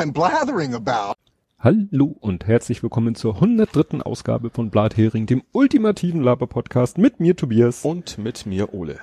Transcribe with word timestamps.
I'm 0.00 0.14
blathering 0.14 0.72
about. 0.74 1.12
Hallo 1.58 2.16
und 2.20 2.46
herzlich 2.46 2.82
willkommen 2.82 3.14
zur 3.14 3.34
103. 3.34 4.00
Ausgabe 4.00 4.48
von 4.48 4.70
Blathering, 4.70 5.26
dem 5.26 5.42
ultimativen 5.52 6.22
Laber-Podcast 6.22 6.96
mit 6.96 7.20
mir 7.20 7.36
Tobias. 7.36 7.84
Und 7.84 8.16
mit 8.16 8.46
mir 8.46 8.72
Ole. 8.72 8.98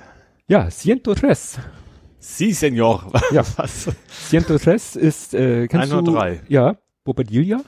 Ja, 0.48 0.68
Ciento 0.70 1.14
Tres. 1.14 1.60
Si, 2.18 2.50
Senor. 2.50 3.12
Ja, 3.32 3.44
was? 3.54 3.88
Ciento 4.08 4.58
Tres 4.58 4.96
ist, 4.96 5.34
äh, 5.34 5.68
kennst 5.68 5.92
103. 5.92 6.40
du? 6.48 6.52
Ja, 6.52 6.76
Bobadilla? 7.04 7.60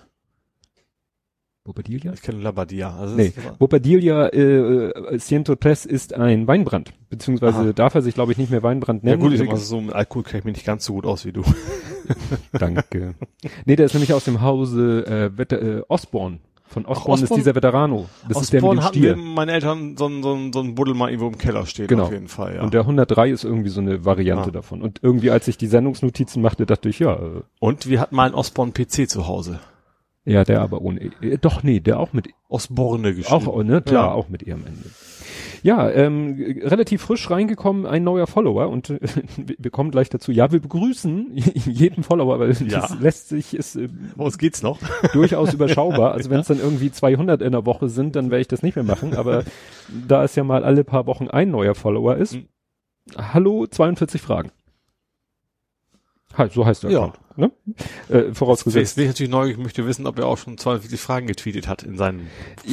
Bobadilla? 1.62 2.12
Ich 2.12 2.22
kenne 2.22 2.40
Labadia. 2.42 2.96
Also 2.96 3.14
Nee, 3.14 3.32
Bobadilla 3.60 4.26
äh, 4.30 4.88
äh, 4.88 5.18
Ciento 5.20 5.54
Tres 5.54 5.86
ist 5.86 6.14
ein 6.14 6.48
Weinbrand. 6.48 6.92
Beziehungsweise 7.10 7.58
Aha. 7.58 7.72
darf 7.74 7.94
er 7.94 8.02
sich, 8.02 8.14
glaube 8.14 8.32
ich, 8.32 8.38
nicht 8.38 8.50
mehr 8.50 8.64
Weinbrand 8.64 9.04
ja 9.04 9.10
nennen. 9.10 9.22
gut, 9.22 9.34
ich 9.34 9.44
mal, 9.44 9.56
so 9.56 9.80
mit 9.80 9.94
Alkohol 9.94 10.24
kenne 10.24 10.40
ich 10.40 10.44
mich 10.46 10.56
nicht 10.56 10.66
ganz 10.66 10.84
so 10.84 10.94
gut 10.94 11.06
aus 11.06 11.24
wie 11.24 11.30
du. 11.30 11.44
Danke. 12.52 13.14
nee, 13.64 13.76
der 13.76 13.86
ist 13.86 13.94
nämlich 13.94 14.12
aus 14.12 14.24
dem 14.24 14.40
Hause 14.40 15.04
äh, 15.06 15.36
Vetter, 15.36 15.62
äh, 15.62 15.82
Osborne. 15.88 16.38
Von 16.66 16.86
Osborne 16.86 17.16
ist 17.18 17.22
Osborne? 17.24 17.42
dieser 17.42 17.54
Veterano. 17.56 18.08
Das 18.28 18.36
Aus 18.36 18.42
ist 18.44 18.52
der 18.52 18.62
mit 18.62 18.70
dem 18.72 18.82
hatten 18.84 18.98
Stier. 18.98 19.16
wir 19.16 19.22
meine 19.22 19.50
Eltern 19.52 19.96
so 19.96 20.06
ein, 20.06 20.22
so 20.22 20.34
ein, 20.34 20.52
so 20.52 20.60
ein 20.60 20.76
Buddel 20.76 20.94
mal 20.94 21.08
irgendwo 21.10 21.26
im 21.26 21.36
Keller 21.36 21.66
stehen 21.66 21.88
Genau. 21.88 22.04
auf 22.04 22.12
jeden 22.12 22.28
Fall, 22.28 22.54
ja. 22.54 22.62
Und 22.62 22.72
der 22.74 22.82
103 22.82 23.30
ist 23.30 23.42
irgendwie 23.42 23.70
so 23.70 23.80
eine 23.80 24.04
Variante 24.04 24.50
Ah. 24.50 24.52
davon. 24.52 24.80
Und 24.80 25.00
irgendwie, 25.02 25.32
als 25.32 25.48
ich 25.48 25.58
die 25.58 25.66
Sendungsnotizen 25.66 26.40
machte, 26.40 26.66
dachte 26.66 26.88
ich, 26.88 27.00
ja, 27.00 27.14
äh, 27.16 27.42
Und 27.58 27.88
wir 27.88 28.00
hatten 28.00 28.14
mal 28.14 28.26
einen 28.26 28.34
Osborne 28.36 28.70
PC 28.72 29.08
zu 29.10 29.26
Hause. 29.26 29.58
ja, 30.24 30.44
der 30.44 30.60
aber 30.60 30.80
ohne, 30.82 31.00
äh, 31.22 31.38
doch, 31.40 31.64
nee, 31.64 31.80
der 31.80 31.98
auch 31.98 32.12
mit, 32.12 32.28
Osborne 32.48 33.14
geschrieben. 33.16 33.48
auch, 33.48 33.62
ne, 33.64 33.82
klar, 33.82 34.08
Ja. 34.08 34.12
auch 34.12 34.28
mit 34.28 34.42
ihr 34.44 34.54
am 34.54 34.64
Ende. 34.64 34.84
Ja, 35.62 35.90
ähm, 35.90 36.36
relativ 36.62 37.02
frisch 37.02 37.28
reingekommen, 37.30 37.84
ein 37.86 38.02
neuer 38.02 38.26
Follower 38.26 38.68
und 38.68 38.90
äh, 38.90 38.98
wir 39.58 39.70
kommen 39.70 39.90
gleich 39.90 40.08
dazu. 40.08 40.32
Ja, 40.32 40.50
wir 40.52 40.60
begrüßen 40.60 41.32
jeden 41.34 42.02
Follower, 42.02 42.38
weil 42.38 42.52
Ja. 42.68 42.80
das 42.80 42.98
lässt 42.98 43.28
sich, 43.28 43.54
ist 43.54 43.76
äh, 43.76 43.88
Wo's 44.16 44.38
geht's 44.38 44.62
noch? 44.62 44.78
durchaus 45.12 45.52
überschaubar. 45.52 46.12
Also 46.12 46.30
wenn 46.30 46.40
es 46.40 46.46
dann 46.46 46.60
irgendwie 46.60 46.90
200 46.90 47.42
in 47.42 47.52
der 47.52 47.66
Woche 47.66 47.88
sind, 47.88 48.16
dann 48.16 48.30
werde 48.30 48.40
ich 48.40 48.48
das 48.48 48.62
nicht 48.62 48.74
mehr 48.76 48.84
machen. 48.84 49.14
Aber 49.16 49.44
da 50.08 50.24
es 50.24 50.34
ja 50.34 50.44
mal 50.44 50.64
alle 50.64 50.84
paar 50.84 51.06
Wochen 51.06 51.28
ein 51.28 51.50
neuer 51.50 51.74
Follower 51.74 52.16
ist, 52.16 52.34
Mhm. 52.34 52.46
hallo 53.16 53.66
42 53.66 54.20
Fragen. 54.22 54.50
So 56.52 56.64
heißt 56.64 56.84
der 56.84 56.90
Ja. 56.90 56.98
Account. 57.04 57.18
Ne? 57.36 57.50
Äh, 58.08 58.34
vorausgesetzt. 58.34 58.80
Jetzt 58.82 58.94
bin 58.96 59.04
ich 59.04 59.10
natürlich 59.10 59.30
neugierig, 59.32 59.62
möchte 59.62 59.86
wissen, 59.86 60.06
ob 60.06 60.18
er 60.18 60.26
auch 60.26 60.38
schon 60.38 60.58
42 60.58 61.00
Fragen 61.00 61.26
getweetet 61.26 61.66
hat 61.68 61.82
in 61.82 61.96
seinen. 61.96 62.28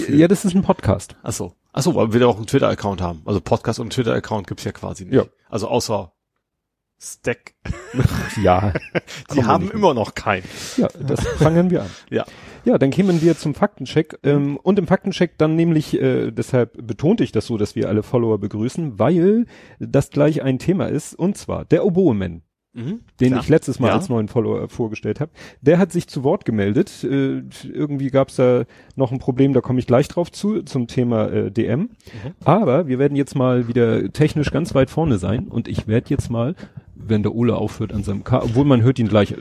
Ja, 0.09 0.27
das 0.27 0.45
ist 0.45 0.55
ein 0.55 0.61
Podcast. 0.61 1.15
Achso. 1.23 1.53
Achso, 1.77 1.93
weil 1.93 2.11
wir 2.11 2.27
auch 2.27 2.37
einen 2.37 2.47
Twitter-Account 2.47 3.01
haben. 3.01 3.21
Also 3.25 3.39
Podcast 3.39 3.79
und 3.79 3.93
Twitter-Account 3.93 4.47
gibt's 4.47 4.63
ja 4.63 4.71
quasi 4.71 5.05
nicht. 5.05 5.13
Ja. 5.13 5.25
Also 5.47 5.67
außer 5.67 6.11
Stack. 6.99 7.53
Ja. 8.41 8.73
Die 9.35 9.43
haben 9.43 9.69
immer 9.69 9.93
noch 9.93 10.15
keinen. 10.15 10.43
Ja, 10.77 10.87
das 10.99 11.19
fangen 11.37 11.69
wir 11.69 11.83
an. 11.83 11.89
Ja. 12.09 12.25
Ja, 12.65 12.79
dann 12.79 12.89
kämen 12.89 13.21
wir 13.21 13.37
zum 13.37 13.53
Faktencheck. 13.53 14.17
Ähm, 14.23 14.57
und 14.57 14.79
im 14.79 14.87
Faktencheck 14.87 15.37
dann 15.37 15.55
nämlich, 15.55 16.01
äh, 16.01 16.31
deshalb 16.31 16.75
betonte 16.85 17.23
ich 17.23 17.31
das 17.31 17.45
so, 17.45 17.57
dass 17.57 17.75
wir 17.75 17.87
alle 17.89 18.01
Follower 18.01 18.39
begrüßen, 18.39 18.97
weil 18.97 19.45
das 19.79 20.09
gleich 20.09 20.41
ein 20.41 20.57
Thema 20.57 20.87
ist, 20.87 21.13
und 21.13 21.37
zwar 21.37 21.63
der 21.63 21.85
Oboeman. 21.85 22.41
Mhm. 22.77 22.99
den 23.19 23.33
Ja. 23.33 23.39
ich 23.39 23.49
letztes 23.49 23.79
Mal 23.79 23.87
Ja. 23.87 23.95
als 23.95 24.07
neuen 24.07 24.27
Follower 24.27 24.69
vorgestellt 24.69 25.19
habe, 25.19 25.31
der 25.61 25.79
hat 25.79 25.91
sich 25.91 26.07
zu 26.07 26.23
Wort 26.23 26.45
gemeldet. 26.45 27.03
Äh, 27.03 27.41
irgendwie 27.63 28.09
gab 28.09 28.29
es 28.29 28.35
da 28.35 28.65
noch 28.95 29.11
ein 29.11 29.17
Problem, 29.19 29.53
da 29.53 29.61
komme 29.61 29.79
ich 29.79 29.87
gleich 29.87 30.07
drauf 30.07 30.31
zu, 30.31 30.61
zum 30.61 30.85
Thema 30.87 31.27
äh, 31.29 31.51
DM. 31.51 31.79
Mhm. 31.79 31.89
Aber 32.45 32.87
wir 32.87 32.99
werden 32.99 33.15
jetzt 33.15 33.35
mal 33.35 33.67
wieder 33.67 34.11
technisch 34.13 34.51
ganz 34.51 34.75
weit 34.75 34.89
vorne 34.91 35.17
sein 35.17 35.47
und 35.47 35.67
ich 35.67 35.87
werde 35.87 36.09
jetzt 36.11 36.29
mal, 36.29 36.53
wenn 36.95 37.23
der 37.23 37.33
Ole 37.33 37.55
aufhört 37.55 37.93
an 37.93 38.03
seinem 38.03 38.23
K, 38.23 38.43
obwohl 38.43 38.65
man 38.65 38.81
hört 38.83 38.99
ihn 38.99 39.07
gleich, 39.07 39.31
äh, 39.31 39.35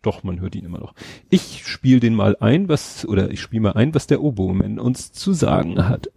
doch, 0.00 0.22
man 0.24 0.40
hört 0.40 0.54
ihn 0.54 0.64
immer 0.64 0.78
noch. 0.78 0.94
Ich 1.28 1.66
spiele 1.66 2.00
den 2.00 2.14
mal 2.14 2.36
ein, 2.40 2.68
was, 2.70 3.04
oder 3.06 3.30
ich 3.30 3.40
spiele 3.42 3.62
mal 3.62 3.72
ein, 3.72 3.94
was 3.94 4.06
der 4.06 4.22
Oboeman 4.22 4.78
uns 4.78 5.12
zu 5.12 5.34
sagen 5.34 5.88
hat. 5.88 6.10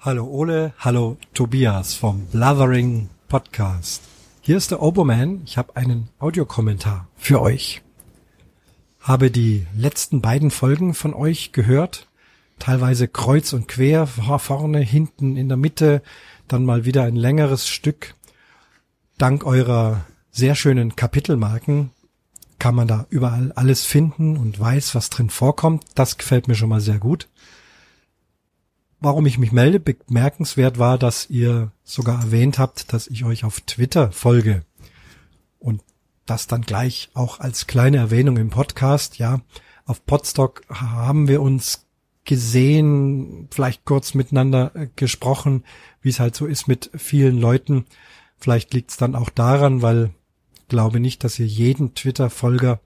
Hallo 0.00 0.26
Ole, 0.26 0.72
hallo 0.78 1.16
Tobias 1.34 1.94
vom 1.94 2.22
Blathering 2.32 3.08
Podcast. 3.28 4.02
Hier 4.46 4.58
ist 4.58 4.70
der 4.70 4.82
Oboman. 4.82 5.40
Ich 5.46 5.56
habe 5.56 5.74
einen 5.74 6.10
Audiokommentar 6.18 7.08
für 7.16 7.40
euch. 7.40 7.80
Habe 9.00 9.30
die 9.30 9.66
letzten 9.74 10.20
beiden 10.20 10.50
Folgen 10.50 10.92
von 10.92 11.14
euch 11.14 11.52
gehört. 11.52 12.08
Teilweise 12.58 13.08
kreuz 13.08 13.54
und 13.54 13.68
quer, 13.68 14.06
vor- 14.06 14.38
vorne, 14.38 14.80
hinten, 14.80 15.38
in 15.38 15.48
der 15.48 15.56
Mitte, 15.56 16.02
dann 16.46 16.66
mal 16.66 16.84
wieder 16.84 17.04
ein 17.04 17.16
längeres 17.16 17.66
Stück. 17.68 18.16
Dank 19.16 19.44
eurer 19.46 20.04
sehr 20.30 20.54
schönen 20.54 20.94
Kapitelmarken 20.94 21.90
kann 22.58 22.74
man 22.74 22.86
da 22.86 23.06
überall 23.08 23.50
alles 23.52 23.84
finden 23.86 24.36
und 24.36 24.60
weiß, 24.60 24.94
was 24.94 25.08
drin 25.08 25.30
vorkommt. 25.30 25.84
Das 25.94 26.18
gefällt 26.18 26.48
mir 26.48 26.54
schon 26.54 26.68
mal 26.68 26.80
sehr 26.82 26.98
gut. 26.98 27.28
Warum 29.04 29.26
ich 29.26 29.36
mich 29.36 29.52
melde, 29.52 29.80
bemerkenswert 29.80 30.78
war, 30.78 30.96
dass 30.96 31.28
ihr 31.28 31.72
sogar 31.82 32.22
erwähnt 32.22 32.58
habt, 32.58 32.90
dass 32.94 33.06
ich 33.06 33.26
euch 33.26 33.44
auf 33.44 33.60
Twitter 33.60 34.10
folge. 34.12 34.62
Und 35.58 35.82
das 36.24 36.46
dann 36.46 36.62
gleich 36.62 37.10
auch 37.12 37.38
als 37.38 37.66
kleine 37.66 37.98
Erwähnung 37.98 38.38
im 38.38 38.48
Podcast. 38.48 39.18
Ja, 39.18 39.42
auf 39.84 40.06
Podstock 40.06 40.62
haben 40.70 41.28
wir 41.28 41.42
uns 41.42 41.84
gesehen, 42.24 43.48
vielleicht 43.50 43.84
kurz 43.84 44.14
miteinander 44.14 44.74
äh, 44.74 44.88
gesprochen, 44.96 45.64
wie 46.00 46.08
es 46.08 46.18
halt 46.18 46.34
so 46.34 46.46
ist 46.46 46.66
mit 46.66 46.90
vielen 46.96 47.38
Leuten. 47.38 47.84
Vielleicht 48.38 48.72
liegt 48.72 48.92
es 48.92 48.96
dann 48.96 49.14
auch 49.14 49.28
daran, 49.28 49.82
weil 49.82 50.14
glaube 50.68 50.98
nicht, 50.98 51.24
dass 51.24 51.38
ihr 51.38 51.46
jeden 51.46 51.94
Twitter-Folger 51.94 52.80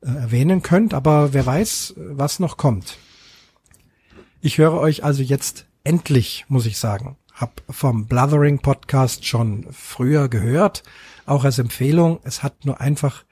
äh, 0.00 0.06
erwähnen 0.06 0.62
könnt, 0.62 0.94
aber 0.94 1.34
wer 1.34 1.44
weiß, 1.44 1.92
was 1.98 2.40
noch 2.40 2.56
kommt. 2.56 2.96
Ich 4.40 4.58
höre 4.58 4.74
euch 4.74 5.02
also 5.02 5.22
jetzt 5.22 5.66
endlich, 5.82 6.44
muss 6.48 6.66
ich 6.66 6.78
sagen. 6.78 7.16
Hab 7.34 7.60
vom 7.68 8.06
Blathering 8.06 8.60
Podcast 8.60 9.26
schon 9.26 9.66
früher 9.72 10.28
gehört, 10.28 10.84
auch 11.26 11.42
als 11.42 11.58
Empfehlung. 11.58 12.20
Es 12.22 12.44
hat 12.44 12.64
nur 12.64 12.80
einfach 12.80 13.24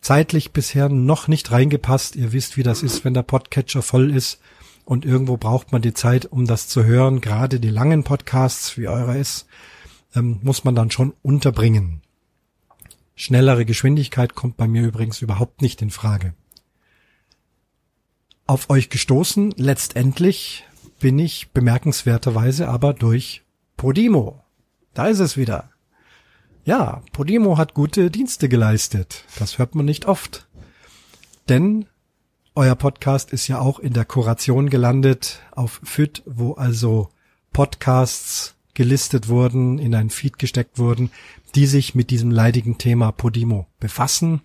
zeitlich 0.00 0.50
bisher 0.50 0.88
noch 0.88 1.28
nicht 1.28 1.52
reingepasst. 1.52 2.16
Ihr 2.16 2.32
wisst, 2.32 2.56
wie 2.56 2.64
das 2.64 2.82
ist, 2.82 3.04
wenn 3.04 3.14
der 3.14 3.22
Podcatcher 3.22 3.82
voll 3.82 4.10
ist 4.10 4.40
und 4.84 5.04
irgendwo 5.04 5.36
braucht 5.36 5.70
man 5.70 5.82
die 5.82 5.94
Zeit, 5.94 6.26
um 6.26 6.46
das 6.46 6.66
zu 6.66 6.84
hören. 6.84 7.20
Gerade 7.20 7.60
die 7.60 7.70
langen 7.70 8.02
Podcasts, 8.02 8.76
wie 8.76 8.88
eurer 8.88 9.14
ist, 9.14 9.46
ähm, 10.16 10.40
muss 10.42 10.64
man 10.64 10.74
dann 10.74 10.90
schon 10.90 11.14
unterbringen. 11.22 12.02
Schnellere 13.14 13.64
Geschwindigkeit 13.64 14.34
kommt 14.34 14.56
bei 14.56 14.66
mir 14.66 14.82
übrigens 14.82 15.22
überhaupt 15.22 15.62
nicht 15.62 15.80
in 15.80 15.90
Frage 15.90 16.34
auf 18.50 18.68
euch 18.68 18.90
gestoßen. 18.90 19.54
Letztendlich 19.58 20.64
bin 20.98 21.20
ich 21.20 21.52
bemerkenswerterweise 21.52 22.68
aber 22.68 22.94
durch 22.94 23.44
Podimo. 23.76 24.42
Da 24.92 25.06
ist 25.06 25.20
es 25.20 25.36
wieder. 25.36 25.70
Ja, 26.64 27.04
Podimo 27.12 27.58
hat 27.58 27.74
gute 27.74 28.10
Dienste 28.10 28.48
geleistet. 28.48 29.24
Das 29.38 29.58
hört 29.58 29.76
man 29.76 29.84
nicht 29.86 30.06
oft. 30.06 30.48
Denn 31.48 31.86
euer 32.56 32.74
Podcast 32.74 33.32
ist 33.32 33.46
ja 33.46 33.60
auch 33.60 33.78
in 33.78 33.92
der 33.92 34.04
Kuration 34.04 34.68
gelandet 34.68 35.38
auf 35.52 35.80
FIT, 35.84 36.24
wo 36.26 36.54
also 36.54 37.08
Podcasts 37.52 38.56
gelistet 38.74 39.28
wurden, 39.28 39.78
in 39.78 39.94
ein 39.94 40.10
Feed 40.10 40.40
gesteckt 40.40 40.76
wurden, 40.76 41.12
die 41.54 41.66
sich 41.66 41.94
mit 41.94 42.10
diesem 42.10 42.32
leidigen 42.32 42.78
Thema 42.78 43.12
Podimo 43.12 43.68
befassen. 43.78 44.40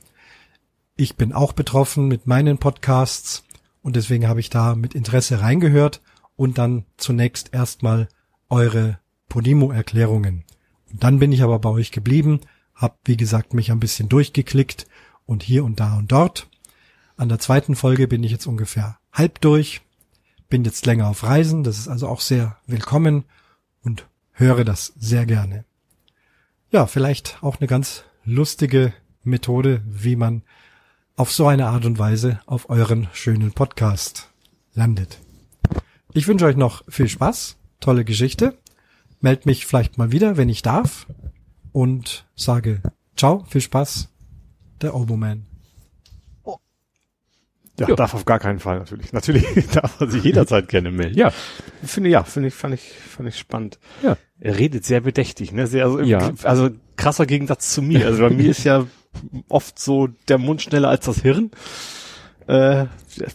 Ich 0.95 1.16
bin 1.16 1.33
auch 1.33 1.53
betroffen 1.53 2.07
mit 2.07 2.27
meinen 2.27 2.59
Podcasts 2.59 3.44
und 3.85 3.96
deswegen 3.96 4.28
habe 4.28 4.40
ich 4.40 4.50
da 4.50 4.73
mit 4.73 4.96
Interesse 4.96 5.41
reingehört 5.41 6.01
und 6.35 6.57
dann 6.57 6.85
zunächst 6.97 7.53
erstmal 7.53 8.08
eure 8.49 8.97
Podimo-Erklärungen. 9.29 10.43
Und 10.91 11.03
dann 11.03 11.20
bin 11.20 11.32
ich 11.32 11.43
aber 11.43 11.59
bei 11.59 11.70
euch 11.70 11.91
geblieben, 11.91 12.40
habe 12.73 12.96
wie 13.05 13.16
gesagt 13.16 13.53
mich 13.53 13.72
ein 13.72 13.79
bisschen 13.79 14.09
durchgeklickt 14.09 14.87
und 15.28 15.43
hier 15.43 15.64
und 15.64 15.79
da 15.79 15.99
und 15.99 16.11
dort. 16.11 16.49
An 17.16 17.29
der 17.29 17.37
zweiten 17.37 17.76
Folge 17.76 18.08
bin 18.08 18.23
ich 18.23 18.32
jetzt 18.32 18.47
ungefähr 18.47 18.97
halb 19.14 19.40
durch, 19.41 19.82
bin 20.49 20.64
jetzt 20.64 20.88
länger 20.88 21.08
auf 21.08 21.22
Reisen, 21.22 21.64
das 21.64 21.78
ist 21.78 21.88
also 21.88 22.08
auch 22.08 22.22
sehr 22.22 22.58
willkommen 22.66 23.23
und 23.84 24.08
höre 24.31 24.66
das 24.66 24.93
sehr 24.97 25.28
gerne. 25.28 25.64
Ja, 26.72 26.88
vielleicht 26.88 27.38
auch 27.43 27.59
eine 27.59 27.67
ganz 27.67 28.03
lustige 28.23 28.93
Methode, 29.23 29.84
wie 29.85 30.16
man 30.16 30.41
auf 31.16 31.32
so 31.32 31.47
eine 31.47 31.67
Art 31.67 31.85
und 31.85 31.97
Weise 32.00 32.40
auf 32.46 32.70
euren 32.70 33.08
schönen 33.14 33.52
Podcast 33.52 34.29
landet. 34.73 35.20
Ich 36.14 36.28
wünsche 36.28 36.46
euch 36.46 36.58
noch 36.58 36.84
viel 36.90 37.08
Spaß, 37.08 37.58
tolle 37.79 38.06
Geschichte. 38.06 38.58
Meld 39.22 39.46
mich 39.46 39.66
vielleicht 39.66 39.97
mal 39.97 40.12
wieder, 40.12 40.38
wenn 40.38 40.50
ich 40.50 40.62
darf. 40.62 41.08
Und 41.72 42.26
sage 42.35 42.82
ciao, 43.17 43.46
viel 43.50 43.62
Spaß, 43.62 44.09
der 44.82 44.96
Oboman. 44.96 45.46
Ja, 47.78 47.90
Ja. 47.90 47.96
darf 47.96 48.14
auf 48.14 48.23
gar 48.23 48.40
keinen 48.40 48.59
Fall 48.59 48.79
natürlich. 48.79 49.12
Natürlich 49.12 49.46
darf 49.73 50.00
er 50.00 50.09
sich 50.09 50.23
jederzeit 50.23 50.70
gerne 50.70 50.91
melden. 50.91 51.17
Ja, 51.17 51.32
Finde 51.84 52.09
ja, 52.09 52.23
finde 52.23 52.47
ich, 52.47 52.53
fand 52.53 52.73
ich, 52.73 52.82
fand 52.94 53.28
ich 53.28 53.38
spannend. 53.38 53.79
Ja. 54.02 54.16
Er 54.40 54.58
redet 54.58 54.85
sehr 54.85 55.02
bedächtig, 55.02 55.52
ne? 55.52 55.67
Sehr, 55.67 55.84
also, 55.85 56.00
Ja. 56.00 56.32
also 56.44 56.70
krasser 56.96 57.26
Gegensatz 57.26 57.73
zu 57.73 57.82
mir. 57.82 58.06
Also 58.06 58.22
bei 58.22 58.29
mir 58.29 58.50
ist 58.52 58.64
ja 58.64 58.85
oft 59.50 59.79
so 59.79 60.08
der 60.28 60.38
Mund 60.38 60.62
schneller 60.62 60.90
als 60.90 61.06
das 61.06 61.22
Hirn. 61.22 61.52
Äh, 62.47 62.85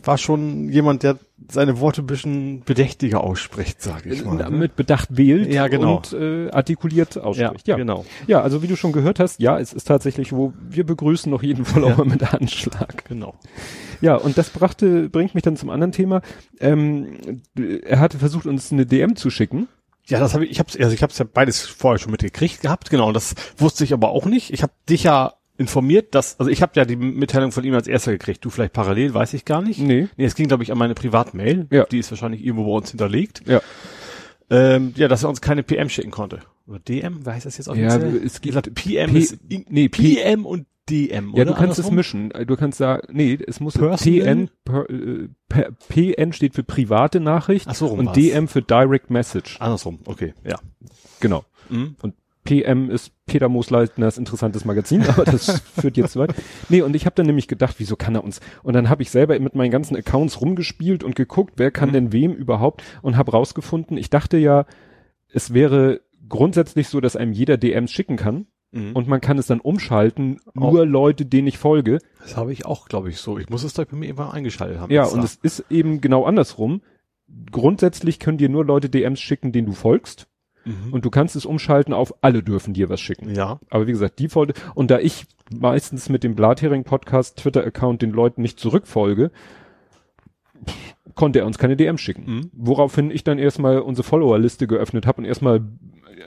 war 0.04 0.18
schon 0.18 0.68
jemand, 0.68 1.02
der 1.02 1.18
seine 1.50 1.80
Worte 1.80 2.02
ein 2.02 2.06
bisschen 2.06 2.62
bedächtiger 2.64 3.24
ausspricht, 3.24 3.82
sage 3.82 4.08
ich 4.14 4.24
mal. 4.24 4.36
ne? 4.36 4.50
Mit 4.50 4.76
Bedacht 4.76 5.08
wählt 5.16 5.52
Ja, 5.52 5.66
genau. 5.66 5.96
und 5.96 6.12
äh, 6.12 6.48
artikuliert 6.50 7.18
ausspricht. 7.18 7.66
Ja, 7.66 7.76
genau. 7.76 8.04
Ja, 8.28 8.40
also 8.40 8.62
wie 8.62 8.68
du 8.68 8.76
schon 8.76 8.92
gehört 8.92 9.18
hast, 9.18 9.40
ja, 9.40 9.58
es 9.58 9.72
ist 9.72 9.84
tatsächlich, 9.88 10.32
wo 10.32 10.52
wir 10.68 10.84
begrüßen 10.86 11.28
noch 11.28 11.42
jeden 11.42 11.64
Follower 11.64 12.04
mit 12.04 12.32
Anschlag. 12.32 13.04
Genau. 13.08 13.34
Ja, 14.00 14.14
und 14.14 14.38
das 14.38 14.50
brachte, 14.50 15.08
bringt 15.08 15.34
mich 15.34 15.42
dann 15.42 15.56
zum 15.56 15.70
anderen 15.70 15.90
Thema. 15.90 16.22
Ähm, 16.60 17.42
er 17.84 17.98
hatte 17.98 18.18
versucht, 18.18 18.46
uns 18.46 18.70
eine 18.70 18.86
DM 18.86 19.16
zu 19.16 19.28
schicken. 19.30 19.66
Ja, 20.06 20.20
das 20.20 20.34
habe 20.34 20.44
ich, 20.44 20.52
ich 20.52 20.60
hab's, 20.60 20.76
also 20.76 20.92
ich 20.92 21.02
hab's 21.02 21.18
ja 21.18 21.24
beides 21.30 21.66
vorher 21.66 21.98
schon 21.98 22.12
mitgekriegt 22.12 22.62
gehabt, 22.62 22.90
genau, 22.90 23.10
das 23.10 23.34
wusste 23.56 23.82
ich 23.82 23.92
aber 23.92 24.10
auch 24.10 24.26
nicht. 24.26 24.52
Ich 24.52 24.62
habe 24.62 24.72
dich 24.88 25.02
ja 25.04 25.34
informiert, 25.60 26.14
dass, 26.14 26.40
also 26.40 26.50
ich 26.50 26.62
habe 26.62 26.72
ja 26.74 26.84
die 26.84 26.96
Mitteilung 26.96 27.52
von 27.52 27.62
ihm 27.64 27.74
als 27.74 27.86
erster 27.86 28.10
gekriegt, 28.12 28.44
du 28.44 28.50
vielleicht 28.50 28.72
parallel, 28.72 29.14
weiß 29.14 29.34
ich 29.34 29.44
gar 29.44 29.62
nicht. 29.62 29.78
Nee. 29.78 30.08
Nee, 30.16 30.24
es 30.24 30.34
ging, 30.34 30.48
glaube 30.48 30.62
ich, 30.64 30.72
an 30.72 30.78
meine 30.78 30.94
Privatmail. 30.94 31.66
Ja. 31.70 31.84
Die 31.84 31.98
ist 31.98 32.10
wahrscheinlich 32.10 32.42
irgendwo 32.44 32.64
bei 32.64 32.76
uns 32.78 32.90
hinterlegt. 32.90 33.42
Ja. 33.46 33.60
Ähm, 34.48 34.92
ja, 34.96 35.06
dass 35.06 35.22
er 35.22 35.28
uns 35.28 35.40
keine 35.40 35.62
PM 35.62 35.88
schicken 35.88 36.10
konnte. 36.10 36.40
Oder 36.66 36.80
DM, 36.80 37.24
wie 37.24 37.30
heißt 37.30 37.46
das 37.46 37.56
jetzt 37.58 37.68
offiziell? 37.68 38.20
es 38.24 38.40
gibt- 38.40 38.74
PM 38.74 39.12
P- 39.12 39.18
ist, 39.18 39.38
nee, 39.48 39.88
P- 39.88 40.16
PM 40.16 40.44
und 40.46 40.66
DM, 40.88 41.34
Ja, 41.36 41.44
du 41.44 41.52
kannst 41.54 41.78
es 41.78 41.86
Andersrum? 41.86 41.94
mischen. 41.94 42.32
Du 42.46 42.56
kannst 42.56 42.78
sagen, 42.78 43.06
nee, 43.12 43.38
es 43.46 43.60
muss 43.60 43.74
Personal? 43.78 43.98
TN, 43.98 44.50
per, 44.64 44.90
äh, 44.90 45.28
per, 45.48 45.70
PN 45.88 46.32
steht 46.32 46.54
für 46.54 46.64
private 46.64 47.20
Nachricht 47.20 47.68
Ach 47.68 47.74
so, 47.76 47.86
rum 47.86 48.00
und 48.00 48.06
war's. 48.06 48.16
DM 48.16 48.48
für 48.48 48.62
Direct 48.62 49.08
Message. 49.10 49.56
Andersrum, 49.60 50.00
okay, 50.06 50.34
ja. 50.44 50.58
Genau. 51.20 51.44
Mhm. 51.68 51.94
Und 52.02 52.14
PM 52.44 52.90
ist 52.90 53.12
Peter 53.26 53.48
Moosleitners 53.48 54.16
interessantes 54.18 54.64
Magazin, 54.64 55.02
aber 55.08 55.24
das 55.24 55.60
führt 55.60 55.96
jetzt 55.96 56.12
zu 56.12 56.18
weit. 56.20 56.34
Nee, 56.68 56.82
und 56.82 56.96
ich 56.96 57.04
habe 57.06 57.14
dann 57.16 57.26
nämlich 57.26 57.48
gedacht, 57.48 57.76
wieso 57.78 57.96
kann 57.96 58.14
er 58.14 58.24
uns? 58.24 58.40
Und 58.62 58.74
dann 58.74 58.88
habe 58.88 59.02
ich 59.02 59.10
selber 59.10 59.38
mit 59.38 59.54
meinen 59.54 59.70
ganzen 59.70 59.96
Accounts 59.96 60.40
rumgespielt 60.40 61.04
und 61.04 61.14
geguckt, 61.16 61.54
wer 61.56 61.70
kann 61.70 61.90
Mhm. 61.90 61.92
denn 61.94 62.12
wem 62.12 62.32
überhaupt 62.32 62.82
und 63.02 63.16
habe 63.16 63.32
rausgefunden, 63.32 63.96
ich 63.96 64.10
dachte 64.10 64.38
ja, 64.38 64.64
es 65.32 65.52
wäre 65.54 66.00
grundsätzlich 66.28 66.88
so, 66.88 67.00
dass 67.00 67.16
einem 67.16 67.32
jeder 67.32 67.56
DMs 67.56 67.90
schicken 67.92 68.16
kann 68.16 68.46
Mhm. 68.72 68.92
und 68.94 69.08
man 69.08 69.20
kann 69.20 69.36
es 69.38 69.46
dann 69.48 69.60
umschalten, 69.60 70.38
nur 70.54 70.86
Leute, 70.86 71.26
denen 71.26 71.48
ich 71.48 71.58
folge. 71.58 71.98
Das 72.20 72.36
habe 72.36 72.52
ich 72.52 72.66
auch, 72.66 72.88
glaube 72.88 73.10
ich, 73.10 73.18
so. 73.18 73.36
Ich 73.38 73.48
muss 73.50 73.64
es 73.64 73.74
da 73.74 73.84
bei 73.84 73.96
mir 73.96 74.06
irgendwann 74.06 74.30
eingeschaltet 74.30 74.78
haben. 74.78 74.92
Ja, 74.92 75.04
und 75.04 75.24
es 75.24 75.34
ist 75.42 75.64
eben 75.70 76.00
genau 76.00 76.24
andersrum. 76.24 76.80
Grundsätzlich 77.50 78.18
können 78.18 78.38
dir 78.38 78.48
nur 78.48 78.64
Leute 78.64 78.88
DMs 78.88 79.20
schicken, 79.20 79.52
denen 79.52 79.66
du 79.66 79.72
folgst. 79.72 80.26
Mhm. 80.64 80.92
Und 80.92 81.04
du 81.04 81.10
kannst 81.10 81.36
es 81.36 81.46
umschalten 81.46 81.92
auf 81.94 82.14
alle 82.22 82.42
dürfen 82.42 82.74
dir 82.74 82.88
was 82.88 83.00
schicken. 83.00 83.34
ja. 83.34 83.58
Aber 83.70 83.86
wie 83.86 83.92
gesagt, 83.92 84.18
Default, 84.18 84.54
und 84.74 84.90
da 84.90 84.98
ich 84.98 85.26
meistens 85.52 86.08
mit 86.08 86.22
dem 86.22 86.34
Blathering 86.34 86.84
Podcast 86.84 87.38
Twitter 87.38 87.64
Account 87.64 88.02
den 88.02 88.10
Leuten 88.12 88.42
nicht 88.42 88.60
zurückfolge, 88.60 89.30
pff, 90.66 90.74
konnte 91.14 91.40
er 91.40 91.46
uns 91.46 91.58
keine 91.58 91.76
DMs 91.76 92.00
schicken. 92.00 92.24
Mhm. 92.26 92.50
Woraufhin 92.52 93.10
ich 93.10 93.24
dann 93.24 93.38
erstmal 93.38 93.78
unsere 93.80 94.06
Follower-Liste 94.06 94.66
geöffnet 94.66 95.06
habe 95.06 95.22
und 95.22 95.24
erstmal 95.24 95.62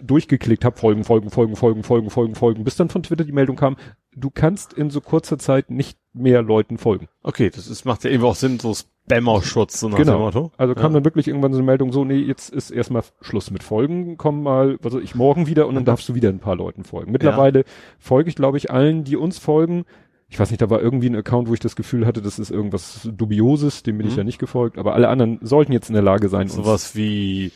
durchgeklickt 0.02 0.66
habe, 0.66 0.78
folgen, 0.78 1.04
folgen, 1.04 1.30
folgen, 1.30 1.56
folgen, 1.56 1.84
folgen, 1.84 2.10
folgen, 2.10 2.36
folgen, 2.36 2.64
bis 2.64 2.76
dann 2.76 2.90
von 2.90 3.04
Twitter 3.04 3.24
die 3.24 3.32
Meldung 3.32 3.56
kam, 3.56 3.78
du 4.16 4.30
kannst 4.30 4.74
in 4.74 4.90
so 4.90 5.02
kurzer 5.02 5.38
Zeit 5.38 5.70
nicht 5.70 5.98
mehr 6.14 6.42
Leuten 6.42 6.78
folgen. 6.78 7.08
Okay, 7.22 7.50
das 7.50 7.68
ist, 7.68 7.86
macht 7.86 8.04
ja 8.04 8.10
irgendwie 8.10 8.28
auch 8.28 8.36
Sinn, 8.36 8.60
so 8.60 8.76
Spammer-Schutz, 9.06 9.80
so 9.80 9.90
nach 9.90 9.98
dem 9.98 10.06
Genau. 10.06 10.20
Motto. 10.20 10.52
Also 10.58 10.76
kam 10.76 10.92
ja. 10.92 10.96
dann 11.00 11.06
wirklich 11.06 11.28
irgendwann 11.28 11.52
so 11.54 11.60
eine 11.60 11.66
Meldung, 11.66 11.92
so, 11.92 12.06
nee, 12.06 12.20
jetzt 12.20 12.50
ist 12.50 12.72
erstmal 12.72 13.04
Schluss 13.22 13.52
mit 13.52 13.64
Folgen, 13.64 14.18
komm 14.18 14.44
mal, 14.44 14.78
was 14.82 14.94
weiß 14.94 15.02
ich, 15.04 15.16
morgen 15.16 15.48
wieder 15.48 15.68
und 15.68 15.76
dann 15.76 15.86
darfst 15.86 16.08
du 16.10 16.16
wieder 16.16 16.30
ein 16.30 16.40
paar 16.40 16.56
Leuten 16.56 16.84
folgen. 16.84 17.12
Mittlerweile 17.12 17.66
folge 18.00 18.30
ich, 18.30 18.36
glaube 18.36 18.58
ich, 18.58 18.72
allen, 18.72 19.04
die 19.04 19.18
uns 19.18 19.40
folgen. 19.40 19.86
Ich 20.30 20.40
weiß 20.40 20.50
nicht, 20.50 20.62
da 20.62 20.70
war 20.70 20.82
irgendwie 20.82 21.08
ein 21.10 21.16
Account, 21.16 21.48
wo 21.50 21.54
ich 21.54 21.60
das 21.60 21.76
Gefühl 21.76 22.06
hatte, 22.08 22.22
das 22.22 22.40
ist 22.40 22.50
irgendwas 22.50 23.08
Dubioses, 23.12 23.84
dem 23.84 23.98
bin 23.98 24.08
ich 24.08 24.14
Mhm. 24.14 24.20
ja 24.20 24.24
nicht 24.24 24.40
gefolgt, 24.40 24.78
aber 24.80 24.94
alle 24.96 25.10
anderen 25.10 25.38
sollten 25.42 25.74
jetzt 25.74 25.90
in 25.90 25.94
der 25.94 26.02
Lage 26.04 26.30
sein, 26.30 26.48
Sowas 26.48 26.96
wie 26.96 27.52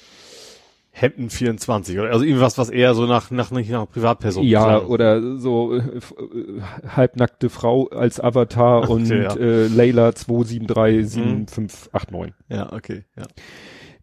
Hemden 1.00 1.30
24 1.30 2.00
oder 2.00 2.12
also 2.12 2.26
irgendwas, 2.26 2.58
was 2.58 2.72
eher 2.72 2.96
so 2.96 3.06
nach 3.06 3.30
nach 3.30 3.52
nicht 3.52 3.70
nach 3.70 3.88
Privatperson 3.88 4.44
ja, 4.44 4.80
klang. 4.80 4.88
oder 4.88 5.38
so 5.38 5.76
äh, 5.76 5.80
äh, 5.80 6.62
halbnackte 6.88 7.50
Frau 7.50 7.88
als 7.90 8.20
Avatar 8.20 8.82
Okay, 8.90 8.94
und 8.94 9.08
ja. 9.08 9.36
äh, 9.36 9.68
Layla 9.68 10.10
2737589. 10.10 12.34
ja, 12.50 12.74
okay, 12.74 13.06
ja. 13.16 13.28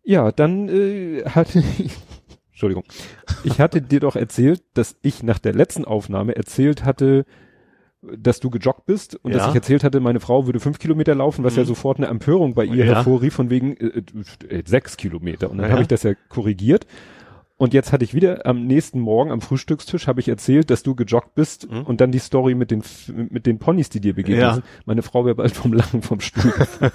Ja, 0.05 0.31
dann 0.31 0.69
äh, 0.69 1.25
hatte 1.25 1.64
ich, 1.79 1.91
Entschuldigung, 2.52 2.85
ich 3.43 3.61
hatte 3.61 3.82
dir 3.82 3.99
doch 4.00 4.14
erzählt, 4.14 4.62
dass 4.75 4.96
ich 5.02 5.25
nach 5.25 5.41
der 5.41 5.55
letzten 5.55 5.85
Aufnahme 5.85 6.37
erzählt 6.37 6.85
hatte, 6.85 7.25
dass 8.18 8.40
du 8.40 8.50
gejoggt 8.50 8.86
bist 8.86 9.16
und 9.22 9.32
dass 9.34 9.42
Ja. 9.42 9.48
ich 9.50 9.54
erzählt 9.54 9.84
hatte, 9.84 10.00
meine 10.00 10.20
Frau 10.20 10.46
würde 10.46 10.60
fünf 10.60 10.78
Kilometer 10.78 11.14
laufen, 11.14 11.44
was 11.44 11.56
ja 11.56 11.62
Mhm. 11.62 11.66
sofort 11.68 11.98
eine 11.98 12.06
Empörung 12.08 12.54
bei 12.54 12.64
ihr 12.64 12.84
Ja. 12.84 12.94
hervorrief, 12.96 13.34
von 13.34 13.50
wegen 13.50 13.76
äh, 13.76 14.02
äh, 14.48 14.62
sechs 14.66 14.96
Kilometer. 14.96 15.50
Und 15.50 15.58
dann 15.58 15.66
Ja, 15.66 15.70
habe 15.70 15.80
ja. 15.80 15.82
ich 15.82 15.88
das 15.88 16.02
ja 16.02 16.12
korrigiert. 16.28 16.86
Und 17.56 17.72
jetzt 17.72 17.92
hatte 17.92 18.02
ich 18.02 18.14
wieder 18.14 18.46
am 18.46 18.66
nächsten 18.66 18.98
Morgen 18.98 19.30
am 19.30 19.40
Frühstückstisch 19.40 20.08
habe 20.08 20.18
ich 20.18 20.28
erzählt, 20.28 20.70
dass 20.70 20.82
du 20.82 20.96
gejoggt 20.96 21.36
bist 21.36 21.70
Mhm. 21.70 21.82
und 21.82 22.00
dann 22.00 22.10
die 22.10 22.18
Story 22.18 22.54
mit 22.56 22.72
den 22.72 22.82
mit 23.30 23.46
den 23.46 23.60
Ponys, 23.60 23.88
die 23.90 24.00
dir 24.00 24.12
begegnet 24.12 24.42
Ja. 24.42 24.54
sind. 24.54 24.64
Meine 24.86 25.02
Frau 25.02 25.24
wäre 25.24 25.36
bald 25.36 25.52
vom 25.54 25.72
Lachen 25.72 26.02
vom 26.02 26.18
Stuhl. 26.20 26.52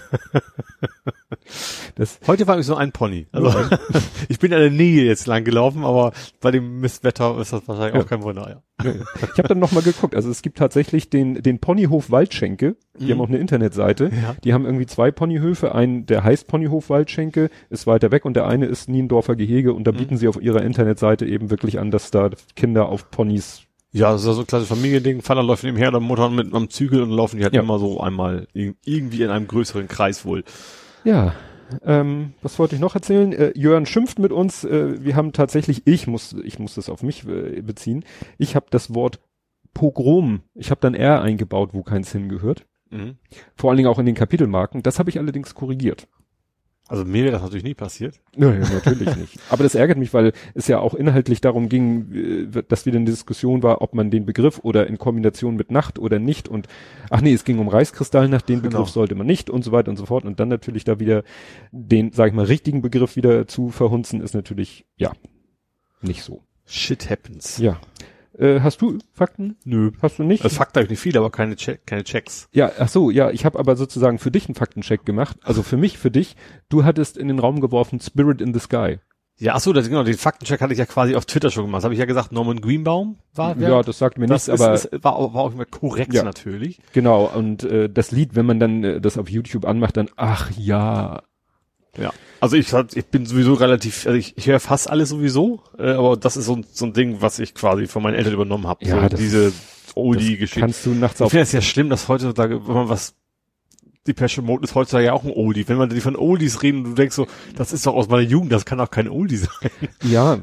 das 1.95 2.19
Heute 2.27 2.45
war 2.47 2.59
ich 2.59 2.65
so 2.65 2.75
ein 2.75 2.91
Pony. 2.91 3.27
Also 3.31 3.50
ich 4.29 4.39
bin 4.39 4.51
in 4.51 4.59
der 4.59 4.69
Nähe 4.69 5.05
jetzt 5.05 5.27
lang 5.27 5.45
gelaufen, 5.45 5.83
aber 5.85 6.12
bei 6.41 6.51
dem 6.51 6.81
Mistwetter 6.81 7.39
ist 7.39 7.53
das 7.53 7.67
wahrscheinlich 7.67 7.95
Ja. 7.95 8.01
auch 8.01 8.07
kein 8.07 8.21
Wunder. 8.21 8.50
Ja. 8.50 8.62
Ich 8.83 9.37
habe 9.37 9.47
dann 9.47 9.59
noch 9.59 9.71
mal 9.71 9.81
geguckt. 9.83 10.15
Also 10.15 10.29
es 10.29 10.41
gibt 10.41 10.57
tatsächlich 10.57 11.09
den 11.09 11.41
den 11.41 11.59
Ponyhof 11.59 12.11
Waldschenke. 12.11 12.75
Die 12.99 13.05
Mhm. 13.05 13.11
haben 13.11 13.21
auch 13.21 13.27
eine 13.27 13.37
Internetseite. 13.37 14.05
Ja. 14.05 14.35
Die 14.43 14.53
haben 14.53 14.65
irgendwie 14.65 14.85
zwei 14.85 15.11
Ponyhöfe. 15.11 15.73
Einen, 15.75 16.05
der 16.05 16.23
heißt 16.23 16.47
Ponyhof 16.47 16.89
Waldschenke, 16.89 17.49
ist 17.69 17.87
weiter 17.87 18.11
weg 18.11 18.25
und 18.25 18.35
der 18.35 18.47
eine 18.47 18.65
ist 18.65 18.89
Niendorfer 18.89 19.35
Gehege. 19.35 19.73
Und 19.73 19.85
da 19.85 19.91
Mhm. 19.91 19.97
bieten 19.97 20.17
sie 20.17 20.27
auf 20.27 20.41
ihrer 20.41 20.61
Internetseite 20.63 21.25
eben 21.25 21.49
wirklich 21.49 21.79
an, 21.79 21.91
dass 21.91 22.11
da 22.11 22.29
Kinder 22.55 22.89
auf 22.89 23.11
Ponys. 23.11 23.63
Ja, 23.91 24.11
das 24.11 24.21
ist 24.21 24.27
ja 24.27 24.33
so 24.33 24.41
ein 24.41 24.47
klassisches 24.47 24.77
Familiending. 24.77 25.21
Vater 25.23 25.41
läuft 25.41 25.63
nebenher, 25.63 25.89
der 25.91 25.99
Mutter 25.99 26.29
mit 26.29 26.53
am 26.53 26.69
Zügel 26.69 27.01
und 27.01 27.09
laufen 27.09 27.37
die 27.37 27.43
halt 27.43 27.55
Ja. 27.55 27.61
immer 27.61 27.79
so 27.79 27.99
einmal 27.99 28.47
ir- 28.53 28.75
irgendwie 28.85 29.23
in 29.23 29.29
einem 29.31 29.47
größeren 29.47 29.87
Kreis 29.87 30.25
wohl. 30.25 30.43
Ja. 31.03 31.33
Ähm, 31.83 32.33
was 32.42 32.57
wollte 32.60 32.75
ich 32.75 32.81
noch 32.81 32.95
erzählen? 32.95 33.31
Äh, 33.31 33.51
Jörn 33.56 33.86
schimpft 33.86 34.19
mit 34.19 34.31
uns. 34.31 34.63
Äh, 34.63 35.03
wir 35.03 35.15
haben 35.15 35.34
tatsächlich, 35.34 35.86
ich 35.86 36.08
muss, 36.08 36.34
ich 36.43 36.60
muss 36.60 36.75
das 36.75 36.89
auf 36.89 37.03
mich 37.03 37.27
äh, 37.27 37.62
beziehen. 37.62 38.03
Ich 38.38 38.55
habe 38.55 38.67
das 38.70 38.93
Wort 38.93 39.20
Pogrom. 39.74 40.41
Ich 40.55 40.72
habe 40.72 40.82
dann 40.82 40.96
R 40.96 41.22
eingebaut, 41.22 41.70
wo 41.74 41.84
keins 41.84 42.12
hingehört. 42.12 42.65
Mhm. 42.89 43.17
Vor 43.55 43.70
allen 43.70 43.77
Dingen 43.77 43.89
auch 43.89 44.00
in 44.00 44.05
den 44.05 44.15
Kapitelmarken. 44.15 44.84
Das 44.84 45.00
habe 45.00 45.10
ich 45.10 45.20
allerdings 45.20 45.53
korrigiert. 45.53 46.08
Also 46.89 47.05
mir 47.05 47.24
wäre 47.24 47.34
das 47.34 47.43
natürlich 47.43 47.63
nie 47.63 47.75
passiert. 47.75 48.19
Naja, 48.36 48.67
natürlich 48.67 49.15
nicht. 49.15 49.39
Aber 49.50 49.62
das 49.63 49.75
ärgert 49.75 50.00
mich, 50.00 50.12
weil 50.13 50.34
es 50.55 50.67
ja 50.67 50.79
auch 50.79 50.96
inhaltlich 50.96 51.39
darum 51.39 51.69
ging, 51.69 52.48
äh, 52.51 52.63
dass 52.67 52.88
wieder 52.88 52.98
eine 52.98 53.05
Diskussion 53.05 53.62
war, 53.62 53.81
ob 53.84 53.93
man 53.93 54.10
den 54.10 54.25
Begriff 54.25 54.60
oder 54.63 54.88
in 54.88 54.98
Kombination 54.98 55.55
mit 55.55 55.69
Nacht 55.69 56.00
oder 56.00 56.17
nicht 56.17 56.48
und 56.50 56.67
ach 57.12 57.22
nee, 57.22 57.31
es 57.34 57.43
ging 57.46 57.60
um 57.60 57.67
Reichskristallnacht, 57.67 58.50
den 58.50 58.62
Begriff 58.63 58.79
Genau. 58.79 58.86
sollte 58.86 59.13
man 59.15 59.27
nicht 59.27 59.50
und 59.51 59.63
so 59.63 59.72
weiter 59.72 59.91
und 59.91 59.98
so 59.98 60.05
fort 60.08 60.25
und 60.25 60.39
dann 60.39 60.50
natürlich 60.50 60.84
da 60.84 61.00
wieder 61.00 61.24
den, 61.72 62.12
sag 62.12 62.29
ich 62.29 62.34
mal, 62.34 62.46
richtigen 62.46 62.81
Begriff 62.81 63.15
wieder 63.15 63.48
zu 63.48 63.69
verhunzen, 63.69 64.19
ist 64.22 64.34
natürlich, 64.34 64.86
ja, 64.98 65.12
nicht 66.01 66.24
so. 66.24 66.41
Shit 66.65 67.10
happens. 67.10 67.58
Ja. 67.60 67.79
Äh, 68.39 68.62
hast 68.62 68.81
du 68.81 68.98
Fakten? 69.13 69.58
Nö. 69.65 69.91
Hast 70.01 70.17
du 70.19 70.24
nicht? 70.24 70.43
Also 70.43 70.55
Fakt 70.55 70.75
habe 70.77 70.86
ich 70.86 70.89
nicht 70.89 71.00
viel, 71.01 71.17
aber 71.17 71.29
keine, 71.29 71.55
Check, 71.55 71.86
keine 71.86 72.03
Checks. 72.03 72.48
Ja, 72.53 72.72
ach 72.79 72.88
so, 72.88 73.10
ja, 73.12 73.29
ich 73.31 73.43
habe 73.46 73.60
aber 73.60 73.75
sozusagen 73.75 74.17
für 74.17 74.31
dich 74.31 74.48
einen 74.48 74.55
Faktencheck 74.55 75.05
gemacht. 75.05 75.38
Also 75.43 75.62
für 75.63 75.77
mich, 75.77 75.98
für 75.98 76.10
dich. 76.12 76.36
Du 76.69 76.84
hattest 76.86 77.17
in 77.17 77.27
den 77.27 77.39
Raum 77.39 77.60
geworfen 77.60 78.00
Spirit 78.00 78.41
in 78.41 78.53
the 78.53 78.60
Sky. 78.60 79.00
Ja, 79.41 79.53
ach 79.55 79.62
so, 79.62 79.72
das, 79.72 79.88
genau, 79.88 80.03
den 80.03 80.17
Faktencheck 80.17 80.60
hatte 80.60 80.74
ich 80.74 80.79
ja 80.79 80.86
quasi 80.86 81.15
auf 81.15 81.25
Twitter 81.25 81.50
schon 81.50 81.63
gemacht. 81.65 81.79
Das 81.79 81.84
habe 81.86 81.93
ich 81.93 82.00
ja 82.00 82.05
gesagt, 82.05 82.34
Norman 82.34 82.60
Greenbaum 82.60 83.17
war 83.34 83.58
Ja, 83.58 83.81
das 83.84 83.98
sagt 83.98 84.17
mir 84.17 84.25
das 84.27 84.48
nichts, 84.48 84.62
ist, 84.62 84.65
aber 84.67 84.74
ist, 84.74 85.03
war, 85.03 85.15
auch- 85.15 85.34
war 85.34 85.43
auch 85.43 85.53
immer 85.53 85.63
korrekt 85.65 86.13
Ja. 86.13 86.24
natürlich. 86.24 86.79
genau. 86.91 87.25
Und 87.34 87.63
äh, 87.63 87.89
das 87.89 88.12
Lied, 88.12 88.36
wenn 88.36 88.46
man 88.46 88.60
dann 88.60 88.84
äh, 88.84 89.00
das 89.01 89.17
auf 89.17 89.29
YouTube 89.29 89.65
anmacht, 89.65 89.96
dann 89.96 90.10
ach 90.17 90.51
ja, 90.58 91.22
Ja. 92.00 92.12
Also 92.41 92.56
ich, 92.56 92.72
ich 92.96 93.06
bin 93.08 93.25
sowieso 93.25 93.53
relativ, 93.53 94.06
also 94.08 94.18
ich, 94.18 94.38
ich 94.38 94.48
höre 94.48 94.60
fast 94.62 94.89
alles 94.89 95.10
sowieso, 95.10 95.62
äh, 95.77 95.91
aber 95.91 96.15
das 96.15 96.38
ist 96.38 96.46
so, 96.46 96.56
ein- 96.56 96.65
so 96.72 96.86
ein 96.86 96.94
Ding, 96.94 97.18
was 97.22 97.38
ich 97.39 97.53
quasi 97.53 97.86
von 97.88 98.01
meinen 98.01 98.15
Eltern 98.15 98.34
übernommen 98.34 98.65
habe. 98.68 98.86
Ja, 98.86 99.01
so 99.03 99.10
das- 99.10 99.20
diese 99.20 99.51
Oldie-Geschichte. 99.96 100.60
kannst 100.62 100.86
du 100.86 100.91
nachts 100.91 101.20
Ich 101.20 101.25
auf. 101.25 101.32
finde 101.32 101.44
es 101.44 101.51
ja 101.51 101.62
schlimm, 101.62 101.89
dass 101.89 102.08
heutzutage, 102.08 102.65
wenn 102.65 102.74
man 102.75 102.88
was, 102.89 103.15
die 104.08 104.13
Passion 104.13 104.46
Mode 104.46 104.63
ist 104.63 104.74
heutzutage 104.74 105.08
ja 105.08 105.13
auch 105.13 105.25
ein 105.25 105.32
Oldie. 105.34 105.68
Wenn 105.68 105.77
man 105.77 105.89
die 105.89 106.00
von 106.00 106.15
Oldies 106.15 106.63
reden, 106.63 106.86
du 106.86 106.94
denkst 106.94 107.13
so, 107.15 107.27
das 107.58 107.74
ist 107.74 107.86
doch 107.86 107.94
aus 107.96 108.08
meiner 108.08 108.24
Jugend, 108.24 108.51
das 108.53 108.65
kann 108.65 108.77
doch 108.77 108.89
kein 108.89 109.10
Oldie 109.10 109.36
sein. 109.38 109.50
Ja, 110.03 110.39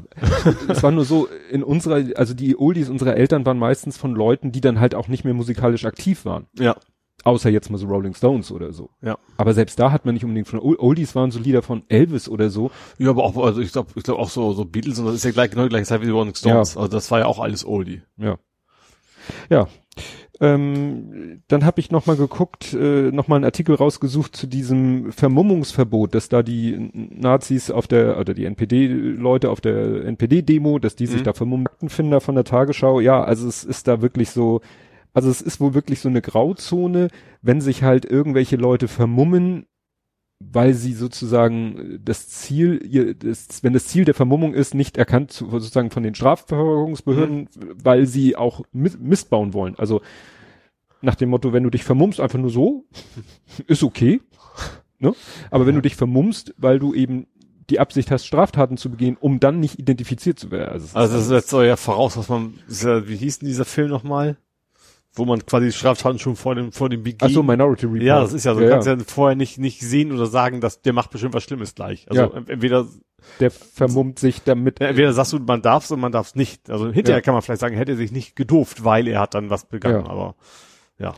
es 0.68 0.82
war 0.82 0.90
nur 0.90 1.06
so 1.06 1.28
in 1.50 1.62
unserer, 1.62 2.04
also 2.16 2.34
die 2.34 2.58
Oldies 2.58 2.90
unserer 2.90 3.16
Eltern 3.16 3.46
waren 3.46 3.58
meistens 3.58 3.96
von 3.96 4.14
Leuten, 4.14 4.52
die 4.52 4.60
dann 4.60 4.78
halt 4.80 4.94
auch 4.94 5.08
nicht 5.08 5.24
mehr 5.24 5.32
musikalisch 5.34 5.86
aktiv 5.86 6.26
waren. 6.26 6.46
Ja. 6.58 6.76
Außer 7.26 7.50
jetzt 7.50 7.70
mal 7.70 7.78
so 7.78 7.86
Rolling 7.86 8.14
Stones 8.14 8.50
oder 8.52 8.72
so. 8.72 8.90
Ja. 9.02 9.18
Aber 9.36 9.52
selbst 9.52 9.78
da 9.78 9.90
hat 9.92 10.04
man 10.06 10.14
nicht 10.14 10.24
unbedingt 10.24 10.48
von 10.48 10.60
Ol- 10.60 10.76
Oldies 10.78 11.14
waren 11.14 11.30
so 11.30 11.38
Lieder 11.38 11.62
von 11.62 11.82
Elvis 11.88 12.28
oder 12.28 12.50
so. 12.50 12.70
Ja, 12.98 13.10
aber 13.10 13.24
auch, 13.24 13.36
also 13.36 13.60
ich 13.60 13.72
glaube, 13.72 13.90
ich 13.96 14.02
glaube 14.04 14.20
auch 14.20 14.30
so, 14.30 14.52
so 14.52 14.64
Beatles 14.64 14.98
und 14.98 15.06
das 15.06 15.14
ist 15.16 15.24
ja 15.24 15.30
gleich 15.32 15.50
genau 15.50 15.64
die 15.64 15.68
gleiche 15.70 15.86
Zeit 15.86 16.00
wie 16.00 16.06
die 16.06 16.10
Rolling 16.12 16.34
Stones. 16.34 16.76
Also 16.76 16.88
das 16.88 17.10
war 17.10 17.18
ja 17.20 17.26
auch 17.26 17.38
alles 17.40 17.66
Oldie. 17.66 18.02
Ja. 18.16 18.38
Ja, 19.50 19.66
Ähm, 20.40 21.42
dann 21.48 21.64
habe 21.64 21.80
ich 21.80 21.90
noch 21.90 22.04
mal 22.06 22.16
geguckt, 22.16 22.74
äh, 22.74 23.10
noch 23.10 23.26
mal 23.26 23.36
einen 23.36 23.44
Artikel 23.46 23.74
rausgesucht 23.74 24.36
zu 24.36 24.46
diesem 24.46 25.10
Vermummungsverbot, 25.10 26.14
dass 26.14 26.28
da 26.28 26.42
die 26.42 26.90
Nazis 26.92 27.70
auf 27.70 27.86
der 27.86 28.18
oder 28.20 28.34
die 28.34 28.44
NPD-Leute 28.44 29.48
auf 29.50 29.62
der 29.62 30.04
NPD-Demo, 30.04 30.78
dass 30.78 30.94
die 30.94 31.06
sich 31.06 31.20
Mhm. 31.22 31.24
da 31.24 31.32
vermummten 31.32 31.88
finden 31.88 32.20
von 32.20 32.34
der 32.34 32.44
Tagesschau. 32.44 33.00
Ja, 33.00 33.24
also 33.24 33.48
es 33.48 33.64
ist 33.64 33.88
da 33.88 34.02
wirklich 34.02 34.30
so, 34.30 34.60
also 35.16 35.30
es 35.30 35.40
ist 35.40 35.60
wohl 35.60 35.72
wirklich 35.72 36.00
so 36.00 36.10
eine 36.10 36.20
Grauzone, 36.20 37.08
wenn 37.40 37.62
sich 37.62 37.82
halt 37.82 38.04
irgendwelche 38.04 38.56
Leute 38.56 38.86
vermummen, 38.86 39.64
weil 40.40 40.74
sie 40.74 40.92
sozusagen 40.92 41.98
das 42.04 42.28
Ziel, 42.28 42.86
ihr, 42.86 43.14
das, 43.14 43.62
wenn 43.64 43.72
das 43.72 43.86
Ziel 43.86 44.04
der 44.04 44.12
Vermummung 44.12 44.52
ist, 44.52 44.74
nicht 44.74 44.98
erkannt 44.98 45.32
zu, 45.32 45.48
sozusagen 45.48 45.90
von 45.90 46.02
den 46.02 46.14
Strafverfolgungsbehörden, 46.14 47.48
weil 47.82 48.04
sie 48.04 48.36
auch 48.36 48.60
Mist, 48.72 49.00
Mist 49.00 49.30
bauen 49.30 49.54
wollen. 49.54 49.74
Also 49.78 50.02
nach 51.00 51.14
dem 51.14 51.30
Motto, 51.30 51.54
wenn 51.54 51.62
du 51.62 51.70
dich 51.70 51.84
vermummst, 51.84 52.20
einfach 52.20 52.38
nur 52.38 52.50
so, 52.50 52.84
ist 53.68 53.82
okay. 53.82 54.20
Ne? 54.98 55.14
Aber 55.50 55.64
wenn 55.64 55.76
du 55.76 55.80
dich 55.80 55.96
vermummst, 55.96 56.54
weil 56.58 56.78
du 56.78 56.92
eben 56.92 57.26
die 57.70 57.80
Absicht 57.80 58.10
hast, 58.10 58.26
Straftaten 58.26 58.76
zu 58.76 58.90
begehen, 58.90 59.16
um 59.18 59.40
dann 59.40 59.60
nicht 59.60 59.78
identifiziert 59.78 60.38
zu 60.38 60.50
werden. 60.50 60.72
Also, 60.72 60.94
Also 60.94 61.16
das 61.16 61.28
setzt 61.28 61.48
so 61.48 61.62
ja 61.62 61.76
voraus, 61.76 62.18
was 62.18 62.28
man, 62.28 62.52
wie 62.68 63.16
hieß 63.16 63.38
denn 63.38 63.48
dieser 63.48 63.64
Film 63.64 63.88
nochmal? 63.88 64.36
Wo 65.16 65.24
man 65.24 65.44
quasi 65.46 65.72
Straftaten 65.72 66.18
schon 66.18 66.36
vor 66.36 66.54
dem, 66.54 66.72
vor 66.72 66.88
dem 66.88 67.02
Beginn. 67.02 67.18
Ach 67.22 67.30
so, 67.30 67.42
Minority 67.42 67.86
Report. 67.86 68.02
Ja, 68.02 68.20
das 68.20 68.32
ist 68.34 68.44
ja 68.44 68.54
so. 68.54 68.60
Ja, 68.60 68.66
du 68.66 68.72
kannst 68.72 68.86
ja. 68.86 68.94
ja 68.94 69.00
vorher 69.06 69.34
nicht, 69.34 69.58
nicht 69.58 69.80
sehen 69.80 70.12
oder 70.12 70.26
sagen, 70.26 70.60
dass 70.60 70.82
der 70.82 70.92
macht 70.92 71.10
bestimmt 71.10 71.32
was 71.34 71.42
Schlimmes 71.42 71.74
gleich. 71.74 72.06
Also 72.10 72.22
Ja. 72.22 72.30
entweder, 72.46 72.86
Der 73.40 73.50
vermummt 73.50 74.18
sich 74.18 74.42
damit. 74.42 74.80
entweder 74.80 75.12
sagst 75.12 75.32
du, 75.32 75.38
man 75.38 75.62
darf's 75.62 75.90
und 75.90 76.00
man 76.00 76.12
darf's 76.12 76.34
nicht. 76.34 76.70
Also 76.70 76.86
hinterher 76.92 77.18
Ja. 77.18 77.20
kann 77.22 77.32
man 77.34 77.42
vielleicht 77.42 77.60
sagen, 77.60 77.76
hätte 77.76 77.92
er 77.92 77.96
sich 77.96 78.12
nicht 78.12 78.36
gedurft, 78.36 78.84
weil 78.84 79.08
er 79.08 79.20
hat 79.20 79.34
dann 79.34 79.48
was 79.50 79.64
begangen, 79.64 80.04
Ja. 80.04 80.10
aber 80.10 80.34
ja. 80.98 81.14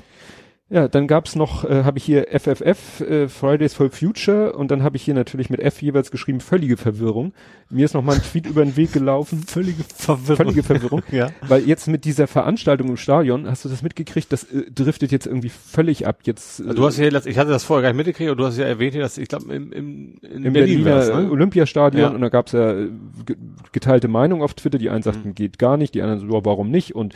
Ja, 0.71 0.87
dann 0.87 1.07
gab's 1.07 1.35
noch, 1.35 1.65
äh, 1.65 1.85
habe 1.85 1.97
ich 1.97 2.05
hier 2.05 2.27
FFF, 2.31 3.01
äh, 3.01 3.29
Fridays 3.29 3.73
for 3.73 3.89
Future, 3.89 4.53
und 4.53 4.71
dann 4.71 4.83
habe 4.83 4.97
ich 4.97 5.03
hier 5.03 5.15
natürlich 5.15 5.49
mit 5.49 5.61
F 5.61 5.81
jeweils 5.81 6.11
geschrieben, 6.11 6.41
völlige 6.41 6.77
Verwirrung. 6.77 7.33
Mir 7.71 7.87
ist 7.87 7.95
noch 7.95 8.03
mal 8.03 8.17
ein 8.17 8.23
Tweet 8.23 8.47
über 8.47 8.63
den 8.63 8.77
Weg 8.77 8.93
gelaufen. 8.93 9.43
Völlige 9.47 9.83
Verwirrung. 9.97 10.37
Völlige 10.37 10.63
Verwirrung. 10.63 11.03
ja. 11.11 11.31
Weil 11.41 11.63
jetzt 11.67 11.89
mit 11.89 12.05
dieser 12.05 12.27
Veranstaltung 12.27 12.89
im 12.89 12.97
Stadion, 12.99 13.47
hast 13.49 13.65
du 13.65 13.71
das 13.71 13.81
mitgekriegt, 13.83 14.31
das 14.31 14.45
äh, 14.45 14.71
driftet 14.71 15.11
jetzt 15.11 15.27
irgendwie 15.27 15.49
völlig 15.49 16.07
ab. 16.07 16.19
Jetzt 16.25 16.61
äh, 16.61 16.75
Du 16.75 16.85
hast 16.85 16.99
ja, 16.99 17.07
ich 17.07 17.39
hatte 17.39 17.51
das 17.51 17.65
vorher 17.65 17.83
gar 17.83 17.89
nicht 17.89 17.97
mitgekriegt, 18.07 18.29
aber 18.31 18.37
du 18.37 18.45
hast 18.47 18.59
ja 18.59 18.67
erwähnt, 18.67 18.95
dass 18.97 19.17
ich 19.17 19.29
glaube 19.29 19.51
im, 19.55 19.73
im, 19.73 20.15
in 20.21 20.45
im 20.45 20.53
Berlin 20.53 20.85
Berliner 20.85 21.23
ne? 21.23 21.31
Olympiastadion 21.31 22.03
Ja. 22.03 22.09
und 22.11 22.21
da 22.21 22.29
gab's 22.29 22.53
ja 22.53 22.73
äh, 22.73 22.89
ge- 23.25 23.37
geteilte 23.73 24.09
Meinung 24.09 24.43
auf 24.43 24.53
Twitter. 24.53 24.77
Die 24.77 24.91
einen 24.91 25.03
sagten, 25.03 25.35
geht 25.35 25.59
gar 25.59 25.79
nicht, 25.79 25.95
die 25.95 26.03
anderen 26.03 26.21
so, 26.31 26.45
warum 26.45 26.71
nicht? 26.71 26.95
Und 26.95 27.15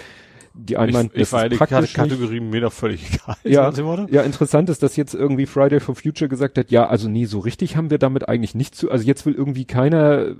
die 0.54 0.76
einen 0.76 0.88
Ich, 0.90 0.94
meinten, 0.94 1.20
ich 1.20 1.28
das 1.30 1.42
ist 1.42 1.52
die 1.52 1.56
praktisch 1.56 1.80
nicht. 1.80 1.94
Kategorie 1.94 2.40
mir 2.40 2.60
doch 2.60 2.72
völlig 2.72 3.02
egal. 3.14 3.36
Ja, 3.44 3.70
ja, 4.10 4.22
interessant 4.22 4.68
ist, 4.68 4.82
dass 4.82 4.96
jetzt 4.96 5.14
irgendwie 5.14 5.46
Friday 5.46 5.80
for 5.80 5.94
Future 5.94 6.28
gesagt 6.28 6.58
hat, 6.58 6.70
ja, 6.70 6.86
also 6.86 7.08
nee, 7.08 7.24
so 7.26 7.38
richtig 7.40 7.76
haben 7.76 7.90
wir 7.90 7.98
damit 7.98 8.28
eigentlich 8.28 8.54
nicht 8.54 8.74
zu, 8.74 8.90
also 8.90 9.04
jetzt 9.04 9.24
will 9.26 9.34
irgendwie 9.34 9.64
keiner 9.64 10.34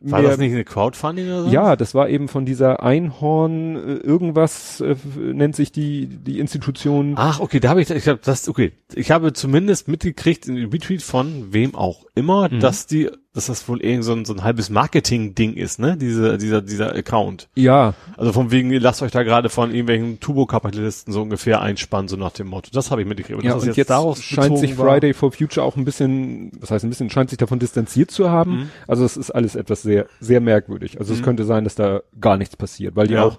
War 0.00 0.20
mehr, 0.20 0.30
das 0.30 0.38
nicht 0.38 0.52
eine 0.52 0.64
Crowdfunding 0.64 1.26
oder 1.26 1.42
so? 1.44 1.50
ja, 1.50 1.76
das 1.76 1.94
war 1.94 2.08
eben 2.08 2.28
von 2.28 2.44
dieser 2.44 2.82
Einhorn 2.82 3.76
äh, 3.76 3.94
irgendwas 3.94 4.80
äh, 4.80 4.96
nennt 5.16 5.56
sich 5.56 5.72
die 5.72 6.06
die 6.06 6.38
Institution. 6.38 7.14
Ach, 7.16 7.40
okay, 7.40 7.60
da 7.60 7.70
habe 7.70 7.82
ich, 7.82 7.90
ich 7.90 8.08
habe 8.08 8.20
das, 8.22 8.48
okay, 8.48 8.72
ich 8.94 9.10
habe 9.10 9.32
zumindest 9.32 9.88
mitgekriegt 9.88 10.48
in 10.48 10.56
dem 10.56 10.70
Retweet 10.70 11.02
von 11.02 11.52
wem 11.52 11.74
auch 11.74 12.04
immer, 12.14 12.48
Mhm. 12.48 12.60
dass 12.60 12.86
die, 12.86 13.10
dass 13.36 13.46
das 13.46 13.68
wohl 13.68 13.80
irgend 13.82 14.02
so 14.04 14.12
ein, 14.14 14.24
so 14.24 14.32
ein 14.34 14.42
halbes 14.42 14.70
Marketing-Ding 14.70 15.54
ist, 15.54 15.78
ne? 15.78 15.96
Diese, 15.96 16.38
dieser, 16.38 16.62
dieser 16.62 16.94
Account. 16.94 17.48
Ja, 17.54 17.94
Also 18.16 18.32
von 18.32 18.50
wegen, 18.50 18.70
ihr 18.72 18.80
lasst 18.80 19.02
euch 19.02 19.12
da 19.12 19.22
gerade 19.22 19.48
von 19.50 19.70
irgendwelchen 19.70 20.18
Turbo-Kapitalisten 20.20 21.12
so 21.12 21.22
ungefähr 21.22 21.60
einspannen, 21.60 22.08
so 22.08 22.16
nach 22.16 22.32
dem 22.32 22.48
Motto. 22.48 22.70
Das 22.72 22.90
habe 22.90 23.02
ich 23.02 23.06
mitgekriegt. 23.06 23.42
ja 23.44 23.52
dass 23.54 23.62
und 23.62 23.68
es 23.68 23.76
jetzt, 23.76 23.90
daraus 23.90 24.22
scheint 24.22 24.58
sich 24.58 24.76
war- 24.78 24.86
Friday 24.86 25.12
for 25.14 25.30
Future 25.32 25.64
auch 25.64 25.76
ein 25.76 25.84
bisschen, 25.84 26.50
was 26.58 26.70
heißt 26.70 26.84
ein 26.84 26.88
bisschen, 26.88 27.10
scheint 27.10 27.28
sich 27.30 27.36
davon 27.38 27.58
distanziert 27.58 28.10
zu 28.10 28.30
haben. 28.30 28.50
Mhm. 28.56 28.70
Also 28.88 29.04
es 29.04 29.16
ist 29.16 29.30
alles 29.30 29.54
etwas 29.54 29.82
sehr 29.82 30.06
sehr 30.18 30.40
merkwürdig. 30.40 30.98
Also 30.98 31.12
es 31.12 31.20
Mhm. 31.20 31.24
könnte 31.24 31.44
sein, 31.44 31.64
dass 31.64 31.74
da 31.74 32.00
gar 32.20 32.38
nichts 32.38 32.56
passiert, 32.56 32.96
weil 32.96 33.06
die 33.06 33.14
Ja. 33.14 33.24
auch 33.24 33.38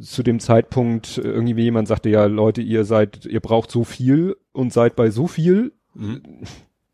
zu 0.00 0.22
dem 0.22 0.40
Zeitpunkt 0.40 1.18
irgendwie 1.18 1.62
jemand 1.62 1.86
sagte, 1.88 2.08
ja 2.08 2.26
Leute, 2.26 2.60
ihr 2.60 2.84
seid, 2.84 3.24
ihr 3.24 3.40
braucht 3.40 3.70
so 3.70 3.84
viel 3.84 4.36
und 4.52 4.72
seid 4.72 4.96
bei 4.96 5.10
so 5.10 5.26
viel, 5.28 5.72
Mhm. 5.94 6.22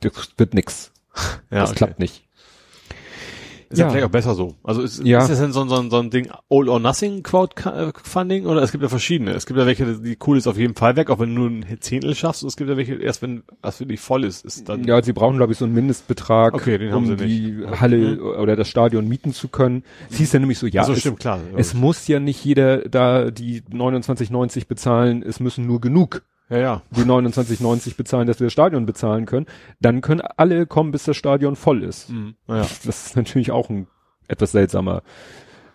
das 0.00 0.12
wird 0.36 0.52
nix. 0.54 0.92
Ja, 1.50 1.60
das 1.60 1.70
okay. 1.70 1.78
klappt 1.78 1.98
nicht. 2.00 2.24
Ist 3.70 3.78
ja 3.78 3.86
Ja. 3.86 3.90
vielleicht 3.90 4.06
auch 4.06 4.10
besser 4.10 4.34
so. 4.34 4.54
Also 4.62 4.82
ist, 4.82 5.02
Ja. 5.04 5.20
ist 5.20 5.28
das 5.30 5.40
denn 5.40 5.52
so, 5.52 5.60
ein- 5.62 5.68
so, 5.68 5.76
ein- 5.76 5.90
so 5.90 5.98
ein 5.98 6.10
Ding 6.10 6.28
All 6.50 6.68
or 6.68 6.78
Nothing 6.80 7.22
Crowdfunding 7.22 8.46
oder 8.46 8.62
es 8.62 8.72
gibt 8.72 8.82
ja 8.82 8.88
verschiedene. 8.88 9.32
Es 9.32 9.46
gibt 9.46 9.58
ja 9.58 9.66
welche, 9.66 9.98
die 10.00 10.16
cool 10.26 10.38
ist 10.38 10.46
auf 10.46 10.56
jeden 10.58 10.74
Fall 10.74 10.96
weg, 10.96 11.10
auch 11.10 11.18
wenn 11.18 11.34
du 11.34 11.42
nur 11.42 11.50
ein 11.50 11.64
Zehntel 11.80 12.14
schaffst. 12.14 12.42
Und 12.42 12.48
es 12.48 12.56
gibt 12.56 12.70
ja 12.70 12.76
welche, 12.76 12.94
erst 12.94 13.22
wenn 13.22 13.42
das 13.62 13.80
wirklich 13.80 14.00
voll 14.00 14.24
ist, 14.24 14.44
ist 14.44 14.68
dann. 14.68 14.84
Ja, 14.84 15.02
sie 15.02 15.12
brauchen, 15.12 15.36
glaube 15.36 15.52
ich, 15.52 15.58
so 15.58 15.64
einen 15.64 15.74
Mindestbetrag, 15.74 16.54
Okay, 16.54 16.78
den 16.78 16.88
um 16.88 16.94
haben 16.94 17.06
sie 17.06 17.16
die 17.16 17.50
nicht. 17.52 17.80
Halle 17.80 18.16
Mhm. 18.16 18.20
oder 18.40 18.56
das 18.56 18.68
Stadion 18.68 19.08
mieten 19.08 19.32
zu 19.32 19.48
können. 19.48 19.84
Es 20.10 20.16
hieß 20.18 20.32
ja 20.32 20.38
nämlich 20.40 20.58
so, 20.58 20.66
ja, 20.66 20.82
Ach 20.82 20.86
so, 20.86 20.92
es, 20.92 21.00
stimmt, 21.00 21.20
klar. 21.20 21.40
es 21.56 21.74
muss 21.74 22.06
ja 22.08 22.20
nicht 22.20 22.44
jeder 22.44 22.88
da 22.88 23.30
die 23.30 23.62
29,90 23.70 24.68
bezahlen, 24.68 25.22
es 25.22 25.40
müssen 25.40 25.66
nur 25.66 25.80
genug 25.80 26.22
ja, 26.50 26.58
ja. 26.58 26.82
die 26.90 27.02
29,90 27.02 27.96
bezahlen, 27.96 28.26
dass 28.26 28.40
wir 28.40 28.46
das 28.46 28.52
Stadion 28.52 28.86
bezahlen 28.86 29.26
können. 29.26 29.46
Dann 29.80 30.00
können 30.00 30.20
alle 30.20 30.66
kommen, 30.66 30.90
bis 30.90 31.04
das 31.04 31.16
Stadion 31.16 31.56
voll 31.56 31.82
ist. 31.82 32.10
Mhm. 32.10 32.34
Naja. 32.46 32.66
Das 32.84 33.06
ist 33.06 33.16
natürlich 33.16 33.50
auch 33.50 33.70
ein 33.70 33.86
etwas 34.28 34.52
seltsamer 34.52 35.02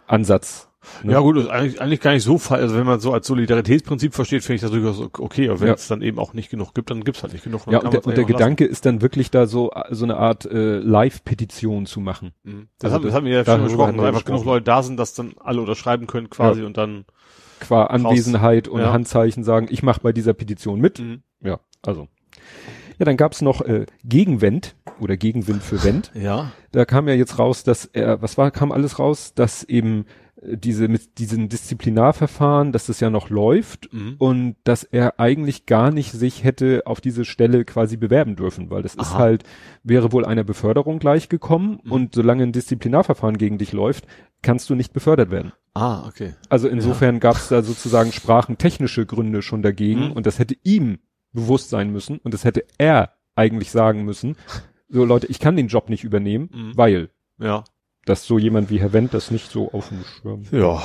Ansatz. 0.08 0.70
Ne? 1.04 1.12
Ja 1.12 1.20
gut, 1.20 1.38
ist 1.38 1.50
eigentlich, 1.50 1.82
eigentlich 1.82 2.00
gar 2.00 2.14
nicht 2.14 2.24
so 2.24 2.38
fall. 2.38 2.62
Also 2.62 2.76
wenn 2.76 2.86
man 2.86 3.00
so 3.00 3.12
als 3.12 3.28
Solidaritätsprinzip 3.28 4.14
versteht, 4.16 4.44
finde 4.44 4.56
ich 4.56 4.62
das 4.62 4.72
durchaus 4.72 5.00
okay. 5.20 5.50
Aber 5.50 5.60
wenn 5.60 5.68
Ja. 5.68 5.74
es 5.74 5.88
dann 5.88 6.02
eben 6.02 6.18
auch 6.20 6.34
nicht 6.34 6.50
genug 6.50 6.74
gibt, 6.74 6.90
dann 6.90 7.04
gibt's 7.04 7.22
halt 7.22 7.34
nicht 7.34 7.44
genug. 7.44 7.68
Ja, 7.70 7.80
und 7.80 7.94
der, 7.94 8.06
und 8.06 8.16
der 8.16 8.24
Gedanke 8.24 8.66
ist 8.66 8.86
dann 8.86 9.02
wirklich 9.02 9.30
da 9.30 9.46
so, 9.46 9.72
so 9.90 10.06
eine 10.06 10.18
Art 10.18 10.46
äh, 10.46 10.78
Live-Petition 10.80 11.86
zu 11.86 12.00
machen. 12.00 12.32
Mhm. 12.44 12.70
Das, 12.80 12.92
Also 12.92 12.96
haben, 12.96 13.06
das 13.06 13.14
haben 13.14 13.26
wir 13.26 13.34
ja 13.34 13.46
schon 13.46 13.64
besprochen, 13.64 13.98
dass 13.98 14.06
einfach 14.06 14.26
genug 14.26 14.46
Leute 14.46 14.64
da 14.64 14.82
sind, 14.82 14.98
dass 14.98 15.14
dann 15.14 15.34
alle 15.40 15.60
unterschreiben 15.60 16.08
können 16.08 16.30
quasi 16.30 16.64
und 16.64 16.78
dann. 16.78 17.06
Qua 17.60 17.86
Anwesenheit 17.86 18.68
und 18.68 18.82
Ja. 18.82 18.94
Handzeichen 18.94 19.44
sagen, 19.44 19.68
ich 19.70 19.84
mache 19.84 20.02
bei 20.02 20.12
dieser 20.14 20.34
Petition 20.34 20.80
mit. 20.80 21.00
Mhm. 21.00 21.22
Ja, 21.42 21.60
also. 21.86 22.08
Ja, 22.98 23.06
dann 23.06 23.18
gab's 23.18 23.42
noch 23.42 23.62
äh, 23.62 23.86
Gegenwind 24.04 24.76
oder 25.00 25.16
Gegenwind 25.16 25.64
für 25.64 25.84
Wendt. 25.84 26.12
Ja. 26.14 26.52
Da 26.72 26.84
kam 26.86 27.08
ja 27.08 27.14
jetzt 27.14 27.40
raus, 27.40 27.64
dass 27.64 27.86
er, 27.86 28.22
was 28.22 28.38
war, 28.38 28.52
kam 28.52 28.72
alles 28.74 29.00
raus, 29.00 29.34
dass 29.34 29.64
eben 29.64 30.06
äh, 30.42 30.58
diese 30.58 30.90
mit 30.90 31.18
diesen 31.18 31.48
Disziplinarverfahren, 31.94 32.72
dass 32.72 32.88
das 32.88 33.00
ja 33.00 33.10
noch 33.10 33.30
läuft 33.30 33.92
Mhm. 33.94 34.16
und 34.18 34.56
dass 34.64 34.84
er 34.84 35.20
eigentlich 35.20 35.66
gar 35.66 35.92
nicht 35.92 36.12
sich 36.12 36.44
hätte 36.44 36.84
auf 36.86 37.02
diese 37.02 37.26
Stelle 37.26 37.66
quasi 37.66 37.98
bewerben 37.98 38.36
dürfen, 38.36 38.70
weil 38.70 38.84
das 38.84 38.96
ist 38.96 39.12
Aha. 39.12 39.18
halt, 39.20 39.44
wäre 39.84 40.12
wohl 40.12 40.26
einer 40.26 40.44
Beförderung 40.44 41.00
gleichgekommen 41.00 41.80
Mhm. 41.84 41.92
und 41.92 42.16
solange 42.16 42.44
ein 42.44 42.52
Disziplinarverfahren 42.52 43.38
gegen 43.38 43.58
dich 43.58 43.72
läuft, 43.72 44.06
kannst 44.42 44.70
du 44.70 44.76
nicht 44.76 44.94
befördert 44.94 45.32
werden. 45.32 45.52
Ah, 45.74 46.08
okay. 46.08 46.34
Also 46.50 46.68
insofern 46.68 47.20
gab's 47.20 47.50
da 47.50 47.62
sozusagen 47.62 48.12
sprachentechnische 48.12 49.06
Gründe 49.06 49.42
schon 49.42 49.62
dagegen 49.62 50.08
Mhm. 50.08 50.12
und 50.14 50.26
das 50.26 50.40
hätte 50.40 50.56
ihm 50.64 51.00
bewusst 51.32 51.70
sein 51.70 51.92
müssen 51.92 52.18
und 52.18 52.34
das 52.34 52.44
hätte 52.44 52.66
er 52.78 53.14
eigentlich 53.36 53.72
sagen 53.72 54.04
müssen. 54.04 54.36
So 54.90 55.06
Leute, 55.06 55.28
ich 55.28 55.40
kann 55.40 55.56
den 55.56 55.68
Job 55.68 55.90
nicht 55.90 56.04
übernehmen, 56.04 56.50
Mhm. 56.52 56.72
weil 56.78 57.10
Ja. 57.38 57.64
dass 58.06 58.26
so 58.26 58.40
jemand 58.40 58.70
wie 58.70 58.80
Herr 58.80 58.92
Wendt 58.94 59.14
das 59.14 59.30
nicht 59.32 59.52
so 59.52 59.72
auf 59.72 59.90
dem 59.90 60.04
Schirm. 60.04 60.44
Ja. 60.52 60.82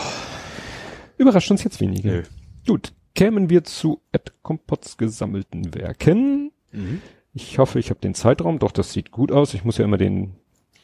Überrascht 1.17 1.51
uns 1.51 1.65
jetzt 1.65 1.81
weniger. 1.81 2.11
Nö. 2.11 2.23
Gut, 2.67 2.93
kämen 3.15 3.49
wir 3.51 3.65
zu 3.65 4.01
Ed 4.13 4.33
Kompotts 4.43 4.97
gesammelten 4.99 5.75
Werken. 5.75 6.53
Mhm. 6.73 7.01
Ich 7.33 7.59
hoffe, 7.59 7.79
ich 7.79 7.91
habe 7.91 8.01
den 8.01 8.15
Zeitraum. 8.15 8.59
Doch, 8.59 8.73
das 8.73 8.93
sieht 8.93 9.11
gut 9.11 9.33
aus. 9.33 9.55
Ich 9.55 9.65
muss 9.65 9.79
ja 9.79 9.85
immer 9.85 9.97
den, 9.97 10.35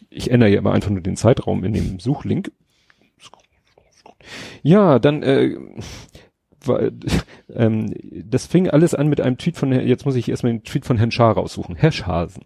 ich 0.09 0.31
ändere 0.31 0.51
ja 0.51 0.59
immer 0.59 0.73
einfach 0.73 0.91
nur 0.91 1.01
den 1.03 1.17
Zeitraum 1.17 1.65
in 1.65 1.73
dem 1.73 2.01
Suchlink. 2.01 2.51
Ja, 4.63 4.99
dann, 4.99 5.23
äh, 5.23 5.57
war, 6.65 6.81
ähm, 7.55 7.95
das 8.25 8.47
fing 8.47 8.69
alles 8.69 8.95
an 8.95 9.09
mit 9.09 9.21
einem 9.21 9.39
Tweet 9.39 9.57
von, 9.57 9.73
jetzt 9.73 10.05
muss 10.05 10.17
ich 10.17 10.29
erstmal 10.29 10.53
den 10.53 10.65
Tweet 10.65 10.85
von 10.85 10.99
Herrn 10.99 11.11
Schaar 11.11 11.35
raussuchen. 11.35 11.77
Herr 11.77 11.93
Schasen 11.93 12.45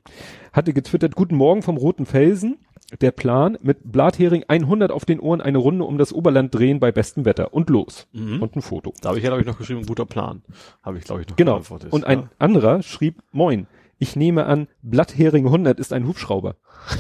hatte 0.55 0.73
getwittert, 0.73 1.17
guten 1.17 1.37
Morgen 1.37 1.63
vom 1.63 1.77
Roten 1.77 2.07
Felsen. 2.07 2.59
Der 3.01 3.11
Plan 3.11 3.59
mit 3.61 3.91
Blathering 3.91 4.45
100 4.47 4.93
auf 4.93 5.05
den 5.05 5.19
Ohren 5.19 5.41
eine 5.41 5.59
Runde 5.59 5.85
um 5.85 5.99
das 5.99 6.13
Oberland 6.13 6.55
drehen 6.55 6.79
bei 6.79 6.93
bestem 6.93 7.25
Wetter 7.25 7.53
und 7.53 7.69
los. 7.71 8.07
Mhm. 8.13 8.41
Und 8.41 8.55
ein 8.55 8.63
Foto. 8.63 8.93
Da 9.01 9.09
habe 9.09 9.19
ich 9.19 9.25
ja, 9.25 9.31
glaube 9.31 9.43
ich, 9.43 9.49
noch 9.49 9.59
geschrieben, 9.59 9.85
guter 9.85 10.07
Plan. 10.07 10.43
Habe 10.83 10.99
ich, 10.99 11.05
glaube 11.05 11.23
ich, 11.23 11.29
noch 11.29 11.37
Genau. 11.37 11.61
Und 11.91 12.05
ein 12.05 12.21
ja. 12.21 12.31
anderer 12.39 12.83
schrieb, 12.83 13.17
moin, 13.33 13.67
ich 14.05 14.17
nehme 14.17 14.45
an, 14.45 14.69
Blatthering 14.83 15.47
100 15.47 15.81
ist 15.81 15.95
ein 15.95 16.07
Hubschrauber. 16.07 16.57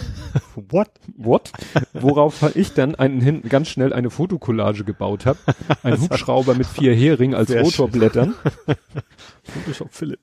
What? 0.70 0.88
What? 1.18 1.52
Worauf 1.92 2.56
ich 2.56 2.72
dann 2.72 2.94
einen 2.94 3.20
hinten 3.20 3.50
ganz 3.50 3.68
schnell 3.68 3.92
eine 3.92 4.08
Fotokollage 4.08 4.84
gebaut 4.84 5.26
habe. 5.26 5.38
Ein 5.82 6.00
Hubschrauber 6.00 6.54
mit 6.54 6.66
vier 6.66 6.94
Heringen 6.94 7.34
als 7.34 7.54
Rotorblättern. 7.54 8.34
Photoshop 9.42 9.92
Philipp. 9.92 10.20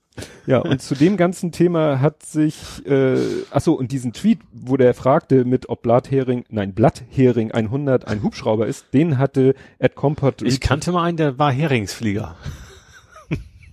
Ja, 0.48 0.58
und 0.58 0.82
zu 0.82 0.96
dem 0.96 1.18
ganzen 1.18 1.52
Thema 1.52 2.02
hat 2.02 2.24
sich, 2.24 2.84
äh, 2.88 3.20
ach 3.52 3.62
so, 3.62 3.76
und 3.76 3.92
diesen 3.92 4.12
Tweet, 4.12 4.40
wo 4.52 4.76
der 4.76 4.96
fragte 4.96 5.46
mit, 5.46 5.70
ob 5.70 5.84
Blatthering, 5.84 6.46
nein, 6.50 6.74
Blatthering 6.74 7.52
100 7.52 8.08
ein 8.08 8.24
Hubschrauber 8.24 8.66
ist, 8.66 8.88
den 8.96 9.20
hatte 9.20 9.54
Ed 9.78 9.94
Compot. 9.94 10.42
Ich 10.42 10.60
kannte 10.60 10.92
mal 10.92 11.04
einen, 11.04 11.18
der 11.18 11.38
war 11.38 11.52
Heringsflieger. 11.52 12.36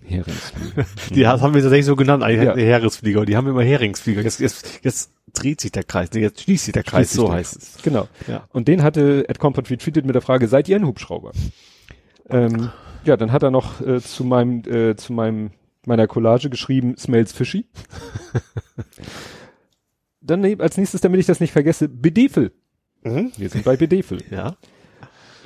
Heringsflieger. 0.08 0.86
Die 1.14 1.26
haben 1.26 1.54
wir 1.54 1.62
tatsächlich 1.62 1.86
so 1.86 1.96
genannt, 1.96 2.22
eigentlich 2.22 2.46
Ja. 2.46 2.56
ja. 2.56 2.64
Heringsflieger. 2.64 3.24
Die 3.24 3.36
haben 3.36 3.46
immer 3.46 3.62
Heringsflieger. 3.62 4.22
Jetzt, 4.22 4.40
jetzt, 4.40 4.80
jetzt 4.82 5.12
dreht 5.32 5.60
sich 5.60 5.72
der 5.72 5.84
Kreis, 5.84 6.10
nee, 6.12 6.20
jetzt 6.20 6.42
schließt 6.42 6.66
sich 6.66 6.72
der 6.72 6.82
Kreis, 6.82 7.12
so 7.12 7.32
heißt 7.32 7.56
es. 7.56 7.78
Genau. 7.82 8.08
Ja. 8.26 8.48
Und 8.52 8.68
den 8.68 8.82
hatte 8.82 9.28
Ed 9.28 9.38
Compot 9.38 9.70
retweetet 9.70 10.04
mit 10.04 10.14
der 10.14 10.22
Frage, 10.22 10.48
seid 10.48 10.68
ihr 10.68 10.76
ein 10.76 10.86
Hubschrauber? 10.86 11.32
Ähm, 12.30 12.70
ja, 13.04 13.16
dann 13.16 13.32
hat 13.32 13.42
er 13.42 13.50
noch 13.50 13.80
äh, 13.80 14.00
zu 14.00 14.24
meinem, 14.24 14.62
äh, 14.66 14.96
zu 14.96 15.12
meinem, 15.12 15.50
meiner 15.86 16.06
Collage 16.06 16.50
geschrieben, 16.50 16.96
smells 16.96 17.32
fishy. 17.32 17.66
dann 20.20 20.44
als 20.60 20.76
nächstes, 20.76 21.00
damit 21.00 21.20
ich 21.20 21.26
das 21.26 21.40
nicht 21.40 21.52
vergesse, 21.52 21.88
Bedefel. 21.88 22.52
Mhm. 23.02 23.32
Wir 23.36 23.48
sind 23.48 23.64
bei 23.64 23.76
Bedefel. 23.76 24.22
Ja. 24.30 24.56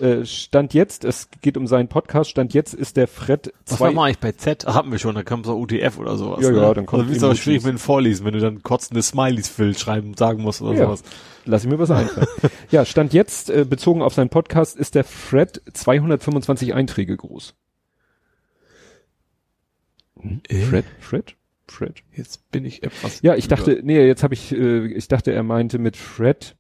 Äh, 0.00 0.25
Stand 0.25 0.75
jetzt, 0.75 1.04
es 1.04 1.28
geht 1.42 1.56
um 1.56 1.66
seinen 1.66 1.88
Podcast, 1.88 2.30
Stand 2.30 2.54
jetzt 2.54 2.72
ist 2.75 2.96
der 2.96 3.06
Fred 3.06 3.52
Was 3.66 3.78
war 3.78 3.92
mal 3.92 4.04
eigentlich 4.06 4.18
bei 4.20 4.32
Z? 4.32 4.64
Hatten 4.66 4.90
wir 4.90 4.99
schon, 4.99 5.14
da 5.14 5.22
kommt 5.22 5.44
so 5.46 5.56
UTF 5.58 5.99
oder 5.99 6.16
sowas. 6.16 6.42
Ja, 6.42 6.50
ne? 6.50 6.56
ja, 6.62 6.75
dann 6.75 6.87
kommt 6.87 7.08
Also, 7.08 7.26
Emojis. 7.26 7.40
schwierig 7.42 7.62
mit 7.64 7.72
dem 7.75 7.78
Vorlesen, 7.78 8.25
wenn 8.25 8.32
du 8.32 8.40
dann 8.40 8.62
kotzende 8.62 9.02
Smileys 9.02 9.49
Phil 9.49 9.76
schreiben, 9.76 10.14
sagen 10.14 10.42
musst 10.42 10.62
oder 10.62 10.72
Ja. 10.78 10.84
sowas. 10.87 11.02
lass 11.44 11.64
ich 11.64 11.70
mir 11.70 11.78
was 11.78 11.90
einfallen. 11.90 12.26
ja, 12.70 12.84
Stand 12.84 13.12
jetzt, 13.12 13.50
äh, 13.50 13.64
bezogen 13.68 14.00
auf 14.02 14.14
seinen 14.14 14.30
Podcast, 14.30 14.76
ist 14.76 14.94
der 14.94 15.04
Fred 15.04 15.61
225 15.72 16.72
Einträge 16.75 17.16
groß. 17.16 17.54
Äh? 20.49 20.61
Fred? 20.62 20.84
Fred? 21.00 21.37
Fred? 21.68 22.02
Jetzt 22.14 22.50
bin 22.50 22.64
ich 22.64 22.82
etwas. 22.82 23.22
Ja, 23.22 23.34
ich 23.34 23.49
dachte, 23.49 23.80
nee, 23.82 24.04
jetzt 24.06 24.22
habe 24.22 24.34
ich, 24.34 24.52
äh, 24.52 24.87
ich 24.87 25.08
dachte, 25.08 25.32
er 25.32 25.42
meinte 25.42 25.78
mit 25.78 25.96
Fred. 25.96 26.56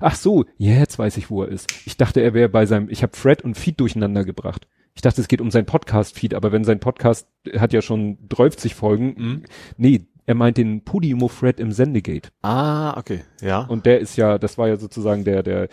Ach 0.00 0.14
so, 0.14 0.44
jetzt 0.56 0.98
weiß 0.98 1.16
ich, 1.18 1.30
wo 1.30 1.42
er 1.42 1.48
ist. 1.48 1.68
Ich 1.86 1.96
dachte, 1.96 2.20
er 2.20 2.34
wäre 2.34 2.48
bei 2.48 2.66
seinem, 2.66 2.88
ich 2.90 3.02
habe 3.02 3.16
Fred 3.16 3.42
und 3.42 3.56
Feed 3.56 3.78
durcheinander 3.80 4.24
gebracht. 4.24 4.66
Ich 4.94 5.02
dachte, 5.02 5.20
es 5.20 5.28
geht 5.28 5.40
um 5.40 5.50
sein 5.52 5.66
Podcast-Feed, 5.66 6.34
aber 6.34 6.50
wenn 6.50 6.64
sein 6.64 6.80
Podcast 6.80 7.28
hat 7.56 7.72
ja 7.72 7.82
schon 7.82 8.18
30 8.28 8.74
Folgen, 8.74 9.14
Mhm. 9.16 9.42
nee, 9.76 10.00
er 10.26 10.34
meint 10.34 10.56
den 10.56 10.82
Podimo 10.84 11.28
Fred 11.28 11.60
im 11.60 11.70
Sendegate. 11.72 12.30
Ah, 12.42 12.98
okay, 12.98 13.20
ja. 13.40 13.60
Und 13.60 13.86
der 13.86 14.00
ist 14.00 14.16
ja, 14.16 14.38
das 14.38 14.58
war 14.58 14.66
ja 14.68 14.76
sozusagen 14.76 15.24
der, 15.24 15.42
der, 15.44 15.68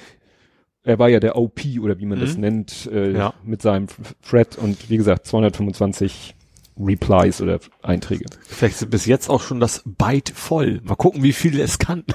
er 0.84 1.00
war 1.00 1.10
ja 1.10 1.20
der 1.20 1.36
OP 1.38 1.62
oder 1.82 1.98
wie 1.98 2.06
man 2.06 2.20
das 2.20 2.36
Mhm. 2.36 2.42
nennt, 2.42 2.90
äh, 2.94 3.12
Ja. 3.12 3.34
mit 3.44 3.64
seinem 3.64 3.88
Fred 4.22 4.58
und 4.60 4.90
wie 4.90 4.98
gesagt 4.98 5.26
225 5.26 6.35
Replies 6.78 7.42
oder 7.42 7.60
Einträge. 7.82 8.26
Vielleicht 8.48 8.82
ist 8.82 8.90
bis 8.90 9.06
jetzt 9.06 9.30
auch 9.30 9.42
schon 9.42 9.60
das 9.60 9.84
Byte 9.86 10.30
voll. 10.36 10.82
Mal 10.84 10.96
gucken, 10.96 11.24
wie 11.24 11.34
viele 11.34 11.62
es 11.64 11.80
kann. 11.80 12.04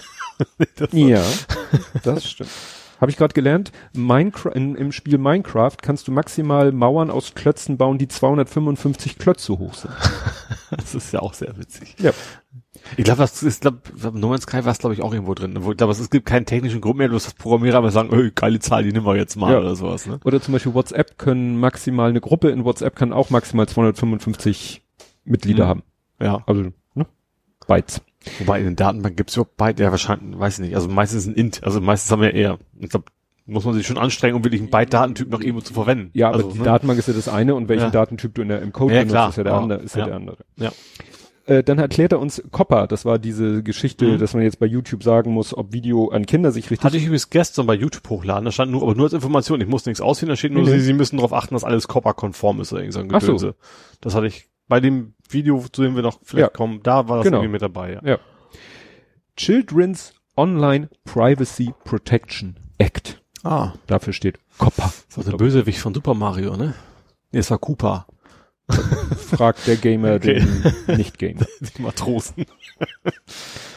Das 0.77 0.89
Ja, 0.93 1.23
das 2.03 2.31
stimmt. 2.31 2.49
Habe 3.01 3.11
ich 3.11 3.17
gerade 3.17 3.33
gelernt, 3.35 3.73
Minecraft, 3.95 4.53
in, 4.55 4.75
im 4.75 4.93
Spiel 4.93 5.17
Minecraft 5.19 5.77
kannst 5.81 6.07
du 6.09 6.13
maximal 6.13 6.71
Mauern 6.73 7.11
aus 7.11 7.35
Klötzen 7.35 7.77
bauen, 7.79 7.97
die 7.99 8.09
255 8.09 9.19
Klötze 9.19 9.59
hoch 9.59 9.75
sind. 9.75 9.93
Das 10.71 10.95
ist 10.95 11.13
ja 11.13 11.19
auch 11.19 11.35
sehr 11.35 11.59
witzig. 11.59 11.97
Ja. 11.99 12.13
Ich 12.97 13.03
glaube, 13.03 13.19
das 13.23 13.43
ist, 13.43 13.63
glaub, 13.63 13.91
No 14.15 14.29
Man's 14.29 14.45
Sky 14.45 14.65
war 14.65 14.71
es, 14.71 14.79
glaube 14.79 14.95
ich, 14.95 15.03
auch 15.03 15.13
irgendwo 15.13 15.35
drin. 15.35 15.59
Ich 15.69 15.77
glaube, 15.77 15.91
es 15.93 16.11
gibt 16.11 16.27
keinen 16.27 16.47
technischen 16.47 16.81
Grund 16.81 16.97
mehr, 16.99 17.09
bloß 17.09 17.25
das 17.25 17.35
Programmierer 17.35 17.79
aber 17.79 17.91
sagen, 17.91 18.15
öh, 18.15 18.31
geile 18.33 18.61
Zahl, 18.61 18.85
die 18.85 18.93
nehmen 18.93 19.05
wir 19.05 19.17
jetzt 19.17 19.35
mal 19.35 19.53
Ja. 19.53 19.59
oder 19.59 19.75
sowas, 19.75 20.07
ne? 20.07 20.21
Oder 20.25 20.41
zum 20.41 20.53
Beispiel 20.53 20.73
WhatsApp 20.73 21.19
können 21.19 21.59
maximal, 21.59 22.09
eine 22.11 22.21
Gruppe 22.21 22.51
in 22.51 22.65
WhatsApp 22.65 22.95
kann 22.95 23.13
auch 23.13 23.31
maximal 23.31 23.67
255 23.67 24.85
Mitglieder 25.25 25.65
Mhm. 25.65 25.69
haben. 25.69 25.83
Ja. 26.21 26.43
Also, 26.47 26.63
ne? 26.95 27.07
Bytes. 27.67 28.01
Wobei 28.39 28.59
in 28.59 28.65
den 28.67 28.77
Datenbanken 28.77 29.17
gibt's 29.17 29.35
überhaupt 29.37 29.57
Byte, 29.57 29.81
ja 29.81 29.91
wahrscheinlich, 29.91 30.39
weiß 30.39 30.55
ich 30.59 30.67
nicht. 30.67 30.75
Also 30.75 30.89
meistens 30.89 31.27
ein 31.27 31.35
Int, 31.35 31.65
also 31.65 31.81
meistens 31.81 32.11
haben 32.13 32.21
wir 32.23 32.35
eher, 32.35 32.59
ich 32.79 32.91
glaube, 32.91 33.07
muss 33.47 33.65
man 33.65 33.75
sich 33.75 33.87
schon 33.87 33.99
anstrengen, 33.99 34.37
um 34.37 34.45
wirklich 34.45 34.61
einen 34.61 34.71
Byte-Datentyp 34.71 35.29
noch 35.31 35.41
irgendwo 35.41 35.61
zu 35.63 35.73
verwenden. 35.73 36.11
Ja, 36.13 36.29
aber 36.29 36.37
also, 36.37 36.51
die 36.51 36.59
ne? 36.59 36.65
Datenbank 36.65 36.99
ist 36.99 37.09
ja 37.09 37.15
das 37.15 37.29
eine 37.29 37.55
und 37.55 37.69
welchen 37.69 37.85
Ja. 37.85 37.91
Datentyp 37.91 38.35
du 38.35 38.43
in 38.43 38.49
der, 38.49 38.61
im 38.63 38.73
Code 38.73 38.93
Ja, 38.95 39.01
benutzt, 39.01 39.13
klar. 39.15 39.29
ist 39.31 39.37
ja 39.39 39.43
der 39.45 39.53
Ja. 39.55 39.59
andere, 39.59 39.79
ist 39.81 39.97
ja. 39.97 40.05
Der 40.05 40.15
andere. 40.17 40.37
Ja. 40.57 40.73
Äh, 41.47 41.65
dann 41.65 41.79
erklärt 41.79 42.13
er 42.13 42.21
uns 42.21 42.41
Copper, 42.53 42.87
das 42.87 43.05
war 43.07 43.19
diese 43.19 43.63
Geschichte, 43.65 44.05
Mhm. 44.05 44.19
dass 44.19 44.35
man 44.35 44.43
jetzt 44.43 44.61
bei 44.61 44.67
YouTube 44.67 45.03
sagen 45.03 45.33
muss, 45.33 45.57
ob 45.57 45.73
Video 45.73 46.09
an 46.11 46.27
Kinder 46.27 46.53
sich 46.53 46.71
richtig 46.71 46.85
Hatte 46.85 46.99
ich 46.99 47.05
übrigens 47.05 47.31
gestern 47.31 47.67
bei 47.67 47.75
YouTube 47.75 48.09
hochladen, 48.09 48.45
da 48.45 48.53
stand 48.53 48.71
nur, 48.71 48.83
aber 48.83 48.95
nur 48.95 49.07
als 49.07 49.15
Information, 49.15 49.61
ich 49.63 49.67
muss 49.67 49.87
nichts 49.87 50.03
auswählen, 50.03 50.29
da 50.29 50.37
steht 50.37 50.53
nur, 50.53 50.63
Nee, 50.63 50.69
nee. 50.71 50.79
Sie, 50.79 50.85
Sie 50.85 50.93
müssen 50.93 51.17
darauf 51.17 51.33
achten, 51.33 51.55
dass 51.55 51.65
alles 51.65 51.89
Copper-konform 51.89 52.61
ist 52.61 52.73
oder 52.73 52.83
irgend 52.83 52.93
so 52.95 53.01
ein 53.01 53.09
Ach 53.13 53.21
so. 53.23 53.29
Gedönse. 53.29 53.55
Das 54.03 54.15
hatte 54.15 54.27
ich 54.27 54.50
bei 54.71 54.81
dem 54.81 55.13
Video, 55.29 55.63
zu 55.71 55.83
dem 55.83 55.95
wir 55.97 56.03
noch 56.03 56.19
vielleicht 56.23 56.53
Ja. 56.53 56.57
kommen, 56.57 56.81
da 56.83 57.09
war 57.09 57.19
das 57.19 57.25
Genau. 57.25 57.39
irgendwie 57.39 57.53
mit 57.53 57.61
dabei, 57.63 57.93
ja. 57.93 58.01
Ja. 58.03 58.19
Children's 59.37 60.15
Online 60.37 60.89
Privacy 61.05 61.75
Protection 61.85 62.57
Act. 62.79 63.21
Ah, 63.43 63.73
Dafür 63.87 64.13
steht 64.13 64.39
Copper. 64.59 64.93
das 65.09 65.17
war 65.19 65.25
der 65.25 65.37
Bösewicht 65.37 65.79
von 65.81 65.93
Super 65.95 66.15
Mario, 66.15 66.57
ne? 66.57 66.75
Nee, 67.33 67.41
es 67.41 67.51
war 67.51 67.59
Koopa. 67.59 68.07
Fragt 69.17 69.67
der 69.67 69.77
Gamer 69.77 70.15
Okay. 70.17 70.41
den 70.87 70.97
Nicht-Gamer. 70.97 71.47
Die 71.77 71.83
Matrosen. 71.83 72.47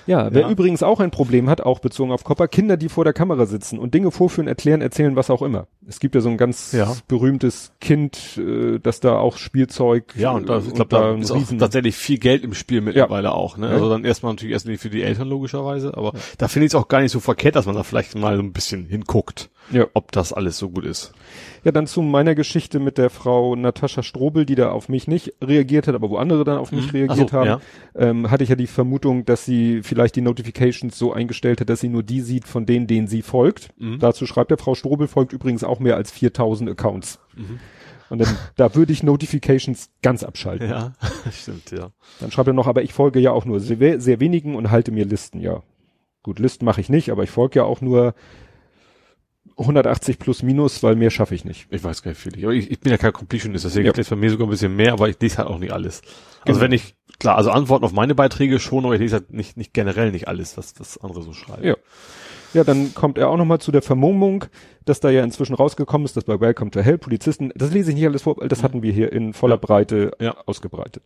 Ja, 0.06 0.34
wer 0.34 0.42
Ja. 0.44 0.50
übrigens 0.50 0.84
auch 0.84 1.00
ein 1.00 1.12
Problem 1.12 1.50
hat, 1.50 1.62
auch 1.62 1.80
bezogen 1.80 2.12
auf 2.12 2.24
Copper, 2.24 2.48
Kinder, 2.48 2.78
die 2.78 2.89
vor 2.89 3.04
der 3.04 3.13
Kamera 3.13 3.46
sitzen 3.46 3.80
und 3.80 3.94
Dinge 3.94 4.12
vorführen, 4.12 4.48
erklären, 4.48 4.82
erzählen, 4.82 5.16
was 5.16 5.30
auch 5.30 5.42
immer. 5.42 5.68
Es 5.88 6.00
gibt 6.00 6.16
ja 6.16 6.22
so 6.22 6.30
ein 6.30 6.38
ganz 6.38 6.72
Ja. 6.74 6.94
berühmtes 7.08 7.72
Kind, 7.82 8.38
äh, 8.38 8.80
das 8.80 9.00
da 9.00 9.18
auch 9.18 9.38
Spielzeug 9.38 10.13
Ja, 10.18 10.32
und 10.32 10.50
da, 10.50 10.58
äh, 10.58 10.62
ich 10.68 10.74
glaube, 10.74 10.89
da 10.89 11.12
ein 11.13 11.22
ist 11.22 11.32
auch 11.32 11.42
tatsächlich 11.58 11.96
viel 11.96 12.18
Geld 12.18 12.44
im 12.44 12.54
Spiel 12.54 12.82
mittlerweile 12.82 13.34
auch, 13.34 13.58
ne? 13.58 13.68
Ja. 13.68 13.74
Also 13.74 13.89
dann 13.89 14.04
erstmal 14.06 14.34
natürlich 14.34 14.54
erst 14.54 14.68
nicht 14.68 14.82
für 14.82 14.89
die 14.89 15.04
Eltern 15.04 15.28
logischerweise, 15.30 15.96
aber 15.98 16.13
da 16.38 16.48
finde 16.48 16.66
ich 16.66 16.72
es 16.72 16.76
auch 16.76 16.88
gar 16.88 17.02
nicht 17.02 17.12
so 17.12 17.20
verkehrt, 17.20 17.56
dass 17.56 17.66
man 17.66 17.76
da 17.76 17.84
vielleicht 17.84 18.18
mal 18.18 18.36
so 18.36 18.42
ein 18.44 18.54
bisschen 18.54 18.86
hinguckt, 18.86 19.50
Ja. 19.72 19.88
ob 19.94 20.12
das 20.12 20.34
alles 20.34 20.58
so 20.58 20.70
gut 20.70 20.86
ist. 20.86 21.13
Ja, 21.63 21.72
dann 21.72 21.88
zu 21.88 22.02
meiner 22.02 22.36
Geschichte 22.36 22.80
mit 22.80 22.98
der 22.98 23.10
Frau 23.10 23.56
Natascha 23.56 24.04
Strobel, 24.04 24.46
die 24.46 24.56
da 24.56 24.72
auf 24.72 24.89
mich 24.89 25.08
nicht 25.08 25.34
reagiert 25.42 25.88
hat, 25.88 25.96
aber 25.96 26.10
wo 26.10 26.18
andere 26.18 26.44
dann 26.44 26.58
auf 26.58 26.72
mich 26.74 26.88
Mhm. 26.92 27.00
reagiert 27.00 27.30
so, 27.30 27.38
haben, 27.38 27.48
ja. 27.48 27.60
ähm, 27.96 28.30
hatte 28.32 28.44
ich 28.44 28.50
ja 28.50 28.56
die 28.58 28.68
Vermutung, 28.68 29.24
dass 29.26 29.46
sie 29.46 29.82
vielleicht 29.93 30.15
die 30.15 30.21
Notifications 30.21 30.97
so 30.97 31.13
eingestellt 31.13 31.62
hat, 31.62 31.69
dass 31.69 31.79
sie 31.82 31.89
nur 31.89 32.01
die 32.03 32.21
sieht 32.21 32.47
von 32.47 32.65
denen, 32.65 32.88
denen 32.88 33.08
sie 33.08 33.21
folgt. 33.21 33.69
Mhm. 33.77 33.99
Dazu 33.99 34.25
schreibt 34.25 34.49
der 34.51 34.58
Frau 34.58 34.73
Strobel 34.75 35.08
folgt 35.08 35.34
übrigens 35.34 35.63
auch 35.63 35.79
mehr 35.79 35.95
als 35.95 36.12
4000 36.12 36.71
Accounts. 36.71 37.19
Mhm. 37.36 37.60
Und 38.10 38.19
dann, 38.19 38.38
da 38.56 38.75
würde 38.75 38.91
ich 38.91 39.01
Notifications 39.03 39.89
ganz 40.01 40.23
abschalten. 40.23 40.69
Ja, 40.69 40.93
stimmt, 41.32 41.71
ja. 41.71 41.91
Dann 42.19 42.32
schreibt 42.32 42.47
er 42.47 42.53
noch, 42.53 42.67
aber 42.67 42.82
ich 42.84 42.93
folge 42.93 43.19
ja 43.19 43.32
auch 43.32 43.45
nur 43.45 43.60
sehr, 43.60 43.99
sehr 44.01 44.19
wenigen 44.19 44.56
und 44.56 44.71
halte 44.71 44.91
mir 44.91 45.06
Listen, 45.06 45.39
ja. 45.39 45.62
Gut, 46.23 46.39
Listen 46.39 46.65
mache 46.65 46.82
ich 46.82 46.89
nicht, 46.89 47.12
aber 47.12 47.23
ich 47.23 47.29
folge 47.32 47.60
ja 47.60 47.63
auch 47.65 47.82
nur 47.82 48.13
180 49.58 50.19
plus 50.19 50.41
minus, 50.41 50.82
weil 50.82 50.95
mehr 50.95 51.12
schaffe 51.12 51.36
ich 51.36 51.45
nicht. 51.45 51.67
Ich 51.69 51.84
weiß 51.84 52.01
gar 52.01 52.12
nicht 52.12 52.19
viel. 52.19 52.38
Ich, 52.53 52.71
ich 52.71 52.79
bin 52.79 52.91
ja 52.91 52.97
kein 52.97 53.13
Completionist, 53.13 53.65
deswegen 53.65 53.86
Ja. 53.88 53.93
ja. 53.95 54.03
bei 54.10 54.15
mir 54.15 54.29
sogar 54.29 54.47
ein 54.47 54.49
bisschen 54.49 54.75
mehr, 54.75 54.93
aber 54.93 55.10
ich 55.10 55.19
lese 55.21 55.38
halt 55.38 55.47
auch 55.47 55.60
nicht 55.60 55.71
alles. 55.73 56.01
Also 56.41 56.60
Genau. 56.60 56.62
wenn 56.62 56.71
ich, 56.71 56.95
klar, 57.24 57.38
also 57.38 57.50
Antworten 57.52 57.84
auf 57.86 57.94
meine 57.94 58.14
Beiträge 58.16 58.60
schon, 58.60 58.86
aber 58.86 58.94
ich 58.94 59.00
lese 59.02 59.16
halt 59.16 59.32
nicht, 59.34 59.58
nicht 59.58 59.74
generell 59.74 60.12
nicht 60.12 60.28
alles, 60.28 60.58
was, 60.58 60.80
was 60.80 60.98
andere 61.00 61.24
so 61.24 61.34
schreiben. 61.34 61.64
Ja. 61.66 61.76
Ja, 62.54 62.64
dann 62.64 62.94
kommt 62.94 63.18
er 63.18 63.30
auch 63.30 63.38
nochmal 63.38 63.60
zu 63.60 63.72
der 63.72 63.82
Vermummung, 63.82 64.46
dass 64.86 65.00
da 65.00 65.10
ja 65.10 65.24
inzwischen 65.24 65.56
rausgekommen 65.56 66.06
ist, 66.06 66.16
dass 66.16 66.26
bei 66.26 66.40
Welcome 66.40 66.70
to 66.70 66.82
Hell 66.82 67.00
Polizisten, 67.00 67.52
das 67.56 67.72
lese 67.72 67.90
ich 67.90 67.96
nicht 67.96 68.06
alles 68.06 68.22
vor, 68.22 68.38
weil 68.38 68.48
das 68.48 68.62
hatten 68.62 68.84
wir 68.84 68.92
hier 68.94 69.12
in 69.12 69.34
voller 69.34 69.56
Ja. 69.56 69.60
Breite 69.62 70.12
Ja. 70.20 70.36
ausgebreitet. 70.46 71.02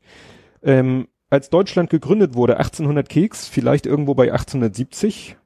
Ähm, 0.61 1.07
als 1.29 1.49
Deutschland 1.49 1.89
gegründet 1.89 2.33
wurde, 2.35 2.57
1800 2.57 3.07
Keks, 3.07 3.47
vielleicht 3.47 3.85
irgendwo 3.85 4.13
bei 4.13 4.31
1870, 4.33 5.37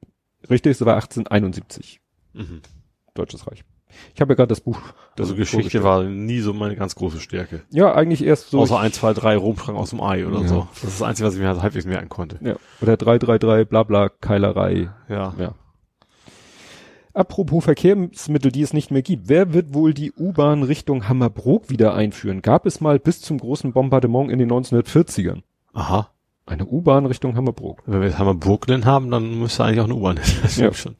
richtig, 0.50 0.72
es 0.72 0.84
war 0.84 0.94
1871, 0.96 2.00
Mhm. 2.32 2.62
Deutsches 3.14 3.46
Reich. 3.46 3.62
Ich 4.14 4.20
habe 4.20 4.32
ja 4.32 4.36
gerade 4.36 4.48
das 4.48 4.60
Buch. 4.60 4.78
Das 5.16 5.26
Also 5.26 5.36
Geschichte 5.36 5.82
war 5.82 6.02
nie 6.04 6.40
so 6.40 6.52
meine 6.52 6.76
ganz 6.76 6.94
große 6.94 7.20
Stärke. 7.20 7.62
Ja, 7.70 7.94
eigentlich 7.94 8.24
erst 8.24 8.50
so. 8.50 8.60
Außer 8.60 8.78
1, 8.78 8.96
2, 8.96 9.12
3 9.14 9.36
Rumschrank 9.36 9.76
aus 9.78 9.90
dem 9.90 10.00
Ei 10.02 10.26
oder 10.26 10.40
Ja. 10.40 10.48
so. 10.48 10.68
Das 10.74 10.84
ist 10.84 11.00
das 11.00 11.02
Einzige, 11.06 11.26
was 11.28 11.34
ich 11.34 11.40
mir 11.40 11.48
halt 11.48 11.62
halbwegs 11.62 11.84
merken 11.86 12.08
konnte. 12.08 12.38
ja, 12.42 12.56
oder 12.80 12.96
333, 12.96 13.68
bla 13.68 13.82
bla, 13.82 14.08
Keilerei, 14.08 14.90
Ja. 15.08 15.34
Ja. 15.38 15.54
Apropos 17.14 17.62
Verkehrsmittel, 17.64 18.50
die 18.50 18.62
es 18.62 18.72
nicht 18.72 18.90
mehr 18.90 19.02
gibt. 19.02 19.28
Wer 19.28 19.52
wird 19.52 19.74
wohl 19.74 19.92
die 19.92 20.12
U-Bahn 20.12 20.62
Richtung 20.62 21.08
Hammerbrook 21.08 21.68
wieder 21.68 21.92
einführen? 21.94 22.40
Gab 22.40 22.64
es 22.64 22.80
mal 22.80 22.98
bis 22.98 23.20
zum 23.20 23.36
großen 23.38 23.72
Bombardement 23.74 24.30
in 24.30 24.38
den 24.38 24.50
1940ern. 24.50 25.42
Aha. 25.74 26.08
Eine 26.46 26.64
U-Bahn 26.64 27.04
Richtung 27.04 27.36
Hammerbrook. 27.36 27.82
Wenn 27.84 28.00
wir 28.00 28.08
jetzt 28.08 28.18
Hammer 28.18 28.34
Brooklyn 28.34 28.86
haben, 28.86 29.10
dann 29.10 29.38
müsste 29.40 29.62
eigentlich 29.62 29.80
auch 29.80 29.84
eine 29.84 29.94
U-Bahn 29.94 30.16
hin. 30.22 30.38
Das 30.42 30.56
Ja. 30.56 30.72
stimmt 30.72 30.76
schon. 30.76 30.96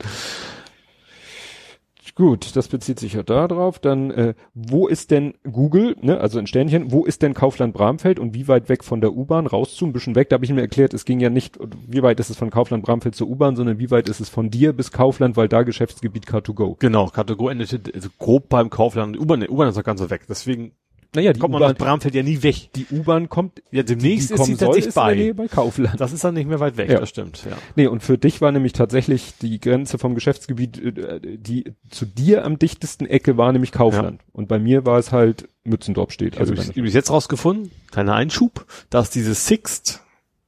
Gut, 2.15 2.57
das 2.57 2.69
bezieht 2.69 3.01
sich 3.01 3.15
ja 3.15 3.23
da 3.23 3.49
drauf. 3.49 3.79
Dann, 3.79 4.11
äh, 4.11 4.35
wo 4.55 4.87
ist 4.87 5.11
denn 5.11 5.35
Google, 5.51 5.97
ne, 6.03 6.21
also 6.21 6.39
in 6.39 6.47
Sternchen, 6.47 6.93
wo 6.93 7.05
ist 7.05 7.23
denn 7.23 7.33
Kaufland 7.33 7.73
Bramfeld 7.73 8.19
und 8.19 8.35
wie 8.35 8.49
weit 8.49 8.69
weg 8.69 8.85
von 8.85 9.01
der 9.01 9.15
U-Bahn 9.15 9.47
raus 9.47 9.75
zu, 9.75 9.87
ein 9.87 9.93
bisschen 9.93 10.15
weg? 10.15 10.29
Da 10.29 10.35
habe 10.35 10.45
ich 10.45 10.53
mir 10.53 10.61
erklärt, 10.61 10.93
es 10.93 11.07
ging 11.07 11.21
ja 11.21 11.31
nicht, 11.31 11.59
wie 11.89 12.03
weit 12.03 12.21
ist 12.21 12.29
es 12.29 12.37
von 12.37 12.51
Kaufland 12.51 12.85
Bramfeld 12.85 13.15
zur 13.15 13.29
U-Bahn, 13.29 13.57
sondern 13.57 13.79
wie 13.79 13.91
weit 13.91 14.09
ist 14.09 14.21
es 14.21 14.29
von 14.29 14.51
dir 14.51 14.75
bis 14.75 14.93
Kaufland, 14.93 15.37
weil 15.37 15.49
da 15.49 15.63
Geschäftsgebiet 15.63 16.27
Car2Go. 16.27 16.77
Genau, 16.79 17.07
Car2Go 17.07 17.51
endete 17.51 17.81
also 17.95 18.11
grob 18.19 18.49
beim 18.51 18.69
Kaufland. 18.69 19.19
U-Bahn, 19.19 19.49
U-Bahn 19.49 19.69
ist 19.69 19.77
noch 19.77 19.85
ganz 19.85 20.01
so 20.01 20.11
weg. 20.11 20.23
Deswegen 20.29 20.73
Naja, 21.15 21.33
die 21.33 21.41
kommt 21.41 21.53
man 21.53 21.63
aus 21.63 21.71
U-Bahn, 21.73 21.77
Bramfeld 21.87 22.15
ja 22.15 22.23
nie 22.23 22.43
weg. 22.43 22.71
die 22.75 22.87
U-Bahn 22.91 23.29
kommt, 23.29 23.63
Ja, 23.71 23.83
demnächst 23.83 24.31
die 24.31 24.35
ist 24.35 24.39
kommen 24.41 24.57
sie 24.57 24.65
tatsächlich 24.65 24.87
ist 24.89 24.95
bei. 24.95 25.33
bei 25.35 25.47
Kaufland. 25.49 26.01
Das 26.01 26.13
ist 26.13 26.25
dann 26.25 26.35
nicht 26.35 26.49
mehr 26.49 26.59
weit 26.61 26.77
weg, 26.79 26.91
Ja. 26.91 27.01
das 27.01 27.11
stimmt, 27.11 27.45
ja. 27.49 27.57
Nee, 27.77 27.87
und 27.87 28.03
für 28.03 28.17
dich 28.17 28.41
war 28.41 28.51
nämlich 28.51 28.73
tatsächlich 28.73 29.35
die 29.43 29.61
Grenze 29.61 29.99
vom 29.99 30.15
Geschäftsgebiet, 30.15 30.79
äh, 30.83 31.21
die 31.37 31.73
zu 31.91 32.07
dir 32.07 32.45
am 32.47 32.59
dichtesten 32.59 33.05
Ecke 33.07 33.37
war 33.37 33.53
nämlich 33.53 33.73
Kaufland. 33.73 34.23
Und 34.33 34.49
bei 34.49 34.59
mir 34.59 34.87
war 34.87 34.99
es 34.99 35.13
halt 35.13 35.49
Mützendorf 35.65 36.13
steht. 36.13 36.39
Also 36.39 36.55
ich 36.55 36.69
übrigens 36.71 36.95
jetzt 36.95 37.11
rausgefunden, 37.11 37.71
kleiner 37.91 38.15
Einschub, 38.15 38.65
dass 38.91 39.11
dieses 39.11 39.47
Sixt 39.47 40.03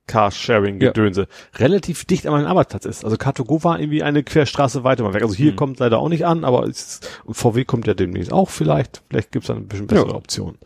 Carsharing-Gedönse 0.06 1.28
relativ 1.56 2.04
dicht 2.04 2.26
an 2.26 2.32
meinem 2.32 2.46
Arbeitsplatz 2.46 2.84
ist. 2.84 3.04
Also 3.04 3.16
Car2Go 3.16 3.64
war 3.64 3.80
irgendwie 3.80 4.02
eine 4.02 4.22
Querstraße 4.22 4.84
weiter 4.84 5.02
mal 5.04 5.14
weg. 5.14 5.22
Also 5.22 5.34
hier 5.34 5.52
Mhm. 5.52 5.56
kommt 5.56 5.78
leider 5.78 5.98
auch 5.98 6.08
nicht 6.08 6.26
an, 6.26 6.44
aber 6.44 6.62
und 6.62 7.34
VW 7.34 7.64
kommt 7.64 7.86
ja 7.86 7.94
demnächst 7.94 8.32
auch 8.32 8.50
vielleicht. 8.50 9.02
Vielleicht 9.08 9.32
gibt's 9.32 9.48
dann 9.48 9.58
ein 9.58 9.68
bisschen 9.68 9.86
bessere 9.86 10.10
Ja. 10.10 10.14
Optionen. 10.14 10.58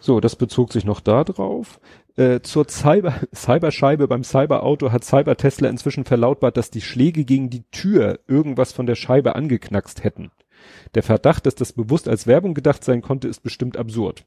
so, 0.00 0.20
das 0.20 0.36
bezog 0.36 0.72
sich 0.72 0.84
noch 0.84 1.00
da 1.00 1.24
drauf. 1.24 1.78
Äh, 2.16 2.40
zur 2.40 2.66
Cyber, 2.68 3.14
Cyberscheibe 3.34 4.08
beim 4.08 4.24
Cyberauto 4.24 4.90
hat 4.92 5.04
Cyber 5.04 5.36
Tesla 5.36 5.68
inzwischen 5.68 6.04
verlautbart, 6.04 6.56
dass 6.56 6.70
die 6.70 6.80
Schläge 6.80 7.24
gegen 7.24 7.50
die 7.50 7.62
Tür 7.70 8.18
irgendwas 8.26 8.72
von 8.72 8.86
der 8.86 8.94
Scheibe 8.96 9.36
angeknackst 9.36 10.02
hätten. 10.02 10.30
Der 10.94 11.02
Verdacht, 11.02 11.46
dass 11.46 11.54
das 11.54 11.72
bewusst 11.72 12.08
als 12.08 12.26
Werbung 12.26 12.54
gedacht 12.54 12.82
sein 12.84 13.00
konnte, 13.02 13.28
ist 13.28 13.42
bestimmt 13.42 13.76
absurd. 13.76 14.24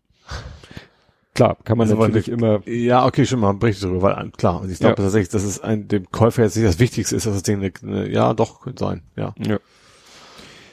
Klar, 1.36 1.58
kann 1.64 1.78
man 1.80 1.88
Also, 1.90 2.00
natürlich 2.00 2.30
immer 2.30 2.62
Ja, 2.68 3.06
okay, 3.06 3.26
schon 3.26 3.40
mal 3.40 3.50
ein 3.50 3.60
Bericht 3.60 3.84
darüber, 3.84 4.02
weil 4.04 4.32
klar, 4.32 4.62
und 4.62 4.70
ich 4.72 4.78
glaube 4.80 4.92
Ja. 5.02 5.04
tatsächlich, 5.06 5.30
dass 5.30 5.44
es 5.44 5.60
ein, 5.60 5.88
dem 5.88 6.10
Käufer 6.12 6.44
jetzt 6.44 6.56
nicht 6.56 6.68
das 6.68 6.78
Wichtigste 6.80 7.16
ist, 7.16 7.26
dass 7.26 7.34
das 7.34 7.44
Ding 7.44 7.60
eine, 7.60 7.72
eine, 7.82 8.10
ja, 8.10 8.34
doch, 8.34 8.62
könnte 8.62 8.84
sein, 8.84 9.02
ja. 9.16 9.34
Ja. 9.40 9.60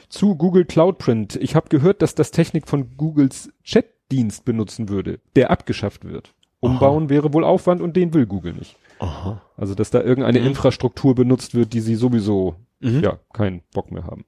Zu 0.09 0.35
Google 0.35 0.65
Cloud 0.65 0.97
Print. 0.97 1.35
Ich 1.37 1.55
habe 1.55 1.69
gehört, 1.69 2.01
dass 2.01 2.15
das 2.15 2.31
Technik 2.31 2.67
von 2.67 2.97
Googles 2.97 3.49
Chatdienst 3.63 4.43
benutzen 4.45 4.89
würde, 4.89 5.19
der 5.35 5.51
abgeschafft 5.51 6.03
wird. 6.05 6.33
Umbauen 6.59 7.09
wäre 7.09 7.33
wohl 7.33 7.43
Aufwand 7.43 7.81
und 7.81 7.95
den 7.95 8.13
will 8.13 8.25
Google 8.27 8.53
nicht. 8.53 8.75
Aha. 8.99 9.41
Also, 9.57 9.73
dass 9.73 9.89
da 9.89 10.01
irgendeine 10.01 10.41
Mhm. 10.41 10.47
Infrastruktur 10.47 11.15
benutzt 11.15 11.55
wird, 11.55 11.73
die 11.73 11.79
sie 11.79 11.95
sowieso, 11.95 12.55
Mhm. 12.81 12.99
ja, 13.01 13.17
keinen 13.33 13.61
Bock 13.73 13.91
mehr 13.91 14.03
haben. 14.03 14.25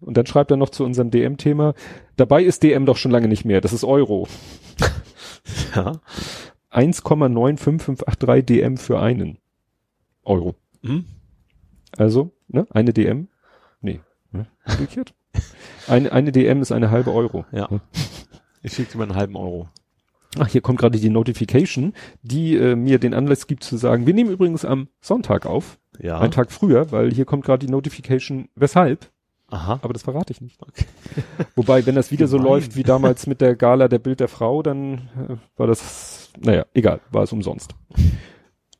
Und 0.00 0.16
dann 0.16 0.26
schreibt 0.26 0.50
er 0.50 0.56
noch 0.56 0.68
zu 0.70 0.84
unserem 0.84 1.10
DM-Thema, 1.10 1.74
dabei 2.16 2.42
ist 2.42 2.62
DM 2.62 2.84
doch 2.86 2.96
schon 2.96 3.10
lange 3.10 3.28
nicht 3.28 3.44
mehr, 3.44 3.60
das 3.60 3.72
ist 3.72 3.84
Euro. 3.84 4.28
Ja. 5.74 6.00
1,95583 6.72 8.42
DM 8.42 8.76
für 8.76 8.98
einen 9.00 9.38
Euro. 10.24 10.54
Mhm. 10.82 11.04
Also, 11.96 12.32
ne, 12.48 12.66
eine 12.70 12.92
DM? 12.92 13.28
Nee, 13.80 14.00
ne? 14.32 14.46
umgekehrt. 14.66 15.14
Eine, 15.86 16.10
eine 16.12 16.32
DM 16.32 16.62
ist 16.62 16.72
eine 16.72 16.90
halbe 16.90 17.12
Euro. 17.12 17.44
Ja. 17.52 17.68
Ich 18.62 18.72
schicke 18.72 18.92
dir 18.92 18.98
mal 18.98 19.04
einen 19.04 19.14
halben 19.14 19.36
Euro. 19.36 19.68
Ach, 20.38 20.48
hier 20.48 20.62
kommt 20.62 20.80
gerade 20.80 20.98
die 20.98 21.10
Notification, 21.10 21.92
die 22.22 22.56
äh, 22.56 22.74
mir 22.74 22.98
den 22.98 23.14
Anlass 23.14 23.46
gibt 23.46 23.62
zu 23.62 23.76
sagen, 23.76 24.06
wir 24.06 24.14
nehmen 24.14 24.30
übrigens 24.30 24.64
am 24.64 24.88
Sonntag 25.00 25.46
auf, 25.46 25.78
Ja. 26.00 26.18
einen 26.18 26.32
Tag 26.32 26.50
früher, 26.50 26.90
weil 26.90 27.12
hier 27.12 27.24
kommt 27.26 27.44
gerade 27.44 27.64
die 27.64 27.70
Notification, 27.70 28.48
weshalb, 28.56 29.10
Aha. 29.48 29.78
aber 29.82 29.92
das 29.92 30.02
verrate 30.02 30.32
ich 30.32 30.40
nicht. 30.40 30.60
Okay. 30.60 30.84
Wobei, 31.54 31.86
wenn 31.86 31.94
das 31.94 32.10
wieder 32.10 32.26
so 32.26 32.36
läuft 32.38 32.76
wie 32.76 32.82
damals 32.82 33.26
mit 33.26 33.40
der 33.40 33.54
Gala 33.54 33.88
der 33.88 33.98
Bild 33.98 34.20
der 34.20 34.28
Frau, 34.28 34.62
dann 34.62 35.08
äh, 35.28 35.36
war 35.56 35.66
das, 35.66 36.30
naja, 36.38 36.66
egal, 36.74 37.00
war 37.10 37.22
es 37.22 37.32
umsonst. 37.32 37.74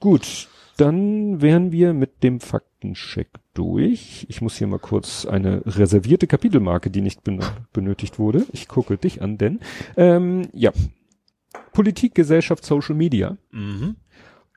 Gut, 0.01 0.49
dann 0.77 1.41
wären 1.41 1.73
wir 1.73 1.95
mit 1.95 2.23
dem 2.23 2.41
Faktencheck 2.41 3.29
durch. 3.55 4.27
Ich 4.29 4.43
muss 4.43 4.57
hier 4.57 4.67
mal 4.67 4.79
kurz 4.79 5.25
eine 5.25 5.63
reservierte 5.65 6.27
Kapitelmarke, 6.27 6.91
die 6.91 7.01
nicht 7.01 7.25
ben 7.25 7.41
benötigt 7.73 8.19
wurde. 8.19 8.45
Ich 8.53 8.69
gucke 8.69 8.99
dich 8.99 9.23
an, 9.23 9.39
denn 9.39 9.61
ähm, 9.97 10.49
ja, 10.53 10.73
Politik, 11.73 12.15
Gesellschaft, 12.15 12.65
Social 12.65 12.95
Media. 12.95 13.39
Mhm. 13.53 13.97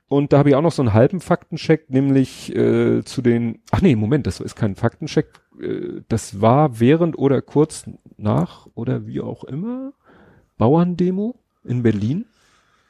Und 0.08 0.32
da 0.32 0.38
habe 0.38 0.48
ich 0.48 0.56
auch 0.56 0.62
noch 0.62 0.72
so 0.72 0.82
einen 0.82 0.92
halben 0.92 1.20
Faktencheck, 1.20 1.88
nämlich 1.88 2.54
äh, 2.54 3.04
zu 3.04 3.22
den. 3.22 3.60
Ach 3.70 3.80
nee, 3.80 3.94
Moment, 3.94 4.26
das 4.26 4.40
ist 4.40 4.56
kein 4.56 4.74
Faktencheck. 4.74 5.28
Äh, 5.60 6.02
das 6.08 6.40
war 6.40 6.80
während 6.80 7.18
oder 7.18 7.42
kurz 7.42 7.84
nach 8.16 8.66
oder 8.74 9.06
wie 9.06 9.20
auch 9.20 9.44
immer 9.44 9.92
Bauerndemo 10.58 11.36
in 11.64 11.82
Berlin. 11.82 12.26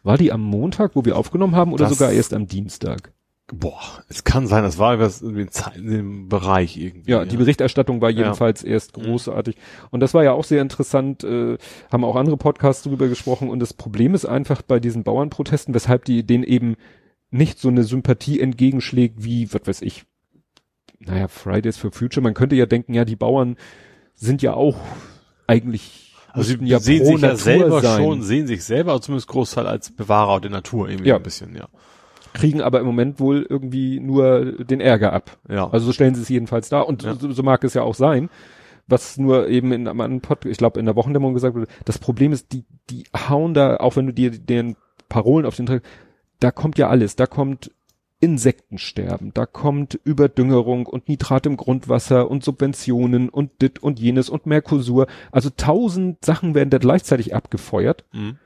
War 0.02 0.16
die 0.16 0.33
am 0.33 0.40
Montag, 0.42 0.92
wo 0.94 1.04
wir 1.04 1.16
aufgenommen 1.16 1.54
haben, 1.56 1.72
oder 1.72 1.85
Das- 1.85 1.98
sogar 1.98 2.12
erst 2.12 2.33
am 2.33 2.46
Dienstag? 2.46 3.12
Boah, 3.52 3.80
es 4.09 4.22
kann 4.22 4.46
sein, 4.46 4.62
das 4.62 4.78
war 4.78 5.00
was 5.00 5.22
in 5.22 5.48
dem, 5.76 6.28
Bereich 6.28 6.76
irgendwie. 6.76 7.11
Ja, 7.11 7.24
die 7.24 7.37
Berichterstattung 7.37 8.00
war 8.00 8.09
Ja. 8.11 8.18
jedenfalls 8.22 8.62
erst 8.62 8.92
großartig. 8.92 9.56
Und 9.90 9.98
das 10.00 10.14
war 10.14 10.22
ja 10.22 10.30
auch 10.33 10.44
sehr 10.44 10.62
interessant, 10.62 11.24
äh, 11.24 11.59
haben 11.90 12.04
auch 12.04 12.14
andere 12.14 12.37
Podcasts 12.37 12.85
drüber 12.85 13.09
gesprochen. 13.09 13.50
Und 13.50 13.59
das 13.59 13.74
Problem 13.74 14.14
ist 14.14 14.24
einfach 14.24 14.62
bei 14.62 14.78
diesen 14.78 15.02
Bauernprotesten, 15.02 15.74
weshalb 15.74 16.04
die 16.04 16.22
denen 16.24 16.44
eben 16.44 16.76
nicht 17.33 17.59
so 17.59 17.68
eine 17.68 17.83
Sympathie 17.83 18.38
entgegenschlägt 18.40 19.24
wie, 19.24 19.52
was 19.52 19.62
weiß 19.66 19.83
ich, 19.83 20.04
naja, 21.00 21.28
Fridays 21.28 21.76
for 21.76 21.90
Future. 21.92 22.22
Man 22.22 22.34
könnte 22.34 22.56
ja 22.56 22.66
denken, 22.66 22.94
ja, 22.94 23.04
die 23.04 23.16
Bauern 23.16 23.56
sind 24.14 24.42
ja 24.42 24.54
auch 24.54 24.76
eigentlich, 25.46 26.14
Also 26.32 26.54
sie 26.54 26.78
sehen 26.78 27.00
pro 27.00 27.12
sich 27.12 27.20
ja 27.22 27.28
Natur 27.28 27.36
selber 27.38 27.80
sein, 27.80 28.02
schon, 28.02 28.22
sehen 28.22 28.46
sich 28.46 28.62
selber, 28.64 29.00
zumindest 29.00 29.28
Großteil 29.28 29.66
als 29.66 29.90
Bewahrer 29.90 30.40
der 30.40 30.50
Natur 30.50 30.88
irgendwie 30.88 31.08
Ja. 31.08 31.16
ein 31.16 31.22
bisschen, 31.22 31.56
ja. 31.56 31.68
kriegen 32.32 32.60
aber 32.62 32.78
im 32.80 32.86
Moment 32.86 33.18
wohl 33.18 33.44
irgendwie 33.48 33.98
nur 33.98 34.52
den 34.64 34.80
Ärger 34.80 35.12
ab. 35.12 35.36
Ja. 35.48 35.68
Also 35.70 35.86
so 35.86 35.92
stellen 35.92 36.14
sie 36.14 36.22
es 36.22 36.28
jedenfalls 36.28 36.68
dar 36.68 36.86
und 36.86 37.02
Ja. 37.02 37.16
so, 37.16 37.32
so 37.32 37.42
mag 37.42 37.64
es 37.64 37.74
ja 37.74 37.82
auch 37.82 37.94
sein. 37.96 38.28
Was 38.86 39.18
nur 39.18 39.48
eben 39.48 39.72
in 39.72 39.86
einem 39.88 40.00
anderen 40.00 40.20
Pod, 40.20 40.44
ich 40.44 40.58
glaube 40.58 40.78
in 40.80 40.86
der 40.86 40.96
Wochendämmerung 40.96 41.34
gesagt 41.34 41.54
wurde, 41.56 41.66
das 41.84 41.98
Problem 41.98 42.32
ist, 42.32 42.52
die, 42.52 42.64
die 42.90 43.04
hauen 43.28 43.54
da, 43.54 43.76
auch 43.78 43.96
wenn 43.96 44.06
du 44.06 44.12
dir 44.12 44.30
deren 44.30 44.76
Parolen 45.08 45.46
auf 45.46 45.56
den 45.56 45.66
Tag, 45.66 45.82
da 46.40 46.50
kommt 46.50 46.76
ja 46.78 46.88
alles, 46.88 47.16
da 47.16 47.26
kommt 47.26 47.70
Insektensterben, 48.20 49.33
da 49.35 49.46
kommt 49.46 49.98
Überdüngerung 50.04 50.87
und 50.87 51.09
Nitrat 51.09 51.46
im 51.46 51.56
Grundwasser 51.56 52.30
und 52.30 52.44
Subventionen 52.44 53.28
und 53.30 53.50
dit 53.62 53.83
und 53.83 53.98
jenes 53.98 54.28
und 54.28 54.44
Mercosur. 54.46 55.06
Also 55.33 55.50
tausend 55.56 56.24
Sachen 56.24 56.54
werden 56.54 56.70
da 56.70 56.78
gleichzeitig 56.78 57.35
abgefeuert 57.35 58.04
Mhm. 58.12 58.37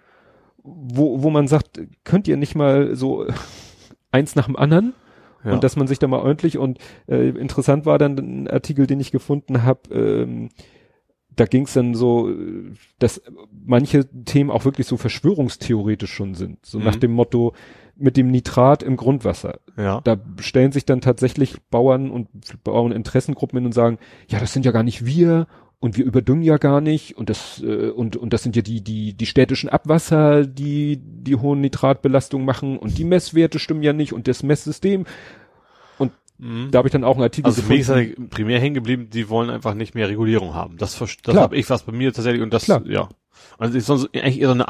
wo, 0.63 1.23
wo 1.23 1.31
man 1.31 1.47
sagt, 1.49 1.81
könnt 2.05 2.27
ihr 2.29 2.37
nicht 2.37 2.55
mal 2.55 2.95
so 2.97 3.27
eins 4.13 4.35
nach 4.37 4.47
dem 4.47 4.57
anderen? 4.57 4.95
ja. 5.45 5.53
Und 5.53 5.63
dass 5.65 5.77
man 5.77 5.87
sich 5.87 5.99
da 5.99 6.07
mal 6.07 6.21
ordentlich 6.21 6.57
und 6.57 6.79
äh, 7.07 7.29
interessant 7.31 7.85
war 7.85 7.99
dann 7.99 8.17
ein 8.19 8.49
Artikel, 8.49 8.87
den 8.87 9.01
ich 9.01 9.11
gefunden 9.13 9.63
habe, 9.65 9.93
ähm, 9.95 10.49
da 11.37 11.47
ging 11.47 11.65
es 11.65 11.73
dann 11.75 11.95
so, 11.95 12.31
äh, 12.31 12.73
dass 13.01 13.21
manche 13.67 14.07
Themen 14.25 14.51
auch 14.51 14.65
wirklich 14.65 14.87
so 14.87 14.97
verschwörungstheoretisch 14.97 16.13
schon 16.15 16.35
sind. 16.35 16.65
So 16.65 16.79
Mhm. 16.79 16.85
nach 16.85 16.97
dem 16.97 17.11
Motto, 17.13 17.53
mit 17.97 18.17
dem 18.17 18.31
Nitrat 18.31 18.83
im 18.83 18.97
Grundwasser. 18.97 19.61
ja. 19.77 20.01
Da 20.03 20.17
stellen 20.41 20.73
sich 20.73 20.85
dann 20.85 21.01
tatsächlich 21.01 21.61
Bauern 21.71 22.11
und 22.11 22.29
Bauerninteressengruppen 22.65 23.59
hin 23.59 23.67
und 23.67 23.73
sagen, 23.73 23.99
ja, 24.29 24.41
das 24.41 24.53
sind 24.53 24.65
ja 24.65 24.73
gar 24.73 24.83
nicht 24.83 25.05
wir 25.05 25.47
und 25.81 25.97
wir 25.97 26.05
überdüngen 26.05 26.45
ja 26.45 26.57
gar 26.57 26.81
nicht 26.81 27.17
und 27.17 27.31
das 27.31 27.63
äh, 27.63 27.91
und 27.91 28.17
und 28.17 28.33
das 28.33 28.43
sind 28.43 28.57
ja 28.57 28.63
die 28.63 28.83
die 28.83 29.15
die 29.15 29.27
städtischen 29.27 29.69
Abwasser, 29.69 30.47
die 30.47 30.99
die 31.03 31.37
hohen 31.37 31.61
Nitratbelastungen 31.61 32.47
machen 32.47 32.79
und 32.79 32.99
die 32.99 33.05
Messwerte 33.05 33.59
stimmen 33.59 33.83
ja 33.83 33.93
nicht 33.93 34.13
und 34.13 34.27
das 34.27 34.43
Messsystem. 34.43 35.05
Mhm. 36.39 36.71
Da 36.71 36.79
habe 36.79 36.89
ich 36.89 36.93
dann 36.93 37.05
auch 37.05 37.15
einen 37.15 37.23
Artikel 37.23 37.47
Also 37.47 37.63
für 37.63 37.69
mich 37.69 37.83
ist 37.83 37.89
halt 37.89 38.31
primär 38.31 38.61
hängen 38.61 38.75
geblieben, 38.75 39.09
die 39.11 39.29
wollen 39.29 39.51
einfach 39.51 39.75
nicht 39.75 39.95
mehr 39.95 40.09
Regulierung 40.09 40.55
haben. 40.55 40.77
Das, 40.79 40.99
das 40.99 41.37
habe 41.37 41.57
ich 41.57 41.71
was 41.71 41.85
bei 41.85 41.93
mir 41.93 42.13
tatsächlich 42.13 42.43
und 42.43 42.53
das, 42.53 42.65
Klar. 42.65 42.83
ja. 42.87 43.09
Also 43.59 43.79
ist 43.79 43.87
sonst 43.87 44.09
eigentlich 44.15 44.41
eher 44.41 44.49
so 44.49 44.55
eine 44.55 44.69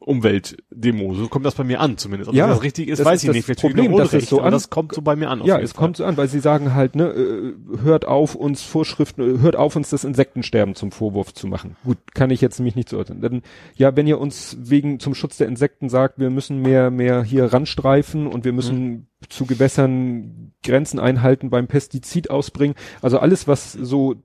Anti-Umwelt-Demo. 0.00 1.14
So 1.14 1.28
kommt 1.28 1.46
das 1.46 1.54
bei 1.54 1.64
mir 1.64 1.80
an 1.80 1.96
zumindest. 1.96 2.28
Ob 2.28 2.34
Ja, 2.34 2.48
das 2.48 2.62
richtig 2.62 2.88
ist, 2.88 2.98
das 2.98 3.06
weiß 3.06 3.16
ist 3.18 3.22
ich 3.24 3.26
das 3.28 3.36
nicht. 3.36 3.44
Vielleicht 3.46 3.60
Problem, 3.60 3.96
dass 3.96 4.12
es 4.12 4.28
so 4.28 4.40
an- 4.40 4.52
das 4.52 4.70
kommt 4.70 4.94
so 4.94 5.02
bei 5.02 5.16
mir 5.16 5.30
an. 5.30 5.42
ja, 5.44 5.58
es 5.58 5.72
Fall. 5.72 5.84
kommt 5.84 5.96
so 5.96 6.04
an, 6.04 6.16
weil 6.16 6.28
sie 6.28 6.40
sagen 6.40 6.74
halt, 6.74 6.96
ne, 6.96 7.04
äh, 7.08 7.54
hört 7.82 8.04
auf 8.06 8.34
uns 8.34 8.62
Vorschriften, 8.62 9.22
äh, 9.22 9.40
hört 9.40 9.56
auf 9.56 9.76
uns 9.76 9.90
das 9.90 10.04
Insektensterben 10.04 10.74
zum 10.74 10.92
Vorwurf 10.92 11.32
zu 11.34 11.46
machen. 11.46 11.76
Gut, 11.84 11.98
kann 12.14 12.30
ich 12.30 12.40
jetzt 12.40 12.58
nämlich 12.58 12.76
nicht 12.76 12.88
so 12.88 12.98
urteilen. 12.98 13.20
Denn, 13.20 13.42
ja, 13.74 13.96
wenn 13.96 14.06
ihr 14.06 14.18
uns 14.20 14.56
wegen 14.60 15.00
zum 15.00 15.14
Schutz 15.14 15.36
der 15.38 15.48
Insekten 15.48 15.88
sagt, 15.88 16.18
wir 16.18 16.30
müssen 16.30 16.60
mehr, 16.60 16.90
mehr 16.90 17.22
hier 17.22 17.52
ranstreifen 17.52 18.26
und 18.26 18.44
wir 18.44 18.52
müssen 18.52 19.08
zu 19.28 19.46
Gewässern 19.46 20.52
Grenzen 20.62 20.98
einhalten 20.98 21.50
beim 21.50 21.66
Pestizid 21.68 22.30
ausbringen, 22.30 22.74
also 23.02 23.18
alles, 23.18 23.48
was 23.48 23.72
so 23.72 24.16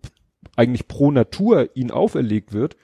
eigentlich 0.56 0.88
pro 0.88 1.12
Natur 1.12 1.70
ihnen 1.76 1.92
auferlegt 1.92 2.52
wird, 2.54 2.76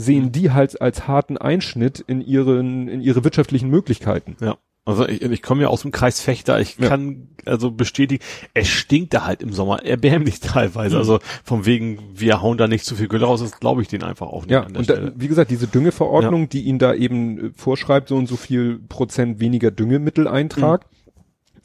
sehen 0.00 0.26
Mhm. 0.26 0.32
die 0.32 0.50
halt 0.52 0.80
als 0.80 1.06
harten 1.06 1.36
Einschnitt 1.38 2.00
in 2.00 2.20
ihren, 2.20 2.88
in 2.88 3.00
ihre 3.00 3.24
wirtschaftlichen 3.24 3.68
Möglichkeiten. 3.68 4.36
Ja. 4.40 4.56
Also 4.86 5.06
ich, 5.06 5.20
ich 5.22 5.42
komme 5.42 5.62
ja 5.62 5.68
aus 5.68 5.82
dem 5.82 5.92
Kreis 5.92 6.20
Fechter, 6.20 6.58
ich 6.58 6.78
Ja. 6.78 6.88
kann 6.88 7.28
also 7.44 7.70
bestätigen, 7.70 8.24
es 8.54 8.66
stinkt 8.68 9.12
da 9.12 9.26
halt 9.26 9.42
im 9.42 9.52
Sommer 9.52 9.84
erbärmlich 9.84 10.40
teilweise. 10.40 10.96
Also 10.96 11.20
von 11.44 11.66
wegen, 11.66 11.98
wir 12.14 12.40
hauen 12.40 12.56
da 12.56 12.66
nicht 12.66 12.84
zu 12.86 12.96
viel 12.96 13.06
Gülle 13.08 13.26
raus, 13.26 13.40
das 13.40 13.60
glaube 13.60 13.82
ich 13.82 13.88
denen 13.88 14.02
einfach 14.04 14.26
auch 14.28 14.42
nicht 14.42 14.52
Ja, 14.52 14.62
an 14.62 14.72
der 14.72 14.80
und 14.80 14.90
da, 14.90 15.12
wie 15.16 15.28
gesagt, 15.28 15.50
diese 15.50 15.66
Düngeverordnung, 15.66 16.48
die 16.48 16.62
ihn 16.62 16.78
da 16.78 16.94
eben 16.94 17.38
äh, 17.38 17.50
vorschreibt, 17.54 18.08
so 18.08 18.16
und 18.16 18.26
so 18.26 18.36
viel 18.36 18.78
Prozent 18.88 19.38
weniger 19.38 19.70
Düngemitteleintrag. 19.70 20.86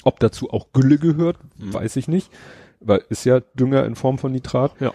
Ob 0.03 0.19
dazu 0.19 0.51
auch 0.51 0.67
Gülle 0.73 0.97
gehört, 0.99 1.37
weiß 1.57 1.95
ich 1.95 2.07
nicht. 2.07 2.29
Weil 2.81 3.01
ist 3.09 3.23
ja 3.25 3.39
Dünger 3.39 3.85
in 3.85 3.95
Form 3.95 4.17
von 4.19 4.31
Nitrat. 4.33 4.73
Ja. 4.79 4.93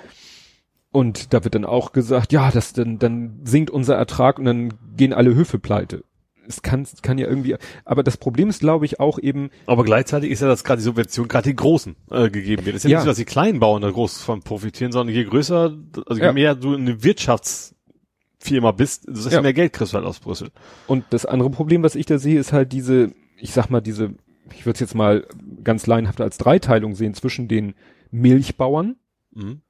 Und 0.93 1.33
da 1.33 1.45
wird 1.45 1.55
dann 1.55 1.65
auch 1.65 1.93
gesagt, 1.93 2.33
ja, 2.33 2.51
das 2.51 2.73
dann, 2.73 2.99
dann 2.99 3.41
sinkt 3.45 3.71
unser 3.71 3.95
Ertrag 3.95 4.39
und 4.39 4.45
dann 4.45 4.75
gehen 4.97 5.13
alle 5.13 5.35
Höfe 5.35 5.59
pleite. 5.59 6.03
Es 6.49 6.63
kann, 6.63 6.85
kann 7.03 7.17
ja 7.19 7.29
irgendwie, 7.29 7.55
aber 7.85 8.03
das 8.03 8.17
Problem 8.17 8.49
ist, 8.49 8.59
glaube 8.59 8.85
ich, 8.85 8.99
auch 8.99 9.21
eben, 9.21 9.51
Aber 9.67 9.85
gleichzeitig 9.85 10.33
ist 10.33 10.43
ja, 10.43 10.49
dass 10.49 10.65
gerade 10.65 10.81
die 10.81 10.85
Subvention 10.85 11.29
gerade 11.29 11.51
den 11.51 11.55
Großen 11.57 11.95
äh, 12.11 12.29
gegeben 12.29 12.67
wird. 12.67 12.75
Es 12.75 12.85
ist 12.85 12.91
ja, 12.91 12.95
Ja. 12.95 12.97
nicht 12.99 13.05
so, 13.05 13.11
dass 13.11 13.19
die 13.19 13.25
kleinen 13.25 13.61
Bauern 13.61 13.83
da 13.83 13.91
groß 13.91 14.21
von 14.23 14.43
profitieren, 14.43 14.91
sondern 14.91 15.15
je 15.15 15.23
größer, 15.25 15.77
also 16.07 16.21
je 16.21 16.27
Ja. 16.27 16.33
mehr 16.33 16.57
du 16.57 16.75
eine 16.75 17.05
Wirtschaftsfirma 17.05 18.73
bist, 18.73 19.07
desto 19.09 19.31
Ja. 19.31 19.43
mehr 19.43 19.53
Geld 19.53 19.73
kriegst 19.73 19.93
du 19.93 19.97
halt 19.99 20.07
aus 20.07 20.19
Brüssel. 20.19 20.51
Und 20.89 21.05
das 21.11 21.25
andere 21.25 21.51
Problem, 21.51 21.85
was 21.85 21.95
ich 21.95 22.07
da 22.07 22.19
sehe, 22.19 22.41
ist 22.41 22.53
halt 22.53 22.73
diese, 22.73 23.13
ich 23.37 23.53
sag 23.53 23.71
mal, 23.71 23.81
diese, 23.81 24.15
ich 24.53 24.67
würde 24.67 24.75
es 24.75 24.81
jetzt 24.81 24.95
mal 24.97 25.27
ganz 25.63 25.87
laienhaft 25.87 26.21
als 26.21 26.37
Dreiteilung 26.39 26.97
sehen 26.97 27.15
zwischen 27.15 27.47
den 27.47 27.75
Milchbauern, 28.11 28.97
Mhm. 29.33 29.61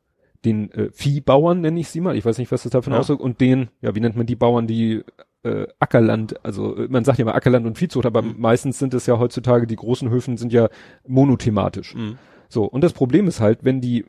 Den 0.44 0.70
äh, 0.72 0.90
Viehbauern 0.92 1.60
nenne 1.60 1.78
ich 1.80 1.88
sie 1.88 2.00
mal, 2.00 2.16
ich 2.16 2.24
weiß 2.24 2.38
nicht, 2.38 2.50
was 2.52 2.62
das 2.62 2.72
davon 2.72 2.92
Ja. 2.92 2.98
aussagt, 3.00 3.20
und 3.20 3.40
den, 3.40 3.68
ja, 3.82 3.94
wie 3.94 4.00
nennt 4.00 4.16
man 4.16 4.26
die 4.26 4.36
Bauern, 4.36 4.66
die 4.66 5.02
äh, 5.42 5.66
Ackerland, 5.78 6.44
also 6.44 6.76
äh, 6.76 6.88
man 6.88 7.04
sagt 7.04 7.18
ja 7.18 7.24
mal 7.24 7.32
Ackerland 7.32 7.66
und 7.66 7.78
Viehzucht, 7.78 8.04
aber 8.06 8.20
Mhm. 8.22 8.34
meistens 8.38 8.78
sind 8.78 8.92
es 8.94 9.06
ja 9.06 9.18
heutzutage, 9.18 9.66
die 9.66 9.76
großen 9.76 10.10
Höfen 10.10 10.36
sind 10.36 10.52
ja 10.52 10.68
monothematisch. 11.06 11.94
Mhm. 11.94 12.18
So, 12.48 12.64
und 12.64 12.82
das 12.84 12.92
Problem 12.92 13.26
ist 13.26 13.40
halt, 13.40 13.64
wenn 13.64 13.80
die 13.80 14.04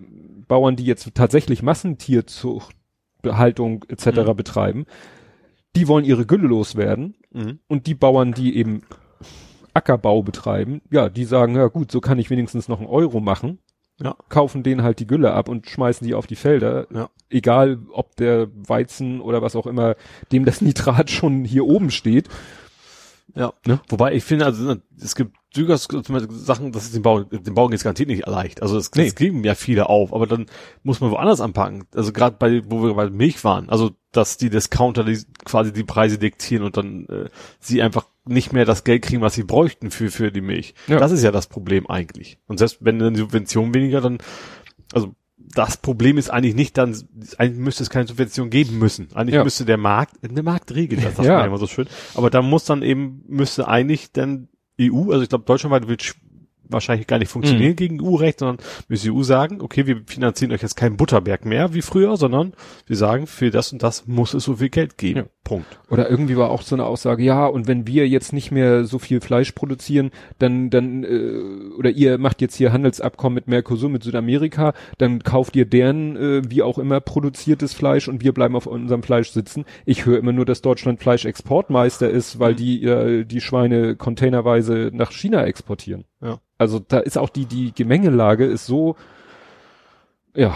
Bauern, 0.48 0.76
die 0.76 0.86
jetzt 0.86 1.13
tatsächlich 1.15 1.63
Massentierzucht, 1.63 2.76
Behaltung 3.22 3.86
etc. 3.88 4.08
Mhm. 4.28 4.36
betreiben, 4.36 4.86
die 5.76 5.88
wollen 5.88 6.04
ihre 6.06 6.26
Gülle 6.26 6.48
loswerden 6.48 7.15
Mhm. 7.32 7.60
und 7.67 7.88
die 7.88 7.96
Bauern, 7.96 8.34
die 8.34 8.58
eben 8.58 8.82
Ackerbau 9.74 10.22
betreiben, 10.24 10.82
ja, 10.91 11.08
die 11.08 11.24
sagen, 11.24 11.56
ja 11.56 11.67
gut, 11.67 11.91
so 11.91 12.02
kann 12.02 12.20
ich 12.20 12.30
wenigstens 12.30 12.67
noch 12.67 12.80
einen 12.80 12.89
Euro 12.89 13.22
machen, 13.22 13.60
Ja. 13.99 14.15
kaufen 14.30 14.63
denen 14.63 14.82
halt 14.84 14.99
die 14.99 15.08
Gülle 15.08 15.34
ab 15.34 15.47
und 15.49 15.67
schmeißen 15.69 16.06
die 16.06 16.15
auf 16.15 16.27
die 16.27 16.36
Felder. 16.36 16.88
Ja. 16.93 17.10
Egal, 17.30 17.80
ob 17.91 18.15
der 18.15 18.47
Weizen 18.67 19.21
oder 19.21 19.41
was 19.41 19.56
auch 19.56 19.67
immer, 19.67 19.95
dem 20.32 20.45
das 20.45 20.62
Nitrat 20.62 21.10
schon 21.10 21.45
hier 21.45 21.65
oben 21.65 21.91
steht. 21.91 22.27
Ja. 23.36 23.54
Ne? 23.65 23.80
Wobei 23.89 24.13
ich 24.13 24.23
finde, 24.23 24.45
also 24.45 24.75
es 24.99 25.15
gibt 25.15 25.36
durchaus 25.54 25.88
Sachen, 26.32 26.71
das 26.71 26.84
ist 26.86 26.95
dem 26.95 27.01
Bauern, 27.04 27.27
dem 27.30 27.54
Bauern 27.54 27.71
jetzt 27.71 27.84
garantiert 27.84 28.10
nicht 28.10 28.25
leicht. 28.25 28.62
Also 28.62 28.77
es, 28.77 28.91
Nee. 28.93 29.08
es 29.08 29.15
geben 29.15 29.43
ja 29.43 29.56
viele 29.56 29.88
auf, 29.89 30.13
aber 30.13 30.27
dann 30.27 30.47
muss 30.84 30.99
man 30.99 31.12
woanders 31.12 31.39
anpacken. 31.41 31.86
Also 31.95 32.12
gerade 32.12 32.36
bei, 32.38 32.62
wo 32.69 32.84
wir 32.84 32.93
bei 32.93 33.10
Milch 33.10 33.43
waren, 33.43 33.69
also 33.69 33.91
dass 34.12 34.38
die 34.38 34.49
Discounter 34.49 35.04
die, 35.04 35.19
quasi 35.45 35.71
die 35.71 35.84
Preise 35.84 36.17
diktieren 36.17 36.65
und 36.65 36.75
dann 36.75 37.06
äh, 37.06 37.30
sie 37.60 37.82
einfach 37.82 38.06
nicht 38.25 38.53
mehr 38.53 38.65
das 38.65 38.84
Geld 38.84 39.01
kriegen, 39.03 39.21
was 39.21 39.34
sie 39.34 39.43
bräuchten 39.43 39.91
für 39.91 40.12
für 40.12 40.31
die 40.31 40.41
Milch. 40.41 40.73
Ja. 40.88 40.99
Das 40.99 41.12
ist 41.12 41.23
ja 41.23 41.31
das 41.31 41.47
Problem 41.47 41.88
eigentlich. 41.88 42.38
Und 42.47 42.57
selbst 42.60 42.77
wenn 42.81 42.99
dann 42.99 43.13
die 43.13 43.19
Subvention 43.21 43.73
weniger, 43.73 44.01
dann 44.01 44.19
also 44.93 45.15
das 45.53 45.77
Problem 45.77 46.17
ist 46.17 46.29
eigentlich 46.29 46.55
nicht 46.55 46.77
dann, 46.77 46.95
eigentlich 47.38 47.60
müsste 47.60 47.84
es 47.84 47.89
keine 47.89 48.07
Subvention 48.07 48.49
geben 48.49 48.77
müssen. 48.79 49.10
Eigentlich 49.13 49.36
Ja. 49.36 49.43
müsste 49.43 49.65
der 49.65 49.77
Markt, 49.77 50.15
der 50.21 50.43
Markt 50.43 50.73
regeln, 50.73 51.01
das 51.03 51.15
sagt 51.15 51.27
Ja. 51.27 51.38
man 51.39 51.47
immer 51.47 51.57
so 51.57 51.67
schön. 51.67 51.88
Aber 52.13 52.29
da 52.29 52.41
muss 52.41 52.63
dann 52.65 52.84
eben, 52.84 53.23
müsste 53.27 53.67
eigentlich 53.67 54.12
dann 54.12 54.47
EU, 54.79 55.12
also 55.12 55.21
ich 55.23 55.29
glaube 55.29 55.45
deutschlandweit 55.45 55.88
wird 55.88 56.15
wahrscheinlich 56.71 57.07
gar 57.07 57.17
nicht 57.19 57.29
Mhm. 57.29 57.34
funktionieren 57.34 57.75
gegen 57.75 58.01
EU-Recht, 58.01 58.39
sondern 58.39 58.57
müsste 58.88 59.10
die 59.10 59.13
EU 59.15 59.23
sagen, 59.23 59.62
okay, 59.62 59.88
wir 59.88 60.01
finanzieren 60.05 60.51
euch 60.51 60.62
jetzt 60.62 60.75
keinen 60.75 60.97
Butterberg 60.97 61.45
mehr 61.45 61.73
wie 61.73 61.81
früher, 61.81 62.17
sondern 62.17 62.53
wir 62.88 62.95
sagen, 62.95 63.27
für 63.27 63.49
das 63.49 63.71
und 63.71 63.84
das 63.84 64.07
muss 64.07 64.34
es 64.34 64.43
so 64.43 64.55
viel 64.57 64.69
Geld 64.69 64.97
geben. 64.97 65.19
Ja. 65.19 65.25
Punkt. 65.43 65.79
Oder 65.89 66.10
irgendwie 66.10 66.38
war 66.38 66.51
auch 66.51 66.62
so 66.62 66.75
eine 66.75 66.86
Aussage, 66.86 67.23
ja, 67.23 67.47
und 67.47 67.67
wenn 67.67 67.88
wir 67.88 68.07
jetzt 68.07 68.31
nicht 68.31 68.51
mehr 68.51 68.86
so 68.86 68.99
viel 68.99 69.21
Fleisch 69.21 69.51
produzieren, 69.53 70.12
dann, 70.38 70.69
dann, 70.69 71.03
äh, 71.03 71.73
oder 71.77 71.89
ihr 71.89 72.19
macht 72.19 72.41
jetzt 72.41 72.55
hier 72.55 72.71
Handelsabkommen 72.71 73.34
mit 73.36 73.47
Mercosur, 73.47 73.89
mit 73.89 74.03
Südamerika, 74.03 74.73
dann 74.99 75.23
kauft 75.23 75.55
ihr 75.55 75.65
deren, 75.65 76.15
äh, 76.15 76.41
wie 76.47 76.62
auch 76.62 76.77
immer, 76.77 77.01
produziertes 77.01 77.73
Fleisch 77.73 78.07
und 78.07 78.23
wir 78.23 78.34
bleiben 78.34 78.55
auf 78.55 78.67
unserem 78.67 79.01
Fleisch 79.01 79.31
sitzen. 79.31 79.65
Ich 79.86 80.05
höre 80.05 80.19
immer 80.19 80.31
nur, 80.31 80.45
dass 80.45 80.62
Deutschland 80.62 80.99
Fleischexportmeister 81.01 82.10
ist, 82.10 82.39
weil 82.39 82.53
die 82.55 82.84
äh, 82.84 83.25
die 83.25 83.41
Schweine 83.41 83.95
containerweise 83.95 84.91
nach 84.93 85.12
China 85.12 85.43
exportieren. 85.45 86.05
Ja. 86.21 86.39
Also 86.57 86.79
da 86.79 86.99
ist 86.99 87.17
auch 87.17 87.29
die, 87.29 87.45
die 87.45 87.73
Gemengelage 87.73 88.45
ist 88.45 88.65
so, 88.65 88.95
ja, 90.36 90.55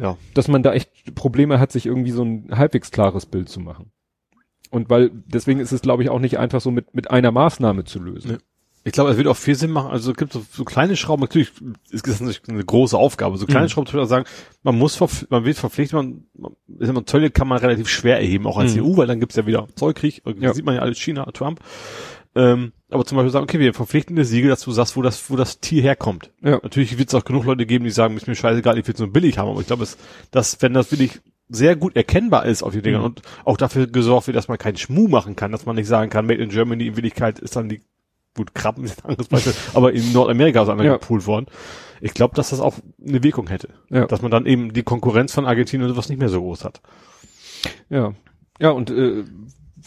Ja. 0.00 0.16
dass 0.34 0.48
man 0.48 0.62
da 0.62 0.72
echt 0.72 1.14
Probleme 1.14 1.58
hat, 1.60 1.72
sich 1.72 1.86
irgendwie 1.86 2.10
so 2.10 2.22
ein 2.24 2.50
halbwegs 2.56 2.90
klares 2.90 3.26
Bild 3.26 3.48
zu 3.48 3.60
machen. 3.60 3.92
Und 4.70 4.90
weil, 4.90 5.10
deswegen 5.26 5.60
ist 5.60 5.72
es, 5.72 5.80
glaube 5.80 6.02
ich, 6.02 6.10
auch 6.10 6.18
nicht 6.18 6.38
einfach 6.38 6.60
so 6.60 6.70
mit, 6.70 6.94
mit 6.94 7.10
einer 7.10 7.30
Maßnahme 7.30 7.84
zu 7.84 8.00
lösen. 8.00 8.32
Nee. 8.32 8.38
Ich 8.84 8.92
glaube, 8.92 9.10
es 9.10 9.16
wird 9.16 9.26
auch 9.26 9.36
viel 9.36 9.56
Sinn 9.56 9.72
machen. 9.72 9.90
Also 9.90 10.12
es 10.12 10.16
gibt 10.16 10.32
so, 10.32 10.44
so 10.48 10.64
kleine 10.64 10.94
Schrauben, 10.96 11.20
natürlich 11.20 11.50
ist 11.90 12.06
das 12.06 12.20
natürlich 12.20 12.48
eine 12.48 12.64
große 12.64 12.96
Aufgabe. 12.96 13.36
So 13.36 13.44
kleine 13.46 13.64
Mhm. 13.66 13.70
Schrauben, 13.70 13.86
zum 13.88 13.98
Beispiel 13.98 14.08
sagen, 14.08 14.26
man 14.62 14.78
muss, 14.78 15.00
man 15.28 15.44
wird 15.44 15.56
verpflichtet, 15.56 15.94
man, 15.96 16.24
man, 16.34 16.52
ist 16.78 16.88
immer 16.88 17.04
Zölle 17.04 17.30
kann 17.32 17.48
man 17.48 17.58
relativ 17.58 17.88
schwer 17.88 18.18
erheben, 18.18 18.46
auch 18.46 18.58
als 18.58 18.76
Mhm. 18.76 18.82
EU, 18.84 18.96
weil 18.96 19.08
dann 19.08 19.18
gibt's 19.18 19.34
ja 19.34 19.44
wieder 19.46 19.66
Zollkrieg, 19.74 20.22
Ja. 20.38 20.54
sieht 20.54 20.64
man 20.64 20.76
ja 20.76 20.82
alles 20.82 20.98
China, 20.98 21.24
Trump. 21.32 21.60
Ähm, 22.36 22.72
aber 22.90 23.04
zum 23.04 23.16
Beispiel 23.16 23.32
sagen, 23.32 23.44
okay, 23.44 23.58
wir 23.58 23.72
verpflichten 23.74 24.14
eine 24.16 24.24
Siegel, 24.24 24.50
dass 24.50 24.60
du 24.60 24.70
sagst, 24.70 24.96
wo 24.96 25.02
das, 25.02 25.30
wo 25.30 25.36
das 25.36 25.58
Tier 25.60 25.82
herkommt. 25.82 26.30
Ja. 26.42 26.60
Natürlich 26.62 26.98
wird 26.98 27.08
es 27.08 27.14
auch 27.14 27.24
genug 27.24 27.44
Leute 27.46 27.66
geben, 27.66 27.84
die 27.84 27.90
sagen, 27.90 28.16
ist 28.16 28.28
mir 28.28 28.34
scheißegal, 28.34 28.78
ich 28.78 28.86
will 28.86 28.94
es 28.94 29.00
nur 29.00 29.12
billig 29.12 29.38
haben, 29.38 29.48
aber 29.48 29.60
ich 29.60 29.66
glaube, 29.66 29.82
es, 29.82 29.96
dass, 30.30 30.60
wenn 30.62 30.74
das 30.74 30.92
wirklich 30.92 31.20
sehr 31.48 31.76
gut 31.76 31.96
erkennbar 31.96 32.44
ist 32.46 32.62
auf 32.62 32.72
die 32.72 32.82
Dinger 32.82 32.98
Mhm. 32.98 33.04
und 33.04 33.22
auch 33.44 33.56
dafür 33.56 33.86
gesorgt 33.86 34.26
wird, 34.26 34.36
dass 34.36 34.48
man 34.48 34.58
keinen 34.58 34.76
Schmuh 34.76 35.08
machen 35.08 35.34
kann, 35.36 35.50
dass 35.52 35.64
man 35.64 35.76
nicht 35.76 35.86
sagen 35.88 36.10
kann, 36.10 36.26
Made 36.26 36.42
in 36.42 36.50
Germany 36.50 36.86
in 36.88 36.96
Wirklichkeit 36.96 37.38
ist 37.38 37.56
dann 37.56 37.68
die, 37.68 37.80
gut, 38.36 38.54
Krabben 38.54 38.84
ist 38.84 39.02
ein 39.04 39.10
anderes 39.10 39.28
Beispiel, 39.28 39.54
aber 39.74 39.92
in 39.92 40.12
Nordamerika 40.12 40.62
ist 40.62 40.68
einer 40.68 40.84
Ja. 40.84 40.92
gepoolt 40.94 41.26
worden. 41.26 41.46
Ich 42.02 42.12
glaube, 42.12 42.34
dass 42.34 42.50
das 42.50 42.60
auch 42.60 42.74
eine 43.02 43.22
Wirkung 43.22 43.46
hätte. 43.48 43.70
Ja. 43.88 44.06
Dass 44.06 44.20
man 44.20 44.30
dann 44.30 44.44
eben 44.44 44.74
die 44.74 44.82
Konkurrenz 44.82 45.32
von 45.32 45.46
Argentinien 45.46 45.88
und 45.88 45.94
sowas 45.94 46.08
nicht 46.10 46.18
mehr 46.18 46.28
so 46.28 46.40
groß 46.42 46.64
hat. 46.64 46.82
Ja. 47.88 48.12
Ja, 48.60 48.70
und 48.70 48.90
äh, 48.90 49.24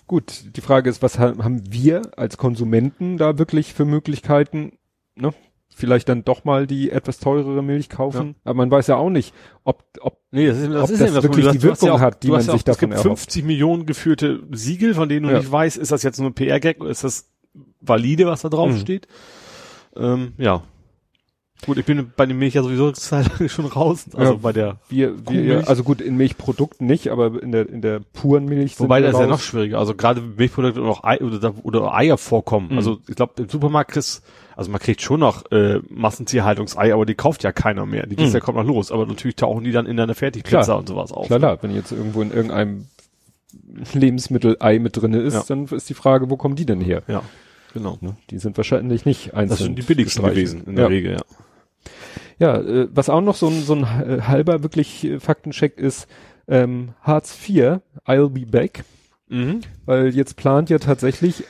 gut, 0.09 0.43
die 0.57 0.61
Frage 0.61 0.89
ist, 0.89 1.01
was 1.01 1.17
ha 1.19 1.33
haben 1.41 1.61
wir 1.71 2.01
als 2.17 2.35
Konsumenten 2.37 3.17
da 3.17 3.37
wirklich 3.37 3.73
für 3.73 3.85
Möglichkeiten, 3.85 4.73
ne? 5.15 5.33
Vielleicht 5.73 6.09
dann 6.09 6.25
doch 6.25 6.43
mal 6.43 6.67
die 6.67 6.91
etwas 6.91 7.19
teurere 7.19 7.63
Milch 7.63 7.87
kaufen. 7.87 8.35
Aber 8.43 8.55
man 8.55 8.69
weiß 8.69 8.87
ja 8.87 8.97
auch 8.97 9.09
nicht, 9.11 9.33
ob, 9.63 9.85
ob 10.01 10.17
Nee, 10.31 10.47
das 10.47 10.57
ist, 10.57 10.65
Ob 10.67 10.73
das 10.73 10.81
das 10.91 10.99
ist 11.01 11.15
das 11.15 11.23
wirklich 11.23 11.47
die 11.51 11.57
ja 11.57 11.63
Wirkung 11.63 11.89
auch- 11.91 11.99
hat, 12.01 12.21
die 12.23 12.27
man 12.27 12.39
ja 12.39 12.41
sich 12.41 12.51
auch, 12.51 12.55
Es 12.57 12.63
davon 12.65 12.89
gibt 12.89 12.93
erhofft. 13.05 13.05
50 13.31 13.45
Millionen 13.45 13.85
geführte 13.85 14.43
Siegel, 14.51 14.93
von 14.93 15.07
denen 15.07 15.27
du 15.27 15.31
Ja. 15.31 15.37
nicht 15.39 15.49
weißt, 15.49 15.77
ist 15.77 15.91
das 15.93 16.03
jetzt 16.03 16.19
nur 16.19 16.31
ein 16.31 16.33
PR-Gag 16.33 16.81
oder 16.81 16.89
ist 16.89 17.05
das 17.05 17.31
valide, 17.79 18.25
was 18.25 18.41
da 18.41 18.49
drauf 18.49 18.71
Mhm. 18.71 18.77
steht? 18.79 19.07
Ähm, 19.95 20.33
ja. 20.37 20.63
Gut, 21.65 21.77
ich 21.77 21.85
bin 21.85 22.11
bei 22.15 22.25
den 22.25 22.37
Milch 22.39 22.53
ja 22.53 22.63
sowieso 22.63 22.93
schon 23.47 23.65
raus. 23.65 24.05
Also 24.15 24.33
Ja. 24.33 24.39
bei 24.41 24.53
der, 24.53 24.77
wir, 24.89 25.13
wir 25.29 25.67
also 25.67 25.83
gut, 25.83 25.99
in 26.01 26.15
Milchprodukten 26.15 26.87
nicht, 26.87 27.09
aber 27.09 27.41
in 27.43 27.51
der, 27.51 27.67
in 27.69 27.81
der 27.81 27.99
puren 28.13 28.45
Milch 28.45 28.79
wobei 28.79 29.01
das 29.01 29.11
ist 29.13 29.19
ja 29.19 29.25
raus. 29.25 29.31
noch 29.31 29.41
schwieriger. 29.41 29.77
Also 29.77 29.93
gerade 29.93 30.21
Milchprodukte 30.21 30.81
und 30.81 30.87
auch 30.87 31.03
Ei, 31.03 31.19
oder, 31.19 31.53
oder 31.63 31.93
Eier 31.93 32.17
vorkommen. 32.17 32.69
Mhm. 32.71 32.77
Also 32.77 32.99
ich 33.07 33.15
glaube, 33.15 33.33
im 33.43 33.49
Supermarkt 33.49 33.91
kriegst, 33.91 34.23
also 34.55 34.71
man 34.71 34.79
kriegt 34.79 35.01
schon 35.01 35.19
noch 35.19 35.51
äh, 35.51 35.79
Massentierhaltungsei, 35.89 36.93
aber 36.93 37.05
die 37.05 37.15
kauft 37.15 37.43
ja 37.43 37.51
keiner 37.51 37.85
mehr. 37.85 38.07
Die 38.07 38.15
gehst 38.15 38.29
Mhm. 38.29 38.35
ja 38.35 38.39
kommt 38.39 38.57
noch 38.57 38.65
los. 38.65 38.91
Aber 38.91 39.05
natürlich 39.05 39.35
tauchen 39.35 39.63
die 39.65 39.71
dann 39.73 39.85
in 39.85 39.97
deiner 39.97 40.15
Fertigpizza 40.15 40.63
Klar. 40.63 40.79
und 40.79 40.87
sowas 40.87 41.11
auf. 41.11 41.27
Klar, 41.27 41.39
klar, 41.39 41.57
wenn 41.61 41.71
jetzt 41.75 41.91
irgendwo 41.91 42.21
in 42.21 42.31
irgendeinem 42.31 42.85
Lebensmittel 43.93 44.57
Ei 44.59 44.79
mit 44.79 44.95
drinne 44.97 45.19
ist, 45.19 45.33
Ja. 45.33 45.43
dann 45.47 45.65
ist 45.65 45.89
die 45.89 45.93
Frage, 45.93 46.29
wo 46.29 46.37
kommen 46.37 46.55
die 46.55 46.65
denn 46.65 46.81
her? 46.81 47.03
Ja, 47.07 47.21
genau. 47.73 47.97
Ne? 48.01 48.15
Die 48.29 48.39
sind 48.39 48.57
wahrscheinlich 48.57 49.05
nicht 49.05 49.33
einzeln. 49.33 49.49
Das 49.49 49.59
sind 49.59 49.77
die 49.77 49.81
billigsten 49.83 50.23
gewesen 50.25 50.63
in 50.65 50.75
der 50.75 50.85
ja. 50.85 50.89
Regel, 50.89 51.11
ja. 51.13 51.21
Ja, 52.39 52.57
äh, 52.59 52.87
was 52.91 53.09
auch 53.09 53.21
noch 53.21 53.35
so 53.35 53.47
ein, 53.47 53.61
so 53.63 53.75
ein 53.75 53.83
äh, 53.83 54.21
halber 54.23 54.63
wirklich 54.63 55.03
äh, 55.03 55.19
Faktencheck 55.19 55.77
ist, 55.77 56.07
ähm, 56.47 56.93
Hartz 57.01 57.37
IV, 57.47 57.79
I'll 58.07 58.29
be 58.29 58.45
back, 58.45 58.83
Mhm. 59.27 59.61
weil 59.85 60.15
jetzt 60.15 60.35
plant 60.37 60.69
ja 60.71 60.79
tatsächlich 60.79 61.43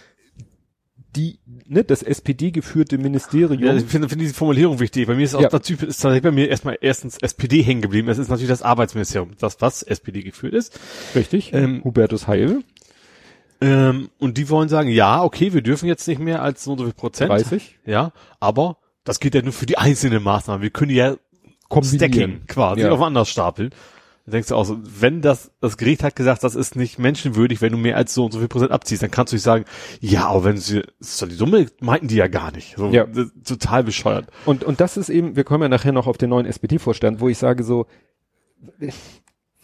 die, 1.15 1.39
ne, 1.65 1.84
das 1.84 2.04
SPD-geführte 2.04 2.97
Ministerium. 2.97 3.63
Ja, 3.63 3.73
ich 3.75 3.86
finde, 3.86 4.10
finde 4.10 4.23
diese 4.25 4.36
Formulierung 4.36 4.80
wichtig. 4.80 5.08
Bei 5.08 5.15
mir 5.15 5.23
ist 5.23 5.34
auch 5.34 5.41
Ja. 5.41 5.49
der 5.49 5.62
Typ, 5.62 5.82
ist 5.82 5.97
tatsächlich 6.02 6.23
bei 6.23 6.32
mir 6.32 6.49
erstmal 6.49 6.78
erstens 6.82 7.17
SPD 7.17 7.62
hängen 7.63 7.82
geblieben. 7.82 8.10
Es 8.10 8.17
ist 8.19 8.28
natürlich 8.30 8.49
das 8.49 8.62
Arbeitsministerium, 8.62 9.32
das 9.39 9.60
was 9.62 9.82
SPD 9.82 10.21
geführt 10.21 10.54
ist. 10.54 10.80
richtig, 11.15 11.54
Ähm, 11.54 11.82
Hubertus 11.84 12.28
Heil, 12.28 12.63
Ähm, 13.62 14.10
und 14.19 14.38
die 14.38 14.49
wollen 14.49 14.69
sagen, 14.69 14.89
ja, 14.89 15.21
okay, 15.21 15.52
wir 15.54 15.62
dürfen 15.62 15.86
jetzt 15.88 16.08
nicht 16.08 16.19
mehr 16.19 16.41
als 16.41 16.63
so 16.63 16.71
und 16.73 16.78
so 16.78 16.84
viel 16.86 16.93
Prozent. 16.93 17.30
30. 17.30 17.78
Ja, 17.86 18.13
aber 18.39 18.78
das 19.10 19.19
geht 19.19 19.34
ja 19.36 19.41
nur 19.41 19.54
für 19.54 19.65
die 19.65 19.78
einzelnen 19.78 20.22
Maßnahmen. 20.24 20.62
Wir 20.62 20.69
können 20.69 20.91
ja 20.91 21.15
Kombinieren. 21.67 22.12
Stacking 22.13 22.41
quasi 22.48 22.82
Ja. 22.82 22.91
auf 22.91 23.02
anders 23.02 23.30
stapeln. 23.30 23.72
Da 24.26 24.32
denkst 24.34 24.50
du 24.50 24.56
auch 24.56 24.63
so, 24.65 24.78
wenn 24.84 25.22
das, 25.22 25.52
das 25.62 25.78
Gericht 25.78 26.04
hat 26.04 26.15
gesagt, 26.15 26.43
das 26.43 26.54
ist 26.54 26.76
nicht 26.76 27.00
menschenwürdig, 27.00 27.62
wenn 27.62 27.72
du 27.72 27.78
mehr 27.80 27.98
als 27.98 28.13
so 28.13 28.26
und 28.26 28.32
so 28.32 28.38
viel 28.39 28.48
Prozent 28.48 28.72
abziehst, 28.72 29.02
dann 29.02 29.10
kannst 29.10 29.34
du 29.34 29.36
nicht 29.38 29.43
sagen, 29.43 29.65
ja, 30.00 30.28
aber 30.28 30.43
wenn 30.43 30.58
sie, 30.58 30.84
ist 31.00 31.19
doch 31.22 31.28
die 31.28 31.34
Summe, 31.34 31.65
meinten 31.80 32.08
die 32.08 32.15
ja 32.15 32.28
gar 32.28 32.52
nicht. 32.52 32.76
So, 32.78 32.89
Ja. 32.89 33.08
total 33.43 33.84
bescheuert. 33.84 34.28
Und, 34.45 34.63
und 34.63 34.80
das 34.80 34.98
ist 34.98 35.10
eben, 35.10 35.36
wir 35.36 35.43
kommen 35.43 35.63
ja 35.63 35.69
nachher 35.69 35.91
noch 35.91 36.06
auf 36.06 36.17
den 36.19 36.30
neuen 36.30 36.45
SPD-Vorstand, 36.45 37.19
wo 37.22 37.30
ich 37.30 37.38
sage 37.39 37.63
so, 37.63 37.88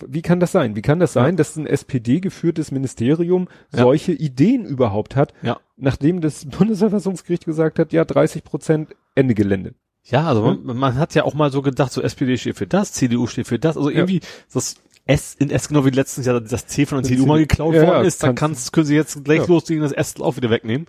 wie 0.06 0.22
kann 0.22 0.40
das 0.40 0.52
sein? 0.52 0.76
Wie 0.76 0.82
kann 0.82 1.00
das 1.00 1.14
sein, 1.14 1.38
dass 1.38 1.56
ein 1.56 1.68
SPD-geführtes 1.68 2.72
Ministerium 2.72 3.48
Ja. 3.74 3.84
solche 3.84 4.12
Ideen 4.12 4.66
überhaupt 4.66 5.16
hat, 5.16 5.34
Ja. 5.42 5.60
nachdem 5.78 6.22
das 6.22 6.46
Bundesverfassungsgericht 6.46 7.46
gesagt 7.46 7.80
hat, 7.80 7.94
ja, 7.94 8.04
30 8.06 8.44
Prozent 8.44 8.96
Ende 9.16 9.34
Gelände. 9.36 9.74
Ja, 10.04 10.28
also 10.28 10.42
man, 10.42 10.78
man 10.78 10.96
hat 10.96 11.16
ja 11.16 11.24
auch 11.24 11.34
mal 11.34 11.52
so 11.52 11.62
gedacht, 11.62 11.92
so 11.92 12.02
SPD 12.02 12.38
steht 12.38 12.58
für 12.58 12.68
das, 12.68 12.92
CDU 12.94 13.26
steht 13.28 13.48
für 13.48 13.58
das, 13.58 13.76
also 13.78 13.90
Ja. 13.90 13.98
irgendwie 13.98 14.20
das 14.54 14.76
S 15.08 15.36
in 15.36 15.50
S 15.52 15.68
genau 15.68 15.86
wie 15.86 15.92
letztens 15.92 16.26
Jahr 16.28 16.42
das 16.42 16.68
C 16.68 16.86
von 16.86 16.98
der 17.02 17.06
CDU 17.10 17.26
mal 17.26 17.38
geklaut 17.40 17.74
ja, 17.76 17.82
worden 17.88 18.02
ja, 18.02 18.08
ist, 18.08 18.22
dann 18.24 18.36
kannst- 18.36 18.74
können 18.74 18.86
sie 18.88 18.96
jetzt 18.96 19.24
gleich 19.24 19.40
Ja. 19.42 19.46
loslegen, 19.48 19.82
das 19.84 19.92
S 19.92 20.20
auch 20.20 20.36
wieder 20.36 20.50
wegnehmen. 20.50 20.88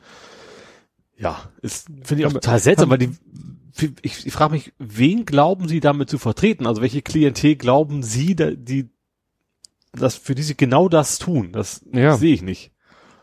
Ja, 1.19 1.49
ist 1.62 1.87
finde 2.03 2.23
ich 2.23 2.27
auch 2.27 2.33
total 2.33 2.59
seltsam, 2.59 2.90
weil 2.90 2.99
die 2.99 3.11
ich, 4.03 4.27
ich 4.27 4.33
frage 4.33 4.53
mich, 4.55 4.73
wen 4.79 5.27
glauben 5.27 5.69
Sie 5.69 5.81
damit 5.81 6.09
zu 6.09 6.16
vertreten? 6.16 6.66
Also 6.66 6.81
welche 6.81 7.03
Klientel 7.03 7.57
glauben 7.57 8.03
Sie, 8.03 8.35
da, 8.35 8.51
die 8.51 8.88
das 9.96 10.14
für 10.16 10.35
die 10.35 10.42
sie 10.42 10.56
genau 10.56 10.88
das 10.88 11.18
tun? 11.18 11.52
Das 11.52 11.85
Ja. 11.92 12.16
sehe 12.16 12.35
ich 12.35 12.42
nicht. 12.42 12.72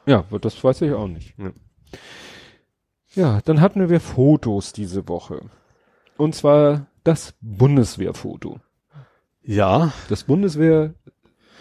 Ja, 0.06 0.26
das 0.42 0.62
weiß 0.64 0.82
ich 0.82 0.92
auch 0.94 1.08
nicht. 1.08 1.34
Ja. 1.38 1.52
Ja, 3.16 3.42
dann 3.46 3.62
hatten 3.62 3.90
wir 3.90 4.00
Fotos 4.00 4.74
diese 4.74 5.08
Woche. 5.08 5.42
Und 6.18 6.36
zwar 6.36 6.88
das 7.04 7.34
Bundeswehrfoto. 7.42 8.60
Ja, 9.44 9.94
Das 10.10 10.24
Bundeswehr 10.24 10.94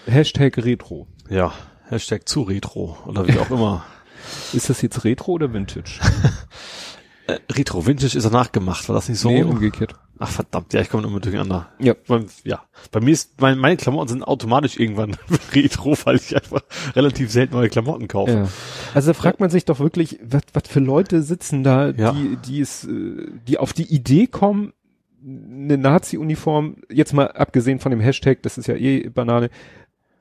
Hashtag 0.07 0.59
Retro. 0.59 1.07
ja. 1.29 1.53
Hashtag 1.89 2.27
zu 2.27 2.43
Retro 2.43 2.97
oder 3.07 3.29
wie 3.29 3.39
auch 3.39 3.51
immer. 3.51 3.85
Ist 4.55 4.71
das 4.71 4.81
jetzt 4.83 5.05
Retro 5.05 5.33
oder 5.33 5.53
Vintage? 5.53 6.01
Äh, 7.27 7.39
Retro, 7.53 7.87
Vintage 7.87 8.17
ist 8.19 8.25
danach 8.25 8.51
gemacht, 8.53 8.89
war 8.89 8.97
das 8.97 9.09
nicht 9.09 9.19
so? 9.19 9.29
nee, 9.31 9.43
rum? 9.43 9.53
umgekehrt. 9.53 9.95
Ach 10.19 10.29
verdammt, 10.31 10.73
ja, 10.73 10.81
ich 10.81 10.89
komme 10.89 11.07
immer 11.07 11.19
durcheinander. 11.21 11.69
Ja. 11.81 11.95
Beim- 12.07 12.27
Ja. 12.45 12.63
Bei 12.93 13.01
mir 13.01 13.11
ist, 13.13 13.41
mein, 13.41 13.59
meine 13.59 13.77
Klamotten 13.77 14.09
sind 14.09 14.23
automatisch 14.23 14.79
irgendwann 14.79 15.17
retro, 15.55 15.97
weil 16.05 16.17
ich 16.17 16.35
einfach 16.37 16.61
relativ 16.95 17.31
selten 17.33 17.55
neue 17.55 17.69
Klamotten 17.69 18.07
kaufe. 18.09 18.33
Ja. 18.33 18.49
Also 18.95 19.11
da 19.11 19.15
fragt 19.15 19.41
man 19.41 19.51
sich 19.51 19.65
doch 19.65 19.81
wirklich, 19.81 20.21
was, 20.23 20.43
was 20.53 20.65
für 20.69 20.81
Leute 20.81 21.23
sitzen 21.23 21.65
da, 21.65 21.91
Ja. 21.91 22.13
die, 22.13 22.37
die 22.47 22.61
es, 22.61 22.85
äh, 22.85 23.27
die 23.49 23.59
auf 23.59 23.73
die 23.73 23.93
Idee 23.93 24.27
kommen, 24.29 24.73
eine 25.25 25.79
Nazi-Uniform, 25.79 26.77
jetzt 26.91 27.13
mal 27.15 27.29
abgesehen 27.33 27.79
von 27.81 27.91
dem 27.91 28.01
Hashtag, 28.01 28.43
das 28.43 28.59
ist 28.59 28.67
ja 28.67 28.75
eh 28.75 29.09
Banane, 29.09 29.51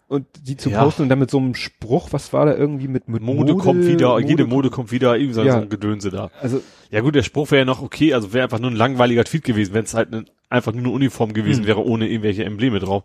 und 0.07 0.25
die 0.43 0.57
zu 0.57 0.69
Ja. 0.69 0.83
posten 0.83 1.03
und 1.03 1.09
dann 1.09 1.19
mit 1.19 1.31
so 1.31 1.37
einem 1.37 1.55
Spruch, 1.55 2.09
was 2.11 2.33
war 2.33 2.45
da 2.45 2.53
irgendwie 2.55 2.87
mit, 2.87 3.07
mit 3.07 3.21
Mode, 3.21 3.55
kommt 3.55 3.85
wieder, 3.85 4.19
jede 4.19 4.45
Mode 4.45 4.69
kommt 4.69 4.91
wieder, 4.91 5.15
irgendwie 5.15 5.33
so, 5.33 5.43
Ja. 5.43 5.53
so 5.53 5.61
ein 5.61 5.69
Gedönse 5.69 6.09
da. 6.11 6.29
Also, 6.41 6.61
Ja 6.91 6.99
gut, 7.01 7.15
der 7.15 7.23
Spruch 7.23 7.49
wäre 7.51 7.59
ja 7.61 7.65
noch 7.65 7.81
okay, 7.81 8.13
also 8.13 8.33
wäre 8.33 8.43
einfach 8.43 8.59
nur 8.59 8.69
ein 8.69 8.75
langweiliger 8.75 9.23
Tweet 9.23 9.43
gewesen, 9.43 9.73
wenn 9.73 9.85
es 9.85 9.93
halt 9.93 10.11
ne, 10.11 10.25
einfach 10.49 10.73
nur 10.73 10.83
eine 10.83 10.91
Uniform 10.93 11.33
gewesen 11.33 11.61
Hm. 11.61 11.67
wäre, 11.67 11.85
ohne 11.85 12.07
irgendwelche 12.07 12.43
Embleme 12.43 12.79
drauf. 12.79 13.03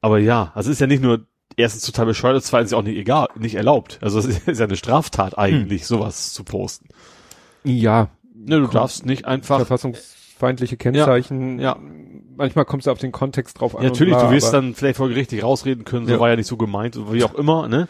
Aber 0.00 0.18
ja, 0.18 0.52
also 0.54 0.70
ist 0.70 0.80
ja 0.80 0.86
nicht 0.88 1.02
nur 1.02 1.26
erstens 1.56 1.82
total 1.84 2.06
bescheuert, 2.06 2.42
zweitens 2.44 2.72
auch 2.72 2.82
nicht 2.82 2.96
egal, 2.98 3.28
nicht 3.36 3.54
erlaubt. 3.54 3.98
Also 4.02 4.18
es 4.18 4.26
ist, 4.26 4.46
ja 4.58 4.64
eine 4.66 4.76
Straftat 4.76 5.38
eigentlich, 5.38 5.86
sowas 5.86 6.32
zu 6.32 6.44
posten. 6.44 6.88
ja, 7.64 8.08
Ne, 8.40 8.60
du 8.60 8.68
darfst 8.68 9.04
nicht 9.04 9.24
einfach 9.24 9.56
verfassungsfeindliche 9.56 10.76
Kennzeichen, 10.76 11.58
ja. 11.58 11.76
manchmal 12.36 12.64
kommt 12.64 12.84
es 12.84 12.88
auf 12.88 12.98
den 12.98 13.10
Kontext 13.10 13.60
drauf 13.60 13.74
an. 13.76 13.82
Ja, 13.82 13.88
natürlich, 13.88 14.14
und 14.14 14.20
bla, 14.20 14.28
du 14.28 14.34
wirst 14.34 14.52
dann 14.52 14.74
vielleicht 14.76 14.96
folgerichtig 14.98 15.42
rausreden 15.42 15.84
können, 15.84 16.06
so 16.06 16.12
Ja. 16.14 16.20
war 16.20 16.28
ja 16.30 16.36
nicht 16.36 16.46
so 16.46 16.56
gemeint, 16.56 16.96
wie 17.12 17.24
auch 17.24 17.34
immer, 17.34 17.66
ne? 17.68 17.88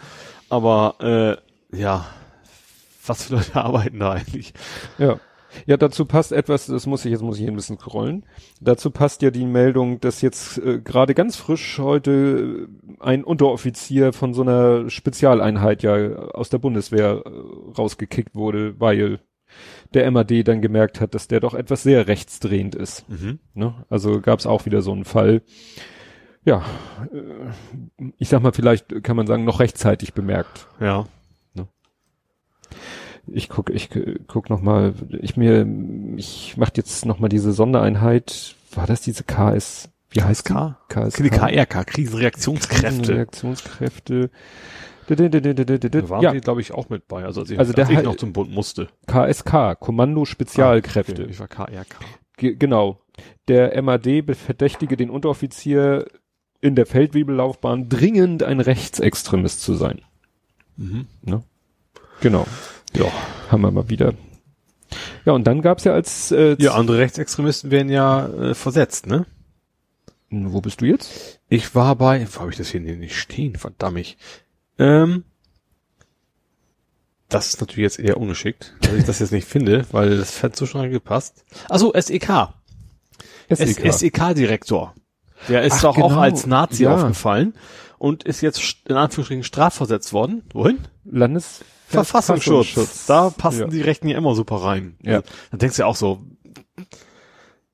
Aber 0.49 1.39
äh, 1.73 1.77
ja, 1.79 2.07
was 3.07 3.25
für 3.25 3.35
Leute 3.37 3.55
arbeiten 3.63 3.99
da 3.99 4.13
eigentlich? 4.13 4.55
Ja. 4.97 5.21
Ja, 5.67 5.77
dazu 5.77 6.05
passt 6.05 6.33
etwas, 6.33 6.67
das 6.67 6.87
muss 6.87 7.05
ich, 7.05 7.11
jetzt 7.11 7.23
muss 7.23 7.37
ich 7.37 7.43
hier 7.43 7.53
ein 7.53 7.57
bisschen 7.57 7.79
scrollen. 7.79 8.25
Dazu 8.61 8.91
passt 8.91 9.23
ja 9.23 9.31
die 9.31 9.47
Meldung, 9.47 10.01
dass 10.01 10.21
jetzt 10.21 10.59
äh, 10.59 10.81
gerade 10.81 11.15
ganz 11.15 11.37
frisch 11.37 11.79
heute 11.79 12.69
äh, 13.01 13.03
ein 13.03 13.25
Unteroffizier 13.25 14.13
von 14.13 14.35
so 14.35 14.43
einer 14.43 14.91
Spezialeinheit 14.91 15.83
ja 15.83 15.95
aus 15.95 16.51
der 16.51 16.59
Bundeswehr 16.59 17.23
äh, 17.25 17.31
rausgekickt 17.77 18.35
wurde, 18.35 18.79
weil 18.79 19.21
der 19.95 20.11
MAD 20.11 20.47
dann 20.47 20.61
gemerkt 20.61 21.01
hat, 21.01 21.15
dass 21.15 21.29
der 21.29 21.41
doch 21.41 21.55
etwas 21.55 21.83
sehr 21.83 22.07
rechtsdrehend 22.07 22.75
ist. 22.75 23.09
Mhm. 23.09 23.39
Ne? 23.55 23.75
Also 23.89 24.21
gab 24.21 24.39
es 24.39 24.47
auch 24.47 24.67
wieder 24.67 24.83
so 24.83 24.93
einen 24.93 25.07
Fall. 25.07 25.43
Ja, 26.45 26.65
äh, 27.13 28.11
ich 28.19 28.29
sag 28.29 28.43
mal, 28.43 28.53
vielleicht 28.53 29.03
kann 29.03 29.17
man 29.17 29.27
sagen, 29.27 29.45
noch 29.45 29.61
rechtzeitig 29.61 30.13
bemerkt. 30.13 30.67
Ja. 30.81 31.07
Ich 33.33 33.49
guck, 33.49 33.71
ich 33.71 33.91
gu- 33.91 34.15
guck 34.27 34.51
noch 34.51 34.61
mal, 34.63 34.95
ich 35.21 35.37
mir, 35.37 35.67
ich 36.17 36.55
mach 36.57 36.71
jetzt 36.75 37.05
noch 37.07 37.19
mal 37.19 37.29
diese 37.29 37.53
Sondereinheit. 37.53 38.55
War 38.75 38.87
das 38.87 39.01
diese 39.01 39.25
KS? 39.25 39.89
Wie 40.11 40.23
heißt 40.23 40.45
K? 40.45 40.79
KSK. 40.89 41.23
Die 41.23 41.31
KRK, 41.31 41.85
Krisenreaktionskräfte. 41.85 43.15
Reaktionskräfte. 43.15 44.31
Dü- 45.09 45.15
dü- 45.15 45.29
dü- 45.29 45.41
dü- 45.41 45.55
dü- 45.55 45.65
dü- 45.65 45.79
dü- 45.89 46.01
Da 46.03 46.09
waren 46.11 46.23
Ja, 46.23 46.33
die, 46.33 46.41
glaube 46.41 46.61
ich, 46.61 46.73
auch 46.73 46.89
mit 46.91 47.09
bei, 47.09 47.25
also 47.25 47.41
als 47.41 47.51
ich, 47.51 47.59
Also 47.59 47.73
der 47.73 47.87
als 47.89 47.99
ich 47.99 48.03
noch 48.03 48.17
zum 48.17 48.33
Bund 48.33 48.51
musste. 48.53 48.89
KSK, 49.07 49.75
Kommando 49.81 50.25
Spezialkräfte. 50.25 51.23
Okay, 51.23 51.31
ich 51.31 51.41
war 51.41 51.49
KRK. 51.49 51.97
Ge 52.37 52.55
genau. 52.57 53.01
Der 53.49 53.81
MAD 53.83 54.23
verdächtige 54.35 54.97
den 54.97 55.11
Unteroffizier 55.11 56.07
in 56.61 56.75
der 56.75 56.87
Feldwebellaufbahn 56.87 57.89
dringend 57.89 58.43
ein 58.43 58.61
Rechtsextremist 58.61 59.61
zu 59.63 59.75
sein. 59.75 60.01
Mhm. 60.77 61.07
Ne? 61.23 61.43
Genau. 62.21 62.47
Ja. 62.95 63.07
Haben 63.51 63.63
wir 63.63 63.71
mal 63.71 63.89
wieder. 63.89 64.15
Ja, 65.25 65.33
und 65.33 65.45
dann 65.47 65.61
gab's 65.63 65.85
ja 65.85 65.93
als 65.93 66.33
äh, 66.33 66.57
Ja, 66.59 66.75
andere 66.75 66.99
Rechtsextremisten 66.99 67.71
werden 67.71 67.91
ja 67.91 68.27
äh, 68.29 68.55
versetzt, 68.55 69.07
ne? 69.07 69.27
wo 70.31 70.61
bist 70.61 70.81
du 70.81 70.85
jetzt? 70.85 71.41
Ich 71.49 71.75
war 71.75 71.97
bei, 71.97 72.27
wo 72.33 72.41
habe 72.41 72.51
ich 72.51 72.57
das 72.59 72.69
hier 72.69 72.81
nicht 72.81 73.17
stehen, 73.17 73.57
verdammt. 73.57 74.17
Ähm, 74.79 75.25
das 77.29 77.49
ist 77.49 77.61
natürlich 77.61 77.83
jetzt 77.83 77.99
eher 77.99 78.19
ungeschickt, 78.19 78.75
dass 78.81 78.93
ich 78.93 79.05
das 79.05 79.19
jetzt 79.21 79.33
nicht 79.33 79.47
finde, 79.49 79.87
weil 79.91 80.17
das 80.17 80.43
hat 80.43 80.57
so 80.57 80.67
schnell 80.67 80.91
gepasst. 80.91 81.45
Also 81.69 81.93
SEK. 81.99 82.49
SEK. 83.51 83.93
SEK-Direktor. 83.93 84.95
Der 85.49 85.63
ist 85.63 85.75
Ach, 85.77 85.83
doch 85.83 85.99
auch 85.99 86.09
genau. 86.09 86.21
als 86.21 86.47
Nazi 86.47 86.85
Ja. 86.85 86.95
aufgefallen 86.95 87.55
und 87.99 88.25
ist 88.25 88.41
jetzt 88.41 88.77
in 88.89 88.97
Anführungsstrichen 88.97 89.45
strafversetzt 89.45 90.13
worden. 90.13 90.43
Wohin? 90.53 90.79
Landes 91.05 91.65
Verfassungsschutz. 91.89 93.07
Da 93.07 93.31
passen 93.31 93.61
Ja. 93.63 93.67
die 93.69 93.81
Rechten 93.81 94.09
ja 94.09 94.17
immer 94.19 94.35
super 94.35 94.57
rein. 94.57 94.97
Ja. 95.03 95.17
Also, 95.17 95.29
da 95.53 95.57
denkst 95.59 95.77
du 95.77 95.83
ja 95.83 95.87
auch 95.87 95.97
so, 95.97 96.21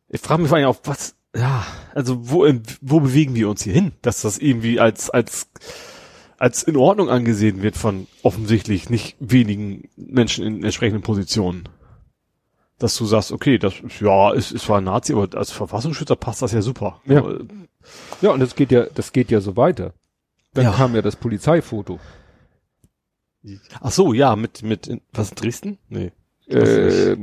ich 0.08 0.20
frage 0.20 0.42
mich 0.42 0.48
vor 0.48 0.58
allem 0.58 0.68
auch, 0.68 0.76
was, 0.84 1.14
ja, 1.36 1.64
also 1.94 2.30
wo, 2.30 2.46
wo 2.80 3.00
bewegen 3.00 3.34
wir 3.34 3.48
uns 3.48 3.62
hier 3.62 3.72
hin, 3.74 3.92
dass 4.02 4.22
das 4.22 4.38
irgendwie 4.38 4.78
als, 4.78 5.10
als, 5.10 5.48
als 6.38 6.62
in 6.62 6.76
Ordnung 6.76 7.10
angesehen 7.10 7.62
wird 7.62 7.76
von 7.76 8.06
offensichtlich 8.22 8.88
nicht 8.90 9.16
wenigen 9.18 9.88
Menschen 9.96 10.44
in 10.44 10.62
entsprechenden 10.64 11.02
Positionen. 11.02 11.68
Dass 12.78 12.96
du 12.96 13.06
sagst, 13.06 13.32
okay, 13.32 13.58
das 13.58 13.74
ist, 13.80 14.00
ja, 14.00 14.32
ist, 14.32 14.52
ist 14.52 14.64
zwar 14.64 14.78
ein 14.78 14.84
Nazi, 14.84 15.12
aber 15.12 15.28
als 15.38 15.50
Verfassungsschützer 15.52 16.16
passt 16.16 16.42
das 16.42 16.52
ja 16.52 16.60
super. 16.62 17.00
Ja. 17.06 17.24
Ja, 18.20 18.30
und 18.30 18.40
das 18.40 18.54
geht 18.56 18.72
ja, 18.72 18.86
das 18.94 19.12
geht 19.12 19.30
ja 19.30 19.40
so 19.40 19.56
weiter. 19.56 19.92
Dann 20.54 20.64
Ja. 20.64 20.72
kam 20.72 20.94
ja 20.94 21.02
das 21.02 21.16
Polizeifoto. 21.16 21.98
Ach 23.80 23.90
so, 23.90 24.12
ja, 24.12 24.36
mit, 24.36 24.62
mit, 24.62 24.86
in, 24.86 25.00
was, 25.12 25.30
Dresden? 25.30 25.78
Nee. 25.88 26.12
Äh, 26.46 27.16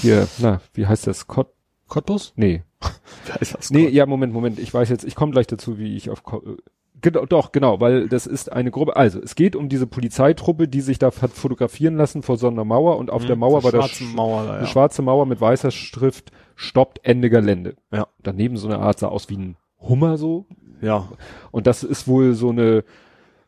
hier, 0.00 0.28
na, 0.38 0.60
wie 0.74 0.86
heißt 0.86 1.06
das? 1.06 1.26
Kot 1.26 1.48
Cottbus? 1.88 2.32
nee. 2.36 2.62
Wie 3.24 3.32
heißt 3.32 3.54
das? 3.54 3.70
Nee, 3.70 3.88
ja, 3.88 4.04
Moment, 4.04 4.34
Moment. 4.34 4.58
Ich 4.58 4.72
weiß 4.72 4.90
jetzt, 4.90 5.04
ich 5.04 5.14
komme 5.14 5.32
gleich 5.32 5.46
dazu, 5.46 5.78
wie 5.78 5.96
ich 5.96 6.10
auf 6.10 6.22
Ko 6.22 6.42
äh, 6.44 6.56
Genau, 7.02 7.26
doch, 7.26 7.52
genau, 7.52 7.78
weil 7.78 8.08
das 8.08 8.26
ist 8.26 8.50
eine 8.50 8.70
Gruppe. 8.70 8.96
Also, 8.96 9.20
es 9.20 9.34
geht 9.34 9.54
um 9.54 9.68
diese 9.68 9.86
Polizeitruppe, 9.86 10.66
die 10.66 10.80
sich 10.80 10.98
da 10.98 11.10
hat 11.20 11.32
fotografieren 11.32 11.96
lassen 11.96 12.22
vor 12.22 12.38
so 12.38 12.48
einer 12.48 12.64
Mauer 12.64 12.96
und 12.96 13.10
auf 13.10 13.26
der 13.26 13.36
Mauer 13.36 13.62
war 13.64 13.72
das 13.72 13.90
schwarze 13.90 14.04
Mauer, 14.16 14.44
da, 14.44 14.52
eine 14.52 14.60
ja. 14.62 14.66
schwarze 14.66 15.02
Mauer 15.02 15.26
mit 15.26 15.40
weißer 15.40 15.70
Schrift, 15.70 16.32
stoppt 16.54 17.00
Ende 17.02 17.28
Gelände. 17.28 17.76
Ja. 17.92 18.08
Daneben 18.22 18.56
so 18.56 18.66
eine 18.66 18.78
Art 18.78 18.98
sah 18.98 19.08
aus 19.08 19.28
wie 19.28 19.36
ein 19.36 19.56
Hummer 19.78 20.16
so. 20.16 20.46
Ja, 20.80 21.08
Und 21.50 21.66
das 21.66 21.82
ist 21.82 22.08
wohl 22.08 22.34
so 22.34 22.50
eine, 22.50 22.84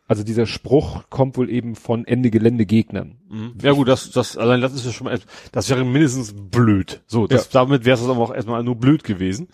also 0.08 0.24
dieser 0.24 0.46
Spruch 0.46 1.04
kommt 1.10 1.36
wohl 1.36 1.50
eben 1.50 1.76
von 1.76 2.06
Ende 2.06 2.30
Gelände 2.30 2.64
Gegnern. 2.64 3.18
Mhm. 3.28 3.52
Ja 3.62 3.72
gut, 3.72 3.88
das, 3.88 4.10
das, 4.10 4.38
allein 4.38 4.62
das 4.62 4.72
ist 4.72 4.86
ja 4.86 4.90
schon 4.90 5.04
mal, 5.04 5.18
das 5.52 5.68
wäre 5.68 5.84
mindestens 5.84 6.34
blöd. 6.34 7.02
So, 7.06 7.26
das, 7.26 7.50
damit 7.50 7.84
wäre 7.84 7.98
es 7.98 8.08
aber 8.08 8.18
auch 8.18 8.34
erstmal 8.34 8.64
nur 8.64 8.76
blöd 8.76 9.04
gewesen. 9.04 9.48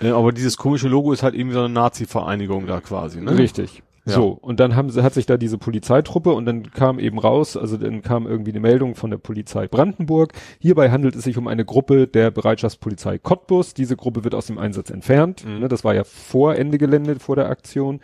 Äh, 0.00 0.10
aber 0.10 0.32
dieses 0.32 0.58
komische 0.58 0.88
Logo 0.88 1.12
ist 1.12 1.22
halt 1.22 1.34
irgendwie 1.34 1.54
so 1.54 1.60
eine 1.60 1.72
Nazi-Vereinigung 1.72 2.66
da 2.66 2.80
quasi, 2.80 3.20
ne? 3.22 3.36
Richtig. 3.36 3.82
Ja. 4.04 4.14
So, 4.14 4.38
und 4.40 4.60
dann 4.60 4.74
haben 4.74 4.90
sie, 4.90 5.02
hat 5.02 5.12
sich 5.14 5.26
da 5.26 5.36
diese 5.36 5.58
Polizeitruppe 5.58 6.32
und 6.32 6.46
dann 6.46 6.70
kam 6.70 6.98
eben 6.98 7.18
raus, 7.18 7.56
also 7.56 7.76
dann 7.76 8.00
kam 8.00 8.26
irgendwie 8.26 8.52
eine 8.52 8.60
Meldung 8.60 8.94
von 8.94 9.10
der 9.10 9.18
Polizei 9.18 9.68
Brandenburg. 9.68 10.32
Hierbei 10.60 10.90
handelt 10.90 11.14
es 11.16 11.24
sich 11.24 11.36
um 11.36 11.46
eine 11.46 11.64
Gruppe 11.64 12.06
der 12.06 12.30
Bereitschaftspolizei 12.30 13.18
Cottbus. 13.18 13.74
Diese 13.74 13.96
Gruppe 13.96 14.24
wird 14.24 14.34
aus 14.34 14.46
dem 14.46 14.58
Einsatz 14.58 14.90
entfernt. 14.90 15.44
Mhm. 15.44 15.60
Ne, 15.60 15.68
das 15.68 15.84
war 15.84 15.94
ja 15.94 16.04
vor 16.04 16.56
Ende 16.56 16.78
Gelände, 16.78 17.18
vor 17.18 17.36
der 17.36 17.50
Aktion. 17.50 18.00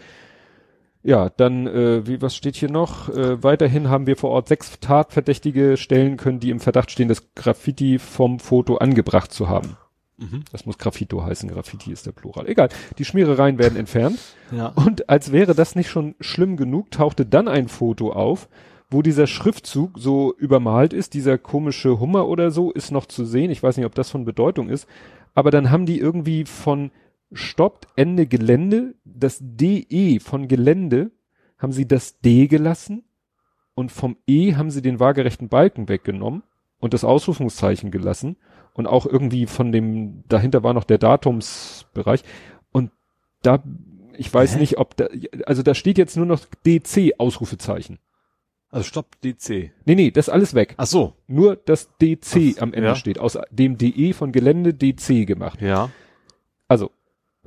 Ja, 1.06 1.28
dann, 1.28 1.66
äh, 1.66 2.06
wie, 2.06 2.22
was 2.22 2.34
steht 2.34 2.56
hier 2.56 2.70
noch? 2.70 3.10
Äh, 3.10 3.42
weiterhin 3.42 3.90
haben 3.90 4.06
wir 4.06 4.16
vor 4.16 4.30
Ort 4.30 4.48
sechs 4.48 4.80
Tatverdächtige 4.80 5.76
stellen 5.76 6.16
können, 6.16 6.40
die 6.40 6.48
im 6.48 6.60
Verdacht 6.60 6.90
stehen, 6.90 7.08
das 7.08 7.34
Graffiti 7.34 7.98
vom 7.98 8.40
Foto 8.40 8.78
angebracht 8.78 9.30
zu 9.30 9.46
haben. 9.46 9.76
Mhm. 10.16 10.44
Das 10.50 10.64
muss 10.64 10.78
Graffito 10.78 11.22
heißen, 11.22 11.50
Graffiti 11.50 11.92
ist 11.92 12.06
der 12.06 12.12
Plural. 12.12 12.48
Egal, 12.48 12.70
die 12.96 13.04
Schmierereien 13.04 13.58
werden 13.58 13.76
entfernt. 13.76 14.18
Ja. 14.52 14.68
Und 14.68 15.08
als 15.08 15.32
wäre 15.32 15.54
das 15.54 15.74
nicht 15.74 15.90
schon 15.90 16.14
schlimm 16.20 16.56
genug, 16.56 16.92
tauchte 16.92 17.26
dann 17.26 17.48
ein 17.48 17.66
Foto 17.66 18.12
auf, 18.12 18.48
wo 18.88 19.02
dieser 19.02 19.26
Schriftzug 19.26 19.98
so 19.98 20.32
übermalt 20.36 20.92
ist. 20.92 21.14
Dieser 21.14 21.38
komische 21.38 21.98
Hummer 21.98 22.28
oder 22.28 22.52
so 22.52 22.70
ist 22.70 22.92
noch 22.92 23.06
zu 23.06 23.24
sehen. 23.24 23.50
Ich 23.50 23.62
weiß 23.62 23.76
nicht, 23.76 23.86
ob 23.86 23.96
das 23.96 24.10
von 24.10 24.24
Bedeutung 24.24 24.68
ist. 24.68 24.86
Aber 25.34 25.50
dann 25.50 25.72
haben 25.72 25.86
die 25.86 25.98
irgendwie 25.98 26.44
von 26.44 26.92
stoppt 27.34 27.88
Ende 27.96 28.26
Gelände, 28.26 28.94
das 29.04 29.38
DE 29.40 30.20
von 30.20 30.48
Gelände, 30.48 31.10
haben 31.58 31.72
sie 31.72 31.86
das 31.86 32.20
D 32.20 32.46
gelassen 32.46 33.04
und 33.74 33.90
vom 33.92 34.16
E 34.26 34.54
haben 34.54 34.70
sie 34.70 34.82
den 34.82 35.00
waagerechten 35.00 35.48
Balken 35.48 35.88
weggenommen 35.88 36.42
und 36.78 36.94
das 36.94 37.04
Ausrufungszeichen 37.04 37.90
gelassen 37.90 38.36
und 38.74 38.86
auch 38.86 39.06
irgendwie 39.06 39.46
von 39.46 39.72
dem, 39.72 40.24
dahinter 40.28 40.62
war 40.62 40.74
noch 40.74 40.84
der 40.84 40.98
Datumsbereich 40.98 42.22
und 42.72 42.90
da, 43.42 43.62
ich 44.16 44.32
weiß 44.32 44.54
Hä? 44.54 44.58
nicht, 44.60 44.78
ob 44.78 44.96
da, 44.96 45.08
also 45.46 45.62
da 45.62 45.74
steht 45.74 45.98
jetzt 45.98 46.16
nur 46.16 46.26
noch 46.26 46.40
DC 46.66 47.14
Ausrufezeichen. 47.18 47.98
Also 48.70 48.88
Stopp 48.88 49.20
DC. 49.22 49.70
Nee, 49.84 49.94
nee, 49.94 50.10
das 50.10 50.26
ist 50.26 50.34
alles 50.34 50.54
weg. 50.54 50.74
Ach 50.78 50.86
so. 50.86 51.14
Nur 51.28 51.54
das 51.54 51.90
DC 52.02 52.56
Ach, 52.56 52.62
am 52.62 52.74
Ende 52.74 52.88
ja. 52.88 52.94
steht, 52.96 53.20
aus 53.20 53.38
dem 53.50 53.78
DE 53.78 54.12
von 54.12 54.32
Gelände 54.32 54.74
DC 54.74 55.28
gemacht. 55.28 55.62
Ja. 55.62 55.90
Also 56.66 56.90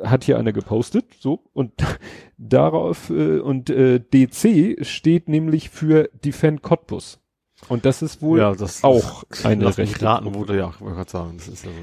hat 0.03 0.23
hier 0.23 0.37
einer 0.37 0.53
gepostet, 0.53 1.05
so 1.19 1.43
und 1.53 1.73
darauf 2.37 3.09
äh, 3.09 3.39
und 3.39 3.69
äh, 3.69 3.99
DC 3.99 4.85
steht 4.85 5.29
nämlich 5.29 5.69
für 5.69 6.09
Defend 6.23 6.61
Cottbus 6.61 7.19
und 7.67 7.85
das 7.85 8.01
ist 8.01 8.21
wohl 8.21 8.39
ja, 8.39 8.53
das 8.53 8.83
auch 8.83 9.23
eine 9.43 9.63
lass 9.63 9.77
mich 9.77 9.91
rechte 9.91 10.05
raten, 10.05 10.33
wurde 10.33 10.57
ja, 10.57 10.69
ich 10.73 10.81
wollte 10.81 10.95
gerade 10.95 11.09
sagen, 11.09 11.37
das 11.37 11.47
ist 11.47 11.65
ja 11.65 11.71
so. 11.71 11.77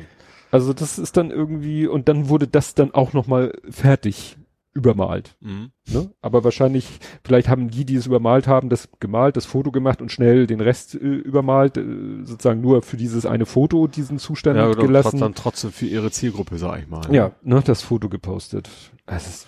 also 0.51 0.73
das 0.73 0.99
ist 0.99 1.17
dann 1.17 1.31
irgendwie 1.31 1.87
und 1.87 2.09
dann 2.09 2.29
wurde 2.29 2.47
das 2.47 2.75
dann 2.75 2.93
auch 2.93 3.13
noch 3.13 3.27
mal 3.27 3.53
fertig 3.69 4.37
übermalt, 4.75 5.37
Mhm. 5.41 5.71
ne? 5.89 6.11
Aber 6.21 6.43
wahrscheinlich 6.45 6.99
vielleicht 7.25 7.49
haben 7.49 7.71
die, 7.71 7.85
die 7.85 7.95
es 7.95 8.07
übermalt 8.07 8.49
haben, 8.49 8.69
das 8.69 8.89
gemalt, 8.99 9.37
das 9.37 9.47
Foto 9.47 9.71
gemacht 9.71 10.03
und 10.03 10.11
schnell 10.11 10.47
den 10.49 10.61
Rest 10.61 10.95
äh, 10.97 10.99
übermalt, 10.99 11.77
äh, 11.77 12.25
sozusagen 12.25 12.61
nur 12.61 12.83
für 12.83 12.97
dieses 12.97 13.25
eine 13.25 13.47
Foto 13.47 13.87
diesen 13.87 14.19
Zustand 14.19 14.57
Ja, 14.57 14.69
oder 14.69 14.83
gelassen. 14.83 15.21
dann 15.21 15.35
trotzdem 15.35 15.71
für 15.71 15.87
ihre 15.87 16.11
Zielgruppe, 16.11 16.59
sag 16.59 16.81
ich 16.83 16.89
mal. 16.89 17.03
Ja, 17.15 17.33
ne, 17.43 17.63
das 17.65 17.83
Foto 17.83 18.09
gepostet. 18.09 18.69
Ist, 19.07 19.47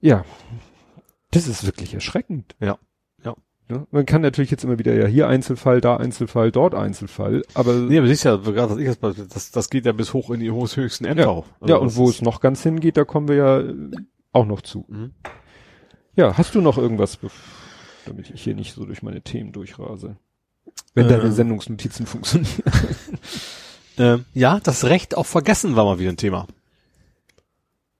ja, 0.00 0.24
das 1.30 1.48
ist 1.48 1.64
wirklich 1.64 1.94
erschreckend. 1.94 2.56
Ja. 2.60 2.78
Ne? 3.70 3.86
Man 3.90 4.04
kann 4.06 4.20
natürlich 4.22 4.50
jetzt 4.50 4.64
immer 4.64 4.78
wieder, 4.78 4.94
ja, 4.94 5.06
hier 5.06 5.28
Einzelfall, 5.28 5.80
da 5.80 5.96
Einzelfall, 5.96 6.50
dort 6.50 6.74
Einzelfall, 6.74 7.42
aber 7.54 7.74
Nee, 7.74 7.98
aber 7.98 8.06
siehst 8.08 8.24
ja, 8.24 8.36
gerade 8.36 8.70
was 8.72 8.78
ich 8.78 8.84
jetzt, 8.86 9.00
mal- 9.02 9.14
das, 9.14 9.50
das 9.50 9.70
geht 9.70 9.86
ja 9.86 9.92
bis 9.92 10.12
hoch 10.12 10.30
in 10.30 10.40
die 10.40 10.50
höchsten 10.50 11.04
Ämter. 11.04 11.22
ja, 11.22 11.28
auch. 11.28 11.46
ja, 11.60 11.74
Also 11.74 11.80
und 11.80 11.86
das 11.88 11.96
wo 11.96 12.08
es 12.10 12.20
noch 12.22 12.40
ganz 12.40 12.62
hingeht, 12.62 12.96
da 12.96 13.04
kommen 13.04 13.28
wir 13.28 13.36
ja 13.36 13.60
äh, 13.60 13.74
auch 14.32 14.46
noch 14.46 14.60
zu. 14.62 14.84
Mhm. 14.88 15.12
Ja, 16.16 16.36
hast 16.36 16.54
du 16.54 16.60
noch 16.60 16.76
irgendwas, 16.76 17.18
damit 18.06 18.30
ich 18.30 18.42
hier 18.42 18.54
nicht 18.54 18.74
so 18.74 18.84
durch 18.84 19.02
meine 19.02 19.22
Themen 19.22 19.52
durchrase? 19.52 20.16
Wenn 20.94 21.08
deine 21.08 21.24
Äh. 21.24 21.30
Sendungsnotizen 21.32 22.06
funktionieren. 22.06 22.52
Ähm, 23.98 24.24
ja, 24.32 24.60
das 24.62 24.84
Recht 24.84 25.14
auf 25.14 25.26
Vergessen 25.26 25.76
war 25.76 25.84
mal 25.84 25.98
wieder 25.98 26.08
ein 26.10 26.16
Thema. 26.16 26.46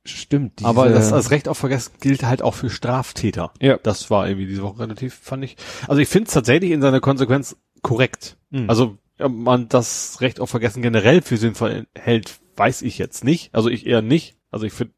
Stimmt. 0.05 0.64
Aber 0.64 0.88
das, 0.88 1.11
das 1.11 1.30
Recht 1.30 1.46
auf 1.46 1.59
Vergessen 1.59 1.92
gilt 2.01 2.22
halt 2.22 2.40
auch 2.42 2.55
für 2.55 2.70
Straftäter. 2.70 3.53
Ja. 3.61 3.78
Das 3.82 4.11
war 4.11 4.26
irgendwie 4.26 4.46
diese 4.46 4.62
Woche 4.62 4.80
relativ, 4.80 5.14
fand 5.14 5.44
ich. 5.44 5.57
Also 5.88 6.01
ich 6.01 6.09
finde 6.09 6.28
es 6.28 6.34
tatsächlich 6.34 6.70
in 6.70 6.80
seiner 6.80 7.01
Konsequenz 7.01 7.57
korrekt. 7.82 8.36
Mhm. 8.51 8.70
Also 8.70 8.96
ob 9.18 9.32
man 9.32 9.68
das 9.68 10.20
Recht 10.20 10.40
auf 10.40 10.48
Vergessen 10.51 10.82
generell 10.82 11.20
für 11.20 11.36
sinnvoll 11.36 11.86
hält, 11.94 12.38
weiß 12.57 12.82
ich 12.82 12.96
jetzt 12.96 13.24
nicht. 13.24 13.55
Also 13.55 13.68
ich 13.68 13.86
eher 13.86 14.01
nicht. 14.01 14.36
Also 14.51 14.64
ich 14.64 14.72
finde, 14.72 14.94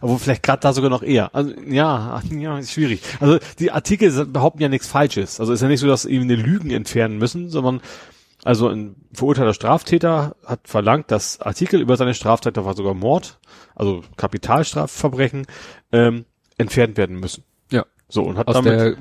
aber 0.00 0.18
vielleicht 0.18 0.42
gerade 0.42 0.60
da 0.60 0.72
sogar 0.72 0.90
noch 0.90 1.02
eher. 1.02 1.34
Also 1.34 1.52
ja, 1.66 2.22
ja, 2.30 2.58
ist 2.58 2.72
schwierig. 2.72 3.02
Also 3.18 3.38
die 3.58 3.72
Artikel 3.72 4.26
behaupten 4.26 4.62
ja 4.62 4.68
nichts 4.68 4.86
Falsches. 4.86 5.40
Also 5.40 5.52
ist 5.52 5.60
ja 5.60 5.68
nicht 5.68 5.80
so, 5.80 5.88
dass 5.88 6.04
irgendwie 6.04 6.34
eine 6.34 6.42
Lügen 6.42 6.70
entfernen 6.70 7.18
müssen, 7.18 7.50
sondern 7.50 7.80
also 8.44 8.68
ein 8.68 8.96
verurteilter 9.12 9.54
Straftäter 9.54 10.36
hat 10.44 10.66
verlangt, 10.66 11.10
dass 11.10 11.40
Artikel 11.40 11.80
über 11.80 11.96
seine 11.96 12.14
Straftat, 12.14 12.56
da 12.56 12.64
war 12.64 12.74
sogar 12.74 12.94
Mord, 12.94 13.38
also 13.74 14.02
Kapitalstrafverbrechen, 14.16 15.46
ähm, 15.92 16.24
entfernt 16.58 16.96
werden 16.96 17.18
müssen. 17.20 17.44
ja, 17.70 17.84
So, 18.08 18.22
und 18.22 18.38
hat 18.38 18.48
aus 18.48 18.54
damit, 18.54 18.72
der 18.72 18.96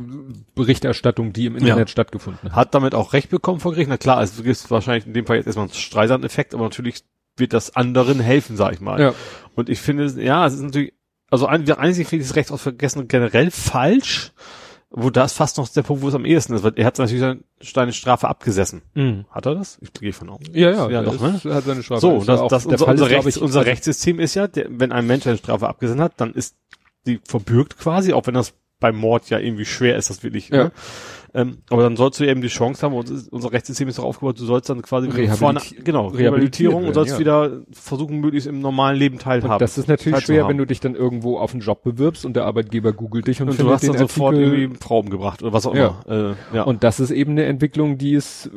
Berichterstattung, 0.55 1.33
die 1.33 1.45
im 1.45 1.55
Internet 1.55 1.89
stattgefunden 1.89 2.49
hat. 2.49 2.55
hat 2.55 2.75
damit 2.75 2.95
auch 2.95 3.13
Recht 3.13 3.29
bekommen 3.29 3.59
vor 3.59 3.71
Gericht. 3.71 3.89
Na 3.89 3.97
klar, 3.97 4.21
es 4.21 4.41
gibt 4.41 4.71
wahrscheinlich 4.71 5.05
in 5.05 5.13
dem 5.13 5.25
Fall 5.25 5.37
jetzt 5.37 5.47
erstmal 5.47 5.67
einen 5.67 5.73
Streisand-Effekt, 5.73 6.53
aber 6.53 6.63
natürlich 6.63 7.03
wird 7.37 7.53
das 7.53 7.75
anderen 7.75 8.19
helfen, 8.19 8.57
sag 8.57 8.73
ich 8.73 8.81
mal. 8.81 8.99
Ja. 8.99 9.13
Und 9.55 9.69
ich 9.69 9.79
finde, 9.79 10.05
ja, 10.21 10.45
es 10.45 10.53
ist 10.53 10.61
natürlich, 10.61 10.93
also 11.31 11.45
ein, 11.45 11.69
einzig 11.71 12.07
finde 12.07 12.23
ich 12.23 12.29
das 12.29 12.35
Recht 12.35 12.51
auf 12.51 12.61
Vergessen 12.61 13.07
generell 13.07 13.51
falsch, 13.51 14.33
wo 14.91 15.09
das 15.09 15.33
fast 15.33 15.57
noch 15.57 15.69
der 15.69 15.83
Punkt, 15.83 16.01
wo 16.01 16.07
es 16.07 16.15
am 16.15 16.25
ehesten 16.25 16.53
ist, 16.55 16.63
weil 16.63 16.73
er 16.75 16.85
hat 16.85 16.97
natürlich 16.97 17.21
seine, 17.21 17.39
seine 17.61 17.93
Strafe 17.93 18.27
abgesessen. 18.27 18.81
Mhm. 18.95 19.25
Hat 19.29 19.45
er 19.45 19.55
das? 19.55 19.77
Ich 19.81 19.93
gehe 19.93 20.13
von 20.13 20.29
aus. 20.29 20.39
Ja, 20.51 20.71
ja, 20.71 20.89
ja 20.89 21.01
doch, 21.03 21.19
ne? 21.19 21.39
es 21.43 21.45
Hat 21.45 21.63
seine 21.65 21.83
Strafe. 21.83 22.01
So, 22.01 22.17
Ist 22.17 22.27
das, 22.27 22.47
das 22.47 22.65
unser, 22.65 22.85
Fall 22.85 22.93
unser, 22.95 23.05
ist, 23.05 23.11
Rechts, 23.11 23.35
ich, 23.35 23.41
unser 23.41 23.59
also- 23.59 23.69
Rechtssystem 23.69 24.19
ist 24.19 24.35
ja, 24.35 24.47
der, 24.47 24.67
wenn 24.69 24.91
ein 24.91 25.05
Mensch 25.05 25.27
eine 25.27 25.37
Strafe 25.37 25.67
abgesessen 25.69 26.01
hat, 26.01 26.13
dann 26.17 26.33
ist 26.33 26.55
die 27.05 27.19
verbürgt 27.23 27.77
quasi, 27.77 28.13
auch 28.13 28.25
wenn 28.27 28.33
das 28.33 28.53
beim 28.79 28.95
Mord 28.97 29.29
ja 29.29 29.39
irgendwie 29.39 29.65
schwer 29.65 29.95
ist, 29.97 30.09
das 30.09 30.23
wirklich. 30.23 30.49
Ja. 30.49 30.65
Ne? 30.65 30.71
Ähm, 31.35 31.57
aber 31.69 31.83
dann 31.83 31.95
sollst 31.95 32.19
du 32.19 32.23
eben 32.27 32.41
die 32.41 32.47
Chance 32.47 32.81
haben, 32.83 32.95
ist- 33.03 33.31
unser 33.31 33.51
Rechtssystem 33.51 33.87
ist 33.87 33.99
darauf 33.99 34.15
aufgebaut, 34.15 34.39
du 34.39 34.45
sollst 34.45 34.67
dann 34.67 34.81
quasi 34.81 35.09
Rehabiliti- 35.09 35.35
vorne, 35.37 35.59
genau, 35.83 36.07
Rehabilitierung 36.07 36.87
und 36.87 36.93
sollst 36.95 37.19
werden, 37.19 37.19
wieder 37.19 37.61
versuchen, 37.71 38.19
möglichst 38.19 38.47
im 38.47 38.61
normalen 38.61 38.97
Leben 38.97 39.19
teilhaben. 39.19 39.53
Und 39.53 39.61
das 39.61 39.77
ist 39.77 39.87
natürlich 39.87 40.21
schwer, 40.25 40.47
wenn 40.47 40.57
du 40.57 40.65
dich 40.65 40.79
dann 40.79 40.95
irgendwo 40.95 41.37
auf 41.37 41.51
einen 41.51 41.61
Job 41.61 41.83
bewirbst 41.83 42.25
und 42.25 42.33
der 42.35 42.45
Arbeitgeber 42.45 42.93
googelt 42.93 43.27
dich 43.27 43.41
und, 43.43 43.49
und 43.49 43.59
du 43.59 43.69
hast 43.69 43.83
dann 43.83 43.91
den 43.91 43.99
sofort 43.99 44.33
Artikel. 44.33 44.53
irgendwie 44.59 44.77
Proben 44.79 45.11
gebracht 45.11 45.43
oder 45.43 45.53
was 45.53 45.67
auch 45.67 45.75
Ja. 45.75 46.01
immer. 46.07 46.35
Äh, 46.53 46.55
ja. 46.57 46.63
Und 46.63 46.83
das 46.83 46.99
ist 46.99 47.11
eben 47.11 47.31
eine 47.33 47.43
Entwicklung, 47.45 47.99
die 47.99 48.15
es 48.15 48.49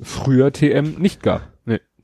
früher 0.00 0.50
TM 0.52 0.94
nicht 0.98 1.22
gab. 1.22 1.42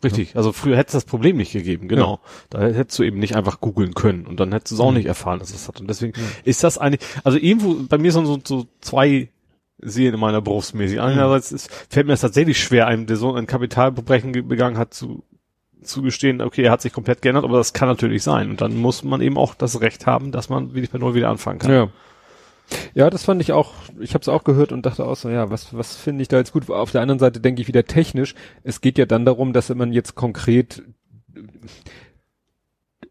Richtig. 0.05 0.37
Also 0.37 0.53
früher 0.53 0.77
hätte 0.77 0.89
es 0.89 0.93
das 0.93 1.05
Problem 1.05 1.37
nicht 1.37 1.53
gegeben, 1.53 1.89
genau. 1.89 2.21
Da 2.51 2.61
hättest 2.61 2.99
du 2.99 3.03
eben 3.03 3.19
nicht 3.19 3.35
einfach 3.37 3.61
googeln 3.61 3.95
können 3.95 4.27
und 4.27 4.39
dann 4.41 4.53
hättest 4.53 4.73
du 4.73 4.75
es 4.77 4.81
auch 4.81 4.91
Mhm. 4.91 4.99
nicht 4.99 5.07
erfahren, 5.07 5.39
dass 5.41 5.53
es 5.55 5.67
hat. 5.69 5.81
Und 5.81 5.89
deswegen 5.89 6.13
ist 6.45 6.63
das 6.65 6.79
eigentlich, 6.79 7.01
also 7.25 7.39
irgendwo, 7.39 7.75
bei 7.89 7.99
mir 7.99 8.13
sind 8.13 8.27
so, 8.27 8.39
so 8.45 8.67
zwei 8.81 9.29
Seelen 9.79 10.15
in 10.15 10.21
meiner 10.21 10.41
Brust 10.41 10.75
mäßig. 10.75 10.97
Mhm. 10.99 11.03
Einerseits 11.05 11.51
ist, 11.53 11.71
fällt 11.91 12.07
mir 12.07 12.13
das 12.13 12.21
tatsächlich 12.21 12.59
schwer, 12.63 12.87
einem, 12.87 13.07
der 13.07 13.17
so 13.17 13.35
ein 13.35 13.47
Kapitalverbrechen 13.47 14.33
ge- 14.33 14.43
begangen 14.43 14.79
hat, 14.79 14.95
zu 14.95 15.25
zugestehen, 15.83 16.41
okay, 16.41 16.63
er 16.63 16.71
hat 16.73 16.81
sich 16.81 16.95
komplett 16.95 17.21
geändert, 17.21 17.45
aber 17.45 17.59
das 17.59 17.75
kann 17.75 17.89
natürlich 17.89 18.23
sein. 18.23 18.49
Und 18.49 18.61
dann 18.63 18.75
muss 18.77 19.05
man 19.05 19.21
eben 19.21 19.37
auch 19.37 19.55
das 19.55 19.83
Recht 19.83 20.07
haben, 20.07 20.33
dass 20.33 20.49
man 20.49 20.71
wirklich 20.75 20.91
bei 20.91 20.99
Null 20.99 21.15
wieder 21.15 21.29
anfangen 21.29 21.59
kann. 21.59 21.71
Ja. 21.71 21.89
Ja, 22.95 23.11
das 23.11 23.25
fand 23.25 23.41
ich 23.43 23.53
auch, 23.53 23.73
ich 24.01 24.15
habe 24.15 24.23
es 24.23 24.29
auch 24.29 24.45
gehört 24.45 24.73
und 24.73 24.87
dachte 24.87 25.05
auch 25.07 25.17
so, 25.17 25.29
ja, 25.29 25.51
was, 25.51 25.75
was 25.77 25.97
finde 25.97 26.23
ich 26.23 26.29
da 26.29 26.39
jetzt 26.39 26.53
gut? 26.53 26.71
Auf 26.71 26.93
der 26.93 27.03
anderen 27.03 27.19
Seite 27.19 27.41
denke 27.41 27.61
ich 27.61 27.69
wieder 27.69 27.85
technisch, 27.85 28.35
es 28.63 28.81
geht 28.81 28.99
ja 28.99 29.07
dann 29.07 29.25
darum, 29.25 29.53
dass 29.53 29.69
man 29.75 29.93
jetzt 29.93 30.15
konkret, 30.15 30.83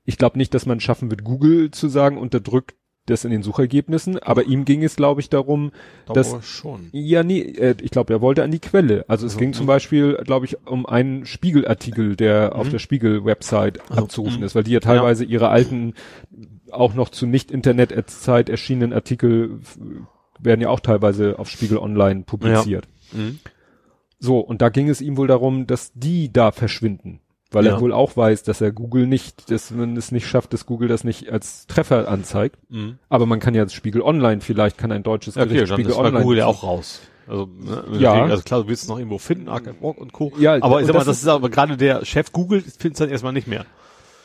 ich 0.06 0.18
glaube 0.18 0.38
nicht, 0.38 0.54
dass 0.54 0.66
man 0.66 0.80
schaffen 0.80 1.10
wird, 1.12 1.24
Google 1.24 1.72
zu 1.72 1.88
sagen, 1.88 2.18
unterdrückt 2.18 2.76
das 3.06 3.26
in 3.26 3.32
den 3.32 3.44
Suchergebnissen, 3.44 4.18
aber 4.20 4.46
ihm 4.46 4.64
ging 4.64 4.82
es, 4.82 4.96
glaube 4.96 5.20
ich, 5.20 5.30
darum, 5.30 5.72
Aber 6.06 6.14
das- 6.16 6.46
schon. 6.46 6.88
ja, 6.94 7.22
nee, 7.22 7.42
äh, 7.42 7.76
ich 7.82 7.92
glaube, 7.92 8.14
er 8.14 8.22
wollte 8.22 8.44
an 8.44 8.52
die 8.52 8.60
Quelle. 8.60 9.04
Also 9.10 9.26
es 9.26 9.34
Also, 9.34 9.40
ging 9.40 9.50
mhm. 9.50 9.54
zum 9.54 9.66
Beispiel, 9.66 10.16
glaube 10.24 10.46
ich, 10.46 10.66
um 10.66 10.86
einen 10.86 11.26
Spiegelartikel, 11.26 12.16
der 12.16 12.56
auf 12.56 12.68
Mhm. 12.68 12.72
der 12.72 12.80
Spiegel-Website 12.80 13.82
Also, 13.90 14.04
abzurufen 14.04 14.38
mhm. 14.40 14.46
ist, 14.46 14.56
weil 14.56 14.64
die 14.64 14.72
ja 14.72 14.80
teilweise 14.80 15.26
ihre 15.26 15.50
alten, 15.50 15.96
auch 16.74 16.94
noch 16.94 17.10
zu 17.10 17.26
Nicht-Internet-Zeit 17.26 18.50
erschienenen 18.50 18.94
Artikel 18.94 19.60
werden 20.40 20.62
ja 20.62 20.70
auch 20.70 20.80
teilweise 20.80 21.40
auf 21.40 21.50
Spiegel 21.50 21.78
Online 21.78 22.24
publiziert. 22.24 22.88
Mhm. 23.12 23.40
So, 24.20 24.40
und 24.40 24.62
da 24.62 24.70
ging 24.70 24.90
es 24.90 25.02
ihm 25.02 25.18
wohl 25.18 25.28
darum, 25.28 25.68
dass 25.68 25.92
die 25.94 26.32
da 26.32 26.52
verschwinden. 26.52 27.20
Weil 27.52 27.66
Ja. 27.66 27.74
er 27.74 27.82
wohl 27.82 27.94
auch 27.94 28.18
weiß, 28.18 28.44
dass 28.44 28.62
er 28.62 28.72
Google 28.72 29.06
nicht, 29.06 29.52
dass 29.52 29.70
man 29.70 29.96
es 29.96 30.12
nicht 30.12 30.26
schafft, 30.28 30.54
dass 30.54 30.66
Google 30.66 30.88
das 30.88 31.04
nicht 31.04 31.30
als 31.32 31.68
Treffer 31.68 32.08
anzeigt. 32.08 32.58
Mhm. 32.70 32.98
Aber 33.10 33.26
man 33.28 33.40
kann 33.40 33.54
ja 33.54 33.64
das 33.64 33.74
Spiegel 33.74 34.02
Online, 34.02 34.42
vielleicht 34.42 34.78
kann 34.78 34.92
ein 34.92 35.04
deutsches 35.04 35.36
Ja, 35.36 35.44
okay, 35.44 35.54
Gericht 35.54 35.72
dann 35.72 35.78
Spiegel 35.80 35.94
Online. 35.94 36.24
Google 36.24 36.38
ja 36.40 36.46
auch 36.48 36.64
raus. 36.64 37.02
Also, 37.28 37.46
ne, 37.46 38.00
Ja. 38.00 38.24
also 38.26 38.42
klar, 38.44 38.64
du 38.64 38.68
willst 38.68 38.84
es 38.84 38.90
noch 38.90 38.98
irgendwo 38.98 39.18
finden, 39.20 39.50
Archive.org 39.50 39.98
und 40.00 40.12
Co. 40.14 40.34
Ja, 40.40 40.62
aber 40.62 40.82
ich 40.82 40.88
sag 40.88 40.94
mal, 40.94 41.00
das 41.00 41.06
das 41.08 41.22
ist 41.22 41.28
aber 41.28 41.50
gerade 41.50 41.78
der 41.78 42.04
Chef 42.06 42.32
Google 42.32 42.62
findet 42.62 42.94
es 42.94 43.00
dann 43.00 43.10
erstmal 43.10 43.34
nicht 43.34 43.48
mehr. 43.48 43.66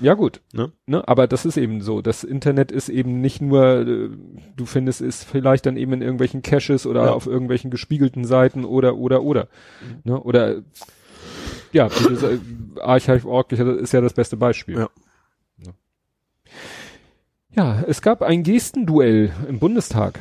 Ja 0.00 0.14
gut, 0.14 0.40
Ne? 0.52 0.70
ne? 0.86 1.06
aber 1.08 1.26
das 1.26 1.44
ist 1.44 1.56
eben 1.56 1.80
so. 1.80 2.02
Das 2.02 2.22
Internet 2.24 2.70
ist 2.70 2.88
eben 2.88 3.20
nicht 3.20 3.40
nur, 3.40 3.64
äh, 3.80 4.10
du 4.56 4.64
findest 4.66 5.00
es 5.00 5.24
vielleicht 5.24 5.66
dann 5.66 5.76
eben 5.76 5.92
in 5.92 6.02
irgendwelchen 6.02 6.42
Caches 6.42 6.86
oder 6.86 7.06
Ja. 7.06 7.12
auf 7.12 7.26
irgendwelchen 7.26 7.70
gespiegelten 7.70 8.24
Seiten 8.24 8.64
oder 8.64 8.96
oder 8.96 9.22
oder. 9.22 9.48
Ne? 10.04 10.20
Oder 10.20 10.62
ja, 11.72 11.88
sag- 11.90 12.38
Archive.org 12.80 13.50
ist 13.52 13.92
ja 13.92 14.00
das 14.00 14.14
beste 14.14 14.36
Beispiel. 14.36 14.76
Ja. 14.78 14.88
Ne? 15.58 15.74
Ja, 17.54 17.82
es 17.86 18.00
gab 18.02 18.22
ein 18.22 18.42
Gestenduell 18.44 19.32
im 19.48 19.58
Bundestag. 19.58 20.20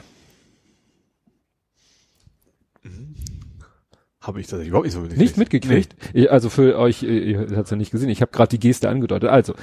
Habe 4.27 4.41
ich 4.41 4.47
das 4.47 4.63
überhaupt 4.65 4.85
nicht 4.85 4.93
so 4.93 4.99
mitgekriegt. 4.99 5.21
Nicht 5.21 5.37
mitgekriegt? 5.37 5.95
Ich, 6.13 6.29
also 6.31 6.49
für 6.49 6.77
euch, 6.77 7.01
ihr, 7.01 7.47
habt 7.55 7.71
ja 7.71 7.77
nicht 7.77 7.91
gesehen, 7.91 8.09
ich 8.09 8.21
habe 8.21 8.31
gerade 8.31 8.49
die 8.49 8.59
Geste 8.59 8.89
angedeutet. 8.89 9.29
Also, 9.29 9.53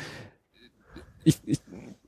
ich, 1.23 1.37
ich, 1.45 1.59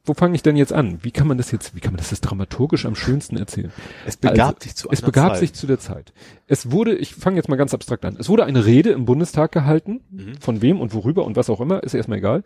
wo 0.05 0.15
fange 0.15 0.35
ich 0.37 0.43
denn 0.43 0.57
jetzt 0.57 0.73
an? 0.73 1.01
Wie 1.03 1.11
kann 1.11 1.27
man 1.27 1.37
das 1.37 1.51
jetzt, 1.51 1.75
wie 1.75 1.81
kann 1.81 1.93
man 1.93 1.99
das 1.99 2.11
jetzt 2.13 2.21
dramaturgisch 2.23 2.87
am 2.87 2.95
schönsten 2.95 3.37
erzählen? 3.37 3.73
Es 4.07 4.17
begab 4.17 4.49
Also, 4.57 4.61
sich 4.63 4.75
zu 4.77 4.89
Es 4.91 5.01
einer 5.01 5.07
begab 5.07 5.33
Zeit. 5.33 5.39
sich 5.41 5.53
zu 5.53 5.67
der 5.67 5.79
Zeit. 5.79 6.13
Es 6.47 6.71
wurde, 6.71 6.95
ich 6.95 7.15
fange 7.15 7.37
jetzt 7.37 7.49
mal 7.49 7.57
ganz 7.57 7.75
abstrakt 7.75 8.05
an. 8.05 8.17
Es 8.19 8.29
wurde 8.29 8.45
eine 8.45 8.65
Rede 8.65 8.91
im 8.91 9.05
Bundestag 9.05 9.53
gehalten, 9.53 10.01
Mhm. 10.11 10.37
von 10.41 10.63
wem 10.63 10.81
und 10.81 10.95
worüber 10.95 11.25
und 11.25 11.37
was 11.37 11.51
auch 11.51 11.61
immer, 11.61 11.83
ist 11.83 11.95
erstmal 11.95 12.19
egal. 12.19 12.43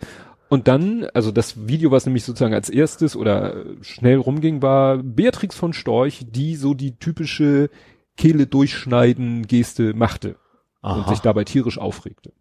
Und 0.49 0.67
dann, 0.69 1.05
also 1.15 1.31
das 1.31 1.69
Video, 1.69 1.91
was 1.93 2.07
nämlich 2.07 2.25
sozusagen 2.25 2.55
als 2.55 2.69
erstes 2.71 3.15
oder 3.15 3.65
schnell 3.83 4.17
rumging, 4.17 4.63
war 4.63 4.99
Beatrix 4.99 5.55
von 5.55 5.73
Storch, 5.73 6.27
die 6.31 6.57
so 6.57 6.75
die 6.75 6.97
typische 6.97 7.71
Kehle 8.17 8.47
durchschneiden 8.47 9.47
Geste 9.47 9.95
machte 9.95 10.37
und 10.83 10.91
Aha. 10.91 11.11
sich 11.11 11.21
dabei 11.21 11.45
tierisch 11.45 11.79
aufregte. 11.79 12.33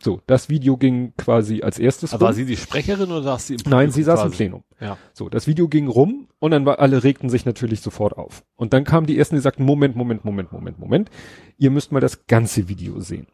So, 0.00 0.20
das 0.28 0.48
Video 0.48 0.76
ging 0.76 1.12
quasi 1.16 1.62
als 1.62 1.78
erstes 1.80 2.14
Aber 2.14 2.20
war 2.22 2.28
rum. 2.28 2.36
sie 2.36 2.44
die 2.44 2.56
Sprecherin 2.56 3.10
oder 3.10 3.22
saß 3.24 3.48
sie 3.48 3.54
im 3.56 3.60
Nein, 3.66 3.90
sie 3.90 4.04
saß 4.04 4.20
im 4.20 4.26
quasi? 4.26 4.36
Plenum. 4.36 4.62
Ja. 4.80 4.96
So, 5.12 5.28
das 5.28 5.48
Video 5.48 5.66
ging 5.66 5.88
rum 5.88 6.28
und 6.38 6.52
dann 6.52 6.64
war, 6.64 6.78
alle 6.78 7.02
regten 7.02 7.28
sich 7.28 7.44
natürlich 7.44 7.80
sofort 7.80 8.16
auf. 8.16 8.44
Und 8.54 8.72
dann 8.72 8.84
kamen 8.84 9.08
die 9.08 9.18
ersten, 9.18 9.34
die 9.34 9.40
sagten, 9.40 9.64
Moment, 9.64 9.96
Moment, 9.96 10.24
Moment, 10.24 10.52
Moment, 10.52 10.78
Moment. 10.78 11.10
Ihr 11.56 11.72
müsst 11.72 11.90
mal 11.90 11.98
das 11.98 12.26
ganze 12.28 12.68
Video 12.68 13.00
sehen. 13.00 13.26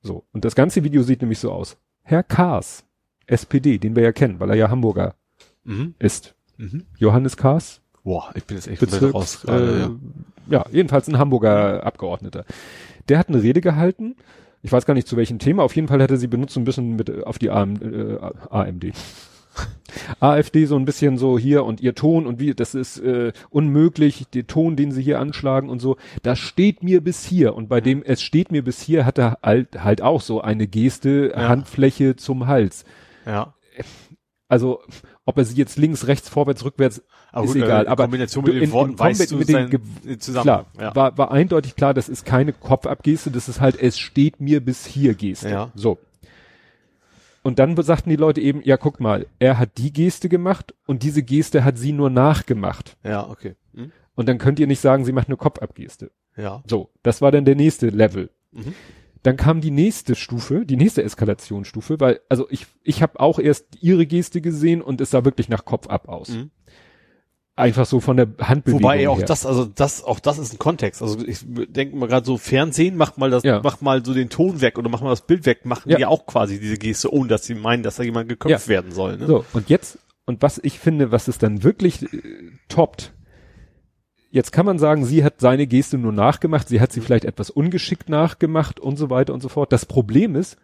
So. 0.00 0.24
Und 0.32 0.44
das 0.44 0.54
ganze 0.54 0.84
Video 0.84 1.02
sieht 1.02 1.20
nämlich 1.20 1.40
so 1.40 1.50
aus. 1.50 1.76
Herr 2.02 2.22
Kaas, 2.22 2.84
SPD, 3.26 3.78
den 3.78 3.96
wir 3.96 4.04
ja 4.04 4.12
kennen, 4.12 4.38
weil 4.38 4.50
er 4.50 4.56
ja 4.56 4.70
Hamburger 4.70 5.16
Mhm. 5.64 5.94
ist. 5.98 6.36
Mhm. 6.58 6.86
Johannes 6.96 7.36
Kaas, 7.36 7.82
Boah, 8.08 8.30
ich 8.34 8.44
bin 8.44 8.56
jetzt 8.56 8.68
echt 8.68 8.80
Bezirks, 8.80 9.14
raus 9.14 9.40
gerade, 9.42 9.70
äh, 9.70 9.80
ja. 9.80 9.90
ja, 10.48 10.64
jedenfalls 10.72 11.08
ein 11.08 11.18
Hamburger 11.18 11.84
Abgeordneter. 11.84 12.46
Der 13.10 13.18
hat 13.18 13.28
eine 13.28 13.42
Rede 13.42 13.60
gehalten. 13.60 14.16
Ich 14.62 14.72
weiß 14.72 14.86
gar 14.86 14.94
nicht 14.94 15.06
zu 15.06 15.18
welchem 15.18 15.38
Thema. 15.38 15.62
Auf 15.62 15.76
jeden 15.76 15.88
Fall 15.88 16.00
hat 16.00 16.10
er 16.10 16.16
sie 16.16 16.26
benutzt 16.26 16.56
ein 16.56 16.64
bisschen 16.64 16.96
mit 16.96 17.10
äh, 17.10 17.22
auf 17.24 17.38
die 17.38 17.50
AM, 17.50 17.74
äh, 17.82 18.16
AMD. 18.48 18.94
AfD 20.20 20.64
so 20.64 20.76
ein 20.76 20.86
bisschen 20.86 21.18
so 21.18 21.38
hier 21.38 21.66
und 21.66 21.82
ihr 21.82 21.94
Ton 21.94 22.26
und 22.26 22.40
wie, 22.40 22.54
das 22.54 22.74
ist 22.74 22.98
äh, 22.98 23.32
unmöglich, 23.50 24.24
der 24.32 24.46
Ton, 24.46 24.74
den 24.74 24.90
sie 24.90 25.02
hier 25.02 25.20
anschlagen 25.20 25.68
und 25.68 25.80
so, 25.80 25.98
das 26.22 26.38
steht 26.38 26.82
mir 26.82 27.02
bis 27.02 27.26
hier. 27.26 27.54
Und 27.54 27.68
bei 27.68 27.82
dem 27.82 28.02
es 28.02 28.22
steht 28.22 28.50
mir 28.50 28.64
bis 28.64 28.80
hier 28.80 29.04
hat 29.04 29.18
er 29.18 29.36
halt, 29.42 29.84
halt 29.84 30.00
auch 30.00 30.22
so 30.22 30.40
eine 30.40 30.66
Geste, 30.66 31.34
Ja. 31.36 31.50
Handfläche 31.50 32.16
zum 32.16 32.46
Hals. 32.46 32.86
Ja. 33.26 33.52
Also, 34.48 34.80
ob 35.26 35.36
er 35.36 35.44
sie 35.44 35.56
jetzt 35.56 35.76
links, 35.76 36.06
rechts, 36.06 36.28
vorwärts, 36.30 36.64
rückwärts, 36.64 37.02
Aber 37.32 37.44
ist 37.44 37.52
gut, 37.52 37.62
egal. 37.62 37.84
äh, 37.84 37.88
aber 37.88 38.04
Kombination 38.04 38.44
mit 38.44 38.54
in- 38.54 38.60
den 38.60 38.72
Worten 38.72 38.92
in 38.92 38.98
weißt 38.98 39.32
mit 39.36 39.48
den 39.48 39.68
Ge- 39.68 40.18
zusammen. 40.18 40.42
Klar, 40.42 40.66
Ja. 40.80 40.96
war, 40.96 41.18
war 41.18 41.30
eindeutig 41.30 41.76
klar, 41.76 41.92
das 41.92 42.08
ist 42.08 42.24
keine 42.24 42.54
Kopfabgeste, 42.54 43.30
das 43.30 43.48
ist 43.48 43.60
halt, 43.60 43.80
es 43.80 43.98
steht 43.98 44.40
mir 44.40 44.64
bis 44.64 44.86
hier 44.86 45.14
Geste. 45.14 45.50
Ja. 45.50 45.70
So. 45.74 45.98
Und 47.42 47.58
dann 47.58 47.80
sagten 47.82 48.10
die 48.10 48.16
Leute 48.16 48.40
eben, 48.40 48.62
ja, 48.64 48.76
guck 48.76 49.00
mal, 49.00 49.26
er 49.38 49.58
hat 49.58 49.78
die 49.78 49.92
Geste 49.92 50.28
gemacht 50.28 50.74
und 50.86 51.02
diese 51.02 51.22
Geste 51.22 51.62
hat 51.64 51.78
sie 51.78 51.92
nur 51.92 52.10
nachgemacht. 52.10 52.96
Ja, 53.04 53.28
okay. 53.28 53.54
Hm? 53.74 53.92
Und 54.14 54.28
dann 54.28 54.38
könnt 54.38 54.58
ihr 54.58 54.66
nicht 54.66 54.80
sagen, 54.80 55.04
sie 55.04 55.12
macht 55.12 55.28
eine 55.28 55.36
Kopfabgeste. 55.36 56.10
Ja. 56.36 56.62
So, 56.66 56.90
das 57.02 57.20
war 57.22 57.32
dann 57.32 57.44
der 57.44 57.54
nächste 57.54 57.88
Level. 57.90 58.30
Mhm. 58.52 58.74
Dann 59.22 59.36
kam 59.36 59.60
die 59.60 59.70
nächste 59.72 60.14
Stufe, 60.14 60.64
die 60.64 60.76
nächste 60.76 61.02
Eskalationsstufe, 61.02 61.98
weil, 62.00 62.20
also 62.28 62.46
ich, 62.50 62.66
ich 62.84 63.02
habe 63.02 63.18
auch 63.20 63.38
erst 63.38 63.66
ihre 63.80 64.06
Geste 64.06 64.40
gesehen 64.40 64.80
und 64.80 65.00
es 65.00 65.10
sah 65.10 65.24
wirklich 65.24 65.48
nach 65.48 65.64
Kopf 65.64 65.88
ab 65.88 66.08
aus. 66.08 66.28
Mhm. 66.30 66.50
Einfach 67.56 67.86
so 67.86 67.98
von 67.98 68.16
der 68.16 68.28
Handbewegung 68.40 68.84
Wobei 68.84 69.08
auch 69.08 69.18
her. 69.18 69.26
das, 69.26 69.44
also 69.44 69.64
das, 69.64 70.04
auch 70.04 70.20
das 70.20 70.38
ist 70.38 70.52
ein 70.54 70.60
Kontext. 70.60 71.02
Also 71.02 71.18
ich 71.26 71.40
denke 71.44 71.96
mal 71.96 72.06
gerade 72.06 72.24
so 72.24 72.38
Fernsehen, 72.38 72.96
mach 72.96 73.16
mal 73.16 73.30
das, 73.30 73.42
Ja. 73.42 73.60
mach 73.64 73.80
mal 73.80 74.04
so 74.04 74.14
den 74.14 74.28
Ton 74.28 74.60
weg 74.60 74.78
oder 74.78 74.88
mach 74.88 75.00
mal 75.00 75.10
das 75.10 75.26
Bild 75.26 75.44
weg, 75.44 75.64
machen 75.66 75.90
Ja. 75.90 75.96
die 75.98 76.06
auch 76.06 76.24
quasi 76.26 76.60
diese 76.60 76.78
Geste, 76.78 77.12
ohne 77.12 77.28
dass 77.28 77.44
sie 77.44 77.56
meinen, 77.56 77.82
dass 77.82 77.96
da 77.96 78.04
jemand 78.04 78.28
geköpft 78.28 78.66
Ja. 78.66 78.68
werden 78.68 78.92
soll. 78.92 79.16
Ne? 79.16 79.26
So, 79.26 79.44
und 79.54 79.68
jetzt, 79.68 79.98
und 80.24 80.40
was 80.40 80.60
ich 80.62 80.78
finde, 80.78 81.10
was 81.10 81.26
es 81.26 81.38
dann 81.38 81.64
wirklich 81.64 82.04
äh, 82.04 82.18
toppt, 82.68 83.12
jetzt 84.30 84.52
kann 84.52 84.66
man 84.66 84.78
sagen, 84.78 85.04
sie 85.04 85.24
hat 85.24 85.40
seine 85.40 85.66
Geste 85.66 85.98
nur 85.98 86.12
nachgemacht, 86.12 86.68
sie 86.68 86.80
hat 86.80 86.92
sie 86.92 87.00
vielleicht 87.00 87.24
etwas 87.24 87.50
ungeschickt 87.50 88.08
nachgemacht 88.08 88.80
und 88.80 88.96
so 88.96 89.10
weiter 89.10 89.34
und 89.34 89.40
so 89.40 89.48
fort. 89.48 89.72
Das 89.72 89.86
Problem 89.86 90.36
ist, 90.36 90.58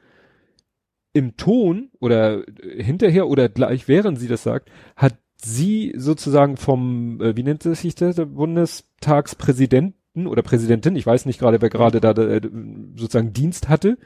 im 1.15 1.37
Ton 1.37 1.91
oder 2.01 2.47
äh, 2.47 2.83
hinterher 2.83 3.29
oder 3.29 3.49
gleich 3.49 3.89
während 3.89 4.19
sie 4.19 4.29
das 4.29 4.43
sagt, 4.43 4.71
hat 4.97 5.17
sie 5.37 5.95
sozusagen 5.97 6.57
vom, 6.57 7.21
äh, 7.21 7.37
wie 7.37 7.43
nennt 7.43 7.65
es 7.65 7.81
sich 7.81 7.95
das, 7.95 8.17
der 8.17 8.27
Bundestagspräsidenten 8.27 10.27
oder 10.27 10.43
Präsidentin, 10.43 10.97
ich 10.97 11.07
weiß 11.07 11.27
nicht 11.27 11.39
gerade, 11.39 11.63
wer 11.63 11.71
gerade 11.71 12.01
da 12.01 12.11
äh, 12.11 12.41
sozusagen 12.97 13.33
Dienst 13.33 13.69
hatte, 13.69 13.97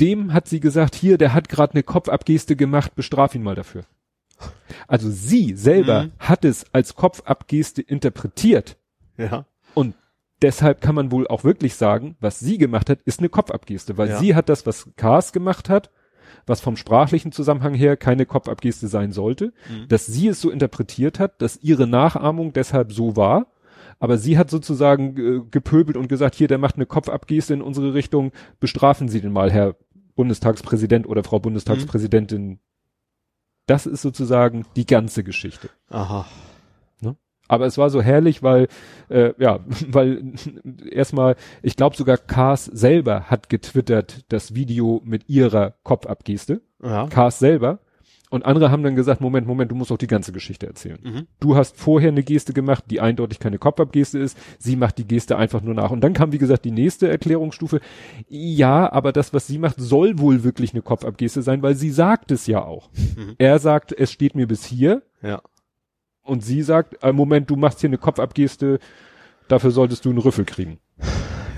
dem 0.00 0.32
hat 0.32 0.48
sie 0.48 0.60
gesagt, 0.60 0.94
hier, 0.94 1.18
der 1.18 1.34
hat 1.34 1.48
gerade 1.48 1.74
eine 1.74 1.82
Kopfabgeste 1.82 2.56
gemacht, 2.56 2.96
bestraf 2.96 3.34
ihn 3.34 3.42
mal 3.42 3.54
dafür. 3.54 3.84
Also 4.88 5.10
sie 5.10 5.54
selber 5.56 6.04
Mhm. 6.04 6.12
hat 6.18 6.44
es 6.44 6.66
als 6.72 6.94
Kopfabgeste 6.94 7.82
interpretiert 7.82 8.76
Ja. 9.16 9.46
und 9.74 9.94
deshalb 10.42 10.80
kann 10.80 10.94
man 10.94 11.10
wohl 11.10 11.26
auch 11.28 11.44
wirklich 11.44 11.74
sagen, 11.74 12.16
was 12.20 12.38
sie 12.40 12.58
gemacht 12.58 12.90
hat, 12.90 13.00
ist 13.04 13.20
eine 13.20 13.28
Kopfabgeste, 13.28 13.96
weil 13.98 14.08
Ja. 14.10 14.18
sie 14.18 14.34
hat 14.34 14.48
das, 14.48 14.66
was 14.66 14.90
Kars 14.96 15.32
gemacht 15.32 15.68
hat, 15.68 15.90
was 16.46 16.60
vom 16.60 16.76
sprachlichen 16.76 17.32
Zusammenhang 17.32 17.74
her 17.74 17.96
keine 17.96 18.26
Kopfabgeste 18.26 18.88
sein 18.88 19.12
sollte, 19.12 19.52
Mhm. 19.70 19.88
dass 19.88 20.06
sie 20.06 20.28
es 20.28 20.40
so 20.40 20.50
interpretiert 20.50 21.18
hat, 21.18 21.40
dass 21.40 21.56
ihre 21.62 21.86
Nachahmung 21.86 22.52
deshalb 22.52 22.92
so 22.92 23.16
war, 23.16 23.46
aber 24.00 24.18
sie 24.18 24.36
hat 24.36 24.50
sozusagen 24.50 25.16
äh, 25.16 25.40
gepöbelt 25.50 25.96
und 25.96 26.08
gesagt, 26.08 26.34
hier, 26.34 26.48
der 26.48 26.58
macht 26.58 26.74
eine 26.76 26.86
Kopfabgeste 26.86 27.54
in 27.54 27.62
unsere 27.62 27.94
Richtung, 27.94 28.32
bestrafen 28.60 29.08
Sie 29.08 29.20
den 29.20 29.32
mal, 29.32 29.50
Herr 29.50 29.76
Bundestagspräsident 30.16 31.06
oder 31.08 31.24
Frau 31.24 31.38
Bundestagspräsidentin. 31.40 32.60
Das 33.66 33.86
ist 33.86 34.02
sozusagen 34.02 34.66
die 34.76 34.86
ganze 34.86 35.24
Geschichte. 35.24 35.70
Aha. 35.88 36.26
Aber 37.46 37.66
es 37.66 37.76
war 37.76 37.90
so 37.90 38.00
herrlich, 38.00 38.42
weil, 38.42 38.68
äh, 39.08 39.32
ja, 39.38 39.60
weil 39.88 40.32
erstmal, 40.90 41.36
ich 41.62 41.76
glaube 41.76 41.96
sogar 41.96 42.16
Kars 42.16 42.64
selber 42.66 43.24
hat 43.24 43.48
getwittert 43.48 44.24
das 44.28 44.54
Video 44.54 45.00
mit 45.04 45.28
ihrer 45.28 45.74
Kopfabgeste. 45.82 46.62
Ja. 46.82 47.06
Kars 47.08 47.38
selber. 47.38 47.80
Und 48.34 48.44
andere 48.44 48.72
haben 48.72 48.82
dann 48.82 48.96
gesagt, 48.96 49.20
Moment, 49.20 49.46
Moment, 49.46 49.70
du 49.70 49.76
musst 49.76 49.92
auch 49.92 49.96
die 49.96 50.08
ganze 50.08 50.32
Geschichte 50.32 50.66
erzählen. 50.66 50.98
Mhm. 51.00 51.26
Du 51.38 51.54
hast 51.54 51.76
vorher 51.76 52.08
eine 52.08 52.24
Geste 52.24 52.52
gemacht, 52.52 52.82
die 52.90 53.00
eindeutig 53.00 53.38
keine 53.38 53.58
Kopfabgeste 53.58 54.18
ist. 54.18 54.36
Sie 54.58 54.74
macht 54.74 54.98
die 54.98 55.06
Geste 55.06 55.36
einfach 55.36 55.62
nur 55.62 55.72
nach. 55.72 55.92
Und 55.92 56.00
dann 56.00 56.14
kam, 56.14 56.32
wie 56.32 56.38
gesagt, 56.38 56.64
die 56.64 56.72
nächste 56.72 57.08
Erklärungsstufe. 57.08 57.78
Ja, 58.26 58.92
aber 58.92 59.12
das, 59.12 59.32
was 59.34 59.46
sie 59.46 59.58
macht, 59.58 59.76
soll 59.78 60.18
wohl 60.18 60.42
wirklich 60.42 60.72
eine 60.72 60.82
Kopfabgeste 60.82 61.42
sein, 61.42 61.62
weil 61.62 61.76
sie 61.76 61.90
sagt 61.90 62.32
es 62.32 62.48
ja 62.48 62.64
auch. 62.64 62.90
Mhm. 63.16 63.36
Er 63.38 63.60
sagt, 63.60 63.92
es 63.92 64.10
steht 64.10 64.34
mir 64.34 64.48
bis 64.48 64.64
hier. 64.64 65.04
Ja. 65.22 65.40
Und 66.24 66.42
sie 66.42 66.62
sagt, 66.62 67.04
äh, 67.04 67.12
Moment, 67.12 67.50
du 67.50 67.54
machst 67.54 67.82
hier 67.82 67.88
eine 67.90 67.98
Kopfabgeste, 67.98 68.80
dafür 69.46 69.70
solltest 69.70 70.06
du 70.06 70.10
einen 70.10 70.18
Rüffel 70.18 70.44
kriegen. 70.44 70.80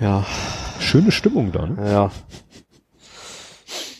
Ja. 0.02 0.26
Schöne 0.78 1.10
Stimmung 1.10 1.52
da, 1.52 1.64
ne? 1.64 1.90
Ja. 1.90 2.10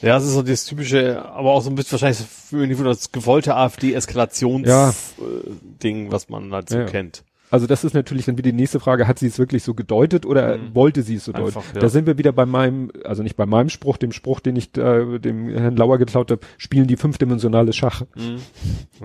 Ja, 0.06 0.16
es 0.18 0.24
ist 0.24 0.32
so 0.34 0.42
das 0.42 0.64
typische, 0.64 1.24
aber 1.24 1.50
auch 1.52 1.60
so 1.62 1.70
ein 1.70 1.74
bisschen 1.74 2.00
wahrscheinlich 2.00 2.76
für 2.78 2.84
das 2.84 3.10
gewollte 3.12 3.54
AfD-Eskalations-Ding, 3.56 6.06
Ja. 6.06 6.12
was 6.12 6.28
man 6.28 6.52
halt 6.52 6.68
so 6.68 6.78
Ja. 6.78 6.84
kennt. 6.84 7.24
Also 7.48 7.68
das 7.68 7.84
ist 7.84 7.94
natürlich 7.94 8.26
dann 8.26 8.36
wieder 8.38 8.50
die 8.50 8.56
nächste 8.56 8.80
Frage, 8.80 9.06
hat 9.06 9.20
sie 9.20 9.28
es 9.28 9.38
wirklich 9.38 9.62
so 9.62 9.72
gedeutet 9.74 10.26
oder 10.26 10.58
Mhm. 10.58 10.74
wollte 10.74 11.02
sie 11.02 11.14
es 11.14 11.24
so 11.26 11.32
deuten? 11.32 11.46
Einfach, 11.46 11.62
ja. 11.74 11.80
Da 11.80 11.88
sind 11.88 12.06
wir 12.06 12.18
wieder 12.18 12.32
bei 12.32 12.44
meinem, 12.44 12.90
also 13.04 13.22
nicht 13.22 13.36
bei 13.36 13.46
meinem 13.46 13.68
Spruch, 13.68 13.98
dem 13.98 14.10
Spruch, 14.12 14.40
den 14.40 14.56
ich 14.56 14.76
äh, 14.76 15.18
dem 15.20 15.48
Herrn 15.48 15.76
Lauer 15.76 15.98
geklaut 15.98 16.30
habe, 16.32 16.40
spielen 16.58 16.88
die 16.88 16.96
fünfdimensionales 16.96 17.76
Schach. 17.76 18.02
Mhm. 18.16 18.40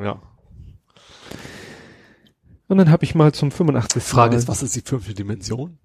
Ja. 0.03 0.19
Und 2.67 2.77
dann 2.77 2.89
habe 2.89 3.03
ich 3.03 3.15
mal 3.15 3.33
zum 3.33 3.51
85. 3.51 4.01
Frage 4.03 4.31
Mal, 4.33 4.37
ist, 4.39 4.47
was 4.47 4.63
ist 4.63 4.75
die 4.75 4.81
fünfte 4.81 5.13
Dimension? 5.13 5.77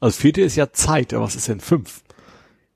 Also 0.00 0.20
vierte 0.20 0.42
ist 0.42 0.56
ja 0.56 0.72
Zeit, 0.72 1.14
aber 1.14 1.24
was 1.24 1.36
ist 1.36 1.48
denn 1.48 1.60
fünf? 1.60 2.02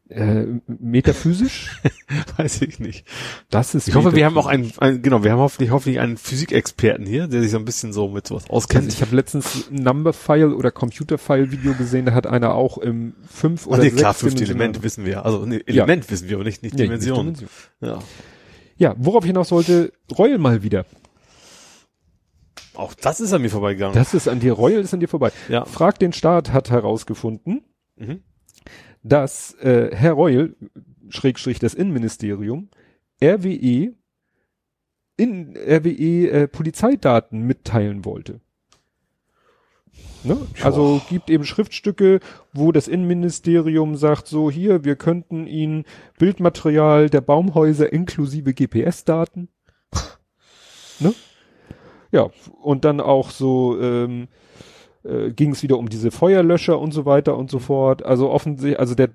Äh, 0.09 0.47
metaphysisch? 0.67 1.81
Weiß 2.37 2.63
ich 2.63 2.79
nicht. 2.79 3.07
Das 3.51 3.75
ist 3.75 3.89
Ich 3.89 3.95
hoffe, 3.95 4.15
wir 4.15 4.25
haben 4.25 4.39
auch 4.39 4.47
einen, 4.47 4.73
einen 4.79 5.03
genau, 5.03 5.23
wir 5.25 5.33
haben 5.33 5.39
hoffentlich, 5.41 5.71
hoffentlich 5.71 6.01
einen 6.01 6.17
Physikexperten 6.17 7.05
hier, 7.07 7.27
der 7.29 7.43
sich 7.43 7.51
so 7.51 7.59
ein 7.59 7.65
bisschen 7.65 7.93
so 7.93 8.09
mit 8.09 8.27
sowas 8.27 8.49
auskennt. 8.49 8.85
Also 8.87 8.97
ich 8.97 9.03
habe 9.03 9.15
letztens 9.15 9.69
ein 9.71 9.83
Number-File 9.83 10.55
oder 10.55 10.71
Computer-File-Video 10.71 11.75
gesehen, 11.75 12.07
da 12.07 12.13
hat 12.15 12.27
einer 12.27 12.55
auch 12.55 12.79
im 12.79 13.15
fünf 13.29 13.63
Ach 13.65 13.73
oder 13.73 13.79
nee, 13.79 13.91
sechs 13.91 13.97
klar, 14.01 14.15
fünf 14.15 14.35
Dimensional- 14.35 14.55
Elemente 14.61 14.83
wissen 14.83 15.05
wir. 15.05 15.25
Also 15.25 15.45
nee, 15.45 15.63
Element 15.67 16.11
wissen 16.11 16.29
wir, 16.29 16.37
aber 16.37 16.45
nicht, 16.45 16.63
nicht 16.63 16.75
Nee, 16.75 16.85
Dimension. 16.85 17.27
nicht 17.27 17.41
Dimension. 17.41 17.51
Ja. 17.81 17.99
Ja, 18.79 18.95
worauf 18.99 19.25
ich 19.25 19.29
hinaus 19.29 19.51
wollte, 19.51 19.93
Reul 20.17 20.39
mal 20.39 20.63
wieder. 20.63 20.87
Auch 22.75 22.95
das 22.95 23.21
ist 23.21 23.33
an 23.33 23.43
mir 23.43 23.51
vorbeigegangen. 23.51 23.95
Das 23.95 24.15
ist 24.15 24.29
an 24.29 24.39
dir, 24.41 24.53
Reul 24.53 24.73
ist 24.81 24.95
an 24.95 25.01
dir 25.01 25.09
vorbei. 25.09 25.33
Ja. 25.49 25.65
Frag 25.65 25.99
den 25.99 26.13
Staat 26.13 26.53
hat 26.53 26.71
herausgefunden, 26.71 27.63
Mhm. 27.97 28.21
Dass 29.03 29.55
äh, 29.55 29.91
Herr 29.95 30.13
Reul, 30.13 30.57
Schrägstrich 31.09 31.59
das 31.59 31.75
Innenministerium, 31.75 32.69
RWE 33.23 33.95
in 35.17 35.57
RWE 35.57 36.31
äh, 36.31 36.49
Polizeidaten 36.49 37.41
mitteilen 37.41 38.05
wollte. 38.05 38.41
Ne? 40.25 40.37
Also 40.63 41.01
gibt 41.09 41.31
eben 41.31 41.45
Schriftstücke, 41.45 42.21
wo 42.53 42.73
das 42.73 42.89
Innenministerium 42.89 43.97
sagt, 43.97 44.27
so 44.27 44.51
hier, 44.51 44.85
wir 44.85 44.97
könnten 44.97 45.47
Ihnen 45.47 45.85
Bildmaterial 46.19 47.11
der 47.11 47.21
Baumhäuser 47.21 47.93
inklusive 47.93 48.55
GPS-Daten. 48.55 49.49
ne? 51.01 51.15
Ja, 52.11 52.31
und 52.63 52.85
dann 52.85 53.01
auch 53.01 53.31
so 53.31 53.81
ähm, 53.81 54.29
äh, 55.09 55.31
ging 55.33 55.53
es 55.53 55.63
wieder 55.63 55.79
um 55.79 55.89
diese 55.89 56.11
Feuerlöscher 56.11 56.79
und 56.79 56.93
so 56.93 57.05
weiter 57.07 57.37
und 57.37 57.51
so 57.51 57.59
fort. 57.59 58.05
Also 58.05 58.31
offensichtlich, 58.31 58.79
also 58.79 58.95
der 58.95 59.09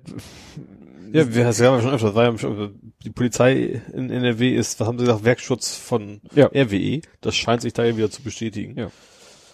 Ja, 1.12 1.32
wir 1.34 1.44
das 1.44 1.60
haben 1.60 1.76
wir 1.76 1.82
schon 1.82 1.92
öfter. 1.94 2.06
Das 2.08 2.14
war 2.16 2.24
ja 2.24 2.38
schon, 2.38 2.74
die 3.04 3.10
Polizei 3.10 3.80
in 3.92 4.10
NRW 4.10 4.54
ist, 4.54 4.80
was 4.80 4.88
haben 4.88 4.98
sie 4.98 5.04
gesagt, 5.04 5.24
Werkschutz 5.24 5.76
von 5.76 6.20
Ja. 6.34 6.46
RWE. 6.46 7.00
Das 7.20 7.36
scheint 7.36 7.62
sich 7.62 7.72
da 7.72 7.84
ja 7.84 7.96
wieder 7.96 8.10
zu 8.10 8.22
bestätigen. 8.22 8.78
Ja. 8.78 8.90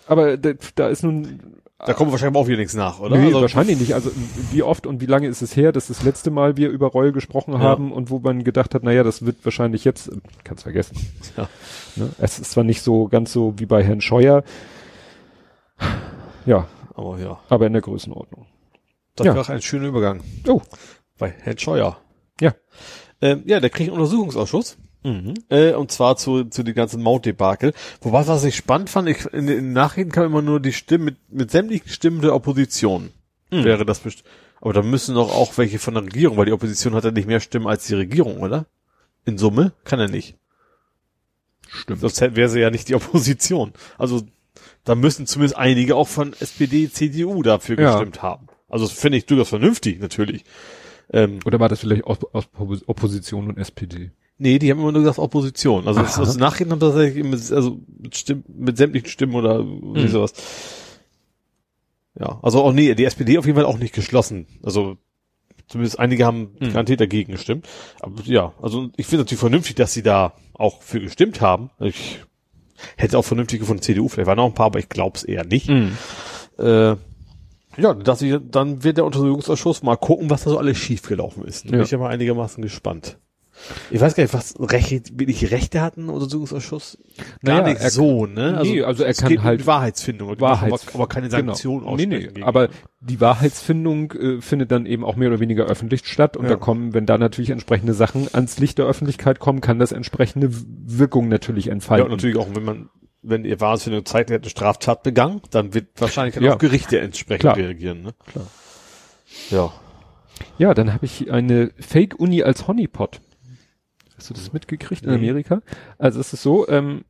aber 0.06 0.36
da, 0.36 0.52
da 0.74 0.88
ist 0.88 1.02
nun 1.04 1.40
Da 1.78 1.94
kommt 1.94 2.10
wahrscheinlich 2.12 2.36
auch 2.40 2.46
wieder 2.48 2.58
nichts 2.58 2.74
nach, 2.74 2.98
oder? 3.00 3.16
Nee, 3.16 3.26
Also- 3.26 3.40
wahrscheinlich 3.42 3.78
nicht. 3.80 3.94
Also 3.94 4.10
wie 4.52 4.62
oft 4.62 4.86
und 4.86 5.00
wie 5.00 5.06
lange 5.06 5.28
ist 5.28 5.40
es 5.42 5.54
her, 5.56 5.72
dass 5.72 5.86
das 5.88 6.02
letzte 6.02 6.30
Mal 6.30 6.56
wir 6.56 6.68
über 6.70 6.88
Reul 6.88 7.12
gesprochen 7.12 7.58
haben 7.58 7.90
und 7.92 8.10
wo 8.10 8.18
man 8.18 8.42
gedacht 8.44 8.74
hat, 8.74 8.82
naja, 8.82 9.02
das 9.02 9.24
wird 9.24 9.36
wahrscheinlich 9.44 9.84
jetzt, 9.84 10.10
kannst 10.44 10.62
vergessen. 10.64 10.96
Ja. 11.36 11.48
Ne? 11.96 12.10
Es 12.18 12.38
ist 12.38 12.50
zwar 12.52 12.64
nicht 12.64 12.82
so 12.82 13.06
ganz 13.08 13.32
so 13.32 13.54
wie 13.58 13.66
bei 13.66 13.82
Herrn 13.84 14.00
Scheuer, 14.00 14.42
ja, 16.46 16.68
Aber 16.94 17.18
ja, 17.18 17.38
aber 17.48 17.66
in 17.66 17.72
der 17.72 17.82
Größenordnung. 17.82 18.46
das 19.16 19.26
Ja. 19.26 19.34
wäre 19.34 19.44
auch 19.44 19.48
ein 19.48 19.62
schöner 19.62 19.88
Übergang. 19.88 20.22
Oh, 20.48 20.60
Bei 21.18 21.30
Herrn 21.30 21.58
Scheuer. 21.58 21.98
ja. 22.40 22.54
Ähm, 23.22 23.42
ja, 23.44 23.60
der 23.60 23.68
kriegt 23.68 23.90
einen 23.90 23.98
Untersuchungsausschuss. 24.00 24.78
Mhm. 25.02 25.34
Äh, 25.50 25.72
und 25.74 25.90
zwar 25.92 26.16
zu, 26.16 26.44
zu 26.44 26.62
den 26.62 26.74
ganzen 26.74 27.02
Mautdebakel. 27.02 27.74
Wobei, 28.00 28.26
was 28.26 28.44
ich 28.44 28.56
spannend 28.56 28.88
fand, 28.90 29.08
ich, 29.10 29.24
in, 29.26 29.40
in 29.40 29.46
den 29.46 29.72
Nachrichten 29.74 30.10
kam 30.12 30.24
immer 30.24 30.40
nur 30.42 30.58
die 30.60 30.72
Stimmen 30.72 31.04
mit, 31.04 31.16
mit 31.30 31.50
sämtlichen 31.50 31.88
Stimmen 31.90 32.22
der 32.22 32.34
Opposition. 32.34 33.10
Mhm. 33.50 33.64
Wäre 33.64 33.84
das 33.84 34.00
best 34.00 34.24
Aber 34.60 34.72
da 34.72 34.82
müssen 34.82 35.14
doch 35.16 35.34
auch 35.34 35.56
welche 35.58 35.78
von 35.78 35.94
der 35.94 36.04
Regierung, 36.04 36.36
weil 36.38 36.46
die 36.46 36.52
Opposition 36.52 36.94
hat 36.94 37.04
ja 37.04 37.10
nicht 37.10 37.28
mehr 37.28 37.40
Stimmen 37.40 37.66
als 37.66 37.86
die 37.86 37.94
Regierung, 37.94 38.38
oder? 38.40 38.66
In 39.26 39.36
Summe? 39.36 39.72
Kann 39.84 40.00
er 40.00 40.08
nicht. 40.08 40.36
Stimmt. 41.68 42.00
Sonst 42.00 42.20
wäre 42.20 42.48
sie 42.48 42.60
ja 42.60 42.70
nicht 42.70 42.88
die 42.88 42.94
Opposition. 42.94 43.72
Also 43.98 44.22
da 44.84 44.94
müssen 44.94 45.26
zumindest 45.26 45.56
einige 45.58 45.96
auch 45.96 46.08
von 46.08 46.32
SPD, 46.40 46.90
CDU 46.90 47.42
dafür 47.42 47.78
Ja. 47.78 47.92
gestimmt 47.92 48.22
haben. 48.22 48.46
Also 48.68 48.86
das 48.86 48.92
finde 48.98 49.18
ich 49.18 49.26
durchaus 49.26 49.48
vernünftig, 49.48 50.00
natürlich. 50.00 50.44
Ähm, 51.12 51.40
Oder 51.44 51.58
war 51.60 51.68
das 51.68 51.80
vielleicht 51.80 52.04
aus, 52.04 52.18
aus 52.32 52.48
Opposition 52.86 53.48
und 53.48 53.58
SPD? 53.58 54.10
nee, 54.38 54.58
die 54.58 54.70
haben 54.70 54.78
immer 54.78 54.92
nur 54.92 55.02
gesagt 55.02 55.18
Opposition. 55.18 55.86
Also 55.86 56.00
das, 56.00 56.16
das 56.16 56.36
Nachrichten 56.38 56.72
haben 56.72 56.80
tatsächlich 56.80 57.22
immer, 57.24 57.36
also 57.54 57.80
mit, 57.98 58.16
Stimmen, 58.16 58.44
mit 58.48 58.76
sämtlichen 58.78 59.08
Stimmen 59.08 59.34
oder 59.34 59.62
wie 59.66 60.04
Mhm. 60.04 60.08
sowas. 60.08 60.32
Ja, 62.18 62.38
also 62.42 62.62
auch 62.62 62.72
nee, 62.72 62.94
die 62.94 63.04
SPD 63.04 63.38
auf 63.38 63.46
jeden 63.46 63.56
Fall 63.56 63.66
auch 63.66 63.78
nicht 63.78 63.94
geschlossen. 63.94 64.46
Also 64.62 64.96
zumindest 65.68 65.98
einige 65.98 66.24
haben 66.26 66.56
Mhm. 66.58 66.72
garantiert 66.72 67.00
dagegen 67.00 67.32
gestimmt. 67.32 67.68
Aber 68.00 68.22
ja, 68.24 68.52
also 68.62 68.90
ich 68.96 69.06
finde 69.06 69.24
natürlich 69.24 69.40
vernünftig, 69.40 69.76
dass 69.76 69.92
sie 69.92 70.02
da 70.02 70.32
auch 70.54 70.82
für 70.82 71.00
gestimmt 71.00 71.40
haben. 71.40 71.70
Ich 71.78 72.20
hätte 72.96 73.18
auch 73.18 73.24
vernünftig 73.24 73.60
gefunden, 73.60 73.82
CDU, 73.82 74.08
vielleicht 74.08 74.26
waren 74.26 74.36
noch 74.36 74.46
ein 74.46 74.54
paar, 74.54 74.66
aber 74.66 74.78
ich 74.78 74.88
glaube 74.88 75.16
es 75.16 75.24
eher 75.24 75.44
nicht. 75.44 75.68
Mhm. 75.68 75.96
Äh, 76.58 76.96
ja, 77.76 77.94
dass 77.94 78.20
ich, 78.22 78.36
dann 78.50 78.82
wird 78.84 78.96
der 78.96 79.04
Untersuchungsausschuss 79.04 79.82
mal 79.82 79.96
gucken, 79.96 80.28
was 80.28 80.42
da 80.44 80.50
so 80.50 80.58
alles 80.58 80.76
schiefgelaufen 80.76 81.44
ist. 81.44 81.66
Da 81.66 81.70
bin 81.70 81.78
Ja. 81.80 81.84
ich 81.84 81.90
ja 81.90 81.98
mal 81.98 82.08
einigermaßen 82.10 82.62
gespannt. 82.62 83.18
Ich 83.90 84.00
weiß 84.00 84.14
gar 84.14 84.24
nicht, 84.24 84.34
was 84.34 84.54
Rechte, 84.58 85.02
wirklich 85.18 85.50
Rechte 85.50 85.80
hatten, 85.80 86.08
Untersuchungsausschuss? 86.08 86.98
Gar 87.44 87.62
Naja, 87.62 87.74
nicht 87.74 87.90
so, 87.90 88.26
ne? 88.26 88.58
Nee, 88.62 88.82
also 88.82 89.04
er 89.04 89.14
kann 89.14 89.42
halt- 89.44 89.60
die 89.60 89.66
Wahrheitsfindung, 89.66 90.40
Wahrheits- 90.40 90.86
aber, 90.88 90.94
aber 90.94 91.08
keine 91.08 91.28
Genau. 91.28 91.52
Sanktion 91.54 91.96
Nee, 91.96 92.06
nee, 92.06 92.16
aussprechen 92.16 92.42
aber 92.44 92.68
die 93.00 93.20
Wahrheitsfindung 93.20 94.12
äh, 94.12 94.40
findet 94.40 94.72
dann 94.72 94.86
eben 94.86 95.04
auch 95.04 95.16
mehr 95.16 95.28
oder 95.28 95.40
weniger 95.40 95.64
öffentlich 95.66 96.06
statt 96.06 96.36
und 96.36 96.44
Ja. 96.44 96.50
da 96.50 96.56
kommen, 96.56 96.94
wenn 96.94 97.06
da 97.06 97.18
natürlich 97.18 97.50
entsprechende 97.50 97.94
Sachen 97.94 98.28
ans 98.32 98.58
Licht 98.58 98.78
der 98.78 98.86
Öffentlichkeit 98.86 99.38
kommen, 99.38 99.60
kann 99.60 99.78
das 99.78 99.92
entsprechende 99.92 100.50
Wirkung 100.52 101.28
natürlich 101.28 101.66
ja, 101.66 101.72
entfalten. 101.72 102.06
und 102.06 102.12
natürlich 102.12 102.36
auch, 102.36 102.48
wenn 102.54 102.64
man, 102.64 102.88
wenn 103.22 103.44
ihr 103.44 103.60
Wahrheitsfindung 103.60 104.04
zeigt, 104.06 104.30
er 104.30 104.36
hat 104.36 104.42
eine 104.42 104.50
Straftat 104.50 105.02
begangen, 105.02 105.42
dann 105.50 105.74
wird 105.74 105.88
wahrscheinlich 105.98 106.34
dann 106.34 106.44
Ja. 106.44 106.54
auch 106.54 106.58
Gerichte 106.58 106.98
entsprechend 107.00 107.40
Klar. 107.40 107.56
reagieren, 107.56 108.02
ne? 108.02 108.14
Klar. 108.26 108.46
Ja. 109.50 109.72
Ja, 110.58 110.74
dann 110.74 110.92
habe 110.94 111.04
ich 111.04 111.30
eine 111.30 111.70
Fake-Uni 111.78 112.42
als 112.42 112.66
Honeypot. 112.66 113.20
Hast 114.20 114.28
du 114.30 114.34
das 114.34 114.52
mitgekriegt 114.52 115.04
in. 115.04 115.10
Amerika? 115.10 115.62
Also 115.98 116.20
es 116.20 116.32
ist 116.34 116.42
so, 116.42 116.68
ähm, 116.68 117.04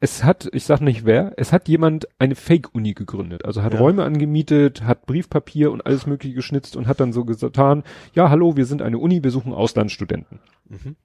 es 0.00 0.24
hat, 0.24 0.48
ich 0.52 0.64
sag 0.64 0.80
nicht 0.80 1.04
wer, 1.04 1.34
es 1.36 1.52
hat 1.52 1.68
jemand 1.68 2.08
eine 2.18 2.34
Fake-Uni 2.34 2.94
gegründet. 2.94 3.44
Also 3.44 3.62
hat 3.62 3.74
Ja. 3.74 3.78
Räume 3.80 4.02
angemietet, 4.02 4.82
hat 4.82 5.06
Briefpapier 5.06 5.70
und 5.70 5.84
alles 5.86 6.06
mögliche 6.06 6.34
geschnitzt 6.34 6.74
und 6.76 6.86
hat 6.88 7.00
dann 7.00 7.12
so 7.12 7.24
getan, 7.24 7.84
ja, 8.14 8.28
hallo, 8.30 8.56
wir 8.56 8.64
sind 8.64 8.82
eine 8.82 8.98
Uni, 8.98 9.22
wir 9.22 9.30
suchen 9.30 9.52
Auslandsstudenten. 9.52 10.40
Mhm. 10.68 10.96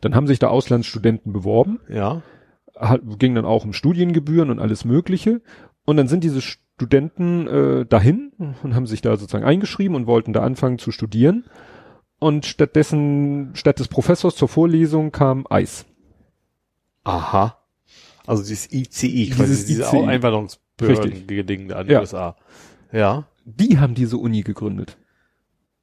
Dann 0.00 0.14
haben 0.14 0.26
sich 0.26 0.38
da 0.38 0.48
Auslandsstudenten 0.48 1.32
beworben, 1.32 1.80
Ja. 1.88 2.22
hat, 2.76 3.02
ging 3.18 3.34
dann 3.34 3.44
auch 3.44 3.64
um 3.64 3.72
Studiengebühren 3.72 4.50
und 4.50 4.60
alles 4.60 4.84
Mögliche. 4.84 5.42
Und 5.84 5.96
dann 5.98 6.08
sind 6.08 6.22
diese 6.24 6.40
Studenten 6.40 7.46
äh, 7.48 7.86
dahin 7.86 8.32
und 8.62 8.74
haben 8.74 8.86
sich 8.86 9.02
da 9.02 9.16
sozusagen 9.16 9.44
eingeschrieben 9.44 9.96
und 9.96 10.06
wollten 10.06 10.32
da 10.32 10.42
anfangen 10.42 10.78
zu 10.78 10.90
studieren. 10.92 11.44
Und 12.22 12.46
stattdessen, 12.46 13.50
statt 13.54 13.80
des 13.80 13.88
Professors 13.88 14.36
zur 14.36 14.48
Vorlesung 14.48 15.10
kam 15.10 15.44
Eis. 15.50 15.84
Aha. 17.02 17.58
Also 18.26 18.44
dieses 18.44 18.72
ICI, 18.72 19.30
quasi 19.30 19.50
Dieses 19.50 19.66
diese 19.66 19.82
ICI. 19.82 20.06
Einwanderungsbehörden-Geding 20.06 21.68
da 21.68 21.76
an 21.78 21.86
die 21.88 21.92
Ja. 21.94 22.00
USA. 22.00 22.36
Ja. 22.92 23.26
Die 23.44 23.78
haben 23.80 23.94
diese 23.94 24.18
Uni 24.18 24.42
gegründet. 24.42 24.98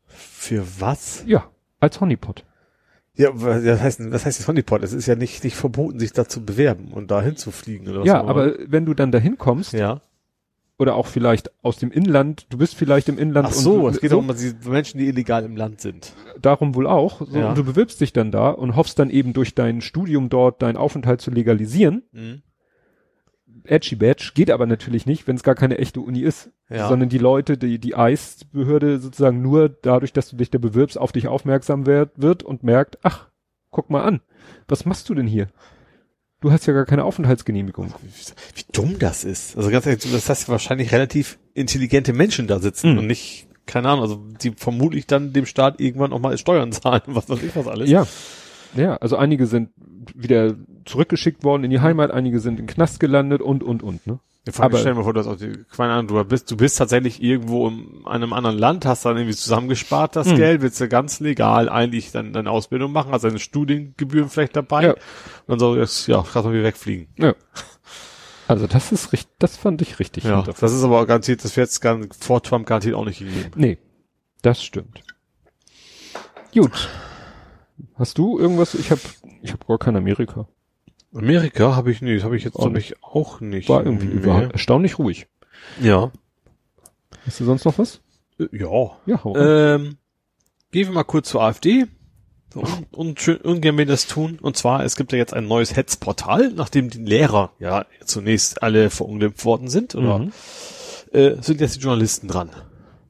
Für 0.06 0.66
was? 0.80 1.24
Ja, 1.28 1.50
als 1.82 2.00
Honeypot. 2.00 2.46
Ja, 3.16 3.32
was 3.34 3.82
heißt, 3.82 4.12
was 4.12 4.26
heißt 4.26 4.40
das 4.40 4.48
Honeypot? 4.48 4.82
Es 4.82 4.94
ist 4.94 5.08
ja 5.08 5.16
nicht, 5.16 5.44
nicht 5.44 5.58
verboten, 5.58 6.00
sich 6.00 6.14
da 6.14 6.26
zu 6.26 6.46
bewerben 6.46 6.94
und 6.94 7.12
da 7.12 7.22
hinzufliegen 7.22 7.90
oder 7.90 8.00
was 8.00 8.08
Ja, 8.08 8.24
aber 8.24 8.54
wenn 8.66 8.86
du 8.86 8.94
dann 8.94 9.12
dahin 9.12 9.38
kommst, 9.38 9.74
ja. 9.74 10.00
Oder 10.80 10.96
auch 10.96 11.08
vielleicht 11.08 11.52
aus 11.64 11.78
dem 11.78 11.92
Inland, 11.92 12.48
du 12.50 12.58
bist 12.58 12.74
vielleicht 12.76 13.10
im 13.10 13.18
Inland 13.20 13.50
Ach 13.50 13.54
so, 13.54 13.86
und 13.88 13.96
es 13.96 14.02
geht 14.02 14.14
auch 14.14 14.18
um 14.20 14.28
die 14.36 14.70
Menschen, 14.70 14.98
die 14.98 15.08
illegal 15.08 15.44
im 15.44 15.56
Land 15.58 15.82
sind. 15.82 16.14
darum 16.42 16.74
wohl 16.74 16.88
auch. 16.88 17.20
So, 17.28 17.38
Ja. 17.38 17.50
Und 17.50 17.58
du 17.58 17.64
bewirbst 17.66 18.00
dich 18.02 18.14
dann 18.14 18.32
da 18.32 18.50
und 18.50 18.76
hoffst 18.76 18.98
dann 18.98 19.10
eben 19.10 19.34
durch 19.34 19.54
dein 19.54 19.82
Studium 19.82 20.30
dort 20.30 20.62
deinen 20.62 20.78
Aufenthalt 20.78 21.20
zu 21.22 21.32
legalisieren. 21.32 22.04
Mhm. 22.14 22.42
Edgy 23.66 23.96
Badge 23.96 24.32
geht 24.36 24.52
aber 24.52 24.66
natürlich 24.66 25.06
nicht, 25.06 25.28
wenn 25.28 25.36
es 25.36 25.44
gar 25.44 25.56
keine 25.56 25.78
echte 25.80 26.00
Uni 26.02 26.22
ist, 26.22 26.50
Ja. 26.70 26.88
sondern 26.88 27.10
die 27.10 27.18
Leute, 27.18 27.58
die 27.58 27.78
die 27.80 27.94
ICE-Behörde 27.98 29.00
sozusagen 29.00 29.42
nur 29.42 29.70
dadurch, 29.70 30.14
dass 30.14 30.30
du 30.30 30.38
dich 30.38 30.50
da 30.50 30.60
bewirbst, 30.60 30.98
auf 30.98 31.12
dich 31.12 31.28
aufmerksam 31.28 31.86
wird, 31.86 32.12
wird 32.16 32.42
und 32.44 32.64
merkt, 32.64 33.00
ach, 33.04 33.28
guck 33.70 33.90
mal 33.90 34.04
an, 34.04 34.22
was 34.68 34.86
machst 34.86 35.10
du 35.10 35.14
denn 35.14 35.28
hier? 35.28 35.48
Du 36.42 36.52
hast 36.52 36.66
ja 36.68 36.74
gar 36.74 36.86
keine 36.86 37.04
Aufenthaltsgenehmigung. 37.04 37.94
Wie, 38.56 38.64
dumm 38.72 38.98
das 39.00 39.24
ist. 39.26 39.58
Also 39.58 39.70
ganz 39.70 39.86
ehrlich, 39.86 40.10
das 40.12 40.30
heißt 40.30 40.48
wahrscheinlich 40.48 40.92
relativ 40.92 41.38
intelligente 41.54 42.14
Menschen 42.14 42.48
da 42.48 42.60
sitzen 42.60 42.94
Mhm. 42.94 42.98
und 43.00 43.08
nicht, 43.08 43.48
keine 43.66 43.90
Ahnung, 43.90 44.04
also 44.04 44.24
die 44.42 44.52
vermutlich 44.52 45.06
dann 45.06 45.34
dem 45.34 45.46
Staat 45.46 45.82
irgendwann 45.82 46.14
auch 46.14 46.20
mal 46.20 46.38
Steuern 46.38 46.72
zahlen, 46.72 47.02
was 47.08 47.28
weiß 47.30 47.44
ich 47.44 47.56
was 47.56 47.68
alles. 47.68 47.90
Ja. 47.90 48.08
Ja, 48.76 48.98
also 48.98 49.18
einige 49.18 49.48
sind 49.48 49.70
wieder 50.16 50.56
zurückgeschickt 50.86 51.44
worden 51.44 51.64
in 51.64 51.72
die 51.72 51.80
Heimat, 51.80 52.12
einige 52.12 52.40
sind 52.40 52.60
im 52.60 52.68
Knast 52.68 53.00
gelandet 53.00 53.42
und, 53.42 53.64
und, 53.64 53.82
und, 53.82 54.06
ne? 54.06 54.20
Ja, 54.50 54.56
vor 54.56 54.64
allem 54.66 54.72
Aber- 54.74 54.80
stell 54.80 54.92
dir 54.94 54.98
mal 54.98 55.04
vor, 55.04 55.14
du 55.14 55.20
hast 55.20 55.28
auch 55.28 55.36
die, 55.38 55.64
keine 55.76 55.94
Ahnung, 55.94 56.08
du 56.08 56.24
bist, 56.26 56.50
du 56.52 56.58
bist 56.58 56.78
tatsächlich 56.78 57.22
irgendwo 57.22 57.68
in 57.68 58.06
einem 58.06 58.34
anderen 58.34 58.58
Land, 58.58 58.86
hast 58.86 59.06
dann 59.06 59.18
irgendwie 59.18 59.36
zusammengespart 59.36 60.16
das 60.16 60.28
Mhm. 60.28 60.36
Geld, 60.36 60.62
willst 60.62 60.80
du 60.82 60.88
ganz 60.88 61.20
legal 61.20 61.70
eigentlich 61.70 62.12
dann 62.12 62.34
deine 62.34 62.50
Ausbildung 62.52 62.92
machen, 62.92 63.12
hast 63.12 63.24
deine 63.24 63.40
Studiengebühren 63.40 64.30
vielleicht 64.30 64.56
dabei 64.56 64.84
Ja. 64.84 64.92
und 64.94 65.00
dann 65.48 65.60
so, 65.60 65.76
jetzt, 65.76 66.08
ja, 66.08 66.18
kannst 66.24 66.46
mal 66.48 66.54
wieder 66.54 66.64
wegfliegen. 66.64 67.08
Ja. 67.18 67.34
Also 68.48 68.66
das 68.66 68.92
ist 68.92 69.14
richtig, 69.14 69.32
das 69.38 69.58
fand 69.58 69.82
ich 69.84 70.00
richtig. 70.00 70.24
Ja, 70.24 70.42
das 70.42 70.62
ist 70.74 70.84
aber 70.84 71.06
garantiert, 71.06 71.44
das 71.44 71.56
wird 71.56 71.68
jetzt 71.68 71.82
gar, 71.82 72.00
vor 72.20 72.42
Trump 72.42 72.66
garantiert 72.66 72.96
auch 72.96 73.06
nicht 73.06 73.20
gegeben. 73.20 73.52
Nee, 73.56 73.78
das 74.42 74.64
stimmt. 74.64 75.02
Gut. 76.54 76.90
Hast 77.96 78.18
du 78.18 78.40
irgendwas? 78.40 78.74
Ich 78.74 78.90
habe 78.92 79.02
ich 79.44 79.54
hab 79.54 79.68
gar 79.68 79.78
kein 79.78 79.96
Amerika. 79.96 80.48
Amerika 81.14 81.76
habe 81.76 81.92
ich 81.92 82.02
nicht, 82.02 82.24
habe 82.24 82.38
ich 82.38 82.44
jetzt 82.44 82.56
Auch 82.56 82.64
glaub 82.64 82.78
ich 82.78 83.04
auch 83.04 83.40
nicht. 83.42 83.70
War 83.70 83.84
irgendwie 83.86 84.26
war 84.26 84.44
erstaunlich 84.52 85.00
ruhig. 85.00 85.28
Ja. 85.82 86.12
Hast 87.26 87.40
du 87.40 87.46
sonst 87.46 87.66
noch 87.66 87.78
was? 87.78 88.02
Äh, 88.40 88.48
Ja. 88.52 88.92
Ja. 89.06 89.22
Ähm, 89.76 89.98
gehen 90.72 90.88
wir 90.88 90.94
mal 90.94 91.04
kurz 91.04 91.30
zur 91.30 91.42
AfD. 91.42 91.86
Und, 92.56 92.88
und 92.92 93.20
schön, 93.22 93.38
ungern 93.38 93.78
wir 93.78 93.86
das 93.86 94.08
tun. 94.08 94.40
Und 94.42 94.58
zwar, 94.58 94.84
es 94.84 94.96
gibt 94.96 95.12
ja 95.12 95.18
jetzt 95.20 95.34
ein 95.36 95.48
neues 95.48 95.76
Hetzportal, 95.76 96.52
nachdem 96.56 96.90
die 96.90 96.98
Lehrer 97.00 97.52
ja 97.60 97.86
zunächst 98.06 98.64
alle 98.64 98.90
verunglimpft 98.90 99.46
worden 99.46 99.68
sind, 99.70 99.94
oder 99.96 100.18
Mhm. 100.20 100.32
äh, 101.12 101.36
sind 101.42 101.62
jetzt 101.62 101.76
die 101.76 101.82
Journalisten 101.82 102.28
dran. 102.28 102.50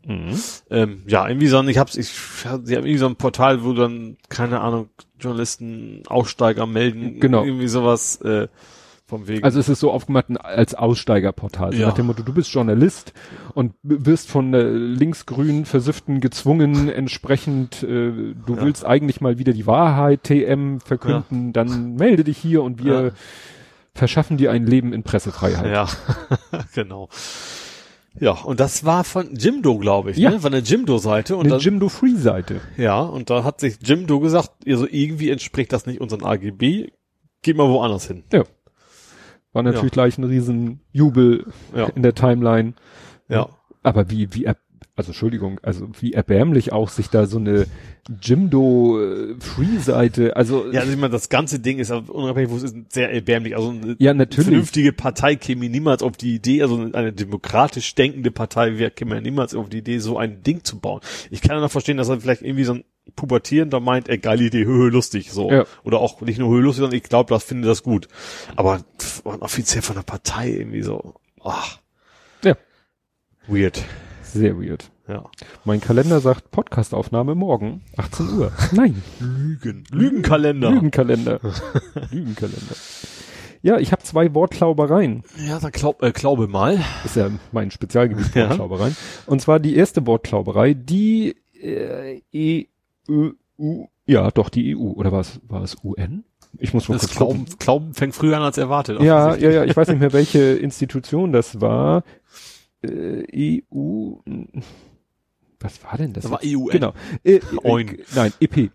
Mhm. 0.09 0.39
Ähm, 0.71 1.03
ja, 1.07 1.27
irgendwie 1.27 1.47
so 1.47 1.59
ein, 1.59 1.67
ich 1.69 1.77
hab's, 1.77 1.95
ich, 1.95 2.09
sie 2.09 2.47
haben 2.49 2.65
irgendwie 2.65 2.97
so 2.97 3.05
ein 3.07 3.15
Portal, 3.15 3.63
wo 3.63 3.73
dann, 3.73 4.17
keine 4.27 4.59
Ahnung, 4.59 4.89
Journalisten 5.19 6.01
Aussteiger 6.07 6.65
melden. 6.65 7.19
Genau. 7.19 7.43
Irgendwie 7.45 7.67
sowas, 7.67 8.19
äh, 8.21 8.47
vom 9.05 9.27
Wegen. 9.27 9.43
Also 9.43 9.59
es 9.59 9.69
ist 9.69 9.79
so 9.79 9.91
aufgemacht 9.91 10.25
als 10.43 10.75
Aussteigerportal. 10.75 11.73
So 11.73 11.79
Ja. 11.81 11.87
Nach 11.87 11.93
dem 11.93 12.07
Motto, 12.07 12.23
du 12.23 12.33
bist 12.33 12.51
Journalist 12.53 13.13
und 13.53 13.73
wirst 13.83 14.29
von 14.29 14.53
äh, 14.53 14.61
linksgrünen 14.69 15.65
Versifften 15.65 16.21
gezwungen, 16.21 16.89
entsprechend, 16.89 17.83
äh, 17.83 18.11
du 18.11 18.55
Ja. 18.55 18.61
willst 18.61 18.85
eigentlich 18.85 19.21
mal 19.21 19.37
wieder 19.37 19.53
die 19.53 19.65
Wahrheit, 19.67 20.23
TM, 20.23 20.79
verkünden, 20.79 21.53
dann 21.53 21.95
melde 21.95 22.23
dich 22.23 22.37
hier 22.37 22.61
und 22.63 22.83
wir 22.83 23.01
Ja. 23.05 23.11
verschaffen 23.95 24.37
dir 24.37 24.51
ein 24.51 24.65
Leben 24.65 24.93
in 24.93 25.03
Pressefreiheit. 25.03 25.71
Ja, 25.71 25.87
genau. 26.75 27.09
Ja, 28.19 28.31
und 28.31 28.59
das 28.59 28.83
war 28.85 29.03
von 29.03 29.35
Jimdo, 29.35 29.77
glaube 29.77 30.11
ich, 30.11 30.17
Ja. 30.17 30.31
ne? 30.31 30.39
Von 30.39 30.51
der 30.51 30.61
Jimdo-Seite. 30.61 31.35
Und 31.35 31.41
Eine 31.45 31.49
dann, 31.51 31.59
Jimdo 31.61 31.89
Free 31.89 32.15
Seite. 32.15 32.59
ja, 32.77 32.99
und 33.01 33.29
da 33.29 33.43
hat 33.43 33.59
sich 33.61 33.77
Jimdo 33.81 34.19
gesagt, 34.19 34.51
also 34.67 34.85
irgendwie 34.89 35.29
entspricht 35.29 35.71
das 35.71 35.85
nicht 35.85 36.01
unseren 36.01 36.23
AGB, 36.25 36.91
geh 37.41 37.53
mal 37.53 37.69
woanders 37.69 38.07
hin. 38.07 38.23
War 39.53 39.63
natürlich 39.63 39.83
Ja. 39.83 39.89
gleich 39.89 40.17
ein 40.17 40.23
riesen 40.25 40.81
Jubel 40.91 41.45
Ja. 41.75 41.85
in 41.87 42.03
der 42.03 42.13
Timeline. 42.13 42.73
Ja. 43.29 43.49
Aber 43.83 44.09
wie, 44.11 44.33
wie, 44.35 44.43
er- 44.45 44.57
also 44.95 45.11
Entschuldigung, 45.11 45.59
also 45.63 45.89
wie 45.99 46.13
erbärmlich 46.13 46.71
auch 46.73 46.89
sich 46.89 47.09
da 47.09 47.25
so 47.25 47.37
eine 47.37 47.67
Jimdo 48.21 48.99
äh, 49.01 49.35
Free-Seite, 49.39 50.35
also 50.35 50.71
Ja, 50.71 50.81
also 50.81 50.91
ich 50.91 50.97
meine, 50.97 51.11
das 51.11 51.29
ganze 51.29 51.59
Ding 51.59 51.79
ist 51.79 51.91
unabhängig, 51.91 52.49
wo 52.49 52.57
es 52.57 52.63
ist, 52.63 52.75
sehr 52.89 53.11
erbärmlich. 53.11 53.55
Also 53.55 53.69
eine 53.69 53.95
Ja, 53.99 54.13
natürlich. 54.13 54.47
vernünftige 54.47 54.91
Partei 54.91 55.35
käme 55.35 55.69
niemals 55.69 56.03
auf 56.03 56.17
die 56.17 56.35
Idee, 56.35 56.61
also 56.63 56.89
eine 56.91 57.13
demokratisch 57.13 57.93
denkende 57.95 58.31
Partei 58.31 58.77
wäre, 58.77 58.91
käme 58.91 59.21
niemals 59.21 59.55
auf 59.55 59.69
die 59.69 59.77
Idee, 59.77 59.99
so 59.99 60.17
ein 60.17 60.43
Ding 60.43 60.63
zu 60.63 60.79
bauen. 60.79 61.01
Ich 61.29 61.41
kann 61.41 61.55
ja 61.55 61.61
noch 61.61 61.71
verstehen, 61.71 61.97
dass 61.97 62.09
er 62.09 62.19
vielleicht 62.19 62.41
irgendwie 62.41 62.63
so 62.63 62.73
ein 62.73 62.83
Pubertierender 63.15 63.79
meint, 63.79 64.09
ey, 64.09 64.17
geile 64.17 64.43
Idee, 64.43 64.65
höhö, 64.65 64.89
lustig, 64.89 65.31
so. 65.31 65.49
Ja. 65.51 65.65
Oder 65.83 65.99
auch 65.99 66.21
nicht 66.21 66.39
nur 66.39 66.49
höhö, 66.49 66.61
lustig, 66.61 66.81
sondern 66.81 66.97
ich 66.97 67.03
glaube, 67.03 67.33
das 67.33 67.43
finde 67.43 67.67
das 67.67 67.83
gut. 67.83 68.07
Aber 68.55 68.81
pff, 68.99 69.25
offiziell 69.25 69.81
von 69.81 69.95
der 69.95 70.03
Partei 70.03 70.49
irgendwie 70.51 70.81
so, 70.81 71.15
ach. 71.43 71.79
Ja. 72.43 72.55
Weird. 73.47 73.83
Sehr 74.33 74.59
weird. 74.59 74.91
Ja. 75.07 75.23
Mein 75.65 75.81
Kalender 75.81 76.19
sagt 76.19 76.51
Podcastaufnahme 76.51 77.35
morgen, 77.35 77.81
18 77.97 78.29
Uhr. 78.37 78.51
Nein, 78.71 79.01
Lügen. 79.19 79.83
Lügenkalender. 79.91 80.71
Lügenkalender. 80.71 81.39
Lügenkalender. 82.11 82.75
Ja, 83.61 83.77
ich 83.77 83.91
habe 83.91 84.01
zwei 84.03 84.33
Wortklaubereien. 84.33 85.23
Ja, 85.45 85.59
dann 85.59 85.71
glaub, 85.71 86.01
äh, 86.01 86.11
glaube 86.11 86.47
mal. 86.47 86.79
Ist 87.03 87.15
ja 87.17 87.29
mein 87.51 87.71
Spezialgebiet 87.71 88.27
Ja. 88.35 88.49
Wortklaubereien. 88.49 88.95
Und 89.25 89.41
zwar 89.41 89.59
die 89.59 89.75
erste 89.75 90.05
Wortklauberei, 90.07 90.73
die 90.73 91.35
äh, 91.61 92.21
E, 92.31 92.67
Ö, 93.09 93.31
U, 93.57 93.87
ja, 94.05 94.31
doch 94.31 94.49
die 94.49 94.75
EU. 94.75 94.91
Oder 94.93 95.11
war 95.11 95.19
es, 95.19 95.41
war 95.47 95.61
es 95.61 95.75
UN? 95.83 96.23
Ich 96.57 96.73
muss 96.73 96.87
mal 96.87 96.95
Das 96.95 97.03
kurz 97.03 97.17
Glauben, 97.17 97.39
gucken. 97.39 97.55
Glauben 97.59 97.93
fängt 97.93 98.15
früher 98.15 98.37
an 98.37 98.43
als 98.43 98.57
erwartet. 98.57 99.01
Ja, 99.01 99.35
ja, 99.35 99.49
ja, 99.51 99.65
ich 99.65 99.75
weiß 99.75 99.87
nicht 99.89 99.99
mehr, 99.99 100.13
welche 100.13 100.39
Institution 100.39 101.31
das 101.31 101.61
war. 101.61 102.03
Äh, 102.81 103.61
EU. 103.71 104.15
Was 105.59 105.83
war 105.83 105.97
denn 105.97 106.13
das? 106.13 106.23
Das 106.23 106.31
war? 106.31 106.39
EUN. 106.43 106.69
Genau. 106.69 106.93
Äh, 107.23 107.35
äh, 107.35 107.97
nein, 108.15 108.33
EP, 108.39 108.71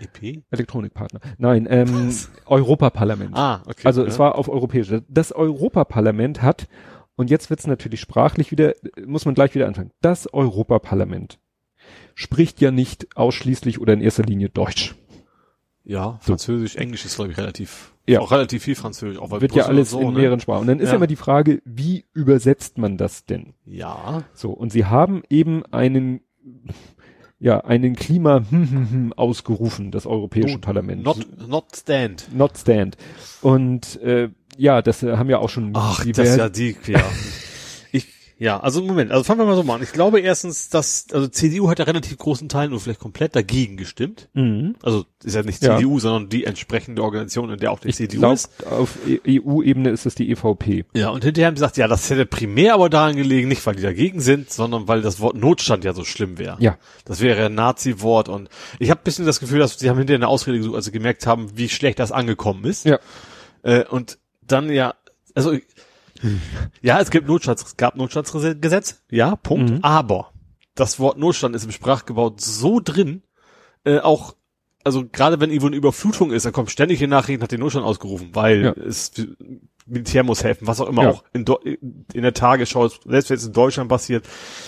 EP? 0.00 0.42
Elektronikpartner. 0.50 1.20
Nein, 1.38 1.66
ähm, 1.68 2.14
Europaparlament. 2.46 3.34
Ah, 3.34 3.62
okay. 3.66 3.82
also 3.84 4.02
ja. 4.02 4.08
es 4.08 4.18
war 4.18 4.36
auf 4.36 4.48
europäisch. 4.48 4.92
Das 5.08 5.32
Europaparlament 5.32 6.42
hat, 6.42 6.68
und 7.16 7.30
jetzt 7.30 7.50
wird's 7.50 7.66
natürlich 7.66 8.00
sprachlich 8.00 8.50
wieder, 8.52 8.74
muss 9.04 9.24
man 9.24 9.34
gleich 9.34 9.54
wieder 9.54 9.66
anfangen. 9.66 9.90
Das 10.00 10.32
Europaparlament 10.32 11.38
spricht 12.14 12.60
ja 12.60 12.70
nicht 12.70 13.16
ausschließlich 13.16 13.80
oder 13.80 13.92
in 13.92 14.00
erster 14.00 14.22
Linie 14.22 14.50
Deutsch. 14.50 14.94
Ja, 15.84 16.18
Französisch, 16.22 16.76
Englisch 16.76 17.04
ist, 17.04 17.16
glaube 17.16 17.32
ich, 17.32 17.38
relativ, 17.38 17.94
Ja. 18.12 18.20
auch 18.20 18.30
relativ 18.32 18.62
viel 18.62 18.74
Französisch. 18.74 19.18
Auch 19.18 19.30
weil 19.30 19.40
Wird 19.40 19.52
ja 19.54 19.62
Brüssel 19.64 19.74
alles 19.76 19.92
und 19.92 20.00
so, 20.02 20.08
in 20.08 20.14
ne? 20.14 20.20
mehreren 20.20 20.40
Sprachen. 20.40 20.60
Und 20.62 20.66
dann 20.66 20.78
ist 20.78 20.86
ja 20.86 20.92
Ja. 20.92 20.96
immer 20.96 21.06
die 21.06 21.16
Frage, 21.16 21.62
wie 21.64 22.04
übersetzt 22.12 22.78
man 22.78 22.96
das 22.96 23.24
denn? 23.24 23.54
Ja, 23.64 24.24
So, 24.34 24.50
und 24.50 24.70
sie 24.72 24.84
haben 24.86 25.22
eben 25.30 25.64
einen, 25.66 26.20
ja, 27.38 27.60
einen 27.64 27.96
Klima 27.96 28.42
ausgerufen, 29.16 29.90
das 29.90 30.06
Europäische 30.06 30.54
Not- 30.54 30.60
Parlament. 30.62 31.02
not, 31.04 31.26
not 31.48 31.64
stand. 31.76 32.28
Not 32.34 32.58
stand. 32.58 32.96
Und 33.42 34.00
äh, 34.02 34.28
ja, 34.56 34.82
das 34.82 35.02
äh, 35.02 35.16
haben 35.16 35.30
ja 35.30 35.38
auch 35.38 35.48
schon 35.48 35.70
Ach, 35.74 35.98
das 35.98 36.06
diverse- 36.06 36.22
ist 36.32 36.36
ja 36.38 36.48
die, 36.48 36.76
ja. 36.86 37.02
ja, 38.40 38.58
also 38.58 38.82
Moment, 38.82 39.12
also 39.12 39.22
fangen 39.22 39.38
wir 39.40 39.44
mal 39.44 39.54
so 39.54 39.62
mal 39.62 39.74
an. 39.76 39.82
Ich 39.82 39.92
glaube 39.92 40.18
erstens, 40.18 40.70
dass, 40.70 41.04
also 41.12 41.28
CDU 41.28 41.68
hat 41.68 41.78
ja 41.78 41.84
relativ 41.84 42.16
großen 42.16 42.48
Teilen 42.48 42.72
oder 42.72 42.80
vielleicht 42.80 42.98
komplett 42.98 43.36
dagegen 43.36 43.76
gestimmt. 43.76 44.30
Mhm. 44.32 44.76
Also 44.82 45.04
ist 45.22 45.36
ja 45.36 45.42
nicht 45.42 45.62
Ja. 45.62 45.76
CDU, 45.76 45.98
sondern 46.00 46.30
die 46.30 46.44
entsprechende 46.46 47.02
Organisation, 47.02 47.50
in 47.50 47.58
der 47.58 47.70
auch 47.70 47.80
die 47.80 47.88
Ich 47.88 47.96
CDU 47.96 48.20
glaube, 48.20 48.34
ist. 48.34 48.66
auf 48.66 48.96
E- 49.06 49.40
EU-Ebene 49.40 49.90
ist 49.90 50.06
es 50.06 50.14
die 50.14 50.30
EVP. 50.30 50.86
Ja, 50.94 51.10
und 51.10 51.22
hinterher 51.22 51.48
haben 51.48 51.56
sie 51.56 51.60
gesagt, 51.60 51.76
ja, 51.76 51.86
das 51.86 52.08
hätte 52.08 52.24
primär 52.24 52.72
aber 52.72 52.88
daran 52.88 53.14
gelegen, 53.14 53.46
nicht 53.48 53.64
weil 53.66 53.76
die 53.76 53.82
dagegen 53.82 54.20
sind, 54.20 54.50
sondern 54.50 54.88
weil 54.88 55.02
das 55.02 55.20
Wort 55.20 55.36
Notstand 55.36 55.84
ja 55.84 55.92
so 55.92 56.04
schlimm 56.04 56.38
wäre. 56.38 56.56
Ja. 56.60 56.78
Das 57.04 57.20
wäre 57.20 57.44
ein 57.46 57.54
Nazi-Wort 57.54 58.30
und 58.30 58.48
ich 58.78 58.90
habe 58.90 59.02
bisschen 59.04 59.26
das 59.26 59.38
Gefühl, 59.40 59.58
dass 59.58 59.78
sie 59.78 59.90
haben 59.90 59.98
hinterher 59.98 60.18
eine 60.18 60.28
Ausrede 60.28 60.56
gesucht, 60.56 60.76
als 60.76 60.86
sie 60.86 60.92
gemerkt 60.92 61.26
haben, 61.26 61.50
wie 61.58 61.68
schlecht 61.68 61.98
das 61.98 62.10
angekommen 62.10 62.64
ist. 62.64 62.86
Ja. 62.86 62.98
Äh, 63.62 63.84
und 63.84 64.16
dann 64.46 64.70
ja, 64.70 64.94
also 65.34 65.52
ja, 66.82 67.00
es 67.00 67.10
gibt 67.10 67.26
Notstands, 67.28 67.62
es 67.64 67.76
gab 67.76 67.96
Notstandsgesetz, 67.96 69.02
ja, 69.10 69.36
Punkt. 69.36 69.70
Mhm. 69.70 69.78
Aber 69.82 70.32
das 70.74 70.98
Wort 70.98 71.18
Notstand 71.18 71.54
ist 71.56 71.64
im 71.64 71.72
Sprachgebrauch 71.72 72.32
so 72.36 72.80
drin, 72.82 73.22
äh, 73.84 73.98
auch 73.98 74.34
also 74.82 75.04
gerade 75.06 75.40
wenn 75.40 75.50
irgendwo 75.50 75.66
eine 75.66 75.76
Überflutung 75.76 76.32
ist, 76.32 76.46
dann 76.46 76.54
kommt 76.54 76.70
ständig 76.70 76.98
die 77.00 77.06
Nachricht, 77.06 77.42
hat 77.42 77.52
den 77.52 77.60
Notstand 77.60 77.84
ausgerufen, 77.84 78.30
weil 78.32 78.64
Ja. 78.64 78.72
es 78.72 79.12
Militär 79.86 80.22
muss 80.22 80.42
helfen, 80.44 80.66
was 80.66 80.80
auch 80.80 80.88
immer 80.88 81.02
Ja. 81.02 81.10
auch 81.10 81.24
in, 81.32 81.44
in 82.14 82.22
der 82.22 82.32
Tagesschau, 82.32 82.88
selbst 82.88 83.28
wenn 83.28 83.36
es 83.36 83.44
in 83.44 83.52
Deutschland 83.52 83.88
passiert, 83.90 84.24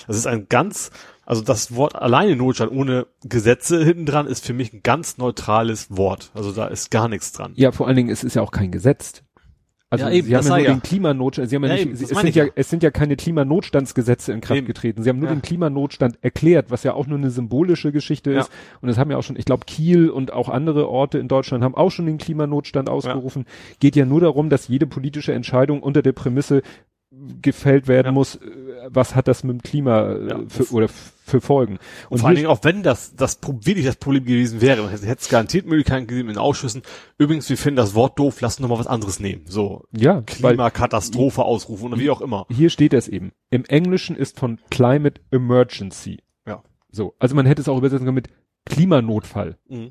das 0.06 0.16
ist 0.16 0.26
ein 0.26 0.48
ganz, 0.48 0.90
also 1.24 1.42
das 1.42 1.74
Wort 1.76 1.94
alleine 1.94 2.36
Notstand 2.36 2.72
ohne 2.72 3.06
Gesetze 3.24 3.82
hinten 3.84 4.04
dran 4.04 4.26
ist 4.26 4.44
für 4.44 4.52
mich 4.52 4.72
ein 4.74 4.82
ganz 4.82 5.16
neutrales 5.16 5.96
Wort. 5.96 6.30
Also 6.34 6.52
da 6.52 6.66
ist 6.66 6.90
gar 6.90 7.08
nichts 7.08 7.32
dran. 7.32 7.52
Ja, 7.54 7.72
vor 7.72 7.86
allen 7.86 7.96
Dingen, 7.96 8.10
es 8.10 8.24
ist 8.24 8.34
ja 8.34 8.42
auch 8.42 8.50
kein 8.50 8.70
Gesetz. 8.72 9.22
Also 9.92 10.06
Ja, 10.06 10.10
eben, 10.10 10.26
sie 10.26 10.36
haben 10.36 10.44
ja 10.44 10.56
nur 10.56 10.58
ja. 10.58 10.72
den 10.72 10.82
Klimanotstand, 10.82 11.50
sie 11.50 11.56
haben 11.56 11.64
ja, 11.64 11.68
Ja, 11.68 11.74
nicht, 11.74 11.84
eben, 11.84 11.92
es 11.92 12.08
sind 12.08 12.34
ja, 12.34 12.46
es 12.54 12.70
sind 12.70 12.82
ja 12.82 12.90
keine 12.90 13.14
Klimanotstandsgesetze 13.14 14.32
in 14.32 14.40
Kraft 14.40 14.56
Eben. 14.56 14.66
getreten. 14.66 15.02
Sie 15.02 15.10
haben 15.10 15.18
nur 15.18 15.28
den 15.28 15.42
Klimanotstand 15.42 16.16
erklärt, 16.22 16.70
was 16.70 16.82
ja 16.82 16.94
auch 16.94 17.06
nur 17.06 17.18
eine 17.18 17.30
symbolische 17.30 17.92
Geschichte 17.92 18.30
ist. 18.32 18.50
Und 18.80 18.88
das 18.88 18.96
haben 18.96 19.10
ja 19.10 19.18
auch 19.18 19.22
schon, 19.22 19.36
ich 19.36 19.44
glaube, 19.44 19.66
Kiel 19.66 20.08
und 20.08 20.32
auch 20.32 20.48
andere 20.48 20.88
Orte 20.88 21.18
in 21.18 21.28
Deutschland 21.28 21.62
haben 21.62 21.74
auch 21.74 21.90
schon 21.90 22.06
den 22.06 22.16
Klimanotstand 22.16 22.88
ausgerufen. 22.88 23.44
Geht 23.80 23.94
ja 23.94 24.06
nur 24.06 24.22
darum, 24.22 24.48
dass 24.48 24.66
jede 24.66 24.86
politische 24.86 25.34
Entscheidung 25.34 25.82
unter 25.82 26.00
der 26.00 26.12
Prämisse 26.12 26.62
gefällt 27.42 27.88
werden 27.88 28.14
muss, 28.14 28.36
äh, 28.36 28.40
was 28.88 29.14
hat 29.14 29.28
das 29.28 29.44
mit 29.44 29.52
dem 29.52 29.62
Klima 29.62 30.12
äh, 30.12 30.48
für, 30.48 30.72
oder 30.72 30.88
für 31.32 31.40
Folgen. 31.40 31.78
Und 32.10 32.18
vor 32.18 32.28
allen 32.28 32.36
Dingen 32.36 32.48
auch 32.48 32.60
wenn 32.62 32.82
das, 32.82 33.16
das 33.16 33.38
wirklich 33.42 33.84
das 33.84 33.96
Problem 33.96 34.24
gewesen 34.24 34.60
wäre, 34.60 34.88
hätte 34.88 35.06
es 35.18 35.28
garantiert 35.28 35.66
Möglichkeiten 35.66 36.06
gegeben 36.06 36.28
in 36.28 36.38
Ausschüssen. 36.38 36.82
Übrigens, 37.18 37.48
wir 37.48 37.56
finden 37.58 37.76
das 37.76 37.94
Wort 37.94 38.18
doof, 38.18 38.40
lass 38.40 38.54
uns 38.54 38.60
noch 38.60 38.68
mal 38.68 38.78
was 38.78 38.86
anderes 38.86 39.18
nehmen. 39.18 39.42
So, 39.46 39.84
ja, 39.96 40.22
Klimakatastrophe 40.22 41.42
ausrufen 41.42 41.86
oder 41.88 41.98
wie 41.98 42.10
auch 42.10 42.20
immer. 42.20 42.46
hier 42.50 42.70
steht 42.70 42.92
es 42.94 43.08
eben. 43.08 43.32
Im 43.50 43.64
Englischen 43.64 44.14
ist 44.14 44.38
von 44.38 44.60
Climate 44.70 45.20
Emergency. 45.30 46.20
Ja. 46.46 46.62
So, 46.90 47.14
also 47.18 47.34
man 47.34 47.46
hätte 47.46 47.62
es 47.62 47.68
auch 47.68 47.78
übersetzen 47.78 48.04
können 48.04 48.14
mit 48.14 48.28
Klimanotfall, 48.66 49.56
Mhm. 49.68 49.90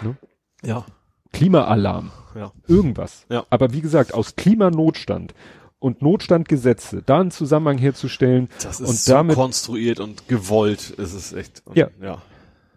Ne? 0.00 0.16
Ja, 0.64 0.86
Klimaalarm, 1.32 2.10
ja. 2.34 2.52
irgendwas. 2.68 3.26
Ja. 3.28 3.44
Aber 3.50 3.72
wie 3.72 3.80
gesagt, 3.80 4.14
aus 4.14 4.36
Klimanotstand 4.36 5.34
und 5.78 6.02
Notstandgesetze 6.02 7.02
da 7.04 7.20
einen 7.20 7.30
Zusammenhang 7.30 7.78
herzustellen 7.78 8.48
Das 8.62 8.80
ist 8.80 8.88
und 8.88 8.96
so 8.96 9.12
damit 9.12 9.36
konstruiert 9.36 10.00
und 10.00 10.28
gewollt, 10.28 10.90
ist 10.90 11.12
es 11.12 11.32
echt. 11.32 11.62
Und, 11.64 11.76
Ja. 11.76 11.88
Ja. 12.02 12.22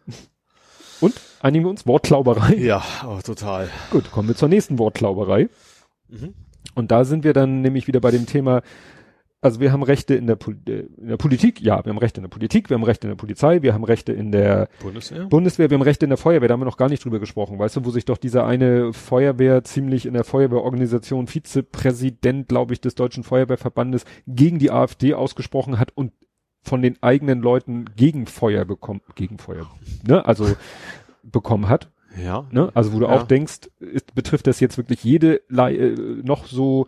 und 1.02 1.16
einigen 1.42 1.66
wir 1.66 1.70
uns 1.70 1.88
Wortklauberei. 1.88 2.56
Ja, 2.56 2.84
oh, 3.06 3.20
total. 3.24 3.70
Gut, 3.90 4.12
kommen 4.12 4.28
wir 4.28 4.36
zur 4.36 4.50
nächsten 4.50 4.78
Wortklauberei. 4.78 5.50
Mhm. 6.10 6.34
Und 6.76 6.92
da 6.92 7.04
sind 7.04 7.24
wir 7.24 7.34
dann 7.34 7.62
nämlich 7.62 7.88
wieder 7.88 8.00
bei 8.00 8.12
dem 8.12 8.26
Thema, 8.26 8.62
also 9.42 9.60
wir 9.60 9.72
haben 9.72 9.82
Rechte 9.84 10.14
in 10.16 10.28
der, 10.28 10.36
Pol 10.36 10.56
äh, 10.68 10.82
in 10.98 11.08
der 11.08 11.18
Politik, 11.18 11.60
ja, 11.62 11.84
wir 11.84 11.90
haben 11.90 11.98
Rechte 11.98 12.20
in 12.20 12.24
der 12.24 12.30
Politik, 12.30 12.70
wir 12.70 12.76
haben 12.76 12.84
Rechte 12.84 13.08
in 13.08 13.12
der 13.12 13.18
Polizei, 13.18 13.62
wir 13.62 13.74
haben 13.74 13.84
Rechte 13.84 14.14
in 14.14 14.32
der 14.32 14.70
Bundeswehr? 14.82 15.26
Bundeswehr, 15.26 15.70
wir 15.70 15.76
haben 15.78 15.82
Rechte 15.84 16.06
in 16.06 16.10
der 16.12 16.18
Feuerwehr, 16.18 16.48
da 16.48 16.54
haben 16.54 16.62
wir 16.62 16.66
noch 16.66 16.78
gar 16.78 16.90
nicht 16.90 17.04
drüber 17.04 17.20
gesprochen, 17.20 17.58
weißt 17.58 17.76
du, 17.78 17.86
wo 17.86 17.90
sich 17.90 18.06
doch 18.06 18.18
dieser 18.18 18.46
eine 18.46 18.94
Feuerwehr 18.94 19.64
ziemlich 19.64 20.06
in 20.06 20.14
der 20.14 20.24
Feuerwehrorganisation 20.24 21.28
Vizepräsident, 21.28 22.48
glaube 22.50 22.74
ich, 22.74 22.82
des 22.82 22.96
Deutschen 22.96 23.24
Feuerwehrverbandes 23.24 24.06
gegen 24.28 24.60
die 24.60 24.72
AfD 24.72 25.14
ausgesprochen 25.16 25.80
hat 25.80 25.92
und 25.96 26.12
von 26.64 26.82
den 26.84 27.02
eigenen 27.02 27.42
Leuten 27.42 27.86
Gegenfeuer 27.96 28.66
bekommen, 28.66 29.02
Gegenfeuer, 29.16 29.68
ne, 30.08 30.24
also 30.26 30.46
bekommen 31.24 31.68
hat. 31.70 31.90
Ja. 32.22 32.46
Ne? 32.52 32.70
Also 32.74 32.94
wo 32.94 33.00
du 33.00 33.06
Ja. 33.06 33.12
auch 33.14 33.24
denkst, 33.24 33.70
ist, 33.80 34.14
betrifft 34.14 34.46
das 34.48 34.60
jetzt 34.60 34.78
wirklich 34.78 35.04
jede 35.04 35.42
äh, 35.50 35.96
noch 36.24 36.46
so, 36.46 36.88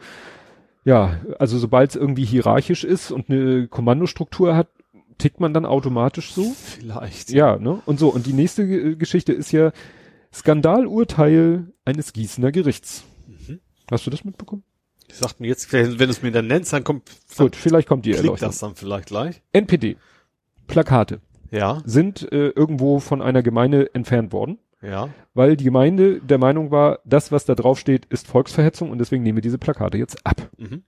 ja, 0.86 1.20
also 1.40 1.58
sobald 1.58 1.92
es 1.92 1.96
irgendwie 1.96 2.26
hierarchisch 2.26 2.84
ist 2.84 3.12
und 3.12 3.30
eine 3.30 3.68
Kommandostruktur 3.68 4.56
hat, 4.56 4.68
tickt 5.18 5.40
man 5.40 5.54
dann 5.54 5.66
automatisch 5.66 6.34
so. 6.34 6.44
Vielleicht. 6.54 7.30
Ja, 7.32 7.58
ne? 7.58 7.82
Und 7.86 8.00
so. 8.00 8.10
Und 8.10 8.26
die 8.26 8.34
nächste 8.34 8.68
Ge- 8.68 8.96
Geschichte 8.96 9.32
ist 9.34 9.52
ja 9.52 9.72
Skandalurteil 10.34 11.68
eines 11.86 12.14
Gießener 12.14 12.52
Gerichts. 12.52 13.04
Mhm. 13.28 13.60
Hast 13.90 14.06
du 14.06 14.10
das 14.12 14.24
mitbekommen? 14.24 14.64
Ich 15.10 15.16
sag 15.16 15.40
mir 15.40 15.48
jetzt, 15.48 15.72
wenn 15.74 15.98
du 15.98 16.06
es 16.06 16.22
mir 16.24 16.32
dann 16.32 16.48
nennst, 16.48 16.74
dann 16.74 16.84
kommt, 16.84 17.10
Gut, 17.38 17.56
vielleicht 17.56 17.88
kommt 17.88 18.06
die 18.06 18.14
Erleuchtung. 18.14 18.48
das 18.50 18.60
dann 18.60 18.76
vielleicht 18.76 19.08
gleich. 19.08 19.42
NPD. 19.52 19.98
Plakate 20.68 21.20
Ja, 21.52 21.82
sind 21.86 22.32
äh, 22.32 22.50
irgendwo 22.50 23.00
von 23.00 23.22
einer 23.22 23.44
Gemeinde 23.44 23.94
entfernt 23.94 24.32
worden, 24.32 24.58
ja. 24.84 25.10
weil 25.34 25.56
die 25.56 25.64
Gemeinde 25.64 26.20
der 26.22 26.38
Meinung 26.38 26.72
war, 26.72 27.00
das, 27.06 27.32
was 27.32 27.46
da 27.46 27.56
drauf 27.56 27.80
steht, 27.80 28.06
ist 28.06 28.28
Volksverhetzung 28.28 28.92
und 28.92 29.00
deswegen 29.00 29.24
nehmen 29.24 29.38
wir 29.38 29.42
diese 29.42 29.58
Plakate 29.58 29.98
jetzt 29.98 30.26
ab. 30.26 30.50
Mhm. 30.58 30.84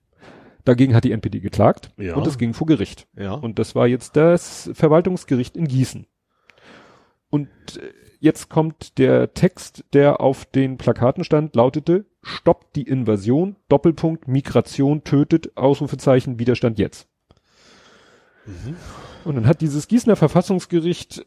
Dagegen 0.63 0.95
hat 0.95 1.03
die 1.03 1.11
NPD 1.11 1.39
geklagt 1.39 1.91
Ja. 1.97 2.15
und 2.15 2.25
es 2.25 2.37
ging 2.37 2.53
vor 2.53 2.67
Gericht. 2.67 3.07
Ja. 3.15 3.33
Und 3.33 3.59
das 3.59 3.75
war 3.75 3.87
jetzt 3.87 4.15
das 4.15 4.69
Verwaltungsgericht 4.73 5.55
in 5.55 5.67
Gießen. 5.67 6.07
Und 7.29 7.47
äh, 7.77 7.93
jetzt 8.19 8.49
kommt 8.49 8.97
der 8.97 9.33
Text, 9.33 9.85
der 9.93 10.21
auf 10.21 10.45
den 10.45 10.77
Plakaten 10.77 11.23
stand, 11.23 11.55
lautete, 11.55 12.05
stoppt 12.23 12.75
die 12.75 12.87
Invasion, 12.87 13.55
Doppelpunkt, 13.69 14.27
Migration 14.27 15.03
tötet, 15.03 15.55
Ausrufezeichen, 15.55 16.39
Widerstand 16.39 16.79
jetzt. 16.79 17.07
Mhm. 18.45 18.75
Und 19.23 19.35
dann 19.35 19.47
hat 19.47 19.61
dieses 19.61 19.87
Gießener 19.87 20.15
Verfassungsgericht 20.15 21.25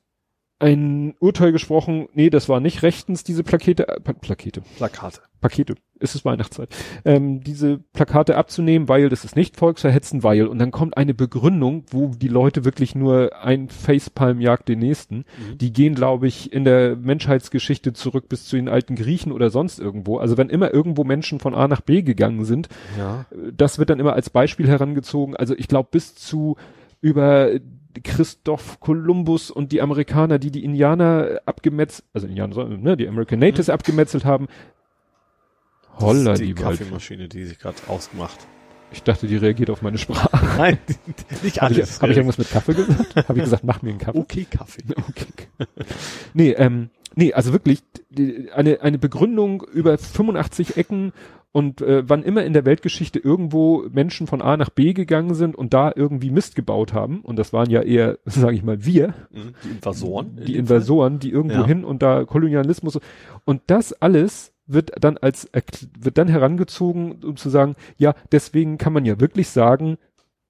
ein 0.60 1.14
Urteil 1.20 1.52
gesprochen, 1.52 2.08
nee, 2.14 2.30
das 2.30 2.48
war 2.48 2.58
nicht 2.60 2.82
rechtens, 2.82 3.22
diese 3.22 3.44
Plakete, 3.44 3.86
äh, 3.88 4.00
Plakete, 4.00 4.62
Plakate. 4.76 5.20
Pakete, 5.40 5.76
es 6.00 6.16
ist 6.16 6.24
Weihnachtszeit, 6.24 6.68
ähm, 7.04 7.44
diese 7.44 7.78
Plakate 7.92 8.36
abzunehmen, 8.36 8.88
weil 8.88 9.08
das 9.08 9.24
ist 9.24 9.36
nicht 9.36 9.56
volksverhetzen, 9.56 10.24
weil, 10.24 10.48
und 10.48 10.58
dann 10.58 10.72
kommt 10.72 10.96
eine 10.96 11.14
Begründung, 11.14 11.84
wo 11.92 12.08
die 12.08 12.26
Leute 12.26 12.64
wirklich 12.64 12.96
nur 12.96 13.40
ein 13.40 13.68
Facepalm 13.68 14.40
jagt 14.40 14.68
den 14.68 14.80
nächsten. 14.80 15.18
Mhm. 15.18 15.58
Die 15.58 15.72
gehen, 15.72 15.94
glaube 15.94 16.26
ich, 16.26 16.52
in 16.52 16.64
der 16.64 16.96
Menschheitsgeschichte 16.96 17.92
zurück 17.92 18.28
bis 18.28 18.46
zu 18.46 18.56
den 18.56 18.68
alten 18.68 18.96
Griechen 18.96 19.30
oder 19.30 19.50
sonst 19.50 19.78
irgendwo. 19.78 20.18
Also 20.18 20.36
wenn 20.36 20.48
immer 20.50 20.74
irgendwo 20.74 21.04
Menschen 21.04 21.38
von 21.38 21.54
A 21.54 21.68
nach 21.68 21.82
B 21.82 22.02
gegangen 22.02 22.44
sind, 22.44 22.68
Ja. 22.98 23.26
das 23.56 23.78
wird 23.78 23.90
dann 23.90 24.00
immer 24.00 24.14
als 24.14 24.30
Beispiel 24.30 24.66
herangezogen. 24.66 25.36
Also 25.36 25.54
ich 25.56 25.68
glaube 25.68 25.90
bis 25.92 26.16
zu 26.16 26.56
über 27.00 27.50
Christoph 28.02 28.80
Kolumbus 28.80 29.50
und 29.50 29.72
die 29.72 29.80
Amerikaner, 29.80 30.38
die 30.38 30.50
die 30.50 30.64
Indianer 30.64 31.40
abgemetzelt, 31.46 32.04
also 32.12 32.26
Indianer, 32.26 32.68
ne, 32.68 32.96
die 32.96 33.08
American 33.08 33.38
Natives 33.38 33.70
abgemetzelt 33.70 34.24
haben. 34.24 34.46
Holla, 35.98 36.34
die, 36.34 36.46
die. 36.46 36.54
Kaffeemaschine, 36.54 37.28
die 37.28 37.44
sich 37.44 37.58
gerade 37.58 37.76
ausgemacht. 37.88 38.38
Ich 38.90 39.02
dachte, 39.02 39.26
die 39.26 39.36
reagiert 39.36 39.68
auf 39.70 39.82
meine 39.82 39.98
Sprache. 39.98 40.30
Nein, 40.56 40.78
nicht 41.42 41.60
Habe 41.60 41.72
ich, 41.74 41.78
alles. 41.80 42.00
hab 42.00 42.08
ich 42.08 42.16
irgendwas 42.16 42.38
mit 42.38 42.50
Kaffee 42.50 42.74
gesagt? 42.74 43.16
Habe 43.28 43.38
ich 43.38 43.44
gesagt, 43.44 43.64
mach 43.64 43.82
mir 43.82 43.90
einen 43.90 43.98
Kaffee? 43.98 44.18
Okay, 44.18 44.46
Kaffee. 44.50 44.82
Okay. 45.08 45.66
Nee, 46.32 46.52
ähm, 46.52 46.90
nee, 47.14 47.32
also 47.32 47.52
wirklich 47.52 47.82
eine, 48.54 48.80
eine 48.80 48.98
Begründung 48.98 49.62
über 49.62 49.98
85 49.98 50.76
Ecken 50.76 51.12
und 51.52 51.80
äh, 51.80 52.08
wann 52.08 52.22
immer 52.22 52.44
in 52.44 52.52
der 52.52 52.64
Weltgeschichte 52.64 53.18
irgendwo 53.18 53.84
Menschen 53.90 54.26
von 54.26 54.42
A 54.42 54.56
nach 54.56 54.70
B 54.70 54.92
gegangen 54.92 55.34
sind 55.34 55.56
und 55.56 55.72
da 55.74 55.92
irgendwie 55.94 56.30
Mist 56.30 56.56
gebaut 56.56 56.92
haben, 56.92 57.20
und 57.20 57.36
das 57.38 57.52
waren 57.52 57.70
ja 57.70 57.82
eher, 57.82 58.18
sage 58.24 58.54
ich 58.56 58.62
mal, 58.64 58.84
wir, 58.84 59.14
Mhm. 59.30 59.54
Die 59.64 59.68
Invasoren. 59.70 60.38
in 60.38 60.44
die 60.44 60.56
Invasoren, 60.56 61.18
die 61.18 61.30
irgendwo 61.30 61.60
Ja. 61.60 61.66
hin 61.66 61.84
und 61.84 62.02
da 62.02 62.24
Kolonialismus 62.24 62.98
und 63.44 63.62
das 63.66 63.92
alles 63.92 64.52
wird 64.66 64.92
dann 65.00 65.16
als 65.16 65.48
wird 65.98 66.18
dann 66.18 66.28
herangezogen, 66.28 67.24
um 67.24 67.36
zu 67.36 67.48
sagen, 67.50 67.74
ja, 67.96 68.14
deswegen 68.32 68.76
kann 68.76 68.92
man 68.92 69.04
ja 69.06 69.18
wirklich 69.20 69.48
sagen, 69.48 69.96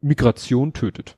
Migration 0.01 0.73
tötet. 0.73 1.18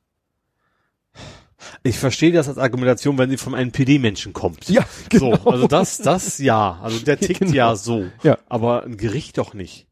Ich 1.82 1.98
verstehe 1.98 2.32
das 2.32 2.48
als 2.48 2.58
Argumentation, 2.58 3.18
wenn 3.18 3.30
sie 3.30 3.36
vom 3.36 3.54
NPD-Menschen 3.54 4.32
kommt. 4.32 4.68
Ja, 4.68 4.84
So, 5.12 5.32
also 5.32 5.66
das, 5.66 5.98
das 5.98 6.38
ja. 6.38 6.78
Also 6.82 7.04
der 7.04 7.18
tickt 7.20 7.40
Genau. 7.40 7.52
ja 7.52 7.76
so. 7.76 8.06
Ja. 8.22 8.38
Aber 8.48 8.84
ein 8.84 8.96
Gericht 8.96 9.38
doch 9.38 9.54
nicht. 9.54 9.86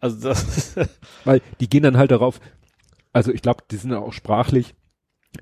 Also 0.00 0.28
das, 0.28 0.74
Weil 1.24 1.40
die 1.60 1.68
gehen 1.68 1.82
dann 1.84 1.96
halt 1.96 2.10
darauf, 2.10 2.40
also 3.12 3.32
ich 3.32 3.42
glaube, 3.42 3.62
die 3.70 3.76
sind 3.76 3.90
ja 3.92 3.98
auch 3.98 4.12
sprachlich, 4.12 4.74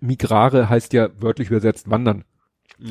Migrare 0.00 0.68
heißt 0.68 0.92
ja 0.92 1.08
wörtlich 1.20 1.48
übersetzt 1.48 1.90
wandern. 1.90 2.24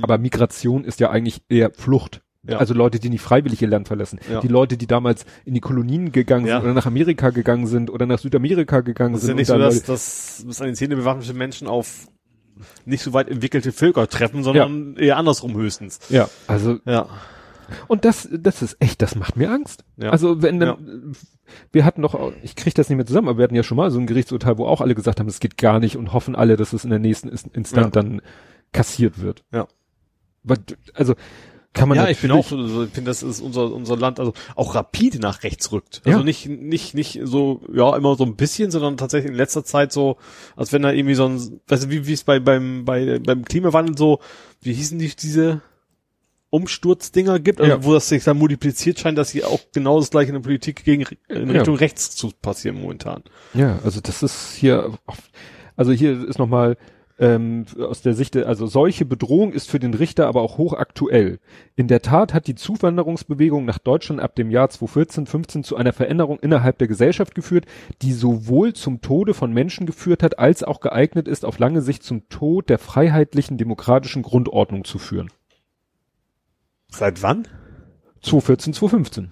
Aber 0.02 0.18
Migration 0.18 0.84
ist 0.84 1.00
ja 1.00 1.10
eigentlich 1.10 1.42
eher 1.50 1.72
Flucht. 1.72 2.22
Ja. 2.48 2.58
Also 2.58 2.74
Leute, 2.74 3.00
die 3.00 3.10
nicht 3.10 3.22
freiwillig 3.22 3.62
ihr 3.62 3.68
Land 3.68 3.88
verlassen. 3.88 4.20
Ja. 4.32 4.40
Die 4.40 4.48
Leute, 4.48 4.78
die 4.78 4.88
damals 4.88 5.26
in 5.46 5.54
die 5.54 5.60
Kolonien 5.60 6.12
gegangen 6.12 6.46
Ja. 6.46 6.56
sind 6.58 6.64
oder 6.66 6.74
nach 6.74 6.86
Amerika 6.86 7.32
gegangen 7.32 7.68
sind 7.68 7.90
oder 7.90 8.06
nach 8.06 8.20
Südamerika 8.20 8.80
gegangen 8.82 9.14
das 9.14 9.24
ist 9.24 9.28
ja 9.28 9.32
sind. 9.32 9.38
nicht 9.38 9.48
so, 9.48 9.58
dass, 9.58 9.84
dass, 9.84 10.44
dass 10.48 10.62
an 10.62 10.68
den 10.68 10.76
Zähne 10.76 10.96
bewaffnete 10.96 11.34
Menschen 11.34 11.68
auf 11.68 12.08
nicht 12.86 13.04
so 13.04 13.14
weit 13.14 13.30
entwickelte 13.30 13.72
Völker 13.72 14.08
treffen, 14.08 14.44
sondern 14.44 14.96
eher 14.98 15.18
andersrum 15.18 15.56
höchstens. 15.56 16.00
ja, 16.10 16.30
also 16.48 16.80
Ja. 16.86 17.08
und 17.88 18.06
das, 18.06 18.28
das 18.32 18.62
ist 18.62 18.78
echt, 18.80 19.02
das 19.02 19.16
macht 19.16 19.36
mir 19.38 19.52
Angst. 19.52 19.84
Ja. 19.98 20.10
Also 20.10 20.42
wenn 20.42 20.60
dann, 20.60 21.14
wir 21.72 21.86
hatten 21.86 22.02
doch, 22.02 22.32
ich 22.44 22.56
kriege 22.56 22.74
das 22.74 22.90
nicht 22.90 22.98
mehr 22.98 23.06
zusammen, 23.06 23.28
aber 23.30 23.38
wir 23.38 23.44
hatten 23.44 23.56
ja 23.56 23.64
schon 23.64 23.78
mal 23.78 23.92
so 23.92 24.00
ein 24.00 24.08
Gerichtsurteil, 24.08 24.58
wo 24.58 24.66
auch 24.66 24.82
alle 24.82 24.96
gesagt 24.96 25.20
haben, 25.20 25.28
es 25.28 25.40
geht 25.40 25.58
gar 25.58 25.80
nicht 25.80 25.96
und 25.98 26.14
hoffen 26.14 26.36
alle, 26.36 26.58
dass 26.58 26.74
es 26.74 26.84
in 26.84 26.90
der 26.90 27.00
nächsten 27.00 27.30
Inst- 27.30 27.54
Instant 27.54 27.96
Ja. 27.96 28.02
dann 28.02 28.22
kassiert 28.72 29.22
wird. 29.22 29.44
Ja. 29.54 29.68
Also 30.94 31.16
kann 31.74 31.88
man 31.88 31.98
ja, 31.98 32.08
ich 32.10 32.20
bin 32.20 32.32
auch, 32.32 32.40
ich 32.40 32.92
finde, 32.92 33.04
das 33.04 33.22
ist 33.22 33.42
unser, 33.42 33.72
unser 33.72 33.96
Land, 33.96 34.20
also 34.20 34.34
auch 34.56 34.74
rapide 34.74 35.20
nach 35.20 35.44
rechts 35.44 35.72
rückt. 35.72 36.02
Also 36.04 36.20
Ja. 36.20 36.24
nicht, 36.26 36.48
nicht, 36.50 36.96
nicht 36.96 37.20
so, 37.24 37.62
ja, 37.72 37.96
immer 37.96 38.16
so 38.16 38.24
ein 38.26 38.36
bisschen, 38.36 38.72
sondern 38.72 38.98
tatsächlich 38.98 39.32
in 39.32 39.38
letzter 39.38 39.64
Zeit 39.64 39.92
so, 39.92 40.18
als 40.56 40.74
wenn 40.74 40.82
da 40.82 40.92
irgendwie 40.92 41.14
so 41.16 41.26
ein, 41.28 41.62
weißt 41.68 41.86
du, 41.86 41.90
wie, 41.92 42.08
wie 42.08 42.14
es 42.14 42.24
bei, 42.24 42.40
beim, 42.40 42.86
bei, 42.86 43.20
beim 43.20 43.46
Klimawandel 43.46 43.96
so, 43.98 44.20
wie 44.62 44.74
hießen 44.74 44.98
die, 44.98 45.16
diese 45.16 45.62
Umsturzdinger 46.50 47.40
gibt, 47.40 47.62
also 47.62 47.72
Ja. 47.72 47.84
wo 47.84 47.94
das 47.94 48.10
sich 48.10 48.24
dann 48.24 48.38
multipliziert 48.38 49.00
scheint, 49.00 49.18
dass 49.18 49.30
hier 49.30 49.48
auch 49.48 49.60
genau 49.72 50.00
das 50.00 50.10
gleiche 50.10 50.30
in 50.30 50.34
der 50.36 50.42
Politik 50.42 50.84
gegen, 50.84 51.06
in 51.28 51.48
Ja. 51.48 51.54
Richtung 51.58 51.76
rechts 51.76 52.16
zu 52.16 52.32
passieren 52.42 52.82
momentan. 52.82 53.24
Ja, 53.54 53.78
also 53.84 54.02
das 54.02 54.24
ist 54.24 54.56
hier, 54.56 54.98
also 55.76 55.92
hier 55.92 56.28
ist 56.28 56.40
nochmal 56.40 56.78
ähm, 57.20 57.66
aus 57.78 58.02
der 58.02 58.14
Sicht, 58.14 58.38
also 58.38 58.66
solche 58.66 59.06
Bedrohung 59.06 59.52
ist 59.52 59.70
für 59.70 59.80
den 59.80 59.94
Richter 59.94 60.28
aber 60.28 60.42
auch 60.42 60.58
hochaktuell. 60.58 61.40
In 61.76 61.88
der 61.88 62.02
Tat 62.02 62.34
hat 62.34 62.48
die 62.48 62.56
Zuwanderungsbewegung 62.56 63.66
nach 63.66 63.78
Deutschland 63.78 64.22
ab 64.22 64.36
dem 64.36 64.50
Jahr 64.50 64.70
2014, 64.70 65.26
15 65.28 65.64
zu 65.64 65.76
einer 65.76 65.94
Veränderung 65.94 66.40
innerhalb 66.40 66.78
der 66.78 66.88
Gesellschaft 66.88 67.36
geführt, 67.36 67.66
die 68.02 68.14
sowohl 68.14 68.74
zum 68.74 69.02
Tode 69.02 69.34
von 69.34 69.54
Menschen 69.54 69.86
geführt 69.86 70.24
hat, 70.24 70.40
als 70.40 70.64
auch 70.64 70.80
geeignet 70.80 71.28
ist, 71.28 71.44
auf 71.44 71.60
lange 71.60 71.82
Sicht 71.82 72.04
zum 72.04 72.30
Tod 72.30 72.70
der 72.70 72.80
freiheitlichen 72.80 73.58
demokratischen 73.58 74.24
Grundordnung 74.24 74.86
zu 74.86 74.98
führen. 74.98 75.30
Seit 76.90 77.22
wann? 77.22 77.48
2014, 78.22 78.74
2015. 78.74 79.32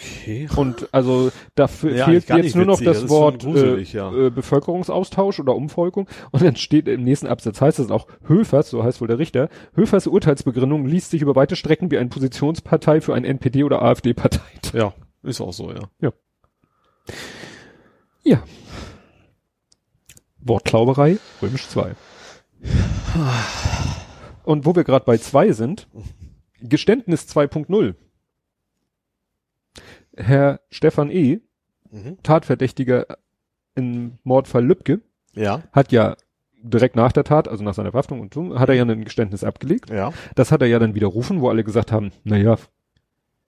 Okay. 0.00 0.48
Und 0.56 0.88
also 0.92 1.30
dafür 1.54 1.94
Ja, 1.94 2.06
fehlt 2.06 2.28
jetzt 2.28 2.56
nur 2.56 2.64
noch 2.64 2.80
das 2.80 3.02
das 3.02 3.10
Wort 3.10 3.42
schon 3.42 3.52
gruselig, 3.52 3.94
äh, 3.94 3.98
ja. 3.98 4.12
äh, 4.12 4.30
Bevölkerungsaustausch 4.30 5.40
oder 5.40 5.54
Umvolkung. 5.54 6.08
Und 6.30 6.42
dann 6.42 6.56
steht 6.56 6.88
im 6.88 7.02
nächsten 7.02 7.26
Absatz 7.26 7.60
heißt 7.60 7.78
es 7.78 7.90
auch 7.90 8.06
Höfers, 8.26 8.70
so 8.70 8.82
heißt 8.82 9.00
wohl 9.00 9.08
der 9.08 9.18
Richter, 9.18 9.48
Höfers 9.74 10.06
Urteilsbegründung 10.06 10.86
liest 10.86 11.10
sich 11.10 11.22
über 11.22 11.36
weite 11.36 11.56
Strecken 11.56 11.90
wie 11.90 11.98
eine 11.98 12.08
Positionspartei 12.08 13.00
für 13.00 13.14
ein 13.14 13.24
NPD 13.24 13.64
oder 13.64 13.82
AfD-Partei. 13.82 14.40
Ja, 14.72 14.94
ist 15.22 15.40
auch 15.40 15.52
so, 15.52 15.72
ja. 15.72 16.12
Ja. 18.22 18.42
Wortklauberei, 20.38 21.18
römisch 21.42 21.68
2. 21.68 21.94
Und 24.44 24.64
wo 24.64 24.74
wir 24.74 24.84
gerade 24.84 25.04
bei 25.04 25.18
2 25.18 25.52
sind, 25.52 25.88
Geständnis 26.60 27.26
2.0. 27.28 27.94
Herr 30.16 30.60
Stefan 30.70 31.10
E., 31.10 31.40
Mhm. 31.92 32.18
Tatverdächtiger 32.22 33.06
im 33.74 34.18
Mordfall 34.22 34.64
Lübcke, 34.64 35.00
Ja, 35.34 35.62
hat 35.72 35.90
ja 35.90 36.16
direkt 36.62 36.94
nach 36.94 37.10
der 37.10 37.24
Tat, 37.24 37.48
also 37.48 37.64
nach 37.64 37.74
seiner 37.74 37.90
Verhaftung 37.90 38.20
und 38.20 38.32
so, 38.32 38.58
hat 38.60 38.68
er 38.68 38.76
ja 38.76 38.84
ein 38.84 39.04
Geständnis 39.04 39.42
abgelegt. 39.42 39.90
ja. 39.90 40.12
Das 40.36 40.52
hat 40.52 40.62
er 40.62 40.68
ja 40.68 40.78
dann 40.78 40.94
widerrufen, 40.94 41.40
wo 41.40 41.48
alle 41.48 41.64
gesagt 41.64 41.90
haben, 41.90 42.12
na 42.22 42.36
ja, 42.36 42.56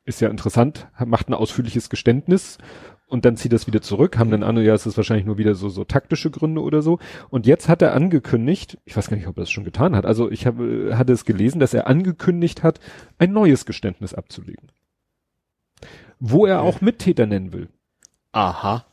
ist 0.04 0.20
ja 0.20 0.28
interessant, 0.28 0.88
macht 1.06 1.28
ein 1.28 1.34
ausführliches 1.34 1.88
Geständnis 1.88 2.58
und 3.06 3.24
dann 3.24 3.36
zieht 3.36 3.52
das 3.52 3.68
wieder 3.68 3.80
zurück, 3.80 4.18
haben 4.18 4.30
dann 4.32 4.42
andere, 4.42 4.64
ja, 4.64 4.74
es 4.74 4.86
ist 4.86 4.96
wahrscheinlich 4.96 5.26
nur 5.26 5.38
wieder 5.38 5.54
so, 5.54 5.68
so 5.68 5.84
taktische 5.84 6.30
Gründe 6.32 6.62
oder 6.62 6.82
so. 6.82 6.98
Und 7.30 7.46
jetzt 7.46 7.68
hat 7.68 7.80
er 7.82 7.94
angekündigt, 7.94 8.78
ich 8.86 8.96
weiß 8.96 9.08
gar 9.08 9.16
nicht, 9.16 9.28
ob 9.28 9.36
er 9.36 9.42
das 9.42 9.50
schon 9.52 9.62
getan 9.64 9.94
hat, 9.94 10.04
also 10.06 10.30
ich 10.32 10.46
habe, 10.46 10.96
hatte 10.98 11.12
es 11.12 11.24
gelesen, 11.24 11.60
dass 11.60 11.74
er 11.74 11.86
angekündigt 11.86 12.64
hat, 12.64 12.80
ein 13.18 13.32
neues 13.32 13.66
Geständnis 13.66 14.14
abzulegen. 14.14 14.72
Wo 16.24 16.46
er 16.46 16.62
auch 16.62 16.80
Mittäter 16.80 17.26
nennen 17.26 17.52
will. 17.52 17.68
Aha. 18.30 18.84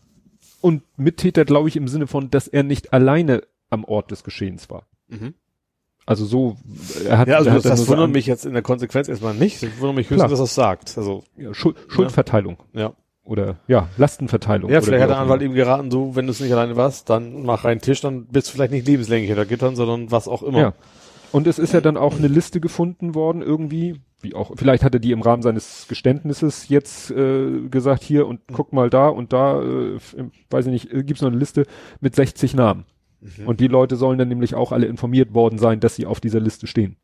Und 0.62 0.82
Mittäter, 0.98 1.46
glaube 1.46 1.70
ich, 1.70 1.76
im 1.76 1.88
Sinne 1.88 2.08
von, 2.08 2.32
dass 2.32 2.48
er 2.48 2.64
nicht 2.64 2.92
alleine 2.92 3.44
am 3.70 3.84
Ort 3.86 4.10
des 4.10 4.24
Geschehens 4.24 4.68
war. 4.72 4.88
Mhm. 5.10 5.36
Also 6.08 6.26
so, 6.26 6.58
er 7.08 7.20
hat, 7.20 7.28
Ja, 7.28 7.38
also 7.38 7.52
er 7.52 7.56
das, 7.58 7.66
hat 7.66 7.72
das 7.74 7.82
so 7.82 7.88
wundert 7.90 8.06
an- 8.06 8.12
mich 8.14 8.26
jetzt 8.26 8.46
in 8.48 8.54
der 8.54 8.64
Konsequenz 8.64 9.08
erstmal 9.08 9.36
nicht. 9.36 9.62
Das 9.62 9.70
wundert 9.80 9.98
mich 9.98 10.06
höchstens, 10.10 10.18
Klar. 10.22 10.30
dass 10.30 10.40
er 10.40 10.46
es 10.46 10.56
sagt. 10.56 10.98
Also, 10.98 11.24
ja, 11.38 11.54
Schuld, 11.54 11.78
Schuldverteilung 11.88 12.58
ja. 12.74 12.94
oder 13.24 13.58
ja, 13.68 13.90
Lastenverteilung. 13.98 14.72
Ja, 14.72 14.82
vielleicht 14.82 15.04
hat 15.04 15.12
der 15.12 15.20
Anwalt 15.20 15.44
ihm 15.44 15.54
geraten, 15.54 15.92
so, 15.92 16.16
wenn 16.16 16.26
du 16.26 16.32
es 16.32 16.40
nicht 16.40 16.52
alleine 16.52 16.76
warst, 16.78 17.12
dann 17.12 17.44
mach 17.44 17.64
rein 17.64 17.80
Tisch, 17.80 18.02
dann 18.02 18.26
bist 18.26 18.48
du 18.48 18.54
vielleicht 18.54 18.72
nicht 18.72 18.88
lebenslänglich 18.88 19.28
hinter 19.30 19.46
Gittern, 19.46 19.76
sondern 19.76 20.10
was 20.10 20.28
auch 20.28 20.42
immer. 20.42 20.60
Ja. 20.60 20.74
Und 21.32 21.46
es 21.46 21.60
ist 21.60 21.74
ja 21.74 21.82
dann 21.82 21.96
auch 21.96 22.18
eine 22.18 22.28
Liste 22.28 22.60
gefunden 22.60 23.14
worden 23.14 23.44
irgendwie, 23.44 24.02
wie 24.22 24.36
auch, 24.36 24.52
vielleicht 24.56 24.84
hat 24.84 24.94
er 24.94 25.00
die 25.00 25.12
im 25.12 25.22
Rahmen 25.22 25.42
seines 25.42 25.88
Geständnisses 25.88 26.70
jetzt 26.70 27.12
äh, 27.12 27.68
gesagt, 27.70 28.04
hier 28.04 28.28
und 28.28 28.42
guck 28.52 28.74
mal 28.74 28.90
da 28.90 29.08
und 29.08 29.34
da, 29.34 29.62
äh, 29.62 29.98
weiß 30.50 30.66
ich 30.66 30.72
nicht, 30.72 30.94
äh, 30.94 31.04
gibt's 31.04 31.22
noch 31.22 31.30
eine 31.30 31.38
Liste 31.38 31.66
mit 32.02 32.16
60 32.16 32.54
Namen. 32.54 32.86
Mhm. 33.22 33.48
Und 33.48 33.60
die 33.60 33.68
Leute 33.68 33.96
sollen 33.96 34.18
dann 34.18 34.28
nämlich 34.28 34.56
auch 34.56 34.72
alle 34.72 34.88
informiert 34.88 35.34
worden 35.34 35.58
sein, 35.58 35.80
dass 35.80 35.96
sie 35.96 36.06
auf 36.06 36.20
dieser 36.20 36.40
Liste 36.40 36.68
stehen. 36.68 36.98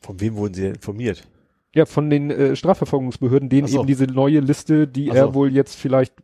Von 0.00 0.20
wem 0.20 0.36
wurden 0.36 0.54
sie 0.54 0.62
denn 0.62 0.74
informiert? 0.74 1.26
Ja, 1.74 1.84
von 1.84 2.08
den 2.08 2.30
äh, 2.30 2.56
Strafverfolgungsbehörden, 2.56 3.50
denen 3.50 3.68
so. 3.68 3.78
eben 3.78 3.86
diese 3.86 4.06
neue 4.06 4.40
Liste, 4.40 4.88
die 4.88 5.10
Ach 5.10 5.14
er 5.14 5.26
so. 5.26 5.34
wohl 5.34 5.52
jetzt 5.52 5.76
vielleicht, 5.76 6.14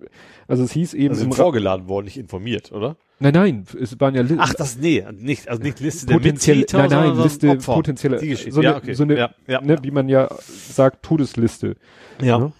also 0.49 0.63
es 0.65 0.73
hieß 0.73 0.95
eben 0.95 1.11
Also 1.11 1.25
im 1.25 1.33
sind 1.33 1.37
vorgeladen 1.37 1.87
worden, 1.89 2.07
nicht 2.07 2.17
informiert, 2.17 2.73
oder? 2.73 2.97
Nein, 3.25 3.33
nein, 3.33 3.65
es 3.81 3.99
waren 4.01 4.15
ja 4.15 4.21
Li 4.21 4.37
Ach, 4.39 4.53
das, 4.53 4.77
nee, 4.77 5.03
nicht, 5.13 5.49
also 5.49 5.63
nicht 5.63 5.81
Liste 5.81 6.05
der 6.05 6.17
potenzielle, 6.17 6.61
Mittäter, 6.61 6.89
nein, 6.89 7.15
nein, 7.15 7.23
Liste 7.23 7.49
Opfer. 7.49 7.75
potenzielle, 7.75 8.19
Die 8.19 8.29
Geschichte. 8.29 8.53
so 8.53 8.61
eine, 8.61 8.69
ja, 8.69 8.77
okay. 8.77 8.93
so 8.93 9.03
eine 9.05 9.17
ja, 9.17 9.31
ja, 9.47 9.63
ne, 9.63 9.79
wie 9.83 9.91
man 9.91 10.11
ja 10.11 10.29
sagt, 10.47 11.03
Todesliste. 11.03 11.77
ja. 12.21 12.39
ne? 12.39 12.53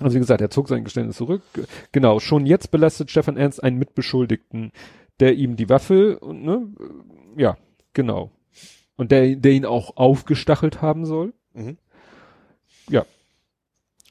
Also 0.00 0.16
wie 0.16 0.20
gesagt, 0.20 0.40
er 0.40 0.48
zog 0.48 0.68
sein 0.68 0.84
Geständnis 0.84 1.18
zurück. 1.18 1.42
Genau, 1.92 2.18
schon 2.18 2.46
jetzt 2.46 2.70
belastet 2.70 3.10
Stefan 3.10 3.36
Ernst 3.36 3.62
einen 3.62 3.78
Mitbeschuldigten, 3.78 4.72
der 5.20 5.34
ihm 5.34 5.54
die 5.54 5.68
Waffe, 5.68 6.18
und, 6.18 6.42
ne, 6.44 6.66
ja, 7.36 7.58
genau. 7.92 8.32
Und 8.96 9.12
der, 9.12 9.36
der 9.36 9.52
ihn 9.52 9.66
auch 9.66 9.96
aufgestachelt 9.98 10.80
haben 10.80 11.04
soll. 11.04 11.34
Mhm. 11.52 11.76
Ja. 12.88 13.04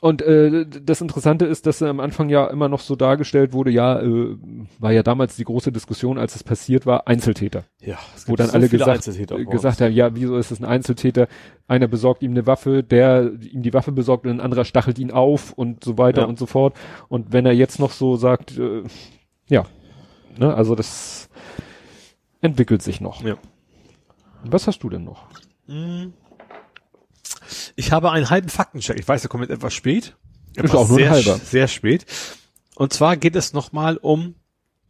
Und 0.04 0.22
äh, 0.22 0.66
das 0.68 1.00
Interessante 1.00 1.46
ist, 1.46 1.66
dass 1.66 1.80
er 1.80 1.88
am 1.88 2.02
Anfang 2.02 2.28
ja 2.28 2.48
immer 2.48 2.68
noch 2.68 2.82
so 2.82 2.98
dargestellt 2.98 3.54
wurde, 3.54 3.72
ja, 3.72 4.02
äh, 4.02 4.36
war 4.78 4.92
ja 4.92 5.02
damals 5.02 5.38
die 5.38 5.46
große 5.46 5.72
Diskussion, 5.72 6.18
als 6.18 6.36
es 6.36 6.44
passiert 6.44 6.86
war, 6.86 7.08
Einzeltäter. 7.08 7.64
Ja, 7.80 7.98
es 8.14 8.28
Wo 8.28 8.32
gibt 8.34 8.42
dann 8.42 8.48
so 8.48 8.54
alle 8.56 8.68
viele 8.68 8.80
gesagt, 8.80 9.50
gesagt 9.50 9.80
haben, 9.80 9.94
ja, 9.94 10.14
wieso 10.14 10.36
ist 10.36 10.52
es 10.52 10.60
ein 10.60 10.66
Einzeltäter? 10.66 11.30
Einer 11.70 11.88
besorgt 11.88 12.22
ihm 12.22 12.32
eine 12.32 12.46
Waffe, 12.46 12.84
der 12.84 13.32
ihm 13.50 13.62
die 13.64 13.74
Waffe 13.74 13.94
besorgt 13.94 14.26
und 14.26 14.32
ein 14.32 14.42
anderer 14.42 14.66
stachelt 14.66 15.00
ihn 15.00 15.10
auf 15.12 15.54
und 15.54 15.86
so 15.86 15.98
weiter 15.98 16.24
Ja. 16.24 16.28
und 16.28 16.38
so 16.38 16.48
fort. 16.48 16.76
Und 17.08 17.32
wenn 17.32 17.46
er 17.46 17.54
jetzt 17.54 17.80
noch 17.80 17.92
so 17.92 18.18
sagt, 18.18 18.58
äh, 18.58 18.84
ja, 19.48 19.64
ne, 20.38 20.54
also 20.54 20.76
das 20.76 21.30
entwickelt 22.42 22.82
sich 22.82 23.00
noch. 23.00 23.24
Ja. 23.24 23.38
Was 24.44 24.68
hast 24.68 24.80
du 24.84 24.90
denn 24.90 25.06
noch? 25.06 25.28
Ich 27.76 27.92
habe 27.92 28.12
einen 28.12 28.30
halben 28.30 28.50
Faktencheck. 28.50 29.00
Ich 29.00 29.08
weiß, 29.08 29.22
der 29.22 29.30
kommt 29.30 29.44
jetzt 29.44 29.52
etwas 29.52 29.74
spät. 29.74 30.16
Ist 30.56 30.76
auch 30.76 30.88
nur 30.88 30.98
ein 30.98 31.04
sehr, 31.04 31.12
halber. 31.12 31.40
Sehr 31.44 31.68
spät. 31.68 32.06
Und 32.76 32.94
zwar 32.94 33.18
geht 33.18 33.36
es 33.36 33.54
nochmal 33.54 33.98
um 33.98 34.36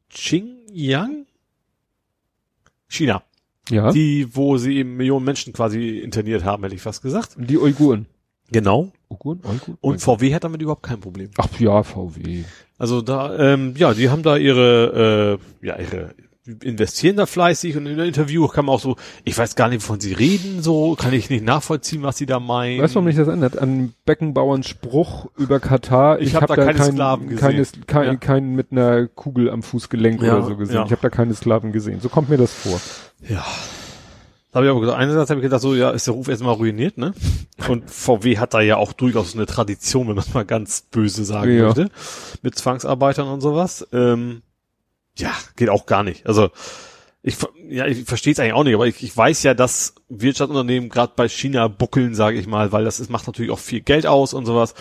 Xinjiang? 0.09 1.25
China. 2.87 3.23
Ja, 3.69 3.91
die, 3.91 4.25
Die, 4.25 4.35
wo 4.35 4.57
sie 4.57 4.77
eben 4.77 4.97
Millionen 4.97 5.25
Menschen 5.25 5.53
quasi 5.53 5.99
interniert 5.99 6.43
haben, 6.43 6.63
hätte 6.63 6.75
ich 6.75 6.81
fast 6.81 7.01
gesagt. 7.01 7.35
die 7.37 7.57
Uiguren. 7.57 8.07
Genau. 8.51 8.91
Uiguren? 9.09 9.39
Uiguren? 9.45 9.77
Und 9.79 10.01
VW 10.01 10.33
hat 10.35 10.43
damit 10.43 10.61
überhaupt 10.61 10.83
kein 10.83 10.99
Problem. 10.99 11.31
Ach 11.37 11.47
ja, 11.59 11.81
VW. 11.81 12.43
Also 12.77 13.01
da, 13.01 13.53
ähm, 13.53 13.73
ja, 13.77 13.93
die 13.93 14.09
haben 14.09 14.21
da 14.21 14.35
ihre, 14.35 15.39
äh, 15.61 15.65
ja, 15.65 15.79
ihre 15.79 16.13
investieren 16.61 17.15
da 17.15 17.25
fleißig 17.25 17.77
und 17.77 17.85
in 17.85 17.93
einem 17.93 18.07
Interview 18.07 18.47
kam 18.47 18.69
auch 18.69 18.79
so, 18.81 18.97
ich 19.23 19.37
weiß 19.37 19.55
gar 19.55 19.69
nicht, 19.69 19.81
wovon 19.83 19.99
sie 20.01 20.11
reden, 20.13 20.61
so 20.61 20.95
kann 20.95 21.13
ich 21.13 21.29
nicht 21.29 21.45
nachvollziehen, 21.45 22.03
was 22.03 22.17
sie 22.17 22.25
da 22.25 22.39
meinen. 22.41 22.81
Weißt 22.81 22.93
du, 22.93 22.95
warum 22.95 23.05
mich 23.05 23.15
das 23.15 23.29
ändert? 23.29 23.57
An 23.57 23.93
Beckenbauerns 24.05 24.67
Spruch 24.67 25.27
über 25.37 25.59
Katar. 25.61 26.19
Ich 26.19 26.35
hab 26.35 26.47
da 26.47 26.55
keine 26.55 26.73
keinen- 26.73 26.91
Sklaven 26.93 27.27
gesehen. 27.29 27.39
Keine, 27.39 27.65
kein, 27.87 28.05
Ja. 28.05 28.15
keinen 28.15 28.55
mit 28.55 28.71
einer 28.71 29.07
Kugel 29.07 29.49
am 29.49 29.63
Fußgelenk 29.63 30.21
Ja, 30.21 30.37
oder 30.37 30.45
so 30.47 30.57
gesehen. 30.57 30.75
ja. 30.75 30.85
Ich 30.85 30.91
habe 30.91 31.01
da 31.01 31.09
keine 31.09 31.33
Sklaven 31.33 31.71
gesehen. 31.71 32.01
So 32.01 32.09
kommt 32.09 32.29
mir 32.29 32.37
das 32.37 32.51
vor. 32.53 32.79
Ja. 33.29 33.45
Da 34.51 34.57
habe 34.57 34.65
ich 34.67 34.69
aber 34.71 34.81
gesagt, 34.81 34.99
einerseits 34.99 35.29
habe 35.31 35.39
ich 35.39 35.43
gedacht, 35.45 35.61
so, 35.61 35.73
ja, 35.73 35.89
ist 35.91 36.05
der 36.05 36.13
Ruf 36.13 36.27
erstmal 36.27 36.53
ruiniert, 36.53 36.97
ne? 36.99 37.13
Und 37.69 37.89
VW 37.89 38.37
hat 38.37 38.53
da 38.53 38.61
ja 38.61 38.75
auch 38.77 38.93
durchaus 38.93 39.33
eine 39.33 39.47
Tradition, 39.47 40.07
wenn 40.09 40.15
man 40.15 40.23
es 40.27 40.33
mal 40.33 40.45
ganz 40.45 40.81
böse 40.91 41.23
sagen 41.25 41.55
Ja. 41.57 41.63
möchte, 41.67 41.89
mit 42.43 42.53
Zwangsarbeitern 42.55 43.27
und 43.29 43.41
sowas. 43.41 43.87
Ähm, 43.93 44.43
ja, 45.17 45.31
geht 45.55 45.69
auch 45.69 45.85
gar 45.85 46.03
nicht. 46.03 46.25
Also 46.27 46.49
ich, 47.21 47.37
ja, 47.69 47.85
ich 47.87 48.03
verstehe 48.03 48.33
es 48.33 48.39
eigentlich 48.39 48.53
auch 48.53 48.63
nicht, 48.63 48.73
aber 48.75 48.87
ich, 48.87 49.01
ich 49.03 49.15
weiß 49.15 49.43
ja, 49.43 49.53
dass 49.53 49.95
Wirtschaftsunternehmen 50.09 50.89
gerade 50.89 51.13
bei 51.15 51.29
China 51.29 51.67
buckeln, 51.69 52.15
sage 52.15 52.37
ich 52.37 52.47
mal, 52.47 52.71
weil 52.71 52.83
das 52.83 52.99
ist, 52.99 53.09
macht 53.09 53.27
natürlich 53.27 53.51
auch 53.51 53.59
viel 53.59 53.81
Geld 53.81 54.05
aus 54.05 54.33
und 54.33 54.45
sowas. 54.45 54.73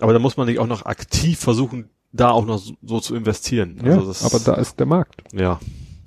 Aber 0.00 0.12
da 0.12 0.18
muss 0.18 0.36
man 0.36 0.46
nicht 0.46 0.58
auch 0.58 0.66
noch 0.66 0.86
aktiv 0.86 1.38
versuchen, 1.38 1.90
da 2.12 2.30
auch 2.30 2.46
noch 2.46 2.58
so, 2.58 2.74
so 2.82 3.00
zu 3.00 3.14
investieren. 3.14 3.80
Ja, 3.84 3.92
Also 3.94 4.06
das, 4.08 4.24
aber 4.24 4.40
da 4.42 4.54
ist 4.60 4.78
der 4.80 4.86
Markt. 4.86 5.22
ja, 5.32 5.60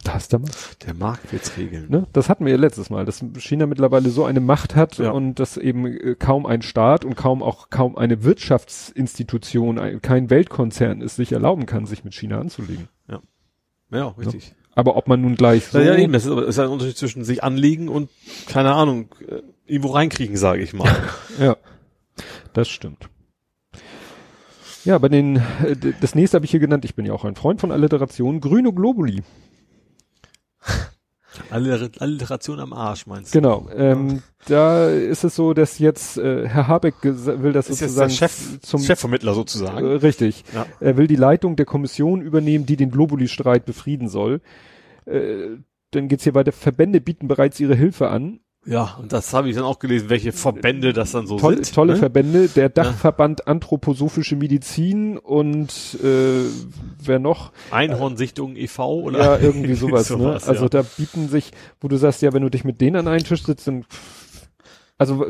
Da 0.03 0.15
ist 0.17 0.31
der 0.33 0.39
Markt. 0.39 0.85
der 0.87 0.93
Markt 0.95 1.31
wird's 1.31 1.55
regeln. 1.57 1.85
Ne? 1.89 2.07
Das 2.11 2.27
hatten 2.27 2.43
wir 2.45 2.51
ja 2.53 2.57
letztes 2.57 2.89
Mal, 2.89 3.05
dass 3.05 3.23
China 3.37 3.65
mittlerweile 3.67 4.09
so 4.09 4.25
eine 4.25 4.39
Macht 4.39 4.75
hat 4.75 4.97
Ja. 4.97 5.11
und 5.11 5.35
dass 5.35 5.57
eben 5.57 5.85
äh, 5.85 6.15
kaum 6.17 6.45
ein 6.47 6.63
Staat 6.63 7.05
und 7.05 7.15
kaum 7.15 7.43
auch 7.43 7.69
kaum 7.69 7.97
eine 7.97 8.23
Wirtschaftsinstitution, 8.23 9.79
ein, 9.79 10.01
kein 10.01 10.29
Weltkonzern 10.29 11.01
es 11.01 11.15
sich 11.15 11.31
erlauben 11.31 11.65
kann, 11.65 11.85
sich 11.85 12.03
mit 12.03 12.13
China 12.13 12.39
anzulegen. 12.39 12.87
Ja, 13.09 13.21
richtig. 14.17 14.53
Aber 14.73 14.95
ob 14.95 15.07
man 15.07 15.21
nun 15.21 15.35
gleich 15.35 15.65
so, 15.67 15.79
Ja, 15.79 15.93
ja, 15.93 15.97
eben, 15.97 16.13
das 16.13 16.25
ist, 16.25 16.31
ist 16.31 16.57
ja 16.57 16.63
ein 16.63 16.69
Unterschied 16.69 16.97
zwischen 16.97 17.23
sich 17.25 17.43
anlegen 17.43 17.89
und, 17.89 18.09
keine 18.47 18.73
Ahnung, 18.73 19.09
äh, 19.27 19.41
irgendwo 19.65 19.89
reinkriegen, 19.91 20.37
sage 20.37 20.61
ich 20.61 20.73
mal. 20.73 20.89
Ja, 21.39 21.57
das 22.53 22.69
stimmt. 22.69 23.09
Ja, 24.83 24.97
bei 24.97 25.09
den, 25.09 25.37
äh, 25.37 25.75
das 25.99 26.15
nächste 26.15 26.35
habe 26.35 26.45
ich 26.45 26.51
hier 26.51 26.59
genannt, 26.59 26.85
ich 26.85 26.95
bin 26.95 27.05
ja 27.05 27.13
auch 27.13 27.25
ein 27.25 27.35
Freund 27.35 27.59
von 27.61 27.71
Alliteration, 27.71 28.39
grüne 28.41 28.73
Globuli. 28.73 29.23
Alliteration 31.49 32.59
am 32.59 32.73
Arsch, 32.73 33.07
meinst 33.07 33.33
du? 33.33 33.39
Genau, 33.39 33.69
ähm, 33.75 34.21
da 34.47 34.89
ist 34.89 35.23
es 35.23 35.35
so, 35.35 35.53
dass 35.53 35.79
jetzt 35.79 36.17
äh, 36.17 36.47
Herr 36.47 36.67
Habeck 36.67 36.95
will 37.03 37.53
das 37.53 37.69
ist 37.69 37.81
jetzt 37.81 37.97
der 37.97 38.09
sozusagen 38.09 38.11
Chef, 38.11 38.61
zum 38.61 38.81
Chefvermittler 38.81 39.31
äh, 39.31 39.35
sozusagen. 39.35 39.85
richtig. 39.97 40.43
Ja. 40.53 40.65
Er 40.79 40.97
will 40.97 41.07
die 41.07 41.15
Leitung 41.15 41.55
der 41.55 41.65
Kommission 41.65 42.21
übernehmen, 42.21 42.65
die 42.65 42.75
den 42.77 42.91
Globuli-Streit 42.91 43.65
befrieden 43.65 44.07
soll. 44.07 44.41
Äh, 45.05 45.57
dann 45.91 46.07
geht's 46.07 46.23
hier 46.23 46.33
weiter. 46.33 46.51
Verbände 46.51 47.01
bieten 47.01 47.27
bereits 47.27 47.59
ihre 47.59 47.75
Hilfe 47.75 48.09
an. 48.09 48.39
Ja, 48.63 48.95
und 49.01 49.11
das 49.11 49.33
habe 49.33 49.49
ich 49.49 49.55
dann 49.55 49.63
auch 49.63 49.79
gelesen, 49.79 50.09
welche 50.09 50.31
Verbände 50.31 50.93
das 50.93 51.11
dann 51.11 51.25
so 51.25 51.37
Toll, 51.37 51.55
sind. 51.55 51.73
tolle 51.73 51.93
ne? 51.93 51.99
Verbände, 51.99 52.47
der 52.47 52.69
Dachverband 52.69 53.47
Anthroposophische 53.47 54.35
Medizin 54.35 55.17
und 55.17 55.97
äh, 56.03 56.43
wer 57.03 57.17
noch? 57.17 57.51
Einhornsichtung 57.71 58.55
e.V. 58.55 59.01
oder 59.01 59.19
ja, 59.19 59.37
irgendwie 59.39 59.73
sowas. 59.75 60.11
ne? 60.11 60.33
Also 60.45 60.63
ja. 60.63 60.69
da 60.69 60.83
bieten 60.83 61.27
sich, 61.27 61.51
wo 61.79 61.87
du 61.87 61.97
sagst, 61.97 62.21
ja, 62.21 62.33
wenn 62.33 62.43
du 62.43 62.49
dich 62.49 62.63
mit 62.63 62.81
denen 62.81 62.97
an 62.97 63.07
einen 63.07 63.23
Tisch 63.23 63.43
sitzt, 63.43 63.67
dann 63.67 63.85
also 64.99 65.25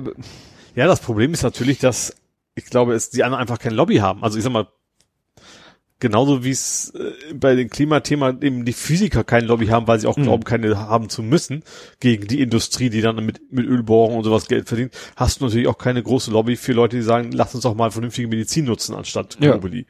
ja, 0.75 0.85
das 0.85 0.99
Problem 0.99 1.33
ist 1.33 1.43
natürlich, 1.43 1.79
dass 1.79 2.13
ich 2.55 2.65
glaube, 2.65 2.93
es 2.93 3.11
die 3.11 3.23
anderen 3.23 3.41
einfach 3.41 3.59
kein 3.59 3.73
Lobby 3.73 3.97
haben. 3.97 4.23
Also 4.23 4.37
ich 4.37 4.43
sag 4.43 4.51
mal, 4.51 4.67
genauso 6.01 6.43
wie 6.43 6.49
es 6.51 6.89
äh, 6.95 7.33
bei 7.33 7.55
dem 7.55 7.69
Klimathema 7.69 8.35
eben 8.41 8.65
die 8.65 8.73
Physiker 8.73 9.23
kein 9.23 9.45
Lobby 9.45 9.67
haben, 9.67 9.87
weil 9.87 9.99
sie 10.01 10.07
auch 10.07 10.17
Mhm. 10.17 10.23
glauben, 10.23 10.43
keine 10.43 10.77
haben 10.77 11.07
zu 11.07 11.23
müssen 11.23 11.63
gegen 12.01 12.27
die 12.27 12.41
Industrie, 12.41 12.89
die 12.89 12.99
dann 12.99 13.23
mit, 13.25 13.39
mit 13.53 13.65
Ölbohrungen 13.65 14.17
und 14.17 14.25
sowas 14.25 14.47
Geld 14.47 14.67
verdient, 14.67 14.93
hast 15.15 15.39
du 15.39 15.45
natürlich 15.45 15.67
auch 15.67 15.77
keine 15.77 16.03
große 16.03 16.29
Lobby 16.31 16.57
für 16.57 16.73
Leute, 16.73 16.97
die 16.97 17.03
sagen, 17.03 17.31
lass 17.31 17.55
uns 17.55 17.63
doch 17.63 17.75
mal 17.75 17.91
vernünftige 17.91 18.27
Medizin 18.27 18.65
nutzen 18.65 18.93
anstatt 18.95 19.37
Ja. 19.39 19.51
Globally. 19.51 19.85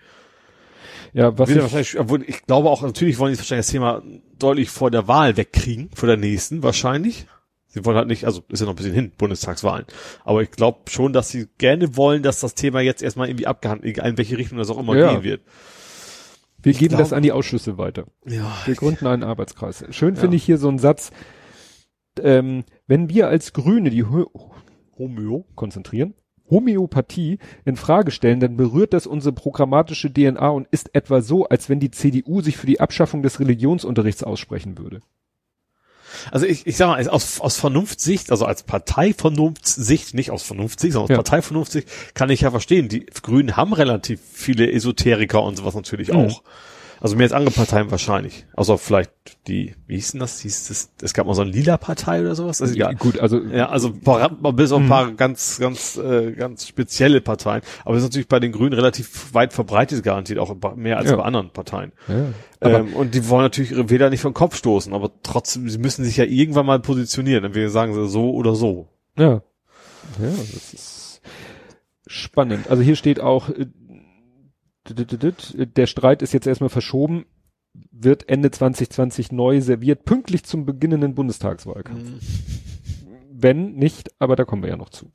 ja, 1.14 1.38
was 1.38 1.50
ich, 1.50 1.58
wahrscheinlich, 1.58 2.00
obwohl 2.00 2.24
ich 2.28 2.46
glaube 2.46 2.70
auch, 2.70 2.82
natürlich 2.84 3.18
wollen 3.18 3.34
die 3.34 3.40
wahrscheinlich 3.40 3.66
das 3.66 3.72
Thema 3.72 4.02
deutlich 4.38 4.70
vor 4.70 4.92
der 4.92 5.08
Wahl 5.08 5.38
wegkriegen, 5.38 5.90
vor 5.94 6.08
der 6.08 6.18
nächsten 6.18 6.64
wahrscheinlich. 6.64 7.26
Sie 7.74 7.86
wollen 7.86 7.96
halt 7.96 8.08
nicht, 8.10 8.26
also 8.26 8.44
ist 8.50 8.60
ja 8.60 8.66
noch 8.66 8.74
ein 8.74 8.76
bisschen 8.76 8.94
hin, 8.94 9.12
Bundestagswahlen. 9.18 9.86
Aber 10.26 10.42
ich 10.42 10.52
glaube 10.52 10.90
schon, 10.90 11.14
dass 11.14 11.30
sie 11.30 11.48
gerne 11.58 11.96
wollen, 11.96 12.22
dass 12.22 12.42
das 12.42 12.54
Thema 12.54 12.82
jetzt 12.82 13.02
erstmal 13.02 13.30
irgendwie 13.30 13.48
abgehandelt, 13.48 13.90
egal 13.98 14.10
in 14.10 14.18
welche 14.18 14.38
Richtung 14.38 14.58
das 14.58 14.70
auch 14.70 14.78
immer 14.78 14.94
Ja. 14.98 15.14
gehen 15.14 15.24
wird. 15.24 15.42
Wir 16.64 16.72
ich 16.72 16.80
geben 16.80 16.98
das 16.98 17.10
glaub- 17.10 17.18
an 17.18 17.24
die 17.24 17.32
Ausschüsse 17.32 17.78
weiter. 17.78 18.06
Ja. 18.26 18.52
Wir 18.66 18.76
gründen 18.76 19.08
einen 19.08 19.24
Arbeitskreis. 19.24 19.84
Schön 19.92 20.16
Ja. 20.16 20.22
finde 20.22 20.38
ich 20.38 20.44
hier 20.44 20.58
so 20.58 20.68
einen 20.70 20.80
Satz, 20.80 21.12
ähm, 22.22 22.64
wenn 22.88 23.10
wir 23.10 23.28
als 23.28 23.54
Grüne 23.54 23.90
die 23.90 24.06
Hö 24.10 24.26
Homö. 24.98 25.42
konzentrieren, 25.56 26.14
Homöopathie 26.50 27.40
in 27.66 27.78
Frage 27.78 28.12
stellen, 28.12 28.40
dann 28.42 28.58
berührt 28.58 28.94
das 28.94 29.08
unsere 29.08 29.34
programmatische 29.34 30.12
DNA 30.12 30.50
und 30.50 30.68
ist 30.70 30.94
etwa 30.94 31.22
so, 31.22 31.46
als 31.48 31.70
wenn 31.70 31.80
die 31.80 31.92
CDU 31.92 32.42
sich 32.42 32.58
für 32.58 32.68
die 32.68 32.82
Abschaffung 32.82 33.24
des 33.24 33.40
Religionsunterrichts 33.40 34.24
aussprechen 34.24 34.78
würde. 34.78 35.02
Also 36.30 36.46
ich, 36.46 36.68
ich 36.68 36.78
sag 36.78 36.88
mal, 36.88 37.08
aus, 37.10 37.40
aus 37.40 37.58
Vernunftssicht, 37.58 38.32
also 38.32 38.46
als 38.46 38.64
Parteivernunftssicht, 38.64 40.14
nicht 40.14 40.32
aus 40.32 40.44
Vernunftsicht, 40.44 40.94
sondern 40.94 41.06
aus 41.06 41.10
Ja. 41.10 41.16
Parteivernunftsicht, 41.18 41.88
kann 42.14 42.30
ich 42.30 42.42
ja 42.42 42.52
verstehen. 42.52 42.90
Die 42.90 43.06
Grünen 43.22 43.56
haben 43.58 43.74
relativ 43.74 44.20
viele 44.34 44.72
Esoteriker 44.72 45.42
und 45.44 45.56
sowas 45.58 45.74
natürlich 45.76 46.10
Mhm. 46.10 46.16
auch. 46.18 46.44
Also 47.04 47.16
mehr 47.16 47.26
als 47.26 47.34
andere 47.34 47.54
Parteien 47.54 47.90
wahrscheinlich. 47.90 48.46
Außer 48.56 48.78
vielleicht 48.78 49.12
die, 49.48 49.74
wie 49.88 49.96
hieß 49.96 50.12
denn 50.12 50.20
das? 50.20 50.40
Hieß 50.42 50.68
das, 50.68 50.92
es 51.02 51.14
gab 51.16 51.26
mal 51.26 51.34
so 51.34 51.42
eine 51.42 51.50
lila 51.50 51.78
Partei 51.78 52.22
oder 52.22 52.36
sowas? 52.36 52.62
Also, 52.62 52.76
ja, 52.76 52.94
Gut, 52.94 53.20
also 53.20 53.40
ja, 53.44 53.70
also 53.70 53.92
paar- 53.92 54.30
bis 54.54 54.72
auf 54.72 54.82
ein 54.82 54.88
paar 54.88 55.12
ganz, 55.14 55.58
ganz, 55.60 55.98
äh, 55.98 56.32
ganz 56.34 56.68
spezielle 56.68 57.20
Parteien. 57.20 57.64
Aber 57.86 57.96
das 57.96 58.04
ist 58.04 58.10
natürlich 58.10 58.28
bei 58.28 58.40
den 58.40 58.52
Grünen 58.52 58.74
relativ 58.74 59.34
weit 59.34 59.52
verbreitet 59.52 60.04
garantiert, 60.04 60.38
auch 60.38 60.56
mehr 60.76 60.98
als 61.00 61.10
Ja. 61.10 61.16
bei 61.16 61.24
anderen 61.24 61.50
Parteien. 61.50 61.92
ja, 62.08 62.28
ähm, 62.62 62.94
und 62.94 63.16
die 63.16 63.28
wollen 63.30 63.42
natürlich 63.46 63.72
ihre 63.72 63.90
Wähler 63.90 64.12
nicht 64.12 64.22
vom 64.22 64.36
Kopf 64.36 64.56
stoßen, 64.56 64.94
aber 64.94 65.10
trotzdem, 65.24 65.68
sie 65.70 65.80
müssen 65.80 66.06
sich 66.06 66.18
ja 66.18 66.26
irgendwann 66.26 66.68
mal 66.68 66.80
positionieren. 66.80 67.44
Entweder 67.44 67.70
sagen 67.70 67.96
sie 67.96 68.08
so 68.08 68.30
oder 68.32 68.54
so. 68.54 68.90
Ja. 69.18 69.42
Ja, 70.20 70.28
das 70.30 70.74
ist 70.74 71.22
spannend. 72.06 72.70
Also 72.70 72.84
hier 72.84 72.96
steht 72.96 73.20
auch, 73.20 73.50
äh, 73.50 73.66
dit, 73.66 73.66
dit, 73.66 73.72
dit, 73.72 73.72
dit, 73.88 74.81
der 74.94 75.88
Streit 75.88 76.22
ist 76.22 76.34
jetzt 76.34 76.48
erstmal 76.48 76.70
verschoben, 76.70 77.26
wird 77.92 78.28
Ende 78.30 78.52
2020 78.52 79.32
neu 79.32 79.62
serviert, 79.62 80.06
pünktlich 80.06 80.44
zum 80.44 80.66
beginnenden 80.66 81.16
Bundestagswahlkampf. 81.16 82.10
Wenn 83.32 83.74
nicht, 83.74 84.12
aber 84.20 84.36
da 84.36 84.46
kommen 84.46 84.64
wir 84.64 84.70
ja 84.70 84.78
noch 84.78 84.90
zu. 84.90 85.12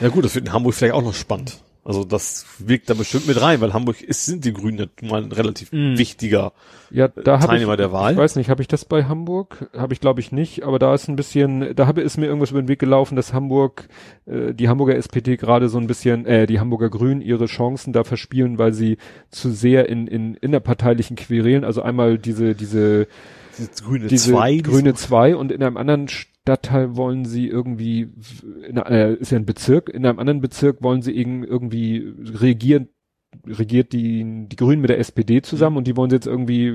Ja 0.00 0.08
gut, 0.08 0.24
das 0.24 0.34
wird 0.34 0.46
in 0.46 0.52
Hamburg 0.52 0.74
vielleicht 0.74 0.94
auch 0.94 1.02
noch 1.02 1.14
spannend. 1.14 1.62
Also 1.84 2.04
das 2.04 2.46
wirkt 2.58 2.88
da 2.90 2.94
bestimmt 2.94 3.26
mit 3.26 3.40
rein, 3.40 3.60
weil 3.60 3.72
Hamburg 3.72 4.02
ist, 4.02 4.26
sind 4.26 4.44
die 4.44 4.52
Grünen 4.52 4.78
ja 4.78 5.08
mal 5.08 5.24
ein 5.24 5.32
relativ 5.32 5.72
Mhm. 5.72 5.98
wichtiger 5.98 6.52
Ja, 6.92 7.08
da 7.08 7.34
habe 7.34 7.42
ich, 7.44 7.48
Teilnehmer 7.48 7.76
der 7.76 7.90
Wahl. 7.90 8.12
ich 8.12 8.18
weiß 8.18 8.36
nicht, 8.36 8.50
habe 8.50 8.62
ich 8.62 8.68
das 8.68 8.84
bei 8.84 9.04
Hamburg? 9.04 9.68
Habe 9.76 9.92
ich 9.92 10.00
glaube 10.00 10.20
ich 10.20 10.30
nicht, 10.30 10.62
aber 10.62 10.78
da 10.78 10.94
ist 10.94 11.08
ein 11.08 11.16
bisschen, 11.16 11.74
da 11.74 11.88
habe 11.88 12.00
ist 12.02 12.18
mir 12.18 12.26
irgendwas 12.26 12.52
über 12.52 12.62
den 12.62 12.68
Weg 12.68 12.78
gelaufen, 12.78 13.16
dass 13.16 13.32
Hamburg, 13.32 13.88
äh, 14.26 14.54
die 14.54 14.68
Hamburger 14.68 14.94
SPD 14.94 15.36
gerade 15.36 15.68
so 15.68 15.78
ein 15.78 15.88
bisschen, 15.88 16.24
äh, 16.24 16.46
die 16.46 16.60
Hamburger 16.60 16.88
Grünen 16.88 17.20
ihre 17.20 17.46
Chancen 17.46 17.92
da 17.92 18.04
verspielen, 18.04 18.58
weil 18.58 18.72
sie 18.72 18.96
zu 19.30 19.50
sehr 19.50 19.88
in, 19.88 20.06
in 20.06 20.34
innerparteilichen 20.34 21.16
Querelen, 21.16 21.64
also 21.64 21.82
einmal 21.82 22.16
diese, 22.16 22.54
diese, 22.54 23.08
diese 23.58 23.82
grüne 23.82 24.06
diese 24.06 24.30
zwei, 24.30 24.56
grüne 24.58 24.94
zwei 24.94 25.34
und 25.34 25.50
in 25.50 25.60
einem 25.64 25.76
anderen 25.76 26.06
Stadtteil 26.42 26.96
wollen 26.96 27.24
sie 27.24 27.46
irgendwie, 27.46 28.10
in, 28.68 28.76
äh, 28.76 29.14
ist 29.14 29.30
ja 29.30 29.38
ein 29.38 29.46
Bezirk, 29.46 29.88
in 29.88 30.04
einem 30.04 30.18
anderen 30.18 30.40
Bezirk 30.40 30.82
wollen 30.82 31.00
sie 31.00 31.12
irgend- 31.16 31.46
irgendwie 31.46 32.12
regieren, 32.34 32.88
regiert 33.46 33.92
die, 33.92 34.46
die 34.48 34.56
Grünen 34.56 34.80
mit 34.82 34.90
der 34.90 34.98
SPD 34.98 35.36
Mhm. 35.36 35.42
zusammen 35.44 35.76
und 35.76 35.86
die 35.86 35.96
wollen 35.96 36.10
sie 36.10 36.16
jetzt 36.16 36.26
irgendwie 36.26 36.74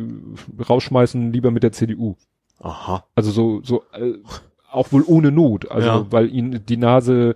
rausschmeißen, 0.70 1.34
lieber 1.34 1.51
mit 1.51 1.63
der 1.63 1.74
CDU. 1.74 2.15
Aha. 2.59 3.03
Also 3.13 3.32
so, 3.32 3.61
so, 3.61 3.84
äh, 3.93 4.13
auch 4.72 4.91
wohl 4.93 5.03
ohne 5.05 5.32
Not, 5.32 5.70
also 5.70 5.88
Ja. 5.88 6.11
weil 6.11 6.34
ihnen 6.34 6.65
die 6.65 6.78
Nase 6.78 7.36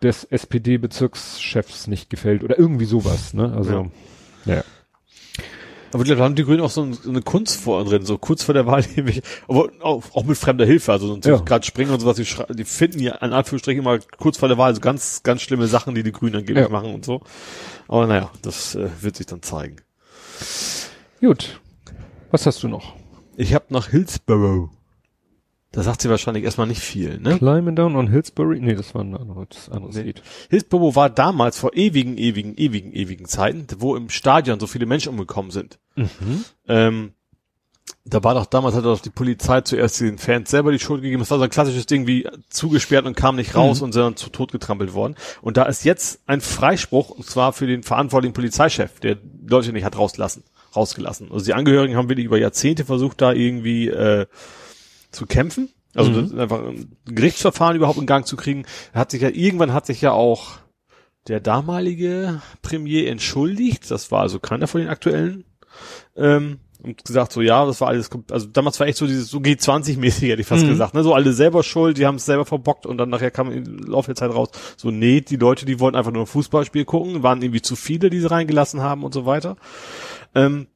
des 0.00 0.24
SPD-Bezirkschefs 0.24 1.88
nicht 1.88 2.08
gefällt 2.08 2.44
oder 2.44 2.56
irgendwie 2.58 2.84
sowas, 2.84 3.34
ne? 3.34 3.52
Also, 3.52 3.72
ja. 3.72 3.86
Aber 5.92 6.04
da 6.04 6.16
haben 6.18 6.34
die 6.34 6.44
Grünen 6.44 6.60
auch 6.60 6.70
so, 6.70 6.82
ein, 6.82 6.92
so 6.92 7.08
eine 7.08 7.22
Kunst 7.22 7.60
vor 7.60 7.82
drin, 7.84 8.04
so 8.04 8.18
kurz 8.18 8.42
vor 8.42 8.52
der 8.54 8.66
Wahl, 8.66 8.84
nämlich, 8.96 9.22
aber 9.48 9.70
auch, 9.80 10.02
auch 10.14 10.24
mit 10.24 10.36
fremder 10.36 10.66
Hilfe, 10.66 10.92
also 10.92 11.18
so 11.20 11.30
Ja. 11.30 11.36
gerade 11.38 11.64
springen 11.64 11.90
und 11.90 12.00
sowas, 12.00 12.16
die, 12.16 12.26
die 12.54 12.64
finden 12.64 13.00
ja 13.00 13.12
an 13.16 13.32
Anführungsstrichen 13.32 13.82
immer 13.82 13.98
kurz 14.18 14.36
vor 14.38 14.48
der 14.48 14.58
Wahl 14.58 14.74
so 14.74 14.80
ganz, 14.80 15.22
ganz 15.22 15.40
schlimme 15.42 15.66
Sachen, 15.66 15.94
die 15.94 16.02
die 16.02 16.12
Grünen 16.12 16.36
angeblich 16.36 16.64
Ja. 16.64 16.68
machen 16.70 16.92
und 16.94 17.04
so. 17.04 17.22
Aber 17.88 18.06
naja, 18.06 18.30
das 18.42 18.74
äh, 18.74 18.88
wird 19.00 19.16
sich 19.16 19.26
dann 19.26 19.42
zeigen. 19.42 19.76
Gut. 21.20 21.60
Was 22.30 22.44
hast 22.46 22.62
du 22.62 22.68
noch? 22.68 22.94
Ich 23.36 23.54
habe 23.54 23.66
nach 23.70 23.88
Hillsborough. 23.88 24.68
Da 25.72 25.82
sagt 25.82 26.00
sie 26.00 26.08
wahrscheinlich 26.08 26.44
erstmal 26.44 26.66
nicht 26.66 26.80
viel, 26.80 27.18
ne? 27.20 27.36
Climbing 27.36 27.76
Down 27.76 27.94
on 27.94 28.08
Hillsbury? 28.08 28.58
Nee, 28.60 28.74
das 28.74 28.94
war 28.94 29.02
ein 29.02 29.14
anderes, 29.14 29.68
anderes 29.70 29.96
Nee. 29.96 30.02
Lied. 30.02 30.22
Hillsborough 30.48 30.96
war 30.96 31.10
damals 31.10 31.58
vor 31.58 31.74
ewigen, 31.74 32.16
ewigen, 32.16 32.54
ewigen, 32.56 32.92
ewigen 32.92 33.26
Zeiten, 33.26 33.66
wo 33.78 33.94
im 33.94 34.08
Stadion 34.08 34.58
so 34.60 34.66
viele 34.66 34.86
Menschen 34.86 35.10
umgekommen 35.10 35.50
sind. 35.50 35.78
Ähm, 36.66 37.12
da 38.04 38.24
war 38.24 38.34
doch 38.34 38.46
damals 38.46 38.74
hat 38.74 38.84
doch 38.84 39.00
die 39.00 39.10
Polizei 39.10 39.60
zuerst 39.60 40.00
den 40.00 40.16
Fans 40.16 40.50
selber 40.50 40.72
die 40.72 40.78
Schuld 40.78 41.02
gegeben. 41.02 41.20
Das 41.20 41.30
war 41.30 41.38
so 41.38 41.44
ein 41.44 41.50
klassisches 41.50 41.84
Ding 41.84 42.06
wie 42.06 42.26
zugesperrt 42.48 43.04
und 43.04 43.14
kam 43.14 43.36
nicht 43.36 43.54
raus 43.54 43.82
und 43.82 43.92
sind 43.92 44.02
dann 44.02 44.16
zu 44.16 44.30
Tod 44.30 44.52
getrampelt 44.52 44.94
worden. 44.94 45.16
Und 45.42 45.58
da 45.58 45.64
ist 45.64 45.84
jetzt 45.84 46.20
ein 46.26 46.40
Freispruch, 46.40 47.10
und 47.10 47.26
zwar 47.26 47.52
für 47.52 47.66
den 47.66 47.82
verantwortlichen 47.82 48.32
Polizeichef, 48.32 49.00
der 49.00 49.18
Leute 49.46 49.72
nicht 49.74 49.84
hat 49.84 49.98
rauslassen, 49.98 50.44
rausgelassen. 50.74 51.30
Also 51.30 51.44
die 51.44 51.54
Angehörigen 51.54 51.96
haben 51.96 52.08
wirklich 52.08 52.26
über 52.26 52.38
Jahrzehnte 52.38 52.86
versucht, 52.86 53.20
da 53.20 53.32
irgendwie 53.32 53.88
äh, 53.88 54.26
zu 55.10 55.26
kämpfen. 55.26 55.70
Also 55.94 56.12
ist 56.20 56.34
einfach 56.34 56.64
ein 56.64 56.96
Gerichtsverfahren 57.06 57.76
überhaupt 57.76 57.98
in 57.98 58.06
Gang 58.06 58.26
zu 58.26 58.36
kriegen. 58.36 58.66
Hat 58.94 59.10
sich 59.10 59.22
ja, 59.22 59.30
irgendwann 59.30 59.72
hat 59.72 59.86
sich 59.86 60.00
ja 60.00 60.12
auch 60.12 60.58
der 61.26 61.40
damalige 61.40 62.40
Premier 62.62 63.08
entschuldigt. 63.08 63.90
Das 63.90 64.10
war 64.10 64.20
also 64.22 64.38
keiner 64.38 64.66
von 64.66 64.80
den 64.80 64.90
aktuellen. 64.90 65.44
Ähm, 66.16 66.58
und 66.80 67.04
gesagt 67.04 67.32
so, 67.32 67.40
ja, 67.40 67.66
das 67.66 67.80
war 67.80 67.88
alles, 67.88 68.08
also 68.30 68.46
damals 68.46 68.78
war 68.78 68.86
echt 68.86 68.98
so 68.98 69.06
dieses, 69.08 69.28
so 69.28 69.38
G20-mäßig, 69.38 70.28
hätte 70.30 70.40
ich 70.42 70.46
fast 70.46 70.64
Mhm. 70.64 70.68
gesagt, 70.68 70.94
ne, 70.94 71.02
so 71.02 71.12
alle 71.12 71.32
selber 71.32 71.64
schuld, 71.64 71.98
die 71.98 72.06
haben 72.06 72.14
es 72.14 72.24
selber 72.26 72.44
verbockt 72.44 72.86
und 72.86 72.98
dann 72.98 73.08
nachher 73.10 73.32
kam 73.32 73.50
im 73.50 73.78
Laufe 73.78 74.06
der 74.06 74.14
Zeit 74.14 74.30
raus, 74.32 74.50
so, 74.76 74.92
nee, 74.92 75.20
die 75.20 75.36
Leute, 75.36 75.66
die 75.66 75.80
wollten 75.80 75.96
einfach 75.96 76.12
nur 76.12 76.22
ein 76.22 76.26
Fußballspiel 76.28 76.84
gucken, 76.84 77.24
waren 77.24 77.42
irgendwie 77.42 77.62
zu 77.62 77.74
viele, 77.74 78.10
die 78.10 78.20
sie 78.20 78.30
reingelassen 78.30 78.80
haben 78.80 79.02
und 79.02 79.12
so 79.12 79.26
weiter. 79.26 79.56
Ähm, 80.36 80.68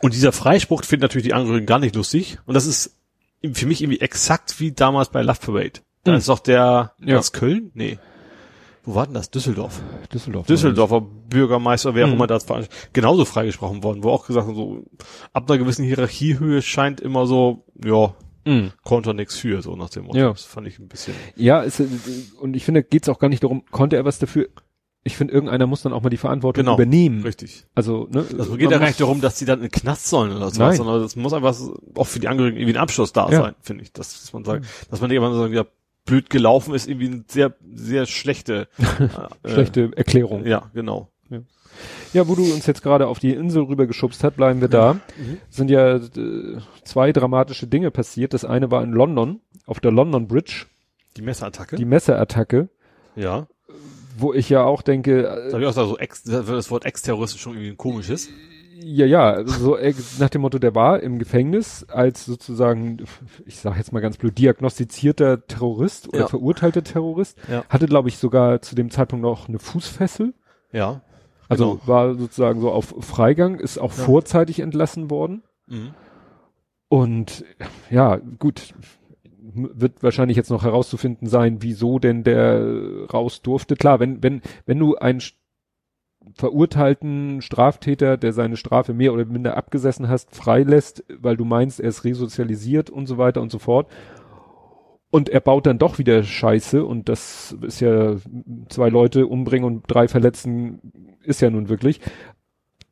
und 0.00 0.14
dieser 0.14 0.32
Freispruch 0.32 0.84
findet 0.84 1.10
natürlich 1.10 1.26
die 1.28 1.34
Angehörigen 1.34 1.66
gar 1.66 1.80
nicht 1.80 1.96
lustig 1.96 2.38
und 2.46 2.54
das 2.54 2.64
ist 2.64 2.95
für 3.54 3.66
mich 3.66 3.82
irgendwie 3.82 4.00
exakt 4.00 4.60
wie 4.60 4.72
damals 4.72 5.10
bei 5.10 5.22
Love 5.22 5.38
Parade. 5.40 5.80
Da 6.04 6.12
Mhm. 6.12 6.18
ist 6.18 6.28
doch 6.28 6.38
der, 6.38 6.92
Ja. 7.00 7.16
das 7.16 7.32
Köln? 7.32 7.70
Nee. 7.74 7.98
Wo 8.84 8.94
war 8.94 9.06
denn 9.06 9.14
das? 9.14 9.30
Düsseldorf. 9.30 9.80
Düsseldorf. 10.12 10.46
Düsseldorfer 10.46 11.00
Bürgermeister, 11.00 11.94
wer 11.96 12.04
auch 12.04 12.08
Mhm. 12.10 12.14
immer 12.14 12.26
das 12.28 12.48
war, 12.48 12.62
genauso 12.92 13.24
freigesprochen 13.24 13.82
worden, 13.82 14.04
wo 14.04 14.10
auch 14.10 14.26
gesagt 14.26 14.46
so, 14.54 14.84
ab 15.32 15.50
einer 15.50 15.58
gewissen 15.58 15.84
Hierarchiehöhe 15.84 16.62
scheint 16.62 17.00
immer 17.00 17.26
so, 17.26 17.64
ja, 17.84 18.14
Mhm. 18.44 18.70
konnte 18.84 19.10
er 19.10 19.14
nix 19.14 19.36
für, 19.36 19.60
so 19.60 19.74
nach 19.74 19.90
dem 19.90 20.04
Motto. 20.04 20.16
Ja. 20.18 20.28
Das 20.30 20.44
fand 20.44 20.68
ich 20.68 20.78
ein 20.78 20.86
bisschen. 20.86 21.14
Ja, 21.34 21.64
es, 21.64 21.82
und 22.40 22.54
ich 22.54 22.64
finde, 22.64 22.84
geht's 22.84 23.08
auch 23.08 23.18
gar 23.18 23.28
nicht 23.28 23.42
darum, 23.42 23.64
konnte 23.72 23.96
er 23.96 24.04
was 24.04 24.20
dafür? 24.20 24.48
Ich 25.06 25.16
finde, 25.16 25.32
irgendeiner 25.34 25.66
muss 25.66 25.82
dann 25.82 25.92
auch 25.92 26.02
mal 26.02 26.10
die 26.10 26.16
Verantwortung 26.16 26.64
Genau, 26.64 26.74
übernehmen. 26.74 27.22
Richtig. 27.22 27.64
Also, 27.74 28.08
ne? 28.10 28.24
Das 28.36 28.48
man 28.48 28.58
geht 28.58 28.70
ja 28.70 28.78
gar 28.78 28.86
nicht 28.86 29.00
darum, 29.00 29.20
dass 29.20 29.38
die 29.38 29.44
dann 29.44 29.60
in 29.60 29.66
den 29.66 29.70
Knast 29.70 30.08
sollen 30.08 30.34
oder 30.36 30.50
so, 30.50 30.60
Nein. 30.60 30.76
sondern 30.76 31.00
das 31.00 31.16
muss 31.16 31.32
einfach 31.32 31.56
auch 31.94 32.06
für 32.06 32.18
die 32.20 32.28
Angehörigen 32.28 32.58
irgendwie 32.58 32.74
ein 32.76 32.82
Abschluss 32.82 33.12
da 33.12 33.30
Ja. 33.30 33.42
sein, 33.42 33.54
finde 33.62 33.84
ich. 33.84 33.92
Dass, 33.92 34.20
dass 34.20 34.32
man 34.32 34.44
sagt, 34.44 34.66
dass 34.90 35.00
man 35.00 35.08
nicht 35.10 35.18
einfach 35.18 35.32
so, 35.32 35.46
ja, 35.46 35.64
blöd 36.04 36.28
gelaufen 36.30 36.74
ist, 36.74 36.88
irgendwie 36.88 37.06
eine 37.08 37.24
sehr, 37.28 37.54
sehr 37.74 38.06
schlechte, 38.06 38.68
äh, 39.42 39.48
Schlechte 39.48 39.90
Erklärung. 39.96 40.44
Ja, 40.46 40.70
genau. 40.74 41.08
Ja, 42.14 42.26
wo 42.26 42.34
du 42.34 42.42
uns 42.54 42.64
jetzt 42.66 42.82
gerade 42.82 43.06
auf 43.06 43.18
die 43.18 43.32
Insel 43.34 43.64
rübergeschubst 43.64 44.24
hast, 44.24 44.36
bleiben 44.36 44.60
wir 44.62 44.68
da. 44.68 44.98
Sind 45.50 45.68
ja 45.70 45.96
äh, 45.96 46.58
zwei 46.84 47.12
dramatische 47.12 47.66
Dinge 47.66 47.90
passiert. 47.90 48.32
Das 48.32 48.44
eine 48.46 48.70
war 48.70 48.82
in 48.82 48.92
London, 48.92 49.40
auf 49.66 49.80
der 49.80 49.90
London 49.92 50.26
Bridge, 50.26 50.64
Die 51.18 51.22
Messerattacke. 51.22 51.76
die 51.76 51.84
Messerattacke, 51.84 52.68
ja. 53.14 53.46
Wo 54.18 54.32
ich 54.32 54.48
ja 54.48 54.64
auch 54.64 54.82
denke, 54.82 55.22
Da 55.22 55.36
äh, 55.48 55.52
habe 55.52 55.60
ich 55.62 55.66
auch 55.66 55.70
gesagt, 55.70 55.88
so 55.88 55.98
ex, 55.98 56.22
das 56.24 56.70
Wort 56.70 56.84
Ex-Terrorist 56.84 57.38
schon 57.38 57.52
irgendwie 57.54 57.70
ein 57.70 57.76
komisches. 57.76 58.28
ja, 58.78 59.06
ja, 59.06 59.46
so 59.46 59.76
nach 60.18 60.28
dem 60.30 60.42
Motto, 60.42 60.58
der 60.58 60.74
war 60.74 61.00
im 61.00 61.18
Gefängnis 61.18 61.84
als 61.88 62.24
sozusagen, 62.26 62.98
ich 63.46 63.56
sage 63.58 63.78
jetzt 63.78 63.92
mal 63.92 64.00
ganz 64.00 64.16
blöd, 64.18 64.36
diagnostizierter 64.38 65.46
Terrorist 65.46 66.08
oder 66.08 66.20
Ja. 66.20 66.26
verurteilter 66.28 66.84
Terrorist, 66.84 67.38
Ja. 67.50 67.64
hatte, 67.68 67.86
glaube 67.86 68.08
ich, 68.08 68.18
sogar 68.18 68.60
zu 68.62 68.74
dem 68.74 68.90
Zeitpunkt 68.90 69.22
noch 69.22 69.48
eine 69.48 69.58
Fußfessel. 69.58 70.34
Ja. 70.72 71.00
Also 71.48 71.74
Genau. 71.76 71.86
war 71.86 72.14
sozusagen 72.16 72.60
so 72.60 72.70
auf 72.70 72.94
Freigang, 73.00 73.58
ist 73.60 73.78
auch 73.78 73.96
Ja. 73.96 74.04
vorzeitig 74.04 74.60
entlassen 74.60 75.10
worden. 75.10 75.42
Mhm. 75.66 75.94
Und 76.88 77.44
ja, 77.90 78.16
gut, 78.38 78.74
wird 79.56 80.02
wahrscheinlich 80.02 80.36
jetzt 80.36 80.50
noch 80.50 80.64
herauszufinden 80.64 81.28
sein, 81.28 81.58
wieso 81.60 81.98
denn 81.98 82.24
der 82.24 82.58
äh, 82.58 83.04
raus 83.12 83.42
durfte. 83.42 83.76
Klar, 83.76 84.00
wenn, 84.00 84.22
wenn, 84.22 84.42
wenn 84.66 84.78
du 84.78 84.96
einen 84.96 85.20
verurteilten 86.34 87.40
Straftäter, 87.40 88.16
der 88.16 88.32
seine 88.32 88.56
Strafe 88.56 88.94
mehr 88.94 89.12
oder 89.12 89.24
minder 89.24 89.56
abgesessen 89.56 90.08
hast, 90.08 90.34
freilässt, 90.34 91.04
weil 91.08 91.36
du 91.36 91.44
meinst, 91.44 91.80
er 91.80 91.88
ist 91.88 92.04
resozialisiert 92.04 92.90
und 92.90 93.06
so 93.06 93.18
weiter 93.18 93.40
und 93.40 93.50
so 93.50 93.58
fort. 93.58 93.88
Und 95.10 95.28
er 95.28 95.40
baut 95.40 95.66
dann 95.66 95.78
doch 95.78 95.98
wieder 95.98 96.22
Scheiße 96.22 96.84
und 96.84 97.08
das 97.08 97.56
ist 97.62 97.80
ja 97.80 98.16
zwei 98.68 98.88
Leute 98.88 99.26
umbringen 99.28 99.64
und 99.64 99.84
drei 99.86 100.08
verletzen, 100.08 100.80
ist 101.22 101.40
ja 101.40 101.48
nun 101.48 101.68
wirklich. 101.68 102.00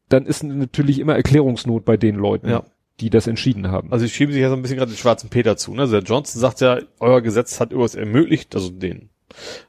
Dann 0.09 0.27
ist 0.27 0.45
natürlich 0.45 1.01
immer 1.01 1.17
Erklärungsnot 1.17 1.85
bei 1.85 1.97
den 1.97 2.15
Leuten, 2.15 2.49
Ja. 2.49 2.63
Die 3.01 3.11
das 3.11 3.27
entschieden 3.27 3.71
haben. 3.71 3.93
Also 3.93 4.05
ich 4.05 4.15
schiebe 4.15 4.33
sich 4.33 4.41
ja 4.41 4.49
so 4.49 4.55
ein 4.55 4.63
bisschen 4.63 4.79
gerade 4.79 4.93
den 4.93 4.99
schwarzen 4.99 5.29
Peter 5.29 5.57
zu. 5.57 5.75
Ne? 5.75 5.83
Also 5.83 6.01
der 6.01 6.03
Johnson 6.03 6.41
sagt 6.41 6.61
ja, 6.61 6.79
euer 7.01 7.21
Gesetz 7.23 7.59
hat 7.61 7.71
irgendwas 7.71 7.95
ermöglicht, 7.95 8.55
also 8.55 8.71
den, 8.71 9.11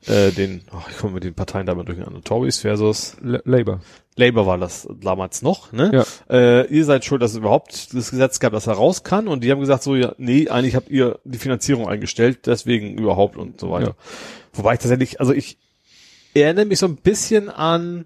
äh, 0.05 0.31
den, 0.31 0.61
oh, 0.71 0.83
ich 0.89 0.97
komme 0.97 1.13
mit 1.15 1.23
den 1.23 1.33
Parteien 1.33 1.65
damit 1.65 1.87
durcheinander, 1.87 2.21
Tories 2.21 2.59
versus 2.59 3.17
L 3.23 3.41
Labour. 3.45 3.81
Labour 4.15 4.45
war 4.45 4.57
das 4.57 4.87
damals 5.01 5.41
noch, 5.41 5.71
ne? 5.73 5.91
Ja. 5.91 6.05
Äh, 6.29 6.67
ihr 6.67 6.85
seid 6.85 7.03
schuld, 7.03 7.21
dass 7.21 7.31
es 7.31 7.37
überhaupt 7.37 7.93
das 7.93 8.11
Gesetz 8.11 8.39
gab, 8.39 8.53
dass 8.53 8.67
er 8.67 8.73
raus 8.73 9.03
kann 9.03 9.27
und 9.27 9.43
die 9.43 9.51
haben 9.51 9.59
gesagt 9.59 9.83
so, 9.83 9.95
ja, 9.95 10.13
nee, 10.17 10.47
eigentlich 10.47 10.75
habt 10.75 10.89
ihr 10.89 11.19
die 11.25 11.39
Finanzierung 11.39 11.89
eingestellt, 11.89 12.45
deswegen 12.45 12.97
überhaupt 12.97 13.37
und 13.37 13.59
so 13.59 13.71
weiter. 13.71 13.87
Ja. 13.87 13.95
Wobei 14.53 14.73
ich 14.75 14.79
tatsächlich, 14.79 15.19
also 15.19 15.33
ich 15.33 15.57
erinnere 16.33 16.65
mich 16.65 16.79
so 16.79 16.85
ein 16.85 16.95
bisschen 16.95 17.49
an, 17.49 18.05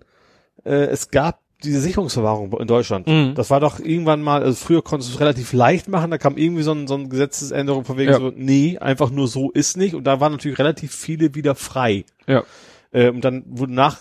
äh, 0.63 0.85
es 0.85 1.11
gab 1.11 1.41
diese 1.63 1.81
Sicherungsverwahrung 1.81 2.53
in 2.53 2.67
Deutschland. 2.67 3.07
Mhm. 3.07 3.33
Das 3.35 3.49
war 3.49 3.59
doch 3.59 3.79
irgendwann 3.79 4.21
mal, 4.21 4.41
also 4.41 4.55
früher 4.55 4.81
konntest 4.81 5.11
du 5.11 5.15
es 5.15 5.19
relativ 5.19 5.51
leicht 5.53 5.87
machen, 5.87 6.11
da 6.11 6.17
kam 6.17 6.37
irgendwie 6.37 6.63
so 6.63 6.71
ein, 6.71 6.87
so 6.87 6.95
ein 6.95 7.09
Gesetzesänderung 7.09 7.83
von 7.83 7.97
wegen 7.97 8.11
Ja. 8.11 8.19
so, 8.19 8.31
nee, 8.35 8.77
einfach 8.77 9.09
nur 9.09 9.27
so 9.27 9.51
ist 9.51 9.75
nicht. 9.77 9.93
Und 9.93 10.05
da 10.05 10.19
waren 10.19 10.31
natürlich 10.31 10.59
relativ 10.59 10.95
viele 10.95 11.35
wieder 11.35 11.55
frei. 11.55 12.05
Ja. 12.27 12.43
Äh, 12.91 13.09
und 13.09 13.25
dann 13.25 13.43
wurde 13.47 13.73
nach, 13.73 13.99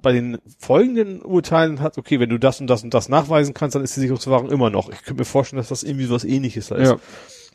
bei 0.00 0.12
den 0.12 0.38
folgenden 0.58 1.22
Urteilen 1.22 1.80
hat, 1.80 1.98
okay, 1.98 2.20
wenn 2.20 2.28
du 2.28 2.38
das 2.38 2.60
und 2.60 2.68
das 2.68 2.84
und 2.84 2.94
das 2.94 3.08
nachweisen 3.08 3.54
kannst, 3.54 3.74
dann 3.74 3.82
ist 3.82 3.96
die 3.96 4.00
Sicherungsverwahrung 4.00 4.50
immer 4.50 4.70
noch. 4.70 4.90
Ich 4.90 5.02
könnte 5.02 5.20
mir 5.20 5.24
vorstellen, 5.24 5.58
dass 5.58 5.68
das 5.68 5.82
irgendwie 5.82 6.10
was 6.10 6.24
ähnliches 6.24 6.68
da 6.68 6.76
ist. 6.76 6.90
Ja. 6.90 6.96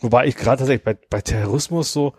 Wobei 0.02 0.28
ich 0.28 0.36
gerade 0.36 0.58
tatsächlich 0.58 0.84
bei, 0.84 0.98
bei 1.10 1.22
Terrorismus 1.22 1.94
so, 1.94 2.14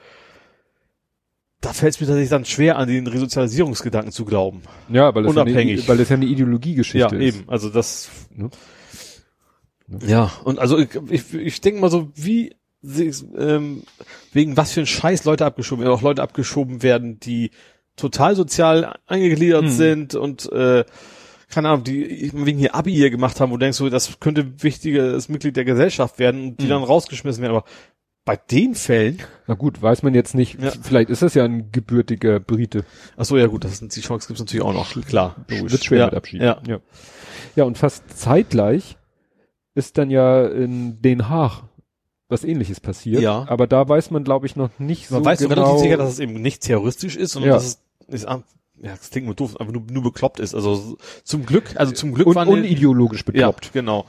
da 1.64 1.72
fällt 1.72 1.94
es 1.94 2.00
mir 2.00 2.06
tatsächlich 2.06 2.30
dann 2.30 2.44
schwer, 2.44 2.76
an 2.78 2.88
den 2.88 3.06
Resozialisierungsgedanken 3.06 4.12
zu 4.12 4.24
glauben. 4.24 4.62
Ja, 4.88 5.14
weil 5.14 5.24
es, 5.24 5.30
Ja 5.34 5.42
Unabhängig. 5.42 5.80
eine, 5.80 5.88
weil 5.88 6.00
es 6.00 6.08
ja 6.08 6.16
eine 6.16 6.26
Ideologiegeschichte 6.26 7.16
ja, 7.16 7.22
ist. 7.22 7.36
eben. 7.36 7.48
Also 7.48 7.70
das. 7.70 8.10
Ne? 8.34 8.50
Ja, 10.06 10.32
und 10.44 10.58
also 10.58 10.78
ich, 10.78 10.88
ich, 11.10 11.34
ich 11.34 11.60
denke 11.60 11.80
mal 11.80 11.90
so, 11.90 12.10
wie 12.14 12.54
ähm, 13.36 13.82
wegen 14.32 14.56
was 14.56 14.72
für 14.72 14.80
ein 14.80 14.86
Scheiß 14.86 15.24
Leute 15.24 15.46
abgeschoben 15.46 15.84
werden, 15.84 15.94
auch 15.94 16.02
Leute 16.02 16.22
abgeschoben 16.22 16.82
werden, 16.82 17.18
die 17.20 17.50
total 17.96 18.36
sozial 18.36 18.96
eingegliedert 19.06 19.64
Hm. 19.64 19.70
sind 19.70 20.14
und 20.14 20.50
äh, 20.52 20.84
keine 21.50 21.68
Ahnung, 21.68 21.84
die 21.84 22.30
wegen 22.34 22.58
hier 22.58 22.74
Abi 22.74 22.92
hier 22.92 23.10
gemacht 23.10 23.40
haben, 23.40 23.50
wo 23.52 23.56
du 23.56 23.60
denkst, 23.60 23.78
so, 23.78 23.88
das 23.88 24.18
könnte 24.20 24.62
wichtiges 24.62 25.28
Mitglied 25.28 25.56
der 25.56 25.64
Gesellschaft 25.64 26.18
werden 26.18 26.42
und 26.42 26.56
die 26.60 26.64
Hm. 26.64 26.70
dann 26.70 26.82
rausgeschmissen 26.82 27.42
werden. 27.42 27.56
Aber 27.56 27.64
bei 28.24 28.36
den 28.36 28.74
Fällen, 28.74 29.18
Na 29.46 29.54
gut, 29.54 29.82
weiß 29.82 30.02
man 30.02 30.14
jetzt 30.14 30.34
nicht. 30.34 30.60
Ja. 30.60 30.70
Vielleicht 30.82 31.10
ist 31.10 31.20
das 31.22 31.34
ja 31.34 31.44
ein 31.44 31.70
gebürtiger 31.72 32.40
Brite. 32.40 32.84
ach 33.16 33.24
so, 33.26 33.36
ja 33.36 33.46
gut, 33.46 33.64
das 33.64 33.72
ist, 33.82 33.96
die 33.96 34.00
Chance 34.00 34.26
gibt's 34.28 34.40
natürlich 34.40 34.64
auch 34.64 34.72
noch, 34.72 34.90
klar. 35.06 35.36
Wird 35.48 35.84
schwer 35.84 35.98
ja, 35.98 36.04
mit 36.06 36.14
Abschied. 36.14 36.40
Ja. 36.40 36.60
ja. 36.66 36.80
Ja, 37.56 37.64
und 37.64 37.76
fast 37.78 38.18
zeitgleich 38.18 38.96
ist 39.74 39.98
dann 39.98 40.10
ja 40.10 40.46
in 40.46 41.02
Den 41.02 41.28
Haag 41.28 41.62
was 42.28 42.42
ähnliches 42.44 42.80
passiert. 42.80 43.20
Ja. 43.20 43.44
Aber 43.48 43.66
da 43.66 43.86
weiß 43.86 44.10
man, 44.10 44.24
glaube 44.24 44.46
ich, 44.46 44.56
noch 44.56 44.70
nicht 44.78 45.10
Man 45.10 45.22
so 45.22 45.24
weiß 45.26 45.40
genau. 45.40 45.54
relativ 45.54 45.80
sicher, 45.82 45.96
dass 45.98 46.10
es 46.12 46.18
eben 46.18 46.32
nicht 46.40 46.62
terroristisch 46.62 47.16
ist, 47.16 47.32
sondern 47.32 47.50
Ja. 47.50 47.54
dass 47.56 47.64
es 47.64 47.78
ist, 48.08 48.26
am- 48.26 48.44
ja, 48.82 48.90
das 48.96 49.10
klingt 49.10 49.26
nur 49.26 49.34
doof, 49.36 49.56
aber 49.60 49.70
nur, 49.70 49.82
nur 49.90 50.02
bekloppt 50.02 50.40
ist. 50.40 50.54
Also 50.54 50.74
so- 50.74 50.96
zum 51.22 51.44
Glück, 51.46 51.76
also 51.76 51.92
zum 51.92 52.12
Glück 52.14 52.26
und 52.26 52.34
waren 52.34 52.48
unideologisch 52.48 53.24
bekloppt. 53.24 53.66
Ja, 53.66 53.70
genau. 53.72 54.06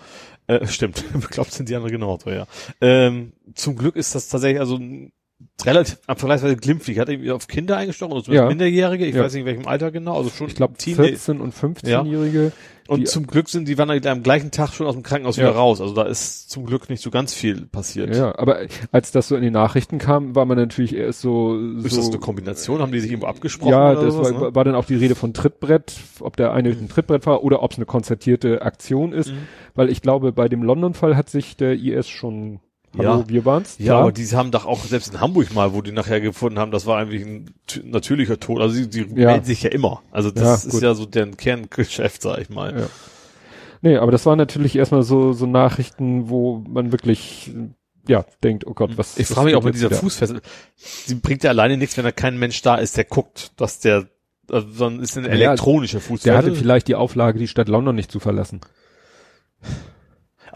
Äh, 0.47 0.65
stimmt. 0.67 1.03
bekloppt 1.19 1.51
sind 1.53 1.69
die 1.69 1.75
anderen 1.75 1.91
genauso, 1.93 2.29
ja. 2.29 2.47
Ähm, 2.81 3.33
zum 3.53 3.75
Glück 3.75 3.95
ist 3.95 4.13
das 4.15 4.27
tatsächlich 4.29 4.59
also 4.59 4.79
relativ 5.65 5.97
vergleichsweise 6.05 6.55
glimpflich. 6.55 6.99
Hat 6.99 7.09
irgendwie 7.09 7.31
auf 7.31 7.47
Kinder 7.47 7.77
eingestochen, 7.77 8.13
also 8.13 8.31
Ja. 8.31 8.47
Minderjährige, 8.47 9.05
ich 9.05 9.15
Ja. 9.15 9.23
weiß 9.23 9.33
nicht 9.33 9.41
in 9.41 9.45
welchem 9.47 9.67
Alter 9.67 9.91
genau, 9.91 10.17
also 10.17 10.29
schon 10.29 10.47
Ich 10.47 10.55
glaube 10.55 10.75
Teen- 10.77 10.95
14 10.95 11.41
und 11.41 11.53
15-Jährige. 11.53 12.51
Und 12.87 12.99
die- 12.99 13.03
zum 13.05 13.25
Glück 13.25 13.49
sind 13.49 13.67
die 13.67 13.77
waren 13.79 13.89
am 14.05 14.21
gleichen 14.23 14.51
Tag 14.51 14.71
schon 14.73 14.85
aus 14.85 14.93
dem 14.93 15.01
Krankenhaus 15.03 15.37
Ja. 15.37 15.43
wieder 15.43 15.55
raus. 15.55 15.81
Also 15.81 15.95
da 15.95 16.03
ist 16.03 16.49
zum 16.51 16.65
Glück 16.65 16.89
nicht 16.89 17.01
so 17.01 17.09
ganz 17.09 17.33
viel 17.33 17.65
passiert. 17.65 18.15
Ja, 18.15 18.37
aber 18.37 18.59
als 18.91 19.11
das 19.11 19.27
so 19.27 19.35
in 19.35 19.41
den 19.41 19.53
Nachrichten 19.53 19.97
kam, 19.97 20.35
war 20.35 20.45
man 20.45 20.57
natürlich 20.57 20.95
erst 20.95 21.21
so, 21.21 21.57
Ist 21.57 21.91
so 21.91 21.97
das 21.97 22.09
eine 22.09 22.19
Kombination? 22.19 22.81
Haben 22.81 22.91
die 22.91 22.99
sich 22.99 23.09
irgendwo 23.09 23.27
abgesprochen? 23.27 23.71
Ja, 23.71 23.95
das 23.95 24.13
sowas, 24.13 24.33
war, 24.33 24.39
ne? 24.41 24.49
Mhm. 24.51 24.55
war 24.55 24.63
dann 24.63 24.75
auch 24.75 24.85
die 24.85 24.95
Rede 24.95 25.15
von 25.15 25.33
Trittbrett, 25.33 25.95
ob 26.19 26.37
der 26.37 26.53
eine 26.53 26.69
ein 26.69 26.87
Trittbrett 26.89 27.25
war 27.25 27.43
oder 27.43 27.63
ob 27.63 27.71
es 27.71 27.77
eine 27.77 27.85
konzertierte 27.85 28.61
Aktion 28.61 29.13
ist, 29.13 29.33
weil 29.73 29.89
ich 29.89 30.01
glaube, 30.01 30.31
bei 30.31 30.47
dem 30.47 30.61
London-Fall 30.61 31.15
hat 31.15 31.29
sich 31.29 31.57
der 31.57 31.73
IS 31.73 32.07
schon, 32.07 32.59
hallo, 32.97 33.19
Ja. 33.21 33.29
wir 33.29 33.45
waren's, 33.45 33.75
Ja, 33.79 33.85
klar. 33.85 34.01
aber 34.01 34.11
die 34.11 34.25
haben 34.27 34.51
doch 34.51 34.65
auch 34.65 34.83
selbst 34.83 35.13
in 35.13 35.19
Hamburg 35.19 35.53
mal, 35.53 35.73
wo 35.73 35.81
die 35.81 35.91
nachher 35.91 36.21
gefunden 36.21 36.59
haben, 36.59 36.71
das 36.71 36.85
war 36.85 36.97
eigentlich 36.97 37.23
ein 37.25 37.53
natürlicher 37.83 38.39
Tod. 38.39 38.61
Also 38.61 38.75
die, 38.75 38.89
die 38.89 38.99
Ja. 39.19 39.27
melden 39.31 39.45
sich 39.45 39.63
ja 39.63 39.69
immer. 39.71 40.01
Also 40.11 40.31
das 40.31 40.65
Ja, 40.65 40.69
ist 40.71 40.81
ja 40.81 40.93
so 40.93 41.05
deren 41.05 41.37
Kerngeschäft, 41.37 42.21
sag 42.21 42.39
ich 42.39 42.49
mal. 42.49 42.79
Ja. 42.79 42.87
Nee, 43.81 43.97
aber 43.97 44.11
das 44.11 44.25
waren 44.25 44.37
natürlich 44.37 44.75
erstmal 44.75 45.03
so, 45.03 45.33
so 45.33 45.45
Nachrichten, 45.45 46.29
wo 46.29 46.63
man 46.67 46.91
wirklich, 46.91 47.51
ja, 48.07 48.25
denkt, 48.43 48.65
oh 48.65 48.73
Gott, 48.73 48.97
was 48.97 49.17
Ich 49.17 49.27
frage 49.27 49.45
mich 49.47 49.55
auch 49.55 49.63
mit 49.63 49.75
dieser 49.75 49.89
wieder? 49.89 49.99
Fußfessel. 49.99 50.41
Sie 50.75 51.15
bringt 51.15 51.43
ja 51.43 51.51
alleine 51.51 51.77
nichts, 51.77 51.95
wenn 51.97 52.03
da 52.03 52.11
kein 52.11 52.37
Mensch 52.39 52.61
da 52.61 52.75
ist, 52.75 52.97
der 52.97 53.03
guckt, 53.03 53.51
dass 53.57 53.79
der, 53.79 54.07
also 54.49 54.67
dann 54.79 54.99
ist 55.01 55.17
eine 55.17 55.27
Ja, 55.27 55.33
elektronische 55.33 55.97
Der 55.97 56.01
Fußfessel. 56.01 56.35
hatte 56.37 56.55
vielleicht 56.55 56.87
die 56.87 56.95
Auflage, 56.95 57.37
die 57.39 57.47
Stadt 57.47 57.67
London 57.67 57.95
nicht 57.95 58.11
zu 58.11 58.19
verlassen. 58.19 58.61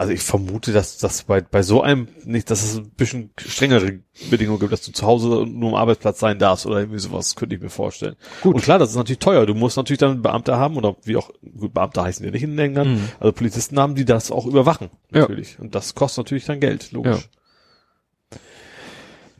Also 0.00 0.14
ich 0.14 0.22
vermute, 0.22 0.72
dass 0.72 0.96
das 0.96 1.24
bei, 1.24 1.42
bei 1.42 1.62
so 1.62 1.82
einem 1.82 2.08
nicht, 2.24 2.50
dass 2.50 2.62
es 2.64 2.78
ein 2.78 2.88
bisschen 2.88 3.32
strengere 3.36 3.98
Bedingungen 4.30 4.58
gibt, 4.58 4.72
dass 4.72 4.80
du 4.80 4.92
zu 4.92 5.06
Hause 5.06 5.44
nur 5.46 5.68
am 5.72 5.74
Arbeitsplatz 5.74 6.18
sein 6.20 6.38
darfst 6.38 6.64
oder 6.64 6.78
irgendwie 6.80 6.98
sowas, 6.98 7.36
könnte 7.36 7.54
ich 7.56 7.60
mir 7.60 7.68
vorstellen. 7.68 8.16
Gut. 8.42 8.54
Und 8.54 8.62
klar, 8.62 8.78
das 8.78 8.88
ist 8.88 8.96
natürlich 8.96 9.18
teuer. 9.18 9.44
Du 9.44 9.52
musst 9.54 9.76
natürlich 9.76 9.98
dann 9.98 10.12
einen 10.12 10.22
Beamter 10.22 10.56
haben 10.56 10.78
oder 10.78 10.96
wie 11.04 11.16
auch, 11.18 11.30
gut, 11.58 11.74
Beamter 11.74 12.04
heißen 12.04 12.24
die 12.24 12.30
nicht 12.32 12.42
in 12.44 12.58
England, 12.58 12.88
Mhm. 12.92 13.08
also 13.20 13.32
Polizisten 13.32 13.78
haben, 13.78 13.94
die 13.94 14.06
das 14.06 14.30
auch 14.30 14.46
überwachen, 14.46 14.88
Ja. 15.12 15.20
natürlich. 15.20 15.58
Und 15.60 15.74
das 15.74 15.94
kostet 15.94 16.24
natürlich 16.24 16.46
dann 16.46 16.60
Geld, 16.60 16.92
logisch. 16.92 17.28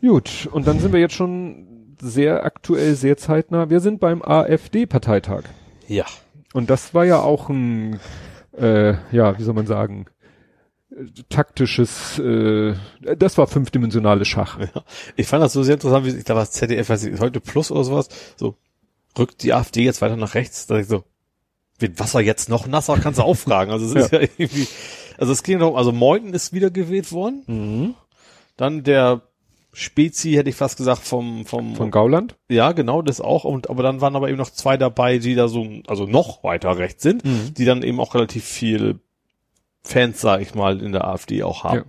Gut, 0.02 0.46
und 0.52 0.66
dann 0.66 0.78
sind 0.78 0.92
wir 0.92 1.00
jetzt 1.00 1.14
schon 1.14 1.94
sehr 2.02 2.44
aktuell, 2.44 2.94
sehr 2.96 3.16
zeitnah. 3.16 3.70
Wir 3.70 3.80
sind 3.80 3.98
beim 3.98 4.20
AfD-Parteitag. 4.22 5.44
Ja. 5.88 6.04
Und 6.52 6.68
das 6.68 6.92
war 6.92 7.06
ja 7.06 7.20
auch 7.20 7.48
ein, 7.48 7.98
äh, 8.58 8.94
ja, 9.10 9.38
wie 9.38 9.42
soll 9.42 9.54
man 9.54 9.66
sagen, 9.66 10.04
taktisches, 11.28 12.18
äh, 12.18 12.74
das 13.16 13.38
war 13.38 13.46
fünfdimensionales 13.46 14.28
Schach. 14.28 14.58
Ja. 14.60 14.84
Ich 15.16 15.26
fand 15.26 15.42
das 15.42 15.52
so 15.52 15.62
sehr 15.62 15.74
interessant, 15.74 16.06
wie 16.06 16.10
ich 16.10 16.24
da 16.24 16.34
was 16.36 16.52
ZDF, 16.52 16.88
weiß 16.88 17.04
ich, 17.04 17.20
heute 17.20 17.40
Plus 17.40 17.70
oder 17.70 17.84
sowas, 17.84 18.08
so, 18.36 18.56
rückt 19.18 19.42
die 19.42 19.52
AfD 19.52 19.82
jetzt 19.84 20.02
weiter 20.02 20.16
nach 20.16 20.34
rechts, 20.34 20.66
da 20.66 20.78
ich 20.78 20.86
so, 20.86 21.04
wird 21.78 21.98
Wasser 21.98 22.20
jetzt 22.20 22.48
noch 22.48 22.66
nasser, 22.66 22.98
kannst 22.98 23.18
du 23.18 23.22
auffragen. 23.24 23.70
Also 23.72 23.86
es 23.86 24.04
ist 24.04 24.12
ja. 24.12 24.20
irgendwie, 24.20 24.68
also 25.18 25.32
es 25.32 25.42
ging 25.42 25.58
darum, 25.58 25.76
also 25.76 25.92
Meuthen 25.92 26.34
ist 26.34 26.52
wiedergewählt 26.52 27.10
worden, 27.12 27.42
Mhm. 27.46 27.94
dann 28.56 28.82
der 28.82 29.22
Spezi, 29.72 30.32
hätte 30.32 30.50
ich 30.50 30.56
fast 30.56 30.76
gesagt, 30.78 31.02
vom, 31.02 31.46
vom, 31.46 31.76
Von 31.76 31.90
Gauland? 31.92 32.36
ja, 32.48 32.72
genau, 32.72 33.02
das 33.02 33.20
auch, 33.20 33.44
und, 33.44 33.70
aber 33.70 33.82
dann 33.84 34.00
waren 34.00 34.16
aber 34.16 34.28
eben 34.28 34.36
noch 34.38 34.50
zwei 34.50 34.76
dabei, 34.76 35.18
die 35.18 35.34
da 35.36 35.46
so, 35.48 35.64
also 35.86 36.06
noch 36.06 36.42
weiter 36.42 36.76
rechts 36.76 37.02
sind, 37.04 37.24
Mhm. 37.24 37.54
die 37.54 37.64
dann 37.64 37.82
eben 37.82 38.00
auch 38.00 38.14
relativ 38.14 38.44
viel 38.44 38.98
Fans, 39.82 40.20
sag 40.20 40.40
ich 40.40 40.54
mal, 40.54 40.80
in 40.82 40.92
der 40.92 41.06
AfD 41.06 41.42
auch 41.42 41.64
haben. 41.64 41.84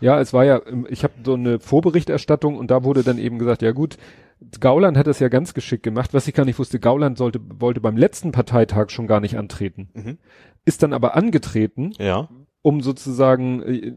Ja, 0.00 0.20
es 0.20 0.32
war 0.32 0.44
ja, 0.44 0.60
ähm, 0.66 0.86
ich 0.88 1.04
habe 1.04 1.12
so 1.24 1.34
eine 1.34 1.60
Vorberichterstattung 1.60 2.56
und 2.56 2.70
da 2.70 2.82
wurde 2.84 3.02
dann 3.02 3.18
eben 3.18 3.38
gesagt, 3.38 3.60
ja 3.62 3.72
gut, 3.72 3.96
Gauland 4.60 4.96
hat 4.96 5.06
das 5.06 5.18
ja 5.18 5.28
ganz 5.28 5.54
geschickt 5.54 5.82
gemacht. 5.82 6.12
Was 6.14 6.28
ich 6.28 6.34
gar 6.34 6.44
nicht 6.44 6.58
wusste, 6.58 6.78
Gauland 6.80 7.18
sollte, 7.18 7.40
wollte 7.60 7.80
beim 7.80 7.96
letzten 7.96 8.32
Parteitag 8.32 8.90
schon 8.90 9.06
gar 9.06 9.20
nicht 9.20 9.36
antreten. 9.38 9.88
Mhm. 9.94 10.18
Ist 10.64 10.82
dann 10.82 10.92
aber 10.92 11.14
angetreten, 11.14 11.92
Ja. 11.98 12.28
um 12.62 12.80
sozusagen 12.80 13.62
äh, 13.62 13.92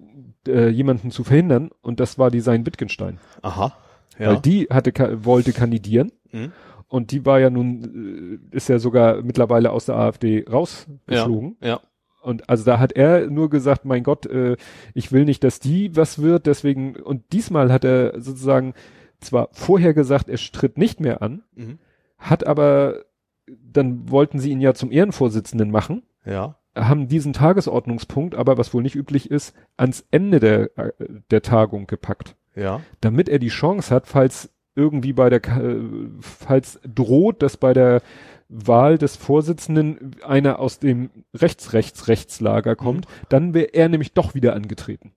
äh, 0.48 0.70
jemanden 0.70 1.12
zu 1.12 1.24
verhindern 1.24 1.70
und 1.82 2.00
das 2.00 2.18
war 2.18 2.32
die 2.32 2.40
Sein 2.42 2.66
Wittgenstein. 2.66 3.20
Aha. 3.42 3.74
Ja. 4.18 4.30
Weil 4.32 4.40
die 4.42 4.68
hatte, 4.70 4.92
wollte 5.26 5.54
kandidieren 5.54 6.12
Mhm. 6.32 6.52
und 6.88 7.12
die 7.12 7.26
war 7.26 7.40
ja 7.40 7.50
nun, 7.50 8.40
äh, 8.52 8.56
ist 8.56 8.70
ja 8.70 8.80
sogar 8.80 9.22
mittlerweile 9.22 9.72
aus 9.72 9.86
der 9.86 9.96
AfD 9.96 10.46
rausgeflogen. 10.50 11.58
Ja. 11.62 11.80
Und 12.22 12.50
also 12.50 12.66
da 12.66 12.80
hat 12.80 12.92
er 12.94 13.28
nur 13.30 13.50
gesagt, 13.50 13.86
mein 13.86 14.04
Gott, 14.04 14.26
äh, 14.26 14.58
ich 14.94 15.12
will 15.12 15.26
nicht, 15.26 15.44
dass 15.44 15.60
die 15.60 15.96
was 15.96 16.22
wird, 16.22 16.46
deswegen, 16.46 16.96
und 16.98 17.24
diesmal 17.32 17.72
hat 17.72 17.84
er 17.86 18.20
sozusagen 18.22 18.74
zwar 19.20 19.50
vorher 19.52 19.94
gesagt, 19.94 20.30
er 20.30 20.38
tritt 20.38 20.78
nicht 20.78 21.00
mehr 21.00 21.22
an, 21.22 21.44
Mhm. 21.56 21.80
hat 22.18 22.46
aber, 22.46 23.04
dann 23.48 24.10
wollten 24.10 24.40
sie 24.40 24.52
ihn 24.52 24.62
ja 24.62 24.74
zum 24.74 24.92
Ehrenvorsitzenden 24.92 25.72
machen, 25.72 26.04
Ja. 26.26 26.56
haben 26.76 27.08
diesen 27.08 27.34
Tagesordnungspunkt, 27.34 28.36
aber 28.36 28.58
was 28.58 28.74
wohl 28.74 28.84
nicht 28.84 28.96
üblich 28.96 29.32
ist, 29.32 29.54
ans 29.78 30.06
Ende 30.12 30.40
der, 30.40 30.78
äh, 30.78 30.92
der 31.32 31.42
Tagung 31.42 31.88
gepackt, 31.88 32.36
Ja. 32.56 32.82
damit 33.02 33.28
er 33.30 33.40
die 33.40 33.48
Chance 33.50 33.94
hat, 33.94 34.08
falls 34.08 34.50
irgendwie 34.76 35.14
bei 35.14 35.30
der, 35.30 35.42
äh, 35.46 35.80
falls 36.22 36.80
droht, 36.84 37.42
dass 37.42 37.58
bei 37.58 37.74
der 37.74 38.02
Wahl 38.50 38.98
des 38.98 39.16
Vorsitzenden 39.16 40.16
einer 40.26 40.60
aus 40.60 40.80
dem 40.80 41.12
Rechts-Rechts-Rechtslager 41.36 42.76
kommt, 42.76 43.06
dann 43.30 43.54
wäre 43.54 43.74
er 43.74 43.90
nämlich 43.90 44.14
doch 44.14 44.34
wieder 44.34 44.56
angetreten. 44.56 45.14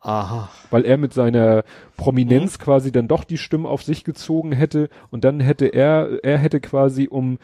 Aha. 0.00 0.50
Weil 0.70 0.84
er 0.84 0.98
mit 0.98 1.14
seiner 1.14 1.64
Prominenz 1.96 2.58
quasi 2.58 2.92
dann 2.92 3.08
doch 3.08 3.24
die 3.24 3.38
Stimmen 3.38 3.64
auf 3.64 3.82
sich 3.82 4.04
gezogen 4.04 4.52
hätte 4.52 4.90
und 5.10 5.24
dann 5.24 5.40
hätte 5.40 5.66
er, 5.66 6.22
er 6.22 6.36
hätte 6.36 6.60
quasi 6.60 7.08
um 7.10 7.38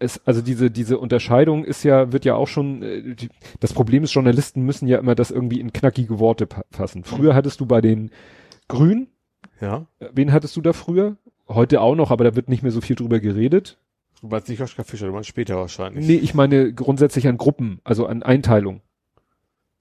es, 0.00 0.20
also 0.26 0.42
diese, 0.42 0.72
diese 0.72 0.98
Unterscheidung 0.98 1.64
ist 1.64 1.84
ja, 1.84 2.12
wird 2.12 2.24
ja 2.24 2.34
auch 2.34 2.48
schon, 2.48 2.82
äh, 2.82 3.14
die, 3.14 3.28
das 3.60 3.72
Problem 3.72 4.02
ist, 4.02 4.12
Journalisten 4.12 4.62
müssen 4.62 4.88
ja 4.88 4.98
immer 4.98 5.14
das 5.14 5.30
irgendwie 5.30 5.60
in 5.60 5.72
knackige 5.72 6.18
Worte 6.18 6.48
fassen. 6.72 7.04
Früher 7.04 7.36
hattest 7.36 7.60
du 7.60 7.66
bei 7.66 7.80
den 7.80 8.10
Grünen, 8.66 9.06
Ja. 9.60 9.86
äh, 10.00 10.08
wen 10.12 10.32
hattest 10.32 10.56
du 10.56 10.60
da 10.62 10.72
früher? 10.72 11.16
Heute 11.46 11.80
auch 11.80 11.94
noch, 11.94 12.10
aber 12.10 12.24
da 12.24 12.34
wird 12.34 12.48
nicht 12.48 12.64
mehr 12.64 12.72
so 12.72 12.80
viel 12.80 12.96
drüber 12.96 13.20
geredet. 13.20 13.78
Du 14.24 14.30
meinst 14.30 14.48
nicht 14.48 14.58
Joschka 14.58 14.84
Fischer, 14.84 15.08
du 15.08 15.12
meinst 15.12 15.28
später 15.28 15.56
wahrscheinlich. 15.56 16.06
Nee, 16.06 16.14
ich 16.14 16.32
meine 16.32 16.72
grundsätzlich 16.72 17.28
an 17.28 17.36
Gruppen, 17.36 17.82
also 17.84 18.06
an 18.06 18.22
Einteilung. 18.22 18.80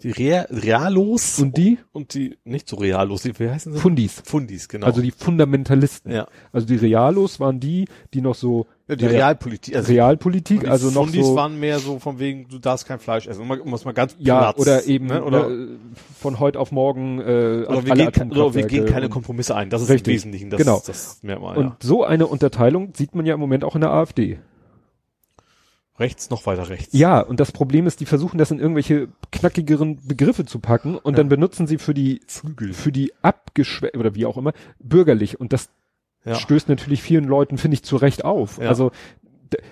Die 0.02 0.12
Rea 0.12 0.42
Realos 0.50 1.40
Und 1.40 1.56
die? 1.56 1.80
und 1.94 2.14
die 2.14 2.38
nicht 2.44 2.68
so 2.68 2.76
Realos, 2.76 3.22
die, 3.22 3.40
wie 3.40 3.50
heißen 3.50 3.72
sie? 3.72 3.80
Fundis. 3.80 4.22
Fundis, 4.26 4.68
genau. 4.68 4.86
Also 4.86 5.02
die 5.02 5.12
Fundamentalisten. 5.12 6.12
ja. 6.12 6.28
Also 6.52 6.68
die 6.68 6.76
Realos 6.76 7.40
waren 7.40 7.62
die, 7.62 7.88
die 8.14 8.20
noch 8.20 8.36
so 8.36 8.68
ja 8.88 8.96
die 8.96 9.06
naja, 9.06 9.18
Realpolitik, 9.18 9.76
also 9.76 9.92
Realpolitik, 9.92 10.68
also 10.68 10.90
noch 10.92 11.06
Fundis 11.06 11.26
so 11.26 11.36
waren 11.36 11.60
mehr 11.60 11.80
so 11.80 12.00
von 12.00 12.20
wegen, 12.20 12.48
du 12.50 12.60
darfst 12.60 12.86
kein 12.86 13.00
Fleisch 13.00 13.28
essen, 13.28 13.50
um 13.50 13.74
es 13.74 13.86
mal 13.86 13.94
ganz 13.94 14.16
ja 14.20 14.40
Platz, 14.52 14.60
oder 14.60 14.86
eben 14.86 15.08
ne? 15.08 15.24
oder, 15.24 15.50
äh, 15.50 15.68
von 16.20 16.40
heute 16.40 16.60
auf 16.60 16.72
morgen 16.72 17.20
äh, 17.20 17.66
oder, 17.68 17.86
wir 17.86 17.96
gehen, 17.96 18.32
oder 18.32 18.54
wir 18.54 18.66
gehen 18.68 18.86
keine 18.86 19.10
Kompromisse 19.10 19.56
ein. 19.56 19.70
Das 19.70 19.82
ist 19.82 19.90
Richtig. 19.90 20.08
im 20.08 20.14
Wesentlichen 20.16 20.50
das, 20.50 20.58
Genau. 20.60 20.82
das 20.86 21.20
Merkmal. 21.24 21.58
Und 21.58 21.66
ja. 21.66 21.78
so 21.82 22.04
eine 22.04 22.28
Unterteilung 22.28 22.94
sieht 22.96 23.16
man 23.16 23.26
ja 23.26 23.34
im 23.34 23.40
Moment 23.40 23.64
auch 23.64 23.76
in 23.76 23.82
der 23.82 23.92
AfD. 23.92 24.40
Rechts 26.00 26.32
noch 26.32 26.48
weiter 26.48 26.70
rechts. 26.70 26.92
Ja, 26.92 27.20
und 27.20 27.40
das 27.40 27.52
Problem 27.52 27.86
ist, 27.86 28.00
die 28.00 28.08
versuchen 28.08 28.40
das 28.40 28.50
in 28.50 28.60
irgendwelche 28.60 29.10
knackigeren 29.32 30.00
Begriffe 30.08 30.44
zu 30.44 30.58
packen 30.60 30.98
und 30.98 31.14
Ja. 31.14 31.18
dann 31.18 31.30
benutzen 31.30 31.68
sie 31.68 31.78
für 31.78 31.94
die 31.94 32.22
Flügel. 32.28 32.74
für 32.74 32.92
die 32.92 33.14
abgeschwächt 33.22 33.96
oder 33.96 34.16
wie 34.16 34.26
auch 34.26 34.36
immer 34.38 34.54
bürgerlich 34.80 35.40
und 35.40 35.54
das 35.54 35.70
Ja. 36.26 36.36
stößt 36.36 36.70
natürlich 36.70 37.02
vielen 37.02 37.26
Leuten 37.26 37.58
finde 37.58 37.76
ich 37.76 37.84
zu 37.84 37.96
Recht 37.98 38.24
auf. 38.26 38.60
Ja. 38.60 38.70
Also 38.70 38.92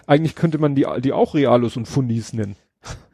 eigentlich 0.05 0.35
könnte 0.35 0.57
man 0.57 0.75
die 0.75 0.85
die 0.99 1.13
auch 1.13 1.33
Realos 1.33 1.77
und 1.77 1.87
Fundis 1.87 2.33
nennen. 2.33 2.55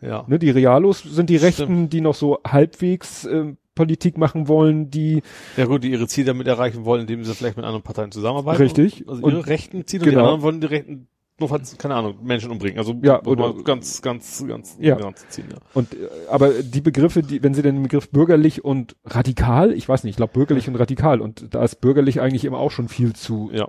Ja. 0.02 0.24
Ne, 0.28 0.40
die 0.40 0.50
Realos 0.50 1.00
sind 1.04 1.30
die 1.30 1.38
Stimmt. 1.38 1.60
Rechten, 1.60 1.90
die 1.90 2.02
noch 2.02 2.16
so 2.16 2.40
halbwegs 2.46 3.26
ähm, 3.26 3.58
Politik 3.76 4.18
machen 4.18 4.48
wollen, 4.48 4.90
die 4.90 5.22
Ja 5.56 5.66
gut, 5.66 5.84
die 5.84 5.92
ihre 5.92 6.08
Ziele 6.08 6.28
damit 6.28 6.48
erreichen 6.48 6.84
wollen, 6.86 7.02
indem 7.02 7.24
sie 7.24 7.34
vielleicht 7.36 7.58
mit 7.58 7.66
anderen 7.66 7.84
Parteien 7.84 8.12
zusammenarbeiten. 8.12 8.62
Richtig. 8.62 9.06
Also 9.08 9.22
Und- 9.24 9.32
ihre 9.34 9.48
Rechten 9.48 9.86
Ziele 9.86 10.04
und 10.04 10.06
die 10.08 10.12
genau. 10.16 10.24
anderen 10.24 10.42
wollen 10.42 10.62
die 10.62 10.68
Rechten, 10.68 11.08
nur 11.40 11.50
falls, 11.50 11.78
keine 11.78 11.96
Ahnung, 11.96 12.16
Menschen 12.24 12.50
umbringen. 12.52 12.80
Also 12.80 12.96
Ja, 13.04 13.24
oder 13.26 13.54
ganz, 13.64 14.02
ganz, 14.02 14.44
ganz, 14.48 14.78
Ja. 14.80 14.96
ganz 14.96 15.28
Ziel, 15.30 15.46
ja. 15.52 15.58
Und 15.74 15.94
äh, 15.94 15.98
aber 16.30 16.50
die 16.64 16.82
Begriffe, 16.82 17.22
die, 17.22 17.44
wenn 17.44 17.54
sie 17.54 17.62
den 17.62 17.82
Begriff 17.84 18.10
bürgerlich 18.10 18.64
und 18.66 18.96
radikal, 19.06 19.72
ich 19.72 19.88
weiß 19.88 20.04
nicht, 20.04 20.12
ich 20.12 20.18
glaube 20.18 20.34
bürgerlich 20.34 20.68
und 20.68 20.76
radikal 20.76 21.22
und 21.22 21.54
da 21.54 21.64
ist 21.64 21.82
bürgerlich 21.82 22.22
eigentlich 22.22 22.46
immer 22.46 22.58
auch 22.58 22.72
schon 22.72 22.88
viel 22.88 23.14
zu 23.14 23.50
Ja. 23.54 23.68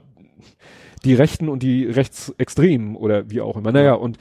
die 1.05 1.15
Rechten 1.15 1.49
und 1.49 1.62
die 1.62 1.85
Rechtsextremen 1.85 2.97
oder 2.97 3.31
wie 3.31 3.40
auch 3.40 3.57
immer. 3.57 3.70
Naja, 3.70 3.95
und 3.95 4.19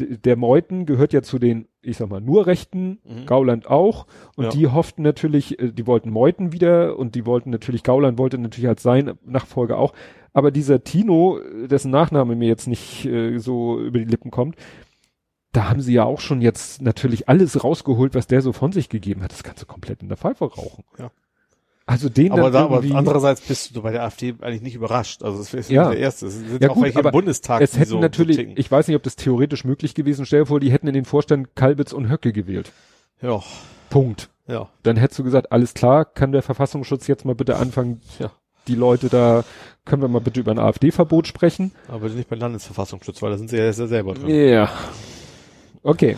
d- 0.00 0.16
der 0.16 0.36
Meuthen 0.36 0.86
gehört 0.86 1.12
ja 1.12 1.22
zu 1.22 1.38
den, 1.38 1.68
ich 1.82 1.98
sag 1.98 2.08
mal, 2.10 2.20
nur 2.20 2.46
Rechten, 2.46 2.98
Mhm. 3.04 3.26
Gauland 3.26 3.66
auch. 3.68 4.06
Und 4.36 4.44
Ja. 4.46 4.50
die 4.50 4.66
hofften 4.68 5.02
natürlich, 5.02 5.60
äh, 5.60 5.70
die 5.70 5.86
wollten 5.86 6.10
Meuthen 6.10 6.52
wieder 6.52 6.98
und 6.98 7.14
die 7.14 7.26
wollten 7.26 7.50
natürlich, 7.50 7.82
Gauland 7.84 8.18
wollte 8.18 8.38
natürlich 8.38 8.68
als 8.68 8.82
sein 8.82 9.12
Nachfolger 9.24 9.78
auch. 9.78 9.92
Aber 10.34 10.50
dieser 10.50 10.84
Tino, 10.84 11.38
dessen 11.66 11.90
Nachname 11.90 12.34
mir 12.36 12.48
jetzt 12.48 12.66
nicht 12.66 13.06
äh, 13.06 13.38
so 13.38 13.80
über 13.80 13.98
die 13.98 14.04
Lippen 14.04 14.30
kommt, 14.30 14.56
da 15.52 15.70
haben 15.70 15.80
sie 15.80 15.94
ja 15.94 16.04
auch 16.04 16.20
schon 16.20 16.42
jetzt 16.42 16.82
natürlich 16.82 17.28
alles 17.28 17.62
rausgeholt, 17.64 18.14
was 18.14 18.26
der 18.26 18.42
so 18.42 18.52
von 18.52 18.72
sich 18.72 18.88
gegeben 18.88 19.22
hat. 19.22 19.32
Das 19.32 19.44
kannst 19.44 19.62
du 19.62 19.66
komplett 19.66 20.02
in 20.02 20.08
der 20.08 20.16
Pfeife 20.18 20.44
rauchen. 20.44 20.84
Ja. 20.98 21.10
Also 21.86 22.08
den 22.08 22.32
Aber 22.32 22.50
dann 22.50 22.52
da, 22.70 22.76
aber 22.76 22.82
andererseits 22.96 23.42
bist 23.42 23.76
du 23.76 23.82
bei 23.82 23.92
der 23.92 24.02
AfD 24.04 24.34
eigentlich 24.40 24.62
nicht 24.62 24.74
überrascht. 24.74 25.22
Also 25.22 25.38
das 25.38 25.52
ist 25.54 25.70
Ja. 25.70 25.90
der 25.90 25.98
erste. 25.98 26.26
Es 26.26 26.34
sind 26.34 26.60
Ja 26.62 26.70
auch 26.70 26.74
gut, 26.74 26.84
welche 26.84 26.98
aber 26.98 27.10
im 27.10 27.12
Bundestag, 27.12 27.60
es 27.60 27.76
hätten 27.78 27.90
so, 27.90 28.00
natürlich, 28.00 28.36
so 28.36 28.42
ticken. 28.42 28.56
ich 28.58 28.70
weiß 28.70 28.88
nicht, 28.88 28.96
ob 28.96 29.02
das 29.02 29.16
theoretisch 29.16 29.64
möglich 29.64 29.94
gewesen, 29.94 30.24
stell 30.26 30.40
dir 30.40 30.46
vor, 30.46 30.60
die 30.60 30.72
hätten 30.72 30.88
in 30.88 30.94
den 30.94 31.04
Vorstand 31.04 31.54
Kalbitz 31.54 31.92
und 31.92 32.08
Höcke 32.10 32.32
gewählt. 32.32 32.72
ja, 33.20 33.40
Punkt. 33.90 34.30
ja, 34.48 34.68
Dann 34.82 34.96
hättest 34.96 35.20
du 35.20 35.24
gesagt, 35.24 35.52
alles 35.52 35.74
klar, 35.74 36.04
kann 36.06 36.32
der 36.32 36.42
Verfassungsschutz 36.42 37.06
jetzt 37.06 37.24
mal 37.26 37.34
bitte 37.34 37.56
anfangen, 37.56 38.00
ja. 38.18 38.32
Die 38.68 38.74
Leute 38.74 39.08
da, 39.08 39.44
können 39.84 40.02
wir 40.02 40.08
mal 40.08 40.20
bitte 40.20 40.40
über 40.40 40.50
ein 40.50 40.58
AfD-Verbot 40.58 41.26
sprechen? 41.26 41.72
Aber 41.88 42.08
nicht 42.08 42.28
beim 42.28 42.38
Landesverfassungsschutz, 42.38 43.22
weil 43.22 43.30
da 43.30 43.38
sind 43.38 43.50
sie 43.50 43.56
ja 43.56 43.72
selber 43.72 44.14
drin. 44.14 44.28
Ja. 44.28 44.70
Okay. 45.82 46.16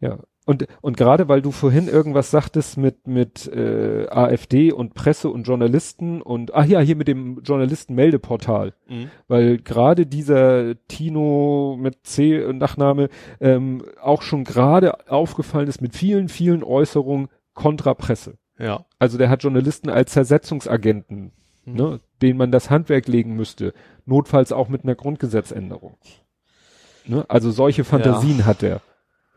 Ja. 0.00 0.18
Und, 0.46 0.66
und 0.82 0.96
gerade 0.98 1.28
weil 1.28 1.40
du 1.40 1.50
vorhin 1.50 1.88
irgendwas 1.88 2.30
sagtest 2.30 2.76
mit, 2.76 3.06
mit 3.06 3.46
äh, 3.46 4.06
AfD 4.10 4.72
und 4.72 4.92
Presse 4.92 5.30
und 5.30 5.44
Journalisten 5.44 6.20
und, 6.20 6.54
ach 6.54 6.66
ja, 6.66 6.80
hier 6.80 6.96
mit 6.96 7.08
dem 7.08 7.40
Journalistenmeldeportal. 7.42 8.74
Mhm. 8.86 9.10
weil 9.26 9.56
gerade 9.58 10.06
dieser 10.06 10.74
Tino 10.86 11.78
mit 11.80 12.06
C 12.06 12.46
Nachname 12.52 13.08
ähm, 13.40 13.82
auch 14.00 14.20
schon 14.20 14.44
gerade 14.44 15.08
aufgefallen 15.08 15.68
ist 15.68 15.80
mit 15.80 15.96
vielen, 15.96 16.28
vielen 16.28 16.62
Äußerungen 16.62 17.28
kontra 17.54 17.94
Presse. 17.94 18.36
Ja. 18.58 18.84
Also 18.98 19.18
der 19.18 19.30
hat 19.30 19.42
Journalisten 19.42 19.90
als 19.90 20.12
Zersetzungsagenten, 20.12 21.32
Mhm. 21.64 21.74
ne, 21.74 22.00
denen 22.22 22.38
man 22.38 22.52
das 22.52 22.70
Handwerk 22.70 23.08
legen 23.08 23.34
müsste, 23.34 23.72
notfalls 24.06 24.52
auch 24.52 24.68
mit 24.68 24.84
einer 24.84 24.94
Grundgesetzänderung. 24.94 25.96
Ne? 27.06 27.24
Also 27.28 27.50
solche 27.50 27.84
Fantasien 27.84 28.44
hat 28.46 28.62
er. 28.62 28.80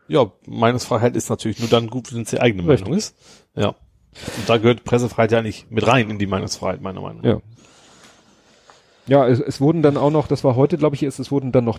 Ja, 0.08 0.30
Meinungsfreiheit 0.46 1.16
ist 1.16 1.28
natürlich 1.28 1.58
nur 1.58 1.68
dann 1.68 1.88
gut, 1.88 2.14
wenn 2.14 2.22
es 2.22 2.30
die 2.30 2.40
eigene 2.40 2.66
Richtig. 2.66 2.86
Meinung 2.86 2.98
ist. 2.98 3.16
Ja. 3.54 3.68
Und 3.68 4.48
da 4.48 4.56
gehört 4.56 4.84
Pressefreiheit 4.84 5.32
ja 5.32 5.42
nicht 5.42 5.70
mit 5.70 5.86
rein 5.86 6.08
in 6.10 6.18
die 6.18 6.26
Meinungsfreiheit, 6.26 6.80
meiner 6.80 7.00
Meinung 7.00 7.22
nach. 7.22 7.28
Ja. 7.28 7.40
Ja, 9.06 9.26
es, 9.26 9.40
es 9.40 9.60
wurden 9.60 9.82
dann 9.82 9.96
auch 9.96 10.10
noch, 10.10 10.26
das 10.26 10.44
war 10.44 10.54
heute, 10.54 10.76
glaube 10.76 10.96
ich, 10.96 11.02
ist, 11.02 11.18
es 11.18 11.30
wurden 11.30 11.50
dann 11.52 11.64
noch 11.64 11.78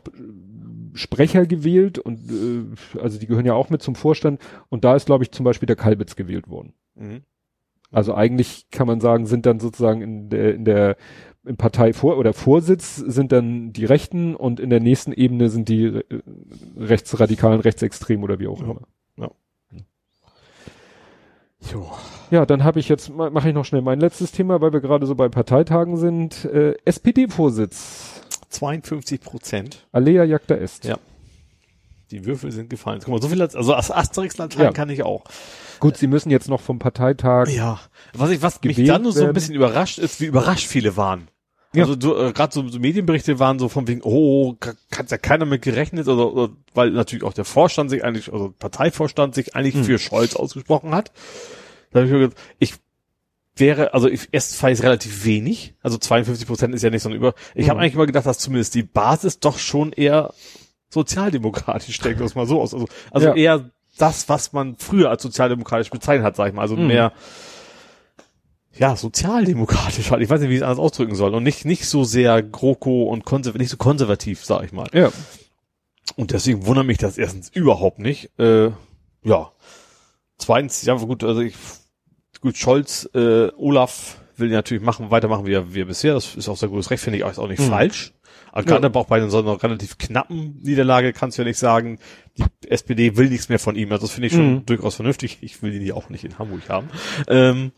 Sprecher 0.96 1.46
gewählt 1.46 2.00
und 2.00 2.32
äh, 2.32 3.00
also 3.00 3.20
die 3.20 3.28
gehören 3.28 3.46
ja 3.46 3.54
auch 3.54 3.70
mit 3.70 3.84
zum 3.84 3.94
Vorstand 3.96 4.42
und 4.70 4.84
da 4.84 4.96
ist, 4.96 5.06
glaube 5.06 5.24
ich, 5.24 5.32
zum 5.32 5.44
Beispiel 5.44 5.68
der 5.68 5.76
Kalbitz 5.76 6.16
gewählt 6.16 6.50
worden. 6.50 6.74
Mhm. 7.00 7.22
Also 7.92 8.14
eigentlich 8.14 8.68
kann 8.70 8.86
man 8.86 9.00
sagen, 9.02 9.26
sind 9.26 9.46
dann 9.48 9.60
sozusagen 9.60 10.02
in 10.02 10.30
der, 10.30 10.54
in 10.54 10.66
der 10.66 10.96
im 11.46 11.58
Parteivor 11.58 12.18
oder 12.18 12.34
Vorsitz 12.34 12.98
sind 12.98 13.32
dann 13.32 13.72
die 13.74 13.86
Rechten 13.86 14.36
und 14.36 14.60
in 14.60 14.70
der 14.70 14.82
nächsten 14.82 15.12
Ebene 15.14 15.50
sind 15.50 15.70
die 15.70 15.86
äh, 15.86 16.04
Rechtsradikalen, 16.78 17.62
Rechtsextremen 17.62 18.24
oder 18.24 18.40
wie 18.40 18.48
auch 18.48 18.60
Ja. 18.60 18.66
immer. 18.66 18.82
Jo. 21.74 21.92
Ja, 22.32 22.46
dann 22.46 22.64
habe 22.64 22.80
ich 22.80 22.88
jetzt, 22.88 23.10
ma- 23.10 23.30
mache 23.30 23.50
ich 23.50 23.54
noch 23.56 23.66
schnell 23.66 23.82
mein 23.82 24.00
letztes 24.00 24.32
Thema, 24.32 24.62
weil 24.62 24.72
wir 24.72 24.80
gerade 24.80 25.06
so 25.06 25.16
bei 25.16 25.28
Parteitagen 25.28 25.98
sind. 25.98 26.46
Äh, 26.46 26.76
SPD-Vorsitz, 26.86 28.22
52 28.50 29.20
Prozent. 29.20 29.86
Alea 29.92 30.24
Jagda 30.24 30.56
Est. 30.56 30.86
Ja. 30.86 30.98
Die 32.12 32.26
Würfel 32.26 32.52
sind 32.52 32.70
gefallen. 32.70 33.00
Guck 33.04 33.14
mal, 33.14 33.22
so 33.22 33.30
viel, 33.30 33.42
als- 33.42 33.56
also 33.56 33.74
als 33.74 33.92
Asterix-Latein 33.92 34.64
Ja. 34.66 34.72
kann 34.72 34.90
ich 34.90 35.04
auch. 35.04 35.26
Gut, 35.80 35.98
sie 35.98 36.08
müssen 36.08 36.32
jetzt 36.32 36.50
noch 36.50 36.60
vom 36.62 36.80
Parteitag. 36.80 37.48
Ja. 37.50 37.80
Was 38.14 38.32
ich, 38.32 38.42
was 38.42 38.62
mich 38.64 38.84
dann 38.86 39.04
nur 39.04 39.12
so 39.12 39.26
ein 39.26 39.34
bisschen 39.34 39.54
überrascht 39.56 40.00
ist, 40.00 40.20
wie 40.20 40.26
überrascht 40.26 40.68
viele 40.68 40.98
waren. 40.98 41.28
Ja. 41.74 41.84
Also 41.84 41.96
du, 41.96 42.16
äh, 42.16 42.34
gerade 42.34 42.52
so, 42.52 42.68
so 42.68 42.80
Medienberichte 42.80 43.38
waren 43.38 43.60
so 43.60 43.70
von 43.70 43.88
wegen, 43.88 44.02
oh, 44.04 44.56
hat 44.98 45.12
ja 45.12 45.18
keiner 45.20 45.46
mit 45.46 45.62
gerechnet, 45.62 46.08
oder, 46.08 46.34
oder 46.34 46.54
weil 46.74 46.90
natürlich 46.90 47.24
auch 47.24 47.34
der 47.34 47.46
Vorstand 47.46 47.92
sich 47.92 48.04
eigentlich, 48.04 48.34
also 48.34 48.52
Parteivorstand 48.58 49.36
sich 49.36 49.56
eigentlich 49.56 49.76
Hm. 49.76 49.84
für 49.84 50.00
Scholz 50.00 50.36
ausgesprochen 50.36 50.96
hat. 50.96 51.12
Da 51.92 52.00
hab 52.00 52.06
ich 52.08 52.12
mir 52.12 52.20
gedacht, 52.22 52.38
ich 52.58 52.74
wäre, 53.56 53.94
also 53.94 54.08
ich, 54.10 54.30
erst 54.32 54.56
fand 54.56 54.74
ich 54.74 54.82
relativ 54.84 55.26
wenig, 55.26 55.76
also 55.84 56.00
52 56.00 56.48
Prozent 56.48 56.74
ist 56.74 56.82
ja 56.82 56.90
nicht 56.90 57.04
so 57.04 57.10
ein 57.10 57.16
Über. 57.16 57.36
Ich 57.54 57.66
Mhm. 57.66 57.70
habe 57.70 57.80
eigentlich 57.82 57.94
immer 57.94 58.06
gedacht, 58.08 58.26
dass 58.26 58.40
zumindest 58.40 58.74
die 58.74 58.84
Basis 58.84 59.40
doch 59.40 59.60
schon 59.60 59.92
eher 59.92 60.34
sozialdemokratisch 60.90 62.00
denkt, 62.00 62.22
das 62.22 62.36
mal 62.36 62.46
so 62.48 62.62
aus. 62.62 62.74
Also, 62.74 62.88
also 63.12 63.28
Ja. 63.28 63.36
eher 63.36 63.70
das, 63.98 64.30
was 64.30 64.54
man 64.54 64.76
früher 64.78 65.10
als 65.10 65.22
sozialdemokratisch 65.24 65.90
bezeichnet 65.90 66.26
hat, 66.26 66.36
sag 66.36 66.48
ich 66.50 66.54
mal. 66.54 66.62
Also 66.64 66.76
Mhm. 66.76 66.88
mehr 66.88 67.12
ja, 68.78 68.96
sozialdemokratisch 68.96 70.12
halt. 70.12 70.22
Ich 70.22 70.30
weiß 70.30 70.40
nicht, 70.40 70.50
wie 70.50 70.54
ich 70.54 70.60
es 70.62 70.64
anders 70.64 70.80
ausdrücken 70.80 71.16
soll. 71.16 71.34
Und 71.34 71.44
nicht, 71.44 71.66
nicht 71.66 71.86
so 71.86 72.04
sehr 72.06 72.42
GroKo 72.42 73.04
und 73.04 73.26
konservativ, 73.26 73.60
nicht 73.62 73.72
so 73.72 73.78
konservativ, 73.78 74.46
sag 74.46 74.64
ich 74.64 74.72
mal. 74.72 74.88
Ja. 74.94 75.12
Und 76.16 76.32
deswegen 76.32 76.66
wundert 76.66 76.86
mich 76.86 76.98
das 76.98 77.18
erstens 77.18 77.50
überhaupt 77.50 78.00
nicht. 78.00 78.30
Äh, 78.40 78.72
ja. 79.24 79.52
Zweitens, 80.38 80.84
ja 80.86 80.94
gut, 80.96 81.24
also 81.26 81.42
ich, 81.42 81.56
gut, 82.42 82.58
Scholz, 82.58 83.10
äh, 83.14 83.50
Olaf 83.58 84.18
will 84.38 84.50
natürlich 84.50 84.84
machen, 84.84 85.12
weitermachen 85.12 85.46
wie 85.46 85.54
er, 85.54 85.74
wie 85.74 85.82
er 85.82 85.86
bisher. 85.86 86.14
Das 86.14 86.36
ist 86.36 86.48
auch 86.48 86.56
sein 86.56 86.70
gutes 86.70 86.90
Recht, 86.90 87.04
finde 87.04 87.18
ich 87.18 87.26
auch 87.26 87.48
nicht 87.50 87.60
Mhm. 87.60 87.68
falsch. 87.70 88.14
Aber 88.52 88.64
gerade 88.64 88.94
auch 88.94 89.06
bei 89.08 89.28
so 89.28 89.40
einer 89.40 89.62
relativ 89.62 89.98
knappen 89.98 90.60
Niederlage 90.62 91.14
kannst 91.14 91.38
du 91.38 91.42
ja 91.44 91.48
nicht 91.48 91.58
sagen, 91.60 92.00
die 92.38 92.44
SPD 92.68 93.16
will 93.18 93.30
nichts 93.30 93.50
mehr 93.50 93.60
von 93.60 93.76
ihm. 93.76 93.92
Also 93.92 94.06
das 94.08 94.14
finde 94.14 94.28
ich 94.28 94.34
schon 94.34 94.54
Mhm. 94.54 94.66
durchaus 94.66 94.96
vernünftig. 94.96 95.38
Ich 95.42 95.62
will 95.62 95.78
die 95.80 95.92
auch 95.94 96.10
nicht 96.10 96.24
in 96.24 96.38
Hamburg 96.40 96.68
haben. 96.70 96.90
Ähm, 97.28 97.72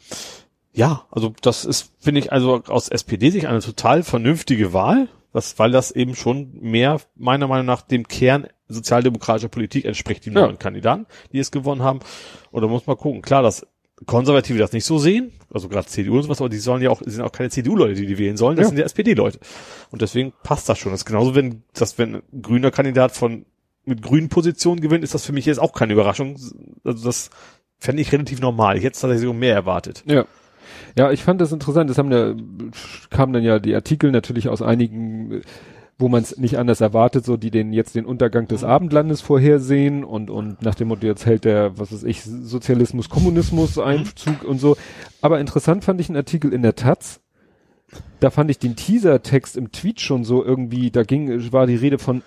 ja, 0.73 1.05
also 1.11 1.33
das 1.41 1.65
ist, 1.65 1.91
finde 1.99 2.19
ich, 2.21 2.31
also 2.31 2.63
aus 2.67 2.87
SPD-Sicht 2.89 3.45
eine 3.45 3.59
total 3.59 4.03
vernünftige 4.03 4.71
Wahl, 4.73 5.09
das, 5.33 5.59
weil 5.59 5.71
das 5.71 5.91
eben 5.91 6.15
schon 6.15 6.51
mehr, 6.61 6.99
meiner 7.15 7.47
Meinung 7.47 7.65
nach, 7.65 7.81
dem 7.81 8.07
Kern 8.07 8.47
sozialdemokratischer 8.67 9.49
Politik 9.49 9.85
entspricht, 9.85 10.25
die 10.25 10.29
Ja. 10.29 10.41
neuen 10.45 10.59
Kandidaten, 10.59 11.05
die 11.33 11.39
es 11.39 11.51
gewonnen 11.51 11.83
haben. 11.83 11.99
Und 12.51 12.61
da 12.61 12.67
muss 12.67 12.87
man 12.87 12.95
gucken. 12.97 13.21
Klar, 13.21 13.43
dass 13.43 13.67
Konservative 14.05 14.57
das 14.57 14.71
nicht 14.73 14.85
so 14.85 14.97
sehen, 14.97 15.31
also 15.53 15.69
gerade 15.69 15.87
CDU 15.87 16.17
und 16.17 16.23
sowas, 16.23 16.39
aber 16.41 16.49
die 16.49 16.57
sollen 16.57 16.81
ja 16.81 16.89
auch, 16.89 17.01
sind 17.05 17.21
auch 17.21 17.31
keine 17.31 17.49
CDU-Leute, 17.49 17.93
die 17.93 18.07
die 18.07 18.17
wählen 18.17 18.37
sollen, 18.37 18.55
das 18.57 18.65
Ja. 18.65 18.69
sind 18.69 18.77
ja 18.79 18.85
SPD-Leute. 18.85 19.39
Und 19.91 20.01
deswegen 20.01 20.33
passt 20.43 20.67
das 20.69 20.79
schon. 20.79 20.91
Das 20.91 21.01
ist 21.01 21.05
genauso, 21.05 21.35
wenn, 21.35 21.63
das, 21.73 21.97
wenn 21.97 22.15
ein 22.15 22.41
grüner 22.41 22.71
Kandidat 22.71 23.11
von, 23.11 23.45
mit 23.85 24.01
grünen 24.01 24.29
Positionen 24.29 24.81
gewinnt, 24.81 25.03
ist 25.03 25.13
das 25.13 25.25
für 25.25 25.33
mich 25.33 25.45
jetzt 25.45 25.59
auch 25.59 25.73
keine 25.73 25.93
Überraschung. 25.93 26.35
Also 26.83 27.05
das 27.05 27.29
fände 27.77 28.01
ich 28.01 28.11
relativ 28.11 28.39
normal. 28.41 28.77
Ich 28.77 28.83
hätte 28.83 28.99
tatsächlich 28.99 29.33
mehr 29.33 29.55
erwartet. 29.55 30.03
Ja. 30.05 30.25
Ja, 30.97 31.11
ich 31.11 31.23
fand 31.23 31.39
das 31.41 31.51
interessant. 31.51 31.89
Das 31.89 31.97
haben 31.97 32.11
ja, 32.11 32.35
kamen 33.09 33.33
dann 33.33 33.43
ja 33.43 33.59
die 33.59 33.75
Artikel 33.75 34.11
natürlich 34.11 34.49
aus 34.49 34.61
einigen, 34.61 35.41
wo 36.01 36.09
man 36.09 36.23
es 36.23 36.37
nicht 36.37 36.57
anders 36.57 36.81
erwartet, 36.81 37.23
so 37.25 37.37
die 37.37 37.51
den 37.51 37.71
jetzt 37.71 37.95
den 37.95 38.05
Untergang 38.05 38.47
des 38.47 38.63
Mhm. 38.63 38.69
Abendlandes 38.69 39.21
vorhersehen 39.21 40.03
und 40.03 40.29
und 40.29 40.61
nach 40.61 40.75
dem 40.75 40.89
Motto 40.89 41.05
jetzt 41.05 41.25
hält 41.25 41.45
der 41.45 41.77
was 41.77 41.93
weiß 41.93 42.03
ich 42.03 42.23
Sozialismus 42.23 43.09
Kommunismus 43.09 43.77
Einzug 43.77 44.43
und 44.43 44.59
so. 44.59 44.75
Aber 45.21 45.39
interessant 45.39 45.83
fand 45.83 46.01
ich 46.01 46.09
einen 46.09 46.17
Artikel 46.17 46.53
in 46.53 46.63
der 46.63 46.75
Taz. 46.75 47.21
Da 48.19 48.29
fand 48.29 48.49
ich 48.49 48.57
den 48.57 48.75
Teaser-Text 48.75 49.57
im 49.57 49.71
Tweet 49.71 49.99
schon 49.99 50.23
so 50.23 50.43
irgendwie, 50.43 50.91
da 50.91 51.03
ging, 51.03 51.51
war 51.51 51.67
die 51.67 51.75
Rede 51.75 51.99
von 51.99 52.23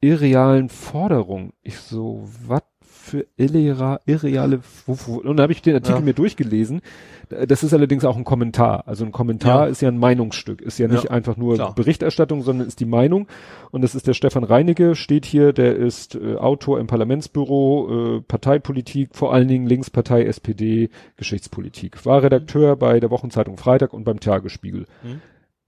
irrealen 0.00 0.68
Forderungen. 0.68 1.52
Ich 1.62 1.78
so, 1.78 2.28
was 2.46 2.62
für 3.10 3.26
irrea, 3.36 4.00
irreale, 4.06 4.60
wo, 4.86 5.16
und 5.16 5.36
dann 5.36 5.40
habe 5.42 5.52
ich 5.52 5.62
den 5.62 5.74
Artikel 5.74 5.98
Ja. 5.98 6.04
mir 6.04 6.14
durchgelesen. 6.14 6.80
Das 7.28 7.62
ist 7.62 7.74
allerdings 7.74 8.04
auch 8.04 8.16
ein 8.16 8.24
Kommentar. 8.24 8.84
Also 8.86 9.04
ein 9.04 9.12
Kommentar 9.12 9.64
Ja. 9.64 9.70
ist 9.70 9.82
ja 9.82 9.88
ein 9.88 9.98
Meinungsstück, 9.98 10.60
ist 10.62 10.78
ja 10.78 10.88
nicht 10.88 11.04
Ja, 11.04 11.10
einfach 11.10 11.36
nur 11.36 11.54
klar. 11.56 11.74
Berichterstattung, 11.74 12.42
sondern 12.42 12.66
ist 12.66 12.80
die 12.80 12.86
Meinung. 12.86 13.26
Und 13.70 13.82
das 13.82 13.94
ist 13.94 14.06
der 14.06 14.14
Stefan 14.14 14.44
Reinecke, 14.44 14.94
steht 14.94 15.26
hier, 15.26 15.52
der 15.52 15.76
ist 15.76 16.14
äh, 16.14 16.36
Autor 16.36 16.80
im 16.80 16.86
Parlamentsbüro, 16.86 18.16
äh, 18.18 18.20
Parteipolitik, 18.22 19.10
vor 19.12 19.32
allen 19.34 19.48
Dingen 19.48 19.66
Linkspartei, 19.66 20.24
SPD, 20.24 20.90
Geschichtspolitik. 21.16 22.04
War 22.06 22.22
Redakteur 22.22 22.76
bei 22.76 23.00
der 23.00 23.10
Wochenzeitung 23.10 23.56
Freitag 23.56 23.92
und 23.92 24.04
beim 24.04 24.20
Tagesspiegel. 24.20 24.86
Mhm. 25.02 25.20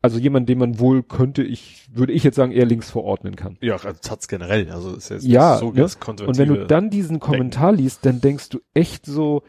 Also 0.02 0.18
jemand, 0.18 0.48
den 0.48 0.58
man 0.58 0.80
wohl 0.80 1.04
könnte 1.04 1.44
ich, 1.44 1.86
würde 1.94 2.12
ich 2.12 2.24
jetzt 2.24 2.34
sagen, 2.34 2.50
eher 2.50 2.66
links 2.66 2.90
verordnen 2.90 3.36
kann. 3.36 3.56
Ja, 3.60 3.74
also 3.74 4.00
Taz 4.02 4.26
generell, 4.26 4.68
also 4.68 4.96
ist 4.96 5.10
jetzt 5.10 5.24
Ja, 5.24 5.58
so 5.58 5.70
ne? 5.70 5.80
das 5.80 5.96
Und 5.96 6.38
wenn 6.38 6.48
du 6.48 6.66
dann 6.66 6.90
diesen 6.90 7.20
Kommentar 7.20 7.72
liest, 7.72 8.04
dann 8.04 8.20
denkst 8.20 8.48
du 8.48 8.58
echt 8.74 9.06
so, 9.06 9.44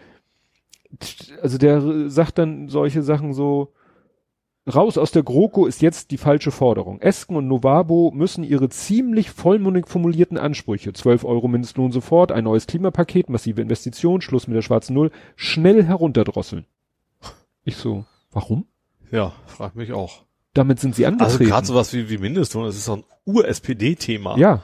also 1.42 1.58
der 1.58 2.10
sagt 2.10 2.38
dann 2.38 2.70
solche 2.70 3.02
Sachen 3.02 3.34
so, 3.34 3.74
raus 4.72 5.00
aus 5.00 5.12
der 5.12 5.24
GroKo 5.24 5.66
ist 5.66 5.82
jetzt 5.82 6.12
die 6.12 6.20
falsche 6.20 6.52
Forderung. 6.52 7.02
Esken 7.02 7.36
und 7.36 7.48
Novabo 7.48 8.12
müssen 8.12 8.44
ihre 8.44 8.70
ziemlich 8.70 9.32
vollmundig 9.32 9.88
formulierten 9.88 10.38
Ansprüche, 10.38 10.94
12 10.94 11.24
Euro 11.24 11.48
Mindestlohn 11.48 11.92
sofort, 11.92 12.32
ein 12.32 12.44
neues 12.44 12.68
Klimapaket, 12.68 13.28
massive 13.28 13.60
Investitionen, 13.60 14.22
Schluss 14.22 14.48
mit 14.48 14.56
der 14.56 14.62
schwarzen 14.62 14.94
Null, 14.94 15.10
schnell 15.36 15.84
herunterdrosseln. 15.84 16.68
Ich 17.64 17.78
so, 17.78 18.06
warum? 18.32 18.68
ja, 19.12 19.34
frag 19.48 19.76
mich 19.76 19.94
auch. 19.94 20.26
Damit 20.54 20.80
sind 20.80 20.96
sie 20.96 21.06
Also 21.06 21.18
angetreten. 21.24 21.50
gerade 21.50 21.68
sowas 21.68 21.94
wie, 21.94 22.10
wie 22.10 22.18
Mindestlohn, 22.18 22.66
das 22.66 22.76
ist 22.76 22.88
doch 22.88 22.98
ein 22.98 23.04
Ur-SPD-Thema. 23.26 24.38
ja, 24.38 24.64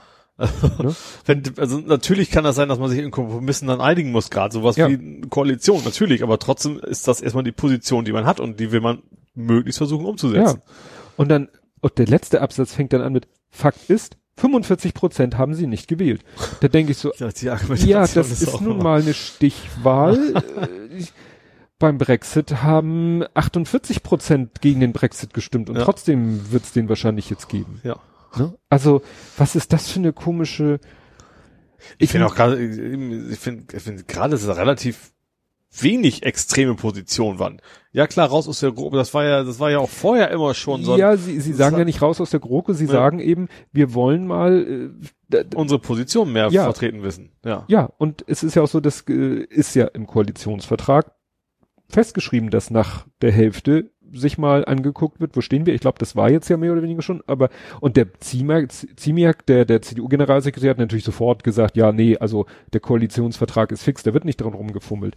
Wenn, 1.26 1.44
also 1.57 1.80
natürlich 1.80 2.32
kann 2.32 2.44
das 2.44 2.56
sein, 2.56 2.70
dass 2.70 2.80
man 2.80 2.90
sich 2.90 2.99
in 2.99 3.11
Kompromissen 3.11 3.68
dann 3.68 3.82
einigen 3.82 4.11
muss, 4.11 4.30
gerade 4.30 4.53
sowas 4.53 4.78
Ja. 4.78 4.88
wie 4.90 4.94
eine 4.94 5.28
Koalition, 5.28 5.82
natürlich, 5.84 6.24
aber 6.24 6.40
trotzdem 6.40 6.80
ist 6.80 7.07
das 7.07 7.22
erstmal 7.22 7.44
die 7.44 7.52
Position, 7.52 8.06
die 8.06 8.11
man 8.14 8.26
hat 8.26 8.40
und 8.40 8.60
die 8.60 8.72
will 8.72 8.82
man 8.82 8.99
möglichst 9.36 9.78
versuchen 9.80 10.03
Ja. 10.06 10.10
umzusetzen. 10.11 10.61
Und 11.18 11.30
dann, 11.30 11.49
und 11.82 11.98
der 11.98 12.06
letzte 12.07 12.41
Absatz 12.41 12.74
fängt 12.74 12.94
dann 12.94 13.02
an 13.02 13.14
mit, 13.14 13.28
Fakt 13.49 13.90
ist, 13.90 14.16
45 14.38 14.94
Prozent 14.94 15.38
haben 15.38 15.53
sie 15.53 15.68
nicht 15.68 15.88
gewählt. 15.90 16.22
Da 16.61 16.70
denke 16.70 16.94
ich 16.94 16.98
so, 16.99 17.11
Ja, 17.20 17.30
ja, 17.82 18.07
das 18.07 18.32
ist 18.32 18.48
auch 18.53 18.61
nun 18.61 18.78
mal 18.78 19.02
eine 19.02 19.14
Stichwahl. 19.14 20.41
Äh, 21.80 21.85
Beim 21.85 21.97
Brexit 21.97 22.61
haben 22.61 23.23
48 23.34 24.03
Prozent 24.03 24.61
gegen 24.61 24.80
den 24.81 24.93
Brexit 24.93 25.34
gestimmt 25.34 25.69
und 25.69 25.77
Ja. 25.77 25.84
trotzdem 25.84 26.51
wird 26.51 26.64
es 26.64 26.73
den 26.73 26.89
wahrscheinlich 26.89 27.30
jetzt 27.30 27.47
geben. 27.49 27.80
Ja. 27.84 27.97
Ne? 28.38 28.53
Also, 28.69 29.01
was 29.38 29.56
ist 29.56 29.73
das 29.73 29.89
für 29.89 29.99
eine 29.99 30.14
komische... 30.14 30.80
Ich 31.97 32.11
finde 32.11 32.27
auch 32.27 32.35
gerade, 32.35 32.61
ich 32.61 33.39
finde, 33.39 33.76
ich 33.76 33.81
finde 33.84 34.03
gerade, 34.03 34.31
dass 34.31 34.43
es 34.43 34.56
relativ 34.57 35.14
wenig 35.80 36.23
extreme 36.23 36.76
Positionen 36.76 37.39
waren. 37.39 37.61
Ja 37.91 38.07
klar, 38.07 38.27
raus 38.27 38.47
aus 38.47 38.60
der 38.60 38.72
Gruppe, 38.72 38.97
das 38.97 39.14
war 39.14 39.23
ja, 39.23 39.43
das 39.43 39.60
war 39.60 39.69
ja 39.72 39.77
auch 39.80 39.89
vorher 39.89 40.30
immer 40.31 40.53
schon 40.56 40.84
so 40.84 40.97
ja, 40.97 41.15
sie, 41.15 41.39
sie 41.39 41.53
sagen 41.53 41.77
ja 41.77 41.85
nicht 41.85 42.01
raus 42.01 42.19
aus 42.19 42.31
der 42.31 42.39
GroKo, 42.39 42.73
sie 42.73 42.85
Ja. 42.85 42.91
sagen 42.91 43.19
eben, 43.19 43.47
wir 43.72 43.93
wollen 43.93 44.27
mal... 44.27 44.91
Äh, 45.31 45.45
unsere 45.56 45.80
Position 45.80 46.34
mehr 46.34 46.49
Ja. 46.49 46.64
vertreten 46.64 47.01
wissen. 47.03 47.31
Ja. 47.45 47.64
Ja, 47.68 47.85
und 47.97 48.26
es 48.27 48.43
ist 48.43 48.56
ja 48.56 48.64
auch 48.64 48.68
so, 48.68 48.80
das 48.80 49.01
äh, 49.07 49.43
ist 49.43 49.76
ja 49.76 49.85
im 49.85 50.06
Koalitionsvertrag 50.07 51.14
festgeschrieben, 51.90 52.49
dass 52.49 52.70
nach 52.70 53.06
der 53.22 53.32
Hälfte 53.32 53.91
sich 54.11 54.38
mal 54.38 54.66
angeguckt 54.66 55.20
wird, 55.20 55.36
wo 55.36 55.41
stehen 55.41 55.66
wir? 55.66 55.74
Ich 55.74 55.82
glaube, 55.82 55.99
das 55.99 56.16
war 56.16 56.32
jetzt 56.32 56.49
ja 56.49 56.57
mehr 56.57 56.72
oder 56.72 56.82
weniger 56.82 57.02
schon, 57.02 57.22
aber 57.28 57.49
und 57.80 57.98
der 57.98 58.07
Ziemiak, 58.20 59.45
der, 59.45 59.66
der 59.66 59.82
CDU-Generalsekretär 59.82 60.72
hat 60.72 60.78
natürlich 60.78 61.03
sofort 61.03 61.44
gesagt, 61.44 61.78
ja, 61.78 61.91
nee, 61.91 62.18
also 62.18 62.45
der 62.74 62.80
Koalitionsvertrag 62.82 63.72
ist 63.72 63.84
fix, 63.84 64.03
da 64.03 64.14
wird 64.14 64.26
nicht 64.26 64.41
dran 64.41 64.53
rumgefummelt. 64.53 65.16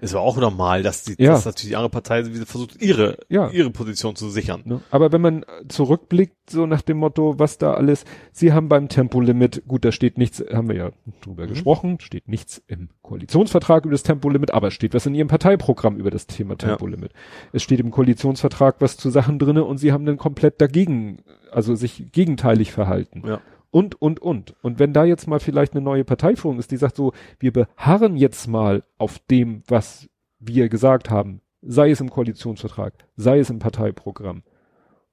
Es 0.00 0.12
war 0.14 0.20
auch 0.20 0.36
normal, 0.36 0.82
dass 0.82 1.04
die, 1.04 1.14
Ja. 1.18 1.32
dass 1.32 1.44
natürlich 1.44 1.70
die 1.70 1.76
andere 1.76 1.90
Partei 1.90 2.24
wieder 2.26 2.46
versucht, 2.46 2.80
ihre, 2.82 3.18
Ja. 3.28 3.50
ihre 3.50 3.70
Position 3.70 4.16
zu 4.16 4.28
sichern. 4.30 4.82
Aber 4.90 5.12
wenn 5.12 5.20
man 5.20 5.44
zurückblickt, 5.68 6.34
so 6.50 6.66
nach 6.66 6.82
dem 6.82 6.98
Motto, 6.98 7.38
was 7.38 7.58
da 7.58 7.74
alles, 7.74 8.04
sie 8.32 8.52
haben 8.52 8.68
beim 8.68 8.88
Tempolimit, 8.88 9.62
gut, 9.66 9.84
da 9.84 9.92
steht 9.92 10.18
nichts, 10.18 10.42
haben 10.52 10.68
wir 10.68 10.76
ja 10.76 10.90
drüber 11.22 11.46
gesprochen, 11.46 11.98
steht 12.00 12.28
nichts 12.28 12.62
im 12.66 12.88
Koalitionsvertrag 13.02 13.84
über 13.84 13.92
das 13.92 14.02
Tempolimit, 14.02 14.52
aber 14.52 14.68
es 14.68 14.74
steht 14.74 14.94
was 14.94 15.06
in 15.06 15.14
ihrem 15.14 15.28
Parteiprogramm 15.28 15.96
über 15.96 16.10
das 16.10 16.26
Thema 16.26 16.56
Tempolimit. 16.56 17.12
Es 17.52 17.62
steht 17.62 17.80
im 17.80 17.90
Koalitionsvertrag 17.90 18.76
was 18.80 18.96
zu 18.96 19.10
Sachen 19.10 19.38
drinne 19.38 19.64
und 19.64 19.78
sie 19.78 19.92
haben 19.92 20.04
dann 20.06 20.16
komplett 20.18 20.60
dagegen, 20.60 21.18
also 21.50 21.74
sich 21.74 22.12
gegenteilig 22.12 22.72
verhalten. 22.72 23.22
Ja. 23.26 23.40
Und, 23.74 24.00
und, 24.00 24.20
und. 24.22 24.54
Und 24.62 24.78
wenn 24.78 24.92
da 24.92 25.04
jetzt 25.04 25.26
mal 25.26 25.40
vielleicht 25.40 25.72
eine 25.72 25.80
neue 25.80 26.04
Parteiführung 26.04 26.60
ist, 26.60 26.70
die 26.70 26.76
sagt 26.76 26.94
so, 26.94 27.12
wir 27.40 27.52
beharren 27.52 28.16
jetzt 28.16 28.46
mal 28.46 28.84
auf 28.98 29.18
dem, 29.30 29.64
was 29.66 30.08
wir 30.38 30.68
gesagt 30.68 31.10
haben, 31.10 31.40
sei 31.60 31.90
es 31.90 32.00
im 32.00 32.08
Koalitionsvertrag, 32.08 32.92
sei 33.16 33.40
es 33.40 33.50
im 33.50 33.58
Parteiprogramm, 33.58 34.44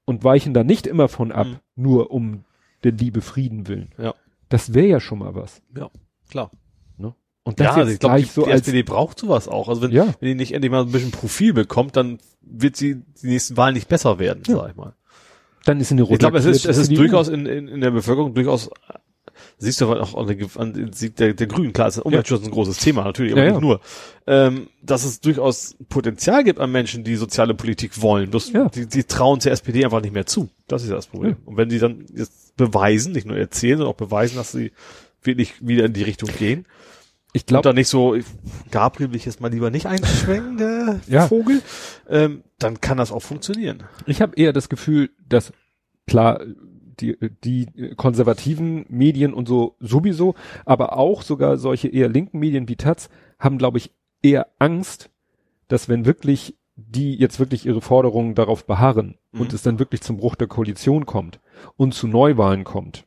und 0.06 0.24
weichen 0.24 0.54
da 0.54 0.64
nicht 0.64 0.86
immer 0.86 1.08
von 1.08 1.32
ab, 1.32 1.48
Mhm. 1.48 1.58
nur 1.76 2.12
um 2.12 2.44
der 2.84 2.92
Liebe 2.92 3.22
Frieden 3.22 3.68
willen. 3.68 3.90
Ja. 3.98 4.14
Das 4.50 4.76
wäre 4.76 4.88
ja 4.88 5.00
schon 5.00 5.18
mal 5.20 5.34
was. 5.34 5.64
Ja, 5.76 5.90
klar. 6.30 6.52
Und 7.44 7.60
das 7.60 7.66
ja, 7.66 7.74
also 7.74 7.82
jetzt 7.90 7.94
ich 7.96 8.00
glaube, 8.02 8.16
die, 8.18 8.22
gleich 8.22 8.32
so 8.34 8.44
die 8.46 8.52
als, 8.52 8.62
SPD 8.62 8.84
braucht 8.84 9.18
sowas 9.18 9.48
auch. 9.48 9.68
Also 9.68 9.82
wenn, 9.82 9.90
ja, 9.90 10.06
wenn 10.20 10.28
die 10.30 10.36
nicht 10.36 10.52
endlich 10.54 10.72
mal 10.72 10.84
ein 10.84 10.92
bisschen 10.92 11.10
Profil 11.10 11.54
bekommt, 11.54 11.96
dann 11.98 12.20
wird 12.42 12.76
sie 12.76 13.02
die 13.24 13.28
nächsten 13.28 13.58
Wahlen 13.58 13.74
nicht 13.74 13.90
besser 13.90 14.20
werden, 14.20 14.44
Ja. 14.46 14.58
sag 14.58 14.70
ich 14.70 14.76
mal. 14.76 14.94
Dann 15.66 15.80
ist 15.80 15.92
eine 15.92 16.04
Ich 16.10 16.20
glaube, 16.20 16.38
es 16.38 16.46
ist, 16.46 16.66
es 16.66 16.78
ist 16.78 16.96
durchaus 16.96 17.28
in, 17.28 17.46
in, 17.46 17.68
in 17.68 17.82
der 17.82 17.92
Bevölkerung 17.92 18.34
durchaus, 18.34 18.70
siehst 19.58 19.80
du 19.82 19.92
auch 19.92 20.16
an 20.16 20.28
der, 20.28 20.48
an 20.58 20.92
der, 21.20 21.34
der 21.34 21.48
Grünen, 21.48 21.74
klar, 21.74 21.88
ist 21.88 22.00
Umweltschutz 22.00 22.44
ein 22.44 22.52
großes 22.52 22.78
Thema, 22.78 23.04
natürlich, 23.04 23.34
aber 23.34 23.42
Ja, 23.42 23.48
nicht 23.48 23.56
ja. 23.56 23.62
nur. 23.62 23.80
Ähm, 24.28 24.68
dass 24.82 25.04
es 25.04 25.20
durchaus 25.22 25.76
Potenzial 25.90 26.44
gibt 26.44 26.60
an 26.60 26.72
Menschen, 26.72 27.04
die 27.04 27.16
soziale 27.16 27.54
Politik 27.54 28.02
wollen. 28.02 28.30
Bloß 28.32 28.52
Ja. 28.54 28.70
die, 28.70 28.88
die 28.88 29.04
trauen 29.04 29.40
der 29.40 29.52
SPD 29.52 29.86
einfach 29.86 30.02
nicht 30.02 30.14
mehr 30.14 30.26
zu. 30.26 30.50
Das 30.68 30.84
ist 30.84 30.90
ja 30.90 30.96
das 30.96 31.08
Problem. 31.08 31.32
Ja. 31.32 31.38
Und 31.46 31.58
wenn 31.58 31.70
die 31.70 31.80
dann 31.80 32.06
jetzt 32.16 32.56
beweisen, 32.58 33.14
nicht 33.14 33.28
nur 33.28 33.38
erzählen, 33.38 33.78
sondern 33.78 33.94
auch 33.94 33.98
beweisen, 33.98 34.36
dass 34.38 34.52
sie 34.52 34.72
wirklich 35.24 35.54
wieder 35.60 35.86
in 35.86 35.94
die 35.94 36.04
Richtung 36.04 36.30
gehen. 36.38 36.66
Ich 37.34 37.44
Und 37.44 37.48
glaube, 37.48 37.64
dann 37.64 37.76
nicht 37.76 37.88
so, 37.88 38.16
Gabriel 38.72 39.10
will 39.12 39.16
ich 39.18 39.26
jetzt 39.26 39.40
mal 39.42 39.50
lieber 39.52 39.70
nicht 39.70 39.86
einschwenken, 39.86 40.58
der 40.58 41.00
Ja. 41.08 41.28
Vogel, 41.28 41.62
ähm, 42.10 42.44
dann 42.60 42.82
kann 42.82 42.98
das 42.98 43.12
auch 43.12 43.22
funktionieren. 43.22 43.84
ich 44.06 44.22
habe 44.22 44.36
eher 44.36 44.52
das 44.54 44.68
Gefühl, 44.70 45.10
dass 45.28 45.54
klar 46.08 46.42
die, 47.00 47.18
die 47.44 47.68
konservativen 47.96 48.86
Medien 48.90 49.34
und 49.34 49.48
so 49.48 49.76
sowieso, 49.80 50.36
aber 50.66 50.98
auch 50.98 51.22
sogar 51.24 51.58
solche 51.58 51.88
eher 51.88 52.10
linken 52.10 52.38
Medien 52.40 52.68
wie 52.68 52.76
Taz 52.76 53.10
haben, 53.40 53.58
glaube 53.58 53.78
ich, 53.78 53.92
eher 54.22 54.48
Angst, 54.60 55.10
dass 55.68 55.88
wenn 55.90 56.06
wirklich 56.06 56.56
die 56.76 57.16
jetzt 57.16 57.40
wirklich 57.40 57.66
ihre 57.66 57.82
Forderungen 57.82 58.36
darauf 58.36 58.66
beharren 58.66 59.18
und 59.32 59.50
Mhm. 59.50 59.56
es 59.56 59.62
dann 59.64 59.80
wirklich 59.80 60.02
zum 60.02 60.18
Bruch 60.18 60.36
der 60.36 60.48
Koalition 60.48 61.06
kommt 61.06 61.40
und 61.78 61.94
zu 61.94 62.08
Neuwahlen 62.08 62.64
kommt, 62.66 63.06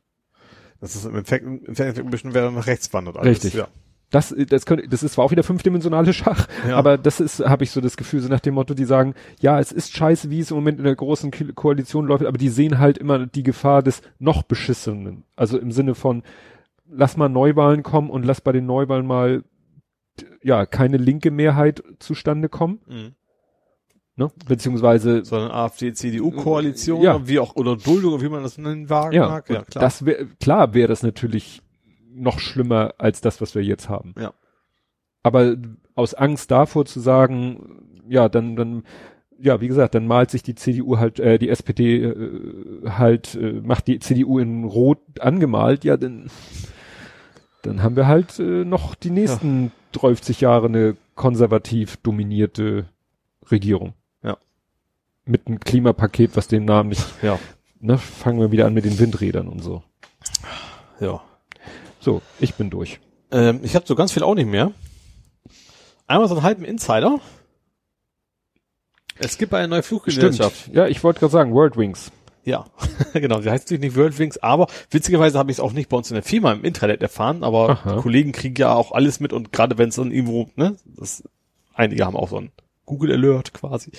Das 0.81 0.95
ist 0.95 1.05
im 1.05 1.11
Endeffekt, 1.15 1.45
im 1.45 1.59
Endeffekt 1.65 1.99
ein 1.99 2.09
bisschen 2.09 2.33
wäre 2.33 2.51
nach 2.51 2.67
rechts 2.67 2.91
wandert 2.93 3.17
alles. 3.17 3.31
Richtig. 3.31 3.53
Ja. 3.53 3.67
Das, 4.11 4.33
das 4.49 4.65
könnte, 4.65 4.87
das 4.87 5.01
ist 5.03 5.13
zwar 5.13 5.25
auch 5.25 5.31
wieder 5.31 5.43
fünfdimensionale 5.43 6.13
Schach, 6.13 6.47
Ja. 6.67 6.77
aber 6.77 6.97
das 6.97 7.19
ist, 7.19 7.39
habe 7.39 7.63
ich 7.63 7.71
so 7.71 7.81
das 7.81 7.97
Gefühl, 7.97 8.21
so 8.21 8.29
nach 8.29 8.39
dem 8.39 8.53
Motto, 8.53 8.73
die 8.75 8.85
sagen, 8.85 9.15
ja, 9.39 9.59
es 9.59 9.71
ist 9.71 9.93
scheiße, 9.95 10.29
wie 10.29 10.39
es 10.39 10.51
im 10.51 10.55
Moment 10.57 10.77
in 10.77 10.85
der 10.85 10.95
großen 10.95 11.31
Ko- 11.31 11.53
Koalition 11.55 12.05
läuft, 12.05 12.25
aber 12.25 12.37
die 12.37 12.49
sehen 12.49 12.77
halt 12.79 12.97
immer 12.99 13.25
die 13.25 13.43
Gefahr 13.43 13.81
des 13.81 14.01
noch 14.19 14.43
beschissenen. 14.43 15.23
Also 15.35 15.57
im 15.57 15.71
Sinne 15.71 15.95
von, 15.95 16.21
lass 16.87 17.17
mal 17.17 17.29
Neuwahlen 17.29 17.81
kommen 17.83 18.09
und 18.11 18.25
lass 18.25 18.41
bei 18.41 18.51
den 18.51 18.65
Neuwahlen 18.67 19.07
mal, 19.07 19.43
ja, 20.43 20.65
keine 20.67 20.97
linke 20.97 21.31
Mehrheit 21.31 21.83
zustande 21.99 22.47
kommen, 22.47 22.79
Mhm. 22.87 23.15
ne? 24.17 24.31
Beziehungsweise, 24.47 25.25
sondern 25.25 25.51
AfD-CDU-Koalition, 25.51 27.01
Ja. 27.01 27.27
wie 27.27 27.39
auch, 27.39 27.55
oder 27.55 27.75
Duldung, 27.75 28.21
wie 28.21 28.29
man 28.29 28.43
das 28.43 28.57
nennen 28.57 28.89
wagen 28.89 29.15
ja, 29.15 29.27
mag. 29.27 29.49
Ja, 29.49 29.63
klar. 29.63 29.81
das 29.83 30.05
wäre, 30.05 30.27
klar 30.39 30.73
wäre 30.73 30.87
das 30.87 31.03
natürlich 31.03 31.61
noch 32.15 32.39
schlimmer 32.39 32.93
als 32.97 33.21
das, 33.21 33.41
was 33.41 33.55
wir 33.55 33.63
jetzt 33.63 33.89
haben. 33.89 34.15
Ja. 34.17 34.33
Aber 35.23 35.55
aus 35.95 36.13
Angst 36.13 36.51
davor 36.51 36.85
zu 36.85 36.99
sagen, 36.99 38.03
ja, 38.07 38.29
dann, 38.29 38.55
dann, 38.55 38.83
ja, 39.39 39.59
wie 39.61 39.67
gesagt, 39.67 39.95
dann 39.95 40.07
malt 40.07 40.31
sich 40.31 40.43
die 40.43 40.55
CDU 40.55 40.97
halt, 40.97 41.19
äh, 41.19 41.39
die 41.39 41.49
SPD 41.49 42.03
äh, 42.03 42.89
halt, 42.89 43.35
äh, 43.35 43.53
macht 43.53 43.87
die 43.87 43.99
CDU 43.99 44.39
in 44.39 44.65
Rot 44.65 44.99
angemalt, 45.19 45.83
ja, 45.83 45.97
dann, 45.97 46.29
dann 47.63 47.81
haben 47.81 47.95
wir 47.95 48.07
halt 48.07 48.39
äh, 48.39 48.63
noch 48.65 48.95
die 48.95 49.09
nächsten 49.09 49.71
30 49.93 50.41
Jahre 50.41 50.67
eine 50.67 50.95
konservativ 51.15 51.97
dominierte 51.97 52.85
Regierung. 53.49 53.93
Ja. 54.21 54.37
Mit 55.25 55.47
einem 55.47 55.59
Klimapaket, 55.59 56.35
was 56.35 56.47
den 56.47 56.65
Namen 56.65 56.89
nicht 56.89 57.05
ja. 57.23 57.39
ne, 57.79 57.97
fangen 57.97 58.39
wir 58.39 58.51
wieder 58.51 58.67
an 58.67 58.73
mit 58.73 58.85
den 58.85 58.99
Windrädern 58.99 59.47
und 59.47 59.63
so. 59.63 59.81
Ja. 60.99 61.21
So, 62.05 62.21
ich 62.39 62.53
bin 62.53 62.69
durch. 62.69 62.99
Ähm, 63.31 63.61
ich 63.63 63.73
habe 63.75 63.87
so 63.87 63.95
ganz 63.95 64.11
viel 64.11 64.21
auch 64.21 64.35
nicht 64.35 64.45
mehr. 64.45 64.71
Einmal 66.05 66.27
so 66.27 66.35
einen 66.35 66.43
halben 66.43 66.63
Insider. 66.63 67.19
Es 69.17 69.39
gibt 69.39 69.55
eine 69.55 69.67
neue 69.67 69.81
Fluggesellschaft. 69.81 70.69
Ja, 70.71 70.85
ich 70.85 71.03
wollte 71.03 71.21
gerade 71.21 71.31
sagen, 71.31 71.51
World 71.55 71.77
Wings. 71.77 72.11
Ja, 72.43 72.67
genau. 73.13 73.39
Die 73.39 73.49
heißt 73.49 73.65
natürlich 73.65 73.81
nicht 73.81 73.95
Worldwings, 73.95 74.37
aber 74.37 74.67
witzigerweise 74.91 75.39
habe 75.39 75.49
ich 75.49 75.57
es 75.57 75.59
auch 75.59 75.73
nicht 75.73 75.89
bei 75.89 75.97
uns 75.97 76.11
in 76.11 76.13
der 76.13 76.21
Firma 76.21 76.53
im 76.53 76.63
Internet 76.63 77.01
erfahren, 77.01 77.43
aber 77.43 77.77
Kollegen 78.03 78.33
kriegen 78.33 78.55
ja 78.55 78.75
auch 78.75 78.91
alles 78.91 79.19
mit 79.19 79.33
und 79.33 79.51
gerade 79.51 79.79
wenn 79.79 79.89
es 79.89 79.95
dann 79.95 80.11
irgendwo, 80.11 80.51
ne, 80.55 80.77
das, 80.85 81.23
einige 81.73 82.05
haben 82.05 82.15
auch 82.15 82.29
so 82.29 82.37
ein 82.37 82.51
Google 82.85 83.11
Alert 83.11 83.53
quasi, 83.53 83.91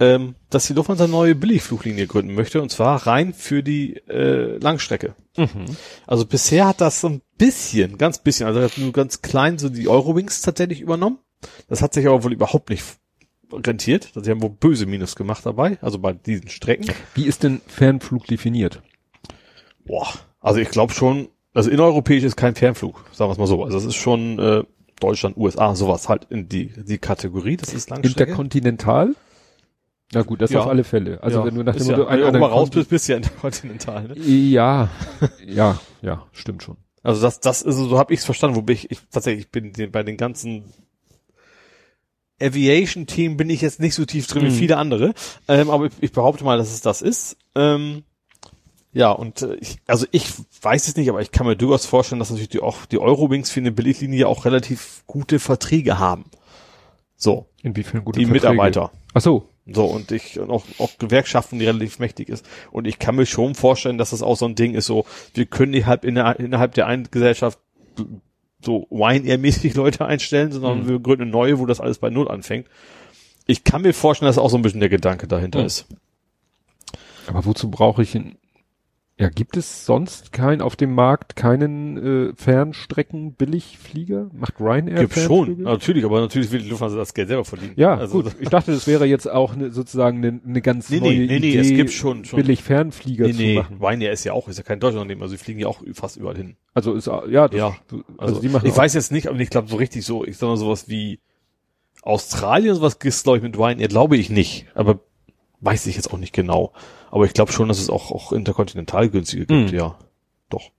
ähm, 0.00 0.34
dass 0.50 0.66
die 0.66 0.72
Lufthansa 0.72 1.04
eine 1.04 1.12
neue 1.12 1.34
Billigfluglinie 1.34 2.06
gründen 2.06 2.34
möchte 2.34 2.62
und 2.62 2.70
zwar 2.70 3.06
rein 3.06 3.34
für 3.34 3.62
die 3.62 3.96
äh, 4.08 4.56
Langstrecke. 4.58 5.14
Also 6.06 6.26
bisher 6.26 6.66
hat 6.66 6.80
das 6.80 7.00
so 7.00 7.08
ein 7.08 7.22
bisschen, 7.38 7.98
ganz 7.98 8.18
bisschen, 8.18 8.46
also 8.46 8.60
hat 8.60 8.78
nur 8.78 8.92
ganz 8.92 9.22
klein 9.22 9.58
so 9.58 9.68
die 9.68 9.88
Eurowings 9.88 10.42
tatsächlich 10.42 10.80
übernommen. 10.80 11.18
Das 11.68 11.82
hat 11.82 11.92
sich 11.94 12.06
aber 12.06 12.24
wohl 12.24 12.32
überhaupt 12.32 12.70
nicht 12.70 12.84
rentiert. 13.52 14.10
Sie 14.14 14.30
haben 14.30 14.42
wohl 14.42 14.50
böse 14.50 14.86
Minus 14.86 15.16
gemacht 15.16 15.44
dabei, 15.44 15.78
also 15.80 15.98
bei 15.98 16.12
diesen 16.12 16.48
Strecken. 16.48 16.86
Wie 17.14 17.26
ist 17.26 17.42
denn 17.42 17.60
Fernflug 17.66 18.26
definiert? 18.26 18.82
Boah, 19.84 20.08
also 20.40 20.60
ich 20.60 20.70
glaube 20.70 20.94
schon, 20.94 21.28
also 21.52 21.70
innereuropäisch 21.70 22.24
ist 22.24 22.36
kein 22.36 22.54
Fernflug, 22.54 23.04
sagen 23.12 23.28
wir 23.28 23.32
es 23.32 23.38
mal 23.38 23.46
so. 23.46 23.62
Also 23.64 23.78
es 23.78 23.84
ist 23.84 23.96
schon 23.96 24.38
äh, 24.38 24.64
Deutschland, 25.00 25.36
USA, 25.36 25.74
sowas 25.74 26.08
halt 26.08 26.26
in 26.30 26.48
die 26.48 26.68
die 26.68 26.98
Kategorie. 26.98 27.56
Das 27.56 27.72
ist 27.74 27.90
Langstrecke. 27.90 28.22
Interkontinental? 28.30 29.14
Na 30.12 30.22
gut, 30.22 30.40
das 30.42 30.50
Ja. 30.50 30.60
auf 30.60 30.68
alle 30.68 30.84
Fälle. 30.84 31.22
Also 31.22 31.40
Ja, 31.40 31.44
wenn 31.46 31.54
du 31.54 31.62
nach 31.64 31.74
dem 31.74 31.86
ja, 31.88 31.96
Motto 31.96 32.10
wenn 32.10 32.32
du 32.32 32.38
mal 32.38 32.46
raus 32.50 32.70
bist, 32.70 32.90
bist 32.90 33.08
du 33.08 33.12
ja 33.12 33.16
interkontinental. 33.18 34.08
Ne? 34.08 34.18
Ja, 34.18 34.88
ja, 35.44 35.80
ja, 36.02 36.26
stimmt 36.32 36.62
schon. 36.62 36.76
Also 37.02 37.20
das, 37.22 37.40
das 37.40 37.62
ist 37.62 37.74
so, 37.76 37.86
so 37.88 37.98
habe 37.98 38.14
ich 38.14 38.20
es 38.20 38.24
verstanden, 38.24 38.56
wobei 38.56 38.74
ich, 38.74 38.90
ich 38.90 38.98
tatsächlich 39.10 39.46
ich 39.46 39.50
bin 39.50 39.72
den, 39.72 39.90
bei 39.90 40.02
den 40.02 40.16
ganzen 40.16 40.64
Aviation-Team 42.40 43.36
bin 43.36 43.48
ich 43.50 43.60
jetzt 43.60 43.80
nicht 43.80 43.94
so 43.94 44.04
tief 44.04 44.26
drin 44.26 44.42
wie 44.44 44.48
Mhm. 44.50 44.54
viele 44.54 44.76
andere, 44.76 45.14
ähm, 45.48 45.70
aber 45.70 45.86
ich, 45.86 45.92
ich 46.00 46.12
behaupte 46.12 46.44
mal, 46.44 46.58
dass 46.58 46.72
es 46.72 46.80
das 46.80 47.00
ist. 47.02 47.36
Ähm, 47.54 48.02
ja, 48.94 49.10
und 49.10 49.42
äh, 49.42 49.56
ich, 49.56 49.78
also 49.86 50.06
ich 50.12 50.32
weiß 50.62 50.88
es 50.88 50.96
nicht, 50.96 51.10
aber 51.10 51.20
ich 51.20 51.30
kann 51.32 51.46
mir 51.46 51.56
durchaus 51.56 51.84
vorstellen, 51.84 52.20
dass 52.20 52.30
natürlich 52.30 52.48
die, 52.48 52.60
auch 52.60 52.86
die 52.86 52.98
Eurowings 52.98 53.50
für 53.50 53.60
eine 53.60 53.72
Billiglinie 53.72 54.26
auch 54.28 54.44
relativ 54.46 55.02
gute 55.06 55.38
Verträge 55.38 55.98
haben. 55.98 56.24
So, 57.16 57.46
Inwiefern 57.62 58.04
gute 58.04 58.18
die 58.20 58.26
Verträge? 58.26 58.48
Mitarbeiter. 58.52 58.90
Ach 59.12 59.20
so. 59.20 59.48
So, 59.66 59.86
und 59.86 60.12
ich, 60.12 60.38
und 60.38 60.50
auch, 60.50 60.64
auch 60.78 60.90
Gewerkschaften, 60.98 61.58
die 61.58 61.64
relativ 61.66 61.98
mächtig 61.98 62.28
ist. 62.28 62.44
Und 62.70 62.86
ich 62.86 62.98
kann 62.98 63.16
mir 63.16 63.24
schon 63.24 63.54
vorstellen, 63.54 63.96
dass 63.96 64.10
das 64.10 64.22
auch 64.22 64.36
so 64.36 64.44
ein 64.46 64.54
Ding 64.54 64.74
ist, 64.74 64.86
so, 64.86 65.06
wir 65.32 65.46
können 65.46 65.70
nicht 65.72 65.86
halt 65.86 66.04
inner, 66.04 66.38
innerhalb 66.38 66.74
der 66.74 66.86
einen 66.86 67.10
Gesellschaft 67.10 67.58
so 68.62 68.86
Wine-mäßig 68.90 69.74
Leute 69.74 70.04
einstellen, 70.04 70.52
sondern 70.52 70.82
Mhm. 70.84 70.88
wir 70.88 70.98
gründen 71.00 71.22
eine 71.22 71.30
neue, 71.30 71.58
wo 71.58 71.66
das 71.66 71.80
alles 71.80 71.98
bei 71.98 72.10
Null 72.10 72.28
anfängt. 72.28 72.66
Ich 73.46 73.64
kann 73.64 73.82
mir 73.82 73.94
vorstellen, 73.94 74.28
dass 74.28 74.36
auch 74.38 74.50
so 74.50 74.56
ein 74.56 74.62
bisschen 74.62 74.80
der 74.80 74.88
Gedanke 74.90 75.26
dahinter 75.26 75.60
Mhm. 75.60 75.66
ist. 75.66 75.86
Aber 77.26 77.44
wozu 77.46 77.70
brauche 77.70 78.02
ich 78.02 78.14
ein, 78.14 78.36
ja, 79.16 79.28
gibt 79.28 79.56
es 79.56 79.86
sonst 79.86 80.32
kein, 80.32 80.60
auf 80.60 80.74
dem 80.74 80.92
Markt 80.94 81.36
keinen 81.36 82.30
äh, 82.30 82.32
Fernstrecken-Billigflieger? 82.34 84.30
Macht 84.32 84.60
Ryanair 84.60 85.00
Gibt 85.00 85.14
schon, 85.18 85.62
natürlich, 85.62 86.04
aber 86.04 86.20
natürlich 86.20 86.50
will 86.50 86.60
die 86.62 86.68
Lufthansa 86.68 86.96
das 86.96 87.14
Geld 87.14 87.28
selber 87.28 87.44
verdienen. 87.44 87.74
Ja, 87.76 87.94
also, 87.96 88.22
gut. 88.22 88.34
Ich 88.40 88.48
dachte, 88.48 88.72
das 88.72 88.86
wäre 88.86 89.04
jetzt 89.06 89.30
auch 89.30 89.54
ne, 89.54 89.70
sozusagen 89.70 90.18
eine 90.18 90.40
ne 90.44 90.60
ganz 90.60 90.90
Nee, 90.90 91.00
nee, 91.00 91.06
neue 91.06 91.18
nee, 91.18 91.26
nee, 91.26 91.36
Idee, 91.50 91.58
es 91.58 91.68
gibt 91.68 91.90
schon- 91.92 92.24
schon- 92.24 92.38
billig 92.38 92.62
Fernflieger 92.62 93.26
Nee, 93.26 93.32
zu 93.32 93.38
nee, 93.38 93.54
machen. 93.54 93.78
Ryanair 93.80 94.12
ist 94.12 94.24
ja 94.24 94.32
auch, 94.32 94.48
ist 94.48 94.56
ja 94.58 94.64
kein 94.64 94.80
deutsches 94.80 94.96
Unternehmen, 95.00 95.22
also 95.22 95.34
die 95.34 95.42
fliegen 95.42 95.60
ja 95.60 95.68
auch 95.68 95.80
fast 95.92 96.16
überall 96.16 96.36
hin. 96.36 96.56
Also 96.74 96.94
ist 96.94 97.06
ja, 97.06 97.20
das, 97.20 97.30
Ja, 97.32 97.76
also, 97.88 98.04
Also, 98.18 98.40
die 98.40 98.48
machen 98.48 98.66
ich 98.66 98.72
auch- 98.72 98.78
weiß 98.78 98.94
jetzt 98.94 99.12
nicht, 99.12 99.28
aber 99.28 99.38
ich 99.38 99.50
glaube 99.50 99.68
so 99.68 99.76
richtig 99.76 100.04
so, 100.04 100.24
ich 100.24 100.36
sag 100.36 100.48
mal 100.48 100.56
sowas 100.56 100.88
wie 100.88 101.20
Australien, 102.02 102.74
sowas 102.74 102.98
gibt's 102.98 103.22
glaube 103.22 103.38
ich 103.38 103.44
mit 103.44 103.56
Ryanair, 103.56 103.88
glaube 103.88 104.16
ich 104.16 104.28
nicht, 104.28 104.66
aber 104.74 104.98
weiß 105.64 105.86
ich 105.86 105.96
jetzt 105.96 106.12
auch 106.12 106.18
nicht 106.18 106.32
genau. 106.32 106.72
Aber 107.10 107.24
ich 107.26 107.32
glaube 107.32 107.52
schon, 107.52 107.68
dass 107.68 107.78
es 107.78 107.90
auch, 107.90 108.10
auch 108.10 108.32
interkontinental 108.32 109.08
günstige 109.08 109.46
gibt, 109.46 109.70
Hm. 109.70 109.76
ja. 109.76 109.96
Doch. 110.50 110.70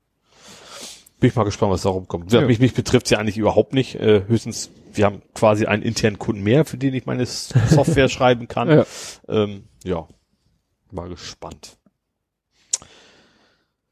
Bin 1.20 1.30
ich 1.30 1.36
mal 1.36 1.44
gespannt, 1.44 1.72
was 1.72 1.82
da 1.84 1.90
rumkommt. 1.90 2.32
Ja. 2.32 2.41
Mich, 2.41 2.60
mich 2.60 2.74
betrifft's 2.74 3.10
ja 3.10 3.18
eigentlich 3.18 3.38
überhaupt 3.38 3.74
nicht. 3.74 3.95
Äh, 3.95 4.24
höchstens, 4.28 4.70
wir 4.94 5.06
haben 5.06 5.22
quasi 5.34 5.66
einen 5.66 5.82
internen 5.82 6.20
Kunden 6.20 6.44
mehr, 6.44 6.66
für 6.66 6.78
den 6.78 6.94
ich 6.94 7.06
meine 7.06 7.26
Software 7.26 8.10
schreiben 8.10 8.48
kann. 8.48 8.70
Ja. 8.70 8.86
Ähm, 9.28 9.64
ja, 9.84 10.07
mal 10.91 11.10
gespannt. 11.10 11.78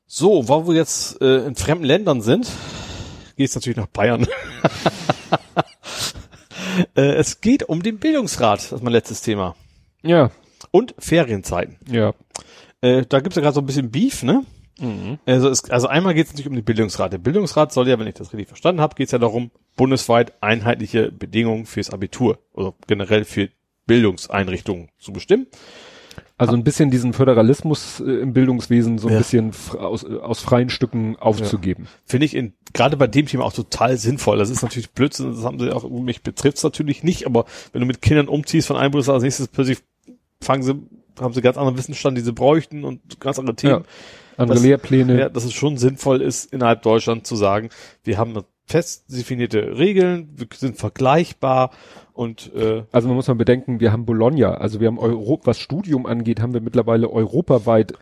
So, 0.05 0.47
wo 0.47 0.67
wir 0.67 0.75
jetzt 0.75 1.19
äh, 1.21 1.45
in 1.47 1.55
fremden 1.55 1.85
Ländern 1.85 2.21
sind, 2.21 2.47
geht's 3.35 3.55
natürlich 3.55 3.77
nach 3.77 3.87
Bayern. 3.87 4.27
äh, 6.95 7.01
es 7.15 7.41
geht 7.41 7.63
um 7.63 7.81
den 7.81 7.97
Bildungsrat, 7.99 8.59
das 8.59 8.71
ist 8.73 8.83
mein 8.83 8.93
letztes 8.93 9.21
Thema. 9.21 9.55
ja, 10.03 10.29
Und 10.73 10.95
Ferienzeiten. 10.99 11.77
ja. 11.89 12.13
Äh, 12.81 13.05
da 13.07 13.21
gibt's 13.21 13.37
ja 13.37 13.41
gerade 13.41 13.53
so 13.55 13.61
ein 13.61 13.65
bisschen 13.65 13.91
Beef, 13.91 14.23
ne? 14.23 14.43
Also, 15.25 15.47
es, 15.47 15.69
also 15.69 15.87
einmal 15.87 16.13
geht 16.15 16.25
es 16.25 16.33
natürlich 16.33 16.49
um 16.49 16.55
den 16.55 16.65
Bildungsrat. 16.65 17.13
Der 17.13 17.17
Bildungsrat 17.19 17.71
soll 17.71 17.87
ja, 17.87 17.97
wenn 17.97 18.07
ich 18.07 18.15
das 18.15 18.33
richtig 18.33 18.47
verstanden 18.49 18.81
habe, 18.81 18.95
geht 18.95 19.05
es 19.05 19.11
ja 19.13 19.19
darum, 19.19 19.51
bundesweit 19.77 20.33
einheitliche 20.41 21.09
Bedingungen 21.11 21.65
fürs 21.65 21.91
Abitur 21.91 22.39
oder 22.51 22.73
generell 22.87 23.23
für 23.23 23.47
Bildungseinrichtungen 23.85 24.89
zu 24.99 25.13
bestimmen. 25.13 25.47
Also 26.37 26.53
ein 26.55 26.63
bisschen 26.65 26.89
diesen 26.91 27.13
Föderalismus 27.13 28.01
äh, 28.01 28.21
im 28.21 28.33
Bildungswesen 28.33 28.97
so 28.97 29.07
ein 29.07 29.13
Ja. 29.13 29.19
bisschen 29.19 29.51
aus, 29.77 30.03
aus 30.03 30.41
freien 30.41 30.69
Stücken 30.69 31.15
aufzugeben. 31.17 31.87
Finde 32.05 32.25
ich 32.25 32.35
in, 32.35 32.53
gerade 32.73 32.97
bei 32.97 33.07
dem 33.07 33.27
Thema 33.27 33.45
auch 33.45 33.53
total 33.53 33.95
sinnvoll. 33.97 34.39
Das 34.39 34.49
ist 34.49 34.63
natürlich 34.63 34.91
Blödsinn, 34.91 35.33
das 35.35 35.45
haben 35.45 35.59
sie 35.59 35.71
auch, 35.71 35.87
mich 35.89 36.23
betrifft's 36.23 36.63
natürlich 36.63 37.03
nicht, 37.03 37.27
aber 37.27 37.45
wenn 37.71 37.79
du 37.81 37.87
mit 37.87 38.01
Kindern 38.01 38.27
umziehst 38.27 38.67
von 38.67 38.75
einem 38.75 38.91
Bundesland 38.91 39.15
als 39.15 39.23
nächstes, 39.23 39.47
plötzlich 39.47 39.77
fangen 40.43 40.63
sie, 40.63 40.75
haben 41.19 41.33
sie 41.33 41.41
ganz 41.41 41.57
anderen 41.57 41.77
Wissensstand, 41.77 42.17
die 42.17 42.21
sie 42.21 42.33
bräuchten 42.33 42.83
und 42.83 43.19
ganz 43.19 43.39
andere 43.39 43.55
Themen. 43.55 43.85
Andere 44.37 44.55
Das- 44.57 44.63
Lehrpläne. 44.63 45.19
Ja, 45.19 45.29
dass 45.29 45.43
es 45.45 45.53
schon 45.53 45.77
sinnvoll 45.77 46.21
ist, 46.21 46.51
innerhalb 46.53 46.81
Deutschland 46.81 47.25
zu 47.27 47.35
sagen, 47.35 47.69
wir 48.03 48.17
haben 48.17 48.33
fest 48.65 49.05
definierte 49.09 49.77
Regeln, 49.77 50.29
wir 50.37 50.47
sind 50.55 50.77
vergleichbar 50.77 51.71
und 52.13 52.51
äh, 52.55 52.83
Also 52.91 53.07
man 53.09 53.15
muss 53.17 53.27
mal 53.27 53.33
bedenken, 53.35 53.79
wir 53.79 53.91
haben 53.91 54.05
Bologna, 54.05 54.53
also 54.55 54.79
wir 54.79 54.87
haben 54.87 54.97
Euro, 54.99 55.39
was 55.43 55.59
Studium 55.59 56.05
angeht, 56.05 56.39
haben 56.41 56.53
wir 56.53 56.61
mittlerweile 56.61 57.09
europaweit 57.09 57.93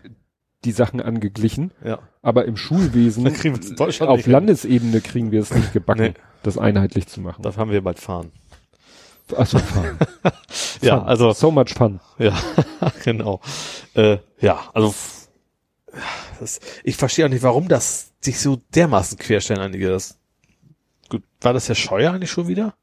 die 0.63 0.71
Sachen 0.71 1.01
angeglichen, 1.01 1.71
ja. 1.83 1.97
aber 2.21 2.45
im 2.45 2.55
Schulwesen 2.55 3.27
auf. 4.01 4.27
Landesebene 4.27 5.01
kriegen 5.01 5.31
wir 5.31 5.41
es 5.41 5.51
nicht 5.53 5.73
gebacken, 5.73 6.01
Nee. 6.01 6.13
das 6.43 6.59
einheitlich 6.59 7.07
zu 7.07 7.19
machen. 7.21 7.41
Dafür 7.41 7.61
haben 7.61 7.71
wir 7.71 7.81
bald 7.81 7.99
fahren. 7.99 8.31
Achso, 9.37 9.59
fun. 9.59 9.97
Ja, 10.81 10.99
Fun. 10.99 11.07
also 11.07 11.31
so 11.33 11.51
much 11.51 11.73
fun. 11.75 11.99
ja, 12.17 12.33
genau. 13.03 13.39
Äh, 13.93 14.17
ja, 14.39 14.59
also 14.73 14.93
das, 16.39 16.59
ich 16.83 16.95
verstehe 16.95 17.25
auch 17.25 17.29
nicht, 17.29 17.43
warum 17.43 17.67
das 17.67 18.13
sich 18.19 18.39
so 18.39 18.57
dermaßen 18.75 19.17
querstellen 19.17 19.61
einige. 19.61 19.89
Das 19.89 20.17
gut, 21.09 21.23
war 21.41 21.53
das 21.53 21.67
der 21.67 21.75
Scheuer 21.75 22.13
eigentlich 22.13 22.31
schon 22.31 22.47
wieder? 22.47 22.73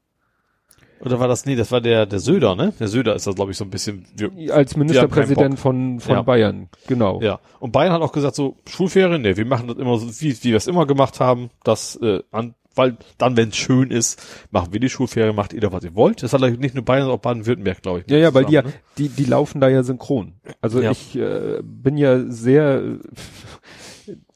Oder 1.01 1.19
war 1.19 1.27
das 1.29 1.45
nee, 1.45 1.55
das 1.55 1.71
war 1.71 1.79
der 1.79 2.05
der 2.05 2.19
Söder, 2.19 2.55
ne? 2.55 2.73
Der 2.79 2.89
Söder 2.89 3.15
ist 3.15 3.25
das 3.25 3.35
glaube 3.35 3.51
ich 3.51 3.57
so 3.57 3.63
ein 3.63 3.69
bisschen 3.69 4.05
wir, 4.15 4.53
Als 4.53 4.75
Ministerpräsident 4.75 5.57
von, 5.57 5.99
von 6.01 6.15
Ja. 6.15 6.21
Bayern, 6.23 6.67
genau. 6.87 7.21
Ja, 7.21 7.39
und 7.59 7.71
Bayern 7.71 7.93
hat 7.93 8.01
auch 8.01 8.11
gesagt, 8.11 8.35
so 8.35 8.57
Schulferien, 8.67 9.21
ne, 9.21 9.37
wir 9.37 9.45
machen 9.45 9.67
das 9.69 9.77
immer 9.77 9.97
so, 9.97 10.07
wie, 10.21 10.37
wie 10.43 10.49
wir 10.49 10.57
es 10.57 10.67
immer 10.67 10.85
gemacht 10.85 11.19
haben, 11.21 11.51
das 11.63 11.95
äh, 12.01 12.21
an, 12.31 12.53
weil 12.79 12.97
dann, 13.19 13.37
wenn 13.37 13.49
es 13.49 13.57
schön 13.57 13.91
ist, 13.91 14.19
machen 14.49 14.73
wir 14.73 14.79
die 14.79 14.89
Schulferien, 14.89 15.35
macht 15.35 15.53
ihr 15.53 15.61
da, 15.61 15.71
was 15.71 15.83
ihr 15.83 15.93
wollt. 15.93 16.23
Das 16.23 16.33
hat 16.33 16.41
nicht 16.41 16.73
nur 16.73 16.83
Bayern, 16.83 17.03
sondern 17.03 17.17
auch 17.19 17.21
Baden-Württemberg, 17.21 17.81
glaube 17.83 17.99
ich. 17.99 18.11
Ja, 18.11 18.17
ja, 18.17 18.33
weil 18.33 18.45
die 18.45 18.53
ja, 18.53 18.63
ne? 18.63 18.73
die, 18.97 19.09
die 19.09 19.25
laufen 19.25 19.61
da 19.61 19.69
ja 19.69 19.83
synchron. 19.83 20.33
Also 20.61 20.81
Ja. 20.81 20.89
ich 20.91 21.15
äh, 21.15 21.59
bin 21.61 21.97
ja 21.97 22.19
sehr, 22.27 22.81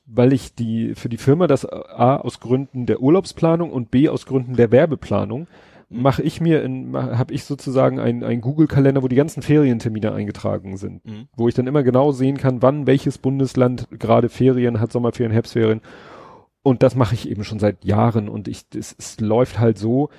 weil 0.06 0.34
ich 0.34 0.54
die 0.54 0.94
für 0.96 1.10
die 1.10 1.18
Firma 1.18 1.48
das 1.48 1.66
A 1.66 2.18
aus 2.18 2.40
Gründen 2.40 2.86
der 2.86 3.02
Urlaubsplanung 3.02 3.72
und 3.72 3.90
B 3.90 4.10
aus 4.10 4.26
Gründen 4.26 4.56
der 4.56 4.72
Werbeplanung 4.72 5.48
mache 5.90 6.24
ich 6.24 6.42
mir 6.42 6.64
in 6.64 6.96
habe 6.98 7.34
ich 7.36 7.44
sozusagen 7.44 8.00
einen 8.00 8.24
ein 8.24 8.42
Google 8.42 8.66
Kalender, 8.68 9.04
wo 9.04 9.08
die 9.08 9.16
ganzen 9.16 9.44
Ferientermine 9.44 10.12
eingetragen 10.12 10.76
sind, 10.78 11.06
Mhm. 11.06 11.28
wo 11.36 11.48
ich 11.48 11.54
dann 11.54 11.68
immer 11.68 11.84
genau 11.84 12.12
sehen 12.12 12.38
kann, 12.38 12.64
wann 12.64 12.88
welches 12.88 13.20
Bundesland 13.20 13.88
gerade 14.00 14.30
Ferien 14.30 14.80
hat, 14.80 14.92
Sommerferien, 14.92 15.32
Herbstferien. 15.32 15.82
Und 16.64 16.82
das 16.82 16.96
mache 16.96 17.14
ich 17.14 17.30
eben 17.30 17.44
schon 17.44 17.60
seit 17.60 17.84
Jahren 17.86 18.30
und 18.30 18.48
ich 18.48 18.66
es, 18.74 18.96
es 18.98 19.20
läuft 19.20 19.60
halt 19.60 19.78
so, 19.78 20.10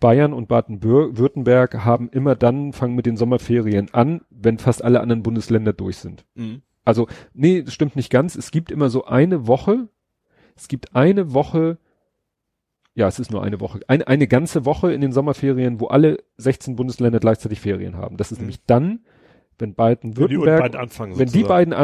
Bayern 0.00 0.34
und 0.34 0.48
Baden-Württemberg 0.48 1.84
haben 1.84 2.10
immer 2.10 2.34
dann, 2.36 2.72
fangen 2.74 2.94
mit 2.94 3.06
den 3.06 3.16
Sommerferien 3.16 3.88
an, 3.92 4.20
wenn 4.28 4.58
fast 4.58 4.84
alle 4.84 5.00
anderen 5.00 5.22
Bundesländer 5.22 5.72
durch 5.72 5.96
sind. 5.96 6.26
Mhm. 6.34 6.62
Also, 6.84 7.06
nee, 7.32 7.62
das 7.62 7.72
stimmt 7.72 7.96
nicht 7.96 8.10
ganz. 8.10 8.34
Es 8.36 8.50
gibt 8.50 8.70
immer 8.70 8.90
so 8.90 9.06
eine 9.06 9.46
Woche, 9.46 9.88
es 10.56 10.68
gibt 10.68 10.94
eine 10.94 11.32
Woche, 11.32 11.78
ja, 12.94 13.08
es 13.08 13.18
ist 13.18 13.30
nur 13.30 13.42
eine 13.42 13.60
Woche, 13.60 13.80
eine, 13.88 14.06
eine 14.06 14.28
ganze 14.28 14.66
Woche 14.66 14.92
in 14.92 15.00
den 15.00 15.12
Sommerferien, 15.12 15.80
wo 15.80 15.86
alle 15.86 16.18
16 16.36 16.76
Bundesländer 16.76 17.18
gleichzeitig 17.18 17.60
Ferien 17.60 17.96
haben. 17.96 18.18
Das 18.18 18.30
ist 18.30 18.38
Mhm. 18.38 18.44
nämlich 18.44 18.64
dann, 18.66 19.00
wenn 19.58 19.70
Wenn 19.70 19.70
die 19.70 19.74
beiden 19.74 20.12
Baden-Württemberg, 20.12 20.74
anfangen, 20.76 21.18
wenn 21.18 21.28
die 21.28 21.44
beiden 21.44 21.72
Ja. 21.72 21.78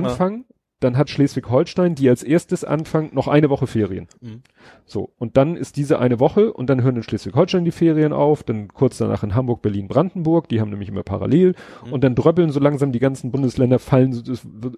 Dann 0.81 0.97
hat 0.97 1.11
Schleswig-Holstein, 1.11 1.95
die 1.95 2.09
als 2.09 2.23
erstes 2.23 2.65
anfangen, 2.65 3.11
noch 3.13 3.29
eine 3.29 3.51
Woche 3.51 3.67
Ferien. 3.67 4.09
Mhm. 4.21 4.43
So, 4.87 5.13
und 5.19 5.37
dann 5.37 5.57
ist 5.57 5.77
diese 5.77 5.99
eine 5.99 6.19
Woche 6.21 6.53
und 6.53 6.69
dann 6.71 6.83
hören 6.83 6.97
in 6.97 7.03
Schleswig-Holstein 7.03 7.65
die 7.65 7.71
Ferien 7.71 8.13
auf, 8.13 8.43
dann 8.43 8.69
kurz 8.69 8.99
danach 8.99 9.23
in 9.23 9.35
Hamburg, 9.35 9.63
Berlin, 9.63 9.89
Brandenburg, 9.89 10.49
die 10.49 10.61
haben 10.61 10.71
nämlich 10.71 10.89
immer 10.89 11.03
parallel 11.03 11.55
Mhm. 11.85 11.93
und 11.93 12.03
dann 12.03 12.15
dröppeln 12.15 12.51
so 12.51 12.61
langsam 12.61 12.93
die 12.93 12.99
ganzen 12.99 13.31
Bundesländer 13.31 13.79
fallen 13.79 14.13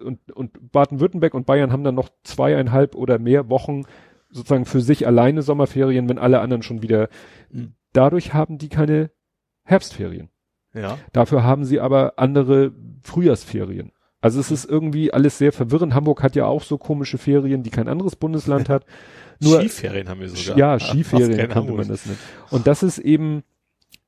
und, 0.03 0.31
und 0.31 0.71
Baden-Württemberg 0.71 1.33
und 1.33 1.45
Bayern 1.45 1.71
haben 1.71 1.83
dann 1.83 1.95
noch 1.95 2.09
zweieinhalb 2.23 2.95
oder 2.95 3.17
mehr 3.17 3.49
Wochen 3.49 3.83
sozusagen 4.29 4.65
für 4.65 4.81
sich 4.81 5.07
alleine 5.07 5.41
Sommerferien, 5.41 6.09
wenn 6.09 6.17
alle 6.17 6.39
anderen 6.41 6.63
schon 6.63 6.81
wieder, 6.81 7.07
Mhm. 7.49 7.75
dadurch 7.93 8.33
haben 8.33 8.57
die 8.57 8.69
keine 8.69 9.11
Herbstferien. 9.63 10.29
Ja. 10.73 10.97
Dafür 11.13 11.43
haben 11.43 11.63
sie 11.65 11.79
aber 11.79 12.13
andere 12.17 12.73
Frühjahrsferien. 13.03 13.91
Also 14.23 14.39
es 14.39 14.51
ist 14.51 14.63
irgendwie 14.65 15.13
alles 15.13 15.37
sehr 15.37 15.51
verwirrend. 15.51 15.93
Hamburg 15.93 16.23
hat 16.23 16.35
ja 16.35 16.45
auch 16.45 16.63
so 16.63 16.77
komische 16.77 17.17
Ferien, 17.17 17.61
die 17.61 17.69
kein 17.69 17.89
anderes 17.89 18.15
Bundesland 18.15 18.69
hat. 18.69 18.85
Nur, 19.41 19.59
Skiferien 19.59 20.07
haben 20.07 20.21
wir 20.21 20.29
sogar. 20.29 20.57
ja, 20.57 20.79
Skiferien 20.79 21.53
Hamburg. 21.53 21.77
man 21.79 21.87
das 21.89 22.05
nennen. 22.05 22.17
Und 22.49 22.65
das 22.65 22.83
ist 22.83 22.99
eben 22.99 23.43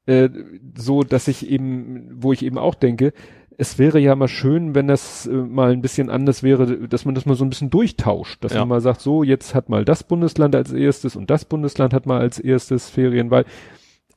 äh, 0.05 0.29
so, 0.77 1.03
dass 1.03 1.27
ich 1.27 1.49
eben, 1.49 2.11
wo 2.13 2.31
ich 2.31 2.43
eben 2.45 2.57
auch 2.57 2.75
denke, 2.75 3.11
es 3.57 3.77
wäre 3.77 3.99
ja 3.99 4.15
mal 4.15 4.27
schön, 4.29 4.73
wenn 4.75 4.87
das 4.87 5.25
äh, 5.27 5.31
mal 5.33 5.71
ein 5.71 5.81
bisschen 5.81 6.09
anders 6.09 6.43
wäre, 6.43 6.87
dass 6.87 7.03
man 7.03 7.13
das 7.15 7.25
mal 7.25 7.35
so 7.35 7.43
ein 7.43 7.49
bisschen 7.49 7.69
durchtauscht, 7.69 8.43
dass 8.43 8.53
Ja. 8.53 8.59
man 8.59 8.69
mal 8.69 8.81
sagt, 8.81 9.01
so 9.01 9.21
jetzt 9.23 9.53
hat 9.53 9.67
mal 9.67 9.83
das 9.83 10.03
Bundesland 10.03 10.55
als 10.55 10.71
erstes 10.71 11.15
und 11.17 11.29
das 11.29 11.43
Bundesland 11.43 11.93
hat 11.93 12.05
mal 12.05 12.21
als 12.21 12.39
erstes 12.39 12.89
Ferien, 12.89 13.31
weil 13.31 13.43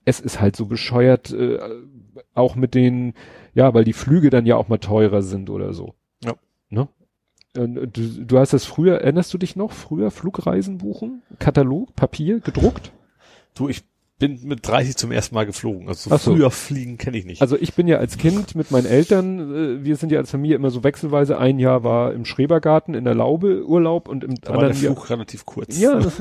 es 0.04 0.20
ist 0.20 0.40
halt 0.40 0.54
so 0.56 0.66
bescheuert, 0.66 1.32
äh, 1.32 1.58
auch 2.34 2.54
mit 2.56 2.74
den, 2.74 3.14
ja, 3.58 3.74
weil 3.74 3.82
die 3.82 3.92
Flüge 3.92 4.30
dann 4.30 4.46
ja 4.46 4.54
auch 4.54 4.68
mal 4.68 4.78
teurer 4.78 5.20
sind 5.20 5.50
oder 5.50 5.72
so. 5.72 5.94
Ja. 6.22 6.34
Ne? 6.70 6.86
Du, 7.54 8.24
du 8.24 8.38
hast 8.38 8.52
das 8.52 8.64
früher, 8.64 9.00
erinnerst 9.00 9.34
du 9.34 9.38
dich 9.38 9.56
noch, 9.56 9.72
früher 9.72 10.12
Flugreisen 10.12 10.78
buchen? 10.78 11.22
Katalog, 11.40 11.96
Papier, 11.96 12.38
gedruckt? 12.38 12.92
Du, 13.54 13.68
ich 13.68 13.82
bin 14.18 14.40
mit 14.44 14.66
30 14.66 14.96
zum 14.96 15.12
ersten 15.12 15.34
Mal 15.34 15.46
geflogen. 15.46 15.88
Also 15.88 16.10
so. 16.10 16.32
früher 16.34 16.50
fliegen 16.50 16.98
kenne 16.98 17.16
ich 17.18 17.24
nicht. 17.24 17.40
Also 17.40 17.56
ich 17.56 17.74
bin 17.74 17.86
ja 17.86 17.98
als 17.98 18.18
Kind 18.18 18.54
mit 18.56 18.70
meinen 18.72 18.86
Eltern, 18.86 19.54
äh, 19.80 19.84
wir 19.84 19.94
sind 19.96 20.10
ja 20.10 20.18
als 20.18 20.30
Familie 20.30 20.56
immer 20.56 20.70
so 20.70 20.82
wechselweise, 20.82 21.38
ein 21.38 21.58
Jahr 21.60 21.84
war 21.84 22.12
im 22.12 22.24
Schrebergarten 22.24 22.94
in 22.94 23.04
der 23.04 23.14
Laube 23.14 23.64
Urlaub 23.66 24.08
und 24.08 24.24
im 24.24 24.34
da 24.40 24.48
war 24.50 24.58
der 24.58 24.68
anderen 24.70 24.82
Jahr, 24.84 24.94
Flug 24.94 25.10
relativ 25.10 25.46
kurz. 25.46 25.78
ja, 25.78 25.94
das, 26.00 26.14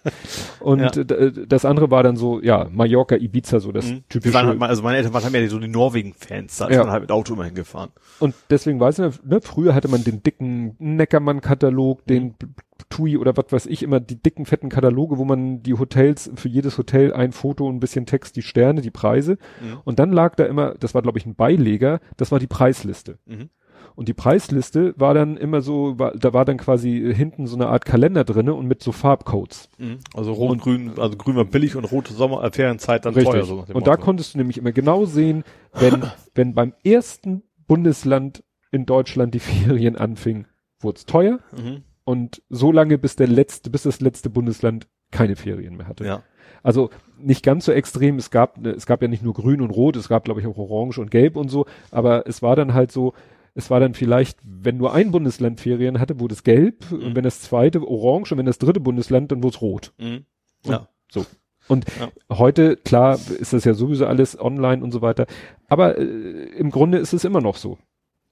und 0.60 0.80
Ja. 0.80 0.86
äh, 1.02 1.32
das 1.46 1.64
andere 1.64 1.90
war 1.90 2.02
dann 2.02 2.16
so, 2.16 2.40
ja, 2.40 2.68
Mallorca, 2.72 3.16
Ibiza, 3.16 3.60
so 3.60 3.72
das 3.72 3.86
Mhm. 3.86 4.04
Typische. 4.08 4.34
waren 4.34 4.46
halt, 4.46 4.58
mal- 4.58 4.68
also 4.68 4.82
meine 4.82 4.96
Eltern 4.98 5.12
waren 5.12 5.34
ja 5.34 5.48
so 5.48 5.58
die 5.58 5.68
Norwegen-Fans, 5.68 6.56
da 6.56 6.66
ist 6.68 6.74
Ja. 6.76 6.82
man 6.84 6.92
halt 6.92 7.02
mit 7.02 7.10
Auto 7.12 7.34
immer 7.34 7.44
hingefahren. 7.44 7.90
Und 8.18 8.34
deswegen 8.50 8.80
weiß 8.80 8.98
ich, 8.98 9.10
ne, 9.24 9.40
früher 9.42 9.74
hatte 9.74 9.88
man 9.88 10.02
den 10.04 10.22
dicken 10.22 10.74
Neckermann-Katalog, 10.78 12.04
den 12.06 12.32
B- 12.32 12.46
TUI 12.88 13.16
oder 13.16 13.36
was 13.36 13.50
weiß 13.50 13.66
ich, 13.66 13.82
immer 13.82 14.00
die 14.00 14.20
dicken, 14.20 14.46
fetten 14.46 14.68
Kataloge, 14.68 15.18
wo 15.18 15.24
man 15.24 15.62
die 15.62 15.74
Hotels, 15.74 16.30
für 16.36 16.48
jedes 16.48 16.78
Hotel 16.78 17.12
ein 17.12 17.32
Foto, 17.32 17.68
ein 17.68 17.80
bisschen 17.80 18.06
Text, 18.06 18.36
die 18.36 18.42
Sterne, 18.42 18.80
die 18.80 18.90
Preise. 18.90 19.38
Mhm. 19.60 19.78
Und 19.84 19.98
dann 19.98 20.12
lag 20.12 20.34
da 20.36 20.44
immer, 20.44 20.74
das 20.74 20.94
war 20.94 21.02
glaube 21.02 21.18
ich 21.18 21.26
ein 21.26 21.34
Beileger, 21.34 22.00
das 22.16 22.32
war 22.32 22.38
die 22.38 22.46
Preisliste. 22.46 23.18
Mhm. 23.26 23.50
Und 23.96 24.08
die 24.08 24.14
Preisliste 24.14 24.94
war 24.98 25.14
dann 25.14 25.38
immer 25.38 25.62
so, 25.62 25.98
war, 25.98 26.12
da 26.12 26.34
war 26.34 26.44
dann 26.44 26.58
quasi 26.58 27.14
hinten 27.14 27.46
so 27.46 27.56
eine 27.56 27.68
Art 27.68 27.86
Kalender 27.86 28.24
drinne 28.24 28.52
und 28.52 28.66
mit 28.66 28.82
so 28.82 28.92
Farbcodes. 28.92 29.70
Mhm. 29.78 29.98
Also 30.14 30.34
rot, 30.34 30.60
grün, 30.60 30.92
also 30.98 31.16
grün 31.16 31.36
war 31.36 31.46
billig 31.46 31.76
und 31.76 31.84
rote 31.84 32.12
Sommer, 32.12 32.44
äh, 32.44 32.52
Ferienzeit 32.52 33.06
dann 33.06 33.14
teuer. 33.14 33.44
So 33.44 33.64
und 33.72 33.86
da 33.86 33.96
konntest 33.96 34.34
du 34.34 34.38
nämlich 34.38 34.58
immer 34.58 34.72
genau 34.72 35.06
sehen, 35.06 35.44
wenn, 35.72 36.02
wenn 36.34 36.54
beim 36.54 36.74
ersten 36.84 37.42
Bundesland 37.66 38.44
in 38.70 38.84
Deutschland 38.84 39.34
die 39.34 39.40
Ferien 39.40 39.96
anfingen, 39.96 40.46
wurde 40.78 40.98
es 40.98 41.06
teuer. 41.06 41.40
mhm. 41.56 41.82
Und 42.06 42.40
so 42.48 42.72
lange, 42.72 42.96
bis 42.96 43.16
der 43.16 43.26
letzte, 43.26 43.68
bis 43.68 43.82
das 43.82 44.00
letzte 44.00 44.30
Bundesland 44.30 44.86
keine 45.10 45.36
Ferien 45.36 45.76
mehr 45.76 45.88
hatte. 45.88 46.04
Ja. 46.06 46.22
Also 46.62 46.88
nicht 47.18 47.42
ganz 47.44 47.64
so 47.66 47.72
extrem. 47.72 48.16
Es 48.16 48.30
gab, 48.30 48.64
es 48.64 48.86
gab 48.86 49.02
ja 49.02 49.08
nicht 49.08 49.22
nur 49.22 49.34
Grün 49.34 49.60
und 49.60 49.70
Rot, 49.70 49.96
es 49.96 50.08
gab 50.08 50.24
glaube 50.24 50.40
ich 50.40 50.46
auch 50.46 50.56
Orange 50.56 50.98
und 51.00 51.10
Gelb 51.10 51.36
und 51.36 51.48
so. 51.48 51.66
Aber 51.90 52.26
es 52.26 52.40
war 52.42 52.56
dann 52.56 52.72
halt 52.74 52.90
so, 52.92 53.12
es 53.54 53.70
war 53.70 53.80
dann 53.80 53.94
vielleicht, 53.94 54.38
wenn 54.44 54.76
nur 54.76 54.92
ein 54.94 55.10
Bundesland 55.10 55.60
Ferien 55.60 55.98
hatte, 56.00 56.18
wurde 56.20 56.34
es 56.34 56.44
Gelb 56.44 56.90
Mhm. 56.90 57.02
und 57.02 57.16
wenn 57.16 57.24
das 57.24 57.40
zweite 57.42 57.86
Orange 57.86 58.32
und 58.32 58.38
wenn 58.38 58.46
das 58.46 58.58
dritte 58.58 58.80
Bundesland, 58.80 59.32
dann 59.32 59.42
wurde 59.42 59.56
es 59.56 59.60
Rot. 59.62 59.92
Mhm. 59.98 60.24
Und 60.64 60.70
Ja. 60.72 60.88
So. 61.10 61.26
Und 61.68 61.84
Ja. 61.98 62.08
heute, 62.38 62.76
klar, 62.76 63.14
ist 63.40 63.52
das 63.52 63.64
ja 63.64 63.74
sowieso 63.74 64.06
alles 64.06 64.38
online 64.40 64.82
und 64.82 64.92
so 64.92 65.02
weiter. 65.02 65.26
Aber 65.68 65.98
äh, 65.98 66.02
im 66.04 66.70
Grunde 66.70 66.98
ist 66.98 67.12
es 67.12 67.24
immer 67.24 67.40
noch 67.40 67.56
so. 67.56 67.78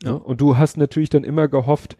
Ja. 0.03 0.13
Und 0.13 0.41
du 0.41 0.57
hast 0.57 0.77
natürlich 0.77 1.11
dann 1.11 1.25
immer 1.25 1.49
gehofft, 1.49 1.97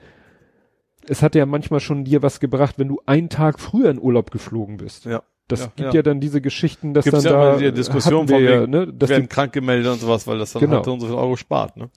es 1.09 1.23
hat 1.23 1.35
ja 1.35 1.47
manchmal 1.47 1.81
schon 1.81 2.05
dir 2.05 2.23
was 2.23 2.41
gebracht, 2.41 2.79
wenn 2.79 2.89
du 2.89 3.01
einen 3.07 3.29
Tag 3.29 3.61
früher 3.61 3.91
in 3.91 4.01
Urlaub 4.01 4.31
geflogen 4.31 4.77
bist. 4.77 5.05
Ja. 5.05 5.23
Das 5.47 5.61
Ja, 5.61 5.67
gibt 5.77 5.81
ja. 5.81 5.95
ja. 5.97 6.03
dann 6.03 6.21
diese 6.21 6.41
Geschichten, 6.41 6.95
dass 6.95 7.05
Gibt's 7.05 7.23
dann 7.23 7.33
ja 7.33 7.53
da 7.53 7.59
die 7.59 7.73
Diskussion 7.73 8.27
von 8.29 8.43
ja, 8.43 8.67
ne, 8.67 8.87
dass 8.91 9.11
werden 9.11 9.29
krank 9.29 9.53
gemeldet 9.53 9.93
und 9.93 10.01
sowas, 10.01 10.27
weil 10.27 10.39
das 10.39 10.53
dann 10.55 10.61
Genau. 10.61 10.77
halt 10.77 10.87
so 10.87 10.93
und 10.95 11.01
so 11.01 11.07
viel 11.07 11.17
Euro 11.17 11.37
spart, 11.37 11.77
ne? 11.77 11.91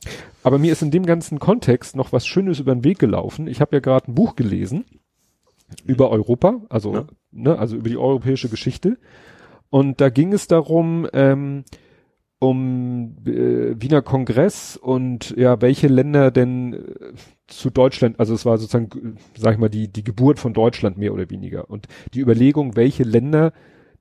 aber 0.43 0.57
mir 0.57 0.73
ist 0.73 0.81
in 0.81 0.91
dem 0.91 1.05
ganzen 1.05 1.39
Kontext 1.39 1.95
noch 1.95 2.11
was 2.11 2.27
Schönes 2.27 2.59
über 2.59 2.75
den 2.75 2.83
Weg 2.83 2.99
gelaufen. 2.99 3.47
Ich 3.47 3.61
habe 3.61 3.77
ja 3.77 3.79
gerade 3.79 4.11
ein 4.11 4.15
Buch 4.15 4.35
gelesen 4.35 4.83
über 5.85 6.09
Europa, 6.11 6.61
also 6.67 7.05
ne, 7.31 7.57
also 7.57 7.77
über 7.77 7.87
die 7.89 7.97
europäische 7.97 8.49
Geschichte. 8.49 8.97
Und 9.69 10.01
da 10.01 10.09
ging 10.09 10.33
es 10.33 10.47
darum, 10.47 11.07
ähm, 11.13 11.63
um 12.39 13.15
äh, 13.25 13.81
Wiener 13.81 14.01
Kongress 14.01 14.77
und 14.77 15.35
ja, 15.37 15.59
welche 15.61 15.87
Länder 15.87 16.29
denn 16.31 16.73
äh, 16.73 17.13
zu 17.47 17.69
Deutschland, 17.69 18.19
also 18.19 18.33
es 18.33 18.45
war 18.45 18.57
sozusagen, 18.57 19.15
äh, 19.15 19.19
sag 19.37 19.53
ich 19.53 19.59
mal, 19.59 19.69
die, 19.69 19.87
die 19.91 20.03
Geburt 20.03 20.39
von 20.39 20.53
Deutschland 20.53 20.97
mehr 20.97 21.13
oder 21.13 21.29
weniger. 21.29 21.69
Und 21.69 21.87
die 22.13 22.19
Überlegung, 22.19 22.75
welche 22.75 23.03
Länder 23.03 23.53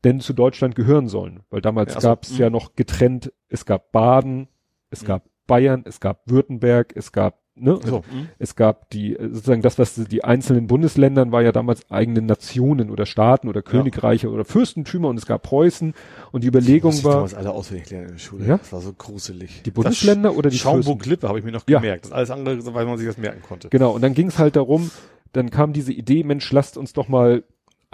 denn 0.04 0.20
zu 0.20 0.34
Deutschland 0.34 0.74
gehören 0.74 1.08
sollen. 1.08 1.40
Weil 1.50 1.62
damals 1.62 1.92
Ja, 1.92 1.96
ach 1.96 2.02
so, 2.02 2.08
gab 2.08 2.24
es 2.24 2.32
mhm. 2.32 2.38
ja 2.38 2.50
noch 2.50 2.74
getrennt, 2.74 3.32
es 3.48 3.64
gab 3.64 3.90
Baden, 3.92 4.48
es 4.90 5.02
Mhm. 5.02 5.06
gab 5.06 5.30
Bayern, 5.46 5.82
es 5.86 6.00
gab 6.00 6.22
Württemberg, 6.30 6.92
es 6.94 7.12
gab, 7.12 7.40
ne, 7.56 7.78
So. 7.84 7.98
Mhm. 7.98 8.28
es 8.38 8.54
gab 8.56 8.90
die, 8.90 9.14
äh, 9.16 9.28
sozusagen 9.32 9.62
das, 9.62 9.78
was 9.78 9.94
die 9.94 10.22
einzelnen 10.24 10.66
Bundesländern 10.66 11.32
war 11.32 11.42
ja 11.42 11.52
damals 11.52 11.90
eigene 11.90 12.22
Nationen 12.22 12.90
oder 12.90 13.06
Staaten 13.06 13.48
oder 13.48 13.62
Königreiche 13.62 14.30
oder 14.30 14.44
Fürstentümer 14.44 15.08
und 15.08 15.16
es 15.18 15.26
gab 15.26 15.42
Preußen 15.42 15.94
und 16.32 16.44
die 16.44 16.48
Überlegung 16.48 17.02
war, 17.04 17.14
damals 17.14 17.34
alle 17.34 17.50
auswendig 17.52 17.90
lernen 17.90 18.06
in 18.08 18.12
der 18.14 18.18
Schule. 18.18 18.46
Ja? 18.46 18.58
Das 18.58 18.72
war 18.72 18.80
so 18.80 18.92
gruselig. 18.92 19.62
die 19.64 19.70
Bundesländer 19.70 20.36
oder 20.36 20.50
die? 20.50 20.58
Schaumburg-Lippe 20.58 21.28
habe 21.28 21.38
ich 21.38 21.44
mir 21.44 21.52
noch 21.52 21.64
Ja. 21.68 21.78
gemerkt. 21.80 22.04
Das 22.06 22.12
alles 22.12 22.30
andere, 22.30 22.74
weil 22.74 22.86
man 22.86 22.98
sich 22.98 23.06
das 23.06 23.18
merken 23.18 23.42
konnte. 23.42 23.68
Genau, 23.70 23.92
und 23.92 24.02
dann 24.02 24.14
ging 24.14 24.28
es 24.28 24.38
halt 24.38 24.56
darum, 24.56 24.90
dann 25.32 25.50
kam 25.50 25.72
diese 25.72 25.92
Idee, 25.92 26.22
Mensch, 26.24 26.50
lasst 26.52 26.76
uns 26.76 26.92
doch 26.92 27.08
mal 27.08 27.42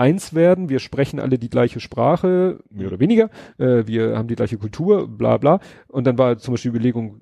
eins 0.02 0.34
werden, 0.34 0.68
wir 0.68 0.80
sprechen 0.80 1.20
alle 1.20 1.38
die 1.38 1.48
gleiche 1.48 1.80
Sprache, 1.80 2.58
mehr 2.70 2.88
oder 2.88 2.98
weniger, 2.98 3.30
äh, 3.58 3.86
wir 3.86 4.18
haben 4.18 4.28
die 4.28 4.34
gleiche 4.34 4.58
Kultur, 4.58 5.06
bla 5.08 5.36
bla. 5.38 5.60
Und 5.88 6.06
dann 6.06 6.18
war 6.18 6.38
zum 6.38 6.54
Beispiel 6.54 6.72
die 6.72 6.76
Überlegung, 6.78 7.20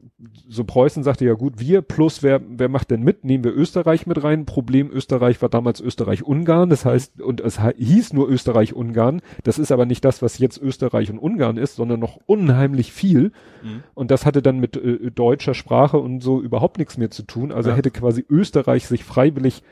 so 0.48 0.64
Preußen 0.64 1.02
sagte 1.02 1.24
ja 1.24 1.34
gut, 1.34 1.60
wir 1.60 1.82
plus 1.82 2.22
wer, 2.22 2.40
wer 2.46 2.68
macht 2.68 2.90
denn 2.90 3.02
mit? 3.02 3.24
Nehmen 3.24 3.44
wir 3.44 3.54
Österreich 3.56 4.06
mit 4.06 4.22
rein. 4.22 4.46
Problem 4.46 4.90
Österreich 4.90 5.40
war 5.42 5.48
damals 5.48 5.80
Österreich-Ungarn, 5.80 6.68
das 6.70 6.84
heißt, 6.84 7.20
und 7.22 7.40
es 7.40 7.60
hieß 7.60 8.12
nur 8.12 8.28
Österreich-Ungarn. 8.28 9.22
Das 9.44 9.58
ist 9.58 9.72
aber 9.72 9.86
nicht 9.86 10.04
das, 10.04 10.22
was 10.22 10.38
jetzt 10.38 10.58
Österreich 10.58 11.10
und 11.10 11.18
Ungarn 11.18 11.56
ist, 11.56 11.76
sondern 11.76 12.00
noch 12.00 12.18
unheimlich 12.26 12.92
viel. 12.92 13.32
Mhm. 13.62 13.82
Und 13.94 14.10
das 14.10 14.26
hatte 14.26 14.42
dann 14.42 14.58
mit 14.58 14.76
äh, 14.76 15.10
deutscher 15.10 15.54
Sprache 15.54 15.98
und 15.98 16.20
so 16.20 16.40
überhaupt 16.40 16.78
nichts 16.78 16.98
mehr 16.98 17.10
zu 17.10 17.22
tun. 17.22 17.52
Also 17.52 17.70
Ja. 17.70 17.76
hätte 17.76 17.90
quasi 17.90 18.24
Österreich 18.28 18.86
sich 18.86 19.04
freiwillig 19.04 19.62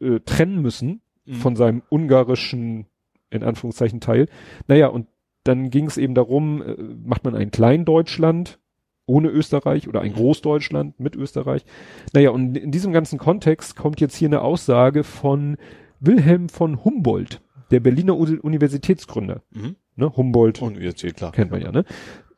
äh, 0.00 0.20
trennen 0.20 0.62
müssen 0.62 1.02
Mhm. 1.28 1.34
von 1.34 1.56
seinem 1.56 1.82
ungarischen, 1.90 2.86
in 3.30 3.42
Anführungszeichen, 3.42 4.00
Teil. 4.00 4.26
Naja, 4.66 4.88
und 4.88 5.06
dann 5.44 5.70
ging 5.70 5.86
es 5.86 5.96
eben 5.96 6.14
darum, 6.14 6.62
äh, 6.62 6.74
macht 7.04 7.24
man 7.24 7.34
ein 7.34 7.50
Kleindeutschland 7.50 8.58
ohne 9.06 9.28
Österreich 9.28 9.88
oder 9.88 10.00
ein. 10.02 10.12
Großdeutschland 10.12 11.00
mit 11.00 11.16
Österreich. 11.16 11.64
Naja, 12.12 12.30
und 12.30 12.56
in 12.58 12.70
diesem 12.70 12.92
ganzen 12.92 13.18
Kontext 13.18 13.74
kommt 13.76 14.00
jetzt 14.00 14.16
hier 14.16 14.28
eine 14.28 14.42
Aussage 14.42 15.02
von 15.04 15.56
Wilhelm 16.00 16.48
von 16.50 16.84
Humboldt, 16.84 17.40
der 17.70 17.80
Berliner 17.80 18.16
Uni- 18.16 18.38
Universitätsgründer. 18.38 19.42
Mhm. 19.50 19.76
Ne, 19.96 20.14
Humboldt 20.16 20.60
jetzt 20.80 20.98
steht 21.00 21.16
klar. 21.16 21.32
kennt 21.32 21.50
man 21.50 21.60
ja, 21.62 21.72
ne? 21.72 21.84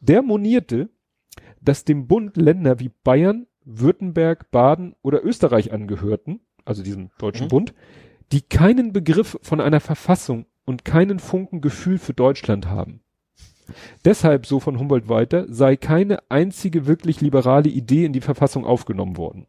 Der 0.00 0.22
monierte, 0.22 0.88
dass 1.60 1.84
dem 1.84 2.06
Bund 2.06 2.36
Länder 2.36 2.78
wie 2.80 2.90
Bayern, 3.04 3.46
Württemberg, 3.64 4.50
Baden 4.50 4.94
oder 5.02 5.22
Österreich 5.24 5.72
angehörten, 5.72 6.40
also 6.64 6.82
diesem 6.82 7.10
deutschen 7.18 7.46
Mhm. 7.46 7.50
Bund, 7.50 7.74
die 8.32 8.42
keinen 8.42 8.92
Begriff 8.92 9.38
von 9.42 9.60
einer 9.60 9.80
Verfassung 9.80 10.46
und 10.64 10.84
keinen 10.84 11.18
Funken 11.18 11.60
Gefühl 11.60 11.98
für 11.98 12.14
Deutschland 12.14 12.68
haben. 12.68 13.00
Deshalb, 14.04 14.46
so 14.46 14.60
von 14.60 14.78
Humboldt 14.78 15.08
weiter, 15.08 15.46
sei 15.48 15.76
keine 15.76 16.18
einzige 16.30 16.86
wirklich 16.86 17.20
liberale 17.20 17.68
Idee 17.68 18.04
in 18.04 18.12
die 18.12 18.20
Verfassung 18.20 18.64
aufgenommen 18.64 19.16
worden. 19.16 19.46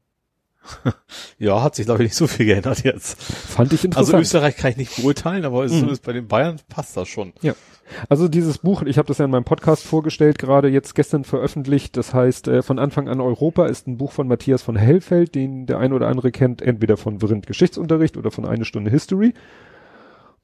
Ja, 1.37 1.63
hat 1.63 1.75
sich 1.75 1.85
glaube 1.85 2.03
ich 2.03 2.09
nicht 2.09 2.15
so 2.17 2.27
viel 2.27 2.45
geändert 2.45 2.83
jetzt. 2.83 3.21
Fand 3.21 3.73
ich 3.73 3.79
Also 3.79 3.85
interessant. 3.87 4.21
Österreich 4.21 4.55
kann 4.57 4.71
ich 4.71 4.77
nicht 4.77 4.95
beurteilen, 4.97 5.43
aber 5.45 5.63
Mhm. 5.63 5.69
zumindest 5.69 6.03
bei 6.03 6.13
den 6.13 6.27
Bayern 6.27 6.59
passt 6.69 6.95
das 6.97 7.07
schon. 7.07 7.33
Ja. 7.41 7.53
Also 8.07 8.27
dieses 8.29 8.59
Buch, 8.59 8.83
ich 8.83 8.97
habe 8.97 9.07
das 9.07 9.17
ja 9.17 9.25
in 9.25 9.31
meinem 9.31 9.43
Podcast 9.43 9.83
vorgestellt, 9.83 10.37
gerade 10.39 10.69
jetzt 10.69 10.95
gestern 10.95 11.25
veröffentlicht, 11.25 11.97
das 11.97 12.13
heißt 12.13 12.47
äh, 12.47 12.61
von 12.61 12.79
Anfang 12.79 13.09
an 13.09 13.19
Europa 13.19 13.65
ist 13.65 13.85
ein 13.87 13.97
Buch 13.97 14.13
von 14.13 14.27
Matthias 14.27 14.61
von 14.61 14.77
Hellfeld, 14.77 15.35
den 15.35 15.65
der 15.65 15.79
ein 15.79 15.91
oder 15.91 16.07
andere 16.07 16.31
kennt, 16.31 16.61
entweder 16.61 16.95
von 16.95 17.19
Vrind 17.21 17.47
Geschichtsunterricht 17.47 18.15
oder 18.15 18.31
von 18.31 18.45
eine 18.45 18.63
Stunde 18.63 18.91
History. 18.91 19.33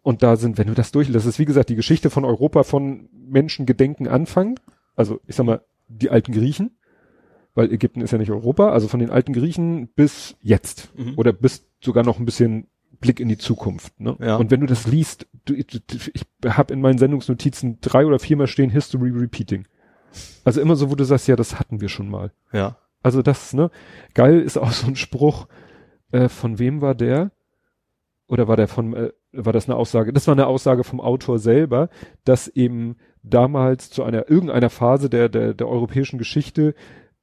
Und 0.03 0.23
da 0.23 0.35
sind, 0.35 0.57
wenn 0.57 0.67
du 0.67 0.73
das 0.73 0.91
durch, 0.91 1.11
das 1.11 1.25
ist 1.25 1.39
wie 1.39 1.45
gesagt 1.45 1.69
die 1.69 1.75
Geschichte 1.75 2.09
von 2.09 2.25
Europa 2.25 2.63
von 2.63 3.07
Menschengedenken 3.13 4.07
Anfang, 4.07 4.59
also 4.95 5.19
ich 5.27 5.35
sag 5.35 5.45
mal 5.45 5.61
die 5.87 6.09
alten 6.09 6.33
Griechen, 6.33 6.77
weil 7.57 7.73
Ägypten 7.73 8.01
ist 8.01 8.11
ja 8.11 8.19
nicht 8.19 8.29
Europa, 8.29 8.69
also 8.69 8.87
von 8.87 8.99
den 8.99 9.09
alten 9.09 9.33
Griechen 9.33 9.87
bis 9.87 10.35
jetzt 10.41 10.89
Mhm. 10.95 11.13
oder 11.17 11.33
bis 11.33 11.65
sogar 11.81 12.03
noch 12.03 12.19
ein 12.19 12.25
bisschen 12.25 12.67
Blick 12.99 13.19
in 13.19 13.29
die 13.29 13.39
Zukunft. 13.39 13.99
Ne? 13.99 14.15
Ja. 14.19 14.35
Und 14.35 14.51
wenn 14.51 14.59
du 14.59 14.67
das 14.67 14.85
liest, 14.85 15.27
du, 15.45 15.55
ich, 15.55 15.67
ich 16.13 16.23
habe 16.45 16.71
in 16.71 16.81
meinen 16.81 16.99
Sendungsnotizen 16.99 17.79
drei 17.81 18.05
oder 18.05 18.19
viermal 18.19 18.45
stehen 18.45 18.69
History 18.69 19.09
Repeating. 19.09 19.65
Also 20.45 20.61
immer 20.61 20.75
so, 20.75 20.91
wo 20.91 20.95
du 20.95 21.03
sagst, 21.03 21.27
ja, 21.27 21.35
das 21.35 21.59
hatten 21.59 21.81
wir 21.81 21.89
schon 21.89 22.09
mal. 22.09 22.31
Ja. 22.53 22.77
Also 23.01 23.23
das, 23.23 23.53
ne? 23.53 23.71
Geil 24.13 24.39
ist 24.39 24.57
auch 24.57 24.71
so 24.71 24.85
ein 24.85 24.95
Spruch, 24.95 25.47
äh, 26.11 26.29
von 26.29 26.59
wem 26.59 26.81
war 26.81 26.93
der? 26.93 27.31
Oder 28.27 28.47
war 28.47 28.57
der 28.57 28.67
von, 28.67 28.93
äh, 28.93 29.11
war 29.31 29.53
das 29.53 29.67
eine 29.67 29.77
Aussage? 29.77 30.13
Das 30.13 30.27
war 30.27 30.33
eine 30.35 30.45
Aussage 30.45 30.83
vom 30.83 31.01
Autor 31.01 31.39
selber, 31.39 31.89
dass 32.23 32.47
eben 32.49 32.97
damals 33.23 33.89
zu 33.89 34.03
einer, 34.03 34.29
irgendeiner 34.29 34.69
Phase 34.69 35.09
der, 35.09 35.27
der, 35.27 35.55
der 35.55 35.67
europäischen 35.67 36.19
Geschichte 36.19 36.75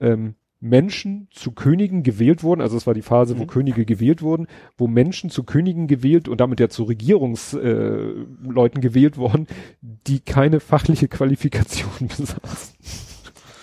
ähm, 0.04 0.34
Menschen 0.60 1.28
zu 1.30 1.52
Königen 1.52 2.02
gewählt 2.02 2.42
wurden, 2.42 2.62
also 2.62 2.76
es 2.76 2.86
war 2.86 2.94
die 2.94 3.02
Phase, 3.02 3.36
wo 3.38 3.42
Mhm. 3.42 3.48
Könige 3.48 3.84
gewählt 3.84 4.22
wurden, 4.22 4.46
wo 4.78 4.86
Menschen 4.86 5.28
zu 5.28 5.44
Königen 5.44 5.88
gewählt 5.88 6.26
und 6.26 6.40
damit 6.40 6.58
ja 6.58 6.70
zu 6.70 6.84
Regierungsleuten 6.84 8.78
äh, 8.78 8.80
gewählt 8.80 9.18
worden, 9.18 9.46
die 9.82 10.20
keine 10.20 10.60
fachliche 10.60 11.08
Qualifikation 11.08 12.08
besaßen. 12.08 12.76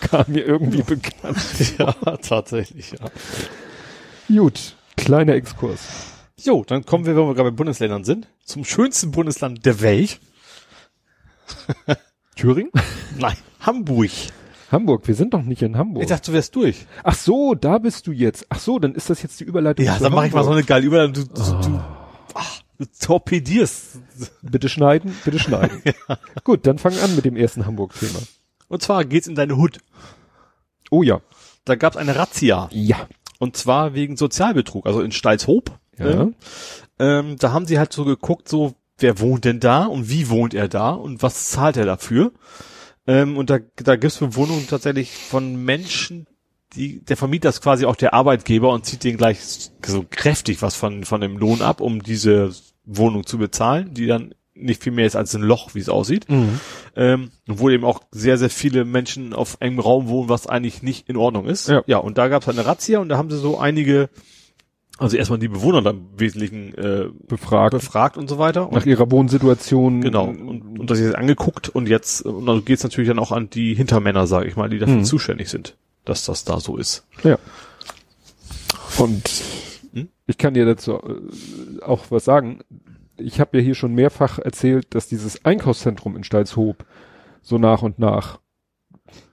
Kam 0.00 0.24
mir 0.28 0.44
irgendwie 0.44 0.82
bekannt. 0.82 1.38
ja, 1.78 1.92
tatsächlich, 2.22 2.92
ja. 2.92 3.06
Gut, 4.28 4.76
kleiner 4.96 5.34
Exkurs. 5.34 5.88
Jo, 6.38 6.64
dann 6.64 6.86
kommen 6.86 7.04
wir, 7.04 7.16
wenn 7.16 7.26
wir 7.26 7.34
gerade 7.34 7.50
bei 7.50 7.56
Bundesländern 7.56 8.04
sind, 8.04 8.28
zum 8.44 8.64
schönsten 8.64 9.10
Bundesland 9.10 9.66
der 9.66 9.80
Welt. 9.80 10.20
Thüringen? 12.36 12.70
Nein, 13.18 13.36
Hamburg. 13.60 14.10
Hamburg, 14.72 15.06
wir 15.06 15.14
sind 15.14 15.34
doch 15.34 15.42
nicht 15.42 15.60
in 15.62 15.76
Hamburg. 15.76 16.02
Ich 16.02 16.08
dachte, 16.08 16.30
du 16.30 16.34
wärst 16.34 16.56
durch. 16.56 16.86
Ach 17.04 17.14
so, 17.14 17.54
da 17.54 17.78
bist 17.78 18.06
du 18.06 18.12
jetzt. 18.12 18.46
Ach 18.48 18.58
so, 18.58 18.78
dann 18.78 18.94
ist 18.94 19.10
das 19.10 19.22
jetzt 19.22 19.38
die 19.38 19.44
Überleitung. 19.44 19.84
Ja, 19.84 19.98
dann 19.98 20.12
mache 20.12 20.26
ich 20.26 20.32
mal 20.32 20.44
so 20.44 20.50
eine 20.50 20.64
geile 20.64 20.86
Überleitung. 20.86 21.12
Du, 21.12 21.24
du, 21.24 21.68
du, 21.68 21.80
ach, 22.34 22.60
du 22.78 22.86
torpedierst. 22.86 24.00
Bitte 24.42 24.70
schneiden, 24.70 25.14
bitte 25.24 25.38
schneiden. 25.38 25.82
Gut, 26.44 26.66
dann 26.66 26.78
fang 26.78 26.98
an 26.98 27.14
mit 27.14 27.26
dem 27.26 27.36
ersten 27.36 27.66
Hamburg-Thema. 27.66 28.18
Und 28.68 28.82
zwar 28.82 29.04
geht's 29.04 29.26
in 29.26 29.34
deine 29.34 29.56
Hut. 29.58 29.78
Oh 30.90 31.02
ja. 31.02 31.20
Da 31.66 31.74
gab's 31.74 31.98
eine 31.98 32.16
Razzia. 32.16 32.68
Ja. 32.72 33.06
Und 33.38 33.56
zwar 33.56 33.92
wegen 33.92 34.16
Sozialbetrug, 34.16 34.86
also 34.86 35.02
in 35.02 35.12
Stalzhoop. 35.12 35.78
Ja. 35.98 36.06
Ne? 36.06 36.34
Ähm, 36.98 37.36
da 37.38 37.52
haben 37.52 37.66
sie 37.66 37.78
halt 37.78 37.92
so 37.92 38.04
geguckt, 38.04 38.48
so, 38.48 38.74
wer 38.98 39.20
wohnt 39.20 39.44
denn 39.44 39.60
da 39.60 39.84
und 39.84 40.08
wie 40.08 40.30
wohnt 40.30 40.54
er 40.54 40.68
da 40.68 40.92
und 40.92 41.22
was 41.22 41.50
zahlt 41.50 41.76
er 41.76 41.84
dafür? 41.84 42.32
Ähm, 43.06 43.36
und 43.36 43.50
da, 43.50 43.58
da 43.76 43.96
gibt's 43.96 44.18
für 44.18 44.36
Wohnungen 44.36 44.66
tatsächlich 44.68 45.10
von 45.10 45.56
Menschen, 45.56 46.26
die, 46.74 47.04
der 47.04 47.16
Vermieter 47.16 47.48
ist 47.48 47.60
quasi 47.60 47.84
auch 47.84 47.96
der 47.96 48.14
Arbeitgeber 48.14 48.72
und 48.72 48.86
zieht 48.86 49.04
den 49.04 49.16
gleich 49.16 49.40
so 49.84 50.04
kräftig 50.08 50.62
was 50.62 50.74
von, 50.74 51.04
von 51.04 51.20
dem 51.20 51.36
Lohn 51.36 51.62
ab, 51.62 51.80
um 51.80 52.02
diese 52.02 52.54
Wohnung 52.84 53.26
zu 53.26 53.38
bezahlen, 53.38 53.94
die 53.94 54.06
dann 54.06 54.34
nicht 54.54 54.82
viel 54.82 54.92
mehr 54.92 55.06
ist 55.06 55.16
als 55.16 55.34
ein 55.34 55.42
Loch, 55.42 55.74
wie 55.74 55.80
es 55.80 55.88
aussieht. 55.88 56.28
Mhm. 56.28 56.60
Ähm, 56.94 57.30
wo 57.46 57.70
eben 57.70 57.84
auch 57.84 58.02
sehr, 58.10 58.38
sehr 58.38 58.50
viele 58.50 58.84
Menschen 58.84 59.32
auf 59.32 59.56
engem 59.60 59.80
Raum 59.80 60.08
wohnen, 60.08 60.28
was 60.28 60.46
eigentlich 60.46 60.82
nicht 60.82 61.08
in 61.08 61.16
Ordnung 61.16 61.46
ist. 61.46 61.68
Ja. 61.68 61.82
ja 61.86 61.98
und 61.98 62.18
da 62.18 62.28
gab 62.28 62.42
es 62.42 62.48
eine 62.48 62.66
Razzia 62.66 62.98
und 62.98 63.08
da 63.08 63.16
haben 63.16 63.30
sie 63.30 63.38
so 63.38 63.58
einige, 63.58 64.10
also 65.02 65.16
erstmal 65.16 65.38
die 65.38 65.48
Bewohner 65.48 65.82
dann 65.82 65.96
im 65.96 66.20
Wesentlichen 66.20 66.74
äh, 66.74 67.08
Befragt. 67.28 67.72
befragt 67.72 68.16
und 68.16 68.28
so 68.28 68.38
weiter. 68.38 68.62
nach 68.70 68.82
Und, 68.82 68.86
ihrer 68.86 69.10
Wohnsituation. 69.10 70.00
genau. 70.00 70.26
Und, 70.26 70.78
und 70.78 70.90
das 70.90 70.98
jetzt 71.00 71.14
angeguckt 71.16 71.68
und 71.68 71.88
jetzt, 71.88 72.22
und 72.22 72.46
dann 72.46 72.64
geht's 72.64 72.82
natürlich 72.82 73.08
dann 73.08 73.18
auch 73.18 73.32
an 73.32 73.50
die 73.50 73.74
Hintermänner, 73.74 74.26
sage 74.26 74.48
ich 74.48 74.56
mal, 74.56 74.68
die 74.70 74.78
dafür 74.78 74.96
Mhm. 74.96 75.04
zuständig 75.04 75.48
sind, 75.50 75.76
dass 76.04 76.24
das 76.24 76.44
da 76.44 76.60
so 76.60 76.76
ist. 76.76 77.06
Ja. 77.24 77.38
Und 78.98 79.22
Hm? 79.92 80.08
ich 80.26 80.38
kann 80.38 80.54
dir 80.54 80.64
dazu 80.64 80.92
äh, 80.94 81.82
auch 81.82 82.04
was 82.10 82.24
sagen. 82.24 82.60
Ich 83.16 83.40
habe 83.40 83.58
ja 83.58 83.62
hier 83.62 83.74
schon 83.74 83.94
mehrfach 83.94 84.38
erzählt, 84.38 84.94
dass 84.94 85.06
dieses 85.08 85.44
Einkaufszentrum 85.44 86.16
in 86.16 86.24
Stalzhoop 86.24 86.84
so 87.42 87.58
nach 87.58 87.82
und 87.82 87.98
nach 87.98 88.38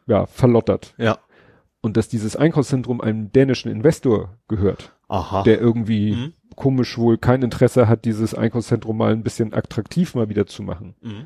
ja, 0.07 0.25
verlottert. 0.25 0.93
Ja. 0.97 1.17
Und 1.81 1.95
dass 1.95 2.09
dieses 2.09 2.35
Einkaufszentrum 2.35 2.99
einem 2.99 3.31
dänischen 3.31 3.71
Investor 3.71 4.35
gehört, 4.47 4.91
Aha. 5.09 5.43
der 5.43 5.59
irgendwie 5.59 6.13
Mhm. 6.13 6.33
komisch 6.55 6.97
wohl 6.97 7.17
kein 7.17 7.41
Interesse 7.41 7.87
hat, 7.87 8.05
dieses 8.05 8.33
Einkaufszentrum 8.33 8.95
mal 8.97 9.11
ein 9.11 9.23
bisschen 9.23 9.53
attraktiv 9.53 10.15
mal 10.15 10.29
wieder 10.29 10.45
zu 10.45 10.63
machen. 10.63 10.95
Mhm. 11.01 11.25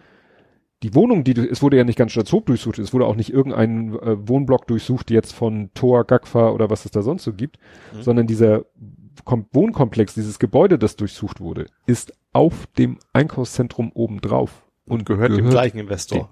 Die 0.83 0.95
Wohnung, 0.95 1.23
die, 1.23 1.33
du- 1.33 1.47
es 1.49 1.61
wurde 1.61 1.77
ja 1.77 1.83
nicht 1.85 1.97
ganz 1.97 2.11
Stalzhoop 2.11 2.45
durchsucht, 2.47 2.77
es 2.79 2.93
wurde 2.93 3.05
auch 3.05 3.15
nicht 3.15 3.31
irgendein 3.31 3.93
äh, 3.99 4.27
Wohnblock 4.27 4.67
durchsucht, 4.67 5.11
jetzt 5.11 5.31
von 5.33 5.69
Tor, 5.73 6.03
Gagfa 6.05 6.49
oder 6.49 6.69
was 6.69 6.83
es 6.85 6.91
da 6.91 7.01
sonst 7.01 7.23
so 7.23 7.31
gibt, 7.33 7.57
Mhm. 7.93 8.01
sondern 8.01 8.27
dieser 8.27 8.65
Kom 9.25 9.45
Wohnkomplex, 9.53 10.13
dieses 10.15 10.39
Gebäude, 10.39 10.77
das 10.79 10.95
durchsucht 10.95 11.39
wurde, 11.39 11.67
ist 11.85 12.13
auf 12.33 12.67
dem 12.77 12.97
Einkaufszentrum 13.13 13.91
obendrauf. 13.93 14.65
Und 14.85 15.05
gehört, 15.05 15.37
dem 15.37 15.49
gleichen 15.49 15.77
Investor. 15.77 16.29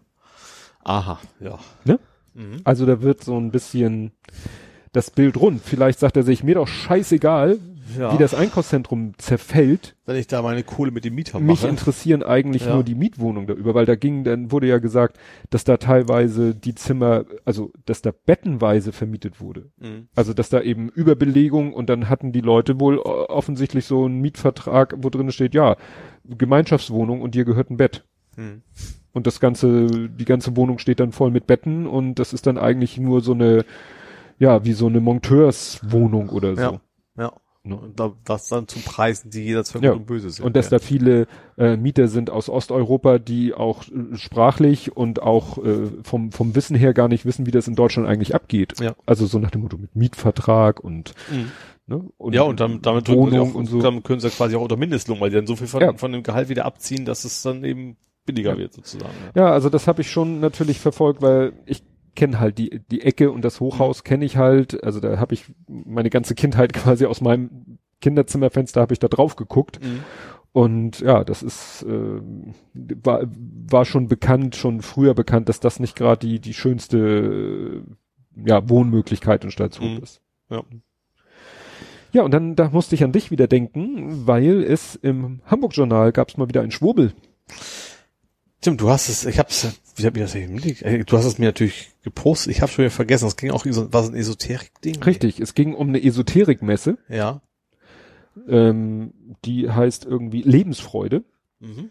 Aha, 0.83 1.19
ja. 1.39 1.59
Ne? 1.85 1.99
Mhm. 2.33 2.57
Also 2.63 2.85
da 2.85 3.01
wird 3.01 3.23
so 3.23 3.37
ein 3.37 3.51
bisschen 3.51 4.11
das 4.93 5.09
Bild 5.11 5.37
rund. 5.37 5.61
Vielleicht 5.63 5.99
sagt 5.99 6.17
er 6.17 6.23
sich, 6.23 6.43
mir 6.43 6.55
doch 6.55 6.67
scheißegal, 6.67 7.59
Ja. 7.97 8.13
wie 8.13 8.17
das 8.17 8.33
Einkaufszentrum 8.33 9.13
zerfällt. 9.17 9.95
Wenn 10.05 10.15
ich 10.15 10.27
da 10.27 10.41
meine 10.41 10.63
Kohle 10.63 10.91
mit 10.91 11.03
dem 11.05 11.15
Mieter 11.15 11.39
Mich 11.39 11.61
mache. 11.61 11.67
interessieren 11.69 12.23
eigentlich 12.23 12.65
Ja. 12.65 12.73
nur 12.75 12.83
die 12.83 12.95
Mietwohnungen 12.95 13.47
da 13.47 13.53
über, 13.53 13.73
weil 13.73 13.85
da 13.85 13.95
ging, 13.95 14.23
dann 14.23 14.51
wurde 14.51 14.67
ja 14.67 14.79
gesagt, 14.79 15.17
dass 15.49 15.63
da 15.65 15.77
teilweise 15.77 16.55
die 16.55 16.75
Zimmer, 16.75 17.25
also 17.45 17.71
dass 17.85 18.01
da 18.01 18.11
bettenweise 18.25 18.91
vermietet 18.91 19.41
wurde. 19.41 19.71
Mhm. 19.77 20.07
Also 20.15 20.33
dass 20.33 20.49
da 20.49 20.61
eben 20.61 20.89
Überbelegung 20.89 21.73
und 21.73 21.89
dann 21.89 22.07
hatten 22.09 22.31
die 22.31 22.41
Leute 22.41 22.79
wohl 22.79 22.97
offensichtlich 22.99 23.85
so 23.85 24.05
einen 24.05 24.19
Mietvertrag, 24.21 24.95
wo 24.99 25.09
drin 25.09 25.31
steht, 25.31 25.53
ja, 25.53 25.75
Gemeinschaftswohnung 26.25 27.21
und 27.21 27.35
dir 27.35 27.45
gehört 27.45 27.69
ein 27.69 27.77
Bett. 27.77 28.03
Mhm. 28.37 28.61
Und 29.13 29.27
das 29.27 29.39
ganze, 29.41 29.87
die 30.09 30.25
ganze 30.25 30.55
Wohnung 30.55 30.77
steht 30.79 30.99
dann 31.01 31.11
voll 31.11 31.31
mit 31.31 31.45
Betten 31.47 31.85
und 31.87 32.15
das 32.15 32.31
ist 32.31 32.47
dann 32.47 32.57
eigentlich 32.57 32.97
nur 32.97 33.19
so 33.21 33.33
eine, 33.33 33.65
ja, 34.41 34.65
wie 34.65 34.73
so 34.73 34.87
eine 34.87 34.99
Monteurswohnung 34.99 36.29
oder 36.29 36.55
so. 36.55 36.61
Ja. 36.61 36.81
Ja. 37.17 37.31
Ne? 37.63 37.75
Und 37.75 37.99
da, 37.99 38.11
das 38.25 38.47
dann 38.47 38.67
zu 38.67 38.79
Preisen, 38.79 39.29
die 39.29 39.43
jeder 39.43 39.63
für 39.63 39.77
Ja. 39.83 39.91
und 39.91 40.07
böse 40.07 40.31
sind. 40.31 40.43
Und 40.43 40.55
dass 40.55 40.71
ja. 40.71 40.79
da 40.79 40.83
viele 40.83 41.27
äh, 41.59 41.77
Mieter 41.77 42.07
sind 42.07 42.31
aus 42.31 42.49
Osteuropa, 42.49 43.19
die 43.19 43.53
auch 43.53 43.83
äh, 43.83 44.17
sprachlich 44.17 44.97
und 44.97 45.21
auch 45.21 45.63
äh, 45.63 45.85
vom, 46.01 46.31
vom 46.31 46.55
Wissen 46.55 46.75
her 46.75 46.93
gar 46.95 47.07
nicht 47.07 47.23
wissen, 47.25 47.45
wie 47.45 47.51
das 47.51 47.67
in 47.67 47.75
Deutschland 47.75 48.07
eigentlich 48.09 48.33
abgeht. 48.33 48.79
Ja. 48.81 48.95
Also 49.05 49.27
so 49.27 49.37
nach 49.37 49.51
dem 49.51 49.61
Motto 49.61 49.77
mit 49.77 49.95
Mietvertrag 49.95 50.79
und, 50.79 51.13
Mhm. 51.31 51.51
ne? 51.85 52.03
und 52.17 52.33
ja, 52.33 52.41
und 52.41 52.59
dann, 52.59 52.81
damit, 52.81 53.07
drücken 53.07 53.25
sie 53.29 53.31
Wohnung 53.37 53.51
auch, 53.51 53.55
und 53.55 53.65
so. 53.67 53.79
damit 53.79 54.03
können 54.05 54.21
sie 54.21 54.29
quasi 54.31 54.55
auch 54.55 54.63
unter 54.63 54.77
Mindestlohn, 54.77 55.19
weil 55.21 55.29
die 55.29 55.35
dann 55.35 55.45
so 55.47 55.55
viel 55.55 55.67
von, 55.67 55.81
Ja. 55.81 55.93
von 55.93 56.11
dem 56.11 56.23
Gehalt 56.23 56.49
wieder 56.49 56.65
abziehen, 56.65 57.05
dass 57.05 57.25
es 57.25 57.43
dann 57.43 57.63
eben 57.63 57.95
billiger 58.25 58.57
wird 58.57 58.73
sozusagen. 58.73 59.13
Ja, 59.35 59.51
also 59.51 59.69
das 59.69 59.87
habe 59.87 60.01
ich 60.01 60.09
schon 60.09 60.39
natürlich 60.39 60.79
verfolgt, 60.79 61.21
weil 61.21 61.53
ich 61.67 61.83
kenne 62.15 62.39
halt 62.39 62.57
die 62.57 62.81
die 62.91 63.01
Ecke 63.01 63.31
und 63.31 63.43
das 63.43 63.59
Hochhaus 63.59 64.03
kenne 64.03 64.25
ich 64.25 64.37
halt. 64.37 64.83
Also 64.83 64.99
da 64.99 65.17
habe 65.19 65.33
ich 65.33 65.45
meine 65.67 66.09
ganze 66.09 66.35
Kindheit 66.35 66.73
quasi 66.73 67.05
aus 67.05 67.21
meinem 67.21 67.77
Kinderzimmerfenster 68.01 68.81
habe 68.81 68.93
ich 68.93 68.99
da 68.99 69.07
drauf 69.07 69.35
geguckt 69.35 69.79
Mhm. 69.83 69.99
und 70.53 70.99
ja, 71.01 71.23
das 71.23 71.43
ist 71.43 71.83
äh, 71.83 72.21
war 73.03 73.21
war 73.69 73.85
schon 73.85 74.07
bekannt, 74.07 74.55
schon 74.55 74.81
früher 74.81 75.13
bekannt, 75.13 75.49
dass 75.49 75.59
das 75.59 75.79
nicht 75.79 75.95
gerade 75.95 76.25
die 76.25 76.39
die 76.39 76.53
schönste 76.53 77.83
äh, 78.37 78.49
ja 78.49 78.67
Wohnmöglichkeit 78.69 79.43
in 79.43 79.51
Stalzhof 79.51 79.85
Mhm. 79.89 79.99
ist. 80.03 80.21
Ja. 80.49 80.63
Ja, 82.13 82.23
und 82.23 82.31
dann 82.31 82.55
da 82.57 82.69
musste 82.69 82.95
ich 82.95 83.03
an 83.05 83.13
dich 83.13 83.31
wieder 83.31 83.47
denken, 83.47 84.27
weil 84.27 84.63
es 84.63 84.95
im 84.95 85.39
Hamburg 85.45 85.73
Journal 85.77 86.11
gab 86.11 86.27
es 86.27 86.35
mal 86.37 86.49
wieder 86.49 86.61
einen 86.61 86.71
Schwurbel. 86.71 87.13
Tim, 88.61 88.77
du 88.77 88.89
hast 88.89 89.09
es, 89.09 89.25
ich 89.25 89.39
hab's, 89.39 89.67
wie 89.95 90.05
hab 90.05 90.15
ich 90.15 90.21
das 90.21 90.35
mitgekriegt? 90.35 90.83
Ey, 90.83 91.03
Du 91.03 91.17
hast 91.17 91.25
es 91.25 91.39
mir 91.39 91.45
natürlich 91.47 91.89
gepostet, 92.03 92.51
ich 92.51 92.61
habe 92.61 92.71
schon 92.71 92.83
wieder 92.83 92.91
vergessen, 92.91 93.25
das 93.25 93.35
ging 93.37 93.51
auch, 93.51 93.65
so- 93.65 93.91
war 93.91 94.03
so 94.03 94.11
ein 94.11 94.15
Esoterik-Ding? 94.15 95.01
Richtig, 95.03 95.39
es 95.39 95.55
ging 95.55 95.73
um 95.73 95.89
eine 95.89 96.03
Esoterikmesse. 96.03 96.97
Ja. 97.09 97.41
ähm, 98.47 99.13
die 99.45 99.69
heißt 99.69 100.05
irgendwie 100.05 100.41
Lebensfreude. 100.43 101.23
Mhm. 101.59 101.89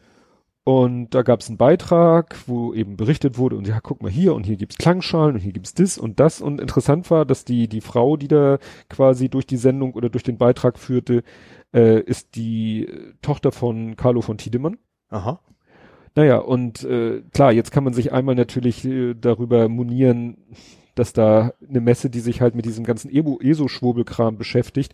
Und 0.62 1.10
da 1.14 1.22
gab 1.22 1.40
es 1.40 1.48
einen 1.48 1.56
Beitrag, 1.59 2.36
wo 2.47 2.72
eben 2.74 2.97
berichtet 2.97 3.36
wurde, 3.38 3.56
und 3.56 3.66
ja, 3.66 3.80
guck 3.80 4.02
mal 4.02 4.10
hier, 4.10 4.34
und 4.34 4.44
hier 4.44 4.56
gibt's 4.56 4.76
Klangschalen, 4.78 5.34
und 5.34 5.40
hier 5.40 5.52
gibt's 5.52 5.74
das 5.74 5.98
und 5.98 6.20
das. 6.20 6.40
Und 6.40 6.60
interessant 6.60 7.10
war, 7.10 7.24
dass 7.24 7.44
die, 7.44 7.66
die 7.66 7.80
Frau, 7.80 8.16
die 8.16 8.28
da 8.28 8.59
quasi 8.88 9.28
durch 9.28 9.47
die 9.47 9.56
Sendung 9.56 9.94
oder 9.94 10.09
durch 10.10 10.22
den 10.22 10.38
Beitrag 10.38 10.78
führte, 10.78 11.24
äh, 11.74 12.01
ist 12.01 12.36
die 12.36 12.88
Tochter 13.22 13.52
von 13.52 13.97
Carlo 13.97 14.20
von 14.20 14.38
Tiedemann. 14.38 14.78
Aha. 15.09 15.40
Naja, 16.15 16.39
und 16.39 16.82
äh, 16.85 17.23
klar, 17.32 17.53
jetzt 17.53 17.70
kann 17.70 17.85
man 17.85 17.93
sich 17.93 18.12
einmal 18.12 18.35
natürlich 18.35 18.85
äh, 18.85 19.15
darüber 19.15 19.69
monieren, 19.69 20.37
dass 20.95 21.12
da 21.12 21.53
eine 21.69 21.81
Messe, 21.81 22.11
die 22.11 22.20
sich 22.20 22.41
halt 22.41 22.55
mit 22.55 22.66
diesem 22.66 22.85
ganzen 22.85 23.11
ESO-Schwurbelkram 23.11 24.37
beschäftigt, 24.37 24.93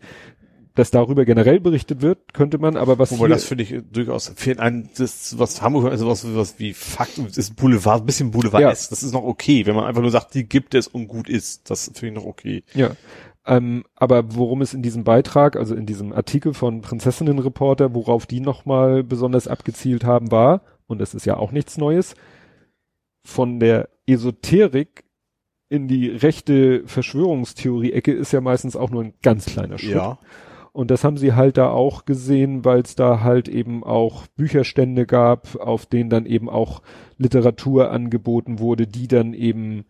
dass 0.75 0.91
darüber 0.91 1.25
generell 1.25 1.59
berichtet 1.59 2.03
wird, 2.03 2.35
könnte 2.35 2.59
man, 2.59 2.77
aber 2.77 2.99
was 2.99 3.11
Wobei 3.11 3.29
das 3.29 3.45
finde 3.45 3.65
ich 3.65 3.75
durchaus 3.91 4.31
fehlt 4.37 4.61
ein, 4.61 4.91
das, 4.99 5.39
was 5.39 5.63
Hamburg, 5.63 5.91
also 5.91 6.07
was, 6.07 6.37
was 6.37 6.59
wie 6.59 6.75
Fakt, 6.75 7.17
ist 7.19 7.57
Boulevard, 7.57 8.03
ein 8.03 8.07
bisschen 8.07 8.31
Boulevard 8.31 8.63
Ja. 8.63 8.71
ist. 8.71 8.93
Das 8.93 9.03
ist 9.03 9.13
noch 9.13 9.25
okay, 9.25 9.65
wenn 9.65 9.75
man 9.75 9.85
einfach 9.85 10.03
nur 10.03 10.11
sagt, 10.11 10.35
die 10.35 10.47
gibt 10.47 10.75
es 10.75 10.87
und 10.87 11.09
gut 11.09 11.31
ist. 11.31 11.71
Das 11.71 11.91
finde 11.95 12.09
ich 12.09 12.15
noch 12.15 12.27
okay. 12.27 12.63
Ja. 12.75 12.91
Ähm, 13.47 13.85
aber 13.95 14.35
worum 14.35 14.61
es 14.61 14.75
in 14.75 14.83
diesem 14.83 15.05
Beitrag, 15.05 15.57
also 15.57 15.75
in 15.75 15.87
diesem 15.87 16.13
Artikel 16.13 16.53
von 16.53 16.83
Prinzessinnen-Reporter, 16.83 17.95
worauf 17.95 18.27
die 18.27 18.41
nochmal 18.41 19.03
besonders 19.03 19.49
abgezielt 19.49 20.05
haben, 20.05 20.31
war, 20.31 20.61
und 20.87 21.01
das 21.01 21.15
ist 21.15 21.27
ja 21.27 21.37
auch 21.37 21.53
nichts 21.53 21.79
Neues, 21.79 22.15
von 23.25 23.59
der 23.61 23.89
Esoterik 24.07 25.05
in 25.69 25.89
die 25.89 26.09
rechte 26.09 26.83
Verschwörungstheorie-Ecke 26.87 28.13
ist 28.13 28.33
ja 28.33 28.41
meistens 28.41 28.77
auch 28.77 28.91
nur 28.91 29.03
ein 29.03 29.15
ganz 29.23 29.47
kleiner 29.47 29.79
Schritt. 29.79 29.95
Und 30.73 30.91
das 30.91 31.05
haben 31.05 31.17
sie 31.17 31.33
halt 31.33 31.57
da 31.57 31.71
auch 31.71 32.05
gesehen, 32.05 32.65
weil 32.65 32.81
es 32.81 32.95
da 32.97 33.21
halt 33.23 33.49
eben 33.49 33.83
auch 33.83 34.27
Bücherstände 34.37 35.07
gab, 35.07 35.57
auf 35.57 35.87
denen 35.87 36.11
dann 36.11 36.27
eben 36.27 36.51
auch 36.51 36.83
Literatur 37.17 37.91
angeboten 37.91 38.59
wurde, 38.59 38.87
die 38.87 39.09
dann 39.09 39.33
eben, 39.33 39.87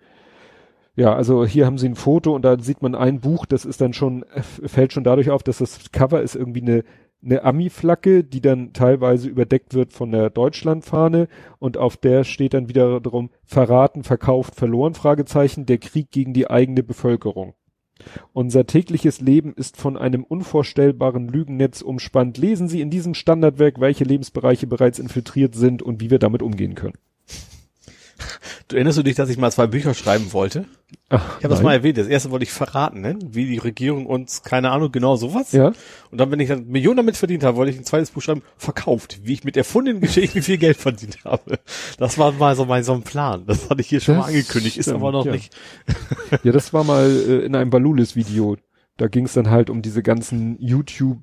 ja, 0.94 1.12
also 1.12 1.44
hier 1.44 1.66
haben 1.66 1.76
sie 1.76 1.88
ein 1.88 1.96
Foto 1.96 2.34
und 2.34 2.42
da 2.42 2.58
sieht 2.60 2.82
man 2.82 2.94
ein 2.94 3.20
Buch, 3.20 3.46
das 3.46 3.64
ist 3.64 3.80
dann 3.80 3.94
schon, 3.94 4.22
äh, 4.22 4.42
fällt 4.42 4.92
schon 4.92 5.02
dadurch 5.02 5.30
auf, 5.30 5.42
dass 5.42 5.58
das 5.58 5.90
Cover 5.90 6.22
ist 6.22 6.36
irgendwie 6.36 6.62
eine, 6.62 6.84
eine 7.24 7.42
Ami-Flagge, 7.42 8.24
die 8.24 8.40
dann 8.40 8.72
teilweise 8.72 9.28
überdeckt 9.28 9.74
wird 9.74 9.92
von 9.92 10.12
der 10.12 10.30
Deutschlandfahne 10.30 11.28
und 11.58 11.76
auf 11.76 11.96
der 11.96 12.24
steht 12.24 12.54
dann 12.54 12.68
wieder 12.68 13.00
drum, 13.00 13.30
verraten, 13.44 14.04
verkauft, 14.04 14.54
verloren, 14.54 14.94
Fragezeichen, 14.94 15.66
der 15.66 15.78
Krieg 15.78 16.10
gegen 16.10 16.32
die 16.32 16.48
eigene 16.48 16.82
Bevölkerung. 16.82 17.54
Unser 18.32 18.66
tägliches 18.66 19.20
Leben 19.20 19.54
ist 19.54 19.76
von 19.76 19.96
einem 19.96 20.22
unvorstellbaren 20.22 21.28
Lügennetz 21.28 21.80
umspannt. 21.80 22.36
Lesen 22.38 22.68
Sie 22.68 22.80
in 22.80 22.90
diesem 22.90 23.14
Standardwerk, 23.14 23.80
welche 23.80 24.04
Lebensbereiche 24.04 24.66
bereits 24.66 24.98
infiltriert 24.98 25.54
sind 25.54 25.82
und 25.82 26.00
wie 26.00 26.10
wir 26.10 26.18
damit 26.18 26.42
umgehen 26.42 26.74
können. 26.74 26.98
Du 28.68 28.74
erinnerst 28.74 28.98
du 28.98 29.04
dich, 29.04 29.14
dass 29.14 29.28
ich 29.28 29.38
mal 29.38 29.52
zwei 29.52 29.68
Bücher 29.68 29.94
schreiben 29.94 30.32
wollte? 30.32 30.64
Ach, 31.08 31.38
Ich 31.38 31.44
habe 31.44 31.54
das 31.54 31.62
mal 31.62 31.72
erwähnt. 31.72 31.98
Das 31.98 32.08
erste 32.08 32.32
wollte 32.32 32.42
ich 32.42 32.50
verraten, 32.50 33.00
ne? 33.00 33.16
wie 33.22 33.46
die 33.46 33.58
Regierung 33.58 34.06
uns, 34.06 34.42
keine 34.42 34.70
Ahnung, 34.70 34.90
genau 34.90 35.14
sowas. 35.14 35.52
Ja. 35.52 35.72
Und 36.10 36.18
dann, 36.18 36.32
wenn 36.32 36.40
ich 36.40 36.48
dann 36.48 36.66
Millionen 36.66 36.96
damit 36.96 37.16
verdient 37.16 37.44
habe, 37.44 37.56
wollte 37.56 37.70
ich 37.70 37.78
ein 37.78 37.84
zweites 37.84 38.10
Buch 38.10 38.22
schreiben, 38.22 38.42
verkauft, 38.56 39.20
wie 39.22 39.34
ich 39.34 39.44
mit 39.44 39.56
erfundenen 39.56 40.00
Geschichten 40.00 40.42
viel 40.42 40.58
Geld 40.58 40.78
verdient 40.78 41.24
habe. 41.24 41.60
Das 41.98 42.18
war 42.18 42.32
mal 42.32 42.56
so 42.56 42.64
mein 42.64 42.82
so 42.82 42.92
ein 42.92 43.02
Plan. 43.02 43.44
Das 43.46 43.70
hatte 43.70 43.82
ich 43.82 43.88
hier 43.88 44.00
schon 44.00 44.16
Das 44.16 44.24
mal 44.24 44.28
angekündigt, 44.30 44.78
ist 44.78 44.86
stimmt, 44.86 45.00
aber 45.00 45.12
noch 45.12 45.26
ja. 45.26 45.32
nicht. 45.32 45.54
Ja, 46.42 46.50
das 46.50 46.72
war 46.72 46.82
mal 46.82 47.08
äh, 47.08 47.44
in 47.46 47.54
einem 47.54 47.70
Balulis-Video. 47.70 48.56
Da 48.96 49.06
ging 49.06 49.26
es 49.26 49.34
dann 49.34 49.48
halt 49.48 49.70
um 49.70 49.80
diese 49.82 50.02
ganzen 50.02 50.56
YouTube, 50.60 51.18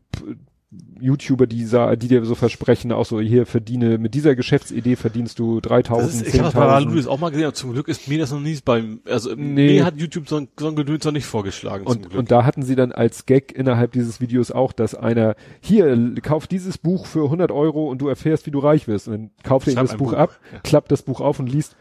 YouTuber, 0.99 1.47
die, 1.47 1.65
die 1.65 2.07
dir 2.07 2.23
so 2.23 2.33
versprechen, 2.33 2.93
auch 2.93 3.05
so, 3.05 3.19
hier 3.19 3.45
verdiene, 3.45 3.97
mit 3.97 4.13
dieser 4.13 4.35
Geschäftsidee 4.35 4.95
verdienst 4.95 5.37
du 5.37 5.59
3000, 5.59 6.07
Das 6.07 6.21
ist, 6.21 6.33
ich 6.33 6.39
habe 6.39 6.45
das 6.45 6.53
bei 6.53 6.77
10.000. 6.77 6.85
Ludus 6.85 7.07
auch 7.07 7.19
mal 7.19 7.29
gesehen, 7.29 7.45
aber 7.45 7.53
zum 7.53 7.73
Glück 7.73 7.89
ist 7.89 8.07
mir 8.07 8.19
das 8.19 8.31
noch 8.31 8.39
nie 8.39 8.57
beim, 8.63 9.01
also 9.05 9.35
Nee. 9.35 9.73
mir 9.73 9.85
hat 9.85 9.97
YouTube 9.97 10.29
so 10.29 10.37
ein, 10.37 10.47
so 10.57 10.67
ein 10.67 10.75
Gedöns 10.77 11.03
noch 11.03 11.11
nicht 11.11 11.25
vorgeschlagen, 11.25 11.85
zum 11.85 11.91
Und, 11.91 12.01
Glück. 12.09 12.19
und 12.19 12.31
da 12.31 12.45
hatten 12.45 12.63
sie 12.63 12.75
dann 12.75 12.93
als 12.93 13.25
Gag 13.25 13.51
innerhalb 13.51 13.91
dieses 13.91 14.21
Videos 14.21 14.51
auch, 14.51 14.71
dass 14.71 14.95
einer, 14.95 15.35
hier, 15.59 16.15
kauf 16.21 16.47
dieses 16.47 16.77
Buch 16.77 17.05
für 17.05 17.25
100 17.25 17.51
Euro 17.51 17.89
und 17.89 17.97
du 17.99 18.07
erfährst, 18.07 18.45
wie 18.45 18.51
du 18.51 18.59
reich 18.59 18.87
wirst. 18.87 19.07
Und 19.09 19.13
dann 19.13 19.31
kauft 19.43 19.67
er 19.67 19.73
ihm 19.73 19.75
Schreib 19.75 19.87
das 19.87 19.97
Buch, 19.97 20.11
Buch, 20.11 20.17
ab, 20.17 20.39
ja. 20.53 20.59
klappt 20.59 20.91
das 20.91 21.01
Buch 21.01 21.19
auf 21.19 21.37
und 21.39 21.47
liest, 21.51 21.75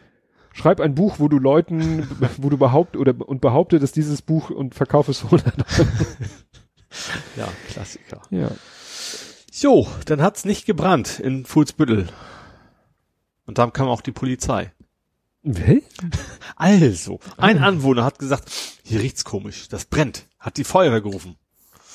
schreib 0.53 0.81
ein 0.81 0.97
Buch, 0.97 1.21
wo 1.21 1.29
du 1.29 1.39
Leuten, 1.39 2.09
wo 2.39 2.49
du 2.51 2.59
behaupt, 2.59 2.97
oder, 2.97 3.15
und 3.25 3.41
behaupte, 3.41 3.79
dass 3.79 3.93
dieses 3.93 4.21
Buch 4.21 4.51
und 4.51 4.75
verkauf 4.75 5.09
es 5.09 5.21
für 5.21 5.27
100 5.27 5.79
Euro. 5.79 5.89
ja, 7.37 7.49
Klassiker. 7.69 8.21
Ja. 8.31 8.49
So, 9.63 9.87
dann 10.07 10.21
hat's 10.21 10.45
nicht 10.45 10.67
gebrannt 10.67 11.21
in 11.21 11.45
Fuhlsbüttel. 11.47 12.09
Und 13.47 13.59
dann 13.59 13.73
kam 13.73 13.87
auch 13.87 14.01
die 14.01 14.11
Polizei. 14.11 14.73
Hä? 15.45 15.83
Also, 16.57 17.21
ein 17.37 17.59
Anwohner 17.59 18.05
hat 18.05 18.19
gesagt, 18.19 18.51
hier 18.85 19.01
riecht's 19.01 19.23
komisch, 19.25 19.69
das 19.69 19.85
brennt. 19.85 20.27
Hat 20.41 20.57
die 20.57 20.65
Feuerwehr 20.65 21.01
gerufen. 21.01 21.37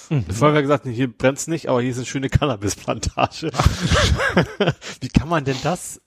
Die 0.10 0.34
Feuerwehr 0.34 0.60
hat 0.60 0.64
gesagt, 0.64 0.88
hier 0.88 1.11
brennt's 1.11 1.48
nicht, 1.48 1.68
aber 1.68 1.81
hier 1.81 1.91
ist 1.91 1.98
eine 1.98 2.06
schöne 2.06 2.30
Cannabisplantage. 2.30 3.52
Wie 5.02 5.10
kann 5.10 5.27
man 5.27 5.44
denn 5.44 5.57
das? 5.61 5.99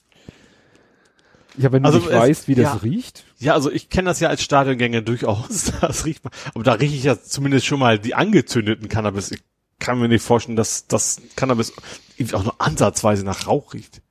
Ja, 1.58 1.72
wenn 1.72 1.84
Also 1.84 1.98
du 1.98 2.04
nicht 2.06 2.14
es- 2.14 2.20
weißt, 2.20 2.48
wie 2.48 2.54
das 2.54 2.64
ja. 2.64 2.72
riecht. 2.76 3.24
Ja, 3.38 3.52
also 3.54 3.70
ich 3.70 3.90
kenne 3.90 4.06
das 4.08 4.20
ja 4.20 4.28
als 4.30 4.42
Stadiongänger 4.42 5.02
durchaus. 5.02 5.72
Das 5.82 6.06
riecht 6.06 6.24
man, 6.24 6.32
aber 6.54 6.64
da 6.64 6.72
rieche 6.72 6.96
ich 6.96 7.04
ja 7.04 7.20
zumindest 7.22 7.66
schon 7.66 7.80
mal 7.80 7.98
die 7.98 8.14
angezündeten 8.14 8.88
Cannabis. 8.88 9.30
Ich 9.30 9.40
kann 9.80 9.98
mir 9.98 10.08
nicht 10.08 10.24
vorstellen, 10.24 10.56
dass 10.56 10.86
das 10.86 11.20
Cannabis 11.36 11.72
irgendwie 12.16 12.36
auch 12.36 12.44
nur 12.44 12.60
ansatzweise 12.60 13.24
nach 13.24 13.46
Rauch 13.46 13.74
riecht. 13.74 14.02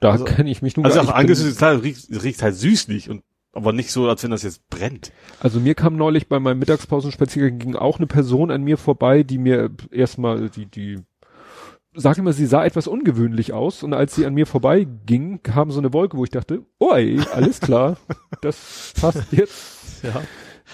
Da 0.00 0.10
Also- 0.10 0.24
kenne 0.24 0.50
ich 0.50 0.62
mich 0.62 0.76
nun 0.76 0.84
Also 0.86 1.00
auch 1.00 1.14
klar, 1.14 1.82
riecht, 1.82 2.08
riecht 2.22 2.42
halt 2.42 2.56
süßlich 2.56 3.08
und 3.10 3.22
aber 3.52 3.72
nicht 3.72 3.90
so, 3.90 4.08
als 4.08 4.22
wenn 4.22 4.30
das 4.30 4.42
jetzt 4.42 4.68
brennt. 4.68 5.10
Also 5.40 5.58
mir 5.58 5.74
kam 5.74 5.96
neulich 5.96 6.28
bei 6.28 6.38
meinem 6.38 6.58
Mittagspausenspaziergang 6.58 7.58
ging 7.58 7.76
auch 7.76 7.96
eine 7.98 8.06
Person 8.06 8.50
an 8.50 8.62
mir 8.62 8.76
vorbei, 8.76 9.22
die 9.22 9.38
mir 9.38 9.70
erstmal 9.90 10.50
die 10.50 10.66
die 10.66 11.00
sag 11.94 12.16
immer, 12.18 12.32
sie 12.32 12.46
sah 12.46 12.64
etwas 12.64 12.86
ungewöhnlich 12.86 13.52
aus 13.52 13.82
und 13.82 13.92
als 13.94 14.14
sie 14.14 14.24
an 14.26 14.34
mir 14.34 14.46
vorbei 14.46 14.86
ging, 15.06 15.42
kam 15.42 15.72
so 15.72 15.80
eine 15.80 15.92
Wolke, 15.92 16.16
wo 16.16 16.22
ich 16.22 16.30
dachte, 16.30 16.62
oi, 16.78 17.18
alles 17.32 17.58
klar, 17.60 17.96
das 18.42 18.92
passt 19.00 19.24
jetzt. 19.32 20.04
Ja. 20.04 20.22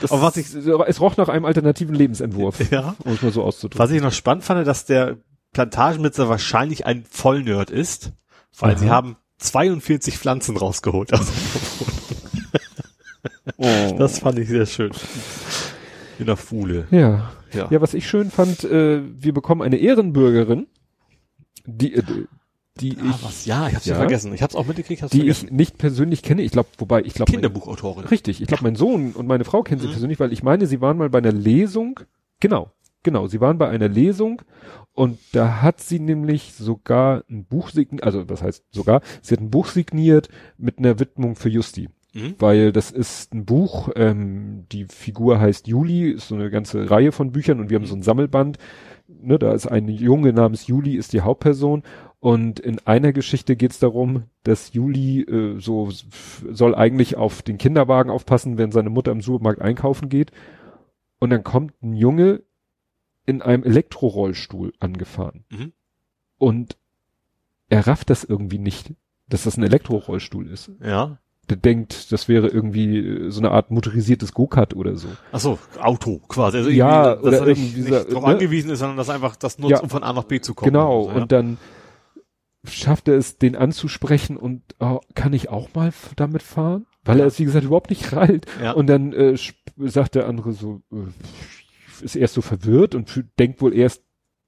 Das, 0.01 0.11
Aber 0.13 0.23
was 0.23 0.37
ich- 0.37 0.53
es 0.55 1.01
roch 1.01 1.17
nach 1.17 1.29
einem 1.29 1.45
alternativen 1.45 1.95
Lebensentwurf, 1.95 2.71
Ja. 2.71 2.97
um 3.05 3.13
es 3.13 3.23
mal 3.23 3.33
so 3.33 3.43
auszudrücken. 3.43 3.79
Was 3.79 3.91
ich 3.91 4.03
noch 4.03 4.13
spannend 4.13 4.45
fand, 4.45 4.67
dass 4.67 4.85
der 4.87 5.19
Plantagenbesitzer 5.53 6.29
wahrscheinlich 6.29 6.85
ein 6.87 7.05
Vollnerd 7.09 7.71
ist, 7.71 8.13
weil 8.59 8.73
Aha. 8.73 8.79
sie 8.79 8.91
haben 8.91 9.17
42 9.39 10.19
Pflanzen 10.19 10.57
rausgeholt. 10.57 11.13
Also, 11.13 11.33
Oh. 13.57 13.95
das 13.99 14.19
fand 14.21 14.39
ich 14.39 14.49
sehr 14.49 14.67
schön. 14.67 14.91
In 16.19 16.27
der 16.27 16.37
Fuhle. 16.37 16.87
Ja. 16.91 17.31
Ja. 17.53 17.69
Ja, 17.71 17.81
was 17.81 17.95
ich 17.95 18.09
schön 18.09 18.31
fand, 18.31 18.65
äh, 18.65 19.01
wir 19.05 19.33
bekommen 19.33 19.63
eine 19.63 19.77
Ehrenbürgerin, 19.77 20.67
die, 21.67 21.95
äh, 21.95 22.03
die 22.81 22.97
Ah, 22.99 23.11
ich, 23.11 23.25
was? 23.25 23.47
Ja, 23.47 23.69
ich 23.69 23.75
hab's 23.75 23.87
ja, 23.87 23.95
Ja. 23.95 23.99
vergessen. 24.01 24.33
Ich 24.35 24.43
hab's 24.43 24.55
auch 24.57 24.67
mitgekriegt, 24.67 25.03
hab's 25.03 25.13
die 25.13 25.19
vergessen. 25.19 25.47
ich 25.47 25.53
nicht 25.53 25.79
persönlich 25.79 26.23
kenne. 26.23 26.43
Ich 26.43 26.53
glaube, 26.53 26.69
wobei, 26.79 27.03
ich 27.03 27.15
glaube, 27.15 27.31
Kinderbuchautorin. 27.31 28.07
Richtig, 28.07 28.41
ich 28.43 28.49
glaube, 28.49 28.65
mein 28.65 28.75
Sohn 28.77 29.13
und 29.13 29.27
meine 29.27 29.45
Frau 29.45 29.63
kennen 29.63 29.81
sie 29.81 29.87
Mhm. 29.87 29.93
persönlich, 29.93 30.21
weil 30.21 30.33
ich 30.33 30.43
meine, 30.43 30.67
sie 30.67 30.81
waren 30.81 30.97
mal 30.99 31.09
bei 31.11 31.19
einer 31.19 31.33
Lesung. 31.33 32.01
Genau, 32.41 32.71
genau, 33.05 33.27
sie 33.29 33.41
waren 33.41 33.59
bei 33.59 33.69
einer 33.69 33.89
Lesung 33.89 34.43
und 34.93 35.19
da 35.33 35.63
hat 35.63 35.81
sie 35.81 36.01
nämlich 36.01 36.53
sogar 36.55 37.23
ein 37.31 37.45
Buch 37.45 37.71
signiert, 37.71 38.03
also 38.05 38.29
was 38.29 38.43
heißt 38.43 38.65
sogar, 38.73 39.03
sie 39.23 39.35
hat 39.35 39.41
ein 39.41 39.51
Buch 39.51 39.69
signiert 39.69 40.29
mit 40.59 40.79
einer 40.79 40.99
Widmung 40.99 41.37
für 41.37 41.49
Justi. 41.49 41.89
Mhm. 42.13 42.35
Weil 42.39 42.73
das 42.73 42.91
ist 42.91 43.33
ein 43.35 43.45
Buch, 43.45 43.89
ähm, 43.97 44.67
die 44.71 44.85
Figur 44.85 45.41
heißt 45.41 45.67
Juli, 45.69 46.11
ist 46.11 46.29
so 46.29 46.35
eine 46.35 46.51
ganze 46.51 46.89
Reihe 46.91 47.11
von 47.13 47.31
Büchern 47.33 47.61
und 47.61 47.71
wir 47.71 47.77
haben 47.79 47.87
so 47.87 47.95
ein 47.97 48.03
Sammelband. 48.03 48.59
Ne, 49.09 49.39
da 49.39 49.53
ist 49.53 49.67
ein 49.67 49.89
Junge 49.89 50.33
namens 50.33 50.67
Juli, 50.67 50.95
ist 50.97 51.13
die 51.13 51.21
Hauptperson. 51.23 51.83
Und 52.25 52.59
in 52.59 52.79
einer 52.87 53.13
Geschichte 53.13 53.55
geht 53.55 53.73
es 53.73 53.79
darum, 53.81 54.23
dass 54.45 54.73
Juli 54.73 55.21
äh, 55.21 55.61
so 55.61 55.91
soll 55.91 56.75
eigentlich 56.75 57.17
auf 57.17 57.43
den 57.43 57.59
Kinderwagen 57.59 58.11
aufpassen, 58.11 58.57
wenn 58.57 58.73
seine 58.73 58.89
Mutter 58.89 59.13
im 59.13 59.21
Supermarkt 59.21 59.61
einkaufen 59.61 60.09
geht. 60.09 60.31
Und 61.19 61.29
dann 61.29 61.45
kommt 61.45 61.75
ein 61.83 61.93
Junge 61.95 62.41
in 63.27 63.43
einem 63.43 63.63
Elektrorollstuhl 63.63 64.73
angefahren. 64.81 65.45
Mhm. 65.51 65.73
Und 66.39 66.79
er 67.69 67.87
rafft 67.87 68.09
das 68.09 68.25
irgendwie 68.25 68.59
nicht, 68.59 68.95
dass 69.29 69.45
das 69.45 69.59
ein 69.59 69.63
Elektrorollstuhl 69.65 70.49
ist 70.49 70.71
Ja. 70.83 71.19
der 71.51 71.59
denkt, 71.59 72.11
das 72.11 72.27
wäre 72.27 72.49
irgendwie 72.49 73.01
äh, 73.01 73.31
so 73.31 73.41
eine 73.43 73.51
Art 73.51 73.71
motorisiertes 73.71 74.33
Go-Kart 74.33 74.75
oder 74.75 74.97
so. 74.97 75.09
Ach 75.31 75.41
so, 75.41 75.59
Auto 75.79 76.21
quasi. 76.27 76.57
Also 76.57 76.71
Ja, 76.71 77.11
irgendwie, 77.21 77.27
oder 77.27 77.31
dass 77.33 77.41
er 77.41 77.47
nicht, 77.49 77.59
irgendwie 77.59 77.77
nicht 77.81 77.89
dieser- 77.89 78.05
darauf 78.07 78.25
ne? 78.25 78.33
angewiesen 78.33 78.71
ist, 78.71 78.79
sondern 78.79 78.97
dass 78.97 79.11
einfach 79.11 79.37
das 79.37 79.59
nutzt, 79.59 79.73
Ja. 79.73 79.81
um 79.81 79.91
von 79.91 80.03
A 80.03 80.15
nach 80.15 80.25
B 80.25 80.41
zu 80.41 80.55
kommen. 80.55 80.73
genau. 80.73 81.03
oder 81.03 81.05
so, 81.05 81.17
ja. 81.17 81.23
Und 81.23 81.33
dann 81.33 81.59
schafft 82.65 83.09
er 83.09 83.17
es, 83.17 83.39
den 83.39 83.57
anzusprechen 83.57 84.37
und 84.37 84.63
oh, 84.81 85.01
kann 85.15 85.33
ich 85.33 85.49
auch 85.51 85.69
mal 85.75 85.93
damit 86.17 86.43
fahren? 86.43 86.87
Weil 87.05 87.21
er 87.21 87.27
es, 87.27 87.39
wie 87.39 87.45
gesagt, 87.45 87.65
überhaupt 87.67 87.91
nicht 87.91 88.13
rallt. 88.13 88.47
Ja. 88.63 88.73
Und 88.73 88.87
dann 88.87 89.13
äh, 89.13 89.37
sagt 89.79 90.15
der 90.15 90.27
andere 90.27 90.53
so, 90.53 90.81
äh, 90.93 92.05
ist 92.05 92.17
erst 92.17 92.35
so 92.35 92.41
verwirrt 92.43 92.95
und 92.95 93.25
denkt 93.39 93.61
wohl 93.61 93.75
erst, 93.75 94.03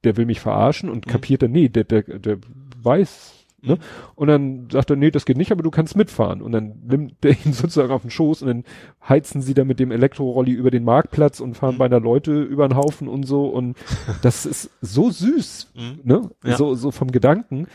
der 0.05 0.16
will 0.16 0.26
mich 0.26 0.40
verarschen 0.40 0.88
und 0.88 1.06
Mhm. 1.06 1.10
kapiert 1.10 1.43
dann, 1.43 1.52
nee, 1.52 1.68
der, 1.68 1.84
der, 1.84 2.02
der 2.02 2.38
weiß, 2.82 3.32
Ne? 3.62 3.76
Mhm. 3.76 3.78
Und 4.14 4.28
dann 4.28 4.68
sagt 4.70 4.90
er, 4.90 4.97
nee, 4.97 5.10
das 5.10 5.24
geht 5.24 5.38
nicht, 5.38 5.51
aber 5.51 5.62
du 5.62 5.70
kannst 5.70 5.97
mitfahren. 5.97 6.40
Und 6.43 6.52
dann 6.52 6.82
nimmt 6.86 7.24
der 7.24 7.32
ihn 7.32 7.52
sozusagen 7.52 7.90
auf 7.90 8.02
den 8.02 8.10
Schoß 8.10 8.43
und 8.43 8.48
dann 8.48 8.64
heizen 9.09 9.40
sie 9.40 9.55
da 9.55 9.64
mit 9.64 9.80
dem 9.80 9.90
Elektrorolli 9.90 10.52
über 10.52 10.70
den 10.70 10.84
Marktplatz 10.84 11.40
und 11.40 11.56
fahren 11.56 11.74
Mhm. 11.74 11.78
beinahe 11.78 11.98
Leute 12.01 12.43
über 12.43 12.68
den 12.68 12.76
Haufen 12.76 13.09
und 13.09 13.24
so. 13.24 13.47
Und 13.47 13.76
das 14.22 14.47
ist 14.47 14.70
so 14.82 15.10
süß, 15.10 15.72
Mhm. 15.74 16.01
ne? 16.05 16.30
Ja. 16.44 16.56
So, 16.56 16.74
so 16.74 16.90
vom 16.93 17.10
Gedanken. 17.10 17.66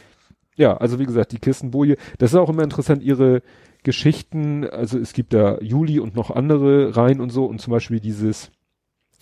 Ja, 0.61 0.77
also 0.77 0.99
wie 0.99 1.05
gesagt, 1.05 1.31
die 1.31 1.39
Kistenboje, 1.39 1.97
das 2.19 2.31
ist 2.31 2.38
auch 2.39 2.49
immer 2.49 2.63
interessant, 2.63 3.01
ihre 3.03 3.41
Geschichten, 3.83 4.63
also 4.69 4.99
es 4.99 5.13
gibt 5.13 5.33
da 5.33 5.59
Juli 5.59 5.99
und 5.99 6.15
noch 6.15 6.29
andere 6.31 6.95
rein 6.95 7.19
und 7.19 7.31
so 7.31 7.45
und 7.45 7.59
zum 7.59 7.71
Beispiel 7.71 7.99
dieses 7.99 8.51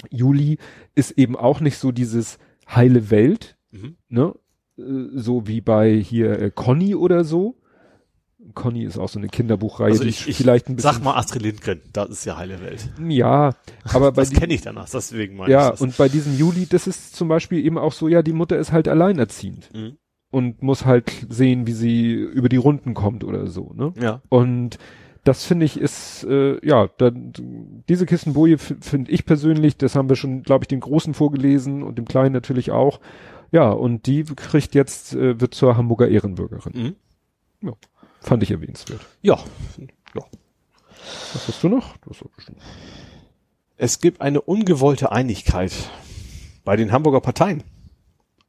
Juli 0.10 0.57
ist 0.95 1.11
eben 1.11 1.36
auch 1.36 1.60
nicht 1.61 1.78
so 1.78 1.91
dieses 1.91 2.38
heile 2.74 3.10
Welt, 3.10 3.56
Mhm. 3.72 3.95
ne? 4.10 4.34
Äh, 4.78 4.82
So 5.14 5.48
wie 5.48 5.61
bei 5.61 5.94
hier 5.95 6.40
äh, 6.41 6.52
Conny 6.53 6.95
oder 6.95 7.24
so. 7.24 7.56
Conny 8.56 8.84
ist 8.84 8.98
auch 8.98 9.10
so 9.10 9.20
eine 9.20 9.28
Kinderbuchreihe, 9.28 9.91
Also 9.91 10.03
die 10.03 10.10
ich, 10.10 10.28
ich 10.28 10.38
vielleicht 10.38 10.70
ein 10.70 10.76
bisschen. 10.76 10.94
sag 10.94 11.03
mal 11.03 11.16
Astrid 11.16 11.41
Lindgren, 11.44 11.82
das 11.94 12.10
ist 12.10 12.26
ja 12.26 12.38
heile 12.38 12.61
Welt. 12.61 12.90
Ja, 13.07 13.53
aber 13.94 14.11
bei 14.14 14.22
Das 14.24 14.32
kenne 14.32 14.53
ich 14.53 14.61
danach, 14.61 14.90
deswegen 14.90 15.36
meine 15.38 15.52
ja, 15.52 15.66
ich 15.66 15.72
das. 15.72 15.82
und 15.82 15.98
bei 15.98 16.07
diesem 16.10 16.36
Juli, 16.38 16.66
das 16.66 16.88
ist 16.88 17.16
zum 17.16 17.28
Beispiel 17.28 17.64
eben 17.66 17.78
auch 17.78 17.91
so, 17.94 18.07
ja, 18.07 18.22
die 18.24 18.34
Mutter 18.34 18.57
ist 18.57 18.72
halt 18.72 18.88
alleinerziehend 18.88 19.70
Mhm. 19.74 19.98
Und 20.32 20.62
muss 20.62 20.86
halt 20.86 21.12
sehen, 21.30 21.68
wie 21.68 21.74
sie 21.74 22.14
über 22.14 22.50
die 22.50 22.58
Runden 22.58 22.94
kommt 22.94 23.24
oder 23.24 23.48
so, 23.48 23.72
ne? 23.74 23.94
Ja. 24.00 24.22
Und 24.30 24.78
das 25.24 25.46
finde 25.46 25.66
ich 25.66 25.80
ist, 25.80 26.24
äh, 26.24 26.66
ja, 26.66 26.88
dann, 26.98 27.34
diese 27.90 28.06
Kistenboje 28.06 28.58
finde 28.58 29.12
ich 29.12 29.26
persönlich, 29.26 29.78
das 29.78 29.96
haben 29.96 30.10
wir 30.10 30.16
schon, 30.16 30.44
glaube 30.44 30.64
ich, 30.64 30.68
dem 30.68 30.80
Großen 30.80 31.14
vorgelesen 31.14 31.84
und 31.84 31.98
dem 31.98 32.06
Kleinen 32.06 32.34
natürlich 32.34 32.72
auch. 32.72 33.00
Ja, 33.52 33.70
und 33.70 34.06
die 34.06 34.24
kriegt 34.24 34.76
jetzt, 34.76 35.14
äh, 35.14 35.40
wird 35.42 35.54
zur 35.54 35.76
Hamburger 35.76 36.08
Ehrenbürgerin. 36.08 36.74
Mhm. 36.76 36.96
Fand 38.22 38.44
ich 38.44 38.52
erwähnenswert. 38.52 39.02
Ja. 39.22 39.40
ja. 40.14 40.22
Was 41.34 41.48
hast 41.48 41.64
du 41.64 41.70
noch? 41.70 41.96
Das 42.06 42.18
bestimmt. 42.36 42.60
Es 43.78 44.02
gibt 44.02 44.22
eine 44.22 44.42
ungewollte 44.42 45.12
Einigkeit 45.12 45.72
bei 46.66 46.76
den 46.76 46.92
Hamburger 46.92 47.22
Parteien. 47.22 47.64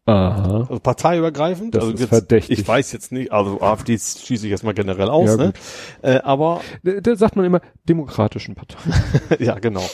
Aha. 0.07 0.61
Also 0.69 0.81
parteiübergreifend. 0.81 1.75
Das 1.75 1.83
also 1.83 1.95
ist 1.95 2.01
jetzt, 2.01 2.09
verdächtig. 2.09 2.59
Ich 2.59 2.67
weiß 2.67 2.91
jetzt 2.93 3.13
nicht, 3.13 3.33
also 3.33 3.61
AfD 3.61 3.97
schließe 3.99 4.47
ich 4.47 4.51
jetzt 4.51 4.65
mal 4.65 4.75
generell 4.75 5.09
aus, 5.09 5.31
Ja, 5.31 5.37
ne? 5.37 5.53
Äh, 6.03 6.19
aber 6.21 6.63
Da, 6.83 7.01
da 7.01 7.17
sagt 7.17 7.37
man 7.37 7.45
immer 7.45 7.61
demokratischen 7.89 8.55
Parteien. 8.55 8.95
ja, 9.39 9.59
genau. 9.59 9.89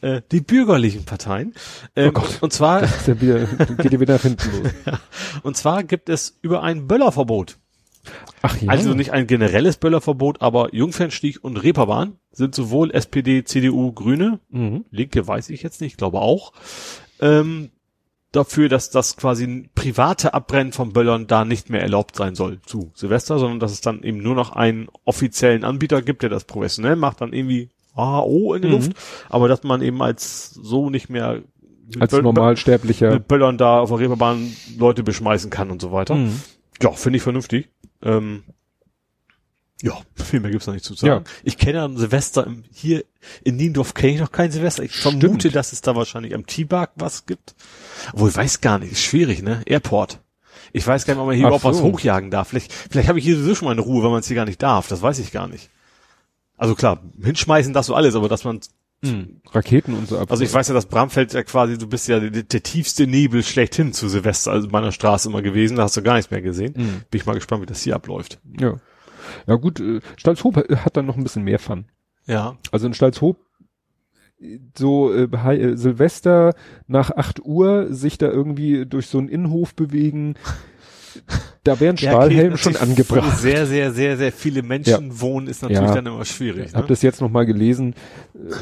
Äh, 0.00 0.22
die 0.32 0.40
bürgerlichen 0.40 1.04
Parteien. 1.04 1.54
Ähm, 1.96 2.08
Oh 2.10 2.20
Gott. 2.20 2.38
und 2.42 2.52
zwar 2.52 2.80
Das 2.82 3.06
ja 3.06 3.20
wieder, 3.20 3.46
geht 3.78 3.92
ja 3.92 4.00
wieder 4.00 4.14
nach 4.14 4.22
hinten 4.22 4.50
los. 4.62 4.98
und 5.42 5.56
zwar 5.56 5.82
gibt 5.84 6.08
es 6.08 6.36
über 6.42 6.62
ein 6.62 6.86
Böllerverbot. 6.86 7.56
Ach 8.42 8.60
ja. 8.60 8.68
Also 8.70 8.92
nicht 8.92 9.12
ein 9.12 9.26
generelles 9.26 9.78
Böllerverbot, 9.78 10.42
aber 10.42 10.74
Jungfernstieg 10.74 11.42
und 11.42 11.56
Reeperbahn 11.56 12.18
sind 12.32 12.54
sowohl 12.54 12.90
SPD, 12.90 13.44
CDU, 13.44 13.92
Grüne, 13.92 14.40
mhm. 14.50 14.84
Linke 14.90 15.26
weiß 15.26 15.48
ich 15.48 15.62
jetzt 15.62 15.80
nicht, 15.80 15.96
glaube 15.96 16.20
auch, 16.20 16.52
ähm, 17.20 17.70
dafür, 18.36 18.68
dass 18.68 18.90
das 18.90 19.16
quasi 19.16 19.44
ein 19.44 19.70
private 19.74 20.34
Abbrennen 20.34 20.72
von 20.72 20.92
Böllern 20.92 21.26
da 21.26 21.44
nicht 21.44 21.70
mehr 21.70 21.80
erlaubt 21.82 22.16
sein 22.16 22.34
soll 22.34 22.60
zu 22.66 22.90
Silvester, 22.94 23.38
sondern 23.38 23.60
dass 23.60 23.72
es 23.72 23.80
dann 23.80 24.02
eben 24.02 24.18
nur 24.18 24.34
noch 24.34 24.52
einen 24.52 24.88
offiziellen 25.04 25.64
Anbieter 25.64 26.02
gibt, 26.02 26.22
der 26.22 26.30
das 26.30 26.44
professionell 26.44 26.96
macht, 26.96 27.20
dann 27.20 27.32
irgendwie 27.32 27.70
AO 27.94 28.54
in 28.54 28.62
der 28.62 28.70
Mhm. 28.72 28.76
Luft, 28.78 28.92
aber 29.28 29.48
dass 29.48 29.62
man 29.62 29.80
eben 29.82 30.02
als 30.02 30.50
so 30.50 30.90
nicht 30.90 31.08
mehr 31.10 31.42
mit 31.86 32.00
Als 32.02 32.10
Böll- 32.12 32.22
Normalsterblicher. 32.22 33.10
mit 33.12 33.28
Böllern 33.28 33.58
da 33.58 33.80
auf 33.80 33.90
der 33.90 33.98
Reeperbahn 34.00 34.50
Leute 34.78 35.02
beschmeißen 35.02 35.50
kann 35.50 35.70
und 35.70 35.80
so 35.82 35.92
weiter. 35.92 36.14
Mhm. 36.14 36.40
Ja, 36.82 36.90
finde 36.92 37.18
ich 37.18 37.22
vernünftig. 37.22 37.68
Ähm, 38.02 38.42
ja, 39.84 39.98
viel 40.14 40.40
mehr 40.40 40.50
gibt's 40.50 40.66
noch 40.66 40.72
nicht 40.74 40.84
zu 40.84 40.94
sagen. 40.94 41.24
Ja. 41.26 41.30
Ich 41.44 41.58
kenne 41.58 41.82
an 41.82 41.96
Silvester 41.98 42.46
im, 42.46 42.64
hier 42.72 43.04
in 43.44 43.56
Niendorf 43.56 43.92
kenne 43.92 44.14
ich 44.14 44.20
noch 44.20 44.32
kein 44.32 44.50
Silvester. 44.50 44.82
Ich 44.82 44.94
Stimmt. 44.94 45.20
vermute, 45.20 45.50
dass 45.50 45.72
es 45.72 45.82
da 45.82 45.94
wahrscheinlich 45.94 46.34
am 46.34 46.46
T-Bag 46.46 46.90
was 46.96 47.26
gibt. 47.26 47.54
Obwohl, 48.12 48.30
ich 48.30 48.36
weiß 48.36 48.60
gar 48.62 48.78
nicht. 48.78 48.92
Ist 48.92 49.02
schwierig, 49.02 49.42
ne? 49.42 49.60
Airport. 49.66 50.20
Ich 50.72 50.86
weiß 50.86 51.04
gar 51.04 51.14
nicht, 51.14 51.20
ob 51.20 51.26
man 51.26 51.36
hier 51.36 51.44
Ach 51.44 51.48
überhaupt 51.50 51.64
was 51.64 51.78
so. 51.78 51.84
hochjagen 51.84 52.30
darf. 52.30 52.48
Vielleicht, 52.48 52.72
vielleicht 52.72 53.08
habe 53.08 53.18
ich 53.18 53.24
hier 53.24 53.36
sowieso 53.36 53.54
schon 53.54 53.66
mal 53.66 53.72
eine 53.72 53.82
Ruhe, 53.82 54.02
weil 54.02 54.10
man 54.10 54.20
es 54.20 54.26
hier 54.26 54.36
gar 54.36 54.46
nicht 54.46 54.62
darf. 54.62 54.88
Das 54.88 55.02
weiß 55.02 55.18
ich 55.18 55.30
gar 55.32 55.48
nicht. 55.48 55.68
Also 56.56 56.74
klar, 56.74 57.02
hinschmeißen 57.22 57.72
darfst 57.72 57.90
du 57.90 57.94
alles, 57.94 58.14
aber 58.14 58.28
dass 58.28 58.44
man 58.44 58.60
Mhm. 59.02 59.42
Raketen 59.50 59.92
und 59.94 60.08
so 60.08 60.18
ab. 60.18 60.30
also 60.30 60.42
ich 60.44 60.52
weiß 60.54 60.68
ja, 60.68 60.72
dass 60.74 60.86
Bramfeld 60.86 61.34
ja 61.34 61.42
quasi, 61.42 61.76
du 61.76 61.86
bist 61.86 62.08
ja 62.08 62.20
der, 62.20 62.42
der 62.42 62.62
tiefste 62.62 63.06
Nebel 63.06 63.42
schlechthin 63.42 63.92
zu 63.92 64.08
Silvester, 64.08 64.50
also 64.52 64.68
meiner 64.68 64.92
Straße 64.92 65.28
immer 65.28 65.42
gewesen, 65.42 65.76
da 65.76 65.82
hast 65.82 65.96
du 65.98 66.02
gar 66.02 66.14
nichts 66.14 66.30
mehr 66.30 66.40
gesehen. 66.40 66.72
Mhm. 66.74 67.02
Bin 67.10 67.20
ich 67.20 67.26
mal 67.26 67.34
gespannt, 67.34 67.60
wie 67.60 67.66
das 67.66 67.82
hier 67.82 67.94
abläuft. 67.96 68.38
Ja. 68.58 68.76
Ja 69.46 69.54
gut, 69.56 69.80
äh, 69.80 70.00
Stalzhoop 70.16 70.56
hat 70.56 70.96
dann 70.96 71.06
noch 71.06 71.16
ein 71.16 71.22
bisschen 71.22 71.44
mehr 71.44 71.58
Fun. 71.58 71.86
Ja. 72.26 72.56
Also 72.72 72.86
in 72.86 72.94
Stalzhoop 72.94 73.36
so 74.76 75.12
äh, 75.14 75.24
äh, 75.24 75.76
Silvester 75.76 76.54
nach 76.86 77.10
8 77.10 77.44
Uhr 77.44 77.94
sich 77.94 78.18
da 78.18 78.26
irgendwie 78.28 78.84
durch 78.84 79.06
so 79.06 79.18
einen 79.18 79.28
Innenhof 79.28 79.74
bewegen, 79.74 80.34
da 81.62 81.78
wären 81.80 81.96
Stahlhelm 81.98 82.56
schon 82.56 82.76
angebracht. 82.76 83.24
Wo 83.26 83.36
sehr, 83.36 83.66
sehr, 83.66 83.92
sehr, 83.92 84.16
sehr 84.16 84.32
viele 84.32 84.62
Menschen 84.62 85.20
wohnen, 85.20 85.46
ist 85.46 85.62
natürlich 85.62 85.82
Ja. 85.88 85.94
dann 85.94 86.06
immer 86.06 86.24
schwierig. 86.24 86.66
Ich 86.66 86.74
habe 86.74 86.82
Ne? 86.84 86.88
das 86.88 87.02
jetzt 87.02 87.20
noch 87.20 87.30
mal 87.30 87.46
gelesen. 87.46 87.94
äh, 88.34 88.52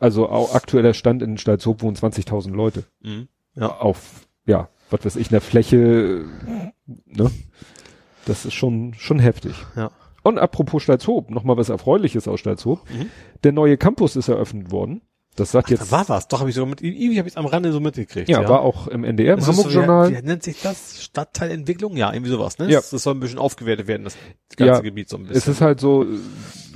Also 0.00 0.28
auch 0.28 0.54
aktueller 0.54 0.92
Stand 0.94 1.22
in 1.22 1.38
Stalzhoop 1.38 1.82
wohnen 1.82 1.96
20.000 1.96 2.50
Leute. 2.54 2.84
Mhm. 3.02 3.28
Ja. 3.54 3.68
Auf, 3.68 4.26
ja, 4.46 4.68
was 4.90 5.04
weiß 5.04 5.16
ich, 5.16 5.30
einer 5.30 5.40
Fläche, 5.40 6.24
ne? 7.06 7.30
Das 8.26 8.44
ist 8.44 8.54
schon, 8.54 8.94
schon 8.94 9.18
heftig. 9.18 9.54
Ja. 9.76 9.90
Und 10.22 10.38
apropos 10.38 10.82
Stalzhoop, 10.82 11.30
noch 11.30 11.44
mal 11.44 11.56
was 11.56 11.68
Erfreuliches 11.68 12.28
aus 12.28 12.40
Stalzhoop. 12.40 12.80
Mhm. 12.90 13.10
Der 13.44 13.52
neue 13.52 13.76
Campus 13.76 14.16
ist 14.16 14.28
eröffnet 14.28 14.70
worden. 14.70 15.02
Das 15.34 15.50
sagt 15.50 15.70
Da 15.70 15.74
jetzt, 15.76 15.90
war 15.90 16.06
was, 16.10 16.28
doch 16.28 16.40
habe 16.40 16.50
ich 16.50 16.54
sogar 16.54 16.68
mit, 16.68 16.82
irgendwie 16.82 17.18
habe 17.18 17.26
ich 17.26 17.38
am 17.38 17.46
Rande 17.46 17.72
so 17.72 17.80
mitgekriegt. 17.80 18.28
ja, 18.28 18.46
war 18.46 18.60
auch 18.60 18.86
im 18.86 19.02
NDR, 19.02 19.34
im 19.34 19.40
Das 19.40 19.48
ist 19.48 19.56
so. 19.56 19.70
Wie, 19.70 20.16
wie 20.16 20.22
nennt 20.22 20.42
sich 20.42 20.60
das? 20.60 21.02
Stadtteilentwicklung? 21.02 21.96
Ja, 21.96 22.12
irgendwie 22.12 22.30
sowas, 22.30 22.58
ne? 22.58 22.66
Ja. 22.70 22.80
Das, 22.80 22.90
das 22.90 23.02
soll 23.02 23.14
ein 23.14 23.20
bisschen 23.20 23.38
aufgewertet 23.38 23.86
werden, 23.86 24.04
das 24.04 24.14
ganze 24.56 24.74
Ja, 24.74 24.80
Gebiet 24.80 25.08
so 25.08 25.16
ein 25.16 25.22
bisschen. 25.22 25.38
Es 25.38 25.48
ist 25.48 25.62
halt 25.62 25.80
so, 25.80 26.04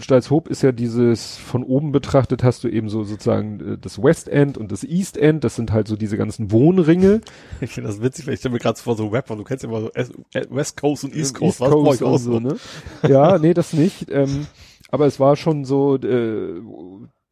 Stalzhoop 0.00 0.48
ist 0.48 0.62
ja 0.62 0.72
dieses, 0.72 1.36
von 1.36 1.64
oben 1.64 1.92
betrachtet 1.92 2.42
hast 2.44 2.64
du 2.64 2.68
eben 2.68 2.88
so 2.88 3.04
sozusagen 3.04 3.74
äh, 3.74 3.78
das 3.78 4.02
West 4.02 4.26
End 4.28 4.56
und 4.56 4.72
das 4.72 4.84
East 4.84 5.18
End, 5.18 5.44
das 5.44 5.54
sind 5.54 5.70
halt 5.72 5.86
so 5.86 5.96
diese 5.96 6.16
ganzen 6.16 6.50
Wohnringe. 6.50 7.20
ich 7.60 7.72
finde 7.72 7.90
das 7.90 8.00
witzig, 8.00 8.26
weil 8.26 8.34
ich 8.34 8.40
stelle 8.40 8.54
mir 8.54 8.58
gerade 8.58 8.80
vor 8.80 8.96
so 8.96 9.08
Rapper, 9.08 9.36
du 9.36 9.44
kennst 9.44 9.64
ja 9.64 9.68
immer 9.68 9.82
so 9.82 9.90
äh, 9.92 10.06
West 10.48 10.80
Coast 10.80 11.04
und 11.04 11.10
East 11.10 11.38
East 11.40 11.58
Coast, 11.58 11.60
was 11.60 11.70
Coast 11.70 12.02
und 12.02 12.18
so, 12.18 12.40
ne? 12.40 12.56
Ja, 13.06 13.36
nee, 13.38 13.52
das 13.52 13.74
nicht. 13.74 14.10
Ähm, 14.10 14.46
aber 14.90 15.06
es 15.06 15.20
war 15.20 15.36
schon 15.36 15.64
so, 15.66 15.96
äh, 15.96 16.60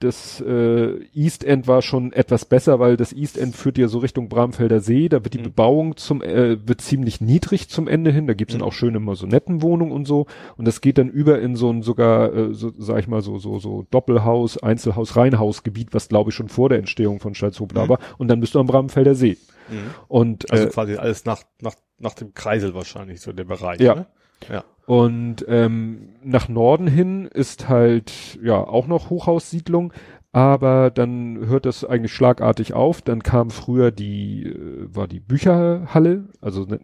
das 0.04 0.40
äh, 0.40 1.00
East 1.14 1.42
End 1.44 1.66
war 1.66 1.82
schon 1.82 2.12
etwas 2.12 2.44
besser, 2.44 2.78
weil 2.78 2.96
das 2.96 3.12
East 3.12 3.36
End 3.36 3.56
führt 3.56 3.78
ja 3.78 3.88
so 3.88 3.98
Richtung 3.98 4.28
Bramfelder 4.28 4.80
See, 4.80 5.08
da 5.08 5.24
wird 5.24 5.34
die 5.34 5.38
Mhm. 5.38 5.44
Bebauung 5.44 5.96
zum 5.96 6.22
äh, 6.22 6.56
wird 6.68 6.80
ziemlich 6.80 7.20
niedrig 7.20 7.68
zum 7.68 7.88
Ende 7.88 8.12
hin, 8.12 8.26
da 8.26 8.34
gibt's 8.34 8.52
dann 8.54 8.60
Mhm. 8.60 8.66
auch 8.68 8.72
schön 8.72 8.94
immer 8.94 9.16
so 9.16 9.26
Nettenwohnungen 9.26 9.92
und 9.92 10.04
so 10.06 10.26
und 10.56 10.66
das 10.66 10.80
geht 10.80 10.98
dann 10.98 11.08
über 11.08 11.40
in 11.40 11.56
so 11.56 11.70
ein 11.70 11.82
sogar 11.82 12.32
äh, 12.32 12.54
so 12.54 12.72
sag 12.78 13.00
ich 13.00 13.08
mal 13.08 13.22
so 13.22 13.38
so 13.38 13.58
so 13.58 13.84
Doppelhaus, 13.90 14.58
Einzelhaus, 14.62 15.16
Reihenhausgebiet, 15.16 15.92
was 15.92 16.08
glaube 16.08 16.30
ich 16.30 16.36
schon 16.36 16.48
vor 16.48 16.68
der 16.68 16.78
Entstehung 16.78 17.18
von 17.20 17.34
Stalzhoop 17.34 17.72
da 17.74 17.84
Mhm. 17.84 17.88
war 17.88 17.98
und 18.18 18.28
dann 18.28 18.40
bist 18.40 18.54
du 18.54 18.60
am 18.60 18.66
Bramfelder 18.66 19.14
See. 19.14 19.36
Mhm. 19.68 19.76
Und 20.08 20.50
Also 20.52 20.66
äh, 20.66 20.70
quasi 20.70 20.96
alles 20.96 21.24
nach, 21.24 21.42
nach, 21.60 21.74
nach 21.98 22.14
dem 22.14 22.34
Kreisel 22.34 22.74
wahrscheinlich, 22.74 23.20
so 23.20 23.32
der 23.32 23.44
Bereich. 23.44 23.80
Ja. 23.80 23.94
Ne? 23.94 24.06
Ja. 24.50 24.64
Und 24.86 25.44
ähm, 25.48 26.10
nach 26.22 26.48
Norden 26.48 26.86
hin 26.86 27.26
ist 27.26 27.68
halt 27.68 28.38
ja 28.42 28.56
auch 28.56 28.86
noch 28.86 29.08
Hochhaussiedlung, 29.10 29.92
aber 30.32 30.90
dann 30.90 31.46
hört 31.46 31.64
das 31.64 31.84
eigentlich 31.84 32.12
schlagartig 32.12 32.74
auf. 32.74 33.00
Dann 33.00 33.22
kam 33.22 33.50
früher 33.50 33.90
die 33.92 34.42
äh, 34.44 34.88
war 34.94 35.08
die 35.08 35.20
Bücherhalle, 35.20 36.24
also 36.40 36.64
ne, 36.64 36.80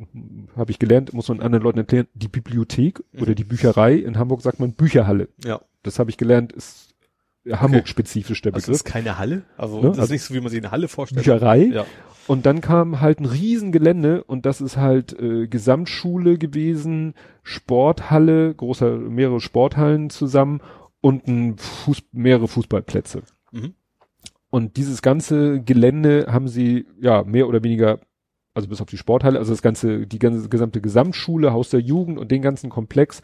habe 0.56 0.70
ich 0.70 0.78
gelernt, 0.78 1.12
muss 1.12 1.28
man 1.28 1.40
anderen 1.40 1.64
Leuten 1.64 1.78
erklären, 1.78 2.06
die 2.14 2.28
Bibliothek 2.28 3.02
Mhm. 3.12 3.22
oder 3.22 3.34
die 3.34 3.44
Bücherei. 3.44 3.94
In 3.94 4.18
Hamburg 4.18 4.40
sagt 4.42 4.60
man 4.60 4.72
Bücherhalle. 4.72 5.28
Ja. 5.44 5.60
Das 5.82 5.98
habe 5.98 6.10
ich 6.10 6.16
gelernt, 6.16 6.52
ist 6.52 6.89
Hamburg 7.50 7.88
spezifisch 7.88 8.42
der 8.42 8.52
Das 8.52 8.62
Begriff. 8.62 8.76
ist 8.76 8.84
keine 8.84 9.18
Halle. 9.18 9.42
Also 9.56 9.76
Ne? 9.76 9.82
das 9.88 9.92
ist 9.96 10.00
Also- 10.00 10.12
nicht 10.12 10.22
so, 10.22 10.34
wie 10.34 10.40
man 10.40 10.50
sich 10.50 10.60
eine 10.60 10.70
Halle 10.70 10.88
vorstellt. 10.88 11.24
Bücherei. 11.24 11.62
Ja. 11.64 11.86
Und 12.26 12.46
dann 12.46 12.60
kam 12.60 13.00
halt 13.00 13.18
ein 13.18 13.24
Riesengelände 13.24 14.22
und 14.24 14.46
das 14.46 14.60
ist 14.60 14.76
halt 14.76 15.18
äh, 15.18 15.48
Gesamtschule 15.48 16.38
gewesen, 16.38 17.14
Sporthalle, 17.42 18.54
großer, 18.54 18.96
mehrere 18.98 19.40
Sporthallen 19.40 20.10
zusammen 20.10 20.60
und 21.00 21.26
ein 21.28 21.56
Fuß, 21.56 22.02
mehrere 22.12 22.46
Fußballplätze. 22.48 23.22
Mhm. 23.52 23.74
Und 24.50 24.76
dieses 24.76 25.02
ganze 25.02 25.60
Gelände 25.62 26.26
haben 26.28 26.48
sie 26.48 26.86
ja 27.00 27.22
mehr 27.24 27.48
oder 27.48 27.62
weniger, 27.64 28.00
also 28.54 28.68
bis 28.68 28.80
auf 28.80 28.88
die 28.88 28.96
Sporthalle, 28.96 29.38
also 29.38 29.52
das 29.52 29.62
ganze, 29.62 30.06
die 30.06 30.18
ganze 30.18 30.48
gesamte 30.48 30.80
Gesamtschule, 30.80 31.52
Haus 31.52 31.70
der 31.70 31.80
Jugend 31.80 32.18
und 32.18 32.30
den 32.30 32.42
ganzen 32.42 32.70
Komplex, 32.70 33.22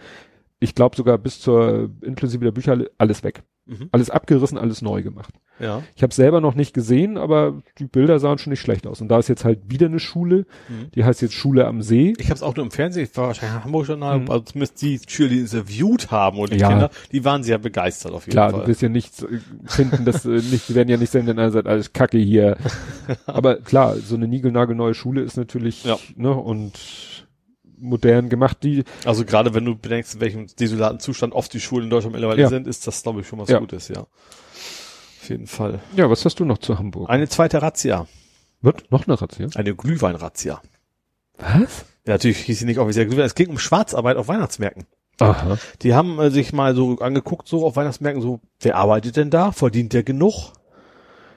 ich 0.61 0.75
glaube 0.75 0.97
sogar 0.97 1.19
bis 1.19 1.41
zur 1.41 1.91
inklusive 2.03 2.45
der 2.45 2.53
Bücherhalle, 2.53 2.91
alles 2.99 3.23
weg. 3.25 3.43
Mhm. 3.69 3.89
Alles 3.91 4.11
abgerissen, 4.11 4.59
alles 4.59 4.81
neu 4.81 5.03
gemacht. 5.03 5.35
Ja. 5.59 5.83
Ich 5.97 6.03
habe 6.05 6.15
selber 6.15 6.41
noch 6.41 6.55
nicht 6.55 6.73
gesehen, 6.73 7.17
aber 7.19 7.63
die 7.79 7.87
Bilder 7.87 8.21
sahen 8.21 8.39
schon 8.39 8.51
nicht 8.53 8.61
schlecht 8.61 8.87
aus. 8.87 9.01
Und 9.01 9.09
da 9.09 9.19
ist 9.19 9.29
jetzt 9.29 9.45
halt 9.45 9.59
wieder 9.69 9.87
eine 9.87 9.99
Schule, 9.99 10.47
Mhm. 10.69 10.91
die 10.95 11.03
heißt 11.05 11.21
jetzt 11.23 11.35
Schule 11.35 11.67
am 11.67 11.83
See. 11.83 12.13
Ich 12.19 12.27
habe 12.27 12.35
es 12.35 12.43
auch 12.43 12.55
nur 12.55 12.65
im 12.65 12.71
Fernsehen, 12.71 13.05
ich 13.11 13.17
war 13.17 13.29
wahrscheinlich 13.29 13.65
Hamburg 13.65 13.89
Journal, 13.89 14.21
Mhm. 14.21 14.31
also 14.31 14.45
zumindest 14.45 14.81
die 14.83 15.01
Schüler, 15.09 15.31
die 15.31 15.41
interviewt 15.41 16.11
haben 16.13 16.39
und 16.39 16.53
die 16.53 16.59
Ja. 16.59 16.69
Kinder, 16.69 16.91
die 17.11 17.25
waren 17.25 17.43
sehr 17.43 17.59
begeistert 17.59 18.13
auf 18.13 18.27
jeden 18.27 18.33
Klar, 18.35 18.51
Fall. 18.51 18.61
du 18.61 18.67
wirst 18.69 18.83
ja 18.83 18.89
nicht 18.89 19.21
äh, 19.23 19.27
finden, 19.65 20.05
dass 20.05 20.25
äh, 20.25 20.29
nicht, 20.29 20.69
die 20.69 20.75
werden 20.77 20.89
ja 20.89 20.97
nicht 20.97 21.11
sagen, 21.11 21.27
denn 21.27 21.39
einer 21.39 21.51
sagt, 21.51 21.67
alles 21.67 21.93
Kacke 21.93 22.19
hier. 22.19 22.57
Aber 23.27 23.57
klar, 23.57 23.97
so 23.97 24.15
eine 24.15 24.29
niegelnagelneue 24.29 24.95
Schule 24.95 25.23
ist 25.23 25.37
natürlich, 25.37 25.85
Ja. 25.85 25.99
ne, 26.15 26.31
und 26.33 27.16
modern 27.79 28.29
gemacht, 28.29 28.59
die, 28.63 28.85
Also 29.05 29.25
gerade 29.25 29.55
wenn 29.55 29.65
du 29.65 29.77
bedenkst, 29.77 30.15
in 30.15 30.21
welchem 30.21 30.47
desolaten 30.59 31.01
Zustand 31.01 31.33
oft 31.35 31.53
die 31.53 31.61
Schulen 31.61 31.85
in 31.85 31.91
Deutschland 31.91 32.15
mittlerweile 32.15 32.43
Ja. 32.43 32.49
sind, 32.49 32.67
ist 32.67 32.87
das, 32.87 33.03
glaube 33.03 33.21
ich, 33.21 33.29
schon 33.29 33.39
was 33.39 33.49
Ja. 33.49 33.59
Gutes, 33.59 33.89
ja. 33.89 34.01
Auf 34.01 35.29
jeden 35.29 35.47
Fall. 35.47 35.81
ja, 35.97 36.09
was 36.09 36.25
hast 36.25 36.39
du 36.41 36.45
noch 36.45 36.59
zu 36.59 36.79
Hamburg? 36.79 37.11
Eine 37.11 37.29
zweite 37.29 37.61
Razzia. 37.63 38.07
Wird 38.63 38.91
noch 38.91 39.07
eine 39.07 39.21
Razzia? 39.21 39.49
Eine 39.55 39.75
Glühwein-Razzia. 39.75 40.61
Was? 41.39 41.85
Ja, 42.07 42.13
natürlich 42.15 42.39
hieß 42.39 42.61
sie 42.61 42.65
nicht 42.65 42.79
offiziell 42.79 43.07
Glühwein. 43.07 43.27
Es 43.27 43.35
ging 43.35 43.49
um 43.51 43.59
Schwarzarbeit 43.59 44.17
auf 44.17 44.29
Weihnachtsmärkten. 44.29 44.87
Aha. 45.19 45.59
Die 45.83 45.95
haben 45.95 46.19
äh, 46.19 46.31
sich 46.31 46.53
mal 46.53 46.75
so 46.75 46.99
angeguckt, 46.99 47.49
so 47.49 47.65
auf 47.67 47.77
Weihnachtsmärkten, 47.77 48.23
so, 48.23 48.41
wer 48.61 48.77
arbeitet 48.77 49.17
denn 49.17 49.31
da? 49.31 49.51
Verdient 49.53 49.93
der 49.93 50.03
genug? 50.03 50.53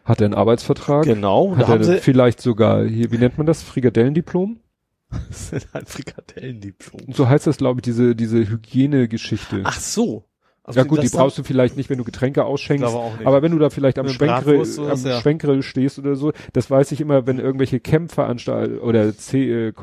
Hat 0.06 0.22
er 0.22 0.26
einen 0.26 0.34
Arbeitsvertrag? 0.34 1.04
Genau. 1.06 1.56
Hat 1.58 1.86
er 1.88 1.98
vielleicht 2.00 2.42
sogar 2.42 2.84
hier, 2.86 3.12
wie 3.12 3.18
nennt 3.18 3.38
man 3.38 3.48
das? 3.48 3.62
Frikadellendiplom? 3.64 4.60
das 5.30 5.54
ist 5.54 5.68
ein 5.74 5.86
Frikadellendiplom. 5.86 7.14
So 7.14 7.28
heißt 7.28 7.48
das, 7.48 7.58
glaube 7.58 7.80
ich, 7.80 7.84
diese, 7.84 8.16
diese 8.16 8.48
Hygienegeschichte. 8.50 9.62
Ach 9.64 9.80
so. 9.80 10.26
Also 10.70 10.82
ja 10.82 10.86
gut, 10.86 11.02
die 11.02 11.10
brauchst 11.10 11.36
du 11.36 11.42
vielleicht 11.42 11.78
nicht, 11.78 11.90
wenn 11.90 11.98
du 11.98 12.04
Getränke 12.04 12.46
ausschenkst. 12.46 12.86
Aber 12.86 13.42
wenn 13.42 13.52
du 13.52 13.58
da 13.58 13.72
vielleicht 13.72 13.98
am 13.98 14.08
Schwenkgrill, 14.08 14.62
am 14.78 15.04
ja. 15.04 15.20
Schwenkgrill 15.20 15.64
stehst 15.64 15.98
oder 15.98 16.16
so, 16.16 16.32
das 16.54 16.70
weiß 16.70 16.92
ich 16.92 17.02
immer, 17.02 17.26
wenn 17.26 17.40
irgendwelche 17.40 17.80
Camp-Veranstaltungen 17.80 18.80
oder 18.80 19.18
C, 19.18 19.70
äh, 19.70 19.74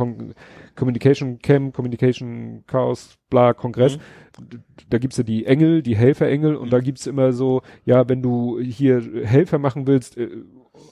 Communication 0.77 1.41
Camp, 1.41 1.75
Communication 1.75 2.63
Chaos, 2.69 3.19
bla, 3.31 3.53
Kongress, 3.53 3.97
Mhm. 3.97 4.63
da 4.89 4.99
gibt's 4.99 5.17
ja 5.17 5.25
die 5.25 5.47
Engel, 5.47 5.83
die 5.83 5.97
Helferengel 5.97 6.55
und 6.55 6.73
da 6.73 6.79
gibt's 6.79 7.09
immer 7.09 7.33
so, 7.33 7.63
ja, 7.85 8.09
wenn 8.09 8.23
du 8.23 8.61
hier 8.61 9.03
Helfer 9.25 9.59
machen 9.59 9.89
willst, 9.89 10.17
äh, 10.17 10.29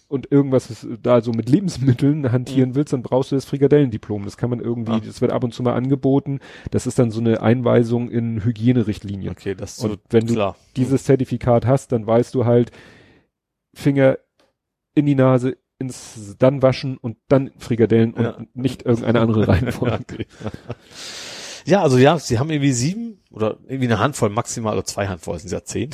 und 0.08 0.30
irgendwas 0.30 0.86
da 1.02 1.20
so 1.20 1.32
mit 1.32 1.48
Lebensmitteln 1.48 2.30
hantieren 2.32 2.74
willst, 2.74 2.92
dann 2.92 3.02
brauchst 3.02 3.32
du 3.32 3.36
das 3.36 3.44
Frikadellendiplom. 3.46 4.24
Das 4.24 4.36
kann 4.36 4.50
man 4.50 4.60
irgendwie, 4.60 4.92
Mhm. 4.92 4.98
Ah. 4.98 5.06
das 5.06 5.20
wird 5.20 5.32
ab 5.32 5.42
und 5.44 5.52
zu 5.54 5.62
mal 5.62 5.74
angeboten. 5.74 6.40
Das 6.70 6.86
ist 6.86 6.98
dann 6.98 7.10
so 7.10 7.20
eine 7.20 7.40
Einweisung 7.42 8.10
in 8.10 8.44
Hygienerichtlinien. 8.44 9.30
Okay, 9.32 9.54
das 9.54 9.78
ist 9.78 9.84
Und 9.84 9.90
so 9.92 9.96
wenn 10.10 10.26
du 10.26 10.34
klar. 10.34 10.56
dieses 10.76 11.04
Zertifikat 11.04 11.66
hast, 11.66 11.92
dann 11.92 12.06
weißt 12.06 12.34
du 12.34 12.44
halt, 12.44 12.70
Finger 13.74 14.18
in 14.94 15.06
die 15.06 15.14
Nase, 15.16 15.56
ins 15.78 16.36
dann 16.38 16.62
waschen 16.62 16.96
und 16.96 17.16
dann 17.28 17.50
Frikadellen 17.58 18.14
und 18.14 18.22
Ja. 18.24 18.38
nicht 18.54 18.82
irgendeine 18.86 19.20
andere 19.20 19.48
Reihenfolge. 19.48 19.98
Okay. 20.02 20.26
Ja, 21.66 21.82
also 21.82 21.98
ja, 21.98 22.18
sie 22.18 22.38
haben 22.38 22.50
irgendwie 22.50 22.72
sieben 22.72 23.20
oder 23.30 23.58
irgendwie 23.66 23.86
eine 23.86 23.98
Handvoll 23.98 24.28
maximal 24.30 24.74
oder 24.74 24.84
zwei 24.84 25.08
Handvoll, 25.08 25.38
sind 25.38 25.50
ja 25.50 25.64
zehn, 25.64 25.90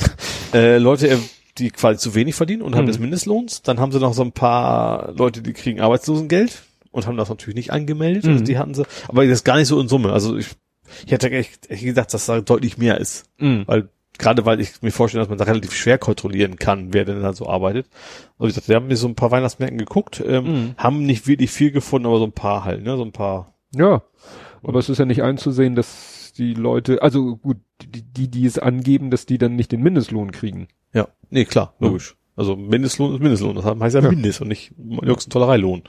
äh, 0.53 0.77
Leute, 0.77 1.17
die 1.57 1.69
quasi 1.71 1.99
zu 1.99 2.15
wenig 2.15 2.35
verdienen 2.35 2.61
und 2.61 2.75
haben 2.75 2.83
Mhm. 2.83 2.87
des 2.87 2.99
Mindestlohns. 2.99 3.61
Dann 3.61 3.79
haben 3.79 3.91
sie 3.91 3.99
noch 3.99 4.13
so 4.13 4.23
ein 4.23 4.31
paar 4.31 5.11
Leute, 5.13 5.41
die 5.41 5.53
kriegen 5.53 5.81
Arbeitslosengeld 5.81 6.63
und 6.91 7.07
haben 7.07 7.17
das 7.17 7.29
natürlich 7.29 7.55
nicht 7.55 7.71
angemeldet. 7.71 8.25
Also 8.25 8.39
Mhm. 8.39 8.45
die 8.45 8.57
hatten 8.57 8.73
sie, 8.73 8.83
aber 9.07 9.23
das 9.25 9.33
ist 9.39 9.43
gar 9.43 9.57
nicht 9.57 9.67
so 9.67 9.79
in 9.79 9.87
Summe. 9.87 10.11
Also 10.13 10.37
ich, 10.37 10.47
ich 11.05 11.11
hätte 11.11 11.29
echt, 11.31 11.69
echt 11.69 11.83
gedacht, 11.83 12.13
dass 12.13 12.25
da 12.25 12.41
deutlich 12.41 12.77
mehr 12.77 12.97
ist. 12.99 13.25
Mhm. 13.37 13.63
Weil, 13.65 13.89
gerade 14.17 14.45
weil 14.45 14.59
ich 14.61 14.81
mir 14.81 14.91
vorstelle, 14.91 15.21
dass 15.23 15.29
man 15.29 15.37
da 15.37 15.45
relativ 15.45 15.73
schwer 15.73 15.97
kontrollieren 15.97 16.57
kann, 16.57 16.93
wer 16.93 17.05
denn 17.05 17.21
da 17.21 17.33
so 17.33 17.47
arbeitet. 17.47 17.87
Und 18.37 18.49
ich 18.49 18.55
dachte, 18.55 18.67
wir 18.69 18.75
haben 18.75 18.87
mir 18.87 18.97
so 18.97 19.07
ein 19.07 19.15
paar 19.15 19.31
Weihnachtsmärkten 19.31 19.77
geguckt, 19.79 20.21
ähm, 20.25 20.43
Mhm. 20.45 20.75
haben 20.77 21.05
nicht 21.05 21.27
wirklich 21.27 21.49
viel 21.51 21.71
gefunden, 21.71 22.07
aber 22.07 22.17
so 22.19 22.25
ein 22.25 22.31
paar 22.33 22.63
halt, 22.65 22.83
ne, 22.83 22.97
so 22.97 23.03
ein 23.03 23.11
paar. 23.13 23.53
Ja, 23.75 24.03
aber 24.63 24.79
es 24.79 24.89
ist 24.89 24.97
ja 24.99 25.05
nicht 25.05 25.23
einzusehen, 25.23 25.75
dass 25.75 26.33
die 26.37 26.53
Leute, 26.53 27.01
also 27.01 27.37
gut, 27.37 27.57
die, 27.81 28.03
die, 28.03 28.27
die 28.29 28.45
es 28.45 28.59
angeben, 28.59 29.11
dass 29.11 29.25
die 29.25 29.37
dann 29.37 29.55
nicht 29.55 29.71
den 29.71 29.81
Mindestlohn 29.81 30.31
kriegen. 30.31 30.67
Ja, 30.93 31.07
nee, 31.29 31.45
klar, 31.45 31.73
Ja. 31.79 31.87
logisch. 31.87 32.15
Also 32.35 32.55
Mindestlohn 32.55 33.13
ist 33.13 33.19
Mindestlohn, 33.21 33.55
das 33.55 33.65
heißt 33.65 33.95
ja, 33.95 34.01
Ja. 34.01 34.09
Mindest 34.09 34.41
und 34.41 34.47
nicht 34.47 34.71
höchsten 35.03 35.29
Tollereilohn. 35.31 35.83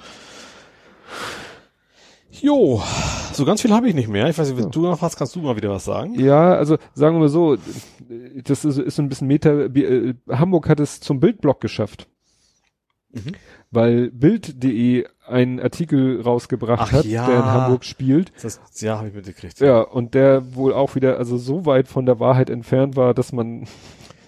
Jo, 2.41 2.83
so 3.35 3.45
ganz 3.45 3.61
viel 3.63 3.73
habe 3.73 3.89
ich 3.89 3.95
nicht 3.95 4.09
mehr. 4.09 4.29
Ich 4.29 4.39
weiß 4.39 4.49
nicht, 4.49 4.57
wenn 4.57 4.65
Ja. 4.65 4.71
du 4.71 4.83
noch 4.83 5.03
hast, 5.03 5.17
kannst 5.17 5.37
du 5.37 5.41
mal 5.41 5.55
wieder 5.57 5.71
was 5.71 5.85
sagen. 5.85 6.19
Ja, 6.19 6.55
also 6.55 6.79
sagen 6.95 7.15
wir 7.17 7.21
mal 7.21 7.29
so, 7.29 7.57
das 8.45 8.65
ist, 8.65 8.79
ist 8.79 8.97
so 8.97 9.03
ein 9.03 9.09
bisschen 9.09 9.29
Meta, 9.29 9.51
äh, 9.51 10.15
Hamburg 10.31 10.69
hat 10.69 10.81
es 10.81 11.01
zum 11.01 11.21
Bildblock 11.21 11.61
geschafft. 11.61 12.09
Mhm. 13.11 13.33
Weil 13.71 14.11
Bild.de 14.11 15.07
einen 15.27 15.61
Artikel 15.61 16.21
rausgebracht 16.23 16.89
Ach 16.89 16.93
hat, 16.93 17.05
ja. 17.05 17.27
der 17.27 17.37
in 17.37 17.45
Hamburg 17.45 17.85
spielt. 17.85 18.33
Das, 18.43 18.61
ja, 18.81 18.97
habe 18.99 19.09
ich 19.09 19.15
mitgekriegt. 19.15 19.61
Ja, 19.61 19.83
und 19.83 20.15
der 20.15 20.55
wohl 20.55 20.73
auch 20.73 20.95
wieder, 20.95 21.19
also 21.19 21.37
so 21.37 21.65
weit 21.67 21.87
von 21.89 22.07
der 22.07 22.19
Wahrheit 22.19 22.49
entfernt 22.51 22.97
war, 22.97 23.13
dass 23.15 23.33
man, 23.33 23.67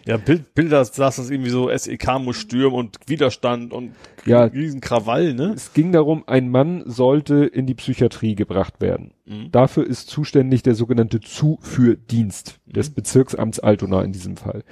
Ja, 0.07 0.19
Bild, 0.19 0.55
Bilder 0.55 0.85
saß 0.85 1.17
das 1.17 1.31
irgendwie 1.31 1.51
so, 1.51 1.71
SEK 1.75 2.19
muss 2.21 2.37
stürmen 2.37 2.75
und 2.79 2.99
Widerstand 3.07 3.73
und 3.73 3.93
Ja. 4.27 4.45
riesen 4.45 4.81
Krawall, 4.83 5.33
ne? 5.35 5.53
es 5.55 5.73
ging 5.73 5.93
darum, 5.93 6.25
ein 6.27 6.51
Mann 6.51 6.83
sollte 6.87 7.45
in 7.47 7.67
die 7.67 7.75
Psychiatrie 7.75 8.35
gebracht 8.35 8.81
werden. 8.83 9.13
Mhm. 9.25 9.51
Dafür 9.51 9.87
ist 9.87 10.09
zuständig 10.11 10.63
der 10.63 10.75
sogenannte 10.75 11.21
Zuführdienst 11.21 12.61
des 12.67 12.91
Mhm. 12.91 12.95
Bezirksamts 12.95 13.61
Altona 13.61 14.03
in 14.03 14.13
diesem 14.13 14.37
Fall. 14.37 14.63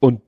Und 0.00 0.20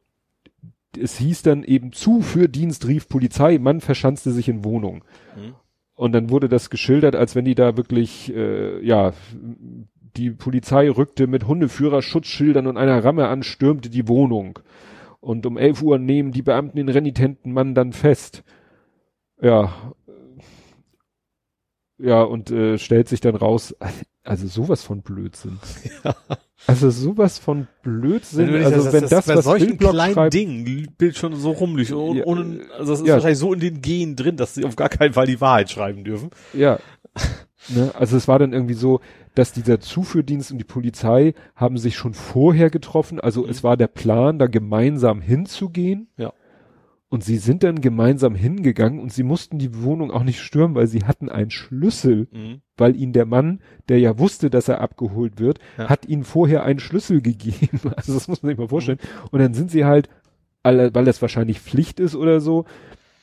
es 0.96 1.18
hieß 1.18 1.42
dann 1.42 1.64
eben 1.64 1.92
Zuführdienst 1.92 2.86
rief 2.86 3.08
Polizei, 3.08 3.58
Mann 3.58 3.80
verschanzte 3.80 4.30
sich 4.30 4.48
in 4.48 4.64
Wohnung. 4.64 5.04
Mhm. 5.36 5.54
Und 5.94 6.12
dann 6.12 6.30
wurde 6.30 6.48
das 6.48 6.70
geschildert, 6.70 7.16
als 7.16 7.34
wenn 7.34 7.44
die 7.44 7.56
da 7.56 7.76
wirklich, 7.76 8.32
äh, 8.32 8.84
ja, 8.86 9.12
die 10.18 10.30
Polizei 10.30 10.90
rückte 10.90 11.26
mit 11.26 11.46
Hundeführer, 11.46 12.02
Schutzschildern 12.02 12.66
und 12.66 12.76
einer 12.76 13.02
Ramme 13.04 13.28
an, 13.28 13.42
stürmte 13.42 13.88
die 13.88 14.08
Wohnung. 14.08 14.58
Und 15.20 15.46
um 15.46 15.56
11 15.56 15.82
Uhr 15.82 15.98
nehmen 15.98 16.32
die 16.32 16.42
Beamten 16.42 16.76
den 16.76 16.88
renitenten 16.88 17.52
Mann 17.52 17.74
dann 17.74 17.92
fest. 17.92 18.42
Ja. 19.40 19.72
Ja, 21.98 22.22
und 22.22 22.50
äh, 22.50 22.78
stellt 22.78 23.08
sich 23.08 23.20
dann 23.20 23.34
raus, 23.34 23.74
also 24.22 24.46
sowas 24.46 24.84
von 24.84 25.02
Blödsinn. 25.02 25.58
Also 26.66 26.90
sowas 26.90 27.38
von 27.38 27.66
Blödsinn. 27.82 28.46
Wenn 28.52 28.60
du 28.60 28.64
also 28.66 28.84
das- 28.84 28.92
wenn 28.92 29.00
das- 29.02 29.10
das, 29.10 29.26
bei 29.26 29.36
was 29.36 29.44
solchen 29.44 29.66
Bildblock 29.68 29.92
kleinen 29.92 30.14
schreibt, 30.14 30.34
Dingen, 30.34 30.88
Bild 30.96 31.16
schon 31.16 31.34
so 31.34 31.54
ohne, 31.56 32.18
Ja, 32.18 32.24
ohne, 32.24 32.60
also 32.76 32.92
das 32.92 33.00
ist 33.00 33.06
ja. 33.06 33.14
wahrscheinlich 33.14 33.38
so 33.38 33.52
in 33.52 33.60
den 33.60 33.80
Genen 33.82 34.14
drin, 34.16 34.36
dass 34.36 34.54
sie 34.54 34.64
auf 34.64 34.76
gar 34.76 34.88
keinen 34.88 35.12
Fall 35.12 35.26
die 35.26 35.40
Wahrheit 35.40 35.70
schreiben 35.70 36.04
dürfen. 36.04 36.30
Ja. 36.52 36.78
ne? 37.68 37.92
Also 37.98 38.16
es 38.16 38.28
war 38.28 38.38
dann 38.38 38.52
irgendwie 38.52 38.74
so, 38.74 39.00
dass 39.38 39.52
dieser 39.52 39.78
Zuführdienst 39.80 40.50
und 40.50 40.58
die 40.58 40.64
Polizei 40.64 41.34
haben 41.54 41.78
sich 41.78 41.96
schon 41.96 42.12
vorher 42.14 42.70
getroffen. 42.70 43.20
Also 43.20 43.46
es 43.46 43.62
war 43.62 43.76
der 43.76 43.86
Plan, 43.86 44.38
da 44.38 44.46
gemeinsam 44.48 45.20
hinzugehen. 45.20 46.08
Ja. 46.16 46.32
Und 47.10 47.24
sie 47.24 47.38
sind 47.38 47.62
dann 47.62 47.80
gemeinsam 47.80 48.34
hingegangen 48.34 48.98
und 49.00 49.12
sie 49.12 49.22
mussten 49.22 49.58
die 49.58 49.82
Wohnung 49.82 50.10
auch 50.10 50.24
nicht 50.24 50.40
stürmen, 50.40 50.74
weil 50.74 50.88
sie 50.88 51.04
hatten 51.04 51.30
einen 51.30 51.50
Schlüssel, 51.50 52.28
Mhm. 52.32 52.60
weil 52.76 52.96
ihnen 52.96 53.12
der 53.14 53.24
Mann, 53.24 53.60
der 53.88 53.98
ja 54.00 54.18
wusste, 54.18 54.50
dass 54.50 54.68
er 54.68 54.80
abgeholt 54.80 55.38
wird, 55.40 55.58
Ja. 55.78 55.88
hat 55.88 56.06
ihnen 56.06 56.24
vorher 56.24 56.64
einen 56.64 56.80
Schlüssel 56.80 57.22
gegeben. 57.22 57.80
Also 57.96 58.12
das 58.14 58.28
muss 58.28 58.42
man 58.42 58.50
sich 58.50 58.58
mal 58.58 58.68
vorstellen. 58.68 58.98
Und 59.30 59.38
dann 59.38 59.54
sind 59.54 59.70
sie 59.70 59.84
halt, 59.84 60.10
weil 60.64 61.04
das 61.04 61.22
wahrscheinlich 61.22 61.60
Pflicht 61.60 61.98
ist 62.00 62.14
oder 62.16 62.40
so, 62.40 62.66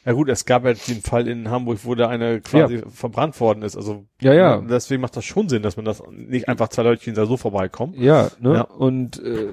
Ja 0.06 0.12
gut, 0.14 0.30
es 0.30 0.46
gab 0.46 0.66
ja 0.66 0.74
den 0.74 1.02
Fall 1.02 1.28
in 1.28 1.50
Hamburg, 1.50 1.80
wo 1.84 1.96
da 1.96 2.08
eine 2.10 2.40
quasi 2.42 2.84
verbrannt 2.94 3.40
worden 3.40 3.64
ist. 3.64 3.76
Also 3.76 4.06
Ja, 4.22 4.34
ja. 4.34 4.62
deswegen 4.62 5.02
macht 5.02 5.18
das 5.18 5.26
schon 5.26 5.50
Sinn, 5.50 5.64
dass 5.64 5.78
man 5.78 5.86
das 5.86 6.04
nicht 6.12 6.48
einfach 6.48 6.68
zwei 6.70 6.84
Leutchen 6.84 7.16
da 7.16 7.26
so 7.26 7.38
vorbeikommen. 7.38 7.96
ja, 7.96 8.30
ne? 8.40 8.54
Ja. 8.54 8.62
Und 8.62 9.20
äh, 9.24 9.52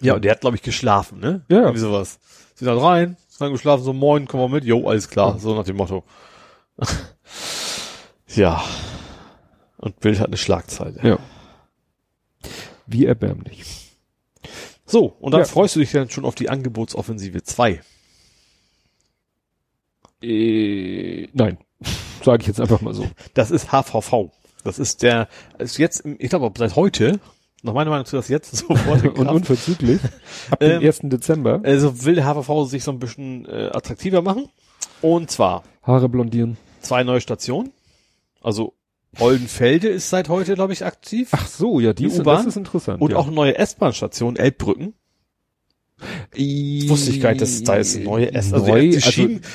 Ja, 0.00 0.14
und 0.14 0.24
der 0.24 0.32
hat, 0.32 0.40
glaube 0.40 0.56
ich, 0.56 0.62
geschlafen, 0.62 1.20
ne? 1.20 1.44
Ja. 1.50 1.58
Irgendwie 1.60 1.80
sowas. 1.80 2.18
Sie 2.54 2.64
sind 2.64 2.78
rein, 2.78 3.16
sind 3.28 3.52
geschlafen, 3.52 3.82
so 3.84 3.92
moin, 3.92 4.26
komm 4.26 4.40
mal 4.40 4.48
mit, 4.48 4.64
jo, 4.64 4.88
alles 4.88 5.08
klar, 5.10 5.38
so 5.38 5.54
nach 5.54 5.64
dem 5.64 5.76
Motto. 5.76 6.02
ja. 8.28 8.62
Und 9.76 10.00
Bild 10.00 10.18
hat 10.20 10.28
eine 10.28 10.36
Schlagzeile. 10.36 10.98
Ja. 11.02 11.18
Wie 12.86 13.06
erbärmlich. 13.06 13.96
So, 14.86 15.06
und 15.06 15.32
dann 15.32 15.40
Ja. 15.42 15.46
freust 15.46 15.76
du 15.76 15.80
dich 15.80 15.92
dann 15.92 16.10
schon 16.10 16.24
auf 16.24 16.34
die 16.34 16.48
Angebotsoffensive 16.48 17.42
2. 17.42 17.80
Äh, 20.24 21.28
nein, 21.32 21.58
sage 22.24 22.42
ich 22.42 22.46
jetzt 22.48 22.60
einfach 22.60 22.80
mal 22.80 22.94
so. 22.94 23.06
Das 23.34 23.50
ist 23.50 23.70
HVV. 23.72 24.30
Das 24.64 24.78
ist 24.78 25.02
der, 25.02 25.28
ist 25.58 25.78
jetzt, 25.78 26.04
ich 26.18 26.30
glaube, 26.30 26.50
seit 26.58 26.74
heute, 26.76 27.20
nach 27.62 27.74
meiner 27.74 27.90
Meinung 27.90 28.06
zu 28.06 28.16
das 28.16 28.28
jetzt 28.28 28.56
sofort 28.56 29.04
Und 29.18 29.28
unverzüglich. 29.28 30.00
Ab 30.50 30.60
dem 30.60 30.80
Ähm, 30.82 30.86
1. 30.86 31.00
Dezember. 31.04 31.60
Also 31.64 32.04
will 32.04 32.14
der 32.14 32.24
HVV 32.24 32.64
sich 32.66 32.84
so 32.84 32.90
ein 32.90 32.98
bisschen 32.98 33.46
äh, 33.46 33.70
attraktiver 33.72 34.22
machen. 34.22 34.48
Und 35.02 35.30
zwar 35.30 35.64
Haare 35.82 36.08
blondieren. 36.08 36.56
zwei 36.80 37.04
neue 37.04 37.20
Stationen. 37.20 37.72
Also 38.42 38.74
Oldenfelde 39.18 39.88
ist 39.88 40.10
seit 40.10 40.28
heute, 40.28 40.54
glaube 40.54 40.72
ich, 40.72 40.84
aktiv. 40.84 41.28
Ach 41.32 41.46
so, 41.46 41.78
ja, 41.80 41.92
die 41.92 42.08
Die 42.08 42.20
U-Bahn? 42.20 42.36
das 42.38 42.46
ist 42.46 42.56
interessant. 42.56 43.00
und 43.00 43.12
ja. 43.12 43.16
auch 43.16 43.30
neue 43.30 43.56
S-Bahn-Station 43.56 44.36
Elbbrücken. 44.36 44.94
Wusste 46.88 47.10
ich 47.10 47.20
gar 47.20 47.30
nicht, 47.30 47.40
dass 47.40 47.62
da 47.62 47.76
jetzt 47.76 48.02
neue 48.02 48.32
S, 48.34 48.52
also 48.52 48.66
Neu, 48.66 48.80
die, 48.80 48.90
die 48.90 48.96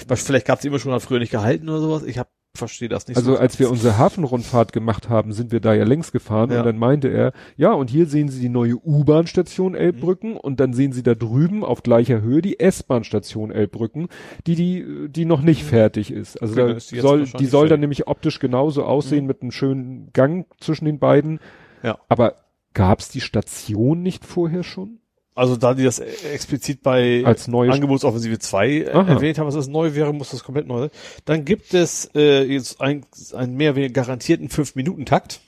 also- 0.10 0.26
vielleicht 0.26 0.46
gab 0.48 0.60
es 0.60 0.66
immer 0.66 0.80
schon, 0.80 0.92
hat 0.94 1.02
früher 1.02 1.20
nicht 1.20 1.32
gehalten 1.32 1.68
oder 1.70 1.80
sowas. 1.82 2.04
Ich 2.04 2.18
hab, 2.18 2.30
verstehe 2.56 2.90
das 2.90 3.08
nicht 3.08 3.18
Also 3.18 3.34
so. 3.34 3.38
als 3.38 3.60
wir 3.60 3.70
unsere 3.70 3.98
Hafenrundfahrt 3.98 4.74
gemacht 4.74 5.10
haben, 5.10 5.34
sind 5.34 5.52
wir 5.52 5.60
da 5.60 5.74
ja 5.74 5.84
längs 5.84 6.12
gefahren 6.12 6.52
Ja. 6.52 6.60
und 6.60 6.66
dann 6.66 6.78
meinte 6.78 7.10
er, 7.10 7.34
ja, 7.58 7.74
und 7.74 7.90
hier 7.90 8.06
sehen 8.08 8.30
Sie 8.30 8.40
die 8.40 8.50
neue 8.50 8.76
U-Bahn-Station 8.76 9.76
Elbbrücken 9.76 10.36
und 10.38 10.60
dann 10.60 10.74
sehen 10.74 10.92
Sie 10.94 11.04
da 11.04 11.14
drüben 11.14 11.64
auf 11.64 11.84
gleicher 11.84 12.22
Höhe 12.22 12.42
die 12.42 12.60
S-Bahn-Station 12.60 13.52
Elbbrücken, 13.52 14.08
die, 14.48 14.56
die, 14.56 14.86
die 15.10 15.26
noch 15.26 15.42
nicht 15.42 15.64
fertig 15.64 16.12
ist. 16.12 16.42
Also 16.42 16.54
Okay, 16.54 16.72
da 16.72 16.78
ist 16.78 16.92
die 16.92 17.00
soll, 17.02 17.26
die 17.26 17.46
soll 17.46 17.68
dann 17.70 17.82
nämlich 17.82 18.08
optisch 18.08 18.40
genauso 18.40 18.84
aussehen 18.84 19.26
mit 19.28 19.42
einem 19.42 19.52
schönen 19.52 20.10
Gang 20.14 20.48
zwischen 20.60 20.86
den 20.86 21.00
beiden. 21.00 21.40
Ja. 21.84 22.00
Aber 22.10 22.36
gab's 22.74 23.10
die 23.10 23.22
Station 23.22 24.02
nicht 24.02 24.26
vorher 24.26 24.64
schon? 24.64 25.00
Also 25.40 25.56
da 25.56 25.74
die 25.74 25.86
das 25.86 26.00
explizit 26.00 26.84
bei 26.84 27.24
Als 27.26 27.48
neue 27.48 27.72
Angebotsoffensive 27.72 28.40
2 28.40 28.68
äh, 28.68 28.92
Aha. 28.92 29.08
erwähnt 29.08 29.38
haben, 29.38 29.46
dass 29.46 29.56
das 29.56 29.70
neu 29.70 29.96
wäre, 29.96 30.14
muss 30.14 30.32
das 30.32 30.44
komplett 30.44 30.68
neu 30.68 30.82
sein. 30.82 30.90
Dann 31.24 31.46
gibt 31.46 31.74
es 31.74 32.12
äh, 32.14 32.44
jetzt 32.44 32.82
ein, 32.82 33.06
einen 33.34 33.56
mehr 33.56 33.72
oder 33.72 33.78
weniger 33.78 33.94
garantierten 33.94 34.50
5-Minuten-Takt 34.50 35.40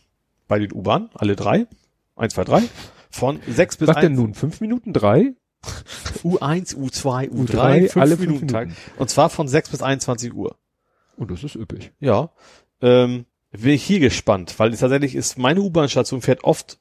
bei 0.48 0.60
den 0.60 0.72
U-Bahnen, 0.72 1.10
alle 1.14 1.36
drei. 1.36 1.68
Eins, 2.16 2.36
zwei, 2.36 2.46
drei. 2.46 2.64
Von 3.10 3.42
sechs 3.50 3.76
bis 3.76 3.90
Was 3.90 3.98
denn 3.98 4.16
nun? 4.16 4.34
Fünf 4.34 4.62
Minuten? 4.62 4.94
Drei? 4.94 5.34
U1, 6.24 6.76
U2, 6.76 7.30
U3, 7.30 7.30
U3, 7.30 7.80
fünf 7.80 7.98
alle 7.98 8.16
fünf 8.16 8.28
Minuten 8.30 8.48
Takt. 8.48 8.68
Minuten. 8.68 8.92
Und 8.98 9.10
zwar 9.10 9.30
von 9.30 9.50
6 9.50 9.70
bis 9.70 9.82
21 9.82 10.34
Uhr. 10.34 10.56
Oh, 11.18 11.26
das 11.26 11.44
ist 11.44 11.56
üppig. 11.56 11.92
Ja. 12.00 12.32
Ähm, 12.82 13.26
bin 13.52 13.72
ich 13.72 13.84
hier 13.84 14.00
gespannt, 14.00 14.58
weil 14.58 14.72
tatsächlich 14.72 15.16
ist 15.16 15.38
meine 15.38 15.60
U-Bahn-Station 15.60 16.22
fährt 16.22 16.46
oft 16.46 16.80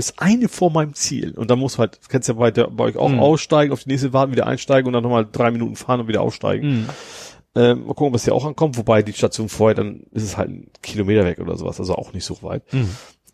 bis 0.00 0.16
eine 0.16 0.48
vor 0.48 0.70
meinem 0.70 0.94
Ziel. 0.94 1.32
Und 1.36 1.50
dann 1.50 1.58
muss 1.58 1.76
halt, 1.76 2.00
kennst 2.08 2.26
ja 2.26 2.32
bei, 2.32 2.50
der, 2.50 2.68
bei 2.68 2.84
euch 2.84 2.96
auch 2.96 3.10
Mhm. 3.10 3.18
aussteigen, 3.20 3.70
auf 3.70 3.82
die 3.84 3.90
nächste 3.90 4.14
warten, 4.14 4.32
wieder 4.32 4.46
einsteigen 4.46 4.86
und 4.86 4.94
dann 4.94 5.02
nochmal 5.02 5.28
drei 5.30 5.50
Minuten 5.50 5.76
fahren 5.76 6.00
und 6.00 6.08
wieder 6.08 6.22
aussteigen. 6.22 6.88
Ähm, 7.54 7.80
mal 7.80 7.88
gucken, 7.88 8.06
ob 8.06 8.14
es 8.14 8.24
hier 8.24 8.34
auch 8.34 8.46
ankommt, 8.46 8.78
wobei 8.78 9.02
die 9.02 9.12
Station 9.12 9.50
vorher, 9.50 9.74
dann 9.74 10.04
ist 10.12 10.22
es 10.22 10.38
halt 10.38 10.48
ein 10.48 10.70
Kilometer 10.80 11.26
weg 11.26 11.38
oder 11.38 11.54
sowas, 11.58 11.78
also 11.80 11.96
auch 11.96 12.14
nicht 12.14 12.24
so 12.24 12.42
weit. 12.42 12.62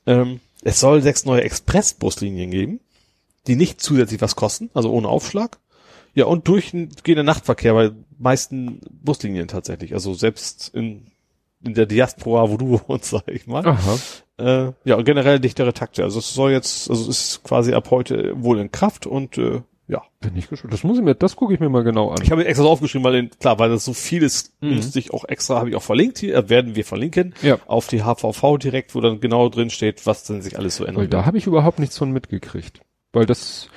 Ähm, 0.07 0.41
es 0.65 0.81
soll 0.81 1.03
sechs 1.03 1.25
neue 1.25 1.43
Expressbuslinien 1.43 2.51
geben, 2.51 2.81
die 3.47 3.55
nicht 3.55 3.81
zusätzlich 3.81 4.21
was 4.21 4.35
kosten, 4.35 4.69
also 4.75 4.91
ohne 4.91 5.07
Aufschlag. 5.07 5.61
Ja, 6.15 6.25
und 6.25 6.49
durchgehender 6.49 7.23
Nachtverkehr 7.23 7.75
bei 7.75 7.93
meisten 8.19 8.81
Buslinien 8.91 9.47
tatsächlich. 9.47 9.95
Also 9.95 10.15
selbst 10.15 10.73
in, 10.75 11.07
in 11.65 11.75
der 11.75 11.87
Diaspora, 11.87 12.51
wo 12.51 12.57
du 12.57 12.81
wohnst, 12.89 13.11
sag 13.11 13.29
ich 13.29 13.47
mal. 13.47 13.67
Aha. 13.67 13.99
Äh, 14.39 14.73
ja, 14.85 14.97
und 14.97 15.05
generell 15.05 15.41
dichtere 15.41 15.73
Takte. 15.73 16.03
Also 16.03 16.19
es 16.19 16.35
soll 16.35 16.53
jetzt, 16.53 16.91
also 16.91 17.11
es 17.11 17.19
ist 17.37 17.43
quasi 17.45 17.73
ab 17.73 17.91
heute 17.91 18.33
wohl 18.37 18.59
in 18.59 18.71
Kraft 18.71 19.07
und 19.07 19.39
äh, 19.39 19.63
ja. 19.89 20.03
Bin 20.21 20.37
ich 20.37 20.49
gespannt. 20.49 20.73
Das 20.75 20.83
muss 20.83 20.99
ich 20.99 21.05
mir, 21.05 21.15
das 21.15 21.37
gucke 21.37 21.55
ich 21.55 21.61
mir 21.61 21.69
mal 21.69 21.85
genau 21.85 22.11
an. 22.11 22.19
Ich 22.23 22.31
habe 22.33 22.45
extra 22.45 22.65
so 22.65 22.71
aufgeschrieben, 22.71 23.05
weil 23.05 23.13
den, 23.13 23.31
klar, 23.31 23.59
weil 23.61 23.71
das 23.71 23.85
so 23.85 23.93
viel 23.95 24.23
ist, 24.25 24.53
Mhm. 24.61 24.75
müsste 24.75 24.99
ich 24.99 25.15
auch 25.15 25.25
extra, 25.25 25.59
habe 25.61 25.71
ich 25.71 25.77
auch 25.77 25.83
verlinkt 25.83 26.19
hier, 26.19 26.35
äh, 26.37 26.49
werden 26.51 26.75
wir 26.75 26.85
verlinken, 26.85 27.35
Ja. 27.41 27.59
auf 27.67 27.87
die 27.87 28.03
HVV 28.03 28.59
direkt, 28.59 28.95
wo 28.97 29.01
dann 29.01 29.21
genau 29.21 29.49
drin 29.49 29.71
steht, 29.71 30.05
was 30.05 30.25
denn 30.25 30.43
sich 30.43 30.59
alles 30.59 30.77
so 30.77 30.85
Weil 30.85 30.91
ändert. 30.91 31.13
da 31.15 31.25
habe 31.25 31.39
ich 31.39 31.47
überhaupt 31.47 31.79
nichts 31.79 31.97
von 31.97 32.11
mitgekriegt. 32.11 32.81
Weil 33.13 33.27
das, 33.27 33.69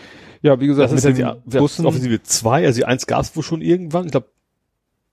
ja, 0.41 0.59
wie 0.59 0.65
gesagt, 0.67 0.91
das 0.91 0.97
ist 0.97 1.03
ja 1.03 1.09
mit 1.11 1.17
die, 1.19 1.41
den 1.41 1.49
die 1.51 1.57
Bussen, 1.59 1.85
Offensive 1.85 2.23
2, 2.23 2.65
also 2.65 2.77
die 2.79 2.85
1 2.85 3.05
gab 3.05 3.21
es 3.21 3.35
wohl 3.35 3.43
schon 3.43 3.61
irgendwann, 3.61 4.05
ich 4.05 4.11
glaube, 4.11 4.27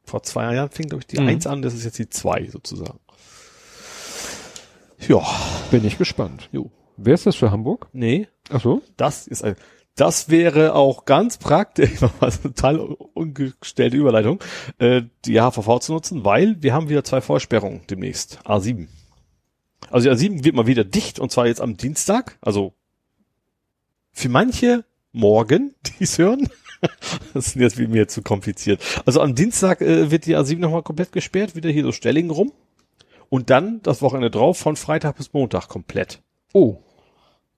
vor 0.06 0.22
zwei 0.22 0.54
Jahren 0.54 0.70
fing, 0.70 0.88
glaube 0.88 1.02
ich, 1.02 1.06
die 1.06 1.20
Mhm. 1.20 1.28
1 1.28 1.46
an, 1.46 1.62
das 1.62 1.74
ist 1.74 1.84
jetzt 1.84 1.98
die 1.98 2.08
2 2.08 2.48
sozusagen. 2.50 2.98
Ja, 5.08 5.22
bin 5.70 5.84
ich 5.84 5.98
gespannt. 5.98 6.48
Jo. 6.52 6.70
Wer 6.96 7.14
ist 7.14 7.26
das 7.26 7.36
für 7.36 7.50
Hamburg? 7.50 7.88
nee, 7.92 8.28
Ach 8.48 8.62
so. 8.62 8.80
das 8.96 9.26
ist 9.26 9.44
ein, 9.44 9.56
das 9.96 10.28
wäre 10.30 10.74
auch 10.74 11.04
ganz 11.04 11.36
praktisch, 11.36 11.90
also 12.20 12.48
total 12.48 12.78
ungestellte 12.78 13.96
Überleitung, 13.96 14.40
äh, 14.78 15.02
die 15.26 15.40
HVV 15.40 15.78
zu 15.80 15.92
nutzen, 15.92 16.24
weil 16.24 16.62
wir 16.62 16.72
haben 16.72 16.88
wieder 16.88 17.04
zwei 17.04 17.20
Vollsperrungen 17.20 17.82
demnächst. 17.90 18.38
A7. 18.44 18.86
Also 19.90 20.08
die 20.08 20.16
A7 20.16 20.44
wird 20.44 20.54
mal 20.54 20.66
wieder 20.66 20.84
dicht 20.84 21.18
und 21.18 21.30
zwar 21.30 21.46
jetzt 21.46 21.60
am 21.60 21.76
Dienstag, 21.76 22.38
also 22.40 22.72
für 24.12 24.30
manche 24.30 24.84
morgen, 25.12 25.74
die 25.98 26.04
es 26.04 26.16
hören. 26.18 26.48
Das 27.34 27.48
ist 27.48 27.56
jetzt 27.56 27.78
wie 27.78 27.86
mir 27.86 28.08
zu 28.08 28.22
kompliziert. 28.22 28.80
Also 29.04 29.20
am 29.20 29.34
Dienstag 29.34 29.80
äh, 29.80 30.10
wird 30.10 30.26
die 30.26 30.36
A7 30.36 30.58
nochmal 30.58 30.82
komplett 30.82 31.12
gesperrt, 31.12 31.54
wieder 31.54 31.70
hier 31.70 31.84
so 31.84 31.92
Stellingen 31.92 32.30
rum. 32.30 32.52
Und 33.28 33.50
dann 33.50 33.80
das 33.82 34.02
Wochenende 34.02 34.30
drauf, 34.30 34.58
von 34.58 34.76
Freitag 34.76 35.16
bis 35.16 35.32
Montag 35.32 35.68
komplett. 35.68 36.22
Oh. 36.52 36.76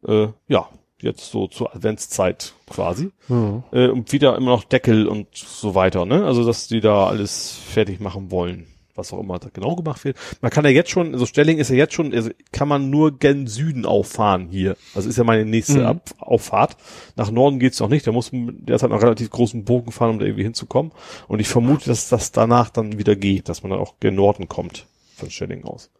Äh, 0.06 0.28
ja, 0.48 0.68
jetzt 1.00 1.30
so 1.30 1.46
zur 1.46 1.74
Adventszeit 1.74 2.54
quasi. 2.68 3.10
Ja. 3.28 3.62
Äh, 3.72 3.88
und 3.88 4.12
wieder 4.12 4.36
immer 4.36 4.52
noch 4.52 4.64
Deckel 4.64 5.06
und 5.06 5.28
so 5.34 5.74
weiter, 5.74 6.06
ne? 6.06 6.24
Also, 6.24 6.44
dass 6.44 6.68
die 6.68 6.80
da 6.80 7.06
alles 7.06 7.52
fertig 7.52 8.00
machen 8.00 8.30
wollen. 8.30 8.66
Was 8.98 9.12
auch 9.12 9.20
immer 9.20 9.38
da 9.38 9.48
genau 9.52 9.76
gemacht 9.76 10.04
wird. 10.04 10.16
Man 10.40 10.50
kann 10.50 10.64
ja 10.64 10.70
jetzt 10.70 10.90
schon, 10.90 11.12
also 11.14 11.24
Stelling 11.24 11.58
ist 11.58 11.70
ja 11.70 11.76
jetzt 11.76 11.94
schon, 11.94 12.12
also 12.12 12.30
kann 12.52 12.66
man 12.68 12.90
nur 12.90 13.18
gen 13.18 13.46
Süden 13.46 13.86
auffahren 13.86 14.48
hier. 14.50 14.76
Also 14.94 15.08
ist 15.08 15.16
ja 15.16 15.24
meine 15.24 15.44
nächste 15.44 15.78
Mhm. 15.78 15.86
Ab 15.86 16.10
Auffahrt. 16.18 16.76
Nach 17.16 17.30
Norden 17.30 17.58
geht's 17.60 17.78
noch 17.80 17.88
nicht. 17.88 18.06
Da 18.06 18.12
muss 18.12 18.32
man 18.32 18.66
derzeit 18.66 18.90
noch 18.90 18.96
einen 18.96 19.04
relativ 19.04 19.30
großen 19.30 19.64
Bogen 19.64 19.92
fahren, 19.92 20.10
um 20.10 20.18
da 20.18 20.24
irgendwie 20.26 20.42
hinzukommen. 20.42 20.92
Und 21.28 21.40
ich 21.40 21.48
vermute, 21.48 21.86
dass 21.88 22.08
das 22.08 22.32
danach 22.32 22.70
dann 22.70 22.98
wieder 22.98 23.14
geht, 23.16 23.48
dass 23.48 23.62
man 23.62 23.70
dann 23.70 23.78
auch 23.80 23.94
gen 24.00 24.16
Norden 24.16 24.48
kommt 24.48 24.86
von 25.16 25.30
Stelling 25.30 25.64
aus. 25.64 25.90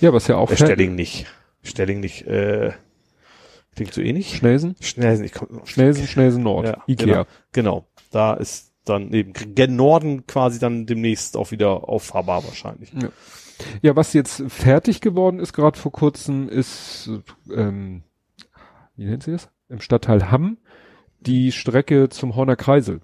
ja, 0.00 0.12
was 0.12 0.26
ja 0.26 0.36
auch 0.36 0.50
Äh, 0.50 0.56
Stelling 0.56 0.94
nicht. 0.94 1.26
Stelling 1.62 2.00
nicht, 2.00 2.26
äh, 2.26 2.72
klingt 3.74 3.92
so 3.92 4.00
ähnlich. 4.00 4.36
Schnellsen? 4.36 4.76
Schnellsen, 4.80 5.24
ich 5.24 5.32
komm, 5.32 5.60
Schnellsen, 5.66 6.06
Schnellsen 6.06 6.42
Nord. 6.42 6.66
ja, 6.66 6.82
Ikea. 6.86 7.06
Genau, 7.06 7.26
genau. 7.52 7.86
Da 8.10 8.34
ist 8.34 8.65
dann 8.88 9.12
eben 9.12 9.32
gen 9.32 9.76
Norden 9.76 10.26
quasi 10.26 10.58
dann 10.58 10.86
demnächst 10.86 11.36
auch 11.36 11.50
wieder 11.50 11.88
auffahrbar 11.88 12.44
wahrscheinlich. 12.44 12.92
Ja, 13.82 13.96
was 13.96 14.12
jetzt 14.12 14.42
fertig 14.48 15.00
geworden 15.00 15.38
ist, 15.40 15.52
gerade 15.52 15.78
vor 15.78 15.92
kurzem, 15.92 16.48
ist, 16.48 17.10
ähm, 17.54 18.02
wie 18.96 19.06
nennt 19.06 19.22
sie 19.22 19.32
das? 19.32 19.48
Im 19.68 19.80
Stadtteil 19.80 20.30
Hamm, 20.30 20.58
die 21.20 21.52
Strecke 21.52 22.08
zum 22.08 22.36
Horner 22.36 22.56
Kreisel, 22.56 23.00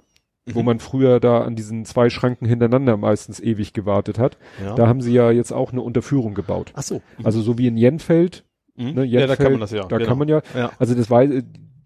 wo 0.46 0.60
Mhm. 0.60 0.66
man 0.66 0.78
früher 0.78 1.20
da 1.20 1.40
an 1.42 1.56
diesen 1.56 1.84
zwei 1.84 2.10
Schranken 2.10 2.46
hintereinander 2.46 2.96
meistens 2.96 3.40
ewig 3.40 3.72
gewartet 3.72 4.18
hat. 4.18 4.36
Ja. 4.62 4.74
Da 4.74 4.86
haben 4.86 5.00
sie 5.00 5.12
ja 5.12 5.30
jetzt 5.30 5.52
auch 5.52 5.72
eine 5.72 5.80
Unterführung 5.80 6.34
gebaut. 6.34 6.72
Ach 6.76 6.82
so. 6.82 7.00
Also 7.24 7.40
so 7.40 7.58
wie 7.58 7.66
in 7.66 7.76
Jenfeld, 7.76 8.44
Mhm. 8.76 8.92
ne, 8.94 9.04
ja, 9.04 9.26
da 9.26 9.36
kann 9.36 9.46
Jenfeld, 9.46 9.50
man 9.52 9.60
das 9.60 9.70
ja. 9.72 9.84
da 9.86 9.96
genau. 9.98 10.08
kann 10.08 10.18
man 10.18 10.28
ja, 10.28 10.42
Ja. 10.54 10.70
also 10.78 10.94
das 10.94 11.10
war, 11.10 11.24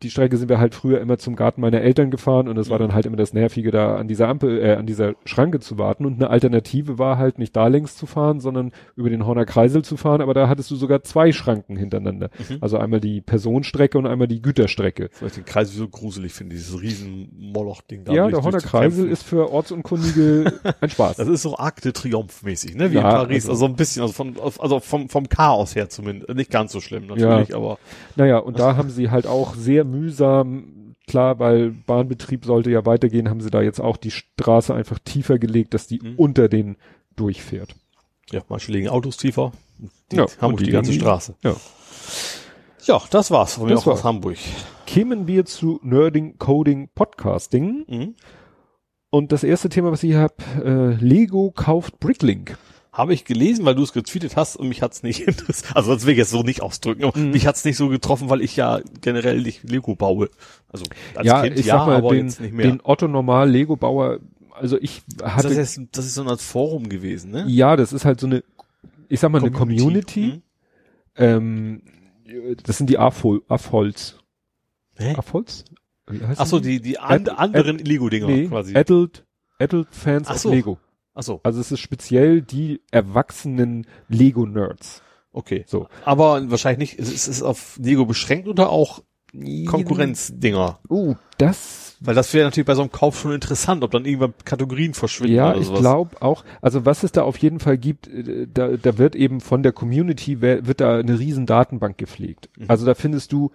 die 0.02 0.10
Strecke 0.10 0.36
sind 0.36 0.48
wir 0.48 0.58
halt 0.58 0.74
früher 0.74 1.00
immer 1.00 1.18
zum 1.18 1.36
Garten 1.36 1.60
meiner 1.60 1.80
Eltern 1.80 2.10
gefahren 2.10 2.48
und 2.48 2.58
es 2.58 2.68
war 2.70 2.78
Mhm. 2.78 2.82
dann 2.82 2.94
halt 2.94 3.06
immer 3.06 3.16
das 3.16 3.32
Nervige, 3.32 3.70
da 3.70 3.96
an 3.96 4.08
dieser 4.08 4.28
Ampel, 4.28 4.60
äh, 4.62 4.74
an 4.74 4.86
dieser 4.86 5.14
Schranke 5.24 5.60
zu 5.60 5.78
warten. 5.78 6.04
Und 6.06 6.14
eine 6.16 6.30
Alternative 6.30 6.98
war 6.98 7.18
halt 7.18 7.38
nicht 7.38 7.56
da 7.56 7.66
längs 7.68 7.96
zu 7.96 8.06
fahren, 8.06 8.40
sondern 8.40 8.72
über 8.94 9.10
den 9.10 9.26
Horner 9.26 9.44
Kreisel 9.46 9.82
zu 9.82 9.96
fahren, 9.96 10.20
aber 10.20 10.34
da 10.34 10.48
hattest 10.48 10.70
du 10.70 10.76
sogar 10.76 11.02
zwei 11.02 11.32
Schranken 11.32 11.76
hintereinander. 11.76 12.30
Mhm. 12.50 12.58
Also 12.60 12.78
einmal 12.78 13.00
die 13.00 13.20
Personenstrecke 13.20 13.96
und 13.98 14.06
einmal 14.06 14.28
die 14.28 14.42
Güterstrecke. 14.42 15.08
Vielleicht 15.12 15.36
den 15.38 15.44
Kreis 15.44 15.72
so 15.72 15.88
gruselig 15.88 16.32
finde, 16.34 16.54
dieses 16.56 16.80
riesen 16.80 17.28
Moloch-Ding 17.38 18.04
da. 18.04 18.12
ja, 18.12 18.28
der 18.28 18.42
Horner. 18.42 18.58
Kreisel 18.58 19.08
ist 19.08 19.22
für 19.22 19.50
Ortsunkundige 19.50 20.52
ein 20.80 20.90
Spaß. 20.90 21.16
Das 21.16 21.28
ist 21.28 21.42
so 21.42 21.56
Arc 21.58 21.80
de 21.82 21.92
Triomphe 21.92 22.44
mäßig, 22.44 22.74
ne? 22.74 22.90
Wie 22.90 22.96
Ja, 22.96 23.00
in 23.02 23.06
Paris. 23.28 23.48
also- 23.48 23.56
Also, 23.56 23.66
ein 23.66 23.76
bisschen, 23.76 24.02
also 24.02 24.12
von, 24.12 24.34
also 24.58 24.80
vom, 24.80 25.08
vom 25.08 25.28
Chaos 25.30 25.74
her 25.74 25.88
zumindest. 25.88 26.34
Nicht 26.34 26.50
ganz 26.50 26.72
so 26.72 26.80
schlimm, 26.80 27.06
natürlich, 27.06 27.54
aber. 27.54 27.78
Naja, 28.16 28.38
und 28.38 28.58
da 28.58 28.76
haben 28.76 28.90
sie 28.90 29.10
halt 29.10 29.26
auch 29.26 29.54
sehr 29.54 29.85
mühsam, 29.86 30.94
klar, 31.06 31.38
weil 31.38 31.70
Bahnbetrieb 31.70 32.44
sollte 32.44 32.70
ja 32.70 32.84
weitergehen, 32.86 33.28
haben 33.30 33.40
sie 33.40 33.50
da 33.50 33.62
jetzt 33.62 33.80
auch 33.80 33.96
die 33.96 34.10
Straße 34.10 34.74
einfach 34.74 34.98
tiefer 34.98 35.38
gelegt, 35.38 35.72
dass 35.74 35.86
die 35.86 36.00
Mhm. 36.02 36.14
unter 36.16 36.48
den 36.48 36.76
durchfährt. 37.16 37.74
Ja, 38.30 38.42
manche 38.48 38.72
legen 38.72 38.88
Autos 38.88 39.16
tiefer. 39.16 39.52
Die, 40.10 40.16
Ja, 40.16 40.26
Hamburg, 40.40 40.60
und 40.60 40.66
die, 40.66 40.72
ganze 40.72 40.92
Straße. 40.92 41.34
Ja. 41.42 41.54
Ja, 42.84 43.02
das 43.10 43.30
war's 43.30 43.54
von 43.54 43.64
mir 43.64 43.70
Das 43.70 43.80
auch 43.82 43.86
aus 43.92 43.98
war's. 43.98 44.04
Hamburg. 44.04 44.36
Kämen 44.86 45.26
wir 45.26 45.44
zu 45.44 45.80
Nerding, 45.82 46.38
Coding, 46.38 46.88
Podcasting. 46.94 47.84
Mhm. 47.88 48.14
Und 49.10 49.32
das 49.32 49.44
erste 49.44 49.68
Thema, 49.68 49.90
was 49.92 50.02
ich 50.02 50.14
habe, 50.14 50.34
äh, 50.64 50.94
Lego 51.04 51.50
kauft 51.50 51.98
Bricklink. 52.00 52.58
Habe 52.96 53.12
ich 53.12 53.24
gelesen, 53.26 53.64
weil 53.66 53.74
du 53.74 53.82
es 53.82 53.92
getweetet 53.92 54.36
hast 54.36 54.56
und 54.56 54.68
mich 54.68 54.80
hat's 54.80 55.02
nicht 55.02 55.20
interessiert. 55.28 55.76
Also 55.76 55.92
das 55.94 56.06
will 56.06 56.12
ich 56.12 56.18
jetzt 56.18 56.30
so 56.30 56.42
nicht 56.42 56.62
ausdrücken, 56.62 57.04
aber 57.04 57.18
Mhm. 57.18 57.30
mich 57.30 57.46
hat's 57.46 57.64
nicht 57.64 57.76
so 57.76 57.88
getroffen, 57.88 58.30
weil 58.30 58.40
ich 58.40 58.56
ja 58.56 58.80
generell 59.02 59.42
nicht 59.42 59.68
Lego 59.68 59.94
baue. 59.94 60.30
Also 60.68 60.84
als 61.14 61.26
ja, 61.26 61.42
Kind 61.42 61.58
ich 61.58 61.66
ja, 61.66 61.78
sag 61.78 61.86
mal, 61.86 61.96
aber 61.96 62.10
den, 62.14 62.26
jetzt 62.26 62.40
nicht 62.40 62.54
mehr. 62.54 62.66
den 62.66 62.80
Otto 62.82 63.06
Normal 63.08 63.50
Lego 63.50 63.76
Bauer, 63.76 64.20
also 64.52 64.78
ich 64.80 65.02
das, 65.18 65.34
hatte, 65.34 65.48
ist, 65.48 65.80
das 65.92 66.06
ist 66.06 66.14
so 66.14 66.26
ein 66.26 66.38
Forum 66.38 66.88
gewesen, 66.88 67.30
ne? 67.32 67.44
ja, 67.48 67.76
das 67.76 67.92
ist 67.92 68.04
halt 68.06 68.18
so 68.20 68.26
eine, 68.26 68.42
ich 69.08 69.20
sag 69.20 69.30
mal, 69.30 69.40
eine 69.42 69.50
Community. 69.50 70.20
Mhm. 70.36 70.42
Ähm, 71.16 71.82
das 72.64 72.78
sind 72.78 72.90
die 72.90 72.98
Afol 72.98 73.42
Afholz. 73.48 74.16
Hä? 74.96 75.14
Afholz? 75.16 75.64
Wie 76.08 76.20
heißen 76.20 76.36
Ach 76.38 76.46
so, 76.46 76.60
die, 76.60 76.80
die 76.80 76.98
an, 76.98 77.28
Ad- 77.28 77.30
anderen 77.32 77.78
Lego-Dinger 77.78 78.26
nee, 78.26 78.46
quasi. 78.48 78.74
Adult, 78.76 79.24
Adult 79.58 79.88
Fans 79.90 80.28
Ach 80.28 80.34
of 80.36 80.40
so. 80.40 80.50
Lego. 80.50 80.78
Ach 81.18 81.22
so, 81.22 81.40
Also 81.42 81.60
es 81.60 81.72
ist 81.72 81.80
speziell 81.80 82.42
die 82.42 82.80
erwachsenen 82.92 83.86
Lego-Nerds. 84.08 85.02
okay. 85.32 85.64
So. 85.66 85.88
Aber 86.04 86.48
wahrscheinlich 86.50 86.96
nicht, 86.96 87.00
es 87.00 87.26
ist, 87.26 87.42
auf 87.42 87.78
Lego 87.82 88.04
beschränkt 88.06 88.46
oder 88.46 88.70
auch 88.70 89.02
Konkurrenzdinger. 89.66 90.78
Uh, 90.88 91.14
das 91.38 91.96
Weil 92.00 92.14
das 92.14 92.32
wäre 92.32 92.46
natürlich 92.46 92.66
bei 92.66 92.74
so 92.74 92.82
einem 92.82 92.92
Kauf 92.92 93.18
schon 93.20 93.32
interessant, 93.32 93.82
ob 93.82 93.90
dann 93.90 94.04
irgendwann 94.04 94.34
Kategorien 94.44 94.94
verschwinden 94.94 95.34
Ja, 95.36 95.50
oder 95.50 95.60
ich 95.60 95.66
sowas. 95.66 95.80
glaube 95.80 96.22
auch, 96.22 96.44
also 96.62 96.84
was 96.84 97.02
es 97.02 97.12
da 97.12 97.22
auf 97.22 97.36
jeden 97.38 97.60
Fall 97.60 97.78
gibt, 97.78 98.08
äh, 98.08 98.46
da, 98.52 98.76
da 98.76 98.98
wird 98.98 99.16
eben 99.16 99.40
von 99.40 99.62
der 99.62 99.72
Community, 99.72 100.40
wird 100.40 100.80
da 100.80 100.98
eine 100.98 101.18
riesen 101.18 101.46
Datenbank 101.46 101.98
gepflegt. 101.98 102.48
Mhm. 102.56 102.66
Also 102.68 102.86
da 102.86 102.94
findest 102.94 103.32
du, 103.32 103.50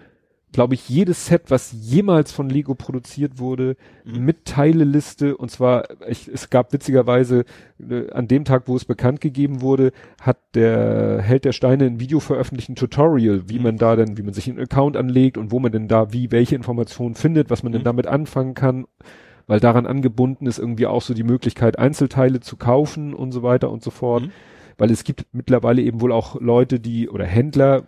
glaube 0.52 0.74
ich, 0.74 0.90
jedes 0.90 1.28
Set, 1.28 1.44
was 1.50 1.74
jemals 1.82 2.32
von 2.32 2.50
Lego 2.50 2.76
produziert 2.76 3.40
wurde, 3.40 3.76
Mhm. 4.04 4.26
mit 4.26 4.46
Teileliste 4.46 5.38
und 5.38 5.50
zwar, 5.52 5.86
ich, 6.10 6.28
es 6.28 6.50
gab 6.50 6.74
witzigerweise, 6.74 7.46
äh, 7.80 8.10
an 8.12 8.28
dem 8.28 8.44
Tag, 8.46 8.64
wo 8.68 8.76
es 8.76 8.84
bekannt 8.86 9.22
gegeben 9.22 9.62
wurde, 9.62 9.92
hat 10.22 10.38
der 10.56 11.22
Held 11.22 11.46
der 11.46 11.52
Steine 11.54 11.86
ein 11.86 12.00
Video 12.00 12.20
veröffentlicht, 12.20 12.70
ein 12.70 12.76
Tutorial, 12.76 13.44
wie 13.48 13.58
Mhm. 13.60 13.64
man 13.64 13.78
da 13.78 13.96
denn, 13.96 14.18
wie 14.18 14.24
man 14.24 14.34
sich 14.34 14.50
einen 14.50 14.60
Account 14.60 14.98
anlegt 14.98 15.38
und 15.38 15.52
wo 15.52 15.60
man 15.60 15.72
denn 15.72 15.88
da 15.88 16.12
wie 16.14 16.32
welche 16.32 16.56
Informationen 16.56 17.16
findet, 17.16 17.50
was 17.50 17.64
man 17.64 17.72
denn 17.72 17.82
Mhm. 17.82 17.86
damit 17.86 18.08
anfangen 18.08 18.54
kann 18.54 18.86
weil 19.48 19.60
daran 19.60 19.86
angebunden 19.86 20.46
ist 20.46 20.60
irgendwie 20.60 20.86
auch 20.86 21.02
so 21.02 21.14
die 21.14 21.24
Möglichkeit, 21.24 21.78
Einzelteile 21.78 22.40
zu 22.40 22.56
kaufen 22.56 23.14
und 23.14 23.34
so 23.34 23.44
weiter 23.44 23.70
und 23.70 23.84
so 23.84 23.90
fort. 23.90 24.24
Mhm. 24.24 24.32
Weil 24.78 24.92
es 24.92 25.04
gibt 25.04 25.26
mittlerweile 25.34 25.82
eben 25.82 26.00
wohl 26.00 26.14
auch 26.14 26.40
Leute, 26.40 26.80
die, 26.80 27.10
oder 27.10 27.26
Händler, 27.26 27.84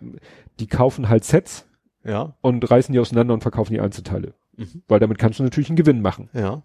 die 0.60 0.66
kaufen 0.66 1.08
halt 1.08 1.24
Sets 1.24 1.66
Ja. 2.04 2.34
und 2.40 2.70
reißen 2.70 2.92
die 2.92 2.98
auseinander 3.00 3.34
und 3.34 3.40
verkaufen 3.40 3.72
die 3.72 3.80
Einzelteile. 3.80 4.34
Mhm. 4.56 4.82
Weil 4.88 5.00
damit 5.00 5.18
kannst 5.18 5.38
du 5.38 5.42
natürlich 5.42 5.68
einen 5.70 5.76
Gewinn 5.76 6.02
machen. 6.02 6.28
Ja. 6.32 6.62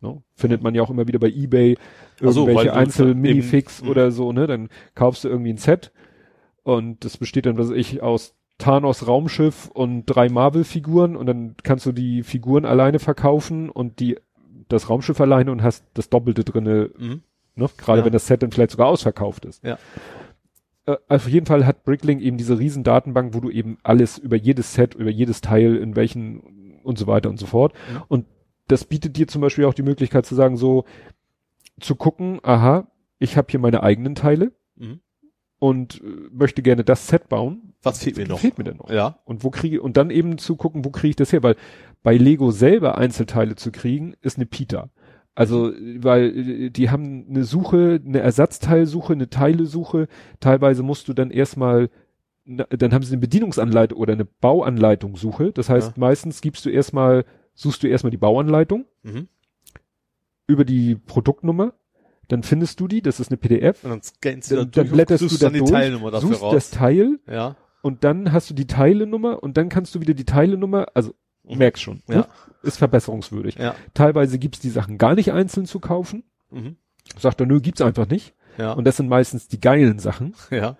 Ne? 0.00 0.22
Findet 0.34 0.62
man 0.62 0.74
ja 0.74 0.82
auch 0.82 0.90
immer 0.90 1.06
wieder 1.06 1.18
bei 1.18 1.28
Ebay 1.30 1.76
so, 2.20 2.46
irgendwelche 2.46 2.70
du 2.70 2.74
Einzel-Minifix 2.74 3.80
eben- 3.80 3.88
oder 3.90 4.10
so, 4.10 4.32
ne? 4.32 4.46
Dann 4.46 4.68
kaufst 4.94 5.24
du 5.24 5.28
irgendwie 5.28 5.52
ein 5.52 5.58
Set 5.58 5.92
und 6.62 7.04
das 7.04 7.16
besteht 7.16 7.46
dann, 7.46 7.56
was 7.58 7.68
weiß 7.70 7.76
ich, 7.76 8.02
aus 8.02 8.34
Thanos 8.58 9.06
Raumschiff 9.06 9.70
und 9.72 10.04
drei 10.06 10.28
Marvel-Figuren 10.28 11.16
und 11.16 11.26
dann 11.26 11.54
kannst 11.62 11.86
du 11.86 11.92
die 11.92 12.22
Figuren 12.22 12.64
alleine 12.64 12.98
verkaufen 12.98 13.70
und 13.70 13.98
die 14.00 14.18
das 14.68 14.88
Raumschiff 14.88 15.20
alleine 15.20 15.50
und 15.52 15.62
hast 15.62 15.84
das 15.94 16.08
Doppelte 16.10 16.44
drinne, 16.44 16.90
Mhm. 16.96 17.22
ne? 17.56 17.68
Gerade 17.76 18.00
Ja. 18.00 18.04
wenn 18.04 18.12
das 18.12 18.26
Set 18.26 18.42
dann 18.42 18.50
vielleicht 18.52 18.72
sogar 18.72 18.88
ausverkauft 18.88 19.44
ist. 19.44 19.62
Ja. 19.64 19.78
Äh, 20.86 20.96
auf 21.08 21.28
jeden 21.28 21.46
Fall 21.46 21.66
hat 21.66 21.84
Bricklink 21.84 22.20
eben 22.22 22.36
diese 22.36 22.58
riesen 22.58 22.84
Datenbank, 22.84 23.34
wo 23.34 23.40
du 23.40 23.50
eben 23.50 23.78
alles 23.82 24.18
über 24.18 24.36
jedes 24.36 24.74
Set, 24.74 24.94
über 24.94 25.10
jedes 25.10 25.40
Teil, 25.40 25.76
in 25.76 25.96
welchen 25.96 26.80
und 26.82 26.98
so 26.98 27.06
weiter 27.06 27.30
und 27.30 27.38
so 27.38 27.46
fort. 27.46 27.74
Mhm. 27.92 28.02
Und 28.08 28.26
das 28.68 28.84
bietet 28.84 29.16
dir 29.16 29.28
zum 29.28 29.40
Beispiel 29.42 29.64
auch 29.64 29.74
die 29.74 29.82
Möglichkeit 29.82 30.26
zu 30.26 30.34
sagen, 30.34 30.56
so 30.56 30.84
zu 31.80 31.94
gucken, 31.94 32.40
aha, 32.42 32.86
ich 33.18 33.36
habe 33.36 33.48
hier 33.50 33.60
meine 33.60 33.82
eigenen 33.82 34.14
Teile 34.14 34.52
Mhm. 34.76 35.00
und 35.58 36.00
äh, 36.02 36.06
möchte 36.32 36.62
gerne 36.62 36.82
das 36.82 37.06
Set 37.06 37.28
bauen. 37.28 37.74
Was 37.82 38.02
fehlt 38.02 38.16
mir 38.16 38.26
noch? 38.26 38.38
Fehlt 38.38 38.58
mir 38.58 38.64
denn 38.64 38.78
noch? 38.78 38.90
Ja. 38.90 39.18
Und 39.24 39.44
wo 39.44 39.50
kriege 39.50 39.82
und 39.82 39.96
dann 39.96 40.10
eben 40.10 40.38
zu 40.38 40.56
gucken, 40.56 40.84
wo 40.84 40.90
kriege 40.90 41.10
ich 41.10 41.16
das 41.16 41.32
her? 41.32 41.42
Weil 41.42 41.56
bei 42.02 42.16
Lego 42.16 42.50
selber 42.50 42.96
Einzelteile 42.98 43.54
zu 43.54 43.70
kriegen, 43.70 44.14
ist 44.22 44.38
eine 44.38 44.46
Pita. 44.46 44.88
Also, 45.34 45.72
weil 45.98 46.36
äh, 46.36 46.70
die 46.70 46.90
haben 46.90 47.26
eine 47.30 47.44
Suche, 47.44 48.00
eine 48.04 48.20
Ersatzteilsuche, 48.20 49.14
eine 49.14 49.30
Teilesuche. 49.30 50.08
Teilweise 50.40 50.82
musst 50.82 51.08
du 51.08 51.14
dann 51.14 51.30
erstmal, 51.30 51.88
dann 52.44 52.92
haben 52.92 53.02
sie 53.02 53.12
eine 53.12 53.20
Bedienungsanleitung 53.20 53.98
oder 53.98 54.12
eine 54.12 54.24
Bauanleitung 54.26 55.16
Suche. 55.16 55.52
Das 55.52 55.68
heißt, 55.70 55.88
Ja. 55.96 56.00
meistens 56.00 56.40
gibst 56.42 56.66
du 56.66 56.70
erstmal, 56.70 57.24
suchst 57.54 57.82
du 57.82 57.86
erstmal 57.88 58.10
die 58.10 58.16
Bauanleitung 58.18 58.84
Mhm. 59.02 59.28
über 60.46 60.64
die 60.64 60.96
Produktnummer. 60.96 61.72
Dann 62.28 62.42
findest 62.42 62.80
du 62.80 62.88
die, 62.88 63.02
das 63.02 63.20
ist 63.20 63.30
eine 63.30 63.36
PDF. 63.36 63.84
Und 63.84 63.90
dann 63.90 64.02
scannst 64.02 64.50
du 64.50 64.56
Dann, 64.56 64.70
da 64.70 64.82
dann 64.84 64.92
blätterst 64.92 65.22
du 65.30 65.38
dann 65.38 65.52
die 65.52 65.58
durch, 65.60 65.70
Teilnummer 65.70 66.10
dafür 66.10 66.28
suchst 66.28 66.42
raus. 66.42 66.54
das 66.54 66.70
Teil 66.70 67.18
ja. 67.30 67.56
und 67.82 68.04
dann 68.04 68.32
hast 68.32 68.48
du 68.50 68.54
die 68.54 68.66
Teilenummer 68.66 69.42
und 69.42 69.56
dann 69.56 69.68
kannst 69.68 69.94
du 69.94 70.00
wieder 70.00 70.14
die 70.14 70.24
Teilenummer, 70.24 70.86
also 70.94 71.14
Mhm. 71.44 71.58
merkst 71.58 71.82
schon, 71.82 72.02
Ja. 72.08 72.16
ne? 72.18 72.26
ist 72.62 72.78
verbesserungswürdig. 72.78 73.56
Ja. 73.56 73.74
Teilweise 73.94 74.38
gibt's 74.38 74.60
die 74.60 74.70
Sachen 74.70 74.96
gar 74.98 75.14
nicht 75.14 75.32
einzeln 75.32 75.66
zu 75.66 75.80
kaufen. 75.80 76.22
Mhm. 76.50 76.76
Sagt 77.18 77.40
er, 77.40 77.46
nö, 77.46 77.60
gibt's 77.60 77.80
einfach 77.80 78.08
nicht. 78.08 78.34
Ja. 78.58 78.72
Und 78.72 78.84
das 78.84 78.96
sind 78.98 79.08
meistens 79.08 79.48
die 79.48 79.60
geilen 79.60 79.98
Sachen. 79.98 80.34
ja. 80.50 80.76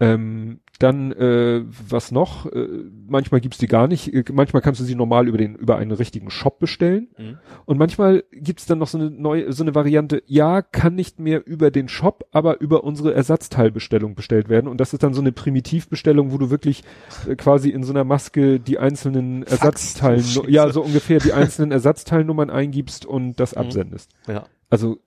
Ähm, 0.00 0.60
dann, 0.78 1.12
äh, 1.12 1.64
was 1.88 2.12
noch? 2.12 2.46
Äh, 2.46 2.68
manchmal 3.08 3.40
gibt's 3.40 3.58
die 3.58 3.66
gar 3.66 3.88
nicht. 3.88 4.14
Äh, 4.14 4.24
manchmal 4.32 4.62
kannst 4.62 4.80
du 4.80 4.84
sie 4.84 4.94
normal 4.94 5.26
über 5.26 5.38
den, 5.38 5.56
über 5.56 5.76
einen 5.76 5.90
richtigen 5.90 6.30
Shop 6.30 6.58
bestellen. 6.58 7.08
Mhm. 7.18 7.38
Und 7.64 7.78
manchmal 7.78 8.24
gibt's 8.32 8.66
dann 8.66 8.78
noch 8.78 8.86
so 8.86 8.98
eine 8.98 9.10
neue, 9.10 9.52
so 9.52 9.64
eine 9.64 9.74
Variante, 9.74 10.22
ja, 10.26 10.62
kann 10.62 10.94
nicht 10.94 11.18
mehr 11.18 11.46
über 11.46 11.70
den 11.70 11.88
Shop, 11.88 12.26
aber 12.30 12.60
über 12.60 12.84
unsere 12.84 13.12
Ersatzteilbestellung 13.12 14.14
bestellt 14.14 14.48
werden. 14.48 14.68
Und 14.68 14.80
das 14.80 14.92
ist 14.92 15.02
dann 15.02 15.14
so 15.14 15.20
eine 15.20 15.32
Primitivbestellung, 15.32 16.32
wo 16.32 16.38
du 16.38 16.50
wirklich 16.50 16.84
äh, 17.28 17.34
quasi 17.34 17.70
in 17.70 17.82
so 17.82 17.92
einer 17.92 18.04
Maske 18.04 18.60
die 18.60 18.78
einzelnen 18.78 19.42
Ersatzteilen, 19.42 20.24
ja, 20.48 20.70
so 20.70 20.82
ungefähr 20.82 21.18
die 21.18 21.32
einzelnen 21.32 21.72
Ersatzteilnummern 21.72 22.50
eingibst 22.50 23.04
und 23.04 23.40
das 23.40 23.54
Mhm. 23.54 23.60
absendest. 23.62 24.10
Ja. 24.26 24.44
Also 24.70 24.98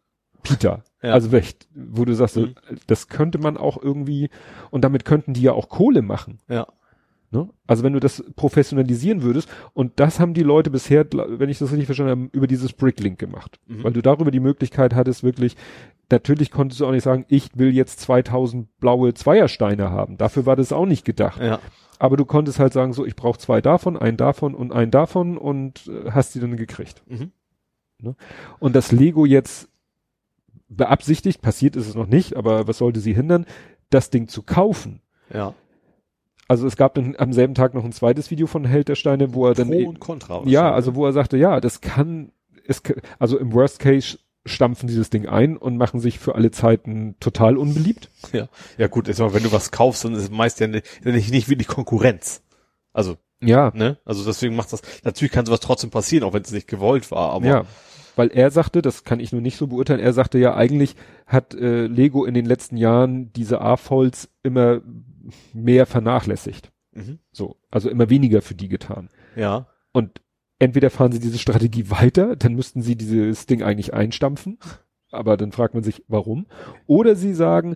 Peter. 0.44 0.84
Ja. 1.04 1.14
Also 1.14 1.36
echt, 1.36 1.68
wo 1.74 2.06
du 2.06 2.14
sagst, 2.14 2.36
Mhm. 2.38 2.54
das 2.86 3.08
könnte 3.08 3.40
man 3.40 3.58
auch 3.58 3.82
irgendwie, 3.82 4.30
und 4.70 4.84
damit 4.84 5.04
könnten 5.04 5.34
die 5.34 5.42
ja 5.42 5.52
auch 5.52 5.68
Kohle 5.68 6.04
machen. 6.04 6.38
Ja. 6.48 6.68
Ne? 7.32 7.50
Also 7.66 7.82
wenn 7.84 7.94
du 7.94 8.00
das 8.00 8.24
professionalisieren 8.36 9.24
würdest, 9.24 9.50
und 9.74 10.00
das 10.00 10.20
haben 10.20 10.36
die 10.36 10.44
Leute 10.44 10.70
bisher, 10.70 11.08
wenn 11.12 11.50
ich 11.50 11.58
das 11.58 11.72
richtig 11.72 11.88
verstanden 11.88 12.12
habe, 12.12 12.30
über 12.34 12.46
dieses 12.46 12.74
Bricklink 12.74 13.18
gemacht. 13.18 13.60
Mhm. 13.66 13.84
Weil 13.84 13.94
du 13.94 14.04
darüber 14.04 14.30
die 14.30 14.40
Möglichkeit 14.40 14.94
hattest, 14.94 15.24
wirklich, 15.24 15.56
natürlich 16.12 16.52
konntest 16.52 16.82
du 16.82 16.86
auch 16.86 16.92
nicht 16.92 17.02
sagen, 17.02 17.26
ich 17.30 17.50
will 17.56 17.74
jetzt 17.74 18.00
2000 18.02 18.68
blaue 18.80 19.16
Zweiersteine 19.16 19.90
haben. 19.90 20.18
Dafür 20.20 20.46
war 20.46 20.56
das 20.56 20.72
auch 20.72 20.86
nicht 20.86 21.04
gedacht. 21.04 21.42
Ja. 21.42 21.58
Aber 21.98 22.16
du 22.16 22.26
konntest 22.26 22.60
halt 22.60 22.74
sagen, 22.74 22.94
so, 22.94 23.08
ich 23.08 23.16
brauche 23.16 23.40
zwei 23.40 23.60
davon, 23.60 23.98
einen 23.98 24.18
davon 24.18 24.54
und 24.54 24.72
einen 24.72 24.92
davon 24.92 25.40
und 25.40 25.88
äh, 25.88 26.12
hast 26.12 26.36
die 26.36 26.40
dann 26.40 26.58
gekriegt. 26.58 27.02
Mhm. 27.08 27.32
Und 28.60 28.76
das 28.76 28.92
Lego 28.92 29.26
jetzt 29.26 29.68
beabsichtigt, 30.76 31.42
passiert 31.42 31.76
ist 31.76 31.88
es 31.88 31.96
noch 31.96 32.08
nicht, 32.08 32.36
aber 32.36 32.68
was 32.68 32.78
sollte 32.80 33.00
sie 33.00 33.14
hindern, 33.14 33.46
das 33.90 34.10
Ding 34.10 34.28
zu 34.28 34.42
kaufen? 34.44 35.02
Ja. 35.34 35.54
Also 36.48 36.68
es 36.68 36.76
gab 36.76 36.96
dann 36.96 37.16
am 37.18 37.32
selben 37.34 37.54
Tag 37.56 37.74
noch 37.74 37.86
ein 37.86 37.94
zweites 37.94 38.30
Video 38.32 38.48
von 38.48 38.66
Held 38.66 38.90
der 38.90 38.96
Steine, 38.96 39.34
wo 39.34 39.48
er 39.48 39.54
dann 39.54 39.68
Pro 39.70 39.74
e- 39.80 39.86
und 39.86 40.00
Contra. 40.00 40.42
ja, 40.46 40.72
also 40.72 40.96
wo 40.96 41.06
er 41.06 41.14
sagte, 41.14 41.38
ja, 41.38 41.62
das 41.62 41.82
kann, 41.82 42.32
es, 42.68 42.82
also 43.20 43.38
im 43.38 43.54
Worst 43.54 43.80
Case 43.80 44.18
stampfen 44.46 44.88
dieses 44.88 45.10
Ding 45.10 45.28
ein 45.28 45.56
und 45.56 45.78
machen 45.78 46.00
sich 46.00 46.18
für 46.20 46.36
alle 46.36 46.52
Zeiten 46.52 47.16
total 47.20 47.58
unbeliebt. 47.58 48.10
Ja. 48.34 48.48
Ja 48.78 48.88
gut, 48.88 49.08
sag 49.08 49.20
mal, 49.20 49.34
wenn 49.34 49.44
du 49.44 49.52
was 49.52 49.72
kaufst, 49.72 50.04
dann 50.04 50.14
ist 50.14 50.24
es 50.24 50.32
meist 50.32 50.60
ja 50.60 50.68
nicht, 50.68 50.86
ja 51.06 51.12
nicht, 51.12 51.32
nicht 51.32 51.48
wirklich 51.48 51.68
Konkurrenz. 51.68 52.42
Also, 52.92 53.18
Ja, 53.40 53.72
ne? 53.76 53.98
Also 54.04 54.26
deswegen 54.26 54.56
macht 54.56 54.74
das, 54.74 54.82
natürlich 55.04 55.32
kann 55.32 55.46
sowas 55.46 55.60
trotzdem 55.60 55.90
passieren, 55.90 56.24
auch 56.24 56.34
wenn 56.34 56.42
es 56.42 56.52
nicht 56.52 56.68
gewollt 56.68 57.12
war, 57.12 57.32
aber 57.32 57.46
ja. 57.46 57.66
Weil 58.16 58.30
er 58.30 58.52
sagte, 58.52 58.82
das 58.82 59.04
kann 59.04 59.20
ich 59.20 59.32
nur 59.32 59.42
nicht 59.42 59.58
so 59.58 59.68
beurteilen, 59.68 60.00
er 60.00 60.14
sagte 60.14 60.38
ja, 60.38 60.56
eigentlich 60.56 60.96
hat 61.26 61.54
äh, 61.54 61.88
Lego 61.88 62.26
in 62.26 62.34
den 62.34 62.46
letzten 62.46 62.78
Jahren 62.78 63.32
diese 63.34 63.62
A-Folds 63.62 64.30
immer 64.44 64.82
mehr 65.54 65.86
vernachlässigt. 65.86 66.72
Mhm. 66.94 67.20
So, 67.32 67.58
also 67.70 67.90
immer 67.90 68.10
weniger 68.10 68.42
für 68.42 68.56
die 68.56 68.68
getan. 68.68 69.10
ja. 69.36 69.68
Und 69.94 70.22
entweder 70.58 70.90
fahren 70.90 71.12
sie 71.12 71.20
diese 71.20 71.38
Strategie 71.38 71.90
weiter, 71.90 72.38
dann 72.38 72.54
müssten 72.54 72.82
sie 72.82 72.96
dieses 72.96 73.46
Ding 73.46 73.62
eigentlich 73.62 73.94
einstampfen. 73.94 74.58
Aber 75.12 75.36
dann 75.36 75.52
fragt 75.52 75.74
man 75.74 75.84
sich, 75.84 76.06
warum. 76.08 76.48
Oder 76.88 77.16
sie 77.16 77.34
sagen, 77.34 77.76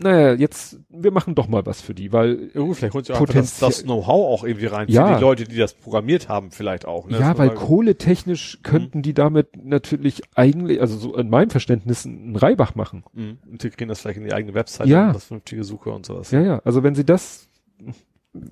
naja, 0.00 0.32
jetzt, 0.34 0.78
wir 0.88 1.10
machen 1.10 1.34
doch 1.34 1.48
mal 1.48 1.66
was 1.66 1.80
für 1.80 1.92
die, 1.94 2.12
weil, 2.12 2.50
Ja, 2.54 2.60
gut, 2.60 2.76
vielleicht 2.76 2.94
holt 2.94 3.06
sich 3.06 3.16
auch 3.16 3.26
das, 3.26 3.58
das 3.58 3.82
Know-how 3.82 4.08
auch 4.40 4.44
irgendwie 4.44 4.66
rein 4.66 4.88
Ja. 4.88 5.08
für 5.08 5.14
die 5.16 5.20
Leute, 5.20 5.44
die 5.44 5.56
das 5.56 5.74
programmiert 5.74 6.28
haben, 6.28 6.50
vielleicht 6.52 6.86
auch. 6.86 7.08
Ne? 7.08 7.18
ja, 7.18 7.36
weil 7.36 7.50
kohletechnisch 7.50 8.60
könnten 8.62 9.02
die 9.02 9.12
damit 9.14 9.56
natürlich 9.64 10.22
eigentlich, 10.36 10.80
also 10.80 10.96
so 10.98 11.16
in 11.16 11.28
meinem 11.30 11.50
Verständnis, 11.50 12.06
einen 12.06 12.36
Reibach 12.36 12.74
machen. 12.76 13.02
mh, 13.12 13.34
integrieren 13.50 13.88
das 13.88 14.00
vielleicht 14.00 14.18
in 14.18 14.24
die 14.24 14.32
eigene 14.32 14.54
Webseite, 14.54 14.88
Ja. 14.88 15.12
das 15.12 15.24
vernünftige 15.24 15.64
Suche 15.64 15.90
und 15.90 16.06
sowas. 16.06 16.30
Ja, 16.30 16.42
ja, 16.42 16.58
also 16.64 16.82
wenn 16.84 16.94
sie 16.94 17.04
das, 17.04 17.48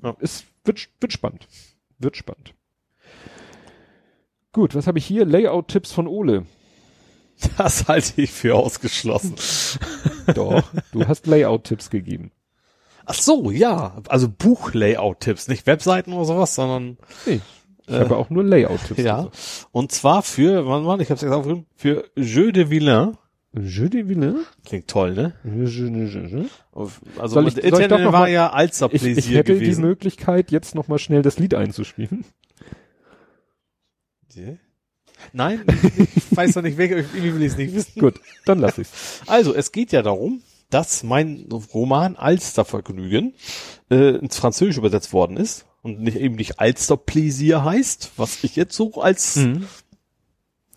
Ja. 0.02 0.16
es 0.20 0.44
wird, 0.64 0.88
wird 1.00 1.12
spannend. 1.12 1.46
Wird 1.98 2.16
spannend. 2.16 2.54
Gut, 4.52 4.74
was 4.74 4.86
habe 4.86 4.98
ich 4.98 5.06
hier? 5.06 5.24
Layout-Tipps 5.26 5.92
von 5.92 6.06
Ole. 6.06 6.44
Das 7.58 7.86
halte 7.88 8.20
ich 8.22 8.30
für 8.32 8.54
ausgeschlossen. 8.54 9.34
Doch, 10.34 10.62
du 10.92 11.06
hast 11.06 11.26
Layout-Tipps 11.26 11.90
gegeben. 11.90 12.30
Ach 13.04 13.14
so, 13.14 13.50
ja. 13.50 14.02
Also 14.08 14.28
Buchlayout-Tipps, 14.28 15.48
nicht 15.48 15.66
Webseiten 15.66 16.12
oder 16.12 16.24
sowas, 16.24 16.54
sondern 16.54 16.96
Nee, 17.26 17.40
ich 17.86 17.94
Äh, 17.94 18.00
habe 18.00 18.16
auch 18.16 18.30
nur 18.30 18.42
Layout-Tipps. 18.42 19.00
ja. 19.02 19.16
gesagt. 19.24 19.68
Und 19.72 19.92
zwar 19.92 20.22
für, 20.22 20.66
wann 20.66 20.84
war 20.86 20.98
ich 20.98 21.10
hab's 21.10 21.20
jetzt 21.22 21.30
aufgeschrieben, 21.32 21.66
für 21.76 22.04
Jeux 22.16 22.52
de 22.52 22.70
Villain. 22.70 23.16
Je 23.58 23.88
de 23.88 24.06
Villain? 24.08 24.36
Klingt 24.66 24.88
toll, 24.88 25.14
ne? 25.14 25.32
Je, 25.44 25.64
je, 25.64 25.86
je, 26.06 26.26
je. 26.28 26.44
Also 26.74 27.34
Soll 27.34 27.48
ich- 27.48 27.54
mit 27.56 27.64
soll 27.64 27.74
ich 27.80 27.84
Internet 27.84 28.12
war 28.12 28.20
mal- 28.22 28.30
ja 28.30 28.50
Alster 28.50 28.88
Ich, 28.92 29.02
ich 29.04 29.30
hätte 29.30 29.54
die 29.54 29.60
gewesen. 29.60 29.80
Möglichkeit, 29.82 30.50
jetzt 30.50 30.74
noch 30.74 30.88
mal 30.88 30.98
schnell 30.98 31.22
das 31.22 31.38
Lied 31.38 31.54
einzuspielen. 31.54 32.24
Die? 34.34 34.58
Nein, 35.32 35.62
ich 36.14 36.36
weiß 36.36 36.54
noch 36.56 36.62
nicht, 36.62 36.76
welche, 36.78 36.94
irgendwie 36.96 37.34
will 37.34 37.42
ich 37.42 37.52
es 37.52 37.58
nicht 37.58 37.74
wissen. 37.74 38.00
Gut, 38.00 38.20
dann 38.44 38.58
lass 38.58 38.78
ich's. 38.78 38.90
Also, 39.26 39.54
es 39.54 39.72
geht 39.72 39.92
ja 39.92 40.02
darum, 40.02 40.42
dass 40.70 41.02
mein 41.02 41.46
Roman 41.72 42.16
Alstervergnügen 42.16 43.34
äh, 43.90 44.16
ins 44.16 44.36
Französisch 44.36 44.78
übersetzt 44.78 45.12
worden 45.12 45.36
ist. 45.36 45.64
und 45.82 46.00
nicht 46.00 46.16
eben 46.16 46.34
nicht 46.34 46.58
Alster 46.58 46.96
Plaisir 46.96 47.62
heißt, 47.64 48.12
was 48.16 48.42
ich 48.42 48.56
jetzt 48.56 48.74
so 48.74 48.94
als 49.00 49.36
Mhm. 49.36 49.66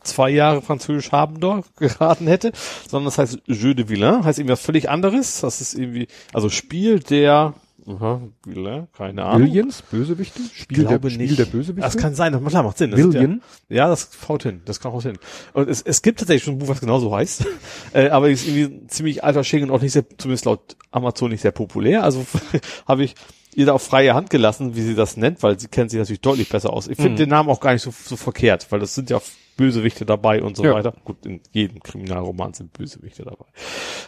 zwei 0.04 0.30
Jahre 0.30 0.62
Französisch 0.62 1.12
haben 1.12 1.40
dort 1.40 1.76
geraten 1.78 2.28
hätte, 2.28 2.52
sondern 2.88 3.06
das 3.06 3.18
heißt 3.18 3.40
Jeu 3.48 3.74
de 3.74 3.90
Villain, 3.90 4.24
heißt 4.24 4.40
irgendwie 4.40 4.54
was 4.54 4.62
völlig 4.62 4.90
anderes. 4.90 5.42
Das 5.42 5.62
ist 5.62 5.74
irgendwie, 5.74 6.08
also 6.34 6.50
Spiel 6.50 7.00
der, 7.00 7.56
aha, 7.90 8.22
Villain, 8.46 8.88
keine 8.96 9.24
Ahnung. 9.26 9.48
Billions, 9.48 9.82
Bösewichte? 9.84 10.40
Spiel, 10.54 10.80
der, 10.80 10.88
glaube 11.00 11.10
Spiel 11.10 11.28
nicht. 11.28 11.40
der 11.40 11.46
Bösewichte? 11.46 11.82
Das 11.82 11.98
kann 11.98 12.16
sein, 12.16 12.34
das 12.34 12.44
klar 12.44 12.64
macht 12.64 12.78
Sinn. 12.78 12.92
Das 12.92 13.00
Billion? 13.02 13.42
Ja, 13.68 13.76
ja, 13.78 13.88
das 13.90 14.10
haut 14.28 14.44
hin, 14.44 14.62
das 14.66 14.80
kann 14.80 14.92
auch 14.92 15.02
hin. 15.04 15.18
Und 15.54 15.70
es, 15.70 15.82
es 15.82 16.02
gibt 16.02 16.20
tatsächlich 16.20 16.44
schon 16.44 16.56
ein 16.56 16.60
Buch, 16.60 16.68
was 16.70 16.80
genauso 16.80 17.16
heißt, 17.16 17.46
äh, 17.94 18.10
aber 18.10 18.30
ist 18.30 18.48
irgendwie 18.48 18.76
ein 18.84 18.90
ziemlich 18.90 19.24
alter 19.24 19.44
Schinken 19.44 19.70
und 19.70 19.76
auch 19.78 19.82
nicht 19.82 19.94
sehr, 19.94 20.06
zumindest 20.18 20.46
laut 20.46 20.76
Amazon 20.92 21.32
nicht 21.32 21.42
sehr 21.42 21.52
populär. 21.52 22.04
Also 22.04 22.26
habe 22.88 23.04
ich 23.04 23.16
ihr 23.56 23.66
da 23.66 23.74
auf 23.74 23.82
freie 23.82 24.14
Hand 24.14 24.30
gelassen, 24.30 24.76
wie 24.76 24.82
sie 24.82 24.96
das 24.96 25.18
nennt, 25.18 25.42
weil 25.42 25.60
sie 25.60 25.68
kennt 25.68 25.90
sich 25.90 25.98
natürlich 26.00 26.22
deutlich 26.22 26.50
besser 26.50 26.72
aus. 26.72 26.88
Ich 26.88 26.96
finde 26.98 27.12
Mhm. 27.14 27.18
den 27.18 27.30
Namen 27.30 27.50
auch 27.50 27.60
gar 27.60 27.74
nicht 27.74 27.82
so, 27.82 27.92
so 27.92 28.16
verkehrt, 28.16 28.72
weil 28.72 28.80
das 28.80 28.94
sind 28.96 29.10
ja 29.10 29.20
Bösewichte 29.58 30.06
dabei 30.06 30.42
und 30.44 30.56
so 30.56 30.64
Ja. 30.64 30.74
weiter. 30.74 30.94
Gut, 31.04 31.26
in 31.26 31.42
jedem 31.52 31.82
Kriminalroman 31.82 32.54
sind 32.54 32.72
Bösewichte 32.74 33.24
dabei. 33.24 33.46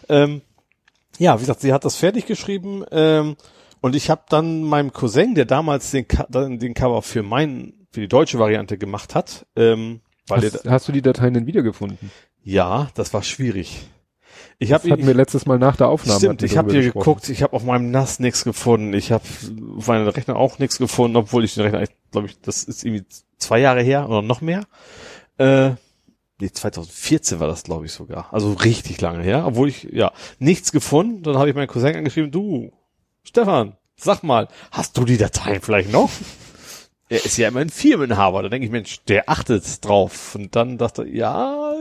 Ähm, 0.08 0.42
ja, 1.18 1.36
wie 1.38 1.42
gesagt, 1.42 1.60
sie 1.62 1.74
hat 1.74 1.84
das 1.84 1.98
fertig 1.98 2.26
geschrieben 2.28 2.86
ähm, 2.92 3.36
und 3.82 3.96
ich 3.96 4.10
habe 4.10 4.24
dann 4.30 4.64
meinem 4.64 4.94
Cousin, 4.94 5.36
der 5.36 5.46
damals 5.46 5.92
den, 5.92 6.06
den 6.60 6.74
Cover 6.74 7.02
für 7.02 7.24
mein 7.24 7.74
für 7.92 8.00
die 8.00 8.08
deutsche 8.08 8.40
Variante 8.40 8.78
gemacht 8.78 9.16
hat, 9.16 9.46
ähm, 9.56 10.00
weil 10.28 10.44
Hast, 10.44 10.66
er, 10.66 10.72
hast 10.72 10.88
du 10.88 10.92
die 10.94 11.02
Dateien 11.02 11.34
denn 11.34 11.46
wiedergefunden? 11.46 12.12
ja, 12.44 12.90
das 12.96 13.14
war 13.14 13.22
schwierig. 13.22 13.82
Ich 14.60 14.72
habe 14.72 14.90
hatten 14.90 15.06
wir 15.08 15.14
letztes 15.14 15.46
Mal 15.46 15.58
nach 15.58 15.76
der 15.76 15.88
Aufnahme. 15.90 16.20
Stimmt, 16.20 16.44
ich 16.44 16.56
habe 16.56 16.72
hier 16.72 16.84
gesprochen. 16.84 17.04
geguckt, 17.04 17.30
ich 17.30 17.44
habe 17.44 17.54
auf 17.54 17.64
meinem 17.64 17.92
NAS 17.92 18.20
nichts 18.20 18.44
gefunden. 18.44 18.94
Ich 18.94 19.12
habe 19.12 19.24
auf 19.78 19.88
meinem 19.88 20.08
Rechner 20.08 20.36
auch 20.36 20.60
nichts 20.60 20.78
gefunden, 20.78 21.18
obwohl 21.18 21.44
ich 21.44 21.56
den 21.56 21.64
Rechner, 21.64 21.84
glaube 22.12 22.28
ich, 22.28 22.40
das 22.42 22.64
ist 22.64 22.86
irgendwie 22.86 23.06
zwei 23.38 23.60
Jahre 23.60 23.82
her 23.82 24.08
oder 24.08 24.22
noch 24.22 24.42
mehr. 24.42 24.64
Äh, 25.38 25.72
nee, 26.40 26.52
2014 26.52 27.40
war 27.40 27.48
das, 27.48 27.64
glaube 27.64 27.88
ich, 27.88 27.92
sogar. 27.92 28.32
Also 28.32 28.54
richtig 28.54 29.02
lange 29.02 29.24
her, 29.24 29.46
obwohl 29.48 29.68
ich, 29.68 29.84
ja, 29.92 30.12
nichts 30.40 30.72
gefunden. 30.72 31.24
Dann 31.24 31.38
habe 31.38 31.50
ich 31.50 31.56
meinen 31.56 31.68
Cousin 31.68 31.96
angeschrieben, 31.96 32.32
du, 32.32 32.72
Stefan, 33.24 33.78
sag 33.96 34.24
mal, 34.24 34.48
hast 34.72 34.98
du 34.98 35.06
die 35.06 35.18
Dateien 35.18 35.62
vielleicht 35.62 35.92
noch? 35.92 36.10
Er 37.10 37.26
ist 37.26 37.38
ja 37.38 37.50
immer 37.50 37.60
ein 37.60 37.70
Firmeninhaber. 37.70 38.42
Da 38.42 38.48
denke 38.48 38.64
ich, 38.66 38.72
Mensch, 38.72 39.02
der 39.04 39.28
achtet 39.30 39.84
drauf. 39.84 40.34
Und 40.34 40.56
dann 40.56 40.78
dachte 40.78 41.02
er, 41.04 41.10
ja, 41.10 41.74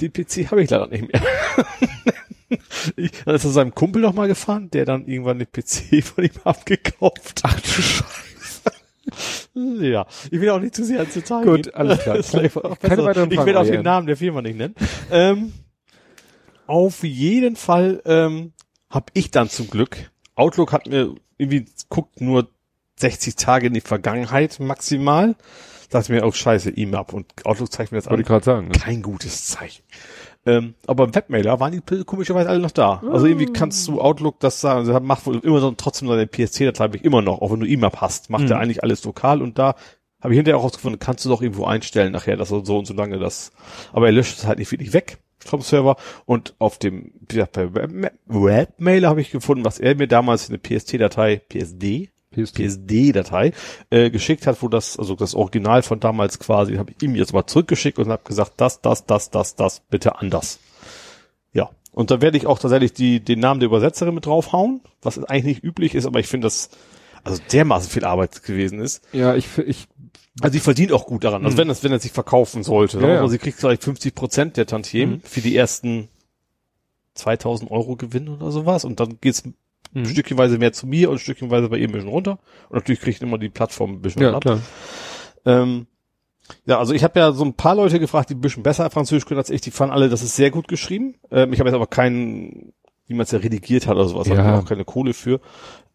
den 0.00 0.12
PC 0.12 0.50
habe 0.50 0.64
ich 0.64 0.68
leider 0.68 0.88
nicht 0.88 1.12
mehr. 1.12 1.22
Ich, 2.96 3.12
dann 3.24 3.36
ist 3.36 3.44
er 3.44 3.48
zu 3.48 3.50
seinem 3.50 3.72
Kumpel 3.74 4.02
noch 4.02 4.12
mal 4.14 4.26
gefahren, 4.28 4.68
der 4.70 4.84
dann 4.84 5.06
irgendwann 5.06 5.38
den 5.38 5.46
PC 5.50 6.04
von 6.04 6.24
ihm 6.24 6.32
abgekauft. 6.42 7.40
Ach 7.44 7.60
du 7.60 7.68
Scheiße. 7.68 8.02
Ja, 9.80 10.06
ich 10.30 10.40
will 10.40 10.50
auch 10.50 10.58
nicht 10.58 10.74
zu 10.74 10.84
sehr 10.84 11.02
ins 11.02 11.14
Detail 11.14 11.44
Gut, 11.44 11.62
gehen. 11.62 11.74
alles 11.74 12.00
klar. 12.00 12.18
Keine 12.80 13.04
weiteren 13.04 13.30
ich 13.30 13.44
will 13.44 13.56
auch 13.56 13.64
den. 13.64 13.82
Namen 13.82 14.06
der 14.08 14.16
Firma 14.16 14.42
nicht 14.42 14.56
nennen. 14.56 14.74
ähm, 15.10 15.52
auf 16.66 17.04
jeden 17.04 17.54
Fall 17.56 18.02
ähm, 18.06 18.52
habe 18.90 19.06
ich 19.14 19.30
dann 19.30 19.48
zum 19.48 19.70
Glück, 19.70 20.10
Outlook 20.34 20.72
hat 20.72 20.86
mir 20.86 21.14
irgendwie, 21.38 21.66
guckt 21.88 22.20
nur 22.20 22.48
60 22.96 23.36
Tage 23.36 23.66
in 23.66 23.74
die 23.74 23.80
Vergangenheit 23.80 24.60
maximal. 24.60 25.34
Dachte 25.90 26.12
mir, 26.12 26.24
oh 26.24 26.32
scheiße, 26.32 26.70
E-Mail 26.70 26.96
ab. 26.96 27.12
Und 27.12 27.26
Outlook 27.44 27.70
zeigt 27.70 27.92
mir 27.92 27.98
das 27.98 28.06
Wollte 28.06 28.14
an 28.14 28.20
ich 28.20 28.26
gerade 28.26 28.44
sagen. 28.44 28.68
Ne? 28.68 28.72
kein 28.72 29.02
gutes 29.02 29.46
Zeichen. 29.48 29.82
Ähm, 30.44 30.74
aber 30.86 31.04
im 31.04 31.14
Webmailer 31.14 31.60
waren 31.60 31.72
die 31.72 32.04
komischerweise 32.04 32.48
alle 32.48 32.58
noch 32.58 32.70
da. 32.72 33.02
Also 33.10 33.26
irgendwie 33.26 33.52
kannst 33.52 33.86
du 33.86 34.00
Outlook 34.00 34.40
das 34.40 34.60
sagen, 34.60 34.80
also 34.80 34.98
macht 35.00 35.26
wohl 35.26 35.38
immer 35.38 35.60
so 35.60 35.70
trotzdem 35.72 36.08
seine 36.08 36.26
PSC-Datei 36.26 36.84
habe 36.84 36.96
ich 36.96 37.04
immer 37.04 37.22
noch, 37.22 37.42
auch 37.42 37.52
wenn 37.52 37.60
du 37.60 37.66
IMAP 37.66 38.00
hast, 38.00 38.30
macht 38.30 38.50
er 38.50 38.58
eigentlich 38.58 38.82
alles 38.82 39.04
lokal 39.04 39.40
und 39.40 39.58
da 39.58 39.76
habe 40.20 40.34
ich 40.34 40.38
hinterher 40.38 40.58
auch 40.58 40.64
rausgefunden, 40.64 40.98
kannst 40.98 41.24
du 41.24 41.28
doch 41.28 41.42
irgendwo 41.42 41.64
einstellen 41.64 42.12
nachher, 42.12 42.36
dass 42.36 42.50
er 42.50 42.64
so 42.64 42.78
und 42.78 42.86
so 42.86 42.94
lange 42.94 43.18
das, 43.18 43.52
aber 43.92 44.06
er 44.06 44.12
löscht 44.12 44.38
es 44.38 44.46
halt 44.46 44.58
nicht 44.58 44.70
wirklich 44.72 44.92
weg 44.92 45.18
vom 45.44 45.60
Server 45.60 45.96
und 46.26 46.54
auf 46.58 46.78
dem, 46.78 47.12
wie 47.20 47.36
gesagt, 47.36 47.52
bei 47.52 47.74
Web- 47.74 48.12
Webmailer 48.26 49.08
habe 49.08 49.20
ich 49.20 49.30
gefunden, 49.30 49.64
was 49.64 49.78
er 49.78 49.94
mir 49.96 50.08
damals 50.08 50.48
in 50.48 50.54
eine 50.54 50.58
PST-Datei, 50.58 51.42
PSD, 51.48 52.10
PSD. 52.32 52.68
PSD-Datei 52.68 53.52
äh, 53.90 54.10
geschickt 54.10 54.46
hat, 54.46 54.62
wo 54.62 54.68
das, 54.68 54.98
also 54.98 55.14
das 55.14 55.34
Original 55.34 55.82
von 55.82 56.00
damals 56.00 56.38
quasi, 56.38 56.76
habe 56.76 56.92
ich 56.92 57.02
ihm 57.02 57.14
jetzt 57.14 57.32
mal 57.32 57.46
zurückgeschickt 57.46 57.98
und 57.98 58.08
habe 58.08 58.22
gesagt, 58.24 58.52
das, 58.56 58.80
das, 58.80 59.06
das, 59.06 59.30
das, 59.30 59.54
das, 59.54 59.80
bitte 59.80 60.18
anders. 60.18 60.58
Ja. 61.52 61.70
Und 61.92 62.10
da 62.10 62.20
werde 62.22 62.38
ich 62.38 62.46
auch 62.46 62.58
tatsächlich 62.58 62.94
die, 62.94 63.20
den 63.20 63.40
Namen 63.40 63.60
der 63.60 63.66
Übersetzerin 63.68 64.14
mit 64.14 64.26
draufhauen, 64.26 64.80
was 65.02 65.22
eigentlich 65.24 65.56
nicht 65.56 65.64
üblich 65.64 65.94
ist, 65.94 66.06
aber 66.06 66.20
ich 66.20 66.26
finde 66.26 66.46
das, 66.46 66.70
also 67.22 67.40
dermaßen 67.52 67.90
viel 67.90 68.04
Arbeit 68.04 68.42
gewesen 68.42 68.80
ist. 68.80 69.02
Ja, 69.12 69.34
ich, 69.34 69.46
ich, 69.58 69.88
Also 70.40 70.52
sie 70.54 70.60
verdient 70.60 70.92
auch 70.92 71.06
gut 71.06 71.24
daran. 71.24 71.44
Also 71.44 71.58
wenn 71.58 71.68
das, 71.68 71.84
wenn 71.84 71.92
er 71.92 71.98
sich 71.98 72.12
verkaufen 72.12 72.62
sollte. 72.62 72.98
Ja, 73.00 73.08
ja. 73.08 73.14
Also 73.16 73.28
sie 73.28 73.38
kriegt 73.38 73.58
vielleicht 73.60 73.84
50 73.84 74.14
Prozent 74.14 74.56
der 74.56 74.66
Tantiemen 74.66 75.20
für 75.22 75.40
die 75.42 75.54
ersten 75.56 76.08
2000 77.14 77.70
Euro 77.70 77.96
Gewinn 77.96 78.28
oder 78.28 78.50
sowas 78.50 78.84
und 78.84 79.00
dann 79.00 79.18
geht's 79.20 79.42
Mhm. 79.94 80.06
stückchenweise 80.06 80.56
mehr 80.56 80.72
zu 80.72 80.86
mir 80.86 81.10
und 81.10 81.18
stückchenweise 81.18 81.68
bei 81.68 81.76
ihr 81.76 81.86
ein 81.86 81.92
bisschen 81.92 82.08
runter. 82.08 82.38
Und 82.70 82.76
natürlich 82.76 83.00
kriegt 83.02 83.20
immer 83.20 83.36
die 83.36 83.50
Plattform 83.50 83.92
ein 83.92 84.00
bisschen 84.00 84.22
ja, 84.22 84.32
ab. 84.32 84.40
klar. 84.40 84.60
Ähm, 85.44 85.86
ja, 86.64 86.78
also 86.78 86.94
ich 86.94 87.04
habe 87.04 87.18
ja 87.20 87.32
so 87.32 87.44
ein 87.44 87.52
paar 87.52 87.74
Leute 87.74 88.00
gefragt, 88.00 88.30
die 88.30 88.34
ein 88.34 88.40
bisschen 88.40 88.62
besser 88.62 88.88
Französisch 88.88 89.26
können 89.26 89.36
als 89.38 89.50
ich, 89.50 89.60
die 89.60 89.70
fanden 89.70 89.92
alle, 89.92 90.08
das 90.08 90.22
ist 90.22 90.34
sehr 90.34 90.50
gut 90.50 90.66
geschrieben. 90.66 91.16
Ähm, 91.30 91.52
ich 91.52 91.60
habe 91.60 91.68
jetzt 91.68 91.74
aber 91.76 91.86
keinen, 91.88 92.72
wie 93.06 93.12
man 93.12 93.24
es 93.24 93.32
ja 93.32 93.38
redigiert 93.40 93.86
hat 93.86 93.96
oder 93.96 94.08
sowas, 94.08 94.28
Ja. 94.28 94.38
habe 94.38 94.56
ich 94.58 94.64
auch 94.64 94.68
keine 94.68 94.86
Kohle 94.86 95.12
für. 95.12 95.40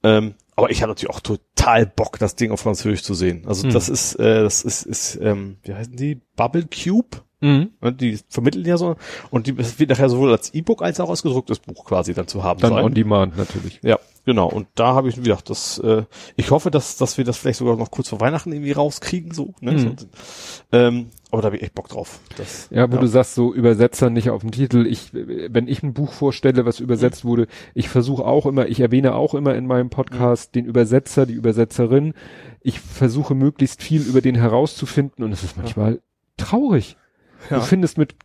Ähm, 0.07 0.33
aber 0.55 0.71
ich 0.71 0.81
habe 0.81 0.91
natürlich 0.91 1.13
auch 1.13 1.19
total 1.19 1.85
Bock, 1.85 2.17
das 2.19 2.35
Ding 2.35 2.51
auf 2.51 2.61
Französisch 2.61 3.03
zu 3.03 3.13
sehen. 3.13 3.43
Also 3.45 3.67
Mhm. 3.67 3.73
das 3.73 3.89
ist, 3.89 4.15
äh, 4.15 4.41
das 4.43 4.63
ist, 4.63 4.83
ist 4.83 5.19
ähm, 5.21 5.57
wie 5.63 5.73
heißen 5.73 5.95
die? 5.95 6.21
Bubble 6.35 6.65
Cube? 6.65 7.17
Mhm. 7.39 7.69
Die 7.99 8.17
vermitteln 8.29 8.65
ja 8.65 8.77
so 8.77 8.95
und 9.29 9.45
die 9.45 9.53
es 9.59 9.77
wird 9.77 9.91
nachher 9.91 10.09
sowohl 10.09 10.31
als 10.31 10.51
E-Book 10.55 10.81
als 10.81 10.99
auch 10.99 11.11
als 11.11 11.21
gedrucktes 11.21 11.59
Buch 11.59 11.85
quasi 11.85 12.15
dann 12.15 12.27
zu 12.27 12.43
haben 12.43 12.59
Dann 12.59 12.73
sein. 12.73 12.83
on 12.83 12.93
demand 12.95 13.37
natürlich. 13.37 13.79
Ja, 13.83 13.99
genau. 14.27 14.47
Und 14.47 14.67
da 14.75 14.93
habe 14.93 15.09
ich 15.09 15.15
gedacht, 15.15 15.49
dass 15.49 15.79
äh, 15.79 16.03
ich 16.35 16.51
hoffe, 16.51 16.69
dass 16.69 16.97
dass 16.97 17.17
wir 17.17 17.25
das 17.25 17.37
vielleicht 17.37 17.57
sogar 17.57 17.75
noch 17.77 17.89
kurz 17.89 18.09
vor 18.09 18.19
Weihnachten 18.19 18.51
irgendwie 18.51 18.73
rauskriegen, 18.73 19.33
so. 19.33 19.55
Ne? 19.61 19.71
Mhm. 19.71 19.79
so 19.79 20.05
ähm, 20.71 21.07
aber 21.31 21.41
da 21.41 21.47
habe 21.47 21.55
ich 21.57 21.63
echt 21.63 21.73
Bock 21.73 21.89
drauf. 21.89 22.19
Das, 22.37 22.67
Ja, 22.69 22.91
wo 22.91 22.97
du 22.97 23.07
sagst, 23.07 23.35
so 23.35 23.53
Übersetzer 23.53 24.09
nicht 24.09 24.29
auf 24.29 24.41
dem 24.41 24.51
Titel. 24.51 24.85
Ich, 24.85 25.11
wenn 25.13 25.67
ich 25.67 25.81
ein 25.81 25.93
Buch 25.93 26.13
vorstelle, 26.13 26.65
was 26.65 26.79
übersetzt 26.79 27.25
wurde, 27.25 27.47
ich 27.73 27.89
versuche 27.89 28.23
auch 28.23 28.45
immer, 28.45 28.67
ich 28.67 28.79
erwähne 28.79 29.15
auch 29.15 29.33
immer 29.33 29.55
in 29.55 29.65
meinem 29.65 29.89
Podcast 29.89 30.55
den 30.55 30.65
Übersetzer, 30.65 31.25
die 31.25 31.33
Übersetzerin. 31.33 32.13
Ich 32.61 32.79
versuche 32.79 33.33
möglichst 33.33 33.81
viel 33.81 34.01
über 34.03 34.21
den 34.21 34.35
herauszufinden 34.35 35.23
und 35.25 35.31
es 35.31 35.43
ist 35.43 35.57
manchmal 35.57 35.99
traurig. 36.37 36.97
Ja. 37.49 37.57
Du 37.57 37.63
findest 37.63 37.97
mit 37.97 38.15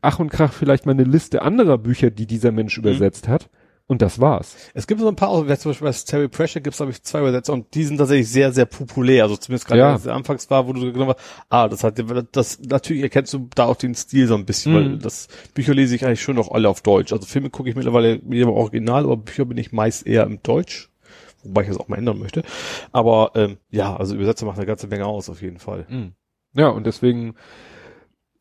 Ach 0.00 0.18
und 0.18 0.30
Krach 0.30 0.52
vielleicht 0.52 0.86
mal 0.86 0.92
eine 0.92 1.04
Liste 1.04 1.42
anderer 1.42 1.78
Bücher, 1.78 2.10
die 2.10 2.26
dieser 2.26 2.52
Mensch 2.52 2.78
Mhm. 2.78 2.84
übersetzt 2.84 3.28
hat. 3.28 3.48
Und 3.88 4.00
das 4.00 4.20
war's. 4.20 4.56
Es 4.74 4.86
gibt 4.86 5.00
so 5.00 5.08
ein 5.08 5.16
paar, 5.16 5.30
zum 5.34 5.46
Beispiel 5.46 5.86
bei 5.86 5.92
Terry 5.92 6.28
Pressure 6.28 6.62
gibt 6.62 6.72
es, 6.74 6.78
glaube 6.78 6.92
ich, 6.92 7.02
zwei 7.02 7.20
Übersetzer 7.20 7.52
und 7.52 7.74
die 7.74 7.84
sind 7.84 7.98
tatsächlich 7.98 8.28
sehr, 8.30 8.52
sehr 8.52 8.64
populär. 8.64 9.24
Also 9.24 9.36
zumindest 9.36 9.66
gerade, 9.66 9.80
Ja. 9.80 9.92
als 9.92 10.04
der 10.04 10.14
anfangs 10.14 10.48
war, 10.50 10.66
wo 10.66 10.72
du 10.72 10.92
genommen 10.92 11.10
hast, 11.16 11.20
ah, 11.50 11.68
das 11.68 11.84
hat, 11.84 12.02
das, 12.32 12.60
natürlich 12.60 13.02
erkennst 13.02 13.34
du 13.34 13.48
da 13.54 13.66
auch 13.66 13.76
den 13.76 13.94
Stil 13.94 14.26
so 14.28 14.34
ein 14.34 14.46
bisschen, 14.46 14.72
Mhm. 14.72 14.76
weil 14.76 14.98
das 14.98 15.28
Bücher 15.52 15.74
lese 15.74 15.94
ich 15.94 16.06
eigentlich 16.06 16.22
schon 16.22 16.36
noch 16.36 16.50
alle 16.52 16.68
auf 16.70 16.80
Deutsch. 16.80 17.12
Also 17.12 17.26
Filme 17.26 17.50
gucke 17.50 17.68
ich 17.68 17.76
mittlerweile 17.76 18.14
im 18.14 18.48
Original, 18.48 19.04
aber 19.04 19.16
Bücher 19.18 19.44
bin 19.44 19.58
ich 19.58 19.72
meist 19.72 20.06
eher 20.06 20.24
im 20.24 20.42
Deutsch. 20.42 20.88
Wobei 21.44 21.62
ich 21.62 21.68
das 21.68 21.76
auch 21.76 21.88
mal 21.88 21.98
ändern 21.98 22.20
möchte. 22.20 22.44
Aber 22.92 23.32
ähm, 23.34 23.58
ja, 23.70 23.96
also 23.96 24.14
Übersetzer 24.14 24.46
machen 24.46 24.58
eine 24.58 24.66
ganze 24.66 24.86
Menge 24.86 25.06
aus, 25.06 25.28
auf 25.28 25.42
jeden 25.42 25.58
Fall. 25.58 25.86
Ja, 26.54 26.68
und 26.68 26.86
deswegen 26.86 27.34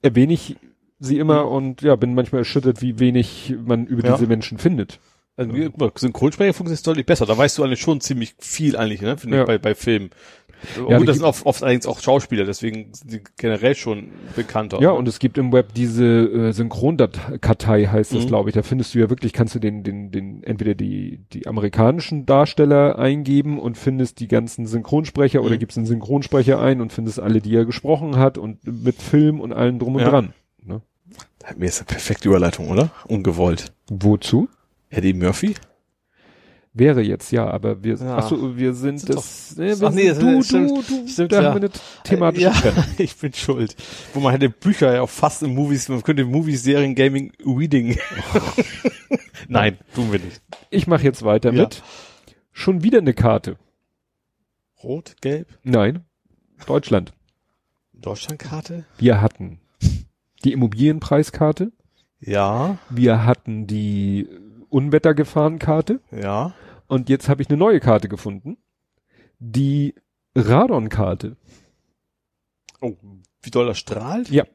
erwähne 0.01 0.34
ich 0.34 0.55
sie 0.99 1.18
immer 1.18 1.49
und 1.49 1.81
ja, 1.81 1.95
bin 1.95 2.13
manchmal 2.13 2.39
erschüttert, 2.41 2.81
wie 2.81 2.99
wenig 2.99 3.55
man 3.65 3.88
über 3.88 4.05
Ja. 4.07 4.13
diese 4.13 4.27
Menschen 4.27 4.59
findet. 4.59 4.99
Also, 5.38 5.53
gesagt, 5.53 5.99
Synchronsprecher 5.99 6.53
funktioniert 6.53 6.86
deutlich 6.88 7.06
besser. 7.06 7.26
Da 7.26 7.38
weißt 7.38 7.58
du 7.58 7.64
eigentlich 7.64 7.82
schon 7.82 8.02
ziemlich 8.02 8.36
viel 8.40 8.76
eigentlich, 8.76 9.02
ne? 9.02 9.18
Finde 9.18 9.38
Ja. 9.38 9.44
ich 9.44 9.48
bei, 9.48 9.58
bei 9.58 9.76
Filmen. 9.76 10.10
Ja, 10.88 10.99
Gut, 10.99 11.08
das 11.08 11.16
sind 11.18 11.26
oft, 11.26 11.44
oft 11.48 11.64
allerdings 11.64 11.88
auch 11.88 11.99
Schauspieler, 12.02 12.45
deswegen 12.45 12.94
sind 12.94 13.12
die 13.12 13.22
generell 13.38 13.74
schon 13.74 14.10
bekannter. 14.36 14.80
Ja, 14.80 14.91
und 14.91 15.08
es 15.08 15.18
gibt 15.18 15.40
im 15.40 15.52
Web 15.52 15.74
diese 15.74 16.06
äh, 16.06 16.52
Synchronkartei, 16.52 17.86
heißt 17.88 18.14
das, 18.14 18.24
Mhm. 18.26 18.28
glaube 18.28 18.49
ich. 18.49 18.53
Da 18.56 18.62
findest 18.62 18.94
du 18.94 18.99
ja 18.99 19.10
wirklich, 19.10 19.34
kannst 19.34 19.56
du 19.56 19.60
den, 19.60 19.84
den, 19.84 20.12
den, 20.12 20.44
entweder 20.44 20.76
die, 20.76 21.22
die 21.34 21.48
amerikanischen 21.48 22.28
Darsteller 22.28 22.99
eingeben 22.99 23.60
und 23.60 23.76
findest 23.78 24.20
die 24.20 24.28
ganzen 24.28 24.68
Synchronsprecher 24.68 25.41
oder 25.41 25.56
Mhm. 25.56 25.60
gibst 25.60 25.78
einen 25.78 25.88
Synchronsprecher 25.88 26.60
ein 26.60 26.80
und 26.82 26.94
findest 26.94 27.20
alle, 27.20 27.41
die 27.41 27.56
er 27.56 27.66
gesprochen 27.66 28.18
hat 28.18 28.38
und 28.38 28.60
mit 28.66 29.02
Film 29.02 29.40
und 29.41 29.53
allem 29.53 29.80
drum 29.80 29.95
und 29.95 30.02
Ja. 30.02 30.10
dran. 30.12 30.34
Ne? 30.64 30.82
Mir 31.58 31.66
ist 31.66 31.80
eine 31.80 31.88
perfekte 31.88 32.28
Überleitung, 32.30 32.70
oder? 32.70 32.91
Ungewollt. 33.08 33.74
Wozu? 33.90 34.48
Eddie 34.91 35.13
Murphy? 35.13 35.55
Wäre 36.73 37.01
jetzt, 37.01 37.31
ja, 37.34 37.49
aber 37.49 37.84
wir, 37.84 37.95
Ja. 37.95 38.18
ach 38.19 38.30
so, 38.30 38.55
wir 38.55 38.73
sind, 38.73 38.99
Sind 38.99 39.13
das, 39.18 39.55
nee, 39.57 39.77
wir 39.77 39.88
Ach 39.88 39.91
nee, 39.91 40.11
sind, 40.13 40.15
das- 40.15 40.19
du, 40.19 40.41
stimmt. 40.43 40.69
du, 40.69 40.81
du, 41.01 41.07
Stimmt, 41.07 41.31
da 41.34 41.41
ja. 41.41 41.49
haben 41.53 41.61
wir 41.61 41.69
eine 41.69 41.72
thematische 42.05 42.43
ja, 42.45 42.51
Trennung. 42.51 42.84
ich 42.97 43.15
bin 43.18 43.34
schuld. 43.34 43.76
Wo 44.13 44.22
man 44.22 44.31
hätte 44.31 44.49
Bücher 44.49 44.93
ja 44.93 45.01
auch 45.01 45.09
fast 45.09 45.43
in 45.43 45.53
Movies, 45.53 45.89
man 45.89 46.01
könnte 46.01 46.23
Movies, 46.23 46.63
Serien, 46.63 46.95
Gaming, 46.95 47.34
Reading. 47.45 47.97
Nein, 49.49 49.77
tun 49.95 50.11
wir 50.13 50.19
nicht. 50.19 50.41
Ich 50.69 50.88
mache 50.88 51.03
jetzt 51.03 51.23
weiter 51.23 51.51
Ja. 51.51 51.63
mit. 51.63 51.84
Schon 52.53 52.84
wieder 52.84 52.99
eine 52.99 53.13
Karte. 53.13 53.57
Rot, 54.84 55.15
gelb, 55.22 55.47
Nein, 55.63 56.05
Deutschland. 56.65 57.13
Deutschlandkarte? 57.93 58.85
Wir 58.97 59.22
hatten 59.22 59.59
die 60.43 60.53
Immobilienpreiskarte, 60.53 61.72
Ja, 62.19 62.77
wir 62.89 63.26
hatten 63.26 63.68
die 63.68 64.27
Unwettergefahrenkarte 64.72 65.99
ja. 66.11 66.53
und 66.88 67.10
jetzt 67.10 67.30
habe 67.30 67.41
ich 67.41 67.49
eine 67.49 67.57
neue 67.57 67.80
Karte 67.80 68.07
gefunden. 68.10 68.57
Die 69.39 69.95
Radon-Karte. 70.35 71.35
Oh, 72.81 72.93
wie 73.41 73.52
doll 73.52 73.65
das 73.68 73.77
strahlt? 73.77 74.30
Ja. 74.30 74.45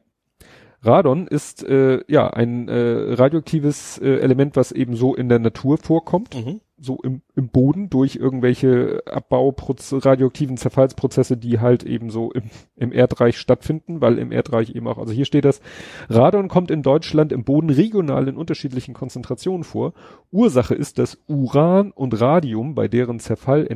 Radon 0.81 1.27
ist 1.27 1.63
äh, 1.63 2.01
ja 2.07 2.29
ein 2.29 2.67
äh, 2.67 3.13
radioaktives 3.13 3.97
äh, 3.97 4.19
Element, 4.19 4.55
was 4.55 4.71
eben 4.71 4.95
so 4.95 5.15
in 5.15 5.27
der 5.29 5.39
Natur 5.39 5.77
vorkommt, 5.77 6.35
Mhm. 6.35 6.61
So 6.79 6.99
im, 7.01 7.21
im 7.35 7.49
Boden 7.49 7.89
durch 7.89 8.15
irgendwelche 8.15 9.01
Abbauprozesse, 9.05 10.05
radioaktiven 10.05 10.57
Zerfallsprozesse, 10.57 11.35
die 11.35 11.59
halt 11.59 11.83
eben 11.83 12.09
so 12.09 12.31
im, 12.31 12.43
im 12.75 12.91
Erdreich 12.91 13.37
stattfinden, 13.39 14.01
weil 14.01 14.19
im 14.19 14.31
Erdreich 14.31 14.75
eben 14.75 14.87
auch, 14.87 14.97
also 14.97 15.11
hier 15.11 15.25
steht 15.25 15.45
das, 15.45 15.61
Radon 16.09 16.47
kommt 16.47 16.69
in 16.69 16.83
Deutschland 16.83 17.31
im 17.31 17.43
Boden 17.43 17.69
regional 17.69 18.27
in 18.27 18.37
unterschiedlichen 18.37 18.93
Konzentrationen 18.93 19.63
vor. 19.63 19.93
Ursache 20.31 20.75
ist, 20.75 20.99
dass 20.99 21.17
Uran 21.27 21.91
und 21.91 22.19
Radium, 22.19 22.75
bei 22.75 22.87
deren 22.87 23.19
Zerfall 23.19 23.67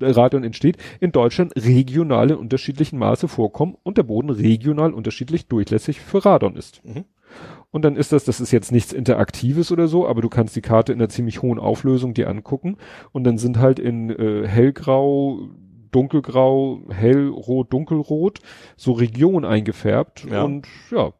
Radon 0.00 0.44
entsteht, 0.44 0.78
in 1.00 1.12
Deutschland 1.12 1.54
regional 1.56 2.30
in 2.30 2.36
unterschiedlichen 2.36 2.98
Maße 2.98 3.28
vorkommen 3.28 3.76
und 3.82 3.98
der 3.98 4.02
Boden 4.02 4.30
regional 4.30 4.92
unterschiedlich 4.92 5.46
durchlässig 5.46 6.00
für 6.00 6.24
Radon 6.24 6.56
ist. 6.56 6.84
Mhm. 6.84 7.04
Und 7.70 7.84
dann 7.84 7.96
ist 7.96 8.12
das, 8.12 8.24
das 8.24 8.40
ist 8.40 8.52
jetzt 8.52 8.70
nichts 8.70 8.92
Interaktives 8.92 9.72
oder 9.72 9.88
so, 9.88 10.06
aber 10.06 10.20
du 10.22 10.28
kannst 10.28 10.54
die 10.54 10.60
Karte 10.60 10.92
in 10.92 11.00
einer 11.00 11.08
ziemlich 11.08 11.42
hohen 11.42 11.58
Auflösung 11.58 12.14
dir 12.14 12.28
angucken 12.28 12.76
und 13.12 13.24
dann 13.24 13.36
sind 13.38 13.58
halt 13.58 13.78
in 13.80 14.10
äh, 14.10 14.46
hellgrau, 14.46 15.40
dunkelgrau, 15.90 16.80
hellrot, 16.90 17.72
dunkelrot 17.72 18.38
so 18.76 18.92
Regionen 18.92 19.44
eingefärbt 19.44 20.26
Ja. 20.30 20.42
und 20.44 20.66
ja, 20.90 21.12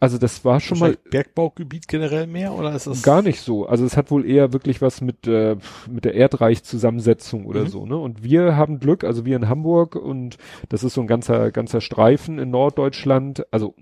also 0.00 0.16
das 0.16 0.44
war 0.46 0.60
schon 0.60 0.78
mal 0.78 0.96
Bergbaugebiet 1.10 1.86
generell 1.88 2.26
mehr 2.26 2.54
oder 2.54 2.74
ist 2.74 2.86
das 2.86 3.02
Gar 3.02 3.20
nicht 3.20 3.40
so. 3.40 3.66
Also 3.66 3.84
es 3.84 3.96
hat 3.98 4.10
wohl 4.10 4.24
eher 4.24 4.52
wirklich 4.54 4.80
was 4.80 5.02
mit, 5.02 5.26
äh, 5.26 5.56
mit 5.90 6.06
der 6.06 6.14
Erdreichzusammensetzung 6.14 7.44
oder 7.44 7.62
Mhm. 7.64 7.68
so, 7.68 7.86
ne? 7.86 7.96
Und 7.98 8.22
wir 8.24 8.56
haben 8.56 8.78
Glück, 8.80 9.04
also 9.04 9.26
wir 9.26 9.36
in 9.36 9.48
Hamburg 9.48 9.94
und 9.96 10.38
das 10.70 10.84
ist 10.84 10.94
so 10.94 11.00
ein 11.02 11.06
ganzer, 11.06 11.50
ganzer 11.50 11.80
Streifen 11.82 12.38
in 12.38 12.50
Norddeutschland, 12.50 13.44
also 13.52 13.74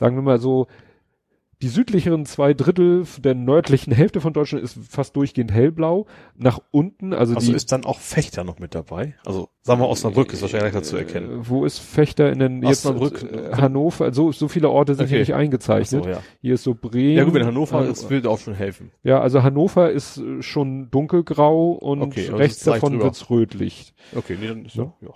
sagen 0.00 0.16
wir 0.16 0.22
mal 0.22 0.40
so, 0.40 0.66
die 1.62 1.68
südlicheren 1.68 2.24
zwei 2.24 2.54
Drittel 2.54 3.04
der 3.18 3.34
nördlichen 3.34 3.92
Hälfte 3.92 4.22
von 4.22 4.32
Deutschland 4.32 4.64
ist 4.64 4.78
fast 4.88 5.14
durchgehend 5.14 5.52
hellblau. 5.52 6.06
Nach 6.34 6.58
unten, 6.70 7.12
also, 7.12 7.34
Also 7.34 7.50
die, 7.50 7.54
ist 7.54 7.70
dann 7.70 7.84
auch 7.84 7.98
Fechter 7.98 8.44
noch 8.44 8.58
mit 8.60 8.74
dabei? 8.74 9.14
Also 9.26 9.50
sagen 9.60 9.78
wir 9.82 9.86
Osnabrück 9.90 10.32
ist 10.32 10.40
wahrscheinlich 10.40 10.72
leichter 10.72 10.82
zu 10.82 10.96
erkennen. 10.96 11.42
Äh, 11.42 11.48
wo 11.50 11.66
ist 11.66 11.78
Fechter 11.78 12.32
in 12.32 12.38
den 12.38 12.62
jetzt 12.62 12.86
Osnabrück. 12.86 13.22
äh, 13.30 13.52
Hannover, 13.52 14.10
so 14.14 14.32
so 14.32 14.48
viele 14.48 14.70
Orte 14.70 14.94
sind 14.94 15.08
hier 15.08 15.16
Okay. 15.18 15.32
nicht 15.32 15.34
eingezeichnet. 15.34 16.04
So, 16.04 16.08
ja. 16.10 16.22
Hier 16.40 16.54
ist 16.54 16.62
so 16.62 16.74
Bremen. 16.74 17.18
ja 17.18 17.24
gut, 17.24 17.34
wenn 17.34 17.44
Hannover 17.44 17.84
äh, 17.86 17.90
ist, 17.90 18.08
würde 18.08 18.30
auch 18.30 18.38
schon 18.38 18.54
helfen. 18.54 18.90
Ja, 19.02 19.20
also 19.20 19.42
Hannover 19.42 19.90
ist 19.90 20.16
äh, 20.16 20.40
schon 20.42 20.90
dunkelgrau 20.90 21.72
und 21.72 22.00
Okay, 22.00 22.20
also 22.24 22.36
rechts 22.36 22.64
davon 22.64 22.92
drüber. 22.92 23.04
wird's 23.04 23.28
rötlich. 23.28 23.92
Okay, 24.16 24.38
nee, 24.40 24.46
dann 24.48 24.64
ist 24.64 24.76
Ja. 24.76 24.94
ja. 25.02 25.10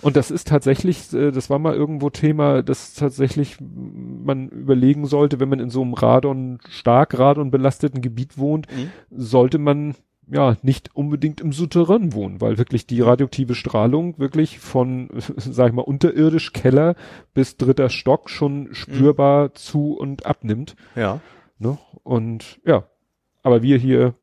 Und 0.00 0.16
das 0.16 0.30
ist 0.30 0.48
tatsächlich, 0.48 1.12
äh, 1.12 1.30
das 1.30 1.50
war 1.50 1.58
mal 1.58 1.74
irgendwo 1.74 2.10
Thema, 2.10 2.62
dass 2.62 2.94
tatsächlich 2.94 3.58
man 3.60 4.48
überlegen 4.48 5.06
sollte, 5.06 5.38
wenn 5.40 5.48
man 5.48 5.60
in 5.60 5.70
so 5.70 5.82
einem 5.82 5.94
Radon, 5.94 6.58
stark 6.68 7.18
Radon 7.18 7.50
belasteten 7.50 8.00
Gebiet 8.00 8.38
wohnt, 8.38 8.66
Mhm. 8.74 8.90
sollte 9.10 9.58
man 9.58 9.94
ja 10.28 10.56
nicht 10.62 10.96
unbedingt 10.96 11.40
im 11.40 11.52
Souterrain 11.52 12.12
wohnen, 12.12 12.40
weil 12.40 12.58
wirklich 12.58 12.86
die 12.86 13.00
radioaktive 13.00 13.54
Strahlung 13.54 14.18
wirklich 14.18 14.58
von, 14.58 15.08
sag 15.36 15.68
ich 15.68 15.74
mal, 15.74 15.82
unterirdisch 15.82 16.52
Keller 16.52 16.96
bis 17.32 17.56
dritter 17.56 17.88
Stock 17.90 18.28
schon 18.28 18.68
spürbar 18.72 19.54
zu 19.54 19.92
und 19.96 20.26
abnimmt. 20.26 20.74
Ja. 20.96 21.20
Ne? 21.58 21.78
Und 22.02 22.60
ja, 22.64 22.84
aber 23.42 23.62
wir 23.62 23.78
hier, 23.78 24.14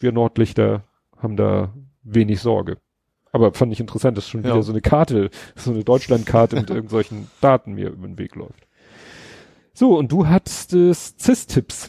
wir 0.00 0.10
Nordlichter, 0.10 0.82
haben 1.16 1.36
da 1.36 1.72
wenig 2.02 2.40
Sorge. 2.40 2.78
Aber 3.32 3.52
fand 3.54 3.72
ich 3.72 3.80
interessant, 3.80 4.16
dass 4.18 4.28
schon 4.28 4.42
Ja. 4.42 4.50
wieder 4.50 4.62
so 4.62 4.72
eine 4.72 4.82
Karte, 4.82 5.30
so 5.56 5.70
eine 5.72 5.84
Deutschlandkarte 5.84 6.56
mit 6.56 6.70
irgendwelchen 6.70 7.28
Daten 7.40 7.72
mir 7.72 7.88
über 7.90 8.06
den 8.06 8.18
Weg 8.18 8.34
läuft. 8.36 8.66
So, 9.74 9.96
und 9.98 10.12
du 10.12 10.26
hattest 10.28 10.74
es 10.74 11.14
CIS-Tipps. 11.18 11.88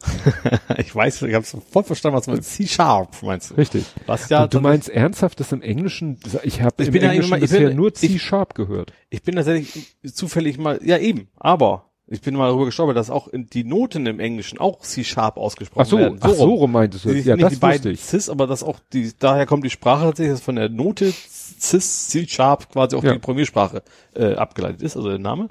ich 0.78 0.92
weiß, 0.94 1.22
ich 1.22 1.34
habe 1.34 1.44
sofort 1.44 1.86
verstanden, 1.86 2.16
was 2.16 2.24
du 2.24 2.32
mit 2.32 2.44
C-Sharp 2.44 3.22
meinst 3.22 3.50
du. 3.50 3.54
Richtig. 3.54 3.84
Was 4.06 4.28
ja, 4.30 4.44
und 4.44 4.54
du 4.54 4.60
meinst 4.60 4.88
ernsthaft, 4.88 5.38
dass 5.38 5.52
im 5.52 5.62
Englischen, 5.62 6.18
ich 6.42 6.60
habe 6.60 6.82
im 6.82 6.92
bin 6.92 7.02
ja 7.02 7.10
Englischen 7.10 7.28
immer- 7.28 7.36
ich 7.36 7.42
bisher 7.42 7.68
bin- 7.68 7.76
nur 7.76 7.94
C-Sharp 7.94 8.54
gehört. 8.54 8.92
ich 9.10 9.22
bin 9.22 9.36
tatsächlich 9.36 9.96
zufällig 10.12 10.58
mal, 10.58 10.80
ja 10.82 10.98
eben, 10.98 11.28
aber 11.36 11.91
ich 12.12 12.20
bin 12.20 12.36
mal 12.36 12.48
darüber 12.48 12.66
gestolpert, 12.66 12.96
dass 12.96 13.08
auch 13.10 13.26
in, 13.28 13.46
die 13.46 13.64
Noten 13.64 14.06
im 14.06 14.20
Englischen 14.20 14.58
auch 14.58 14.80
C-Sharp 14.80 15.36
ausgesprochen 15.38 15.82
Ach 15.82 15.86
so, 15.90 15.98
werden. 15.98 16.18
ach 16.20 16.30
so 16.30 16.54
rum 16.54 16.72
meintest 16.72 17.04
du. 17.06 17.12
Die, 17.12 17.20
Ja, 17.20 17.34
nicht 17.36 17.44
das 17.46 17.52
die 17.54 17.58
beiden 17.58 17.92
ich. 17.92 18.00
Cis, 18.04 18.28
aber 18.28 18.46
das 18.46 18.62
auch 18.62 18.78
die, 18.92 19.12
daher 19.18 19.46
kommt 19.46 19.64
die 19.64 19.70
Sprache 19.70 20.04
tatsächlich, 20.04 20.34
dass 20.34 20.42
von 20.42 20.56
der 20.56 20.68
Note 20.68 21.10
Cis, 21.12 22.08
C-Sharp 22.08 22.70
quasi 22.70 22.96
auch 22.96 23.02
Ja. 23.04 23.14
die 23.14 23.18
Programmiersprache 23.18 23.82
äh, 24.14 24.34
abgeleitet 24.34 24.82
ist, 24.82 24.96
also 24.96 25.08
der 25.08 25.18
Name. 25.18 25.48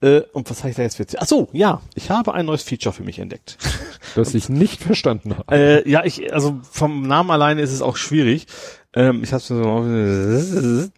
Äh, 0.00 0.20
und 0.32 0.48
was 0.50 0.58
habe 0.60 0.70
ich 0.70 0.76
da 0.76 0.82
jetzt 0.82 0.96
für? 0.96 1.06
Ach 1.16 1.26
so, 1.26 1.48
ja, 1.52 1.80
ich 1.94 2.10
habe 2.10 2.34
ein 2.34 2.46
neues 2.46 2.62
Feature 2.62 2.92
für 2.92 3.02
mich 3.02 3.18
entdeckt. 3.18 3.58
Das 4.14 4.34
ich 4.34 4.48
nicht 4.48 4.82
verstanden 4.82 5.36
habe. 5.36 5.54
Äh, 5.54 5.88
ja, 5.88 6.02
ich, 6.04 6.32
also 6.32 6.58
vom 6.70 7.02
Namen 7.02 7.30
alleine 7.30 7.60
ist 7.60 7.72
es 7.72 7.82
auch 7.82 7.96
schwierig. 7.96 8.46
Ähm, 8.94 9.22
ich 9.22 9.32
hab's 9.34 9.50
mir 9.50 9.62
so, 9.62 9.84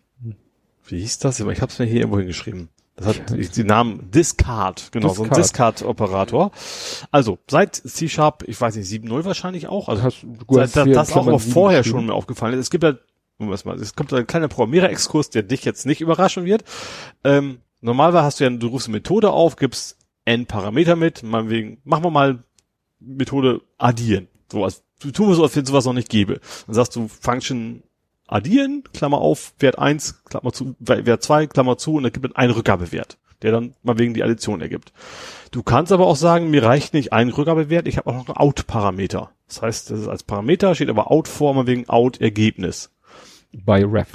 wie 0.86 1.00
hieß 1.00 1.18
das? 1.18 1.40
Ich 1.40 1.60
hab's 1.60 1.78
mir 1.80 1.86
hier 1.86 2.00
irgendwo 2.00 2.18
hingeschrieben. 2.18 2.68
Das 3.00 3.18
hat 3.18 3.56
die 3.56 3.64
Namen 3.64 4.10
Discard, 4.10 4.92
genau, 4.92 5.08
so 5.08 5.24
ein 5.24 5.30
Discard. 5.30 5.78
Discard-Operator. 5.80 6.50
Also, 7.10 7.38
seit 7.50 7.74
C-Sharp, 7.74 8.44
ich 8.46 8.60
weiß 8.60 8.76
nicht, 8.76 8.88
7.0 8.90 9.24
wahrscheinlich 9.24 9.66
auch, 9.68 9.88
also 9.88 10.02
Hast- 10.02 10.22
du 10.22 10.54
seit, 10.54 10.66
hast 10.66 10.76
das, 10.76 10.88
das 11.08 11.12
auch 11.16 11.24
sieben 11.40 11.52
vorher 11.52 11.82
schon 11.84 12.06
mir 12.06 12.14
aufgefallen 12.14 12.54
ist. 12.54 12.60
Es 12.60 12.70
gibt 12.70 12.84
ja, 12.84 12.94
es 13.80 13.94
kommt 13.94 14.12
ein 14.12 14.26
kleiner 14.26 14.48
Programmiererexkurs, 14.48 15.30
der 15.30 15.42
dich 15.42 15.64
jetzt 15.64 15.86
nicht 15.86 16.00
überraschen 16.02 16.44
wird. 16.44 16.62
Ähm, 17.24 17.60
normalerweise 17.80 18.24
hast 18.24 18.40
du 18.40 18.44
ja, 18.44 18.50
du 18.50 18.66
rufst 18.66 18.88
eine 18.88 18.98
Methode 18.98 19.30
auf, 19.30 19.56
gibst 19.56 19.96
n 20.26 20.44
Parameter 20.46 20.94
mit, 20.96 21.22
meinetwegen, 21.22 21.78
machen 21.84 22.04
wir 22.04 22.10
mal 22.10 22.44
Methode 23.00 23.62
addieren. 23.78 24.28
So 24.52 24.62
als, 24.64 24.82
du 25.00 25.10
tun 25.10 25.28
wir 25.28 25.34
so, 25.34 25.42
als 25.42 25.56
wenn 25.56 25.62
es 25.62 25.68
sowas 25.70 25.86
noch 25.86 25.94
nicht 25.94 26.10
gäbe. 26.10 26.40
Dann 26.66 26.74
sagst 26.74 26.94
du 26.96 27.08
Function 27.08 27.82
addieren, 28.30 28.84
Klammer 28.94 29.18
auf, 29.18 29.54
Wert 29.58 29.78
1, 29.78 30.24
Klammer 30.24 30.52
zu, 30.52 30.74
Wert 30.78 31.22
2, 31.22 31.46
Klammer 31.48 31.76
zu, 31.78 31.94
und 31.94 32.04
dann 32.04 32.12
gibt 32.12 32.26
es 32.26 32.36
einen 32.36 32.52
Rückgabewert, 32.52 33.18
der 33.42 33.52
dann 33.52 33.74
mal 33.82 33.98
wegen 33.98 34.14
die 34.14 34.22
Addition 34.22 34.60
ergibt. 34.60 34.92
Du 35.50 35.62
kannst 35.62 35.92
aber 35.92 36.06
auch 36.06 36.16
sagen, 36.16 36.50
mir 36.50 36.62
reicht 36.62 36.94
nicht 36.94 37.12
ein 37.12 37.28
Rückgabewert, 37.28 37.88
ich 37.88 37.96
habe 37.96 38.08
auch 38.08 38.14
noch 38.14 38.28
einen 38.28 38.36
Out-Parameter. 38.36 39.30
Das 39.48 39.62
heißt, 39.62 39.90
das 39.90 40.00
ist 40.00 40.08
als 40.08 40.22
Parameter, 40.22 40.74
steht 40.74 40.90
aber 40.90 41.10
Out 41.10 41.28
vor, 41.28 41.54
mal 41.54 41.66
wegen 41.66 41.88
Out-Ergebnis. 41.88 42.90
Bei 43.52 43.84
Ref. 43.84 44.08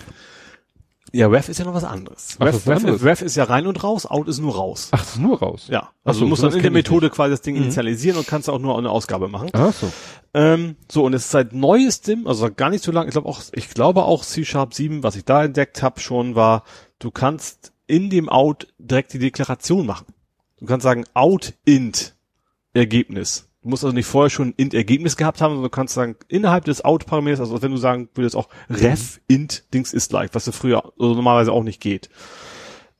Ja, 1.16 1.28
Ref 1.28 1.48
ist 1.48 1.60
ja 1.60 1.66
noch 1.66 1.74
was 1.74 1.86
anderes. 1.86 2.36
Ach, 2.40 2.46
Ref, 2.46 2.56
ist 2.56 2.68
Ref, 2.68 2.78
anderes. 2.78 3.04
Ref 3.04 3.22
ist 3.22 3.38
ja 3.38 3.46
rein 3.46 3.68
und 3.68 3.82
raus, 3.82 4.06
Out 4.06 4.28
ist 4.28 4.40
nur 4.40 4.54
raus. 4.54 4.90
Ach, 4.92 5.00
das 5.00 5.12
ist 5.12 5.20
nur 5.22 5.40
raus. 5.40 5.68
Ja, 5.70 5.92
also 6.04 6.20
so, 6.20 6.26
du 6.26 6.30
musst 6.30 6.44
dann 6.44 6.52
in 6.54 6.62
der 6.62 6.72
Methode 6.72 7.10
quasi 7.10 7.32
das 7.32 7.42
Ding 7.42 7.56
initialisieren 7.56 8.18
und 8.18 8.28
kannst 8.28 8.50
auch 8.50 8.60
nur 8.60 8.78
eine 8.78 8.90
Ausgabe 8.90 9.30
machen. 9.30 9.50
Ach 9.54 9.72
so. 9.72 9.90
Ähm, 10.34 10.76
so, 10.92 11.06
und 11.06 11.14
es 11.14 11.24
ist 11.24 11.32
seit 11.32 11.54
neuestem, 11.54 12.28
also 12.28 12.52
gar 12.54 12.70
nicht 12.70 12.84
so 12.84 12.92
lang, 12.92 13.08
ich 13.08 13.14
glaube 13.14 13.30
auch, 13.30 13.42
ich 13.54 13.70
glaube 13.70 14.04
auch 14.04 14.26
C-Sharp 14.26 14.74
7, 14.74 15.04
was 15.04 15.16
ich 15.16 15.24
da 15.24 15.46
entdeckt 15.46 15.82
habe 15.82 16.02
schon, 16.02 16.36
war, 16.36 16.66
du 17.00 17.12
kannst 17.12 17.72
in 17.88 18.10
dem 18.10 18.28
Out 18.28 18.68
direkt 18.78 19.14
die 19.14 19.20
Deklaration 19.20 19.86
machen. 19.86 20.08
Du 20.60 20.66
kannst 20.66 20.84
sagen, 20.84 21.06
out 21.14 21.54
int 21.64 22.14
Ergebnis. 22.74 23.48
Du 23.66 23.70
musst 23.70 23.84
also 23.84 23.96
nicht 23.96 24.06
vorher 24.06 24.30
schon 24.30 24.54
int 24.58 24.76
Ergebnis 24.76 25.18
gehabt 25.18 25.42
haben, 25.42 25.56
sondern 25.56 25.72
du 25.72 25.76
kannst 25.76 25.96
sagen, 25.96 26.18
innerhalb 26.28 26.66
des 26.66 26.86
out-Parameters, 26.86 27.40
also 27.40 27.64
wenn 27.64 27.72
du 27.72 27.78
sagen 27.78 28.10
würdest 28.14 28.36
auch 28.36 28.48
ref 28.70 29.20
int 29.28 29.64
Dings 29.74 29.92
ist 29.92 30.12
like, 30.12 30.36
was 30.36 30.46
ja 30.46 30.52
früher 30.52 30.94
also 31.00 31.16
normalerweise 31.16 31.52
auch 31.52 31.64
nicht 31.64 31.82
geht. 31.82 32.12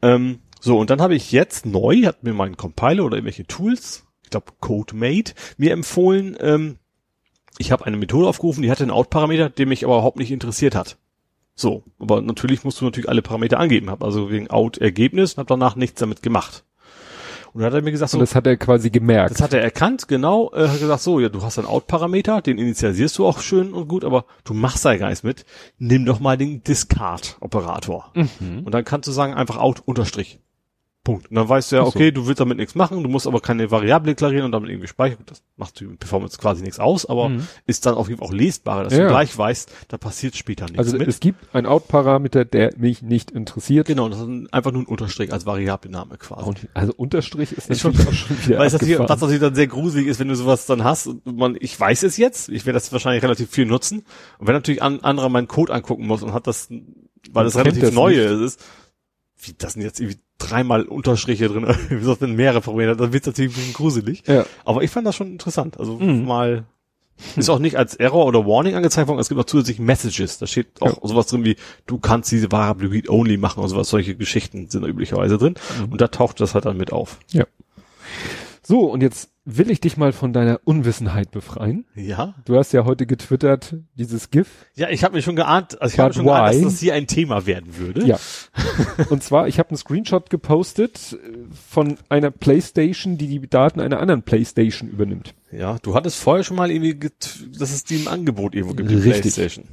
Ähm, 0.02 0.40
so, 0.60 0.80
und 0.80 0.90
dann 0.90 1.02
habe 1.02 1.14
ich 1.14 1.32
jetzt 1.32 1.68
neu, 1.68 2.02
hat 2.06 2.24
mir 2.24 2.34
mein 2.34 2.58
Compiler 2.58 3.06
oder 3.06 3.18
irgendwelche 3.18 3.46
Tools, 3.46 4.06
ich 4.24 4.32
glaube 4.32 4.54
CodeMate, 4.60 5.36
mir 5.58 5.72
empfohlen, 5.72 6.36
ähm, 6.40 6.80
ich 7.60 7.72
habe 7.72 7.86
eine 7.86 7.98
Methode 7.98 8.28
aufgerufen, 8.28 8.64
die 8.64 8.72
hatte 8.72 8.86
einen 8.86 8.92
Out-Parameter, 8.92 9.52
der 9.52 9.68
mich 9.68 9.86
aber 9.86 9.98
überhaupt 9.98 10.18
nicht 10.18 10.32
interessiert 10.32 10.74
hat. 10.74 10.98
So, 11.54 11.84
aber 12.00 12.22
natürlich 12.22 12.64
musst 12.64 12.82
du 12.82 12.86
natürlich 12.86 13.08
alle 13.08 13.22
Parameter 13.22 13.60
angeben, 13.60 13.92
habe 13.92 14.04
also 14.04 14.32
wegen 14.32 14.50
Out-Ergebnis 14.50 15.34
und 15.34 15.38
habe 15.38 15.48
danach 15.50 15.76
nichts 15.76 16.00
damit 16.00 16.24
gemacht. 16.24 16.66
Und 17.56 17.62
dann 17.62 17.72
hat 17.72 17.80
er 17.80 17.84
mir 17.84 17.92
gesagt, 17.92 18.12
so, 18.12 18.18
Und 18.18 18.22
das 18.22 18.36
hat 18.36 18.46
er 18.48 18.58
quasi 18.58 18.90
gemerkt. 18.90 19.32
das 19.32 19.42
hat 19.42 19.54
er 19.54 19.62
erkannt, 19.62 20.10
genau, 20.10 20.52
äh, 20.54 20.68
hat 20.68 20.78
gesagt, 20.78 21.02
so, 21.02 21.22
ja, 21.22 21.30
du 21.30 21.42
hast 21.42 21.58
einen 21.58 21.70
Out-Parameter, 21.70 22.42
den 22.42 22.58
initialisierst 22.58 23.18
du 23.18 23.26
auch 23.26 23.40
schön 23.40 23.74
und 23.74 23.88
gut, 23.88 24.04
aber 24.04 24.26
du 24.44 24.54
machst 24.54 24.84
da 24.84 24.98
gar 24.98 25.08
nichts 25.08 25.24
mit. 25.24 25.46
Nimm 25.78 26.06
doch 26.06 26.20
mal 26.20 26.38
den 26.38 26.64
Discard-Operator. 26.64 28.12
Mhm. 28.14 28.64
Und 28.66 28.74
dann 28.74 28.84
kannst 28.84 29.08
du 29.08 29.14
sagen, 29.14 29.34
einfach 29.36 29.56
Out 29.56 29.82
unterstrich. 29.86 30.38
Punkt. 31.06 31.30
Und 31.30 31.36
dann 31.38 31.48
weißt 31.48 31.72
du 31.72 31.78
ja, 31.78 31.84
okay, 31.84 32.12
du 32.12 32.28
willst 32.28 32.42
damit 32.42 32.58
nichts 32.58 32.76
machen, 32.76 33.02
du 33.02 33.08
musst 33.08 33.28
aber 33.28 33.40
keine 33.40 33.72
Variable 33.72 34.12
deklarieren 34.12 34.44
und 34.46 34.52
damit 34.52 34.70
irgendwie 34.70 34.88
speichern. 34.90 35.20
Das 35.28 35.42
macht 35.56 35.80
die 35.80 35.86
Performance 35.86 36.38
quasi 36.38 36.62
nichts 36.64 36.80
aus, 36.80 37.06
aber 37.06 37.30
Mhm. 37.30 37.48
ist 37.66 37.86
dann 37.86 37.94
auf 37.96 38.10
jeden 38.10 38.20
Fall 38.20 38.28
auch 38.28 38.34
lesbarer, 38.34 38.84
dass 38.84 38.94
Ja. 38.94 39.04
du 39.04 39.08
gleich 39.08 39.38
weißt, 39.38 39.72
da 39.88 39.98
passiert 39.98 40.36
später 40.36 40.66
nichts 40.66 40.80
Also 40.80 40.98
mit. 40.98 41.08
es 41.08 41.22
gibt 41.22 41.56
einen 41.56 41.68
Out-Parameter, 41.68 42.44
der 42.44 42.74
mich 42.78 43.02
nicht 43.02 43.32
interessiert. 43.32 43.88
genau, 43.88 44.10
das 44.10 44.20
ist 44.20 44.28
einfach 44.54 44.74
nur 44.74 44.82
ein 44.82 44.88
Unterstrich 44.88 45.32
als 45.32 45.46
Variablename 45.46 46.18
quasi. 46.18 46.44
Und, 46.44 46.68
also 46.74 46.92
Unterstrich 46.98 47.54
ist 47.54 47.70
Ist 47.70 47.80
schon- 47.80 47.94
auch 47.98 48.12
schon 48.12 48.38
wieder 48.46 48.58
Weil 48.60 48.68
abgefahren. 48.74 49.08
was 49.08 49.22
natürlich 49.22 49.42
dann 49.42 49.56
sehr 49.56 49.68
gruselig 49.68 50.08
ist, 50.08 50.20
wenn 50.20 50.28
du 50.28 50.36
sowas 50.36 50.66
dann 50.66 50.84
hast 50.84 51.08
und 51.08 51.26
man, 51.38 51.56
ich 51.60 51.80
weiß 51.80 52.04
es 52.04 52.18
jetzt, 52.18 52.50
ich 52.50 52.66
werde 52.66 52.76
das 52.78 52.92
wahrscheinlich 52.92 53.24
relativ 53.24 53.50
viel 53.52 53.66
nutzen. 53.68 54.04
Und 54.40 54.48
wenn 54.48 54.56
natürlich 54.56 54.82
ein 54.82 55.04
anderer 55.04 55.30
meinen 55.30 55.48
Code 55.48 55.72
angucken 55.72 56.08
muss 56.08 56.24
und 56.24 56.34
hat 56.34 56.48
das, 56.48 56.68
weil 57.32 57.44
das 57.46 57.56
relativ 57.56 57.82
das 57.82 57.94
neu 57.94 58.10
nicht. 58.12 58.42
ist, 58.42 58.66
wie 59.48 59.54
das 59.58 59.74
sind 59.74 59.82
jetzt 59.82 60.00
irgendwie 60.00 60.20
dreimal 60.38 60.84
Unterstriche 60.84 61.48
drin, 61.48 61.66
wie 61.90 62.22
wenn 62.22 62.36
mehrere 62.36 62.62
Programme, 62.62 62.96
dann 62.96 63.14
wird 63.14 63.24
es 63.24 63.28
natürlich 63.28 63.52
ein 63.52 63.56
bisschen 63.56 63.74
gruselig. 63.74 64.24
Ja. 64.28 64.46
Aber 64.66 64.84
ich 64.84 64.92
fand 64.92 65.08
das 65.08 65.16
schon 65.16 65.32
interessant. 65.32 65.80
Also 65.80 65.98
Mhm. 65.98 66.26
mal 66.26 66.66
ist 67.38 67.50
auch 67.50 67.60
nicht 67.60 67.78
als 67.78 67.96
Error 67.96 68.26
oder 68.26 68.46
Warning 68.46 68.76
angezeigt 68.76 69.08
worden, 69.08 69.20
es 69.20 69.30
gibt 69.30 69.40
auch 69.40 69.46
zusätzlich 69.46 69.80
Messages. 69.80 70.38
Da 70.38 70.48
steht 70.48 70.82
auch 70.82 71.00
sowas 71.08 71.28
drin 71.28 71.46
wie, 71.46 71.56
du 71.86 71.98
kannst 71.98 72.30
diese 72.32 72.52
read 72.52 73.10
only 73.10 73.38
machen 73.38 73.64
und 73.64 73.70
sowas, 73.70 73.90
solche 73.90 74.16
Geschichten 74.16 74.68
sind 74.70 74.82
da 74.82 74.88
üblicherweise 74.90 75.38
drin. 75.38 75.56
Mhm. 75.80 75.94
Und 75.94 76.02
da 76.02 76.10
taucht 76.10 76.42
das 76.42 76.54
halt 76.54 76.66
dann 76.66 76.76
mit 76.78 76.92
auf. 76.92 77.20
So, 78.66 78.92
und 78.92 79.02
jetzt 79.02 79.30
will 79.46 79.70
ich 79.70 79.80
dich 79.80 79.96
mal 79.96 80.12
von 80.12 80.34
deiner 80.34 80.60
Unwissenheit 80.64 81.30
befreien. 81.30 81.86
Ja. 81.94 82.34
Du 82.46 82.58
hast 82.58 82.72
ja 82.74 82.84
heute 82.84 83.06
getwittert, 83.06 83.76
dieses 83.94 84.32
GIF. 84.32 84.66
Ja, 84.76 84.90
ich 84.90 85.04
habe 85.04 85.16
mir 85.16 85.22
schon 85.22 85.36
geahnt, 85.36 85.80
also 85.80 85.94
ich 85.94 86.00
habe 86.00 86.16
schon 86.16 86.26
geahnt, 86.26 86.56
why? 86.56 86.64
dass 86.64 86.74
das 86.74 86.80
hier 86.80 86.96
ein 86.96 87.06
Thema 87.06 87.46
werden 87.46 87.78
würde. 87.78 88.06
Ja. 88.08 88.18
und 89.12 89.22
zwar, 89.22 89.48
ich 89.48 89.60
habe 89.60 89.70
einen 89.70 89.78
Screenshot 89.78 90.32
gepostet 90.32 91.14
äh, 91.14 91.38
von 91.70 91.98
einer 92.10 92.32
Playstation, 92.32 93.20
die 93.20 93.28
die 93.28 93.48
Daten 93.48 93.80
einer 93.80 94.00
anderen 94.00 94.24
Playstation 94.24 94.90
übernimmt. 94.90 95.36
Ja, 95.52 95.78
du 95.84 95.94
hattest 95.94 96.18
vorher 96.18 96.44
schon 96.44 96.58
mal 96.58 96.72
irgendwie, 96.72 96.98
dass 96.98 97.72
es 97.72 97.84
die 97.84 97.98
im 97.98 98.08
Angebot 98.08 98.56
irgendwo 98.56 98.76
gibt, 98.76 98.90
die 98.90 98.96
Richtig. 98.96 99.36
Playstation. 99.36 99.66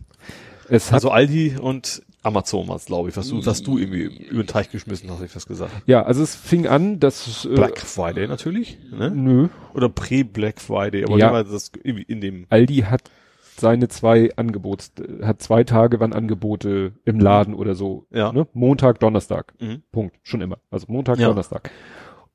Es 0.69 0.93
Also 0.93 1.11
Aldi 1.11 1.57
und 1.61 2.03
Amazon 2.25 2.69
war's, 2.69 2.85
glaube 2.87 3.09
ich, 3.09 3.17
was 3.17 3.29
du, 3.29 3.45
was 3.45 3.63
du 3.63 3.79
irgendwie 3.79 4.03
über 4.05 4.45
den 4.45 4.47
Teich 4.47 4.71
geschmissen 4.71 5.11
hast, 5.11 5.19
hab 5.19 5.27
ich 5.27 5.33
das 5.33 5.47
gesagt. 5.47 5.73
ja, 5.87 6.03
also 6.05 6.23
es 6.23 6.37
fing 6.37 6.69
an, 6.69 7.01
dass, 7.01 7.45
äh, 7.45 7.49
Black 7.55 7.81
Friday 7.81 8.29
natürlich, 8.29 8.79
ne? 8.93 9.11
nö, 9.11 9.49
Oder 9.75 9.89
Prä-Black 9.89 10.61
Friday, 10.61 11.05
aber 11.05 11.19
Ja. 11.19 11.43
das 11.43 11.73
irgendwie 11.83 12.05
in 12.05 12.21
dem, 12.21 12.47
Aldi 12.49 12.85
hat 12.89 13.11
seine 13.57 13.89
zwei 13.89 14.31
Angebots, 14.37 14.93
äh, 15.01 15.25
hat 15.25 15.43
zwei 15.43 15.65
Tage, 15.65 15.99
wann 15.99 16.13
Angebote 16.13 16.93
im 17.05 17.19
Laden 17.19 17.55
oder 17.55 17.75
so. 17.75 18.07
Ja. 18.11 18.33
Ne? 18.33 18.47
Montag, 18.53 19.01
Donnerstag. 19.01 19.55
Mhm. 19.61 19.83
Punkt. 19.91 20.17
Schon 20.23 20.43
immer. 20.43 20.59
Also 20.71 20.87
Montag, 20.89 21.19
Ja. 21.19 21.27
Donnerstag. 21.29 21.71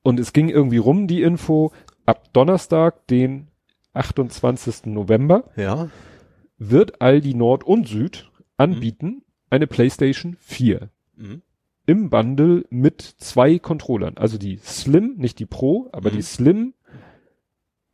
Und 0.03 0.19
es 0.19 0.33
ging 0.33 0.49
irgendwie 0.49 0.77
rum, 0.77 1.07
die 1.07 1.21
Info, 1.21 1.71
ab 2.05 2.25
Donnerstag, 2.33 3.07
den 3.07 3.47
28. 3.93 4.85
November, 4.93 5.45
ja, 5.55 5.87
wird 6.57 7.01
Aldi 7.01 7.33
Nord 7.33 7.63
und 7.63 7.87
Süd 7.87 8.31
anbieten 8.57 9.23
eine 9.49 9.67
PlayStation 9.67 10.35
4 10.39 10.89
mhm. 11.15 11.41
im 11.85 12.09
Bundle 12.09 12.65
mit 12.69 13.01
zwei 13.01 13.59
Controllern. 13.59 14.17
Also 14.17 14.37
die 14.37 14.57
Slim, 14.57 15.15
nicht 15.17 15.39
die 15.39 15.45
Pro, 15.45 15.89
aber 15.91 16.11
Mhm. 16.11 16.15
die 16.15 16.21
Slim 16.23 16.73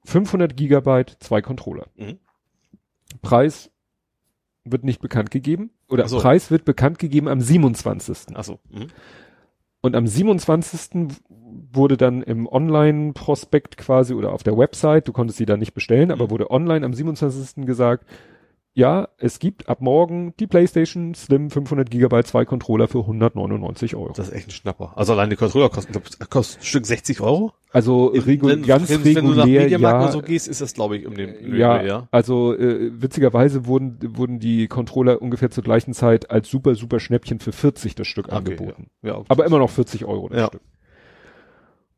500 0.06 0.56
Gigabyte, 0.58 1.18
zwei 1.20 1.42
Controller. 1.42 1.88
Mhm. 1.96 2.20
Preis 3.22 3.70
wird 4.66 4.84
nicht 4.84 5.02
bekannt 5.02 5.30
gegeben 5.32 5.72
oder 5.90 6.06
Ach 6.06 6.10
so. 6.10 6.20
Preis 6.20 6.50
wird 6.52 6.66
bekannt 6.66 7.00
gegeben 7.00 7.28
am 7.28 7.42
27. 7.42 8.36
Achso, 8.36 8.60
mhm. 8.70 8.88
Und 9.82 9.98
am 9.98 10.08
27. 10.08 11.10
wurde 11.74 11.98
dann 11.98 12.22
im 12.24 12.48
Online-Prospekt 12.48 13.76
quasi 13.76 14.14
oder 14.14 14.32
auf 14.32 14.42
der 14.42 14.58
Website, 14.58 15.10
du 15.10 15.12
konntest 15.12 15.38
sie 15.38 15.46
da 15.46 15.58
nicht 15.58 15.74
bestellen, 15.74 16.10
aber 16.10 16.26
Mhm. 16.26 16.30
wurde 16.30 16.52
online 16.52 16.86
am 16.86 16.94
27. 16.94 17.66
gesagt, 17.66 18.06
ja, 18.76 19.08
es 19.18 19.38
gibt 19.38 19.70
ab 19.70 19.82
morgen 19.82 20.34
die 20.40 20.48
PlayStation 20.48 21.14
Slim 21.14 21.52
500 21.52 21.92
Gigabyte, 21.92 22.26
zwei 22.26 22.44
Controller 22.44 22.88
für 22.88 23.02
199 23.02 23.96
Euro. 23.96 24.14
das 24.16 24.30
ist 24.30 24.34
echt 24.34 24.48
ein 24.48 24.52
Schnapper. 24.52 24.94
Also 24.96 25.14
allein 25.14 25.30
die 25.30 25.36
Controller 25.36 25.70
kosten, 25.70 25.92
glaub, 25.92 26.06
kostet 26.32 26.62
ein 26.62 26.66
Stück 26.66 26.86
60 26.86 27.22
Euro. 27.22 27.54
Also 27.72 28.08
regu 28.08 28.48
wenn, 28.48 28.64
ganz 28.64 28.90
wenn, 28.90 29.06
wenn 29.06 29.14
du 29.16 29.22
nach 29.32 29.44
regulär, 29.44 29.62
Mediamarkt 29.62 29.96
ja, 29.96 30.04
oder 30.04 30.12
so 30.12 30.22
gehst, 30.22 30.48
ist 30.48 30.62
das, 30.62 30.74
glaube 30.74 30.98
ich, 30.98 31.06
um 31.06 31.16
den, 31.16 31.56
ja, 31.56 31.78
den 31.78 31.88
ja. 31.88 32.08
also 32.10 32.56
äh, 32.56 32.92
witzigerweise 33.00 33.68
wurden 33.68 34.00
wurden 34.18 34.40
die 34.40 34.68
Controller 34.68 35.22
ungefähr 35.22 35.52
zur 35.52 35.64
gleichen 35.64 35.94
Zeit 35.94 36.32
als 36.32 36.50
super 36.50 36.74
super 36.74 37.00
Schnäppchen 37.00 37.40
für 37.40 37.52
40 37.52 37.94
das 37.94 38.08
Stück 38.08 38.28
Okay, 38.28 38.36
angeboten. 38.36 38.88
Ja, 39.04 39.10
ja 39.10 39.18
okay. 39.18 39.28
Aber 39.30 39.46
immer 39.46 39.60
noch 39.60 39.70
40 39.70 40.06
Euro 40.06 40.30
das 40.30 40.40
Ja. 40.40 40.48
Stück. 40.48 40.62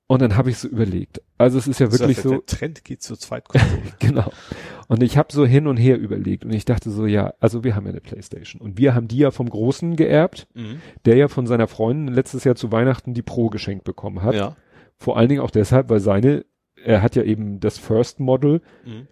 Und 0.07 0.21
dann 0.21 0.37
habe 0.37 0.51
ich 0.51 0.57
so 0.59 0.67
überlegt. 0.67 1.21
Also 1.37 1.57
es 1.57 1.67
ist 1.67 1.79
ja 1.79 1.91
wirklich 1.91 2.17
so, 2.17 2.29
Der 2.29 2.45
Trend 2.45 2.83
geht 2.83 3.01
zur 3.01 3.17
Zweitkonsole. 3.17 3.81
genau. 3.99 4.31
Und 4.87 5.01
ich 5.03 5.17
habe 5.17 5.31
so 5.33 5.45
hin 5.45 5.67
und 5.67 5.77
her 5.77 5.97
überlegt 5.97 6.45
und 6.45 6.53
ich 6.53 6.65
dachte 6.65 6.91
so, 6.91 7.05
ja, 7.05 7.33
also 7.39 7.63
wir 7.63 7.75
haben 7.75 7.85
ja 7.85 7.91
eine 7.91 8.01
Playstation 8.01 8.61
und 8.61 8.77
wir 8.77 8.93
haben 8.93 9.07
die 9.07 9.17
ja 9.17 9.31
vom 9.31 9.49
Großen 9.49 9.95
geerbt, 9.95 10.47
mhm. 10.53 10.79
der 11.05 11.15
ja 11.17 11.27
von 11.27 11.47
seiner 11.47 11.67
Freundin 11.67 12.13
letztes 12.13 12.43
Jahr 12.43 12.55
zu 12.55 12.71
Weihnachten 12.71 13.13
die 13.13 13.21
Pro 13.23 13.49
geschenkt 13.49 13.83
bekommen 13.83 14.21
hat. 14.21 14.35
Ja. 14.35 14.55
Vor 14.97 15.17
allen 15.17 15.29
Dingen 15.29 15.41
auch 15.41 15.51
deshalb, 15.51 15.89
weil 15.89 15.99
seine, 15.99 16.45
er 16.83 17.01
hat 17.01 17.15
ja 17.15 17.23
eben 17.23 17.59
das 17.59 17.77
First 17.77 18.19
Model, 18.19 18.61
Mhm. 18.85 19.07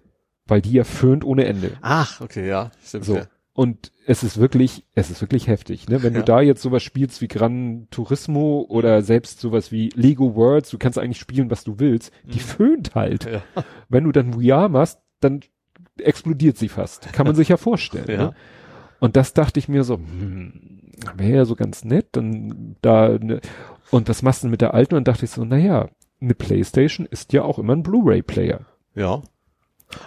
weil 0.45 0.61
die 0.61 0.73
ja 0.73 0.83
föhnt 0.83 1.23
ohne 1.25 1.45
Ende. 1.45 1.71
Ach, 1.81 2.21
okay, 2.21 2.47
ja, 2.47 2.71
stimmt. 2.83 3.05
So. 3.05 3.15
Ja. 3.17 3.23
Und 3.55 3.91
es 4.07 4.23
ist 4.23 4.39
wirklich, 4.39 4.83
es 4.95 5.11
ist 5.11 5.21
wirklich 5.21 5.47
heftig, 5.47 5.87
ne? 5.87 6.01
Wenn 6.01 6.13
Ja. 6.13 6.19
du 6.19 6.25
da 6.25 6.41
jetzt 6.41 6.61
sowas 6.63 6.81
spielst 6.81 7.21
wie 7.21 7.27
Gran 7.27 7.87
Turismo 7.91 8.65
oder 8.67 9.03
selbst 9.03 9.39
sowas 9.39 9.71
wie 9.71 9.89
Lego 9.95 10.35
Worlds, 10.35 10.71
du 10.71 10.79
kannst 10.79 10.97
eigentlich 10.97 11.19
spielen, 11.19 11.51
was 11.51 11.63
du 11.63 11.79
willst, 11.79 12.11
die 12.23 12.37
Mhm. 12.39 12.43
föhnt 12.43 12.95
halt. 12.95 13.25
Ja. 13.25 13.43
Wenn 13.89 14.05
du 14.05 14.11
dann 14.11 14.33
VR 14.33 14.69
machst, 14.69 14.99
dann 15.19 15.41
explodiert 15.99 16.57
sie 16.57 16.69
fast. 16.69 17.11
Kann 17.13 17.25
man 17.25 17.35
sich 17.35 17.49
ja 17.49 17.57
vorstellen. 17.57 18.05
Ja. 18.09 18.17
Ne? 18.17 18.33
Und 18.99 19.15
das 19.17 19.33
dachte 19.33 19.59
ich 19.59 19.67
mir 19.67 19.83
so, 19.83 19.95
hm, 19.97 20.79
wäre 21.17 21.35
ja 21.37 21.45
so 21.45 21.55
ganz 21.55 21.83
nett, 21.83 22.07
dann 22.13 22.77
da, 22.81 23.09
ne, 23.19 23.41
und 23.91 24.07
was 24.07 24.21
machst 24.21 24.43
du 24.43 24.47
denn 24.47 24.51
mit 24.51 24.61
der 24.61 24.73
alten? 24.73 24.95
Und 24.95 25.07
dachte 25.09 25.25
ich 25.25 25.31
so, 25.31 25.43
na 25.43 25.57
ja, 25.57 25.89
eine 26.21 26.33
Playstation 26.35 27.05
ist 27.05 27.33
ja 27.33 27.43
auch 27.43 27.59
immer 27.59 27.73
ein 27.75 27.83
Blu-ray-Player. 27.83 28.61
ja. 28.95 29.21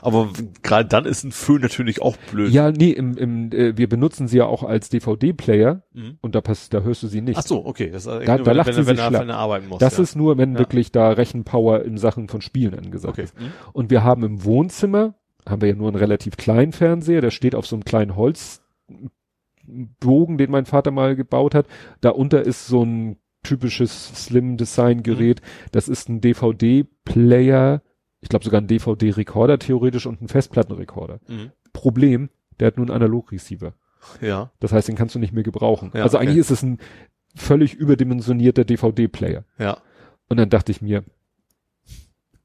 Aber 0.02 0.30
gerade 0.64 0.88
dann 0.88 1.04
ist 1.04 1.22
ein 1.22 1.30
Föhn 1.30 1.60
natürlich 1.62 2.02
auch 2.02 2.16
blöd. 2.32 2.50
Ja, 2.50 2.72
nee, 2.72 2.90
im, 2.90 3.16
im, 3.16 3.52
äh, 3.52 3.76
wir 3.78 3.88
benutzen 3.88 4.26
sie 4.26 4.38
ja 4.38 4.46
auch 4.46 4.64
als 4.64 4.88
DVD-Player 4.88 5.82
Mhm. 5.92 6.18
und 6.22 6.34
da 6.34 6.40
passt, 6.40 6.74
da 6.74 6.80
hörst 6.80 7.04
du 7.04 7.06
sie 7.06 7.20
nicht. 7.20 7.38
Ach 7.38 7.44
so, 7.44 7.64
okay. 7.64 7.90
Das 7.90 8.02
Da- 8.02 8.16
nur, 8.16 8.24
da 8.24 8.46
wenn, 8.46 8.56
lacht 8.56 8.66
wenn, 8.66 8.74
sie 8.74 8.86
wenn, 8.88 8.96
sich 8.96 9.12
wenn 9.12 9.30
arbeiten 9.30 9.68
muss. 9.68 9.78
Das 9.78 9.96
ja. 9.98 10.02
ist 10.02 10.16
nur, 10.16 10.38
wenn 10.38 10.54
Ja. 10.54 10.58
wirklich 10.58 10.90
da 10.90 11.10
Rechenpower 11.10 11.82
in 11.84 11.98
Sachen 11.98 12.26
von 12.28 12.40
Spielen 12.40 12.74
angesagt 12.74 13.12
okay. 13.14 13.22
ist. 13.24 13.38
Mhm. 13.38 13.52
Und 13.74 13.90
wir 13.90 14.02
haben 14.02 14.24
im 14.24 14.42
Wohnzimmer, 14.42 15.14
haben 15.48 15.62
wir 15.62 15.68
ja 15.68 15.74
nur 15.74 15.88
einen 15.88 15.96
relativ 15.96 16.36
kleinen 16.36 16.72
Fernseher, 16.72 17.20
der 17.20 17.30
steht 17.30 17.54
auf 17.54 17.66
so 17.66 17.76
einem 17.76 17.84
kleinen 17.84 18.16
Holzbogen, 18.16 18.62
den 20.38 20.50
mein 20.50 20.66
Vater 20.66 20.90
mal 20.90 21.14
gebaut 21.16 21.54
hat. 21.54 21.66
Darunter 22.00 22.42
ist 22.42 22.66
so 22.66 22.84
ein 22.84 23.18
typisches 23.42 24.08
Slim 24.26 24.56
Design 24.56 25.02
Gerät. 25.02 25.40
Das 25.70 25.88
ist 25.88 26.08
ein 26.08 26.20
DVD-Player, 26.20 27.82
ich 28.20 28.28
glaube 28.28 28.44
sogar 28.44 28.60
ein 28.60 28.66
DVD-Rekorder 28.66 29.58
theoretisch 29.58 30.06
und 30.06 30.20
ein 30.20 30.28
Festplattenrekorder. 30.28 31.20
Mhm. 31.28 31.52
Problem, 31.72 32.28
der 32.58 32.68
hat 32.68 32.76
nur 32.76 32.86
einen 32.86 32.96
Analog-Receiver. 32.96 33.74
Ja. 34.20 34.50
Das 34.60 34.72
heißt, 34.72 34.88
den 34.88 34.96
kannst 34.96 35.14
du 35.14 35.18
nicht 35.18 35.32
mehr 35.32 35.42
gebrauchen. 35.42 35.90
Ja, 35.94 36.02
also 36.02 36.16
okay. 36.16 36.26
eigentlich 36.26 36.38
ist 36.38 36.50
es 36.50 36.62
ein 36.62 36.78
völlig 37.34 37.74
überdimensionierter 37.74 38.64
DVD-Player. 38.64 39.44
Ja. 39.58 39.78
Und 40.28 40.38
dann 40.38 40.50
dachte 40.50 40.72
ich 40.72 40.82
mir, 40.82 41.04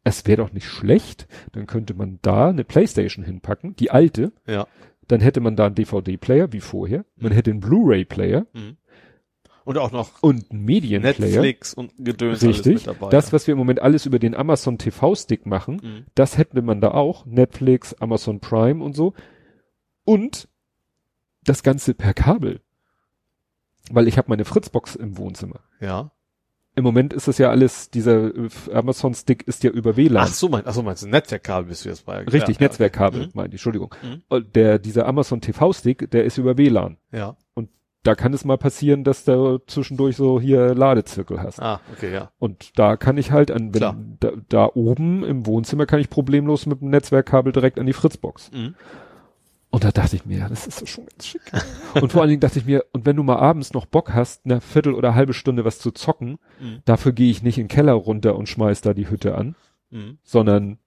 es 0.03 0.25
wäre 0.25 0.37
doch 0.43 0.51
nicht 0.53 0.67
schlecht, 0.67 1.27
dann 1.51 1.67
könnte 1.67 1.93
man 1.93 2.19
da 2.21 2.49
eine 2.49 2.63
Playstation 2.63 3.23
hinpacken, 3.25 3.75
die 3.75 3.91
alte, 3.91 4.31
Ja. 4.47 4.67
dann 5.07 5.21
hätte 5.21 5.41
man 5.41 5.55
da 5.55 5.65
einen 5.67 5.75
DVD-Player 5.75 6.51
wie 6.53 6.59
vorher, 6.61 7.05
man 7.17 7.31
Mhm. 7.31 7.35
hätte 7.35 7.51
einen 7.51 7.59
Blu-ray-Player 7.59 8.45
Mhm. 8.53 8.77
Und 9.63 9.77
auch 9.77 9.91
noch 9.91 10.23
und 10.23 10.49
einen 10.49 10.65
Medienplayer. 10.65 11.13
Netflix 11.19 11.75
und 11.75 11.93
Gedöns 11.99 12.43
Richtig. 12.43 12.83
dabei. 12.85 13.09
Das, 13.09 13.31
was 13.31 13.45
wir 13.45 13.51
im 13.51 13.59
Moment 13.59 13.79
alles 13.79 14.07
über 14.07 14.17
den 14.17 14.33
Amazon 14.35 14.79
TV-Stick 14.79 15.45
machen, 15.45 15.79
Mhm. 15.83 16.05
das 16.15 16.37
hätte 16.39 16.61
man 16.63 16.81
da 16.81 16.91
auch. 16.91 17.27
Netflix, 17.27 17.93
Amazon 17.93 18.39
Prime 18.39 18.83
und 18.83 18.95
so. 18.95 19.13
Und 20.03 20.49
das 21.43 21.61
Ganze 21.61 21.93
per 21.93 22.15
Kabel. 22.15 22.61
Weil 23.91 24.07
ich 24.07 24.17
habe 24.17 24.29
meine 24.29 24.45
Fritzbox 24.45 24.95
im 24.95 25.17
Wohnzimmer. 25.17 25.59
Ja. 25.79 26.11
Im 26.81 26.85
Moment 26.85 27.13
ist 27.13 27.27
es 27.27 27.37
ja 27.37 27.51
alles, 27.51 27.91
dieser 27.91 28.35
äh, 28.35 28.49
Amazon 28.73 29.13
Stick 29.13 29.47
ist 29.47 29.63
ja 29.63 29.69
über 29.69 29.97
WLAN. 29.97 30.23
Ach 30.23 30.27
so, 30.33 30.49
mein, 30.49 30.63
ach 30.65 30.73
so 30.73 30.81
meinst 30.81 31.03
du, 31.03 31.07
Netzwerkkabel 31.07 31.67
bist 31.69 31.85
du 31.85 31.89
jetzt 31.89 32.07
bei. 32.07 32.17
Richtig, 32.23 32.59
ja, 32.59 32.65
Netzwerkkabel, 32.65 33.27
Mhm. 33.27 33.31
meine 33.35 33.49
ich, 33.49 33.53
Entschuldigung. 33.53 33.93
Mhm. 34.01 34.23
Und 34.29 34.55
der, 34.55 34.79
dieser 34.79 35.05
Amazon 35.05 35.41
TV-Stick, 35.41 36.09
der 36.09 36.25
ist 36.25 36.39
über 36.39 36.57
WLAN. 36.57 36.97
Ja. 37.11 37.37
Da 38.03 38.15
kann 38.15 38.33
es 38.33 38.45
mal 38.45 38.57
passieren, 38.57 39.03
dass 39.03 39.25
du 39.25 39.59
zwischendurch 39.67 40.15
so 40.15 40.41
hier 40.41 40.73
Ladezirkel 40.73 41.39
hast. 41.39 41.61
Ah, 41.61 41.81
okay, 41.95 42.11
ja. 42.11 42.31
Und 42.39 42.79
da 42.79 42.97
kann 42.97 43.19
ich 43.19 43.31
halt 43.31 43.51
an, 43.51 43.75
wenn, 43.75 44.17
da, 44.19 44.31
da 44.49 44.71
oben 44.73 45.23
im 45.23 45.45
Wohnzimmer 45.45 45.85
kann 45.85 45.99
ich 45.99 46.09
problemlos 46.09 46.65
mit 46.65 46.81
dem 46.81 46.89
Netzwerkkabel 46.89 47.53
direkt 47.53 47.77
an 47.77 47.85
die 47.85 47.93
Fritzbox. 47.93 48.49
Mhm. 48.53 48.73
Und 49.71 49.83
da 49.85 49.91
dachte 49.91 50.17
ich 50.17 50.25
mir, 50.25 50.39
ja, 50.39 50.49
das 50.49 50.67
ist 50.67 50.81
doch 50.81 50.87
schon 50.87 51.05
ganz 51.05 51.25
schick. 51.25 51.41
und 52.01 52.11
vor 52.11 52.21
allen 52.21 52.29
Dingen 52.29 52.41
dachte 52.41 52.59
ich 52.59 52.65
mir, 52.65 52.83
und 52.91 53.05
wenn 53.05 53.15
du 53.15 53.23
mal 53.23 53.37
abends 53.37 53.73
noch 53.73 53.85
Bock 53.85 54.13
hast, 54.13 54.45
eine 54.45 54.59
Viertel 54.61 54.93
oder 54.93 55.15
halbe 55.15 55.33
Stunde 55.33 55.63
was 55.65 55.79
zu 55.79 55.91
zocken, 55.91 56.37
Mhm. 56.59 56.79
dafür 56.85 57.13
gehe 57.13 57.31
ich 57.31 57.41
nicht 57.41 57.57
in 57.57 57.63
den 57.65 57.69
Keller 57.69 57.93
runter 57.93 58.35
und 58.35 58.47
schmeiß 58.49 58.81
da 58.81 58.93
die 58.93 59.09
Hütte 59.09 59.35
an, 59.35 59.55
Mhm. 59.89 60.17
sondern 60.23 60.77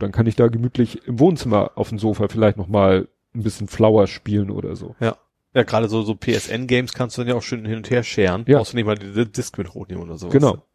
dann 0.00 0.10
kann 0.12 0.26
ich 0.26 0.34
da 0.34 0.48
gemütlich 0.48 1.06
im 1.06 1.20
Wohnzimmer 1.20 1.70
auf 1.76 1.88
dem 1.90 1.98
Sofa 2.00 2.26
vielleicht 2.28 2.56
noch 2.56 2.66
mal 2.68 3.06
ein 3.34 3.42
bisschen 3.44 3.68
Flower 3.68 4.06
spielen 4.08 4.50
oder 4.50 4.74
so. 4.76 4.96
Ja. 5.00 5.16
Ja, 5.54 5.62
gerade 5.64 5.88
so, 5.88 6.02
so 6.02 6.14
PSN-Games 6.16 6.94
kannst 6.94 7.16
du 7.16 7.20
dann 7.22 7.28
ja 7.28 7.34
auch 7.34 7.42
schön 7.42 7.64
hin 7.66 7.76
und 7.76 7.90
her 7.90 8.02
scheren. 8.02 8.44
Ja. 8.48 8.56
Brauchst 8.58 8.72
du 8.72 8.76
nicht 8.76 8.86
mal 8.86 8.96
die 8.96 9.30
Disk 9.30 9.56
mit 9.58 9.74
hochnehmen 9.74 10.02
oder 10.02 10.16
sowas. 10.16 10.32
Genau. 10.32 10.66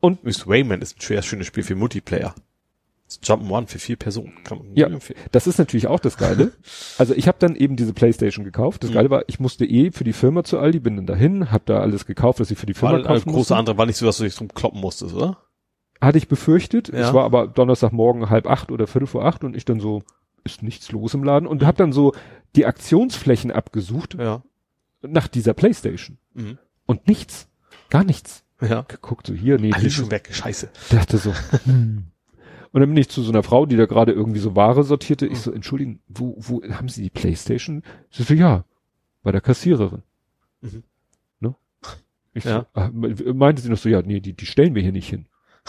Und 0.00 0.18
Übrigens, 0.20 0.46
Rayman 0.48 0.82
ist 0.82 0.96
ein 0.98 1.00
schwer 1.00 1.22
schönes 1.22 1.46
Spiel 1.46 1.62
für 1.62 1.74
Multiplayer. 1.76 2.34
Jump'n'One 3.22 3.66
für 3.66 3.78
vier 3.78 3.96
Personen. 3.96 4.32
Ja. 4.74 4.88
das 5.32 5.46
ist 5.46 5.58
natürlich 5.58 5.86
auch 5.88 6.00
das 6.00 6.16
Geile. 6.16 6.52
Also 6.98 7.14
ich 7.14 7.26
habe 7.28 7.38
dann 7.40 7.56
eben 7.56 7.76
diese 7.76 7.92
Playstation 7.92 8.44
gekauft. 8.44 8.82
Das 8.84 8.90
Mhm. 8.90 8.94
Geile 8.94 9.10
war, 9.10 9.24
ich 9.26 9.40
musste 9.40 9.64
eh 9.64 9.90
für 9.90 10.04
die 10.04 10.12
Firma 10.12 10.44
zu 10.44 10.58
Aldi, 10.58 10.80
bin 10.80 10.96
dann 10.96 11.06
dahin, 11.06 11.50
habe 11.50 11.64
da 11.66 11.80
alles 11.80 12.06
gekauft, 12.06 12.40
was 12.40 12.50
ich 12.50 12.58
für 12.58 12.66
die 12.66 12.74
Firma 12.74 12.92
War 12.92 12.98
eine 12.98 13.06
kaufen 13.08 13.24
große 13.24 13.36
musste. 13.38 13.56
andere, 13.56 13.78
war 13.78 13.86
nicht 13.86 13.96
so, 13.96 14.06
dass 14.06 14.18
du 14.18 14.24
dich 14.24 14.34
drum 14.36 14.48
kloppen 14.48 14.80
musstest, 14.80 15.14
oder? 15.14 15.38
Hatte 16.00 16.18
ich 16.18 16.28
befürchtet. 16.28 16.88
Ja. 16.88 17.08
Es 17.08 17.14
war 17.14 17.24
aber 17.24 17.46
Donnerstagmorgen 17.46 18.30
halb 18.30 18.46
acht 18.46 18.70
oder 18.70 18.86
viertel 18.86 19.06
vor 19.06 19.24
acht 19.24 19.44
und 19.44 19.56
ich 19.56 19.64
dann 19.64 19.80
so, 19.80 20.02
ist 20.44 20.62
nichts 20.62 20.90
los 20.92 21.12
im 21.14 21.24
Laden 21.24 21.44
Mhm. 21.44 21.50
und 21.50 21.64
habe 21.66 21.76
dann 21.78 21.92
so 21.92 22.12
die 22.56 22.66
Aktionsflächen 22.66 23.50
abgesucht 23.50 24.14
Ja. 24.18 24.42
nach 25.02 25.28
dieser 25.28 25.54
Playstation. 25.54 26.18
Mhm. 26.34 26.58
Und 26.86 27.06
nichts. 27.08 27.48
Gar 27.90 28.04
nichts. 28.04 28.44
Ja. 28.60 28.82
Geguckt 28.88 29.26
so 29.26 29.32
hier, 29.34 29.58
nee, 29.58 29.72
Alles 29.72 29.94
schon 29.94 30.10
weg, 30.10 30.28
scheiße. 30.32 30.68
dachte 30.90 31.16
so. 31.18 31.32
hm. 31.64 32.06
Und 32.72 32.80
dann 32.80 32.90
bin 32.90 32.96
ich 32.98 33.08
zu 33.08 33.22
so 33.22 33.32
einer 33.32 33.42
Frau, 33.42 33.66
die 33.66 33.76
da 33.76 33.86
gerade 33.86 34.12
irgendwie 34.12 34.38
so 34.38 34.54
Ware 34.54 34.84
sortierte. 34.84 35.26
Ich 35.26 35.40
so, 35.40 35.52
entschuldigen, 35.52 36.00
wo, 36.08 36.36
wo 36.38 36.62
haben 36.62 36.88
Sie 36.88 37.02
die 37.02 37.10
Playstation? 37.10 37.82
Sie 38.10 38.22
so, 38.22 38.34
ja, 38.34 38.64
bei 39.22 39.32
der 39.32 39.40
Kassiererin. 39.40 40.02
Mhm. 40.60 40.84
Ne? 41.40 41.54
Ich 42.32 42.44
Ja. 42.44 42.66
so, 42.74 42.80
ah, 42.80 42.90
meinte 42.92 43.60
sie 43.62 43.70
noch 43.70 43.78
so, 43.78 43.88
ja, 43.88 44.02
nee, 44.02 44.20
die, 44.20 44.34
die 44.34 44.46
stellen 44.46 44.74
wir 44.74 44.82
hier 44.82 44.92
nicht 44.92 45.08
hin. 45.08 45.26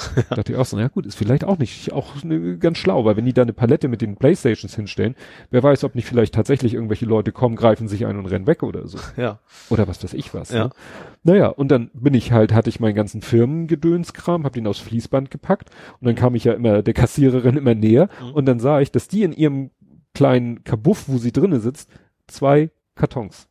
dachte 0.30 0.54
ich 0.54 0.58
auch 0.58 0.66
so, 0.66 0.78
na 0.78 0.88
gut, 0.88 1.06
ist 1.06 1.16
vielleicht 1.16 1.44
auch 1.44 1.58
nicht, 1.58 1.92
auch 1.94 2.24
ne, 2.24 2.58
ganz 2.58 2.78
schlau, 2.78 3.06
weil 3.06 3.16
wenn 3.18 3.26
die 3.26 3.34
da 3.34 3.42
eine 3.44 3.54
Palette 3.54 3.88
mit 3.88 4.02
den 4.02 4.16
Playstations 4.18 4.76
hinstellen, 4.76 5.16
wer 5.50 5.64
weiß, 5.64 5.84
ob 5.84 5.96
nicht 5.96 6.06
vielleicht 6.08 6.34
tatsächlich 6.34 6.74
irgendwelche 6.74 7.06
Leute 7.06 7.32
kommen, 7.32 7.56
greifen 7.56 7.88
sich 7.88 8.06
ein 8.06 8.18
und 8.18 8.26
rennen 8.26 8.48
weg 8.48 8.64
oder 8.64 8.88
so. 8.88 8.98
Ja. 9.18 9.40
Oder 9.70 9.88
was 9.88 10.04
weiß 10.04 10.14
ich 10.14 10.34
was. 10.34 10.52
Ja. 10.52 10.66
Ne? 10.66 10.70
Naja, 11.24 11.48
und 11.48 11.70
dann 11.70 11.92
bin 11.94 12.14
ich 12.14 12.32
halt, 12.32 12.54
hatte 12.54 12.70
ich 12.70 12.80
meinen 12.80 12.96
ganzen 12.96 13.22
Firmengedönskram, 13.22 14.44
hab 14.44 14.54
den 14.54 14.68
aufs 14.68 14.80
Fließband 14.80 15.32
gepackt 15.32 15.70
und 16.00 16.08
dann 16.08 16.16
kam 16.16 16.36
ich 16.36 16.44
ja 16.44 16.54
immer 16.54 16.82
der 16.82 16.94
Kassiererin 16.94 17.58
immer 17.58 17.76
näher 17.76 18.10
Mhm. 18.22 18.32
und 18.34 18.46
dann 18.46 18.60
sah 18.60 18.80
ich, 18.82 18.92
dass 18.92 19.08
die 19.08 19.24
in 19.24 19.34
ihrem 19.34 19.72
kleinen 20.14 20.64
Kabuff, 20.64 21.08
wo 21.08 21.18
sie 21.18 21.32
drinne 21.32 21.60
sitzt, 21.60 21.90
zwei 22.28 22.72
Kartons. 22.96 23.48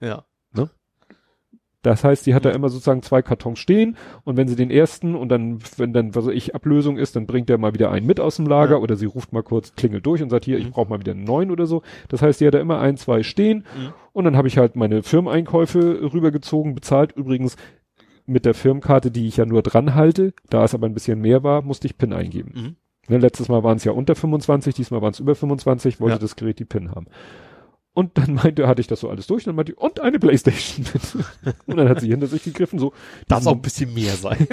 Ja. 0.00 0.24
Das 1.84 2.02
heißt, 2.02 2.26
die 2.26 2.34
hat 2.34 2.44
da 2.44 2.50
immer 2.50 2.68
sozusagen 2.70 3.02
zwei 3.02 3.22
Kartons 3.22 3.60
stehen 3.60 3.96
und 4.24 4.36
wenn 4.36 4.48
sie 4.48 4.56
den 4.56 4.70
ersten 4.70 5.14
und 5.14 5.28
dann, 5.28 5.58
wenn 5.76 5.92
dann, 5.92 6.14
was 6.16 6.26
weiß 6.26 6.34
ich, 6.34 6.54
Ablösung 6.54 6.96
ist, 6.98 7.14
dann 7.14 7.26
bringt 7.26 7.48
der 7.48 7.58
mal 7.58 7.74
wieder 7.74 7.90
einen 7.92 8.06
mit 8.06 8.18
aus 8.18 8.36
dem 8.36 8.46
Lager 8.46 8.76
Ja. 8.76 8.80
oder 8.82 8.96
sie 8.96 9.06
ruft 9.06 9.32
mal 9.32 9.42
kurz, 9.44 9.74
klingelt 9.76 10.04
durch 10.06 10.22
und 10.22 10.30
sagt, 10.30 10.46
hier, 10.46 10.58
ich 10.58 10.66
Mhm. 10.66 10.70
brauche 10.70 10.88
mal 10.90 10.98
wieder 10.98 11.12
einen 11.12 11.24
neuen 11.24 11.50
oder 11.52 11.66
so. 11.66 11.82
Das 12.08 12.22
heißt, 12.22 12.40
die 12.40 12.46
hat 12.46 12.54
da 12.54 12.58
immer 12.58 12.80
ein, 12.80 12.96
zwei 12.96 13.22
stehen 13.22 13.58
Mhm. 13.78 13.92
und 14.12 14.24
dann 14.24 14.36
habe 14.36 14.48
ich 14.48 14.58
halt 14.58 14.74
meine 14.76 15.02
Firmeneinkäufe 15.02 16.12
rübergezogen, 16.12 16.74
bezahlt. 16.74 17.12
Übrigens 17.12 17.56
mit 18.26 18.46
der 18.46 18.54
Firmenkarte, 18.54 19.10
die 19.10 19.26
ich 19.28 19.36
ja 19.36 19.44
nur 19.44 19.60
dran 19.62 19.94
halte, 19.94 20.32
da 20.48 20.64
es 20.64 20.74
aber 20.74 20.86
ein 20.86 20.94
bisschen 20.94 21.20
mehr 21.20 21.42
war, 21.42 21.62
musste 21.62 21.86
ich 21.86 21.98
PIN 21.98 22.12
eingeben. 22.14 22.52
Mhm. 22.54 22.76
Ne, 23.08 23.18
letztes 23.18 23.48
Mal 23.50 23.62
waren 23.62 23.76
es 23.76 23.84
ja 23.84 23.92
unter 23.92 24.14
25, 24.14 24.74
diesmal 24.74 25.02
waren 25.02 25.10
es 25.12 25.20
über 25.20 25.34
25, 25.34 26.00
wollte 26.00 26.14
Ja. 26.14 26.18
das 26.20 26.36
Gerät 26.36 26.58
die 26.58 26.64
PIN 26.64 26.90
haben. 26.92 27.06
Und 27.94 28.18
dann 28.18 28.34
meinte, 28.34 28.66
hatte 28.66 28.80
ich 28.80 28.88
das 28.88 29.00
so 29.00 29.08
alles 29.08 29.28
durch 29.28 29.44
und 29.44 29.50
dann 29.50 29.56
meinte 29.56 29.72
ich, 29.72 29.78
und 29.78 30.00
eine 30.00 30.18
Playstation 30.18 30.84
und 31.66 31.76
dann 31.76 31.88
hat 31.88 32.00
sie 32.00 32.08
hinter 32.08 32.26
sich 32.26 32.42
gegriffen, 32.42 32.80
so, 32.80 32.92
Darf 33.28 33.46
auch 33.46 33.52
ein 33.52 33.62
bisschen 33.62 33.94
mehr 33.94 34.14
sein. 34.14 34.48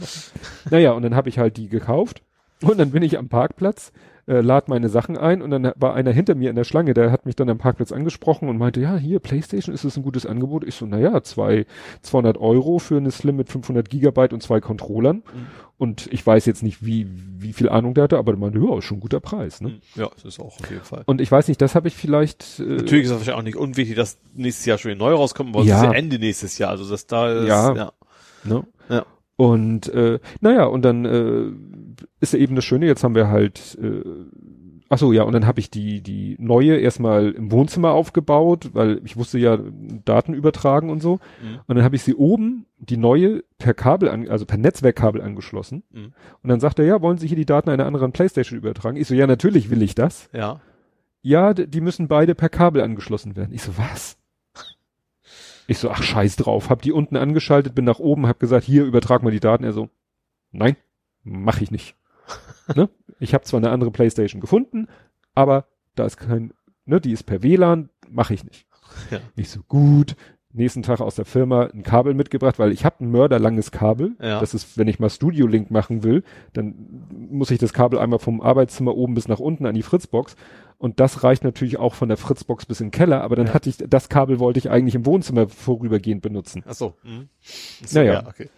naja, 0.70 0.92
und 0.92 1.02
dann 1.02 1.14
habe 1.14 1.30
ich 1.30 1.38
halt 1.38 1.56
die 1.56 1.68
gekauft 1.68 2.22
und 2.60 2.78
dann 2.78 2.90
bin 2.90 3.02
ich 3.02 3.18
am 3.18 3.28
Parkplatz, 3.28 3.90
äh, 4.26 4.40
lad 4.40 4.68
meine 4.68 4.88
Sachen 4.88 5.16
ein 5.18 5.42
und 5.42 5.50
dann 5.50 5.72
war 5.76 5.94
einer 5.94 6.12
hinter 6.12 6.34
mir 6.34 6.50
in 6.50 6.56
der 6.56 6.64
Schlange, 6.64 6.94
der 6.94 7.10
hat 7.10 7.26
mich 7.26 7.36
dann 7.36 7.48
am 7.50 7.58
Parkplatz 7.58 7.92
angesprochen 7.92 8.48
und 8.48 8.56
meinte, 8.58 8.80
ja, 8.80 8.96
hier, 8.96 9.20
Playstation, 9.20 9.74
ist 9.74 9.84
das 9.84 9.96
ein 9.96 10.02
gutes 10.02 10.26
Angebot? 10.26 10.64
Ich 10.64 10.74
so, 10.74 10.86
naja, 10.86 11.22
zwei, 11.22 11.66
200 12.02 12.38
Euro 12.38 12.78
für 12.78 12.96
eine 12.96 13.10
Slim 13.10 13.36
mit 13.36 13.48
500 13.50 13.88
Gigabyte 13.88 14.32
und 14.32 14.42
zwei 14.42 14.60
Controllern. 14.60 15.16
Mhm. 15.16 15.46
Und 15.76 16.06
ich 16.12 16.24
weiß 16.24 16.46
jetzt 16.46 16.62
nicht, 16.62 16.84
wie, 16.86 17.06
wie 17.38 17.52
viel 17.52 17.68
Ahnung 17.68 17.94
der 17.94 18.04
hatte, 18.04 18.16
aber 18.16 18.32
der 18.32 18.38
meinte, 18.38 18.58
ja, 18.60 18.78
ist 18.78 18.84
schon 18.84 18.98
ein 18.98 19.00
guter 19.00 19.20
Preis, 19.20 19.60
ne? 19.60 19.80
ja, 19.96 20.08
das 20.14 20.24
ist 20.24 20.40
auch 20.40 20.58
auf 20.60 20.70
jeden 20.70 20.84
Fall. 20.84 21.02
Und 21.06 21.20
ich 21.20 21.30
weiß 21.30 21.48
nicht, 21.48 21.60
das 21.60 21.74
habe 21.74 21.88
ich 21.88 21.96
vielleicht, 21.96 22.60
äh, 22.60 22.62
Natürlich 22.62 23.04
ist 23.06 23.10
es 23.10 23.16
wahrscheinlich 23.18 23.34
auch 23.34 23.42
nicht 23.42 23.56
unwichtig, 23.56 23.96
dass 23.96 24.18
nächstes 24.34 24.66
Jahr 24.66 24.78
schon 24.78 24.92
wieder 24.92 25.04
neu 25.04 25.14
rauskommt, 25.14 25.54
aber 25.54 25.64
Ja. 25.64 25.76
es 25.78 25.82
ist 25.82 25.86
ja 25.88 25.92
Ende 25.92 26.18
nächstes 26.18 26.58
Jahr, 26.58 26.70
also 26.70 26.88
das 26.88 27.06
da 27.08 27.30
ist, 27.32 27.48
Ja. 27.48 27.74
ja. 27.74 27.92
Ne? 28.44 28.64
Ja. 28.88 29.04
Und 29.36 29.88
äh, 29.88 30.20
naja, 30.40 30.64
und 30.64 30.82
dann 30.84 31.04
äh, 31.04 32.04
ist 32.20 32.32
ja 32.32 32.38
eben 32.38 32.54
das 32.54 32.64
Schöne, 32.64 32.86
jetzt 32.86 33.02
haben 33.02 33.14
wir 33.14 33.28
halt, 33.28 33.76
äh, 33.82 34.02
ach 34.88 34.98
so, 34.98 35.12
ja, 35.12 35.24
und 35.24 35.32
dann 35.32 35.46
habe 35.46 35.58
ich 35.58 35.70
die, 35.70 36.02
die 36.02 36.36
neue 36.38 36.76
erstmal 36.76 37.32
im 37.32 37.50
Wohnzimmer 37.50 37.92
aufgebaut, 37.92 38.70
weil 38.74 39.00
ich 39.04 39.16
musste 39.16 39.38
ja 39.38 39.58
Daten 40.04 40.34
übertragen 40.34 40.88
und 40.88 41.02
so. 41.02 41.14
Mhm. 41.14 41.60
Und 41.66 41.76
dann 41.76 41.84
habe 41.84 41.96
ich 41.96 42.02
sie 42.02 42.14
oben, 42.14 42.66
die 42.78 42.96
neue, 42.96 43.42
per 43.58 43.74
Kabel, 43.74 44.08
an, 44.08 44.28
also 44.28 44.46
per 44.46 44.58
Netzwerkkabel 44.58 45.20
angeschlossen. 45.20 45.82
Mhm. 45.90 46.12
Und 46.42 46.48
dann 46.48 46.60
sagt 46.60 46.78
er, 46.78 46.84
ja, 46.84 47.02
wollen 47.02 47.18
Sie 47.18 47.26
hier 47.26 47.36
die 47.36 47.46
Daten 47.46 47.70
einer 47.70 47.86
anderen 47.86 48.12
Playstation 48.12 48.58
übertragen? 48.58 48.96
Ich 48.96 49.08
so, 49.08 49.14
ja, 49.14 49.26
natürlich 49.26 49.68
will 49.70 49.82
ich 49.82 49.94
das. 49.94 50.28
Ja. 50.32 50.60
Ja, 51.22 51.54
die 51.54 51.80
müssen 51.80 52.06
beide 52.06 52.34
per 52.34 52.50
Kabel 52.50 52.82
angeschlossen 52.82 53.34
werden. 53.34 53.54
Ich 53.54 53.62
so, 53.62 53.72
was? 53.78 54.18
Ich 55.66 55.78
so, 55.78 55.90
ach 55.90 56.02
scheiß 56.02 56.36
drauf, 56.36 56.70
hab 56.70 56.82
die 56.82 56.92
unten 56.92 57.16
angeschaltet, 57.16 57.74
bin 57.74 57.84
nach 57.84 57.98
oben, 57.98 58.26
hab 58.26 58.38
gesagt, 58.38 58.64
hier 58.64 58.84
übertrag 58.84 59.22
mal 59.22 59.30
die 59.30 59.40
Daten. 59.40 59.64
Er 59.64 59.72
so, 59.72 59.88
nein, 60.52 60.76
mach 61.22 61.60
ich 61.60 61.70
nicht. 61.70 61.96
ne? 62.74 62.88
Ich 63.18 63.34
habe 63.34 63.44
zwar 63.44 63.58
eine 63.58 63.70
andere 63.70 63.90
Playstation 63.90 64.40
gefunden, 64.40 64.88
aber 65.34 65.66
da 65.94 66.04
ist 66.04 66.16
kein, 66.16 66.52
ne, 66.84 67.00
die 67.00 67.12
ist 67.12 67.24
per 67.24 67.42
WLAN, 67.42 67.88
mache 68.08 68.34
ich 68.34 68.44
nicht. 68.44 68.66
Ja. 69.10 69.20
Ich 69.36 69.50
so, 69.50 69.62
gut. 69.62 70.16
Nächsten 70.56 70.82
Tag 70.82 71.00
aus 71.00 71.16
der 71.16 71.24
Firma 71.24 71.64
ein 71.64 71.82
Kabel 71.82 72.14
mitgebracht, 72.14 72.60
weil 72.60 72.70
ich 72.70 72.84
habe 72.84 73.04
ein 73.04 73.10
mörderlanges 73.10 73.72
Kabel. 73.72 74.12
Ja. 74.22 74.38
Das 74.38 74.54
ist, 74.54 74.78
wenn 74.78 74.86
ich 74.86 75.00
mal 75.00 75.10
Studio 75.10 75.48
Link 75.48 75.72
machen 75.72 76.04
will, 76.04 76.22
dann 76.52 76.74
muss 77.10 77.50
ich 77.50 77.58
das 77.58 77.72
Kabel 77.72 77.98
einmal 77.98 78.20
vom 78.20 78.40
Arbeitszimmer 78.40 78.94
oben 78.94 79.14
bis 79.14 79.26
nach 79.26 79.40
unten 79.40 79.66
an 79.66 79.74
die 79.74 79.82
Fritzbox. 79.82 80.36
Und 80.78 81.00
das 81.00 81.24
reicht 81.24 81.42
natürlich 81.44 81.78
auch 81.78 81.94
von 81.94 82.08
der 82.08 82.16
Fritzbox 82.18 82.66
bis 82.66 82.80
in 82.80 82.86
den 82.88 82.90
Keller, 82.92 83.22
aber 83.22 83.34
dann 83.36 83.46
Ja. 83.48 83.54
hatte 83.54 83.68
ich, 83.68 83.78
das 83.78 84.08
Kabel 84.08 84.38
wollte 84.38 84.58
ich 84.58 84.70
eigentlich 84.70 84.94
im 84.94 85.06
Wohnzimmer 85.06 85.48
vorübergehend 85.48 86.22
benutzen. 86.22 86.62
Ach 86.66 86.74
so. 86.74 86.94
Mhm. 87.02 87.28
so 87.84 87.98
Naja. 87.98 88.12
Ja, 88.14 88.26
okay. 88.28 88.48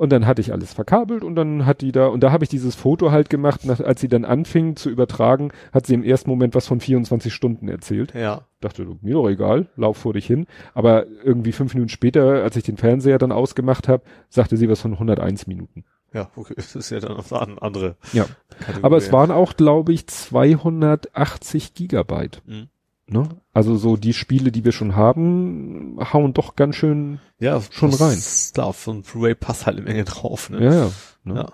Und 0.00 0.12
dann 0.12 0.26
hatte 0.26 0.40
ich 0.40 0.50
alles 0.50 0.72
verkabelt 0.72 1.22
und 1.22 1.34
dann 1.34 1.66
hat 1.66 1.82
die 1.82 1.92
da, 1.92 2.06
und 2.06 2.20
da 2.20 2.32
habe 2.32 2.42
ich 2.42 2.48
dieses 2.48 2.74
Foto 2.74 3.10
halt 3.10 3.28
gemacht, 3.28 3.66
nach, 3.66 3.80
als 3.80 4.00
sie 4.00 4.08
dann 4.08 4.24
anfing 4.24 4.74
zu 4.74 4.88
übertragen, 4.88 5.52
hat 5.74 5.86
sie 5.86 5.92
im 5.92 6.02
ersten 6.02 6.30
Moment 6.30 6.54
was 6.54 6.66
von 6.66 6.80
24 6.80 7.34
Stunden 7.34 7.68
erzählt. 7.68 8.14
Ja. 8.14 8.46
Dachte, 8.62 8.86
du, 8.86 8.98
mir 9.02 9.12
doch 9.12 9.28
egal, 9.28 9.66
lauf 9.76 9.98
vor 9.98 10.14
dich 10.14 10.24
hin. 10.24 10.46
Aber 10.72 11.04
irgendwie 11.22 11.52
fünf 11.52 11.74
Minuten 11.74 11.90
später, 11.90 12.42
als 12.42 12.56
ich 12.56 12.62
den 12.62 12.78
Fernseher 12.78 13.18
dann 13.18 13.30
ausgemacht 13.30 13.88
habe, 13.88 14.02
sagte 14.30 14.56
sie 14.56 14.70
was 14.70 14.80
von 14.80 14.94
101 14.94 15.46
Minuten. 15.46 15.84
Ja, 16.14 16.30
okay. 16.34 16.54
Das 16.56 16.74
ist 16.74 16.88
ja 16.88 17.00
dann 17.00 17.18
noch 17.18 17.30
eine 17.30 17.60
andere 17.60 17.96
Ja. 18.14 18.24
Kategorie. 18.58 18.82
Aber 18.82 18.96
es 18.96 19.12
waren 19.12 19.30
auch, 19.30 19.54
glaube 19.54 19.92
ich, 19.92 20.06
280 20.06 21.74
Gigabyte. 21.74 22.40
Mhm. 22.46 22.68
Ne? 23.10 23.28
Also 23.52 23.76
so 23.76 23.96
die 23.96 24.12
Spiele, 24.12 24.52
die 24.52 24.64
wir 24.64 24.72
schon 24.72 24.94
haben, 24.94 25.98
hauen 26.12 26.32
doch 26.32 26.54
ganz 26.54 26.76
schön, 26.76 27.18
ja, 27.40 27.60
schon 27.70 27.92
rein. 27.92 28.18
Klar, 28.54 28.72
von 28.72 29.02
Blu-ray 29.02 29.34
passt 29.34 29.66
halt 29.66 29.76
eine 29.76 29.86
Menge 29.86 30.04
drauf, 30.04 30.48
ne? 30.48 30.64
ja, 30.64 30.72
ja. 30.72 30.90
Ne? 31.24 31.34
Ja. 31.34 31.52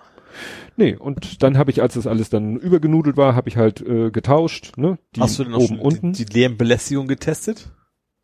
Nee, 0.75 0.95
und 0.95 1.41
dann 1.41 1.57
habe 1.57 1.71
ich, 1.71 1.81
als 1.81 1.95
das 1.95 2.05
alles 2.05 2.29
dann 2.29 2.57
übergenudelt 2.57 3.17
war, 3.17 3.35
habe 3.35 3.49
ich 3.49 3.57
halt 3.57 3.81
äh, 3.81 4.11
getauscht, 4.11 4.77
ne? 4.77 4.99
Die 5.15 5.21
Hast 5.21 5.39
du 5.39 5.43
denn 5.45 5.55
oben 5.55 5.79
unten. 5.79 6.13
die, 6.13 6.25
die 6.25 6.39
Lärmbelästigung 6.39 7.07
getestet? 7.07 7.71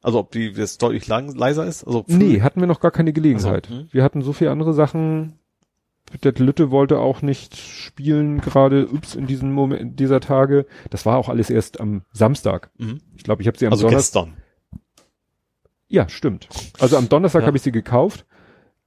Also 0.04 0.20
ob 0.20 0.32
die 0.32 0.54
das 0.54 0.78
deutlich 0.78 1.08
lang, 1.08 1.34
leiser 1.34 1.66
ist? 1.66 1.86
Also 1.86 2.04
nee, 2.08 2.42
hatten 2.42 2.60
wir 2.60 2.68
noch 2.68 2.82
gar 2.82 2.92
keine 2.92 3.14
Gelegenheit. 3.14 3.68
Also, 3.68 3.82
hm. 3.82 3.88
Wir 3.92 4.04
hatten 4.04 4.22
so 4.22 4.34
viele 4.34 4.52
andere 4.52 4.74
Sachen. 4.74 5.40
Der 6.24 6.34
Lütte 6.34 6.70
wollte 6.72 7.00
auch 7.00 7.22
nicht 7.22 7.56
spielen, 7.56 8.40
gerade 8.42 8.88
ups, 8.88 9.16
in 9.16 9.26
diesem 9.26 9.52
Moment, 9.52 9.82
in 9.82 9.96
dieser 9.96 10.20
Tage. 10.20 10.66
Das 10.90 11.06
war 11.06 11.18
auch 11.18 11.30
alles 11.30 11.50
erst 11.50 11.80
am 11.80 12.04
Samstag. 12.12 12.70
Mhm. 12.78 13.02
Ich 13.16 13.24
glaube, 13.24 13.42
ich 13.42 13.48
habe 13.48 13.58
sie 13.58 13.66
am 13.66 13.74
Also 13.74 13.88
Donnerstag. 13.88 14.26
gestern. 14.26 14.44
Ja, 15.88 16.10
stimmt. 16.10 16.48
Also 16.80 16.98
am 16.98 17.10
Donnerstag 17.10 17.42
Ja. 17.42 17.48
habe 17.48 17.58
ich 17.58 17.64
sie 17.64 17.72
gekauft. 17.72 18.26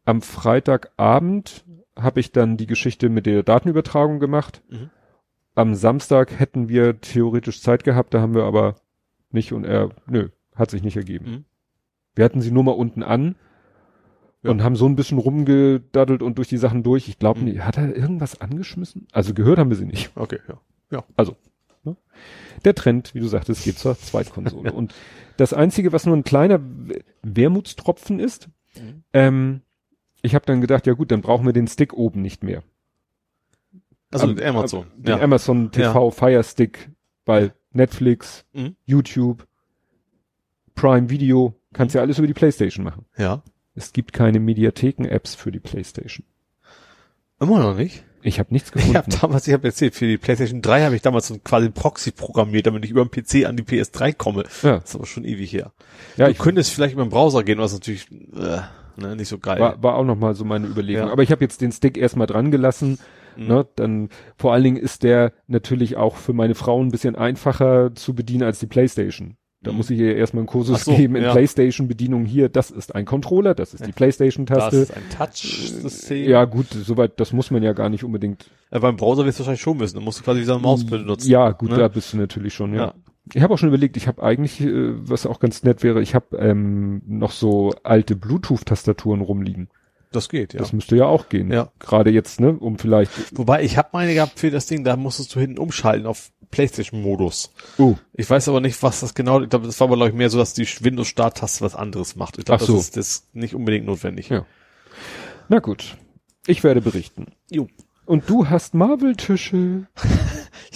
Am 0.04 0.22
Freitagabend 0.22 1.64
habe 1.98 2.20
ich 2.20 2.32
dann 2.32 2.56
die 2.56 2.66
Geschichte 2.66 3.08
mit 3.08 3.26
der 3.26 3.42
Datenübertragung 3.42 4.18
gemacht. 4.20 4.62
Mhm. 4.68 4.90
Am 5.54 5.74
Samstag 5.74 6.38
hätten 6.38 6.68
wir 6.68 7.00
theoretisch 7.00 7.62
Zeit 7.62 7.84
gehabt, 7.84 8.12
da 8.12 8.20
haben 8.20 8.34
wir 8.34 8.44
aber 8.44 8.76
nicht 9.30 9.52
und 9.52 9.64
er, 9.64 9.90
nö, 10.06 10.28
hat 10.54 10.70
sich 10.70 10.82
nicht 10.82 10.96
ergeben. 10.96 11.30
Mhm. 11.30 11.44
Wir 12.14 12.24
hatten 12.24 12.40
sie 12.40 12.50
nur 12.50 12.64
mal 12.64 12.72
unten 12.72 13.02
an 13.02 13.36
Ja. 14.46 14.52
und 14.52 14.62
haben 14.62 14.76
so 14.76 14.86
ein 14.86 14.96
bisschen 14.96 15.18
rumgedaddelt 15.18 16.22
und 16.22 16.38
durch 16.38 16.48
die 16.48 16.56
Sachen 16.56 16.82
durch. 16.82 17.08
Ich 17.08 17.18
glaube, 17.18 17.40
Mhm. 17.40 17.64
hat 17.64 17.76
er 17.78 17.94
irgendwas 17.94 18.40
angeschmissen? 18.40 19.06
Also 19.12 19.34
gehört 19.34 19.58
haben 19.58 19.70
wir 19.70 19.76
sie 19.76 19.84
nicht. 19.86 20.10
Okay, 20.16 20.38
ja. 20.48 21.04
Ne? 21.84 21.96
Der 22.64 22.74
Trend, 22.74 23.14
wie 23.14 23.20
du 23.20 23.28
sagtest, 23.28 23.62
geht 23.64 23.78
zur 23.78 23.96
Zweitkonsole. 23.98 24.72
Und 24.72 24.94
das 25.36 25.52
Einzige, 25.52 25.92
was 25.92 26.06
nur 26.06 26.16
ein 26.16 26.24
kleiner 26.24 26.60
Wermutstropfen 27.22 28.18
ist, 28.18 28.48
Mhm. 28.76 29.02
ähm, 29.12 29.60
ich 30.22 30.34
habe 30.34 30.44
dann 30.46 30.60
gedacht, 30.60 30.86
ja 30.86 30.94
gut, 30.94 31.10
dann 31.10 31.20
brauchen 31.22 31.46
wir 31.46 31.52
den 31.52 31.68
Stick 31.68 31.92
oben 31.94 32.22
nicht 32.22 32.42
mehr. 32.42 32.62
Also 34.12 34.26
Am- 34.28 34.38
Amazon. 34.38 34.86
Den 34.96 35.16
ja. 35.18 35.20
Amazon 35.22 35.70
TV 35.70 36.10
Fire 36.10 36.42
Stick, 36.44 36.90
weil 37.24 37.52
Netflix, 37.72 38.44
Mhm. 38.52 38.76
YouTube, 38.84 39.46
Prime 40.74 41.08
Video, 41.10 41.54
kannst 41.72 41.94
ja 41.94 42.00
alles 42.00 42.18
über 42.18 42.26
die 42.26 42.34
Playstation 42.34 42.84
machen. 42.84 43.04
ja. 43.16 43.42
Es 43.76 43.92
gibt 43.92 44.12
keine 44.12 44.40
Mediatheken-Apps 44.40 45.34
für 45.36 45.52
die 45.52 45.60
Playstation. 45.60 46.24
Immer 47.38 47.58
noch 47.60 47.76
nicht. 47.76 48.02
Ich 48.22 48.38
habe 48.40 48.52
nichts 48.52 48.70
Ich 48.74 48.82
habe 48.96 49.04
gefunden. 49.06 49.18
damals, 49.20 49.46
ich 49.46 49.52
habe 49.52 49.68
erzählt, 49.68 49.94
für 49.94 50.06
die 50.06 50.16
PlayStation 50.18 50.62
3 50.62 50.84
habe 50.84 50.96
ich 50.96 51.02
damals 51.02 51.28
so 51.28 51.34
ein 51.34 51.44
quasi 51.44 51.68
Proxy 51.70 52.10
programmiert, 52.10 52.66
damit 52.66 52.84
ich 52.84 52.90
über 52.90 53.04
den 53.04 53.10
PC 53.10 53.46
an 53.46 53.56
die 53.56 53.62
PS3 53.62 54.14
komme. 54.14 54.44
ja, 54.62 54.78
Das 54.78 54.90
ist 54.90 54.94
aber 54.96 55.06
schon 55.06 55.24
ewig 55.24 55.52
her. 55.52 55.72
ja 56.16 56.26
du 56.26 56.32
ich 56.32 56.38
könntest 56.38 56.72
vielleicht 56.72 56.94
über 56.94 57.04
den 57.04 57.10
Browser 57.10 57.44
gehen, 57.44 57.58
was 57.58 57.72
natürlich 57.74 58.10
äh, 58.10 58.60
ne, 58.96 59.14
nicht 59.16 59.28
so 59.28 59.38
geil. 59.38 59.60
war, 59.60 59.80
war 59.82 59.94
auch 59.96 60.04
noch 60.04 60.16
mal 60.16 60.34
so 60.34 60.44
meine 60.44 60.66
Überlegung. 60.66 61.06
Ja. 61.06 61.12
Aber 61.12 61.22
ich 61.22 61.30
habe 61.30 61.44
jetzt 61.44 61.60
den 61.60 61.70
Stick 61.72 61.96
erstmal 61.98 62.26
dran 62.26 62.50
gelassen. 62.50 62.98
Mhm. 63.36 63.46
Ne, 63.48 63.68
dann 63.76 64.08
vor 64.38 64.54
allen 64.54 64.64
Dingen 64.64 64.76
ist 64.78 65.02
der 65.02 65.32
natürlich 65.46 65.96
auch 65.98 66.16
für 66.16 66.32
meine 66.32 66.54
Frau 66.54 66.82
ein 66.82 66.90
bisschen 66.90 67.14
einfacher 67.16 67.94
zu 67.94 68.14
bedienen 68.14 68.44
als 68.44 68.58
die 68.58 68.66
Playstation. 68.66 69.36
Da 69.66 69.72
muss 69.72 69.90
ich 69.90 69.98
ihr 69.98 70.16
erstmal 70.16 70.42
einen 70.42 70.48
Kursus 70.48 70.84
so, 70.84 70.94
geben 70.94 71.16
in 71.16 71.24
ja. 71.24 71.32
Playstation-Bedienung 71.32 72.24
hier. 72.24 72.48
Das 72.48 72.70
ist 72.70 72.94
ein 72.94 73.04
Controller, 73.04 73.54
das 73.54 73.74
ist 73.74 73.80
die 73.80 73.86
das 73.90 73.96
Playstation-Taste. 73.96 74.76
ist 74.76 74.96
ein 74.96 75.02
Touch-System. 75.10 76.28
Ja 76.28 76.44
gut, 76.44 76.68
soweit, 76.70 77.18
das 77.18 77.32
muss 77.32 77.50
man 77.50 77.62
ja 77.62 77.72
gar 77.72 77.88
nicht 77.88 78.04
unbedingt. 78.04 78.50
Äh, 78.70 78.80
beim 78.80 78.96
Browser 78.96 79.26
wirst 79.26 79.38
du 79.38 79.42
wahrscheinlich 79.42 79.60
schon 79.60 79.76
müssen. 79.76 79.96
Dann 79.96 80.04
musst 80.04 80.20
du 80.20 80.24
quasi 80.24 80.40
wie 80.40 80.44
so 80.44 80.54
ein 80.54 80.62
Mauspad 80.62 81.00
benutzen. 81.00 81.28
Ja 81.28 81.50
gut, 81.50 81.70
ne? 81.70 81.78
da 81.78 81.88
bist 81.88 82.12
du 82.12 82.16
natürlich 82.16 82.54
schon, 82.54 82.74
ja. 82.74 82.86
Ja. 82.86 82.94
Ich 83.34 83.42
habe 83.42 83.52
auch 83.52 83.58
schon 83.58 83.68
überlegt, 83.68 83.96
ich 83.96 84.06
habe 84.06 84.22
eigentlich, 84.22 84.60
äh, 84.60 84.92
was 85.08 85.26
auch 85.26 85.40
ganz 85.40 85.64
nett 85.64 85.82
wäre, 85.82 86.00
ich 86.00 86.14
habe 86.14 86.36
ähm, 86.38 87.02
noch 87.06 87.32
so 87.32 87.74
alte 87.82 88.14
Bluetooth-Tastaturen 88.14 89.20
rumliegen. 89.20 89.68
Das 90.12 90.28
geht, 90.28 90.54
ja. 90.54 90.60
Das 90.60 90.72
müsste 90.72 90.96
ja 90.96 91.06
auch 91.06 91.28
gehen. 91.28 91.52
Ja. 91.52 91.70
Gerade 91.78 92.10
jetzt, 92.10 92.40
ne, 92.40 92.52
um 92.52 92.78
vielleicht. 92.78 93.10
Wobei, 93.36 93.64
ich 93.64 93.76
habe 93.76 93.88
meine 93.92 94.14
gehabt 94.14 94.38
für 94.38 94.50
das 94.50 94.66
Ding, 94.66 94.84
da 94.84 94.96
musstest 94.96 95.34
du 95.34 95.40
hinten 95.40 95.58
umschalten 95.58 96.06
auf 96.06 96.30
Playstation-Modus. 96.50 97.52
Oh, 97.78 97.96
Ich 98.14 98.28
weiß 98.30 98.48
aber 98.48 98.60
nicht, 98.60 98.82
was 98.82 99.00
das 99.00 99.14
genau, 99.14 99.42
ich 99.42 99.50
glaube, 99.50 99.66
das 99.66 99.78
war 99.80 99.88
aber, 99.88 99.96
glaube 99.96 100.10
ich, 100.10 100.16
mehr 100.16 100.30
so, 100.30 100.38
dass 100.38 100.54
die 100.54 100.66
Windows-Start-Taste 100.66 101.64
was 101.64 101.74
anderes 101.74 102.16
macht. 102.16 102.38
Ich 102.38 102.44
glaube, 102.44 102.64
so. 102.64 102.74
das 102.74 102.82
ist 102.84 102.96
das 102.96 103.08
ist 103.08 103.34
nicht 103.34 103.54
unbedingt 103.54 103.86
notwendig. 103.86 104.28
Ja. 104.28 104.46
na 105.48 105.58
gut. 105.58 105.96
Ich 106.46 106.62
werde 106.62 106.80
berichten. 106.80 107.26
Jo. 107.50 107.68
Und 108.04 108.30
du 108.30 108.48
hast 108.48 108.74
Marvel-Tische. 108.74 109.88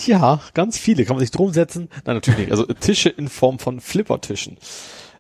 Ja, 0.07 0.41
ganz 0.55 0.79
viele. 0.79 1.05
Kann 1.05 1.17
man 1.17 1.21
sich 1.21 1.31
drum 1.31 1.53
setzen? 1.53 1.89
Nein, 2.05 2.17
natürlich 2.17 2.41
nicht. 2.41 2.51
Also 2.53 2.65
Tische 2.65 3.09
in 3.11 3.29
Form 3.29 3.59
von 3.59 3.81
Flippertischen. 3.81 4.57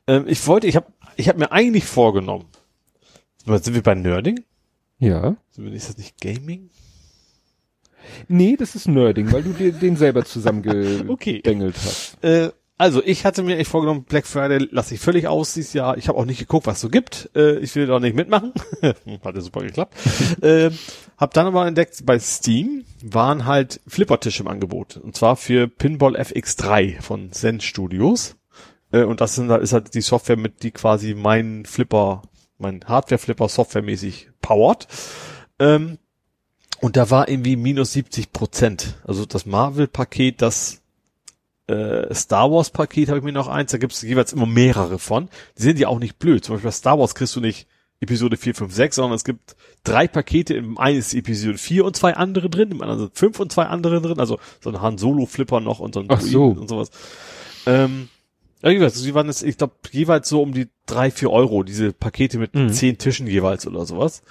Ähm, 0.06 0.24
ich 0.26 0.47
wollte, 0.47 0.66
ich 0.66 0.76
habe 0.76 0.86
ich 1.16 1.28
hab 1.28 1.36
mir 1.39 1.52
eigentlich 1.52 1.84
vorgenommen. 1.84 2.47
Sind 3.59 3.75
wir 3.75 3.83
bei 3.83 3.95
Nerding? 3.95 4.45
Ja. 4.99 5.37
Ist 5.57 5.89
das 5.89 5.99
nicht 5.99 6.20
Gaming? 6.20 6.70
Nee, 8.29 8.57
das 8.57 8.75
ist 8.75 8.89
Nerding, 8.89 9.33
weil 9.33 9.43
du 9.43 9.53
dir 9.53 9.73
den 9.73 9.97
selber 9.97 10.25
zusammengedengelt 10.25 11.09
Okay. 11.09 11.43
hast. 11.45 12.23
Äh, 12.23 12.51
also 12.81 13.03
ich 13.05 13.27
hatte 13.27 13.43
mir 13.43 13.59
echt 13.59 13.70
vorgenommen, 13.70 14.05
Black 14.05 14.27
Friday 14.27 14.67
lasse 14.70 14.95
ich 14.95 15.01
völlig 15.01 15.27
aus 15.27 15.53
dieses 15.53 15.75
Jahr. 15.75 15.99
Ich 15.99 16.09
habe 16.09 16.19
auch 16.19 16.25
nicht 16.25 16.39
geguckt, 16.39 16.67
was 16.67 16.77
es 16.77 16.81
so 16.81 16.89
gibt. 16.89 17.29
Äh, 17.37 17.59
ich 17.59 17.75
will 17.77 17.87
da 17.87 18.01
nicht 18.01 18.17
mitmachen. 18.17 18.55
Hat 18.83 19.35
ja 19.35 19.41
super 19.43 19.61
geklappt. 19.61 19.95
äh, 20.43 20.70
hab 21.19 21.35
dann 21.35 21.47
aber 21.47 21.67
entdeckt, 21.67 22.07
bei 22.07 22.19
Steam 22.19 22.85
waren 23.03 23.45
halt 23.45 23.81
Flippertische 23.87 24.43
im 24.43 24.49
Angebot. 24.49 24.97
Und 24.97 25.15
zwar 25.15 25.37
für 25.37 25.69
Pinball 25.69 26.17
FX3 26.17 27.03
von 27.03 27.33
Zen 27.33 27.61
Studios. 27.61 28.37
Äh, 28.93 29.03
und 29.03 29.20
das 29.20 29.35
sind, 29.35 29.51
ist 29.51 29.75
halt 29.75 29.93
die 29.93 30.01
Software, 30.01 30.39
mit 30.39 30.62
die 30.62 30.70
quasi 30.70 31.15
mein 31.15 31.67
Flipper, 31.67 32.23
mein 32.60 32.84
Hardware-Flipper 32.86 33.48
softwaremäßig 33.48 34.30
powert. 34.40 34.89
Ähm, 35.58 35.98
und 36.80 36.97
da 36.97 37.10
war 37.10 37.28
irgendwie 37.28 37.56
minus 37.56 37.92
70 37.92 38.32
Prozent. 38.32 38.94
Also 39.05 39.26
das 39.26 39.47
Marvel-Paket, 39.47 40.40
das 40.40 40.80
äh, 41.66 42.12
Star 42.14 42.50
Wars 42.50 42.70
Paket 42.70 43.08
habe 43.08 43.18
ich 43.18 43.24
mir 43.24 43.32
noch 43.32 43.48
eins, 43.48 43.70
da 43.70 43.78
gibt 43.78 43.92
es 43.92 44.02
jeweils 44.02 44.32
immer 44.32 44.47
mehrere 44.47 44.98
von. 44.98 45.28
Die 45.58 45.62
sind 45.62 45.78
ja 45.78 45.89
auch 45.89 45.98
nicht 45.98 46.18
blöd. 46.18 46.44
Zum 46.44 46.55
Beispiel 46.55 46.68
bei 46.68 46.72
Star 46.72 46.98
Wars 46.98 47.14
kriegst 47.14 47.36
du 47.36 47.40
nicht 47.40 47.66
Episode 48.00 48.39
4, 48.39 48.55
5, 48.55 48.74
6, 48.74 48.97
sondern 48.97 49.16
es 49.16 49.24
gibt 49.24 49.56
drei 49.84 50.08
Pakete, 50.08 50.55
im 50.55 50.78
einen 50.78 50.98
ist 50.98 51.12
Episode 51.12 51.58
4 51.58 51.84
und 51.84 51.97
zwei 51.97 52.16
andere 52.16 52.48
drin, 52.48 52.70
im 52.70 52.80
anderen 52.80 53.00
sind 53.00 53.18
5 53.18 53.40
und 53.40 53.52
zwei 53.52 53.66
andere 53.66 54.00
drin, 54.00 54.18
also 54.18 54.39
so 54.60 54.70
ein 54.70 54.80
Han 54.80 54.97
Solo 54.97 55.26
Flipper 55.26 55.60
noch 55.60 55.80
und 55.80 55.94
so 55.94 56.00
ein 56.00 56.06
Ach 56.08 56.20
so. 56.20 56.47
und 56.47 56.68
sowas. 56.68 56.90
Ähm, 57.66 58.08
ja, 58.62 58.70
wie 58.70 58.74
gesagt, 58.74 58.94
sie 58.94 59.14
waren 59.14 59.26
jetzt, 59.26 59.42
ich 59.42 59.56
glaube, 59.56 59.74
jeweils 59.90 60.28
so 60.28 60.42
um 60.42 60.52
die 60.52 60.68
drei, 60.86 61.10
vier 61.12 61.30
Euro, 61.30 61.62
diese 61.62 61.92
Pakete 61.92 62.39
mit 62.39 62.55
Mhm. 62.55 62.70
zehn 62.70 62.98
Tischen 62.98 63.26
jeweils 63.28 63.66
oder 63.66 63.86
sowas. 63.86 64.22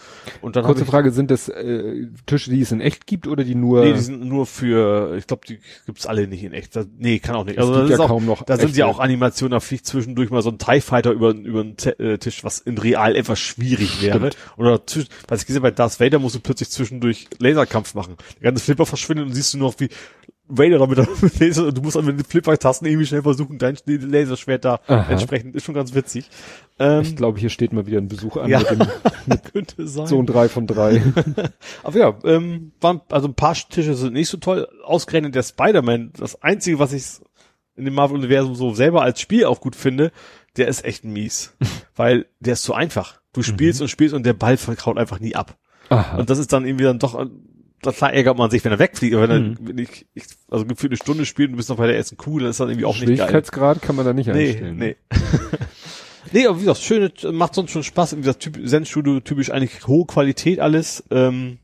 Und 0.42 0.56
dann 0.58 0.66
Kurze 0.66 0.86
Frage, 0.86 1.12
sind 1.12 1.32
das 1.32 1.48
äh, 1.48 2.08
Tische, 2.26 2.50
die 2.52 2.62
es 2.62 2.72
in 2.74 2.82
echt 2.82 3.08
gibt 3.08 3.28
oder 3.28 3.46
die 3.46 3.56
nur 3.56 3.82
Nee, 3.86 3.94
die 3.94 4.00
sind 4.02 4.26
nur 4.26 4.46
für, 4.46 5.16
ich 5.18 5.26
glaube, 5.26 5.48
die 5.48 5.60
gibt's 5.86 6.06
alle 6.06 6.28
nicht 6.28 6.44
in 6.44 6.52
echt. 6.52 6.76
Das, 6.76 6.86
nee, 6.98 7.20
kann 7.20 7.36
auch 7.36 7.46
nicht. 7.46 7.58
Es 7.58 7.66
Also 7.66 7.80
das 7.80 7.90
ja 7.90 7.96
ist 7.96 8.00
auch, 8.02 8.08
kaum 8.10 8.26
noch 8.26 8.44
da 8.44 8.58
sind 8.58 8.76
ja 8.76 8.88
auch 8.88 9.00
Animationen, 9.00 9.52
da 9.52 9.62
fliegt 9.62 9.86
zwischendurch 9.86 10.32
mal 10.32 10.42
so 10.42 10.50
ein 10.50 10.58
TIE 10.58 10.82
Fighter 10.82 11.12
über, 11.12 11.30
über 11.34 11.64
den 11.64 11.78
Te 11.78 11.98
äh, 11.98 12.18
Tisch, 12.18 12.44
was 12.44 12.60
in 12.60 12.78
real 12.78 13.16
etwas 13.16 13.40
schwierig 13.40 14.02
wäre. 14.02 14.32
Oder 14.58 14.82
was 15.30 15.42
ich 15.42 15.48
gesehen 15.48 15.62
bei 15.62 15.72
Darth 15.72 16.00
Vader 16.02 16.20
musst 16.20 16.36
du 16.36 16.40
plötzlich 16.42 16.70
zwischendurch 16.70 17.28
Laserkampf 17.40 17.94
machen. 17.96 18.16
Der 18.36 18.52
ganze 18.52 18.64
Flipper 18.64 18.86
verschwindet 18.86 19.28
und 19.28 19.34
siehst 19.34 19.54
du 19.54 19.58
noch, 19.58 19.76
wie 19.80 19.88
Vader 20.50 20.80
da 20.80 20.88
mit 20.88 20.98
der 20.98 21.08
mit 21.22 21.40
Laser, 21.40 21.68
und 21.68 21.78
du 21.78 21.82
musst 21.82 21.96
dann 21.96 22.06
mit 22.06 22.18
den 22.18 22.26
Flipper-Tasten 22.26 22.86
irgendwie 22.88 23.06
schnell 23.06 23.22
versuchen, 23.22 23.58
dein 23.60 23.78
Laserschwert 23.86 24.66
da 24.66 24.80
Aha. 24.88 25.12
entsprechend, 25.12 25.56
ist 25.56 25.64
schon 25.66 25.76
ganz 25.76 25.94
witzig. 25.94 26.30
Ähm, 26.80 27.02
Ich 27.02 27.16
glaube, 27.16 27.40
hier 27.40 27.50
steht 27.50 27.72
mal 27.72 27.86
wieder 27.86 28.00
ein 28.00 28.08
Besuch 28.08 28.38
an 28.38 28.50
Ja. 28.50 28.60
mit 28.60 28.70
dem 28.72 29.42
könnte 29.54 29.88
sein. 29.88 30.08
Sohn 30.08 30.26
drei 30.26 30.50
von 30.50 30.66
drei. 30.68 31.02
Aber 31.84 31.98
ja, 32.00 32.14
ähm, 32.24 32.72
waren, 32.82 33.02
also 33.10 33.28
ein 33.28 33.36
paar 33.36 33.54
Tische 33.56 33.94
sind 33.96 34.14
nicht 34.14 34.30
so 34.30 34.38
toll. 34.38 34.68
Ausgerechnet 34.84 35.36
der 35.36 35.44
Spider-Man, 35.44 36.12
das 36.18 36.42
einzige, 36.42 36.80
was 36.80 36.94
ich 36.94 37.06
in 37.76 37.86
dem 37.86 37.94
Marvel-Universum 37.94 38.56
so 38.56 38.74
selber 38.74 39.04
als 39.04 39.22
Spiel 39.22 39.46
auch 39.46 39.62
gut 39.62 39.76
finde, 39.76 40.12
der 40.58 40.68
ist 40.68 40.84
echt 40.84 41.06
mies. 41.06 41.54
weil 41.96 42.26
der 42.40 42.54
ist 42.54 42.64
zu 42.64 42.74
einfach. 42.74 43.20
Du 43.34 43.44
spielst 43.44 43.82
und 43.82 43.88
spielst 43.90 44.16
und 44.16 44.26
der 44.26 44.34
Ball 44.34 44.58
verkraut 44.58 44.98
einfach 44.98 45.20
nie 45.20 45.36
ab. 45.36 45.58
Aha. 45.90 46.18
Und 46.18 46.30
das 46.30 46.40
ist 46.40 46.52
dann 46.52 46.66
irgendwie 46.66 46.84
dann 46.86 46.98
doch, 47.00 47.28
klar 47.82 48.14
ärgert 48.14 48.38
man 48.38 48.50
sich, 48.52 48.64
wenn 48.66 48.72
er 48.72 48.80
wegfliegt, 48.80 49.16
aber 49.16 49.30
wenn, 49.30 49.50
Mhm. 49.52 49.58
er, 49.62 49.68
wenn 49.70 49.78
ich, 49.80 50.06
ich, 50.14 50.24
also 50.50 50.66
gefühlt 50.66 50.92
eine 50.92 50.98
Stunde 50.98 51.26
spielt 51.26 51.48
und 51.50 51.54
du 51.54 51.58
bist 51.58 51.70
noch 51.70 51.78
bei 51.78 51.88
der 51.88 51.96
ersten 51.98 52.18
Kuh, 52.18 52.40
dann 52.40 52.50
ist 52.50 52.60
das 52.60 52.68
irgendwie 52.70 52.86
auch 52.86 52.94
nicht 52.96 53.06
geil. 53.08 53.16
Schwierigkeitsgrad 53.18 53.82
kann 53.82 53.96
man 53.96 54.06
da 54.06 54.14
nicht 54.14 54.28
Nee, 54.28 54.50
einstellen. 54.50 54.78
ne? 54.78 54.86
nee. 55.12 55.18
nee, 56.34 56.48
aber 56.48 56.58
wie 56.58 56.62
gesagt, 56.66 56.80
schöne, 56.80 57.12
macht 57.32 57.56
sonst 57.56 57.72
schon 57.72 57.84
Spaß. 57.84 58.14
Wie 58.18 58.22
gesagt, 58.22 58.42
typ, 58.42 58.60
Zen-Studio, 58.68 59.20
typisch 59.22 59.52
eigentlich 59.52 59.88
hohe 59.88 60.06
Qualität 60.06 60.60
alles. 60.60 61.04
Ähm, 61.12 61.60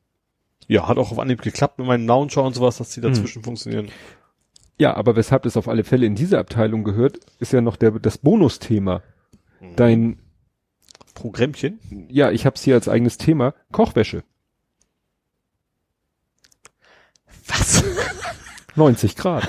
ja, 0.67 0.87
hat 0.87 0.97
auch 0.97 1.11
auf 1.11 1.19
Anhieb 1.19 1.41
geklappt 1.41 1.77
mit 1.79 1.87
meinem 1.87 2.07
Launcher 2.07 2.43
und 2.43 2.55
sowas, 2.55 2.77
dass 2.77 2.89
die 2.91 3.01
dazwischen 3.01 3.43
funktionieren. 3.43 3.89
Ja, 4.77 4.95
aber 4.95 5.15
weshalb 5.15 5.45
es 5.45 5.55
auf 5.57 5.67
alle 5.69 5.83
Fälle 5.83 6.05
in 6.05 6.15
diese 6.15 6.39
Abteilung 6.39 6.83
gehört, 6.83 7.19
ist 7.39 7.53
ja 7.53 7.61
noch 7.61 7.75
der, 7.77 7.91
das 7.91 8.17
Bonusthema. 8.17 9.03
Dein, 9.75 10.17
Programmchen. 11.13 11.79
ja, 12.09 12.29
ich 12.31 12.45
habe 12.45 12.55
es 12.55 12.63
hier 12.63 12.75
als 12.75 12.89
eigenes 12.89 13.17
Thema, 13.17 13.53
Kochwäsche. 13.71 14.23
90 18.75 19.15
Grad. 19.15 19.47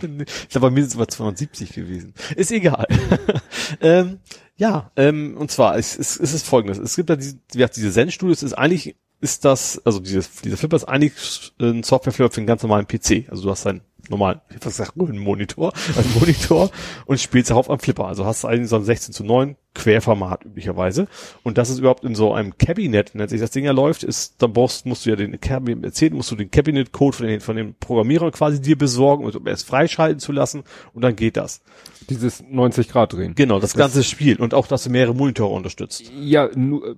ich 0.00 0.48
glaube, 0.48 0.68
bei 0.68 0.70
mir 0.70 0.82
sind 0.82 0.90
es 0.90 0.96
aber 0.96 1.08
270 1.08 1.72
gewesen. 1.72 2.14
Ist 2.36 2.52
egal. 2.52 2.86
ähm, 3.80 4.18
ja, 4.56 4.90
ähm, 4.96 5.36
und 5.36 5.50
zwar, 5.50 5.76
es, 5.76 5.98
es, 5.98 6.18
es 6.18 6.32
ist 6.32 6.46
folgendes. 6.46 6.78
Es 6.78 6.96
gibt 6.96 7.10
da 7.10 7.16
diese, 7.16 7.38
wie 7.52 7.66
diese 7.66 7.92
Zen-Studios, 7.92 8.42
ist 8.42 8.54
eigentlich, 8.54 8.96
ist 9.20 9.44
das, 9.44 9.80
also 9.84 10.00
dieses, 10.00 10.30
dieser 10.42 10.56
Flipper 10.56 10.76
ist 10.76 10.84
eigentlich 10.84 11.52
ein 11.60 11.82
Software-Flipper 11.82 12.32
für 12.32 12.38
einen 12.38 12.46
ganz 12.46 12.62
normalen 12.62 12.86
PC. 12.86 13.28
Also 13.30 13.44
du 13.44 13.50
hast 13.50 13.66
einen 13.66 13.82
normalen, 14.08 14.40
ich 14.48 14.56
hab 14.56 14.64
gesagt, 14.64 14.92
einen 14.98 15.18
Monitor, 15.18 15.72
einen 15.96 16.14
Monitor 16.14 16.70
und 17.06 17.20
spielst 17.20 17.50
darauf 17.50 17.70
am 17.70 17.78
Flipper. 17.78 18.06
Also 18.06 18.24
hast 18.24 18.44
du 18.44 18.48
eigentlich 18.48 18.68
so 18.68 18.76
ein 18.76 18.84
16 18.84 19.14
zu 19.14 19.24
9 19.24 19.56
Querformat 19.74 20.44
üblicherweise. 20.44 21.08
Und 21.42 21.58
das 21.58 21.68
ist 21.68 21.80
überhaupt 21.80 22.04
in 22.04 22.14
so 22.14 22.32
einem 22.32 22.56
Cabinet, 22.56 23.14
nennt 23.14 23.30
sich 23.30 23.40
das 23.40 23.50
Ding 23.50 23.64
ja 23.64 23.72
läuft, 23.72 24.04
ist, 24.04 24.40
dann 24.40 24.52
brauchst, 24.52 24.86
musst 24.86 25.04
du 25.04 25.10
ja 25.10 25.16
den 25.16 25.38
Cabinet 25.40 25.84
erzählen, 25.84 26.14
musst 26.14 26.30
du 26.30 26.36
den 26.36 26.50
Cabinet-Code 26.50 27.16
von 27.16 27.26
den, 27.26 27.40
von 27.40 27.56
dem 27.56 27.74
Programmierer 27.74 28.30
quasi 28.30 28.60
dir 28.60 28.78
besorgen, 28.78 29.24
um 29.24 29.46
es 29.46 29.64
freischalten 29.64 30.20
zu 30.20 30.32
lassen 30.32 30.62
und 30.92 31.02
dann 31.02 31.16
geht 31.16 31.36
das. 31.36 31.62
Dieses 32.08 32.44
90 32.48 32.88
Grad 32.88 33.14
drehen. 33.14 33.34
Genau, 33.34 33.58
das, 33.58 33.74
ganze 33.74 34.04
Spiel 34.04 34.36
und 34.36 34.54
auch, 34.54 34.66
dass 34.66 34.84
du 34.84 34.90
mehrere 34.90 35.14
Monitore 35.14 35.54
unterstützt. 35.54 36.12
Ja, 36.20 36.48
nu, 36.54 36.84
äh, 36.84 36.94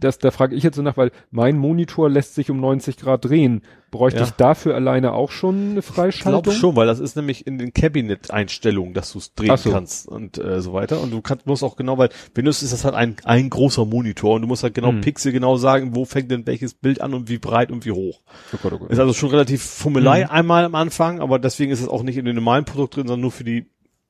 das, 0.00 0.18
da 0.18 0.30
frage 0.30 0.56
ich 0.56 0.62
jetzt 0.62 0.76
so 0.76 0.82
nach, 0.82 0.96
weil 0.96 1.12
mein 1.30 1.58
Monitor 1.58 2.08
lässt 2.08 2.34
sich 2.34 2.50
um 2.50 2.58
90 2.58 2.96
Grad 2.96 3.24
drehen. 3.24 3.62
Bräuchte 3.94 4.18
Ja. 4.18 4.24
ich 4.26 4.32
dafür 4.32 4.74
alleine 4.74 5.12
auch 5.12 5.30
schon 5.30 5.70
eine 5.70 5.78
Ich 5.78 5.84
Freischaltung? 5.84 6.42
glaube 6.42 6.50
schon, 6.58 6.74
weil 6.74 6.86
das 6.88 6.98
ist 6.98 7.14
nämlich 7.14 7.46
in 7.46 7.58
den 7.58 7.72
Cabinet-Einstellungen, 7.72 8.92
dass 8.92 9.12
du 9.12 9.18
es 9.18 9.34
drehen 9.34 9.56
so. 9.56 9.70
kannst 9.70 10.08
und 10.08 10.36
äh, 10.38 10.60
so 10.60 10.72
weiter. 10.72 11.00
Und 11.00 11.12
du 11.12 11.20
kannst, 11.22 11.46
musst 11.46 11.62
auch 11.62 11.76
genau, 11.76 11.96
weil 11.98 12.08
Windows 12.34 12.62
ist 12.62 12.72
das 12.72 12.84
halt 12.84 12.94
ein, 12.94 13.16
ein 13.24 13.50
großer 13.50 13.84
Monitor 13.84 14.34
und 14.34 14.42
du 14.42 14.48
musst 14.48 14.62
halt 14.64 14.74
genau 14.74 14.92
Mhm. 14.92 15.00
Pixel 15.02 15.32
genau 15.32 15.56
sagen, 15.56 15.94
wo 15.94 16.04
fängt 16.04 16.30
denn 16.30 16.46
welches 16.46 16.74
Bild 16.74 17.00
an 17.00 17.14
und 17.14 17.28
wie 17.28 17.38
breit 17.38 17.70
und 17.70 17.84
wie 17.84 17.92
hoch. 17.92 18.20
Oh 18.52 18.56
Gott, 18.62 18.72
oh 18.72 18.78
Gott. 18.78 18.90
Ist 18.90 18.98
also 18.98 19.12
schon 19.12 19.30
relativ 19.30 19.62
Fummelei 19.62 20.24
Mhm. 20.24 20.30
einmal 20.30 20.64
am 20.64 20.74
Anfang, 20.74 21.20
aber 21.20 21.38
deswegen 21.38 21.70
ist 21.70 21.80
es 21.80 21.88
auch 21.88 22.02
nicht 22.02 22.16
in 22.16 22.24
dem 22.24 22.34
normalen 22.34 22.64
Produkt 22.64 22.96
drin, 22.96 23.06
sondern 23.06 23.20
nur 23.22 23.30
für 23.32 23.44
die 23.44 23.66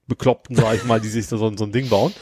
Bekloppten, 0.06 0.54
sag 0.56 0.74
ich 0.74 0.84
mal, 0.84 1.00
die 1.00 1.08
sich 1.08 1.26
da 1.28 1.36
so, 1.38 1.54
so 1.56 1.64
ein 1.64 1.72
Ding 1.72 1.88
bauen. 1.88 2.12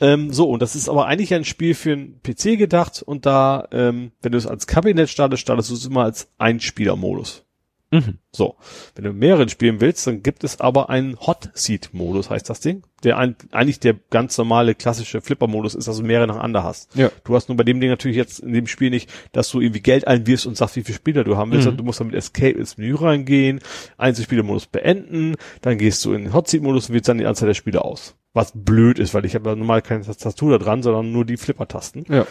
Ähm, 0.00 0.32
so, 0.32 0.48
und 0.48 0.62
das 0.62 0.76
ist 0.76 0.88
aber 0.88 1.06
eigentlich 1.06 1.34
ein 1.34 1.44
Spiel 1.44 1.74
für 1.74 1.92
einen 1.92 2.20
PC 2.22 2.58
gedacht 2.58 3.02
und 3.02 3.26
da, 3.26 3.66
ähm, 3.72 4.12
wenn 4.22 4.32
du 4.32 4.38
es 4.38 4.46
als 4.46 4.66
Kabinett 4.66 5.08
startest, 5.08 5.42
startest 5.42 5.70
du 5.70 5.74
es 5.74 5.86
immer 5.86 6.04
als 6.04 6.28
Einspieler-Modus. 6.38 7.44
Mhm. 7.90 8.18
So, 8.32 8.56
wenn 8.94 9.04
du 9.04 9.12
mehreren 9.14 9.48
spielen 9.48 9.80
willst, 9.80 10.06
dann 10.06 10.22
gibt 10.22 10.44
es 10.44 10.60
aber 10.60 10.90
einen 10.90 11.18
Hot 11.20 11.48
Seat 11.54 11.90
Modus, 11.92 12.28
heißt 12.28 12.50
das 12.50 12.60
Ding, 12.60 12.82
der 13.02 13.16
ein, 13.16 13.34
eigentlich 13.50 13.80
der 13.80 13.94
ganz 14.10 14.36
normale 14.36 14.74
klassische 14.74 15.22
Flipper 15.22 15.46
Modus 15.46 15.74
ist, 15.74 15.88
dass 15.88 15.96
du 15.96 16.02
mehrere 16.02 16.26
nacheinander 16.26 16.62
hast. 16.64 16.94
Ja. 16.94 17.10
Du 17.24 17.34
hast 17.34 17.48
nur 17.48 17.56
bei 17.56 17.64
dem 17.64 17.80
Ding 17.80 17.88
natürlich 17.88 18.16
jetzt 18.18 18.40
in 18.40 18.52
dem 18.52 18.66
Spiel 18.66 18.90
nicht, 18.90 19.10
dass 19.32 19.48
du 19.50 19.60
irgendwie 19.60 19.80
Geld 19.80 20.06
einwirfst 20.06 20.46
und 20.46 20.56
sagst, 20.56 20.76
wie 20.76 20.82
viele 20.82 20.96
Spieler 20.96 21.24
du 21.24 21.36
haben 21.38 21.50
willst, 21.50 21.60
Mhm. 21.62 21.70
sondern 21.70 21.78
du 21.78 21.84
musst 21.84 22.00
dann 22.00 22.08
mit 22.08 22.16
Escape 22.16 22.58
ins 22.58 22.76
Menü 22.76 22.94
reingehen, 22.94 23.60
Einzelspieler-Modus 23.96 24.66
beenden, 24.66 25.36
dann 25.62 25.78
gehst 25.78 26.04
du 26.04 26.12
in 26.12 26.24
den 26.24 26.32
Hot 26.34 26.48
Seat 26.48 26.62
Modus 26.62 26.88
und 26.88 26.94
wählst 26.94 27.08
dann 27.08 27.18
die 27.18 27.26
Anzahl 27.26 27.46
der 27.48 27.54
Spieler 27.54 27.84
aus. 27.84 28.14
Was 28.34 28.52
blöd 28.54 28.98
ist, 28.98 29.14
weil 29.14 29.24
ich 29.24 29.34
habe 29.34 29.48
ja 29.48 29.56
normal 29.56 29.80
keine 29.80 30.04
Tastatur 30.04 30.58
da 30.58 30.62
dran, 30.62 30.82
sondern 30.82 31.10
nur 31.10 31.24
die 31.24 31.38
Flipper-Tasten. 31.38 32.04
Ja. 32.10 32.26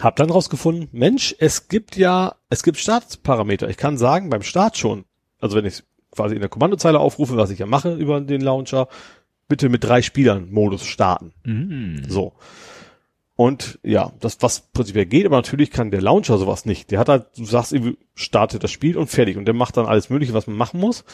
Hab 0.00 0.16
dann 0.16 0.30
rausgefunden, 0.30 0.88
Mensch, 0.92 1.34
es 1.38 1.68
gibt 1.68 1.96
ja, 1.96 2.36
es 2.50 2.62
gibt 2.62 2.78
Startparameter. 2.78 3.68
Ich 3.68 3.76
kann 3.76 3.98
sagen, 3.98 4.30
beim 4.30 4.42
Start 4.42 4.76
schon, 4.76 5.04
also 5.40 5.56
wenn 5.56 5.64
ich 5.64 5.82
quasi 6.12 6.34
in 6.34 6.40
der 6.40 6.48
Kommandozeile 6.48 7.00
aufrufe, 7.00 7.36
was 7.36 7.50
ich 7.50 7.58
ja 7.58 7.66
mache 7.66 7.94
über 7.94 8.20
den 8.20 8.40
Launcher, 8.40 8.88
bitte 9.48 9.68
mit 9.68 9.84
drei 9.84 10.02
Spielern 10.02 10.50
Modus 10.50 10.84
starten. 10.84 11.32
Mhm. 11.44 12.02
So. 12.08 12.34
Und 13.34 13.78
ja, 13.84 14.12
das, 14.18 14.38
was 14.40 14.62
prinzipiell 14.72 15.06
geht, 15.06 15.24
aber 15.24 15.36
natürlich 15.36 15.70
kann 15.70 15.92
der 15.92 16.02
Launcher 16.02 16.38
sowas 16.38 16.66
nicht. 16.66 16.90
Der 16.90 16.98
hat 16.98 17.08
halt, 17.08 17.26
du 17.36 17.44
sagst 17.44 17.72
irgendwie, 17.72 17.96
starte 18.14 18.58
das 18.58 18.72
Spiel 18.72 18.96
und 18.96 19.06
fertig. 19.06 19.36
Und 19.36 19.44
der 19.44 19.54
macht 19.54 19.76
dann 19.76 19.86
alles 19.86 20.10
Mögliche, 20.10 20.34
was 20.34 20.48
man 20.48 20.56
machen 20.56 20.80
muss. 20.80 21.04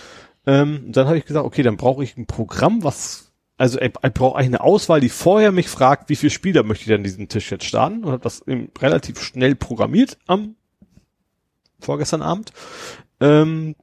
Ähm, 0.47 0.87
dann 0.91 1.07
habe 1.07 1.19
ich 1.19 1.27
gesagt, 1.27 1.45
okay, 1.45 1.63
dann 1.63 1.77
brauche 1.77 2.03
ich 2.03 2.17
ein 2.17 2.27
Programm, 2.27 2.83
was, 2.83 3.24
also 3.57 3.81
ich, 3.81 3.93
ich 4.03 4.13
brauche 4.13 4.37
eigentlich 4.37 4.49
eine 4.49 4.61
Auswahl, 4.63 5.01
die 5.01 5.09
vorher 5.09 5.53
mich 5.53 5.69
fragt, 5.69 6.09
wie 6.09 6.17
viele 6.17 6.31
Spieler 6.31 6.63
möchte 6.63 6.83
ich 6.83 6.89
denn 6.89 7.05
diesen 7.05 7.29
Tisch 7.29 7.51
jetzt 7.51 7.65
starten? 7.65 8.05
Und 8.05 8.13
habe 8.13 8.23
das 8.23 8.47
eben 8.47 8.71
relativ 8.81 9.21
schnell 9.21 9.55
programmiert 9.55 10.19
am 10.27 10.57
vorgestern 11.79 12.23
Abend. 12.23 12.53
Ähm, 13.21 13.77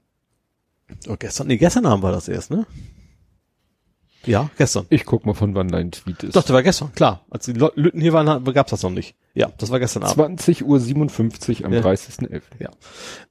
oh, 1.08 1.16
gestern, 1.18 1.48
nee, 1.48 1.58
gestern 1.58 1.86
Abend 1.86 2.04
war 2.04 2.12
das 2.12 2.28
erst, 2.28 2.52
ne? 2.52 2.66
Ja, 4.26 4.52
gestern. 4.58 4.86
Ich 4.90 5.06
guck 5.06 5.26
mal, 5.26 5.34
von 5.34 5.56
wann 5.56 5.70
dein 5.70 5.92
Tweet 5.92 6.24
ist. 6.24 6.36
Doch, 6.36 6.44
das 6.44 6.54
war 6.54 6.62
gestern, 6.62 6.94
klar. 6.94 7.26
Als 7.32 7.46
die 7.46 7.54
Lütten 7.54 8.02
hier 8.02 8.14
waren, 8.14 8.44
gab's 8.54 8.70
das 8.70 8.84
noch 8.84 8.92
nicht. 8.92 9.16
Ja, 9.34 9.52
das 9.58 9.72
war 9.72 9.80
gestern 9.80 10.04
Abend. 10.04 10.16
20 10.16 10.64
Uhr 10.66 10.80
57 10.80 11.66
am 11.66 11.74
Ja. 11.74 11.82
30.11. 11.82 12.42
Ja. 12.60 12.70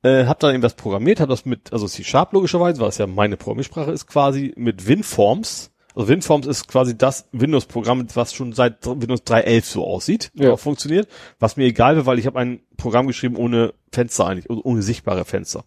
Äh, 0.02 0.26
hab 0.26 0.40
dann 0.40 0.52
eben 0.52 0.62
das 0.62 0.74
programmiert, 0.74 1.20
hab 1.20 1.28
das 1.28 1.44
mit, 1.44 1.72
also 1.72 1.86
C-Sharp 1.86 2.32
logischerweise, 2.32 2.80
weil 2.80 2.88
es 2.88 2.98
ja 2.98 3.06
meine 3.06 3.36
Programmiersprache 3.36 3.92
ist, 3.92 4.06
quasi 4.08 4.52
mit 4.56 4.88
WinForms. 4.88 5.70
Also 5.94 6.08
WinForms 6.08 6.46
ist 6.46 6.68
quasi 6.68 6.96
das 6.96 7.28
Windows-Programm, 7.32 8.06
was 8.14 8.32
schon 8.32 8.52
seit 8.52 8.86
Windows 8.86 9.22
3.11 9.24 9.64
so 9.64 9.84
aussieht, 9.86 10.30
Ja. 10.34 10.52
auch 10.52 10.58
funktioniert. 10.60 11.08
Was 11.38 11.56
mir 11.56 11.64
egal 11.66 11.96
wäre, 11.96 12.06
weil 12.06 12.18
ich 12.18 12.26
habe 12.26 12.38
ein 12.38 12.60
Programm 12.76 13.06
geschrieben 13.06 13.36
ohne 13.36 13.74
Fenster 13.92 14.26
eigentlich, 14.26 14.48
also 14.48 14.62
ohne 14.64 14.82
sichtbare 14.82 15.24
Fenster. 15.24 15.64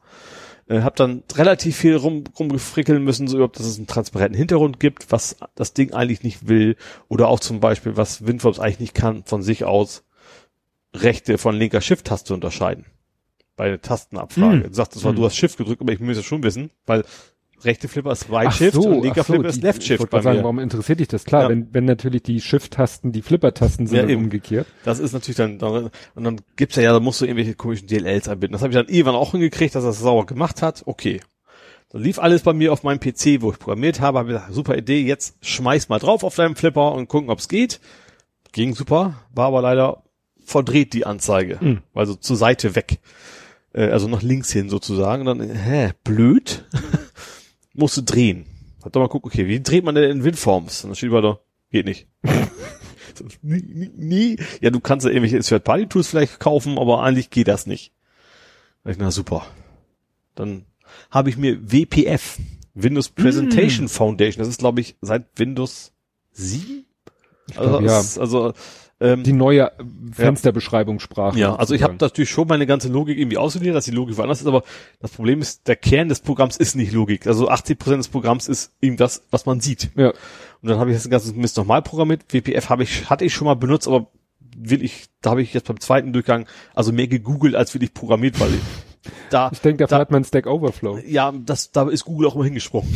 Äh, 0.70 0.82
hab 0.82 0.96
dann 0.96 1.24
relativ 1.36 1.76
viel 1.76 1.98
rum, 1.98 2.24
rumgefrickeln 2.40 3.04
müssen, 3.04 3.28
so 3.28 3.44
ob 3.44 3.52
dass 3.54 3.66
es 3.66 3.78
einen 3.78 3.88
transparenten 3.88 4.38
Hintergrund 4.38 4.80
gibt, 4.80 5.12
was 5.12 5.36
das 5.56 5.74
Ding 5.74 5.92
eigentlich 5.94 6.24
nicht 6.24 6.48
will, 6.48 6.78
oder 7.10 7.28
auch 7.28 7.42
zum 7.42 7.60
Beispiel, 7.60 7.98
was 7.98 8.26
WinForms 8.26 8.60
eigentlich 8.60 8.80
nicht 8.80 8.94
kann, 8.96 9.26
von 9.26 9.42
sich 9.44 9.66
aus 9.66 10.04
rechte 10.96 11.38
von 11.38 11.56
linker 11.56 11.82
Shift-Taste 11.82 12.34
unterscheiden. 12.34 12.86
Bei 13.56 13.68
der 13.68 13.82
Tastenabfrage. 13.82 14.64
Hm. 14.64 14.64
Du 14.64 14.74
sagst 14.74 14.94
zwar, 15.00 15.12
Hm. 15.12 15.18
du 15.18 15.26
hast 15.26 15.36
Shift 15.36 15.58
gedrückt, 15.58 15.82
aber 15.82 15.92
ich 15.92 16.00
muss 16.00 16.18
es 16.18 16.26
schon 16.26 16.44
wissen, 16.44 16.72
weil 16.86 17.04
rechte 17.66 17.88
Flipper 17.88 18.12
ist 18.12 18.30
Right 18.32 18.48
Ach 18.50 18.56
Shift 18.56 18.74
so, 18.74 18.82
und 18.90 19.04
linker 19.04 19.24
so, 19.24 19.34
Flipper 19.34 19.50
ist 19.50 19.62
Left 19.62 19.82
Ich 19.82 19.88
Shift 19.88 20.00
wollte 20.02 20.12
bei 20.12 20.18
gerade 20.18 20.24
sagen, 20.24 20.38
mir. 20.38 20.44
warum 20.44 20.60
interessiert 20.60 21.00
dich 21.00 21.08
das? 21.08 21.24
Klar, 21.26 21.44
Ja. 21.44 21.50
wenn, 21.50 21.74
wenn 21.74 21.86
natürlich 21.86 22.24
die 22.24 22.42
Shift-Tasten 22.42 23.12
die 23.12 23.22
Flipper-Tasten 23.22 23.88
sind 23.88 24.10
Ja, 24.10 24.16
umgekehrt. 24.18 24.68
Das 24.84 25.00
ist 25.00 25.14
natürlich 25.14 25.38
dann, 25.38 25.60
dann 25.60 25.90
und 26.16 26.24
dann 26.24 26.42
gibt's 26.56 26.76
ja, 26.76 26.84
ja, 26.84 26.94
da 26.94 27.00
musst 27.00 27.22
du 27.22 27.26
irgendwelche 27.26 27.56
komischen 27.56 27.88
DLLs 27.88 28.28
einbinden. 28.28 28.54
Das 28.54 28.62
habe 28.62 28.72
ich 28.72 28.78
dann 28.78 28.88
irgendwann 28.88 29.16
auch 29.16 29.32
hingekriegt, 29.32 29.76
dass 29.76 29.84
er 29.84 29.88
das 29.88 30.00
sauber 30.00 30.26
gemacht 30.26 30.62
hat. 30.62 30.84
Okay. 30.86 31.22
Dann 31.90 32.02
lief 32.02 32.18
alles 32.20 32.42
bei 32.42 32.54
mir 32.54 32.74
auf 32.74 32.84
meinem 32.84 33.00
PC, 33.00 33.42
wo 33.42 33.52
ich 33.52 33.60
programmiert 33.60 34.00
habe, 34.02 34.18
habe 34.20 34.30
gesagt, 34.34 34.54
super 34.54 34.76
Idee, 34.78 35.02
jetzt 35.04 35.36
schmeiß 35.46 35.90
mal 35.90 36.00
drauf 36.00 36.24
auf 36.24 36.36
deinem 36.36 36.56
Flipper 36.56 36.92
und 36.94 37.08
gucken, 37.08 37.30
ob's 37.30 37.48
geht. 37.48 37.80
Ging 38.52 38.74
super, 38.76 39.16
war 39.34 39.48
aber 39.48 39.62
leider 39.62 40.04
verdreht 40.44 40.94
die 40.94 41.06
Anzeige. 41.06 41.60
Hm. 41.60 41.82
Also 41.94 42.16
zur 42.16 42.36
Seite 42.36 42.76
weg. 42.76 43.00
Äh, 43.74 43.86
also 43.90 44.08
nach 44.08 44.22
links 44.22 44.52
hin 44.52 44.70
sozusagen. 44.70 45.28
Und 45.28 45.40
dann, 45.40 45.50
hä, 45.56 45.92
blöd. 46.04 46.66
Musste 47.74 48.04
drehen. 48.04 48.46
Hat 48.84 48.96
doch 48.96 49.02
mal 49.02 49.08
gucken, 49.08 49.32
okay, 49.32 49.48
wie 49.48 49.62
dreht 49.62 49.84
man 49.84 49.96
denn 49.96 50.10
in 50.10 50.24
WinForms? 50.24 50.84
Und 50.84 50.90
dann 50.92 50.96
steht 50.96 51.08
über 51.08 51.22
da, 51.22 51.40
geht 51.72 51.86
nicht. 51.86 52.08
So, 53.16 53.26
nie, 53.42 53.62
nie, 53.64 53.92
nie. 53.96 54.38
Ja, 54.62 54.70
du 54.70 54.80
kannst 54.80 55.06
ja 55.06 55.12
irgendwelche 55.12 55.40
Third-Party-Tools 55.40 56.08
vielleicht 56.10 56.40
kaufen, 56.40 56.78
aber 56.78 57.02
eigentlich 57.04 57.30
geht 57.30 57.48
das 57.48 57.66
nicht. 57.66 57.94
Da 58.84 58.92
ich, 58.92 58.98
na 58.98 59.12
super. 59.12 59.46
Dann 60.36 60.66
habe 61.10 61.30
ich 61.30 61.38
mir 61.38 61.72
WPF, 61.72 62.40
Windows 62.74 63.10
Presentation 63.10 63.88
Foundation, 63.88 64.40
das 64.40 64.48
ist 64.50 64.60
glaube 64.60 64.82
ich 64.82 64.96
seit 65.02 65.26
Windows 65.38 65.94
7? 66.32 66.86
Also, 67.56 67.70
glaub, 67.70 67.82
ja. 67.84 68.00
es- 68.00 68.18
also 68.20 68.54
ähm, 69.04 69.24
Die 69.24 69.34
neue 69.34 69.72
Fensterbeschreibungssprache. 70.12 71.38
ja, 71.38 71.56
also 71.56 71.74
ich 71.76 71.84
habe 71.84 71.96
natürlich 72.00 72.30
schon 72.30 72.48
meine 72.48 72.66
ganze 72.66 72.88
Logik 72.88 73.18
irgendwie 73.20 73.38
ausgewählt, 73.38 73.76
dass 73.76 73.86
die 73.86 73.92
Logik 73.92 74.18
woanders 74.18 74.42
ist, 74.42 74.48
aber 74.48 74.64
das 75.00 75.12
Problem 75.12 75.42
ist, 75.42 75.68
der 75.68 75.76
Kern 75.76 76.10
des 76.10 76.22
Programms 76.22 76.58
ist 76.58 76.76
nicht 76.76 76.92
Logik. 76.94 77.28
Also 77.28 77.50
80% 77.50 77.98
des 77.98 78.08
Programms 78.08 78.48
ist 78.48 78.72
eben 78.82 78.98
das, 78.98 79.24
was 79.32 79.46
man 79.46 79.60
sieht. 79.60 79.92
Ja. 79.96 80.10
Und 80.10 80.70
dann 80.70 80.80
habe 80.80 80.92
ich 80.92 80.98
das 80.98 81.10
ganze 81.10 81.34
Mist 81.34 81.58
nochmal 81.58 81.82
programmiert. 81.82 82.22
WPF 82.34 82.70
habe 82.70 82.84
ich, 82.84 83.10
hatte 83.10 83.26
ich 83.26 83.34
schon 83.34 83.46
mal 83.46 83.56
benutzt, 83.56 83.88
aber 83.88 84.08
will 84.56 84.84
ich, 84.84 85.06
da 85.22 85.32
habe 85.32 85.42
ich 85.42 85.54
jetzt 85.54 85.68
beim 85.68 85.80
zweiten 85.80 86.14
Durchgang 86.14 86.48
also 86.74 86.92
mehr 86.92 87.08
gegoogelt 87.08 87.56
als 87.56 87.74
wirklich 87.74 87.94
programmiert, 87.94 88.40
weil 88.40 88.50
ich 88.54 88.62
da, 89.30 89.50
Ich 89.52 89.60
denke, 89.60 89.86
da- 89.86 89.98
hat 89.98 90.12
man 90.12 90.24
Stack 90.24 90.48
Overflow. 90.48 91.00
ja, 91.06 91.34
das, 91.46 91.72
da 91.72 91.90
ist 91.90 92.06
Google 92.06 92.28
auch 92.30 92.36
immer 92.36 92.46
hingesprungen. 92.46 92.94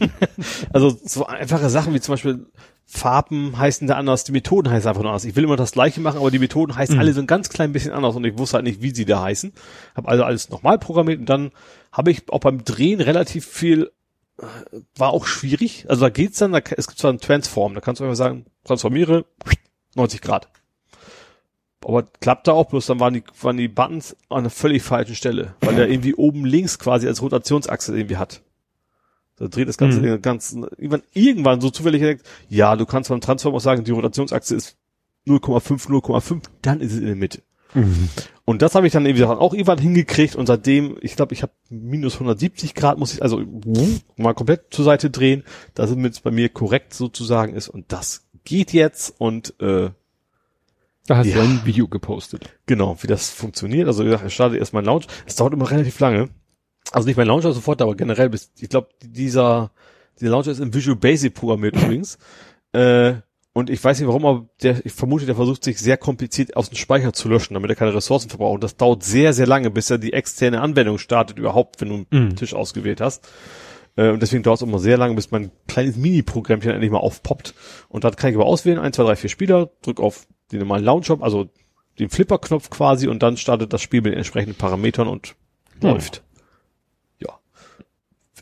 also 0.72 0.96
so 1.04 1.26
einfache 1.26 1.70
Sachen 1.70 1.94
wie 1.94 2.00
zum 2.00 2.14
Beispiel 2.14 2.46
Farben 2.88 3.58
heißen 3.58 3.88
da 3.88 3.96
anders, 3.96 4.22
die 4.22 4.32
Methoden 4.32 4.70
heißen 4.70 4.88
einfach 4.88 5.02
nur 5.02 5.10
anders. 5.10 5.24
Ich 5.24 5.34
will 5.34 5.42
immer 5.42 5.56
das 5.56 5.72
gleiche 5.72 6.00
machen, 6.00 6.18
aber 6.18 6.30
die 6.30 6.38
Methoden 6.38 6.76
heißen 6.76 6.98
alle 6.98 7.12
so 7.12 7.20
ein 7.20 7.26
ganz 7.26 7.48
klein 7.48 7.72
bisschen 7.72 7.92
anders 7.92 8.14
und 8.14 8.24
ich 8.24 8.38
wusste 8.38 8.54
halt 8.54 8.64
nicht, 8.64 8.80
wie 8.80 8.94
sie 8.94 9.04
da 9.04 9.22
heißen. 9.22 9.52
Habe 9.96 10.08
also 10.08 10.22
alles 10.22 10.50
nochmal 10.50 10.78
programmiert 10.78 11.18
und 11.18 11.28
dann 11.28 11.50
habe 11.90 12.12
ich 12.12 12.30
auch 12.30 12.38
beim 12.38 12.64
Drehen 12.64 13.00
relativ 13.00 13.44
viel, 13.44 13.90
äh, 14.38 14.44
war 14.96 15.10
auch 15.10 15.26
schwierig. 15.26 15.86
Also 15.88 16.02
da 16.02 16.10
geht's 16.10 16.38
dann, 16.38 16.52
da, 16.52 16.58
es 16.58 16.86
gibt 16.86 17.00
zwar 17.00 17.10
einen 17.10 17.20
Transform, 17.20 17.74
da 17.74 17.80
kannst 17.80 18.00
du 18.00 18.04
einfach 18.04 18.16
sagen, 18.16 18.46
transformiere 18.62 19.24
90 19.96 20.20
Grad. 20.20 20.48
Aber 21.84 22.04
klappte 22.04 22.52
auch, 22.52 22.66
bloß 22.68 22.86
dann 22.86 23.00
waren 23.00 23.14
die, 23.14 23.24
waren 23.40 23.56
die 23.56 23.68
Buttons 23.68 24.16
an 24.28 24.38
einer 24.38 24.50
völlig 24.50 24.82
falschen 24.84 25.14
Stelle, 25.16 25.54
weil 25.60 25.74
der 25.74 25.88
irgendwie 25.88 26.14
oben 26.14 26.44
links 26.44 26.78
quasi 26.78 27.08
als 27.08 27.20
Rotationsachse 27.20 27.96
irgendwie 27.96 28.16
hat. 28.16 28.42
Da 29.38 29.48
dreht 29.48 29.68
das 29.68 29.76
Ganze 29.78 29.98
Mhm. 29.98 30.02
den 30.04 30.22
ganzen, 30.22 30.64
irgendwann, 30.78 31.02
irgendwann 31.12 31.60
so 31.60 31.70
zufällig 31.70 32.00
denkt, 32.02 32.24
ja, 32.48 32.74
du 32.76 32.86
kannst 32.86 33.10
beim 33.10 33.20
Transform 33.20 33.54
auch 33.54 33.60
sagen, 33.60 33.84
die 33.84 33.90
Rotationsachse 33.90 34.54
ist 34.54 34.76
0,5, 35.26 35.88
0,5, 35.88 36.42
dann 36.62 36.80
ist 36.80 36.92
es 36.92 36.98
in 37.00 37.06
der 37.06 37.16
Mitte. 37.16 37.42
Und 38.46 38.62
das 38.62 38.74
habe 38.74 38.86
ich 38.86 38.92
dann 38.94 39.04
irgendwie 39.04 39.24
auch 39.24 39.52
irgendwann 39.52 39.78
hingekriegt 39.78 40.34
und 40.36 40.46
seitdem, 40.46 40.96
ich 41.02 41.16
glaube, 41.16 41.34
ich 41.34 41.42
habe 41.42 41.52
minus 41.68 42.14
170 42.14 42.74
Grad, 42.74 42.96
muss 42.98 43.12
ich 43.12 43.22
also 43.22 43.42
mal 44.16 44.32
komplett 44.34 44.72
zur 44.72 44.84
Seite 44.86 45.10
drehen, 45.10 45.42
dass 45.74 45.90
es 45.90 46.20
bei 46.20 46.30
mir 46.30 46.48
korrekt 46.48 46.94
sozusagen 46.94 47.54
ist 47.54 47.68
und 47.68 47.92
das 47.92 48.24
geht 48.44 48.72
jetzt 48.72 49.14
und 49.18 49.60
äh, 49.60 49.90
Da 51.08 51.16
hast 51.18 51.26
Ja. 51.26 51.36
du 51.36 51.40
ein 51.42 51.60
Video 51.66 51.86
gepostet. 51.88 52.48
Genau, 52.66 52.96
wie 53.02 53.06
das 53.06 53.28
funktioniert. 53.30 53.86
Also 53.88 54.04
ich 54.04 54.32
starte 54.34 54.56
erst 54.56 54.72
mein 54.72 54.84
Launch. 54.86 55.06
Es 55.26 55.36
dauert 55.36 55.52
immer 55.52 55.70
relativ 55.70 56.00
lange. 56.00 56.30
Also 56.92 57.06
nicht 57.06 57.16
mein 57.16 57.26
Launcher 57.26 57.52
sofort, 57.52 57.82
aber 57.82 57.94
generell 57.96 58.30
bis, 58.30 58.52
ich 58.58 58.68
glaube, 58.68 58.88
dieser, 59.02 59.70
dieser 60.20 60.30
Launcher 60.30 60.52
ist 60.52 60.60
in 60.60 60.72
Visual 60.72 60.96
Basic 60.96 61.34
programmiert 61.34 61.76
übrigens. 61.76 62.18
Äh, 62.72 63.14
und 63.52 63.70
ich 63.70 63.82
weiß 63.82 63.98
nicht 63.98 64.06
warum, 64.06 64.26
aber 64.26 64.48
der, 64.62 64.84
ich 64.84 64.92
vermute, 64.92 65.24
der 65.24 65.34
versucht 65.34 65.64
sich 65.64 65.78
sehr 65.78 65.96
kompliziert 65.96 66.56
aus 66.56 66.68
dem 66.68 66.76
Speicher 66.76 67.12
zu 67.14 67.28
löschen, 67.28 67.54
damit 67.54 67.70
er 67.70 67.76
keine 67.76 67.94
Ressourcen 67.94 68.28
verbraucht. 68.28 68.56
Und 68.56 68.64
das 68.64 68.76
dauert 68.76 69.02
sehr, 69.02 69.32
sehr 69.32 69.46
lange, 69.46 69.70
bis 69.70 69.88
er 69.88 69.96
die 69.98 70.12
externe 70.12 70.60
Anwendung 70.60 70.98
startet 70.98 71.38
überhaupt, 71.38 71.80
wenn 71.80 71.88
du 71.88 71.94
einen 71.94 72.06
Mhm. 72.10 72.36
Tisch 72.36 72.54
ausgewählt 72.54 73.00
hast. 73.00 73.26
Äh, 73.96 74.10
und 74.10 74.20
deswegen 74.20 74.42
dauert 74.42 74.58
es 74.60 74.62
immer 74.68 74.78
sehr 74.78 74.98
lange, 74.98 75.14
bis 75.14 75.30
mein 75.30 75.50
kleines 75.68 75.96
Mini-Programmchen 75.96 76.70
endlich 76.70 76.90
mal 76.90 76.98
aufpoppt. 76.98 77.54
Und 77.88 78.04
dann 78.04 78.14
kann 78.14 78.30
ich 78.30 78.36
aber 78.36 78.44
auswählen, 78.46 78.78
eins, 78.78 78.96
zwei, 78.96 79.04
drei, 79.04 79.16
vier 79.16 79.30
Spieler, 79.30 79.70
drück 79.82 80.00
auf 80.00 80.26
den 80.52 80.60
normalen 80.60 80.84
Launcher, 80.84 81.16
also 81.20 81.48
den 81.98 82.10
Flipper-Knopf 82.10 82.68
quasi 82.68 83.08
und 83.08 83.22
dann 83.22 83.38
startet 83.38 83.72
das 83.72 83.80
Spiel 83.80 84.02
mit 84.02 84.12
den 84.12 84.18
entsprechenden 84.18 84.54
Parametern 84.54 85.08
und 85.08 85.34
Läuft. 85.80 86.22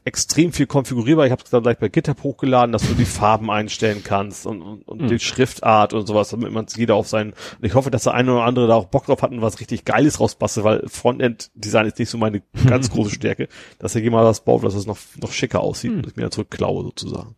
Extrem 0.06 0.52
viel 0.52 0.66
konfigurierbar. 0.66 1.24
Ich 1.24 1.32
habe 1.32 1.42
es 1.42 1.50
dann 1.50 1.62
gleich 1.62 1.78
bei 1.78 1.88
GitHub 1.88 2.22
hochgeladen, 2.22 2.72
dass 2.72 2.86
du 2.86 2.92
die 2.94 3.06
Farben 3.06 3.50
einstellen 3.50 4.02
kannst 4.04 4.46
und, 4.46 4.60
und, 4.60 4.82
und 4.86 5.08
die 5.08 5.18
Schriftart 5.18 5.94
und 5.94 6.06
sowas, 6.06 6.28
damit 6.28 6.52
man 6.52 6.66
jeder 6.76 6.94
auf 6.94 7.08
seinen. 7.08 7.30
Und 7.30 7.64
ich 7.64 7.74
hoffe, 7.74 7.90
dass 7.90 8.04
der 8.04 8.12
eine 8.12 8.32
oder 8.32 8.44
andere 8.44 8.66
da 8.66 8.74
auch 8.74 8.86
Bock 8.86 9.06
drauf 9.06 9.22
hat 9.22 9.30
und 9.30 9.40
was 9.40 9.60
richtig 9.60 9.86
Geiles 9.86 10.20
rausbastelt, 10.20 10.64
weil 10.64 10.88
Frontend-Design 10.88 11.86
ist 11.86 11.98
nicht 11.98 12.10
so 12.10 12.18
meine 12.18 12.42
ganz 12.66 12.90
große 12.90 13.14
Stärke, 13.14 13.48
dass 13.78 13.94
er 13.94 14.02
jemand 14.02 14.26
was 14.26 14.44
baut, 14.44 14.62
dass 14.62 14.74
es 14.74 14.86
noch, 14.86 14.98
noch 15.20 15.32
schicker 15.32 15.60
aussieht 15.60 15.92
und 15.92 16.06
ich 16.06 16.16
mir 16.16 16.22
dann 16.22 16.32
zurückklaue 16.32 16.84
sozusagen. 16.84 17.34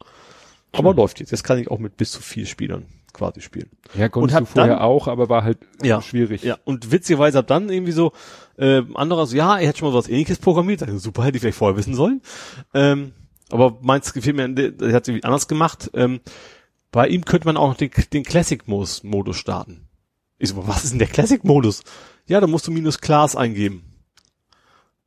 Aber 0.73 0.93
läuft 0.93 1.21
jetzt. 1.21 1.31
Jetzt 1.31 1.45
kann 1.45 1.59
ich 1.59 1.71
auch 1.71 1.79
mit 1.79 1.97
bis 1.97 2.11
zu 2.11 2.21
vier 2.21 2.47
Spielern 2.47 2.87
quasi 3.17 3.41
spielen. 3.41 3.71
Ja, 3.95 4.09
konntest 4.09 4.35
hat 4.37 4.43
du 4.43 4.47
vorher 4.47 4.75
dann- 4.75 4.83
auch, 4.83 5.09
aber 5.09 5.29
war 5.29 5.43
halt 5.43 5.59
Ja. 5.83 6.01
schwierig. 6.03 6.43
Ja, 6.43 6.59
und 6.65 6.93
witzigerweise 6.93 7.39
hat 7.39 7.51
dann 7.51 7.69
irgendwie 7.71 7.93
so, 7.93 8.13
äh, 8.59 8.83
anderer 8.95 9.27
so, 9.27 9.37
ja, 9.37 9.59
er 9.59 9.69
hat 9.69 9.79
schon 9.79 9.89
mal 9.91 9.95
was 9.97 10.09
ähnliches 10.09 10.39
programmiert, 10.39 10.83
ich, 10.83 11.01
super, 11.01 11.25
hätte 11.25 11.37
ich 11.37 11.41
vielleicht 11.41 11.59
vorher 11.59 11.77
wissen 11.77 11.95
sollen. 11.95 12.21
Ähm, 12.75 13.13
aber 13.51 13.79
meins 13.81 14.13
gefällt 14.13 14.37
mir, 14.37 14.43
er 14.45 14.93
hat 14.95 15.03
es 15.03 15.09
irgendwie 15.09 15.25
anders 15.25 15.49
gemacht. 15.49 15.91
Ähm, 15.95 16.21
bei 16.93 17.09
ihm 17.09 17.25
könnte 17.25 17.47
man 17.47 17.57
auch 17.57 17.75
den, 17.75 17.91
den 18.13 18.23
Classic-Modus 18.23 19.37
starten. 19.37 19.89
Ich 20.39 20.51
so, 20.51 20.67
was 20.69 20.85
ist 20.85 20.91
denn 20.91 20.99
der 20.99 21.09
Classic-Modus? 21.09 21.83
Ja, 22.27 22.41
da 22.41 22.47
musst 22.47 22.67
du 22.67 22.71
minus 22.73 23.01
Class 23.01 23.37
eingeben. 23.37 23.85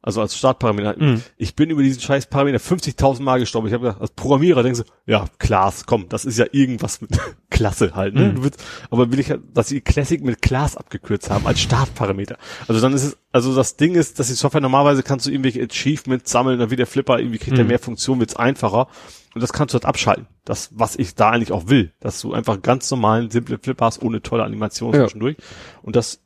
Also 0.02 0.22
als 0.22 0.38
Startparameter. 0.38 0.96
Mhm. 0.98 1.22
Ich 1.36 1.56
bin 1.56 1.70
über 1.70 1.84
diesen 1.84 2.00
scheiß 2.02 2.28
Parameter 2.28 2.58
50.000 2.58 3.22
Mal 3.22 3.40
gestorben. 3.40 3.68
Ich 3.68 3.74
habe 3.74 3.84
gedacht, 3.86 4.00
als 4.02 4.12
Programmierer 4.12 4.64
denkst 4.64 4.80
du, 4.80 4.86
ja, 5.06 5.26
Class, 5.40 5.86
komm, 5.86 6.08
das 6.08 6.24
ist 6.24 6.38
ja 6.40 6.46
irgendwas 6.54 7.02
mit 7.02 7.12
Klasse 7.50 7.92
halt, 7.96 8.16
ne? 8.16 8.30
Mhm. 8.30 8.36
Du 8.36 8.44
willst, 8.44 8.64
aber 8.92 9.12
will 9.12 9.20
ich, 9.20 9.30
halt, 9.30 9.42
dass 9.54 9.68
sie 9.68 9.82
Classic 9.82 10.24
mit 10.24 10.42
Class 10.42 10.78
abgekürzt 10.78 11.30
haben 11.30 11.46
als 11.46 11.60
Startparameter. 11.60 12.38
Also 12.70 12.80
dann 12.80 12.94
ist 12.94 13.04
es, 13.04 13.18
also 13.34 13.54
das 13.54 13.76
Ding 13.76 13.96
ist, 13.96 14.20
dass 14.20 14.28
die 14.28 14.34
Software 14.36 14.62
normalerweise 14.62 15.04
kannst 15.04 15.26
du 15.26 15.32
irgendwelche 15.32 15.62
Achievements 15.64 16.32
sammeln, 16.32 16.60
dann 16.60 16.70
wird 16.70 16.80
der 16.80 16.88
Flipper 16.88 17.20
irgendwie 17.20 17.38
kriegt 17.38 17.58
er 17.58 17.66
Mhm. 17.66 17.70
mehr 17.70 17.80
Funktionen, 17.80 18.22
wird's 18.22 18.38
einfacher. 18.38 18.88
Und 19.36 19.42
das 19.42 19.52
kannst 19.52 19.74
du 19.74 19.76
halt 19.76 19.86
abschalten. 19.86 20.28
Das, 20.46 20.70
was 20.74 20.96
ich 20.96 21.14
da 21.14 21.30
eigentlich 21.32 21.52
auch 21.52 21.68
will, 21.68 21.92
dass 22.00 22.22
du 22.22 22.34
einfach 22.34 22.62
ganz 22.62 22.90
normalen, 22.90 23.30
simple 23.30 23.60
Flipper 23.62 23.86
hast, 23.86 24.02
ohne 24.02 24.22
tolle 24.22 24.44
Animation 24.46 24.94
Ja. 24.94 25.02
zwischendurch. 25.04 25.36
Und 25.84 25.96
das 25.98 26.22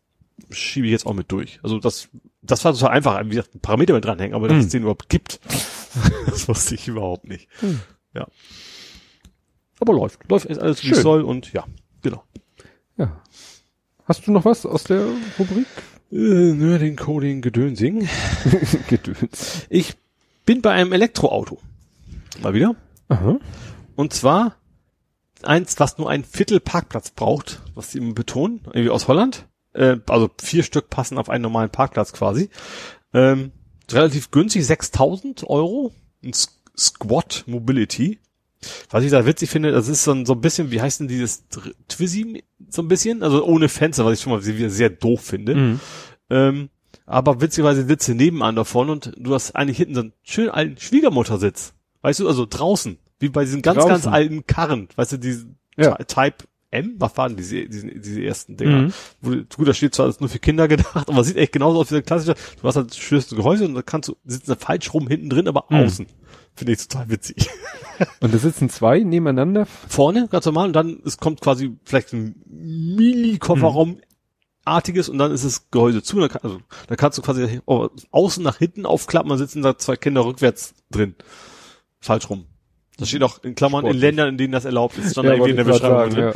schiebe 0.50 0.88
ich 0.88 0.92
jetzt 0.92 1.06
auch 1.06 1.14
mit 1.14 1.32
durch. 1.32 1.60
Also 1.64 1.80
das, 1.80 2.10
das 2.42 2.64
war 2.66 2.74
total 2.74 2.92
einfach, 2.92 3.24
wie 3.26 3.30
gesagt, 3.30 3.56
ein 3.56 3.60
Parameter 3.60 3.94
mit 3.94 4.06
dranhängen, 4.06 4.36
aber 4.36 4.48
dass 4.48 4.66
es 4.66 4.72
den 4.72 4.84
überhaupt 4.84 5.10
gibt, 5.10 5.40
das 6.26 6.48
wusste 6.48 6.76
ich 6.76 6.88
überhaupt 6.88 7.28
nicht. 7.28 7.48
Mhm. 7.62 7.82
Ja. 8.14 8.28
Aber 9.80 9.94
läuft. 9.94 10.20
Läuft 10.30 10.45
ist 10.45 10.60
alles 10.60 10.84
wie 10.84 10.92
es 10.92 11.02
soll 11.02 11.24
und 11.24 11.52
ja, 11.53 11.66
genau. 12.02 12.24
Ja. 12.98 13.22
Hast 14.06 14.28
du 14.28 14.32
noch 14.32 14.45
was 14.45 14.66
aus 14.66 14.84
der 14.84 15.06
Rubrik? 15.40 15.66
Äh, 16.12 16.16
nur 16.53 16.78
den 16.78 16.95
Coding 16.95 17.42
Gedönsing. 17.42 18.08
Gedöns. 18.88 19.66
Ich 19.70 19.95
bin 20.45 20.62
bei 20.62 20.72
einem 20.72 20.94
Elektroauto. 20.94 21.60
Mal 22.42 22.53
wieder. 22.53 22.76
Aha. 23.08 23.40
Und 23.95 24.14
zwar 24.14 24.56
eins, 25.44 25.80
was 25.80 25.98
nur 25.98 26.10
ein 26.10 26.24
Viertel 26.24 26.60
Parkplatz 26.60 27.12
braucht, 27.12 27.62
was 27.76 27.92
sie 27.92 28.00
immer 28.00 28.14
betonen, 28.14 28.62
irgendwie 28.66 28.90
aus 28.90 29.08
Holland. 29.08 29.48
Äh, 29.74 29.98
also 30.08 30.30
vier 30.42 30.64
Stück 30.64 30.90
passen 30.90 31.18
auf 31.18 31.30
einen 31.30 31.42
normalen 31.43 31.69
Parkplatz 31.69 32.14
quasi. 32.14 32.50
Ähm, 33.14 33.52
relativ 33.92 34.32
günstig, 34.32 34.66
6000 34.66 35.43
Euro. 35.50 35.93
Ein 36.24 36.30
S- 36.32 36.60
Squat 36.77 37.43
Mobility. 37.48 38.19
Was 38.90 39.03
ich 39.03 39.11
da 39.11 39.26
witzig 39.26 39.50
finde, 39.50 39.72
das 39.72 39.88
ist 39.90 40.03
so 40.06 40.11
ein, 40.14 40.26
so 40.26 40.34
ein 40.34 40.42
bisschen, 40.42 40.72
wie 40.72 40.82
heißt 40.82 41.02
denn 41.02 41.08
dieses 41.10 41.43
Twizy 41.90 42.43
so 42.69 42.82
ein 42.82 42.88
bisschen? 42.88 43.22
Also 43.22 43.43
ohne 43.45 43.68
Fenster, 43.69 44.06
was 44.06 44.14
ich 44.18 44.22
schon 44.24 44.32
mal 44.34 44.42
sehr, 44.42 44.69
sehr 44.69 44.90
doof 44.90 45.22
finde. 45.22 45.53
Mhm. 45.56 45.80
Ähm, 46.30 46.69
aber 47.06 47.42
witzigerweise 47.42 47.85
sitze 47.85 48.16
nebenan 48.16 48.56
davon 48.56 48.90
und 48.90 49.11
du 49.18 49.34
hast 49.34 49.52
eigentlich 49.56 49.77
hinten 49.77 49.95
so 49.95 50.02
einen 50.02 50.14
schönen 50.24 50.50
alten 50.50 50.77
Schwiegermuttersitz. 50.80 51.74
Weißt 52.02 52.22
du, 52.22 52.27
also 52.27 52.45
draußen. 52.50 52.98
Wie 53.19 53.30
bei 53.30 53.43
diesen 53.43 53.61
ganz, 53.61 53.77
Draußen. 53.80 53.90
ganz 53.92 54.08
alten 54.08 54.48
Karren. 54.48 54.88
Weißt 54.95 55.11
du, 55.11 55.18
diese 55.18 55.48
Ja. 55.77 55.95
Ty- 55.95 56.06
Type 56.06 56.45
M, 56.74 56.95
was 56.98 57.16
waren 57.18 57.35
diese, 57.38 57.68
diese, 57.69 57.88
diese 57.88 58.24
ersten 58.24 58.58
Dinger? 58.58 58.82
Mhm. 58.84 58.93
Wo, 59.22 59.30
gut, 59.56 59.68
da 59.68 59.74
steht 59.74 59.95
zwar 59.95 60.06
alles 60.06 60.19
nur 60.19 60.30
für 60.30 60.40
Kinder 60.40 60.68
gedacht, 60.69 61.10
aber 61.10 61.24
sieht 61.24 61.38
echt 61.38 61.53
genauso 61.53 61.80
aus 61.80 61.92
wie 61.92 61.95
der 61.95 62.02
klassische. 62.03 62.35
Du 62.61 62.68
hast 62.68 62.76
halt 62.76 62.93
schönes 62.95 63.30
Gehäuse 63.30 63.66
und 63.66 63.76
da 63.76 63.82
kannst 63.82 64.10
du, 64.10 64.18
sitzen 64.26 64.50
da 64.52 64.56
falsch 64.56 64.93
rum 64.93 65.08
hinten 65.08 65.30
drin, 65.30 65.48
aber 65.48 65.66
Mhm. 65.69 65.77
außen. 65.77 66.08
Finde 66.56 66.74
ich 66.74 66.88
total 66.88 67.10
witzig. 67.10 67.50
Und 68.19 68.34
da 68.34 68.38
sitzen 68.38 68.69
zwei 68.69 69.00
nebeneinander. 69.00 69.66
Vorne, 69.88 70.27
ganz 70.27 70.45
normal, 70.45 70.68
und 70.68 70.74
dann, 70.74 71.00
es 71.06 71.18
kommt 71.18 71.42
quasi 71.42 71.77
vielleicht 71.84 72.11
ein 72.14 72.35
Mini-Kofferraum, 72.48 73.98
artiges 74.66 75.10
und 75.10 75.18
dann 75.18 75.32
ist 75.32 75.45
das 75.45 75.69
Gehäuse 75.72 76.02
zu. 76.03 76.19
Dann 76.19 76.30
kann, 76.30 76.42
also, 76.43 76.60
da 76.88 76.95
kannst 76.95 77.18
du 77.18 77.22
quasi 77.22 77.60
oh, 77.66 77.90
außen 78.11 78.43
nach 78.43 78.58
hinten 78.58 78.85
aufklappen, 78.85 79.30
dann 79.30 79.38
sitzen 79.38 79.61
da 79.61 79.77
zwei 79.77 79.95
Kinder 79.95 80.26
rückwärts 80.26 80.74
drin. 80.90 81.16
Falsch 82.00 82.30
rum. 82.30 82.45
Das 83.04 83.10
steht 83.10 83.24
auch 83.24 83.44
in 83.44 83.56
Klammern 83.56 83.82
in 83.82 83.92
Sportlich. 83.92 84.02
Ländern, 84.02 84.30
in 84.30 84.38
denen 84.38 84.54
das 84.54 84.66
erlaubt 84.66 84.98
ist. 84.98 85.12
Stand 85.12 85.28
da 85.28 85.32
Ja, 85.32 85.36
irgendwie 85.36 85.52
in 85.52 85.58
der 85.58 85.64
Beschreibung 85.66 86.12
sagen, 86.12 86.16
drin. 86.16 86.34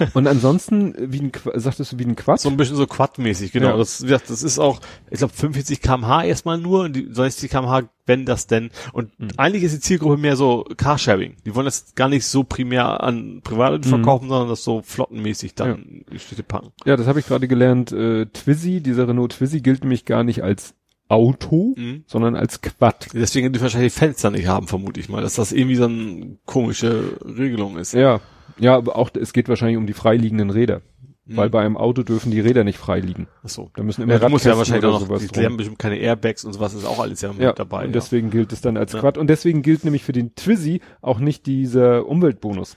ja. 0.00 0.06
Und 0.14 0.26
ansonsten, 0.26 0.94
wie 0.98 1.20
ein, 1.20 1.32
sagtest 1.54 1.92
du, 1.92 1.98
wie 1.98 2.04
ein 2.04 2.16
Quad? 2.16 2.40
So 2.40 2.48
ein 2.48 2.56
bisschen 2.56 2.76
so 2.76 2.86
Quad-mäßig, 2.86 3.52
genau. 3.52 3.68
Ja. 3.70 3.76
Das, 3.76 3.98
das 3.98 4.42
ist 4.42 4.58
auch, 4.58 4.80
ich 5.10 5.18
glaube, 5.18 5.32
45 5.34 5.80
kmh 5.80 6.24
erstmal 6.24 6.58
nur, 6.58 6.84
und 6.84 6.94
die 6.96 7.06
60 7.10 7.50
kmh, 7.50 7.82
wenn 8.06 8.26
das 8.26 8.46
denn. 8.46 8.70
Und 8.92 9.10
Hm. 9.18 9.28
eigentlich 9.36 9.62
ist 9.62 9.74
die 9.74 9.80
Zielgruppe 9.80 10.16
mehr 10.18 10.36
so 10.36 10.64
Carsharing. 10.76 11.36
Die 11.46 11.54
wollen 11.54 11.64
das 11.64 11.94
gar 11.94 12.08
nicht 12.08 12.26
so 12.26 12.44
primär 12.44 13.02
an 13.02 13.40
Privatleute 13.42 13.86
Mhm. 13.88 13.90
verkaufen, 13.92 14.28
sondern 14.28 14.48
das 14.48 14.62
so 14.64 14.82
flottenmäßig 14.82 15.54
dann 15.54 15.76
in 15.76 16.04
die 16.12 16.18
Städte 16.18 16.42
packen. 16.42 16.72
Ja, 16.84 16.96
das 16.96 17.06
habe 17.06 17.20
ich 17.20 17.26
gerade 17.26 17.48
gelernt. 17.48 17.92
Äh, 17.92 18.26
Twizy, 18.26 18.80
dieser 18.82 19.08
Renault 19.08 19.32
Twizy 19.32 19.60
gilt 19.60 19.82
nämlich 19.82 20.04
gar 20.04 20.24
nicht 20.24 20.42
als 20.42 20.74
Auto, 21.08 21.74
Mhm. 21.76 22.04
sondern 22.06 22.34
als 22.34 22.60
Quad. 22.62 23.08
Deswegen 23.12 23.52
die 23.52 23.60
wahrscheinlich 23.60 23.92
Fenster 23.92 24.30
nicht 24.30 24.46
haben, 24.46 24.66
vermute 24.66 25.00
ich 25.00 25.08
mal, 25.08 25.22
dass 25.22 25.34
das 25.34 25.52
irgendwie 25.52 25.76
so 25.76 25.84
eine 25.84 26.38
komische 26.46 27.18
Regelung 27.24 27.76
ist. 27.76 27.92
Ja, 27.94 28.20
ja, 28.58 28.76
aber 28.76 28.96
auch 28.96 29.10
es 29.14 29.32
geht 29.32 29.48
wahrscheinlich 29.48 29.76
um 29.76 29.86
die 29.86 29.92
freiliegenden 29.92 30.50
Räder, 30.50 30.80
Mhm. 31.26 31.36
weil 31.36 31.50
bei 31.50 31.60
einem 31.60 31.76
Auto 31.76 32.02
dürfen 32.02 32.30
die 32.30 32.40
Räder 32.40 32.64
nicht 32.64 32.78
frei 32.78 33.00
liegen. 33.00 33.28
Ach 33.42 33.48
so. 33.48 33.70
Da 33.74 33.82
müssen 33.82 34.02
immer 34.02 34.14
Ja, 34.14 34.18
du 34.18 34.28
musst 34.30 34.46
ja 34.46 34.56
wahrscheinlich 34.56 34.84
oder 34.86 34.94
auch 34.96 35.08
noch, 35.08 35.18
die 35.18 35.26
lernen 35.38 35.56
bestimmt 35.58 35.78
keine 35.78 35.96
Airbags 35.98 36.44
und 36.44 36.52
sowas 36.54 36.72
ist 36.74 36.84
auch 36.86 36.98
alles 37.00 37.20
ja 37.20 37.32
mit 37.32 37.40
Ja, 37.42 37.52
dabei. 37.52 37.80
und 37.80 37.86
ja. 37.88 37.92
deswegen 37.92 38.30
gilt 38.30 38.52
es 38.52 38.60
dann 38.62 38.76
als 38.76 38.92
Ja. 38.94 39.00
Quad 39.00 39.18
und 39.18 39.28
deswegen 39.28 39.62
gilt 39.62 39.84
nämlich 39.84 40.04
für 40.04 40.12
den 40.12 40.34
Twizy 40.34 40.80
auch 41.02 41.18
nicht 41.18 41.46
dieser 41.46 42.06
Umweltbonus. 42.06 42.76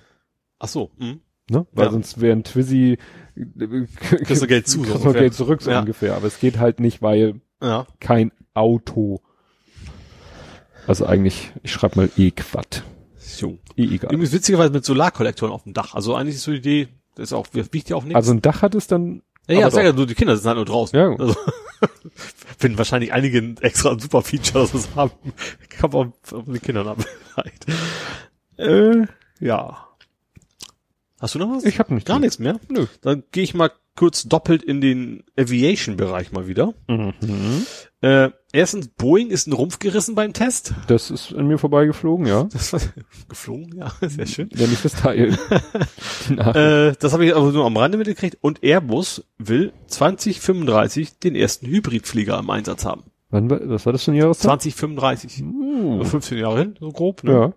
Ach 0.60 0.68
so. 0.68 0.92
Mhm. 0.98 1.22
Ne? 1.50 1.66
Weil 1.72 1.86
Ja. 1.86 1.92
sonst 1.92 2.20
wäre 2.20 2.36
ein 2.36 2.44
Twizy 2.44 2.98
Kriegst 3.36 4.42
du 4.44 4.48
Geld 4.48 4.68
zu, 4.68 4.82
kriegst 4.82 5.06
du. 5.06 5.14
Geld 5.14 5.34
zurück 5.34 5.62
so 5.62 5.72
Ja. 5.72 5.80
ungefähr. 5.80 6.16
Aber 6.16 6.28
es 6.28 6.40
geht 6.40 6.58
halt 6.60 6.80
nicht, 6.80 7.02
weil 7.02 7.40
Ja. 7.62 7.88
kein 8.00 8.32
Auto. 8.54 9.22
Also 10.88 11.06
eigentlich, 11.06 11.52
ich 11.64 11.72
schreibe 11.72 11.98
mal 11.98 12.10
E-Quad. 12.18 12.84
So. 13.18 13.58
Eh 13.76 13.84
egal. 13.84 14.14
Übrigens 14.14 14.32
witzigerweise 14.32 14.72
mit 14.72 14.86
Solarkollektoren 14.86 15.54
auf 15.54 15.64
dem 15.64 15.74
Dach. 15.74 15.96
Also 15.96 16.16
eigentlich 16.16 16.36
ist 16.36 16.44
so 16.44 16.52
die 16.52 16.58
Idee, 16.58 16.88
das 17.16 17.30
ist 17.30 17.34
auch, 17.34 17.48
wiegt 17.52 17.90
ja 17.90 17.96
auch 17.96 18.04
nichts. 18.04 18.16
Also 18.16 18.32
ein 18.32 18.42
Dach 18.42 18.62
hat 18.62 18.74
es 18.76 18.88
dann. 18.88 19.22
ja, 19.48 19.60
ja, 19.60 19.72
sag 19.72 19.84
ja, 19.84 19.92
nur 19.94 20.08
die 20.08 20.16
Kinder 20.16 20.36
sitzen 20.36 20.48
halt 20.48 20.58
nur 20.58 20.66
draußen. 20.66 20.98
Ja. 20.98 21.10
Also, 21.18 21.36
finden 22.58 22.78
wahrscheinlich 22.78 23.12
einige 23.14 23.40
ein 23.40 23.58
extra 23.58 24.00
super 24.00 24.22
Feature, 24.22 24.64
dass 24.64 24.74
es 24.74 24.96
haben. 24.96 25.12
Kann 25.70 25.92
man 25.92 26.14
auf 26.32 26.46
die 26.48 26.60
Kinder 26.60 26.86
haben. 26.86 27.04
vielleicht. 27.34 27.66
äh, 28.58 29.08
ja. 29.40 29.88
Hast 31.20 31.36
du 31.36 31.40
noch 31.40 31.50
was? 31.50 31.66
Ich 31.66 31.80
habe 31.80 31.94
nicht. 31.94 32.08
Gar 32.08 32.20
nichts 32.20 32.40
mehr? 32.40 32.60
Nö. 32.70 32.86
Dann 33.02 33.24
gehe 33.32 33.44
ich 33.44 33.54
mal 33.54 33.72
kurz 33.98 34.24
doppelt 34.24 34.64
in 34.64 34.80
den 34.80 35.24
Aviation-Bereich 35.38 36.32
mal 36.32 36.48
wieder. 36.48 36.74
Mhm. 36.88 37.14
Äh, 38.00 38.30
erstens, 38.54 38.88
Boeing 38.90 39.30
ist 39.30 39.48
ein 39.48 39.54
Rumpf 39.54 39.80
gerissen 39.80 40.16
beim 40.16 40.32
Test. 40.32 40.74
Das 40.88 41.12
ist 41.12 41.34
an 41.34 41.48
mir 41.48 41.58
vorbeigeflogen, 41.58 42.26
ja. 42.28 42.44
Das 42.54 42.72
war 42.72 42.80
geflogen, 43.28 43.76
ja, 43.76 43.92
sehr 44.08 44.28
schön. 44.28 44.50
Ja, 44.56 44.68
nicht 44.68 44.86
das 44.86 44.94
Teil. 44.94 45.38
Äh, 46.30 46.94
das 47.00 47.14
habe 47.14 47.26
ich 47.26 47.34
aber 47.34 47.52
nur 47.54 47.66
am 47.66 47.78
Rande 47.78 47.98
mitgekriegt. 47.98 48.38
Und 48.42 48.62
Airbus 48.62 49.24
will 49.38 49.72
2035 49.88 51.20
den 51.20 51.36
ersten 51.36 51.68
Hybridflieger 51.68 52.38
im 52.38 52.50
Einsatz 52.50 52.84
haben. 52.84 53.04
Wann 53.30 53.50
war, 53.50 53.60
was 53.64 53.86
war 53.86 53.94
das 53.94 54.04
für 54.04 54.12
ein 54.12 54.16
Jahreszeit? 54.16 54.62
2035. 54.62 55.44
Uh, 55.44 56.04
So 56.04 56.10
15 56.12 56.38
Jahre 56.38 56.60
hin, 56.60 56.76
so 56.80 56.92
grob. 56.92 57.24
Ne? 57.24 57.32
ja. 57.32 57.54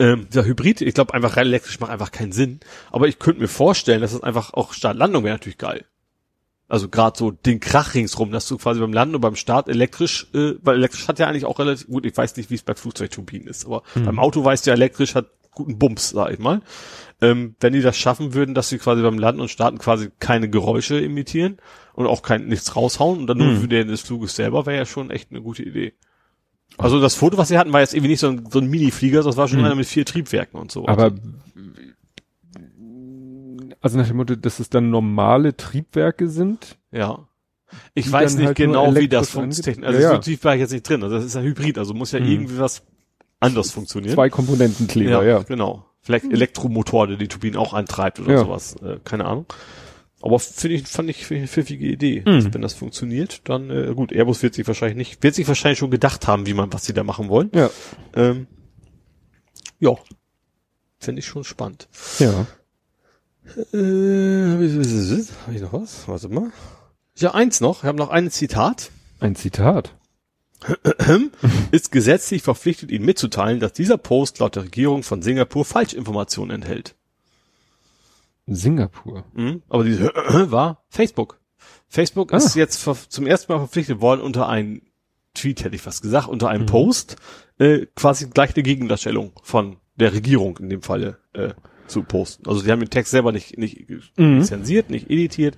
Ähm, 0.00 0.28
der 0.32 0.46
Hybrid, 0.46 0.80
ich 0.80 0.94
glaube 0.94 1.12
einfach 1.14 1.36
rein 1.36 1.46
elektrisch 1.46 1.78
macht 1.78 1.92
einfach 1.92 2.10
keinen 2.10 2.32
Sinn. 2.32 2.60
Aber 2.90 3.06
ich 3.06 3.18
könnte 3.18 3.40
mir 3.40 3.48
vorstellen, 3.48 4.00
dass 4.00 4.14
es 4.14 4.22
einfach 4.22 4.54
auch 4.54 4.72
Start-Landung 4.72 5.24
wäre 5.24 5.34
natürlich 5.34 5.58
geil. 5.58 5.84
Also 6.68 6.88
gerade 6.88 7.18
so 7.18 7.30
den 7.30 7.60
Krach 7.60 7.94
ringsrum, 7.94 8.30
dass 8.30 8.48
du 8.48 8.56
quasi 8.56 8.80
beim 8.80 8.92
Landen 8.92 9.16
und 9.16 9.20
beim 9.20 9.36
Start 9.36 9.68
elektrisch, 9.68 10.28
äh, 10.34 10.54
weil 10.62 10.76
elektrisch 10.76 11.06
hat 11.06 11.18
ja 11.18 11.26
eigentlich 11.26 11.44
auch 11.44 11.58
relativ 11.58 11.88
gut, 11.88 12.06
ich 12.06 12.16
weiß 12.16 12.36
nicht, 12.36 12.48
wie 12.48 12.54
es 12.54 12.62
bei 12.62 12.74
Flugzeugturbinen 12.74 13.46
ist, 13.48 13.66
aber 13.66 13.82
beim 13.94 14.18
Auto 14.18 14.44
weißt 14.44 14.64
du 14.64 14.70
ja, 14.70 14.74
elektrisch 14.74 15.14
hat 15.14 15.26
guten 15.50 15.78
Bums, 15.78 16.10
sag 16.10 16.32
ich 16.32 16.38
mal. 16.38 16.62
Ähm, 17.20 17.56
wenn 17.60 17.72
die 17.72 17.82
das 17.82 17.98
schaffen 17.98 18.34
würden, 18.34 18.54
dass 18.54 18.68
sie 18.68 18.78
quasi 18.78 19.02
beim 19.02 19.18
Landen 19.18 19.42
und 19.42 19.50
Starten 19.50 19.78
quasi 19.78 20.10
keine 20.20 20.48
Geräusche 20.48 20.98
imitieren 20.98 21.58
und 21.92 22.06
auch 22.06 22.22
kein 22.22 22.46
nichts 22.46 22.76
raushauen 22.76 23.18
und 23.18 23.26
dann 23.26 23.38
nur 23.38 23.56
für 23.56 23.68
den 23.68 23.88
des 23.88 24.00
Fluges 24.00 24.36
selber, 24.36 24.64
wäre 24.64 24.78
ja 24.78 24.86
schon 24.86 25.10
echt 25.10 25.30
eine 25.30 25.42
gute 25.42 25.62
Idee. 25.62 25.92
Also 26.78 27.00
das 27.00 27.14
Foto, 27.14 27.36
was 27.36 27.48
sie 27.48 27.58
hatten, 27.58 27.72
war 27.72 27.80
jetzt 27.80 27.92
irgendwie 27.94 28.10
nicht 28.12 28.20
so 28.20 28.28
ein, 28.28 28.46
so 28.50 28.58
ein 28.58 28.68
Mini-Flieger, 28.68 29.22
das 29.22 29.36
war 29.36 29.48
schon 29.48 29.58
einer 29.64 29.74
mit 29.74 29.86
vier 29.86 30.06
Triebwerken 30.06 30.58
und 30.58 30.72
so. 30.72 30.86
Aber 30.88 31.12
also 33.80 33.98
nach 33.98 34.06
dem 34.08 34.16
Motto, 34.16 34.36
dass 34.36 34.60
es 34.60 34.68
dann 34.70 34.90
normale 34.90 35.56
Triebwerke 35.56 36.28
sind. 36.28 36.76
ja. 36.90 37.26
Ich 37.94 38.10
weiß 38.10 38.34
nicht 38.34 38.46
halt 38.48 38.56
genau, 38.56 38.96
wie 38.96 39.06
das 39.06 39.30
funktioniert. 39.30 39.84
Also 39.84 40.00
Ja, 40.00 40.08
so 40.08 40.14
ja. 40.14 40.18
tief 40.20 40.42
war 40.42 40.54
ich 40.56 40.60
jetzt 40.60 40.72
nicht 40.72 40.88
drin. 40.88 41.04
Also 41.04 41.14
das 41.14 41.24
ist 41.24 41.36
ein 41.36 41.44
Hybrid, 41.44 41.78
also 41.78 41.94
muss 41.94 42.10
ja 42.10 42.18
Mhm. 42.18 42.26
irgendwie 42.26 42.58
was 42.58 42.82
anders 43.38 43.70
funktionieren. 43.70 44.12
Zwei 44.14 44.28
Komponentenkleber, 44.28 45.24
ja. 45.24 45.38
genau. 45.44 45.86
Vielleicht 46.00 46.24
Elektromotor, 46.32 47.06
der 47.06 47.16
die 47.16 47.28
Turbinen 47.28 47.56
auch 47.56 47.72
antreibt 47.72 48.18
oder 48.18 48.32
Ja. 48.32 48.38
sowas. 48.40 48.74
Äh, 48.82 48.96
keine 49.04 49.24
Ahnung. 49.24 49.46
Aber 50.22 50.38
finde 50.38 50.76
ich, 50.76 50.86
fand 50.86 51.08
ich 51.08 51.30
eine 51.30 51.46
pfiffige 51.46 51.86
Idee. 51.86 52.22
Mhm. 52.26 52.52
Wenn 52.52 52.62
das 52.62 52.74
funktioniert, 52.74 53.48
dann 53.48 53.70
äh, 53.70 53.94
gut. 53.94 54.12
Airbus 54.12 54.42
wird 54.42 54.54
sich 54.54 54.66
wahrscheinlich 54.66 54.96
nicht, 54.96 55.22
wird 55.22 55.34
sich 55.34 55.48
wahrscheinlich 55.48 55.78
schon 55.78 55.90
gedacht 55.90 56.26
haben, 56.26 56.46
wie 56.46 56.54
man, 56.54 56.72
was 56.72 56.84
sie 56.84 56.92
da 56.92 57.04
machen 57.04 57.28
wollen. 57.28 57.50
Ja. 57.54 57.70
Ähm, 58.14 58.46
ja. 59.78 59.96
Finde 60.98 61.20
ich 61.20 61.26
schon 61.26 61.44
spannend. 61.44 61.88
Ja. 62.18 62.46
Äh, 63.72 64.52
habe 64.52 64.64
ich 65.54 65.62
noch 65.62 65.72
was? 65.72 66.06
Warte 66.06 66.28
mal. 66.28 66.52
Ja, 67.16 67.32
eins 67.34 67.60
noch. 67.60 67.82
Ich 67.82 67.86
habe 67.86 67.98
noch 67.98 68.10
ein 68.10 68.30
Zitat. 68.30 68.90
Ein 69.18 69.36
Zitat. 69.36 69.96
Ist 71.70 71.90
gesetzlich 71.90 72.42
verpflichtet, 72.42 72.90
Ihnen 72.90 73.06
mitzuteilen, 73.06 73.60
dass 73.60 73.72
dieser 73.72 73.96
Post 73.96 74.38
laut 74.40 74.56
der 74.56 74.64
Regierung 74.64 75.02
von 75.02 75.22
Singapur 75.22 75.64
Falschinformationen 75.64 76.54
enthält. 76.54 76.94
Singapur. 78.46 79.24
Mhm. 79.34 79.62
Aber 79.68 79.84
diese 79.84 80.06
war 80.50 80.84
Facebook. 80.88 81.38
Facebook 81.88 82.32
Ah. 82.32 82.36
ist 82.36 82.54
jetzt 82.54 82.86
zum 83.08 83.26
ersten 83.26 83.52
Mal 83.52 83.58
verpflichtet 83.58 84.00
worden, 84.00 84.20
unter 84.20 84.48
einen 84.48 84.82
Tweet, 85.34 85.62
hätte 85.64 85.76
ich 85.76 85.82
fast 85.82 86.02
gesagt, 86.02 86.28
unter 86.28 86.48
einem 86.48 86.66
Post, 86.66 87.16
äh, 87.58 87.86
quasi 87.94 88.28
gleich 88.28 88.54
eine 88.54 88.62
Gegendarstellung 88.64 89.32
von 89.42 89.76
der 89.96 90.12
Regierung 90.12 90.56
in 90.58 90.68
dem 90.70 90.82
Falle 90.82 91.18
äh, 91.34 91.50
zu 91.86 92.02
posten. 92.02 92.48
Also 92.48 92.60
sie 92.60 92.70
haben 92.72 92.80
den 92.80 92.90
Text 92.90 93.10
selber 93.10 93.30
nicht, 93.32 93.56
nicht 93.58 93.86
Mhm. 94.16 94.42
zensiert, 94.42 94.90
nicht 94.90 95.10
editiert, 95.10 95.56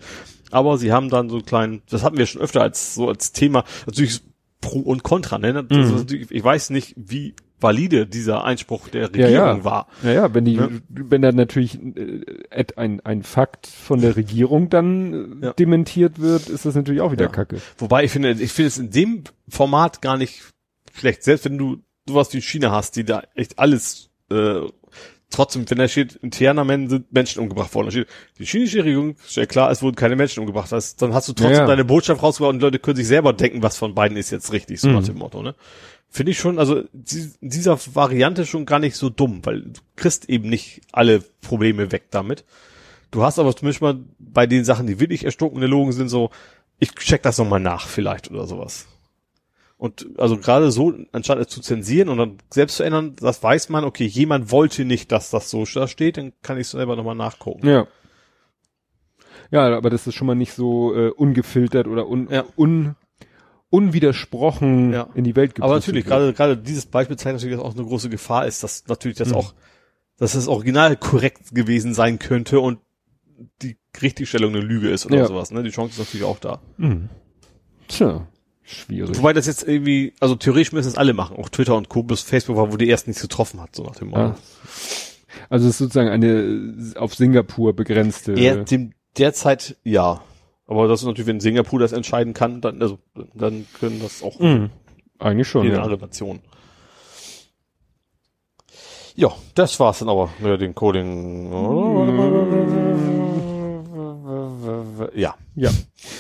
aber 0.50 0.76
sie 0.78 0.92
haben 0.92 1.08
dann 1.08 1.28
so 1.30 1.36
einen 1.36 1.46
kleinen, 1.46 1.82
das 1.88 2.02
hatten 2.02 2.18
wir 2.18 2.26
schon 2.26 2.42
öfter 2.42 2.60
als 2.62 2.94
so 2.94 3.08
als 3.08 3.32
Thema, 3.32 3.64
natürlich 3.86 4.20
Pro 4.60 4.78
und 4.80 5.02
Contra, 5.02 5.38
ne? 5.38 5.66
Ist 5.68 5.70
natürlich- 5.92 6.30
ich 6.30 6.44
weiß 6.44 6.70
nicht, 6.70 6.94
wie 6.96 7.34
valide 7.62 8.06
dieser 8.06 8.44
Einspruch 8.44 8.88
der 8.88 9.02
Ja, 9.02 9.06
Regierung 9.08 9.30
ja. 9.58 9.64
war. 9.64 9.86
Ja, 10.02 10.12
ja, 10.12 10.34
wenn 10.34 10.44
die, 10.44 10.54
Ja. 10.54 10.68
wenn 10.88 11.22
da 11.22 11.32
natürlich 11.32 11.78
äh, 11.80 12.64
ein, 12.76 13.00
ein 13.00 13.22
Fakt 13.22 13.66
von 13.66 14.00
der 14.00 14.16
Regierung 14.16 14.68
dann 14.70 15.40
äh, 15.42 15.46
Ja. 15.46 15.52
dementiert 15.52 16.20
wird, 16.20 16.48
ist 16.48 16.64
das 16.66 16.74
natürlich 16.74 17.00
auch 17.00 17.12
wieder 17.12 17.24
Ja. 17.26 17.30
Kacke. 17.30 17.58
Wobei 17.78 18.04
ich 18.04 18.10
finde, 18.10 18.32
ich 18.32 18.52
finde 18.52 18.68
es 18.68 18.78
in 18.78 18.90
dem 18.90 19.24
Format 19.48 20.02
gar 20.02 20.16
nicht 20.16 20.42
schlecht. 20.94 21.22
Selbst 21.22 21.44
wenn 21.44 21.58
du 21.58 21.78
sowas 22.08 22.32
wie 22.34 22.40
China 22.42 22.70
hast, 22.72 22.96
die 22.96 23.04
da 23.04 23.22
echt 23.34 23.58
alles 23.58 24.10
äh, 24.30 24.60
trotzdem, 25.30 25.64
wenn 25.70 25.78
da 25.78 25.88
steht, 25.88 26.16
in 26.16 26.30
Tiananmen 26.30 26.90
sind 26.90 27.10
Menschen 27.12 27.40
umgebracht 27.40 27.74
worden, 27.74 27.86
da 27.86 27.90
steht, 27.92 28.06
die 28.38 28.44
chinesische 28.44 28.84
Regierung 28.84 29.16
stellt 29.26 29.48
klar, 29.48 29.70
es 29.70 29.80
wurden 29.82 29.96
keine 29.96 30.14
Menschen 30.14 30.40
umgebracht. 30.40 30.70
Das, 30.70 30.96
dann 30.96 31.14
hast 31.14 31.26
du 31.28 31.32
trotzdem 31.32 31.52
Ja, 31.54 31.58
ja. 31.60 31.66
deine 31.66 31.86
Botschaft 31.86 32.22
rausgebracht 32.22 32.52
und 32.54 32.60
Leute 32.60 32.78
können 32.78 32.96
sich 32.96 33.06
selber 33.06 33.32
denken, 33.32 33.62
was 33.62 33.78
von 33.78 33.94
beiden 33.94 34.18
ist 34.18 34.30
jetzt 34.30 34.52
richtig, 34.52 34.80
so 34.80 34.88
Mhm. 34.88 34.94
nach 34.94 35.04
dem 35.04 35.16
Motto, 35.16 35.42
ne? 35.42 35.54
Finde 36.14 36.32
ich 36.32 36.38
schon, 36.38 36.58
also 36.58 36.76
in 36.76 37.32
dieser 37.40 37.78
Variante 37.94 38.44
schon 38.44 38.66
gar 38.66 38.78
nicht 38.78 38.96
so 38.96 39.08
dumm, 39.08 39.40
weil 39.44 39.62
du 39.62 39.80
kriegst 39.96 40.28
eben 40.28 40.50
nicht 40.50 40.82
alle 40.92 41.24
Probleme 41.40 41.90
weg 41.90 42.04
damit. 42.10 42.44
Du 43.10 43.22
hast 43.22 43.38
aber 43.38 43.56
zumindest 43.56 43.80
mal 43.80 43.98
bei 44.18 44.46
den 44.46 44.66
Sachen, 44.66 44.86
die 44.86 45.00
wirklich 45.00 45.24
erstunkene 45.24 45.66
Logen 45.66 45.92
sind, 45.92 46.10
so, 46.10 46.28
ich 46.78 46.94
check 46.96 47.22
das 47.22 47.38
nochmal 47.38 47.60
nach 47.60 47.88
vielleicht 47.88 48.30
oder 48.30 48.46
sowas. 48.46 48.86
Und 49.78 50.06
also 50.18 50.36
gerade 50.36 50.70
so, 50.70 50.92
anstatt 51.12 51.38
es 51.38 51.48
zu 51.48 51.62
zensieren 51.62 52.10
und 52.10 52.18
dann 52.18 52.38
selbst 52.50 52.76
zu 52.76 52.82
ändern, 52.82 53.16
das 53.18 53.42
weiß 53.42 53.70
man, 53.70 53.84
okay, 53.84 54.04
jemand 54.04 54.50
wollte 54.50 54.84
nicht, 54.84 55.10
dass 55.12 55.30
das 55.30 55.48
so 55.48 55.64
da 55.64 55.88
steht, 55.88 56.18
dann 56.18 56.34
kann 56.42 56.58
ich 56.58 56.66
es 56.66 56.72
selber 56.72 56.94
nochmal 56.94 57.16
nachgucken. 57.16 57.66
Ja. 57.66 57.86
Ja, 59.50 59.74
aber 59.74 59.88
das 59.88 60.06
ist 60.06 60.14
schon 60.14 60.26
mal 60.26 60.34
nicht 60.34 60.52
so 60.52 60.94
äh, 60.94 61.08
ungefiltert 61.08 61.86
oder 61.86 62.06
un, 62.06 62.28
Ja. 62.30 62.44
un, 62.56 62.96
unwidersprochen 63.72 64.92
Ja. 64.92 65.08
in 65.14 65.24
die 65.24 65.34
Welt 65.34 65.52
Aber 65.60 65.74
gepustet 65.74 65.94
natürlich, 65.94 66.04
wird. 66.06 66.12
gerade, 66.36 66.54
gerade 66.54 66.56
dieses 66.58 66.86
Beispiel 66.86 67.16
zeigt 67.16 67.36
natürlich, 67.36 67.56
dass 67.56 67.64
auch 67.64 67.74
eine 67.74 67.84
große 67.84 68.08
Gefahr 68.10 68.46
ist, 68.46 68.62
dass 68.62 68.84
natürlich 68.86 69.16
das 69.18 69.30
Mhm. 69.30 69.34
auch, 69.36 69.54
dass 70.18 70.32
das 70.32 70.46
Original 70.46 70.96
korrekt 70.96 71.54
gewesen 71.54 71.94
sein 71.94 72.18
könnte 72.18 72.60
und 72.60 72.78
die 73.62 73.76
Richtigstellung 74.00 74.54
eine 74.54 74.62
Lüge 74.64 74.90
ist 74.90 75.06
oder 75.06 75.16
Ja. 75.16 75.26
sowas, 75.26 75.50
ne? 75.50 75.62
Die 75.62 75.70
Chance 75.70 75.92
ist 75.94 75.98
natürlich 75.98 76.24
auch 76.26 76.38
da. 76.38 76.60
Mhm. 76.76 77.08
Tja, 77.88 78.26
schwierig. 78.62 79.18
Wobei 79.18 79.32
das 79.32 79.46
jetzt 79.46 79.66
irgendwie, 79.66 80.12
also 80.20 80.36
theoretisch 80.36 80.72
müssen 80.72 80.88
es 80.88 80.96
alle 80.96 81.14
machen, 81.14 81.36
auch 81.36 81.48
Twitter 81.48 81.74
und 81.76 81.88
Co. 81.88 82.02
bis 82.02 82.20
Facebook 82.20 82.56
war, 82.56 82.72
wo 82.72 82.76
die 82.76 82.88
erst 82.88 83.06
nichts 83.08 83.22
getroffen 83.22 83.60
hat, 83.60 83.74
so 83.74 83.82
nach 83.84 83.96
dem 83.96 84.08
Motto. 84.08 84.20
Ja. 84.20 84.36
Also 85.48 85.66
es 85.66 85.72
ist 85.72 85.78
sozusagen 85.78 86.10
eine 86.10 86.74
auf 86.96 87.14
Singapur 87.14 87.74
begrenzte. 87.74 88.34
Er, 88.34 88.64
dem, 88.64 88.92
derzeit 89.16 89.76
ja. 89.82 90.22
Aber 90.72 90.88
das 90.88 91.00
ist 91.00 91.06
natürlich, 91.06 91.26
wenn 91.26 91.40
Singapur 91.40 91.78
das 91.80 91.92
entscheiden 91.92 92.32
kann, 92.32 92.62
dann, 92.62 92.80
also, 92.80 92.98
dann 93.34 93.66
können 93.78 94.00
das 94.00 94.22
auch 94.22 94.38
Mhm. 94.40 94.70
Eigentlich 95.18 95.46
schon. 95.48 95.64
jede 95.64 95.76
Ja. 95.76 95.82
andere 95.82 96.00
Nation. 96.00 96.40
Ja, 99.14 99.30
das 99.54 99.78
war's 99.78 99.98
dann 99.98 100.08
aber 100.08 100.30
mit 100.40 100.60
dem 100.62 100.74
Coding. 100.74 101.52
Ja, 105.14 105.34
ja. 105.54 105.70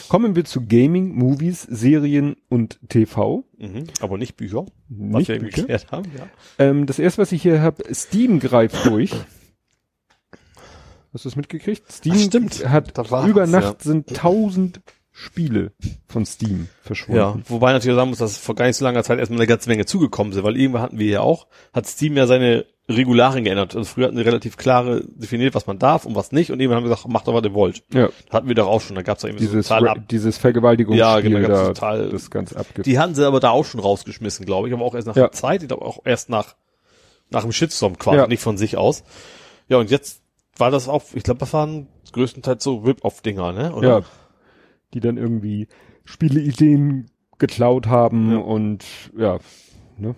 Kommen 0.08 0.36
wir 0.36 0.44
zu 0.44 0.66
Gaming, 0.66 1.14
Movies, 1.14 1.62
Serien 1.62 2.36
und 2.50 2.78
TV. 2.88 3.44
mhm. 3.58 3.84
aber 4.00 4.18
nicht 4.18 4.36
Bücher, 4.36 4.66
was 4.88 5.18
Nicht 5.20 5.28
wir 5.28 5.36
eben 5.36 5.44
Bücher. 5.46 5.62
geklärt 5.62 5.86
haben. 5.90 6.10
Ja. 6.18 6.26
Ähm, 6.58 6.84
das 6.86 6.98
erste, 6.98 7.22
was 7.22 7.32
ich 7.32 7.40
hier 7.42 7.62
habe, 7.62 7.82
Steam 7.94 8.38
greift 8.40 8.84
durch. 8.84 9.12
Hast 11.12 11.24
du 11.24 11.28
es 11.28 11.36
mitgekriegt? 11.36 11.82
Steam 11.90 12.14
Ach, 12.16 12.20
stimmt. 12.22 12.68
hat 12.68 12.96
Da 12.96 13.26
über 13.26 13.46
Nacht 13.46 13.82
sind 13.82 14.08
tausend 14.16 14.80
Spiele 15.14 15.72
von 16.08 16.24
Steam 16.24 16.68
verschwunden. 16.80 17.18
Ja, 17.20 17.36
wobei 17.48 17.72
natürlich 17.72 17.96
sagen 17.96 18.08
muss, 18.08 18.18
dass 18.18 18.38
vor 18.38 18.54
gar 18.54 18.66
nicht 18.66 18.76
so 18.76 18.84
langer 18.86 19.04
Zeit 19.04 19.18
erstmal 19.18 19.40
eine 19.40 19.46
ganze 19.46 19.68
Menge 19.68 19.84
zugekommen 19.84 20.32
sind, 20.32 20.42
weil 20.42 20.56
irgendwann 20.56 20.80
hatten 20.82 20.98
wir 20.98 21.06
ja 21.06 21.20
auch, 21.20 21.46
hat 21.74 21.86
Steam 21.86 22.16
ja 22.16 22.26
seine 22.26 22.64
Regularien 22.88 23.44
geändert. 23.44 23.76
Also 23.76 23.86
früher 23.92 24.06
hatten 24.06 24.16
sie 24.16 24.22
relativ 24.22 24.56
klare 24.56 25.04
definiert, 25.06 25.54
was 25.54 25.66
man 25.66 25.78
darf 25.78 26.06
und 26.06 26.14
was 26.14 26.32
nicht 26.32 26.50
und 26.50 26.60
irgendwann 26.60 26.78
haben 26.78 26.84
wir 26.84 26.94
gesagt, 26.94 27.06
macht 27.08 27.28
doch, 27.28 27.34
was 27.34 27.44
ihr 27.44 27.52
wollt. 27.52 27.84
ja. 27.92 28.08
Hatten 28.30 28.48
wir 28.48 28.54
doch 28.54 28.66
auch 28.66 28.80
schon, 28.80 28.96
da 28.96 29.02
gab's 29.02 29.22
ja 29.22 29.28
irgendwie 29.28 29.44
Dieses, 29.44 29.68
so 29.68 29.74
total 29.74 29.88
ab. 29.88 29.98
dieses 30.10 30.38
Vergewaltigungsspiel 30.38 30.98
Ja, 30.98 31.20
genau, 31.20 31.40
gab's 31.46 31.60
da, 31.60 31.66
total- 31.68 32.08
das 32.08 32.30
ganz 32.30 32.54
abge... 32.54 32.80
Die 32.80 32.98
hatten 32.98 33.14
sie 33.14 33.26
aber 33.26 33.38
da 33.38 33.50
auch 33.50 33.66
schon 33.66 33.80
rausgeschmissen, 33.80 34.46
glaube 34.46 34.68
ich, 34.68 34.74
aber 34.74 34.82
auch 34.82 34.94
erst 34.94 35.06
nach 35.08 35.16
Ja. 35.16 35.24
der 35.24 35.32
Zeit, 35.32 35.60
ich 35.62 35.68
glaube 35.68 35.84
auch 35.84 36.00
erst 36.06 36.30
nach, 36.30 36.56
nach 37.28 37.42
dem 37.42 37.52
Shitstorm 37.52 37.98
quasi, 37.98 38.16
Ja. 38.16 38.26
nicht 38.28 38.42
von 38.42 38.56
sich 38.56 38.78
aus. 38.78 39.04
Ja, 39.68 39.76
und 39.76 39.90
jetzt 39.90 40.21
war 40.62 40.70
das 40.70 40.88
auch, 40.88 41.02
ich 41.12 41.24
glaube, 41.24 41.40
das 41.40 41.52
waren 41.52 41.88
größtenteils 42.12 42.62
so 42.62 42.76
Rip-Off-Dinger, 42.76 43.50
ne? 43.52 43.74
Oder? 43.74 43.88
Ja. 43.88 44.00
Die 44.94 45.00
dann 45.00 45.16
irgendwie 45.16 45.66
Spieleideen 46.04 47.10
geklaut 47.38 47.88
haben 47.88 48.30
Ja. 48.30 48.38
und 48.38 48.84
ja, 49.18 49.38
ne? 49.98 50.14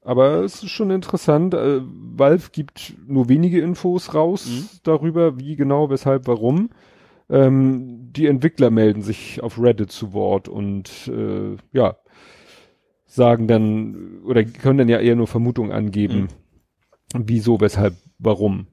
Aber 0.00 0.42
es 0.42 0.62
ist 0.62 0.70
schon 0.70 0.90
interessant. 0.90 1.52
Äh, 1.52 1.82
Valve 1.82 2.48
gibt 2.50 2.94
nur 3.06 3.28
wenige 3.28 3.60
Infos 3.60 4.14
raus 4.14 4.46
Mhm. 4.46 4.68
darüber, 4.84 5.38
wie 5.38 5.54
genau, 5.54 5.90
weshalb, 5.90 6.26
warum. 6.28 6.70
Ähm, 7.28 8.12
die 8.12 8.26
Entwickler 8.28 8.70
melden 8.70 9.02
sich 9.02 9.42
auf 9.42 9.60
Reddit 9.60 9.92
zu 9.92 10.14
Wort 10.14 10.48
und 10.48 11.08
äh, 11.08 11.56
ja, 11.72 11.96
sagen 13.04 13.48
dann 13.48 14.22
oder 14.24 14.44
können 14.44 14.78
dann 14.78 14.88
ja 14.88 15.00
eher 15.00 15.16
nur 15.16 15.26
Vermutungen 15.26 15.72
angeben, 15.72 16.28
wieso, 17.14 17.60
weshalb, 17.60 17.96
warum. 18.18 18.68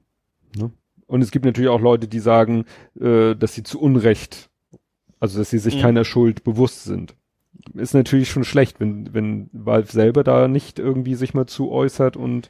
Ne? 0.56 0.70
Und 1.06 1.22
es 1.22 1.30
gibt 1.30 1.44
natürlich 1.44 1.70
auch 1.70 1.80
Leute, 1.80 2.08
die 2.08 2.20
sagen, 2.20 2.64
äh, 3.00 3.34
dass 3.34 3.54
sie 3.54 3.62
zu 3.62 3.80
Unrecht, 3.80 4.48
also 5.20 5.38
dass 5.38 5.50
sie 5.50 5.58
sich 5.58 5.76
Mhm. 5.76 5.80
keiner 5.82 6.04
Schuld 6.04 6.44
bewusst 6.44 6.84
sind. 6.84 7.14
Ist 7.74 7.94
natürlich 7.94 8.30
schon 8.30 8.44
schlecht, 8.44 8.80
wenn, 8.80 9.12
wenn 9.14 9.48
Valve 9.52 9.90
selber 9.90 10.24
da 10.24 10.48
nicht 10.48 10.78
irgendwie 10.78 11.14
sich 11.14 11.34
mal 11.34 11.46
zu 11.46 11.70
äußert 11.70 12.16
und 12.16 12.48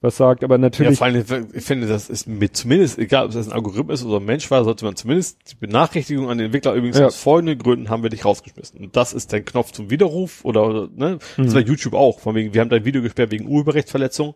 was 0.00 0.16
sagt, 0.16 0.44
aber 0.44 0.54
Ja, 0.54 0.58
natürlich. 0.60 0.98
vor 0.98 1.08
allem, 1.08 1.24
ich 1.52 1.64
finde, 1.64 1.88
das 1.88 2.08
ist 2.08 2.28
mit 2.28 2.56
zumindest, 2.56 2.98
egal 2.98 3.26
ob 3.26 3.32
das 3.32 3.48
ein 3.48 3.52
Algorithmus 3.52 4.00
ist 4.00 4.06
oder 4.06 4.18
ein 4.20 4.24
Mensch 4.24 4.48
war, 4.48 4.62
sollte 4.62 4.84
man 4.84 4.94
zumindest 4.94 5.38
die 5.50 5.56
Benachrichtigung 5.56 6.30
an 6.30 6.38
den 6.38 6.46
Entwickler 6.46 6.74
übrigens 6.74 6.98
Ja. 6.98 7.06
aus 7.06 7.16
folgenden 7.20 7.58
Gründen 7.58 7.90
haben 7.90 8.04
wir 8.04 8.10
dich 8.10 8.24
rausgeschmissen. 8.24 8.78
Und 8.80 8.94
das 8.96 9.12
ist 9.12 9.32
dein 9.32 9.44
Knopf 9.44 9.72
zum 9.72 9.90
Widerruf 9.90 10.44
oder, 10.44 10.64
oder 10.68 10.88
ne? 10.94 11.18
Das 11.36 11.48
Mhm. 11.48 11.54
war 11.54 11.60
YouTube 11.62 11.94
auch. 11.94 12.20
Von 12.20 12.36
wegen, 12.36 12.54
wir 12.54 12.60
haben 12.60 12.68
dein 12.70 12.84
Video 12.84 13.02
gesperrt 13.02 13.32
wegen 13.32 13.48
Urheberrechtsverletzung. 13.48 14.34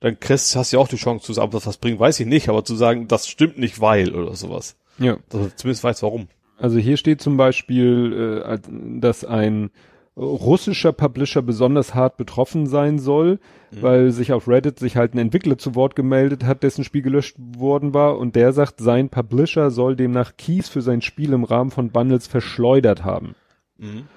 Dann 0.00 0.18
kriegst, 0.18 0.56
hast 0.56 0.72
du 0.72 0.76
ja 0.76 0.82
auch 0.82 0.88
die 0.88 0.96
Chance 0.96 1.24
zu 1.26 1.32
sagen, 1.34 1.46
ob 1.46 1.52
das 1.52 1.66
was 1.66 1.76
bringt, 1.76 2.00
weiß 2.00 2.18
ich 2.20 2.26
nicht, 2.26 2.48
aber 2.48 2.64
zu 2.64 2.74
sagen, 2.74 3.06
das 3.08 3.28
stimmt 3.28 3.58
nicht, 3.58 3.80
weil 3.80 4.14
oder 4.14 4.34
sowas. 4.34 4.76
ja. 4.98 5.16
Dass 5.28 5.40
du 5.42 5.56
zumindest 5.56 5.84
weißt, 5.84 6.02
warum. 6.02 6.28
Also 6.58 6.78
hier 6.78 6.96
steht 6.96 7.20
zum 7.22 7.36
Beispiel, 7.36 8.42
äh, 8.44 8.58
dass 9.00 9.24
ein 9.24 9.70
russischer 10.16 10.92
Publisher 10.92 11.40
besonders 11.40 11.94
hart 11.94 12.16
betroffen 12.18 12.66
sein 12.66 12.98
soll, 12.98 13.38
Mhm. 13.70 13.82
weil 13.82 14.10
sich 14.10 14.32
auf 14.32 14.48
Reddit 14.48 14.78
sich 14.78 14.96
halt 14.96 15.14
ein 15.14 15.18
Entwickler 15.18 15.56
zu 15.56 15.74
Wort 15.76 15.94
gemeldet 15.96 16.44
hat, 16.44 16.62
dessen 16.62 16.82
Spiel 16.84 17.02
gelöscht 17.02 17.36
worden 17.38 17.94
war 17.94 18.18
und 18.18 18.34
der 18.36 18.52
sagt, 18.52 18.80
sein 18.80 19.08
Publisher 19.08 19.70
soll 19.70 19.96
demnach 19.96 20.32
Keys 20.36 20.68
für 20.68 20.82
sein 20.82 21.00
Spiel 21.02 21.32
im 21.32 21.44
Rahmen 21.44 21.70
von 21.70 21.90
Bundles 21.90 22.26
verschleudert 22.26 23.04
haben. 23.04 23.34
Mhm. 23.78 24.08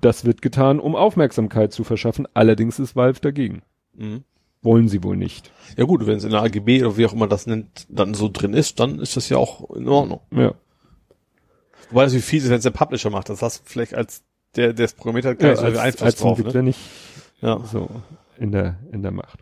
Das 0.00 0.24
wird 0.24 0.40
getan, 0.42 0.78
um 0.80 0.94
Aufmerksamkeit 0.96 1.72
zu 1.72 1.82
verschaffen, 1.84 2.26
allerdings 2.34 2.78
ist 2.78 2.94
Valve 2.96 3.20
dagegen. 3.20 3.62
Mhm. 3.94 4.22
Wollen 4.64 4.88
sie 4.88 5.02
wohl 5.04 5.16
nicht. 5.16 5.52
Ja 5.76 5.84
gut, 5.84 6.06
wenn 6.06 6.16
es 6.16 6.24
in 6.24 6.30
der 6.30 6.42
AGB 6.42 6.82
oder 6.82 6.96
wie 6.96 7.06
auch 7.06 7.12
immer 7.12 7.28
das 7.28 7.46
nennt, 7.46 7.86
dann 7.88 8.14
so 8.14 8.28
drin 8.32 8.54
ist, 8.54 8.80
dann 8.80 8.98
ist 8.98 9.16
das 9.16 9.28
ja 9.28 9.36
auch 9.36 9.70
in 9.70 9.88
Ordnung. 9.88 10.20
Ja. 10.32 10.54
Wobei 11.90 12.04
das 12.04 12.14
wie 12.14 12.20
viel 12.20 12.40
ist, 12.42 12.48
wenn 12.48 12.56
es 12.56 12.62
der 12.64 12.70
Publisher 12.70 13.10
macht. 13.10 13.28
Das 13.28 13.42
hast 13.42 13.60
du 13.60 13.62
vielleicht 13.66 13.94
als 13.94 14.24
der, 14.56 14.72
der 14.72 14.86
es 14.86 14.94
programmiert 14.94 15.26
hat, 15.26 15.38
gar 15.38 15.50
nicht 15.50 15.60
so 15.60 15.66
viel 15.66 15.78
Einfluss 15.78 16.02
als 16.02 16.16
drauf. 16.16 16.42
Ne? 16.42 16.62
nicht 16.62 16.78
Ja. 17.40 17.60
so 17.70 17.88
in 18.38 18.52
der, 18.52 18.78
in 18.92 19.02
der 19.02 19.10
Macht. 19.10 19.40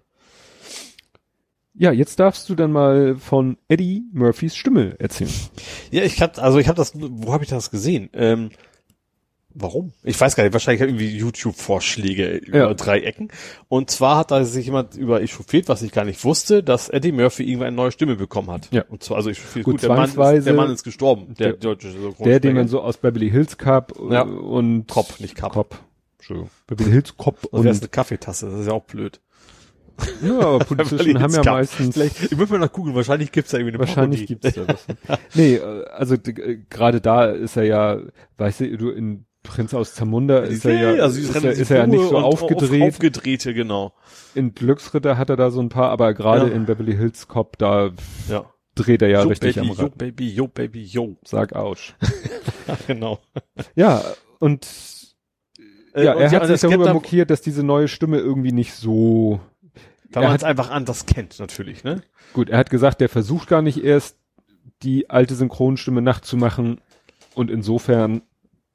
Ja, 1.74 1.90
jetzt 1.92 2.20
darfst 2.20 2.48
du 2.48 2.54
dann 2.54 2.70
mal 2.72 3.16
von 3.16 3.56
Eddie 3.68 4.02
Murphys 4.12 4.54
Stimme 4.54 4.98
erzählen. 5.00 5.30
ja, 5.90 6.02
ich 6.02 6.20
hab, 6.20 6.38
also 6.38 6.58
ich 6.58 6.68
habe 6.68 6.76
das, 6.76 6.92
wo 6.94 7.32
habe 7.32 7.44
ich 7.44 7.50
das 7.50 7.70
gesehen? 7.70 8.10
Ähm, 8.12 8.50
warum? 9.54 9.92
Ich 10.02 10.20
weiß 10.20 10.34
gar 10.36 10.44
nicht, 10.44 10.52
wahrscheinlich 10.52 10.80
irgendwie 10.82 11.08
YouTube-Vorschläge 11.16 12.36
über 12.36 12.58
Ja. 12.58 12.74
drei 12.74 13.00
Ecken. 13.00 13.28
Und 13.68 13.90
zwar 13.90 14.16
hat 14.18 14.30
da 14.30 14.44
sich 14.44 14.66
jemand 14.66 14.96
über 14.96 15.22
echauffiert, 15.22 15.68
was 15.68 15.82
ich 15.82 15.92
gar 15.92 16.04
nicht 16.04 16.24
wusste, 16.24 16.62
dass 16.62 16.88
Eddie 16.88 17.12
Murphy 17.12 17.44
irgendwann 17.44 17.68
eine 17.68 17.76
neue 17.76 17.92
Stimme 17.92 18.16
bekommen 18.16 18.50
hat. 18.50 18.68
Ja. 18.72 18.84
Und 18.88 19.02
zwar, 19.02 19.18
also 19.18 19.30
echauffiert, 19.30 19.64
Gut, 19.64 19.74
gut, 19.74 19.82
der, 19.82 19.90
Mann 19.90 20.04
ist, 20.36 20.46
der 20.46 20.54
Mann 20.54 20.70
ist 20.72 20.82
gestorben, 20.84 21.34
der, 21.38 21.52
Der- 21.52 21.56
deutsche. 21.74 21.92
Der, 22.24 22.40
den 22.40 22.54
man 22.54 22.68
so 22.68 22.80
aus 22.80 22.96
Beverly 22.96 23.30
Hills 23.30 23.58
Cup 23.58 23.92
äh, 23.98 24.14
Ja. 24.14 24.22
und 24.22 24.86
Cop, 24.88 25.20
nicht 25.20 25.34
Cup. 25.34 25.52
Cop. 25.52 25.78
Entschuldigung. 26.18 26.50
Beverly 26.66 26.90
Hills 26.90 27.16
Cop 27.16 27.36
Also 27.52 27.64
wäre 27.64 27.72
es 27.72 27.78
und 27.78 27.82
eine 27.84 27.88
Kaffeetasse, 27.90 28.50
das 28.50 28.60
ist 28.60 28.66
ja 28.66 28.72
auch 28.72 28.84
blöd. 28.84 29.20
ja, 30.24 30.38
aber 30.38 30.58
Polizisten 30.64 31.20
haben 31.20 31.34
ja 31.34 31.42
meistens 31.44 31.94
Vielleicht, 31.94 32.22
ich 32.32 32.36
muss 32.36 32.48
mal 32.48 32.58
nach 32.58 32.72
googeln, 32.72 32.96
wahrscheinlich 32.96 33.30
gibt's 33.30 33.50
da 33.50 33.58
irgendwie 33.58 33.74
eine 33.74 33.78
wahrscheinlich 33.80 34.26
Parodie. 34.26 34.48
gibt's 34.50 34.54
da 34.54 34.68
was. 34.68 35.18
nee, 35.34 35.56
äh, 35.56 35.84
also 35.90 36.14
äh, 36.14 36.58
gerade 36.70 37.00
da 37.00 37.26
ist 37.26 37.56
er 37.56 37.64
ja, 37.64 37.98
weißt 38.38 38.60
du, 38.60 38.76
du 38.78 38.90
in 38.90 39.26
Prinz 39.42 39.74
aus 39.74 39.94
Zamunda 39.94 40.38
ist 40.40 40.64
er 40.64 40.94
ja, 40.96 41.02
also 41.02 41.18
ist, 41.20 41.34
er, 41.34 41.50
ist 41.52 41.70
er 41.70 41.78
ja 41.78 41.86
nicht 41.86 42.00
so 42.08 42.16
aufgedreht. 42.18 42.82
Auf, 42.82 42.88
aufgedrehte, 42.94 43.54
genau. 43.54 43.92
in 44.34 44.54
Glücksritter 44.54 45.18
hat 45.18 45.30
er 45.30 45.36
da 45.36 45.50
so 45.50 45.60
ein 45.60 45.68
paar, 45.68 45.90
aber 45.90 46.14
gerade 46.14 46.48
Ja. 46.48 46.54
in 46.54 46.64
Beverly 46.66 46.94
Hills 46.96 47.26
Cop, 47.28 47.58
da 47.58 47.90
Ja. 48.28 48.44
dreht 48.76 49.02
er 49.02 49.08
ja 49.08 49.22
yo, 49.22 49.28
richtig 49.28 49.56
Baby, 49.56 49.68
am 49.70 49.76
yo, 49.76 49.82
Rad. 49.82 49.98
Baby, 49.98 50.28
yo, 50.30 50.46
Baby, 50.48 50.84
yo. 50.84 51.16
Sag 51.24 51.54
ouch. 51.56 51.94
Ja, 52.68 52.78
genau. 52.86 53.18
Ja, 53.74 54.02
und 54.38 54.64
Äh, 55.94 56.04
ja, 56.04 56.12
und 56.14 56.20
er 56.22 56.30
hat 56.30 56.46
sich 56.46 56.60
darüber 56.60 56.84
da- 56.84 56.94
mokiert, 56.94 57.28
dass 57.30 57.40
diese 57.42 57.64
neue 57.64 57.88
Stimme 57.88 58.18
irgendwie 58.18 58.52
nicht 58.52 58.72
so 58.74 59.40
Weil 60.12 60.22
man 60.24 60.36
es 60.36 60.44
einfach 60.44 60.70
anders 60.70 61.04
kennt, 61.06 61.38
natürlich, 61.40 61.82
ne? 61.82 62.02
gut. 62.32 62.48
Er 62.48 62.58
hat 62.58 62.70
gesagt, 62.70 63.00
der 63.00 63.08
versucht 63.08 63.48
gar 63.48 63.60
nicht 63.62 63.82
erst 63.82 64.16
die 64.84 65.10
alte 65.10 65.34
Synchronstimme 65.34 66.00
nachzumachen 66.02 66.80
und 67.34 67.50
insofern 67.50 68.22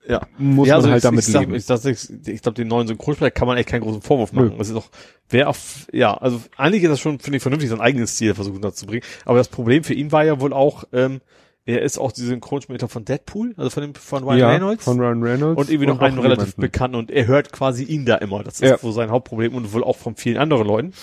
Ja. 0.07 0.21
muss 0.37 0.67
ja, 0.67 0.75
man 0.75 0.77
also 0.77 0.89
halt 0.91 0.97
ich, 0.97 1.03
damit 1.03 1.19
ich, 1.19 1.33
sag, 1.33 1.39
leben. 1.41 1.55
ich, 1.55 1.65
sag, 1.65 1.83
ich, 1.85 2.27
ich 2.27 2.41
glaube, 2.41 2.55
den 2.55 2.67
neuen 2.67 2.87
Synchronsprecher 2.87 3.31
kann 3.31 3.47
man 3.47 3.57
echt 3.57 3.69
keinen 3.69 3.81
großen 3.81 4.01
Vorwurf 4.01 4.31
machen. 4.31 4.49
Nö. 4.49 4.57
Das 4.57 4.67
ist 4.69 4.75
doch, 4.75 4.89
wer 5.29 5.49
auf, 5.49 5.87
ja, 5.91 6.13
also 6.13 6.41
eigentlich 6.55 6.83
ist 6.83 6.89
das 6.89 6.99
schon, 6.99 7.19
finde 7.19 7.37
ich, 7.37 7.43
vernünftig, 7.43 7.69
sein 7.69 7.81
eigenes 7.81 8.15
Stil 8.15 8.33
versuchen 8.33 8.61
da 8.61 8.73
zu 8.73 8.85
bringen. 8.85 9.03
Aber 9.25 9.37
das 9.37 9.49
Problem 9.49 9.83
für 9.83 9.93
ihn 9.93 10.11
war 10.11 10.23
ja 10.23 10.39
wohl 10.39 10.53
auch, 10.53 10.85
ähm, 10.93 11.19
er 11.65 11.81
ist 11.81 11.97
auch 11.97 12.13
die 12.13 12.21
Synchronsprecher 12.21 12.87
von 12.87 13.03
Deadpool, 13.03 13.53
also 13.57 13.69
von 13.69 13.83
dem, 13.83 13.93
von 13.93 14.23
Ryan 14.23 14.39
ja, 14.39 14.49
Reynolds. 14.51 14.85
von 14.85 14.97
Ryan 15.01 15.21
Reynolds 15.21 15.59
und 15.59 15.69
irgendwie 15.69 15.87
noch 15.87 15.99
einen 15.99 16.17
relativ 16.19 16.45
jemanden. 16.45 16.61
bekannten 16.61 16.95
und 16.95 17.11
er 17.11 17.27
hört 17.27 17.51
quasi 17.51 17.83
ihn 17.83 18.05
da 18.05 18.15
immer. 18.15 18.41
Das 18.43 18.61
ist 18.61 18.69
Ja. 18.69 18.81
wohl 18.81 18.93
sein 18.93 19.11
Hauptproblem 19.11 19.53
und 19.53 19.73
wohl 19.73 19.83
auch 19.83 19.97
von 19.97 20.15
vielen 20.15 20.37
anderen 20.37 20.65
Leuten. 20.65 20.93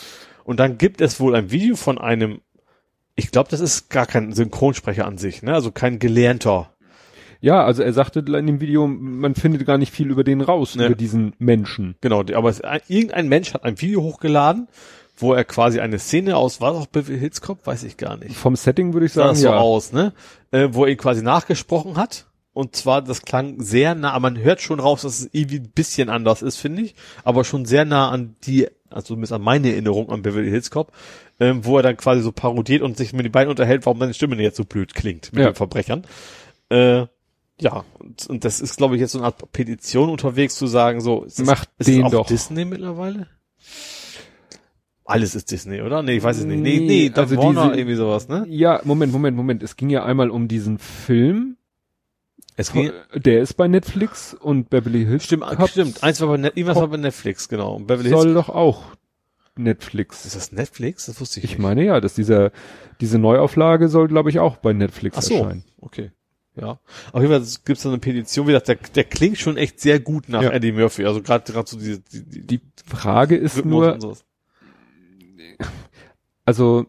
Und 0.44 0.60
dann 0.60 0.78
gibt 0.78 1.02
es 1.02 1.20
wohl 1.20 1.34
ein 1.34 1.50
Video 1.50 1.76
von 1.76 1.98
einem, 1.98 2.40
ich 3.14 3.30
glaube, 3.30 3.50
das 3.50 3.60
ist 3.60 3.90
gar 3.90 4.06
kein 4.06 4.32
Synchronsprecher 4.32 5.04
an 5.06 5.18
sich, 5.18 5.42
ne? 5.42 5.52
Also 5.52 5.70
kein 5.70 5.98
gelernter. 5.98 6.70
Ja, 7.44 7.62
also 7.62 7.82
er 7.82 7.92
sagte 7.92 8.20
in 8.20 8.46
dem 8.46 8.60
Video, 8.62 8.86
man 8.86 9.34
findet 9.34 9.66
gar 9.66 9.76
nicht 9.76 9.92
viel 9.92 10.10
über 10.10 10.24
den 10.24 10.40
raus, 10.40 10.76
Ne. 10.76 10.86
über 10.86 10.94
diesen 10.94 11.34
Menschen. 11.38 11.94
Genau, 12.00 12.20
aber 12.20 12.48
es, 12.48 12.62
ein, 12.62 12.80
irgendein 12.88 13.28
Mensch 13.28 13.52
hat 13.52 13.64
ein 13.64 13.78
Video 13.82 14.00
hochgeladen, 14.02 14.66
wo 15.18 15.34
er 15.34 15.44
quasi 15.44 15.78
eine 15.78 15.98
Szene 15.98 16.36
aus, 16.38 16.62
war 16.62 16.72
das 16.72 16.80
auch 16.82 16.86
Beverly 16.86 17.18
Hills 17.18 17.42
Cop? 17.42 17.66
Weiß 17.66 17.84
ich 17.84 17.98
gar 17.98 18.16
nicht. 18.16 18.34
Vom 18.34 18.56
Setting 18.56 18.94
würde 18.94 19.04
ich 19.04 19.12
Sah 19.12 19.24
sagen, 19.24 19.32
das 19.34 19.40
so 19.42 19.48
ja. 19.48 19.56
aus, 19.58 19.92
ne? 19.92 20.14
Äh, 20.52 20.68
wo 20.72 20.86
er 20.86 20.90
ihn 20.92 20.96
quasi 20.96 21.22
nachgesprochen 21.22 21.96
hat. 21.98 22.26
Und 22.54 22.76
zwar, 22.76 23.02
das 23.02 23.20
klang 23.22 23.60
sehr 23.60 23.94
nah, 23.94 24.18
man 24.20 24.38
hört 24.38 24.62
schon 24.62 24.80
raus, 24.80 25.02
dass 25.02 25.20
es 25.20 25.28
irgendwie 25.32 25.58
ein 25.58 25.70
bisschen 25.74 26.08
anders 26.08 26.40
ist, 26.40 26.56
finde 26.56 26.80
ich. 26.80 26.94
Aber 27.24 27.44
schon 27.44 27.66
sehr 27.66 27.84
nah 27.84 28.08
an 28.08 28.36
die, 28.44 28.68
also 28.88 29.08
zumindest 29.08 29.34
an 29.34 29.42
meine 29.42 29.70
Erinnerung 29.70 30.08
an 30.08 30.22
Beverly 30.22 30.48
Hills 30.48 30.70
Cop, 30.70 30.92
ähm, 31.40 31.66
wo 31.66 31.76
er 31.76 31.82
dann 31.82 31.98
quasi 31.98 32.22
so 32.22 32.32
parodiert 32.32 32.80
und 32.80 32.96
sich 32.96 33.12
mit 33.12 33.26
den 33.26 33.32
beiden 33.32 33.50
unterhält, 33.50 33.84
warum 33.84 33.98
seine 33.98 34.14
Stimme 34.14 34.34
denn 34.36 34.44
jetzt 34.44 34.56
so 34.56 34.64
blöd 34.64 34.94
klingt 34.94 35.30
mit 35.34 35.42
Ja. 35.42 35.50
den 35.50 35.56
Verbrechern. 35.56 36.06
Äh, 36.70 37.04
ja, 37.60 37.84
und, 37.98 38.26
und 38.26 38.44
das 38.44 38.60
ist, 38.60 38.76
glaube 38.76 38.94
ich, 38.96 39.00
jetzt 39.00 39.12
so 39.12 39.18
eine 39.18 39.26
Art 39.26 39.52
Petition 39.52 40.10
unterwegs 40.10 40.56
zu 40.56 40.66
sagen, 40.66 41.00
so, 41.00 41.24
ist 41.24 41.38
das, 41.38 41.46
Macht 41.46 41.70
ist 41.78 41.86
den 41.88 42.02
das 42.02 42.06
auch 42.08 42.18
doch. 42.22 42.26
Disney 42.26 42.64
mittlerweile? 42.64 43.28
Alles 45.06 45.34
ist 45.34 45.50
Disney, 45.50 45.82
oder? 45.82 46.02
Nee, 46.02 46.16
ich 46.16 46.22
weiß 46.22 46.38
es 46.38 46.44
nicht. 46.46 46.60
Nee, 46.60 46.80
Nee, 46.80 47.08
nee, 47.10 47.12
also 47.14 47.36
Warner 47.36 47.64
diese- 47.68 47.78
irgendwie 47.80 47.96
sowas, 47.96 48.28
ne? 48.28 48.46
Ja, 48.48 48.80
Moment, 48.84 49.12
Moment, 49.12 49.36
Moment. 49.36 49.62
Es 49.62 49.76
ging 49.76 49.90
ja 49.90 50.02
einmal 50.04 50.30
um 50.30 50.48
diesen 50.48 50.78
Film. 50.78 51.56
Es 52.56 52.72
ging, 52.72 52.90
Der 53.14 53.40
ist 53.42 53.54
bei 53.54 53.68
Netflix 53.68 54.32
und 54.32 54.70
Beverly 54.70 55.04
Hills 55.04 55.24
Stimmt, 55.24 55.42
Cop 55.44 55.68
stimmt. 55.68 56.02
Eins 56.02 56.20
war 56.20 56.28
bei, 56.28 56.36
Net 56.38 56.56
irgendwas 56.56 56.78
war 56.78 56.88
bei 56.88 56.96
Netflix, 56.96 57.48
genau. 57.48 57.74
Und 57.74 57.86
Beverly 57.86 58.08
Hills. 58.10 58.22
soll 58.22 58.32
doch 58.34 58.48
auch 58.48 58.84
Netflix. 59.56 60.24
Ist 60.24 60.36
das 60.36 60.52
Netflix? 60.52 61.06
Das 61.06 61.20
wusste 61.20 61.40
ich, 61.40 61.44
Ich 61.44 61.50
nicht. 61.52 61.58
meine 61.60 61.84
ja, 61.84 62.00
dass 62.00 62.14
dieser 62.14 62.50
diese 63.00 63.18
Neuauflage 63.18 63.88
soll, 63.88 64.08
glaube 64.08 64.30
ich, 64.30 64.38
auch 64.38 64.56
bei 64.56 64.72
Netflix 64.72 65.18
Ach 65.18 65.22
so. 65.22 65.34
erscheinen. 65.34 65.64
Okay. 65.80 66.12
Ja. 66.56 66.78
Auf 67.12 67.20
jeden 67.22 67.32
Fall 67.32 67.42
gibt's 67.64 67.82
da 67.82 67.88
eine 67.88 67.98
Petition, 67.98 68.46
wie 68.46 68.52
gesagt, 68.52 68.68
der, 68.68 68.76
der 68.94 69.04
klingt 69.04 69.38
schon 69.38 69.56
echt 69.56 69.80
sehr 69.80 69.98
gut 69.98 70.28
nach 70.28 70.42
Ja. 70.42 70.50
Eddie 70.50 70.72
Murphy. 70.72 71.04
Also 71.04 71.20
gerade 71.22 71.50
gerade 71.52 71.68
so 71.68 71.76
diese 71.78 72.00
die, 72.00 72.22
die, 72.24 72.46
Die 72.46 72.60
Frage 72.86 73.36
ist 73.36 73.56
Rhythmus 73.58 73.70
nur, 74.00 74.16
also 76.44 76.86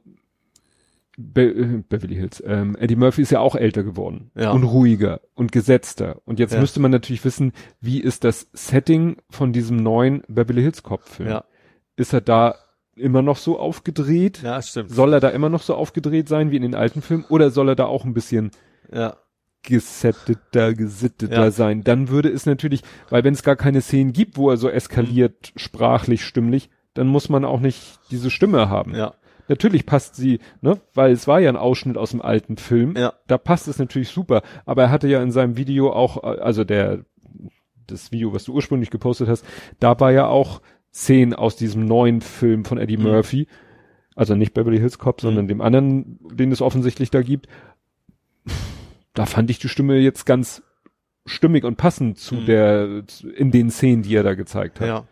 Be 1.18 1.44
äh, 1.44 1.84
Beverly 1.88 2.16
Hills, 2.16 2.44
ähm, 2.46 2.76
Eddie 2.78 2.98
Murphy 2.98 3.22
ist 3.22 3.32
ja 3.32 3.40
auch 3.40 3.56
älter 3.56 3.84
geworden 3.84 4.32
Ja. 4.36 4.52
und 4.52 4.64
ruhiger 4.66 5.22
und 5.34 5.54
gesetzter. 5.54 6.22
Und 6.26 6.40
jetzt 6.40 6.54
Ja. 6.54 6.60
müsste 6.60 6.82
man 6.82 6.92
natürlich 6.92 7.24
wissen, 7.24 7.54
wie 7.80 8.02
ist 8.02 8.26
das 8.26 8.50
Setting 8.52 9.18
von 9.30 9.54
diesem 9.54 9.78
neuen 9.78 10.24
Beverly 10.28 10.62
Hills 10.62 10.84
Cop 10.84 11.04
Film? 11.08 11.30
Ja. 11.30 11.46
Ist 11.96 12.12
er 12.12 12.20
da 12.20 12.56
immer 12.98 13.22
noch 13.22 13.38
so 13.38 13.58
aufgedreht? 13.58 14.42
Ja, 14.44 14.62
stimmt. 14.62 14.92
Soll 14.92 15.14
er 15.14 15.22
da 15.22 15.30
immer 15.30 15.48
noch 15.50 15.62
so 15.62 15.76
aufgedreht 15.76 16.28
sein 16.28 16.52
wie 16.52 16.58
in 16.58 16.64
den 16.64 16.76
alten 16.76 17.02
Filmen 17.02 17.24
oder 17.30 17.50
soll 17.50 17.70
er 17.70 17.76
da 17.78 17.86
auch 17.86 18.04
ein 18.04 18.14
bisschen 18.14 18.52
Ja. 18.92 19.16
Gesetteter, 19.66 20.74
gesitteter 20.74 21.46
Ja. 21.46 21.52
sein? 21.52 21.84
Dann 21.84 22.10
würde 22.10 22.30
es 22.30 22.46
natürlich, 22.46 22.82
weil 23.10 23.24
wenn 23.24 23.34
es 23.34 23.44
gar 23.44 23.56
keine 23.56 23.82
Szenen 23.82 24.14
gibt, 24.14 24.38
wo 24.38 24.50
er 24.50 24.58
so 24.58 24.70
eskaliert, 24.70 25.52
sprachlich, 25.56 26.24
stimmlich, 26.24 26.70
dann 26.94 27.08
muss 27.08 27.30
man 27.30 27.44
auch 27.46 27.60
nicht 27.60 28.00
diese 28.12 28.30
Stimme 28.32 28.70
haben. 28.70 28.96
Ja. 28.96 29.14
Natürlich 29.48 29.86
passt 29.86 30.16
sie, 30.16 30.40
ne, 30.62 30.80
weil 30.96 31.12
es 31.12 31.28
war 31.28 31.40
ja 31.40 31.50
ein 31.50 31.58
Ausschnitt 31.58 31.98
aus 31.98 32.12
dem 32.12 32.22
alten 32.22 32.58
Film. 32.58 32.96
Ja. 32.98 33.14
Da 33.28 33.38
passt 33.38 33.68
es 33.68 33.78
natürlich 33.78 34.10
super. 34.10 34.42
Aber 34.66 34.84
er 34.84 34.92
hatte 34.92 35.08
ja 35.08 35.22
in 35.22 35.32
seinem 35.32 35.56
Video 35.58 35.92
auch, 35.94 36.24
also 36.24 36.64
der, 36.64 37.06
das 37.86 38.12
Video, 38.12 38.34
was 38.34 38.46
du 38.46 38.54
ursprünglich 38.54 38.90
gepostet 38.90 39.28
hast, 39.28 39.46
da 39.80 40.00
war 40.00 40.12
ja 40.12 40.28
auch 40.28 40.62
Szenen 40.92 41.34
aus 41.34 41.56
diesem 41.58 41.86
neuen 41.86 42.22
Film 42.22 42.66
von 42.66 42.78
Eddie 42.80 42.98
Mhm. 42.98 43.04
Murphy. 43.04 43.48
Also 44.16 44.34
nicht 44.34 44.54
Beverly 44.54 44.80
Hills 44.80 44.98
Cop, 44.98 45.20
sondern 45.22 45.48
dem 45.50 45.60
anderen, 45.62 46.18
den 46.32 46.52
es 46.52 46.62
offensichtlich 46.62 47.12
da 47.12 47.22
gibt. 47.22 47.48
Da 49.16 49.26
fand 49.26 49.50
ich 49.50 49.60
die 49.60 49.70
Stimme 49.70 49.98
jetzt 49.98 50.26
ganz 50.26 50.62
stimmig 51.26 51.64
und 51.64 51.78
passend 51.78 52.20
zu 52.20 52.36
Mhm. 52.36 52.46
der, 52.46 53.04
in 53.36 53.50
den 53.52 53.72
Szenen, 53.72 54.04
die 54.04 54.16
er 54.16 54.24
da 54.24 54.36
gezeigt 54.36 54.80
hat. 54.80 54.88
Ja. 54.88 55.08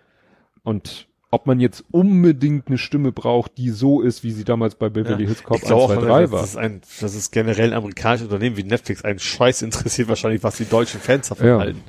Und 0.62 1.08
ob 1.32 1.48
man 1.48 1.60
jetzt 1.60 1.84
unbedingt 1.90 2.68
eine 2.68 2.78
Stimme 2.78 3.12
braucht, 3.12 3.58
die 3.58 3.72
so 3.72 4.02
ist, 4.02 4.24
wie 4.24 4.32
sie 4.32 4.44
damals 4.44 4.76
bei 4.76 4.90
Beverly 4.90 5.24
Ja. 5.24 5.28
Hills 5.30 5.44
Cop 5.44 5.58
ich 5.58 5.64
glaube 5.64 5.94
1, 5.94 6.00
auch, 6.00 6.02
2, 6.02 6.08
3 6.08 6.22
das 6.22 6.32
war. 6.32 6.44
ist 6.44 6.58
ein, 6.58 6.82
das 7.02 7.16
ist 7.16 7.32
generell 7.32 7.72
ein 7.72 7.78
amerikanisches 7.78 8.28
Unternehmen 8.28 8.56
wie 8.58 8.64
Netflix 8.64 9.04
ein 9.04 9.18
Scheiß 9.18 9.64
interessiert 9.64 10.08
wahrscheinlich, 10.10 10.44
was 10.44 10.58
die 10.58 10.66
deutschen 10.66 11.00
Fans 11.00 11.30
davon 11.30 11.48
Ja. 11.48 11.58
halten. 11.58 11.82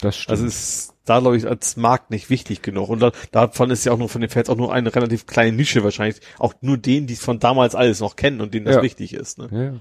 Das 0.00 0.16
stimmt. 0.16 0.30
Also 0.30 0.46
ist 0.46 0.94
da, 1.04 1.20
glaube 1.20 1.36
ich, 1.36 1.46
als 1.46 1.76
Markt 1.76 2.10
nicht 2.10 2.28
wichtig 2.30 2.60
genug. 2.62 2.88
Und 2.88 3.00
da, 3.00 3.12
davon 3.32 3.70
ist 3.70 3.84
ja 3.84 3.92
auch 3.92 3.98
nur 3.98 4.08
von 4.08 4.20
den 4.20 4.30
Fans 4.30 4.48
auch 4.50 4.56
nur 4.56 4.72
eine 4.72 4.94
relativ 4.94 5.26
kleine 5.26 5.56
Nische 5.56 5.82
wahrscheinlich. 5.84 6.20
Auch 6.38 6.54
nur 6.60 6.76
denen, 6.76 7.06
die 7.06 7.14
es 7.14 7.20
von 7.20 7.38
damals 7.38 7.74
alles 7.74 8.00
noch 8.00 8.14
kennen 8.16 8.40
und 8.40 8.52
denen 8.54 8.66
das 8.66 8.76
Ja. 8.76 8.82
wichtig 8.82 9.14
ist. 9.14 9.38
Ne? 9.38 9.48
ja. 9.50 9.80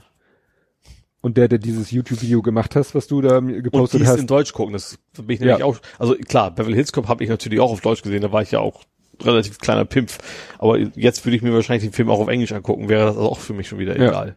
Und 1.22 1.36
der, 1.38 1.48
der 1.48 1.58
dieses 1.60 1.92
YouTube-Video 1.92 2.42
gemacht 2.42 2.76
hast, 2.76 2.94
was 2.96 3.08
du 3.08 3.22
da 3.22 3.38
Und 3.40 3.64
gepostet 3.64 4.02
es 4.02 4.08
hast, 4.08 4.20
in 4.20 4.28
Deutsch 4.28 4.54
gucken, 4.54 4.74
das 4.74 5.00
bin 5.18 5.30
ich 5.32 5.40
Ja. 5.40 5.48
nämlich 5.48 5.64
auch. 5.64 5.78
Also 5.98 6.16
klar, 6.16 6.52
Beverly 6.52 6.76
Hills 6.76 6.92
Cop 6.94 7.08
habe 7.08 7.24
ich 7.24 7.30
natürlich 7.30 7.60
auch 7.60 7.72
auf 7.72 7.82
Deutsch 7.82 8.04
gesehen, 8.04 8.22
da 8.22 8.32
war 8.32 8.42
ich 8.44 8.52
ja 8.52 8.60
auch 8.60 8.84
relativ 9.24 9.58
kleiner 9.58 9.84
Pimpf. 9.86 10.20
Aber 10.60 10.78
jetzt 10.78 11.26
würde 11.26 11.36
ich 11.36 11.42
mir 11.42 11.52
wahrscheinlich 11.54 11.84
den 11.90 11.94
Film 11.94 12.10
auch 12.10 12.20
auf 12.20 12.28
Englisch 12.28 12.52
angucken, 12.52 12.88
wäre 12.88 13.06
das 13.08 13.18
auch 13.18 13.40
für 13.40 13.54
mich 13.54 13.68
schon 13.68 13.80
wieder 13.80 13.98
Ja. 13.98 14.08
egal. 14.10 14.36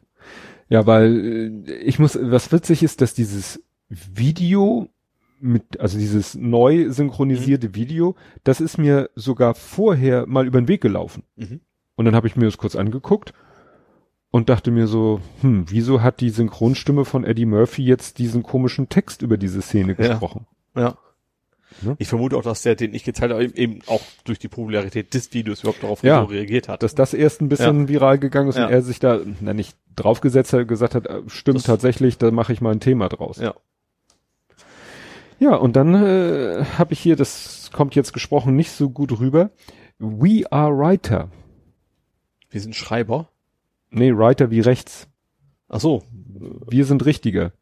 ja, 0.71 0.87
weil 0.87 1.63
äh, 1.69 1.73
ich 1.83 1.99
muss, 1.99 2.19
was 2.21 2.51
witzig 2.51 2.83
ist, 2.83 3.01
dass 3.03 3.13
dieses 3.13 3.63
Video 3.89 4.89
mit, 5.39 5.81
also 5.81 5.99
dieses 5.99 6.35
neu 6.35 6.91
synchronisierte 6.91 7.69
Mhm. 7.69 7.75
Video, 7.75 8.17
das 8.45 8.61
ist 8.61 8.79
mir 8.79 9.11
sogar 9.15 9.55
vorher 9.55 10.27
mal 10.27 10.47
über 10.47 10.61
den 10.61 10.69
Weg 10.69 10.81
gelaufen. 10.81 11.25
Mhm. 11.37 11.61
Und 11.97 12.05
dann 12.07 12.15
habe 12.15 12.27
ich 12.27 12.37
mir 12.37 12.47
das 12.47 12.57
kurz 12.57 12.75
angeguckt 12.77 13.33
und 14.31 14.49
dachte 14.49 14.71
mir 14.71 14.87
so, 14.87 15.21
hm, 15.41 15.65
wieso 15.69 16.03
hat 16.03 16.21
die 16.21 16.31
Synchronstimme 16.31 17.05
von 17.05 17.25
Eddie 17.25 17.47
Murphy 17.47 17.83
jetzt 17.85 18.19
diesen 18.19 18.43
komischen 18.43 18.89
Text 18.89 19.23
über 19.23 19.37
diese 19.37 19.61
Szene 19.63 19.97
Ja. 19.99 20.09
gesprochen? 20.09 20.47
Ja. 20.77 20.97
Ne? 21.83 21.95
Ich 21.99 22.09
vermute 22.09 22.37
auch, 22.37 22.43
dass 22.43 22.63
der, 22.63 22.75
den 22.75 22.95
ich 22.95 23.05
geteilt 23.05 23.33
habe, 23.33 23.45
eben 23.45 23.79
auch 23.87 24.03
durch 24.25 24.39
die 24.39 24.49
Popularität 24.49 25.15
des 25.15 25.33
Videos 25.33 25.61
überhaupt 25.61 25.83
darauf 25.83 26.03
Ja. 26.03 26.23
reagiert 26.23 26.69
hat. 26.69 26.83
Dass 26.83 26.95
das 26.95 27.15
erst 27.15 27.41
ein 27.41 27.49
bisschen 27.49 27.89
viral 27.89 28.19
gegangen 28.19 28.49
ist 28.49 28.57
Ja. 28.59 28.67
und 28.67 28.73
er 28.73 28.83
sich 28.83 28.99
da, 28.99 29.21
na 29.41 29.55
nicht 29.55 29.77
draufgesetzt 29.97 30.53
hat, 30.53 30.67
gesagt 30.69 30.95
hat, 30.95 31.07
äh, 31.07 31.23
stimmt 31.29 31.59
Das- 31.59 31.65
tatsächlich, 31.65 32.19
da 32.19 32.31
mache 32.33 32.53
ich 32.53 32.61
mal 32.61 32.73
ein 32.73 32.81
Thema 32.81 33.09
draus. 33.09 33.39
Ja. 33.39 33.55
Ja, 35.39 35.55
und 35.55 35.75
dann 35.77 35.95
äh, 35.95 36.65
habe 36.77 36.93
ich 36.93 37.01
hier, 37.01 37.17
das 37.17 37.71
kommt 37.73 37.95
jetzt 37.95 38.13
gesprochen 38.13 38.57
nicht 38.57 38.73
so 38.73 38.91
gut 38.91 39.19
rüber. 39.19 39.51
We 39.99 40.43
are 40.51 40.77
writer. 40.77 41.31
Wir 42.51 42.61
sind 42.61 42.75
Schreiber. 42.75 43.29
Nee, 43.91 44.13
writer 44.17 44.51
wie 44.51 44.61
rechts. 44.61 45.09
Ach 45.69 45.81
so. 45.81 46.03
Wir 46.13 46.85
sind 46.85 47.05
richtiger. 47.05 47.53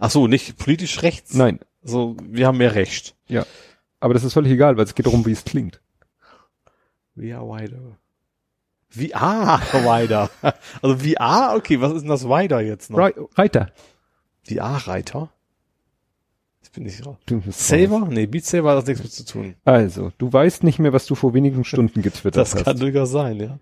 Ach 0.00 0.10
so, 0.10 0.26
nicht 0.26 0.58
politisch 0.58 1.02
rechts. 1.02 1.34
Nein. 1.34 1.60
So, 1.82 2.16
wir 2.22 2.46
haben 2.46 2.58
mehr 2.58 2.74
Recht. 2.74 3.14
Ja. 3.28 3.46
Aber 4.00 4.14
das 4.14 4.24
ist 4.24 4.32
völlig 4.32 4.52
egal, 4.52 4.76
weil 4.76 4.84
es 4.84 4.94
geht 4.94 5.06
darum, 5.06 5.24
wie 5.26 5.32
es 5.32 5.44
klingt. 5.44 5.80
We 7.14 7.36
are 7.36 7.46
wider. 7.46 7.96
VR 8.90 9.60
wider. 9.72 10.30
Also 10.82 10.98
VR, 10.98 11.54
okay, 11.56 11.80
was 11.80 11.92
ist 11.92 12.02
denn 12.02 12.08
das 12.10 12.24
wider 12.24 12.60
jetzt 12.60 12.90
noch? 12.90 12.98
Reiter. 13.36 13.70
VR-Reiter? 14.48 15.30
Jetzt 16.62 16.72
bin 16.72 16.86
ich 16.86 17.04
raus. 17.04 17.16
Saver? 17.50 18.06
Nee, 18.10 18.26
Beat 18.26 18.44
Saber 18.44 18.70
hat 18.70 18.78
das 18.78 18.86
nichts 18.86 19.02
mit 19.02 19.12
zu 19.12 19.24
tun. 19.24 19.54
Also, 19.64 20.12
du 20.18 20.32
weißt 20.32 20.62
nicht 20.62 20.78
mehr, 20.78 20.92
was 20.92 21.06
du 21.06 21.14
vor 21.14 21.34
wenigen 21.34 21.64
Stunden 21.64 22.02
getwittert 22.02 22.36
Das 22.36 22.54
hast. 22.54 22.64
kann 22.64 22.78
durchaus 22.78 23.10
sein, 23.10 23.40
ja. 23.40 23.58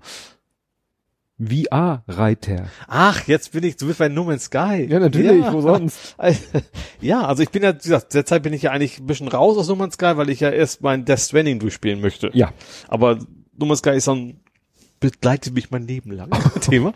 VR-Reiter. 1.40 2.68
Ach, 2.86 3.26
jetzt 3.26 3.52
bin 3.52 3.64
ich, 3.64 3.76
du 3.76 3.86
bist 3.86 3.98
bei 3.98 4.08
No 4.08 4.24
Man's 4.24 4.44
Sky. 4.44 4.86
Ja, 4.88 5.00
natürlich, 5.00 5.42
Ja. 5.44 5.52
wo 5.52 5.60
sonst? 5.60 6.16
Ja, 7.00 7.26
also 7.26 7.42
ich 7.42 7.50
bin 7.50 7.62
ja, 7.62 7.74
wie 7.74 7.78
gesagt, 7.78 8.14
derzeit 8.14 8.42
bin 8.44 8.52
ich 8.52 8.62
ja 8.62 8.70
eigentlich 8.70 8.98
ein 9.00 9.06
bisschen 9.06 9.28
raus 9.28 9.58
aus 9.58 9.68
No 9.68 9.74
Man's 9.76 9.94
Sky, 9.94 10.12
weil 10.16 10.30
ich 10.30 10.40
ja 10.40 10.50
erst 10.50 10.82
mein 10.82 11.04
Death 11.04 11.18
Stranding 11.20 11.58
durchspielen 11.58 12.00
möchte. 12.00 12.30
Ja. 12.34 12.52
Aber 12.88 13.18
No 13.58 13.66
Man's 13.66 13.80
Sky 13.80 13.90
ist 13.90 14.04
so 14.04 14.14
ein, 14.14 14.40
begleitet 15.00 15.54
mich 15.54 15.70
mein 15.70 15.86
Leben 15.86 16.12
lang, 16.12 16.30
Thema. 16.60 16.94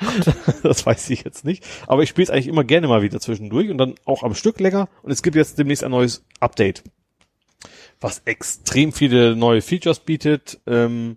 Das 0.63 0.87
weiß 0.87 1.11
ich 1.11 1.25
jetzt 1.25 1.45
nicht. 1.45 1.65
Aber 1.89 2.03
ich 2.05 2.09
spiele 2.09 2.25
es 2.25 2.31
eigentlich 2.31 2.47
immer 2.49 2.65
gerne 2.65 2.87
mal 2.89 3.03
wieder 3.03 3.21
zwischendurch 3.21 3.69
und 3.71 3.79
dann 3.79 3.97
auch 4.05 4.23
am 4.23 4.35
Stück 4.35 4.61
länger. 4.61 4.89
Und 5.03 5.11
es 5.11 5.23
gibt 5.23 5.37
jetzt 5.37 5.59
demnächst 5.59 5.83
ein 5.85 5.91
neues 5.91 6.25
Update, 6.41 6.85
was 8.01 8.23
extrem 8.25 8.93
viele 8.93 9.35
neue 9.37 9.61
Features 9.63 9.99
bietet. 10.01 10.61
Ähm, 10.67 11.17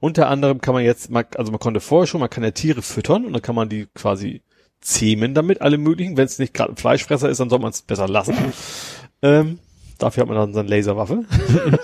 unter 0.00 0.28
anderem 0.28 0.60
kann 0.60 0.74
man 0.74 0.82
jetzt, 0.82 1.10
also 1.14 1.52
man 1.52 1.60
konnte 1.60 1.80
vorher 1.80 2.06
schon, 2.06 2.20
man 2.20 2.30
kann 2.30 2.42
ja 2.42 2.50
Tiere 2.50 2.82
füttern 2.82 3.24
und 3.26 3.32
dann 3.34 3.42
kann 3.42 3.54
man 3.54 3.68
die 3.68 3.86
quasi 3.94 4.42
zähmen 4.80 5.34
damit, 5.34 5.60
alle 5.60 5.78
möglichen. 5.78 6.16
Wenn 6.16 6.24
es 6.24 6.38
nicht 6.38 6.54
gerade 6.54 6.72
ein 6.72 6.76
Fleischfresser 6.76 7.28
ist, 7.28 7.38
dann 7.38 7.50
soll 7.50 7.58
man 7.58 7.70
es 7.70 7.82
besser 7.82 8.08
lassen. 8.08 8.34
ähm, 9.22 9.58
dafür 9.98 10.22
hat 10.22 10.28
man 10.28 10.38
dann 10.38 10.54
seine 10.54 10.68
Laserwaffe. 10.68 11.24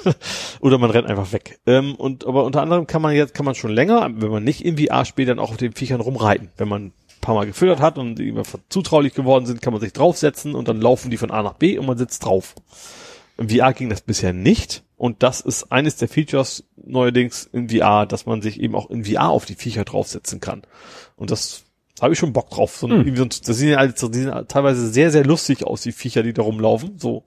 Oder 0.61 0.79
man 0.79 0.91
rennt 0.91 1.07
einfach 1.07 1.33
weg. 1.33 1.61
Ähm, 1.67 1.95
und 1.95 2.27
aber 2.27 2.45
unter 2.45 2.63
anderem 2.63 2.87
kann 2.87 3.03
man 3.03 3.15
jetzt, 3.15 3.35
kann 3.35 3.45
man 3.45 3.55
schon 3.55 3.71
länger, 3.71 4.11
wenn 4.15 4.31
man 4.31 4.45
nicht 4.45 4.65
in 4.65 4.79
VR 4.79 5.05
spielt, 5.05 5.29
dann 5.29 5.39
auch 5.39 5.51
auf 5.51 5.59
den 5.59 5.75
Viechern 5.75 6.01
rumreiten. 6.01 6.51
Wenn 6.57 6.69
man 6.69 6.87
ein 6.87 6.93
paar 7.21 7.35
Mal 7.35 7.47
gefüttert 7.47 7.81
hat 7.81 7.99
und 7.99 8.17
die 8.17 8.29
immer 8.29 8.45
zutraulich 8.71 9.13
geworden 9.13 9.45
sind, 9.45 9.61
kann 9.61 9.75
man 9.75 9.83
sich 9.83 9.93
draufsetzen 9.93 10.55
und 10.55 10.69
dann 10.69 10.81
laufen 10.81 11.11
die 11.11 11.19
von 11.19 11.31
A 11.31 11.43
nach 11.43 11.55
B 11.55 11.79
und 11.79 11.87
man 11.87 11.99
sitzt 11.99 12.25
drauf. 12.25 12.55
Im 13.39 13.49
VR 13.51 13.73
ging 13.73 13.91
das 13.91 14.01
bisher 14.01 14.33
nicht. 14.33 14.83
Und 14.97 15.23
das 15.23 15.41
ist 15.43 15.71
eines 15.71 15.97
der 15.97 16.09
Features 16.09 16.65
neuerdings 16.77 17.49
in 17.53 17.69
VR, 17.69 18.07
dass 18.07 18.25
man 18.25 18.41
sich 18.41 18.61
eben 18.61 18.75
auch 18.75 18.89
in 18.91 19.05
VR 19.05 19.29
auf 19.29 19.45
die 19.45 19.55
Viecher 19.55 19.85
draufsetzen 19.85 20.41
kann. 20.41 20.63
Und 21.17 21.31
das 21.31 21.65
habe 22.01 22.15
ich 22.15 22.19
schon 22.19 22.33
Bock 22.33 22.49
drauf. 22.51 22.77
So, 22.77 22.87
ein- 22.87 23.15
das 23.29 23.41
sehen 23.59 23.71
ja 23.71 23.89
sehen 23.95 24.33
teilweise 24.49 24.89
sehr, 24.89 25.11
sehr 25.11 25.25
lustig 25.25 25.65
aus, 25.67 25.83
die 25.83 25.93
Viecher, 25.93 26.23
die 26.23 26.33
da 26.33 26.43
rumlaufen. 26.43 26.99
So 26.99 27.25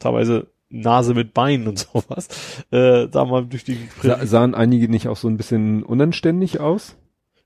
teilweise 0.00 0.48
Nase 0.70 1.14
mit 1.14 1.34
Beinen 1.34 1.68
und 1.68 1.78
sowas. 1.92 2.26
Äh, 2.72 3.06
da 3.08 3.24
mal 3.24 3.46
durch 3.46 3.62
die 3.64 3.78
Sa 4.02 4.26
sahen 4.26 4.54
einige 4.56 4.88
nicht 4.88 5.06
auch 5.06 5.16
so 5.16 5.28
ein 5.28 5.36
bisschen 5.36 5.82
unanständig 5.84 6.58
aus? 6.60 6.96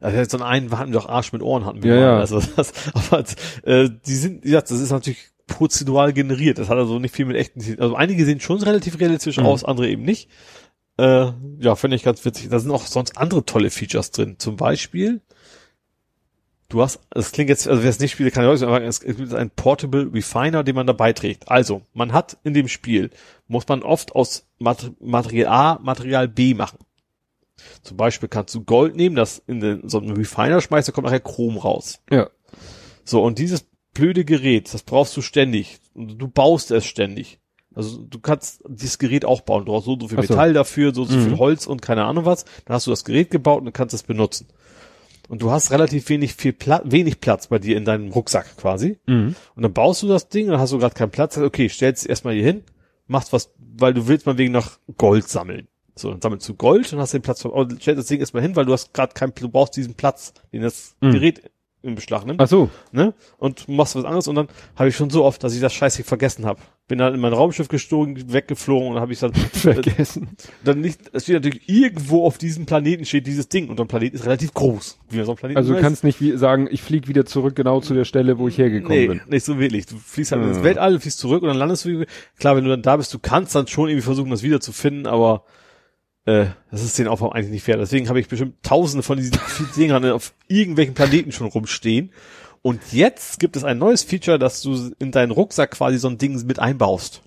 also 0.00 0.38
so 0.38 0.44
einen 0.44 0.70
hatten 0.78 0.92
wir 0.92 1.00
doch 1.00 1.08
Arsch 1.08 1.32
mit 1.32 1.42
Ohren 1.42 1.66
hatten 1.66 1.82
wir 1.82 1.94
Ja, 1.94 2.00
mal. 2.00 2.06
ja. 2.06 2.18
Also 2.20 2.40
das, 2.56 2.72
aber 2.94 3.24
äh, 3.64 3.90
die 4.06 4.14
sind, 4.14 4.44
ja, 4.44 4.60
das 4.60 4.70
ist 4.70 4.92
natürlich 4.92 5.18
prozedural 5.48 6.12
generiert. 6.12 6.58
Das 6.58 6.68
hat 6.68 6.78
also 6.78 7.00
nicht 7.00 7.14
viel 7.14 7.24
mit 7.26 7.36
echten. 7.36 7.60
Also 7.80 7.96
einige 7.96 8.24
sehen 8.24 8.38
schon 8.40 8.62
relativ 8.62 9.00
realistisch 9.00 9.38
Mhm. 9.38 9.46
aus, 9.46 9.64
andere 9.64 9.88
eben 9.88 10.02
nicht. 10.04 10.28
Äh, 10.98 11.32
ja, 11.58 11.74
finde 11.74 11.96
ich 11.96 12.04
ganz 12.04 12.24
witzig. 12.24 12.48
Da 12.48 12.58
sind 12.60 12.70
auch 12.70 12.86
sonst 12.86 13.18
andere 13.18 13.44
tolle 13.44 13.70
Features 13.70 14.10
drin. 14.12 14.36
Zum 14.38 14.56
Beispiel, 14.56 15.20
du 16.68 16.82
hast, 16.82 17.00
das 17.10 17.32
klingt 17.32 17.50
jetzt, 17.50 17.66
also 17.68 17.82
wer 17.82 17.90
es 17.90 17.98
nicht 17.98 18.12
spielt, 18.12 18.32
kann 18.34 18.44
ich 18.44 18.50
euch 18.50 18.58
sagen, 18.60 18.84
es 18.84 19.00
gibt 19.00 19.32
einen 19.34 19.50
Portable 19.50 20.10
Refiner, 20.12 20.62
den 20.64 20.74
man 20.74 20.86
dabei 20.86 21.12
trägt. 21.12 21.48
Also, 21.50 21.82
man 21.94 22.12
hat 22.12 22.36
in 22.44 22.54
dem 22.54 22.68
Spiel, 22.68 23.10
muss 23.46 23.66
man 23.68 23.82
oft 23.82 24.14
aus 24.14 24.46
Mat 24.58 24.92
Material 25.00 25.52
A 25.52 25.78
Material 25.82 26.28
B 26.28 26.54
machen. 26.54 26.78
Zum 27.82 27.96
Beispiel 27.96 28.28
kannst 28.28 28.54
du 28.54 28.62
Gold 28.64 28.94
nehmen, 28.94 29.16
das 29.16 29.42
in 29.46 29.60
den, 29.60 29.88
so 29.88 29.98
einen 29.98 30.10
Refiner 30.16 30.60
schmeißt, 30.60 30.88
da 30.88 30.92
kommt 30.92 31.06
nachher 31.06 31.20
Chrom 31.20 31.56
raus. 31.58 32.00
Ja. 32.10 32.28
So, 33.04 33.22
und 33.22 33.38
dieses 33.38 33.66
blöde 33.98 34.24
Gerät, 34.24 34.72
das 34.72 34.82
brauchst 34.82 35.16
du 35.16 35.22
ständig. 35.22 35.78
Und 35.94 36.18
du 36.18 36.28
baust 36.28 36.70
es 36.70 36.86
ständig. 36.86 37.38
Also 37.74 37.98
du 38.02 38.18
kannst 38.18 38.62
dieses 38.68 38.98
Gerät 38.98 39.24
auch 39.24 39.42
bauen. 39.42 39.64
Du 39.64 39.72
brauchst 39.72 39.86
so, 39.86 39.98
so 40.00 40.08
viel 40.08 40.16
so. 40.22 40.32
Metall 40.34 40.52
dafür, 40.52 40.94
so, 40.94 41.04
so 41.04 41.16
Mhm. 41.16 41.24
viel 41.24 41.38
Holz 41.38 41.66
und 41.66 41.82
keine 41.82 42.04
Ahnung 42.04 42.24
was. 42.24 42.44
Dann 42.64 42.74
hast 42.74 42.86
du 42.86 42.90
das 42.90 43.04
Gerät 43.04 43.30
gebaut 43.30 43.62
und 43.62 43.72
kannst 43.72 43.94
es 43.94 44.02
benutzen. 44.02 44.48
Und 45.28 45.42
du 45.42 45.50
hast 45.50 45.70
relativ 45.70 46.08
wenig 46.08 46.34
viel 46.34 46.52
Platz, 46.54 46.82
wenig 46.86 47.20
Platz 47.20 47.48
bei 47.48 47.58
dir 47.58 47.76
in 47.76 47.84
deinem 47.84 48.10
Rucksack 48.10 48.56
quasi. 48.56 48.98
Mhm. 49.06 49.34
Und 49.54 49.62
dann 49.62 49.72
baust 49.74 50.02
du 50.02 50.08
das 50.08 50.28
Ding 50.28 50.46
und 50.46 50.52
dann 50.52 50.60
hast 50.60 50.72
du 50.72 50.78
gerade 50.78 50.94
keinen 50.94 51.10
Platz. 51.10 51.36
Okay, 51.36 51.68
stellst 51.68 52.02
es 52.04 52.08
erstmal 52.08 52.34
hier 52.34 52.44
hin, 52.44 52.62
machst 53.06 53.32
was, 53.32 53.50
weil 53.58 53.92
du 53.94 54.08
willst 54.08 54.24
mal 54.26 54.38
wegen 54.38 54.52
noch 54.52 54.78
Gold 54.96 55.28
sammeln. 55.28 55.68
So, 55.94 56.10
dann 56.10 56.20
sammelst 56.22 56.48
du 56.48 56.54
Gold 56.54 56.92
und 56.92 57.00
hast 57.00 57.12
den 57.12 57.22
Platz, 57.22 57.40
stellst 57.40 57.86
das 57.88 58.06
Ding 58.06 58.20
erstmal 58.20 58.42
hin, 58.42 58.54
weil 58.56 58.64
du 58.64 58.72
hast 58.72 58.94
gerade 58.94 59.12
keinen, 59.14 59.32
du 59.34 59.48
brauchst 59.48 59.76
diesen 59.76 59.94
Platz, 59.94 60.32
den 60.52 60.62
das 60.62 60.94
Mhm. 61.00 61.10
Gerät 61.12 61.42
in 61.82 61.94
Beschlag 61.94 62.26
nimmt 62.26 62.40
Ach 62.40 62.48
so. 62.48 62.70
ne? 62.92 63.14
Und 63.38 63.68
machst 63.68 63.94
was 63.94 64.04
anderes 64.04 64.26
und 64.28 64.34
dann 64.34 64.48
habe 64.76 64.88
ich 64.88 64.96
schon 64.96 65.10
so 65.10 65.24
oft, 65.24 65.42
dass 65.44 65.54
ich 65.54 65.60
das 65.60 65.72
scheiße 65.72 66.02
vergessen 66.04 66.44
habe. 66.44 66.60
Bin 66.88 66.98
dann 66.98 67.14
in 67.14 67.20
mein 67.20 67.32
Raumschiff 67.32 67.68
gestogen, 67.68 68.32
weggeflogen 68.32 68.88
und 68.88 68.94
dann 68.94 69.02
habe 69.02 69.12
ich 69.12 69.18
dann 69.20 69.32
Vergessen. 69.52 70.30
dann 70.64 70.80
nicht, 70.80 71.00
es 71.12 71.24
steht 71.24 71.34
natürlich 71.34 71.68
irgendwo 71.68 72.24
auf 72.24 72.38
diesem 72.38 72.66
Planeten 72.66 73.04
steht 73.04 73.26
dieses 73.26 73.48
Ding 73.48 73.68
und 73.68 73.78
der 73.78 73.84
Planet 73.84 74.14
ist 74.14 74.24
relativ 74.26 74.54
groß. 74.54 74.98
Wie 75.10 75.22
so 75.22 75.32
ein 75.32 75.36
Planet 75.36 75.56
Also 75.56 75.74
du 75.74 75.80
kannst 75.80 76.02
nicht 76.02 76.20
wie 76.20 76.36
sagen, 76.36 76.66
ich 76.70 76.82
fliege 76.82 77.06
wieder 77.08 77.26
zurück 77.26 77.54
genau 77.54 77.80
zu 77.80 77.94
der 77.94 78.04
Stelle, 78.04 78.38
wo 78.38 78.48
ich 78.48 78.58
hergekommen 78.58 78.98
nee, 78.98 79.06
bin. 79.06 79.20
nicht 79.28 79.44
so 79.44 79.58
wirklich. 79.60 79.86
Du 79.86 79.96
fliegst 79.98 80.32
halt 80.32 80.42
Ah. 80.42 80.48
ins 80.48 80.62
Weltall, 80.62 80.98
fliegst 80.98 81.18
zurück 81.18 81.42
und 81.42 81.48
dann 81.48 81.58
landest 81.58 81.84
du. 81.84 82.04
Klar, 82.38 82.56
wenn 82.56 82.64
du 82.64 82.70
dann 82.70 82.82
da 82.82 82.96
bist, 82.96 83.12
du 83.14 83.18
kannst 83.18 83.54
dann 83.54 83.66
schon 83.66 83.88
irgendwie 83.88 84.04
versuchen, 84.04 84.30
das 84.30 84.42
wieder 84.42 84.60
zu 84.60 84.72
finden, 84.72 85.06
aber 85.06 85.44
äh, 86.28 86.50
das 86.70 86.82
ist 86.82 86.98
den 86.98 87.08
Aufwand 87.08 87.34
eigentlich 87.34 87.50
nicht 87.50 87.62
fair. 87.62 87.78
Deswegen 87.78 88.08
habe 88.08 88.20
ich 88.20 88.28
bestimmt 88.28 88.62
tausende 88.62 89.02
von 89.02 89.16
diesen 89.16 89.38
Dingern 89.76 90.04
auf 90.10 90.34
irgendwelchen 90.46 90.94
Planeten 90.94 91.32
schon 91.32 91.46
rumstehen. 91.46 92.12
Und 92.60 92.92
jetzt 92.92 93.40
gibt 93.40 93.56
es 93.56 93.64
ein 93.64 93.78
neues 93.78 94.02
Feature, 94.02 94.38
dass 94.38 94.60
du 94.60 94.92
in 94.98 95.10
deinen 95.10 95.30
Rucksack 95.30 95.70
quasi 95.70 95.96
so 95.96 96.08
ein 96.08 96.18
Ding 96.18 96.44
mit 96.44 96.58
einbaust. 96.58 97.22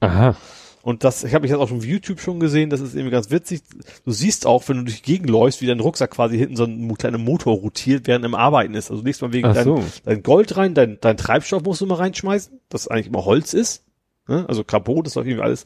Aha. 0.00 0.36
Und 0.82 1.04
das, 1.04 1.22
ich 1.22 1.32
habe 1.32 1.42
mich 1.42 1.50
jetzt 1.50 1.60
auch 1.60 1.68
schon 1.68 1.78
auf 1.78 1.84
YouTube 1.84 2.20
schon 2.20 2.40
gesehen, 2.40 2.68
das 2.68 2.80
ist 2.80 2.94
irgendwie 2.94 3.12
ganz 3.12 3.30
witzig. 3.30 3.62
Du 4.04 4.10
siehst 4.10 4.46
auch, 4.46 4.68
wenn 4.68 4.78
du 4.78 4.82
durch 4.82 5.00
die 5.00 5.12
Gegend 5.12 5.30
läufst, 5.30 5.62
wie 5.62 5.66
dein 5.66 5.80
Rucksack 5.80 6.10
quasi 6.10 6.36
hinten 6.36 6.56
so 6.56 6.64
ein 6.64 6.94
kleiner 6.98 7.18
Motor 7.18 7.54
rotiert, 7.54 8.06
während 8.08 8.24
im 8.24 8.34
Arbeiten 8.34 8.74
ist. 8.74 8.90
Also 8.90 9.02
nächstes 9.02 9.26
Mal 9.26 9.32
wegen 9.32 9.46
Ach 9.46 9.54
dein, 9.54 9.64
so. 9.64 9.82
dein 10.04 10.22
Gold 10.24 10.56
rein, 10.56 10.74
dein, 10.74 10.98
dein 11.00 11.16
Treibstoff 11.16 11.62
musst 11.62 11.80
du 11.80 11.86
mal 11.86 11.94
reinschmeißen, 11.94 12.60
das 12.68 12.88
eigentlich 12.88 13.06
immer 13.06 13.24
Holz 13.24 13.54
ist. 13.54 13.84
Ne? 14.28 14.44
Also 14.48 14.62
Carbon, 14.64 15.02
das 15.02 15.14
läuft 15.16 15.28
irgendwie 15.28 15.44
alles. 15.44 15.64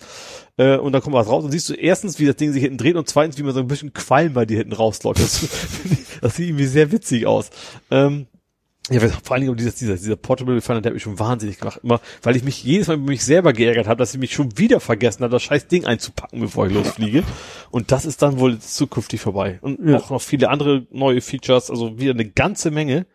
Äh, 0.56 0.76
und 0.78 0.92
dann 0.92 1.02
kommt 1.02 1.14
was 1.14 1.28
raus 1.28 1.44
und 1.44 1.50
siehst 1.50 1.68
du 1.68 1.74
erstens, 1.74 2.18
wie 2.18 2.26
das 2.26 2.36
Ding 2.36 2.52
sich 2.52 2.62
hinten 2.62 2.78
dreht 2.78 2.96
und 2.96 3.08
zweitens, 3.08 3.36
wie 3.38 3.42
man 3.42 3.52
so 3.54 3.60
ein 3.60 3.66
bisschen 3.68 3.92
Qualm 3.92 4.32
bei 4.32 4.46
dir 4.46 4.58
hinten 4.58 4.72
rausläuft. 4.72 5.20
Das, 5.20 5.46
das 6.22 6.36
sieht 6.36 6.48
irgendwie 6.48 6.66
sehr 6.66 6.90
witzig 6.92 7.26
aus. 7.26 7.50
Ähm, 7.90 8.26
ja, 8.88 9.00
vor 9.00 9.32
allen 9.32 9.40
Dingen 9.40 9.50
um 9.50 9.56
dieses, 9.56 9.74
dieser, 9.74 9.96
dieser 9.96 10.14
Portable 10.14 10.54
Refiner, 10.54 10.80
der 10.80 10.90
hat 10.90 10.94
mich 10.94 11.02
schon 11.02 11.18
wahnsinnig 11.18 11.58
gemacht. 11.58 11.80
Immer, 11.82 12.00
weil 12.22 12.36
ich 12.36 12.44
mich 12.44 12.62
jedes 12.62 12.86
Mal 12.86 12.94
über 12.94 13.08
mich 13.10 13.24
selber 13.24 13.52
geärgert 13.52 13.88
habe, 13.88 13.98
dass 13.98 14.14
ich 14.14 14.20
mich 14.20 14.32
schon 14.32 14.56
wieder 14.56 14.78
vergessen 14.78 15.24
habe, 15.24 15.32
das 15.32 15.42
scheiß 15.42 15.66
Ding 15.66 15.84
einzupacken, 15.86 16.40
bevor 16.40 16.68
ich 16.68 16.72
losfliege. 16.72 17.24
Und 17.72 17.90
das 17.90 18.06
ist 18.06 18.22
dann 18.22 18.38
wohl 18.38 18.60
zukünftig 18.60 19.20
vorbei. 19.20 19.58
Und 19.60 19.80
Ja. 19.88 19.98
auch 19.98 20.10
noch 20.10 20.22
viele 20.22 20.50
andere 20.50 20.86
neue 20.92 21.20
Features, 21.20 21.68
also 21.68 21.98
wieder 21.98 22.12
eine 22.12 22.26
ganze 22.30 22.70
Menge. 22.70 23.06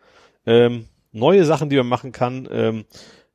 Ähm, 0.44 0.86
neue 1.10 1.46
Sachen, 1.46 1.70
die 1.70 1.76
man 1.76 1.86
machen 1.88 2.12
kann, 2.12 2.46
ähm, 2.52 2.84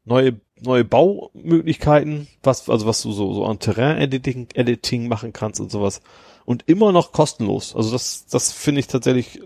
neue, 0.06 0.40
neue 0.62 0.84
Baumöglichkeiten, 0.86 2.28
was, 2.44 2.70
also 2.70 2.86
was 2.86 3.02
du 3.02 3.12
so, 3.12 3.34
so 3.34 3.46
an 3.46 3.60
Terrain-Editing, 3.60 4.50
Editing 4.54 5.08
machen 5.08 5.34
kannst 5.34 5.60
und 5.60 5.72
sowas. 5.72 6.02
Und 6.46 6.64
immer 6.68 6.92
noch 6.92 7.12
kostenlos. 7.12 7.76
Also 7.76 7.92
das, 7.92 8.26
das 8.28 8.52
finde 8.52 8.80
ich 8.80 8.88
tatsächlich 8.88 9.42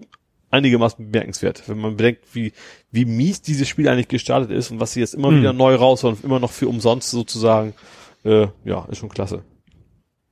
einigermaßen 0.52 1.10
bemerkenswert, 1.12 1.64
wenn 1.68 1.80
man 1.80 1.96
bedenkt, 1.98 2.24
wie, 2.34 2.52
wie 2.92 3.06
mies 3.06 3.42
dieses 3.42 3.68
Spiel 3.68 3.88
eigentlich 3.88 4.10
gestartet 4.10 4.52
ist 4.52 4.70
und 4.72 4.80
was 4.80 4.94
sie 4.94 5.00
jetzt 5.00 5.14
immer 5.14 5.30
Hm. 5.30 5.40
wieder 5.40 5.54
neu 5.54 5.76
raushauen, 5.76 6.18
immer 6.24 6.40
noch 6.40 6.52
für 6.52 6.68
umsonst 6.68 7.10
sozusagen, 7.10 7.74
äh, 8.26 8.48
ja, 8.66 8.86
ist 8.92 8.98
schon 8.98 9.10
klasse. 9.10 9.44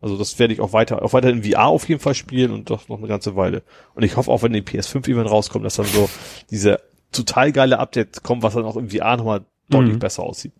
Also 0.01 0.17
das 0.17 0.37
werde 0.39 0.53
ich 0.53 0.61
auch 0.61 0.71
weiter, 0.73 1.01
auch 1.03 1.13
weiter 1.13 1.29
in 1.29 1.43
VR 1.43 1.67
auf 1.67 1.87
jeden 1.89 1.99
Fall 2.01 2.15
spielen 2.15 2.51
und 2.51 2.69
doch 2.69 2.87
noch 2.87 2.99
eine 2.99 3.07
ganze 3.07 3.35
Weile. 3.35 3.63
Und 3.95 4.03
ich 4.03 4.15
hoffe 4.15 4.31
auch, 4.31 4.43
wenn 4.43 4.53
die 4.53 4.61
PS5 4.61 5.07
irgendwann 5.07 5.27
rauskommt, 5.27 5.65
dass 5.65 5.75
dann 5.75 5.85
so 5.87 6.09
diese 6.51 6.79
total 7.11 7.51
geile 7.51 7.79
Update 7.79 8.23
kommt, 8.23 8.43
was 8.43 8.53
dann 8.53 8.65
auch 8.65 8.77
im 8.77 8.89
VR 8.91 9.17
nochmal 9.17 9.41
deutlich 9.69 9.95
Mhm. 9.95 9.99
besser 9.99 10.23
aussieht. 10.23 10.53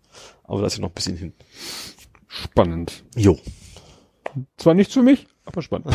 Aber 0.44 0.60
da 0.60 0.66
ist 0.66 0.76
ja 0.76 0.82
noch 0.82 0.90
ein 0.90 0.94
bisschen 0.94 1.16
hin. 1.16 1.32
Spannend. 2.28 3.04
Jo. 3.16 3.38
Zwar 4.56 4.74
nicht 4.74 4.92
für 4.92 5.02
mich, 5.02 5.26
aber 5.44 5.62
spannend. 5.62 5.88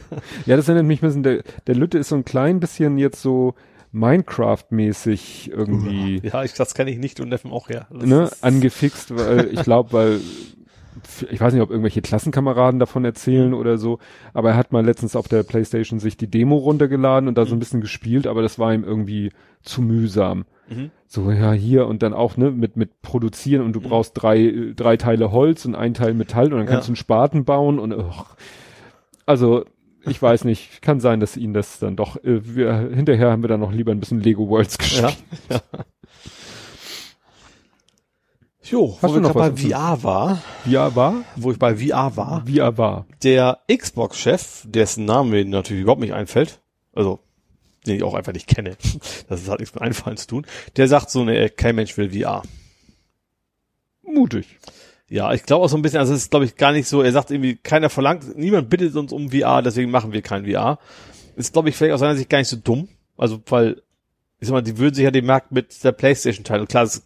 ja, 0.46 0.56
das 0.56 0.68
erinnert 0.68 0.86
mich 0.86 1.02
ein 1.02 1.06
bisschen, 1.06 1.22
der, 1.22 1.42
der 1.66 1.74
Lütte 1.74 1.98
ist 1.98 2.08
so 2.08 2.16
ein 2.16 2.24
klein 2.24 2.60
bisschen 2.60 2.96
jetzt 2.98 3.20
so 3.20 3.54
Minecraft-mäßig 3.92 5.50
irgendwie 5.50 6.20
Ja, 6.26 6.44
ich, 6.44 6.54
das 6.54 6.74
kann 6.74 6.88
ich 6.88 6.98
nicht 6.98 7.20
und 7.20 7.28
Neffen 7.28 7.50
auch. 7.52 7.68
Das 7.68 7.86
ne, 7.90 8.30
angefixt, 8.40 9.14
weil 9.14 9.52
ich 9.52 9.62
glaube, 9.62 9.92
weil 9.92 10.20
ich 11.30 11.40
weiß 11.40 11.52
nicht, 11.52 11.62
ob 11.62 11.70
irgendwelche 11.70 12.02
Klassenkameraden 12.02 12.78
davon 12.80 13.04
erzählen 13.04 13.54
oder 13.54 13.78
so, 13.78 13.98
aber 14.34 14.50
er 14.50 14.56
hat 14.56 14.72
mal 14.72 14.84
letztens 14.84 15.16
auf 15.16 15.28
der 15.28 15.42
Playstation 15.42 15.98
sich 16.00 16.16
die 16.16 16.30
Demo 16.30 16.56
runtergeladen 16.56 17.28
und 17.28 17.36
da 17.38 17.44
so 17.44 17.54
ein 17.54 17.58
bisschen 17.58 17.80
gespielt, 17.80 18.26
aber 18.26 18.42
das 18.42 18.58
war 18.58 18.72
ihm 18.72 18.84
irgendwie 18.84 19.30
zu 19.62 19.82
mühsam. 19.82 20.44
Mhm. 20.68 20.90
So, 21.06 21.30
ja, 21.30 21.52
hier 21.52 21.86
und 21.86 22.02
dann 22.02 22.14
auch, 22.14 22.36
ne, 22.36 22.50
mit, 22.50 22.76
mit 22.76 23.02
produzieren 23.02 23.62
und 23.62 23.74
du 23.74 23.80
brauchst 23.80 24.12
drei, 24.14 24.72
drei 24.74 24.96
Teile 24.96 25.32
Holz 25.32 25.64
und 25.64 25.74
ein 25.74 25.94
Teil 25.94 26.14
Metall 26.14 26.52
und 26.52 26.58
dann 26.58 26.66
kannst 26.66 26.84
Ja. 26.84 26.86
du 26.86 26.90
einen 26.92 26.96
Spaten 26.96 27.44
bauen 27.44 27.78
und, 27.78 27.92
och. 27.92 28.36
also, 29.26 29.64
ich 30.04 30.20
weiß 30.20 30.44
nicht, 30.44 30.82
kann 30.82 30.98
sein, 30.98 31.20
dass 31.20 31.36
ihn 31.36 31.52
das 31.52 31.78
dann 31.78 31.94
doch, 31.96 32.16
äh, 32.24 32.40
wir, 32.56 32.90
hinterher 32.92 33.30
haben 33.30 33.42
wir 33.42 33.48
dann 33.48 33.60
noch 33.60 33.72
lieber 33.72 33.92
ein 33.92 34.00
bisschen 34.00 34.20
Lego 34.20 34.48
Worlds 34.48 34.78
gespielt. 34.78 35.16
Ja. 35.48 35.56
ja. 35.56 35.84
Jo, 38.64 38.96
Hast 39.02 39.10
wo 39.10 39.14
wir 39.14 39.20
noch 39.20 39.32
bei? 39.32 39.50
VR 39.56 40.02
war, 40.04 40.42
er 40.70 40.94
war, 40.94 41.24
wo 41.34 41.50
ich 41.50 41.58
bei 41.58 41.76
VR 41.76 42.16
war, 42.16 42.44
er 42.48 42.78
war. 42.78 43.06
der 43.24 43.58
Xbox-Chef, 43.70 44.64
dessen 44.66 45.04
Name 45.04 45.30
mir 45.30 45.44
natürlich 45.44 45.82
überhaupt 45.82 46.00
nicht 46.00 46.14
einfällt, 46.14 46.60
also 46.92 47.18
den 47.86 47.96
ich 47.96 48.04
auch 48.04 48.14
einfach 48.14 48.32
nicht 48.32 48.46
kenne, 48.46 48.76
das 49.28 49.48
hat 49.48 49.58
nichts 49.58 49.74
mit 49.74 49.82
Einfallen 49.82 50.16
zu 50.16 50.28
tun, 50.28 50.46
der 50.76 50.86
sagt 50.86 51.10
so, 51.10 51.24
ne, 51.24 51.50
kein 51.50 51.74
Mensch 51.74 51.96
will 51.96 52.10
VR. 52.10 52.42
Mutig. 54.02 54.46
Ja, 55.08 55.32
ich 55.32 55.42
glaube 55.42 55.64
auch 55.64 55.68
so 55.68 55.76
ein 55.76 55.82
bisschen, 55.82 55.98
also 55.98 56.14
es 56.14 56.22
ist 56.22 56.30
glaube 56.30 56.44
ich 56.44 56.54
gar 56.56 56.70
nicht 56.70 56.86
so, 56.86 57.02
er 57.02 57.12
sagt 57.12 57.32
irgendwie, 57.32 57.56
keiner 57.56 57.90
verlangt, 57.90 58.36
niemand 58.36 58.70
bittet 58.70 58.94
uns 58.94 59.12
um 59.12 59.30
VR, 59.30 59.62
deswegen 59.62 59.90
machen 59.90 60.12
wir 60.12 60.22
kein 60.22 60.46
VR. 60.46 60.78
Ist 61.34 61.52
glaube 61.52 61.68
ich 61.68 61.76
vielleicht 61.76 61.94
aus 61.94 62.00
seiner 62.00 62.16
Sicht 62.16 62.30
gar 62.30 62.38
nicht 62.38 62.48
so 62.48 62.56
dumm, 62.56 62.88
also 63.16 63.42
weil, 63.46 63.82
ich 64.38 64.46
sag 64.46 64.52
mal, 64.52 64.62
die 64.62 64.78
würden 64.78 64.94
sich 64.94 65.04
ja 65.04 65.10
den 65.10 65.26
Markt 65.26 65.50
mit 65.50 65.82
der 65.82 65.92
Playstation 65.92 66.44
teilen. 66.44 66.62
Und 66.62 66.68
klar, 66.68 66.84
es 66.84 67.02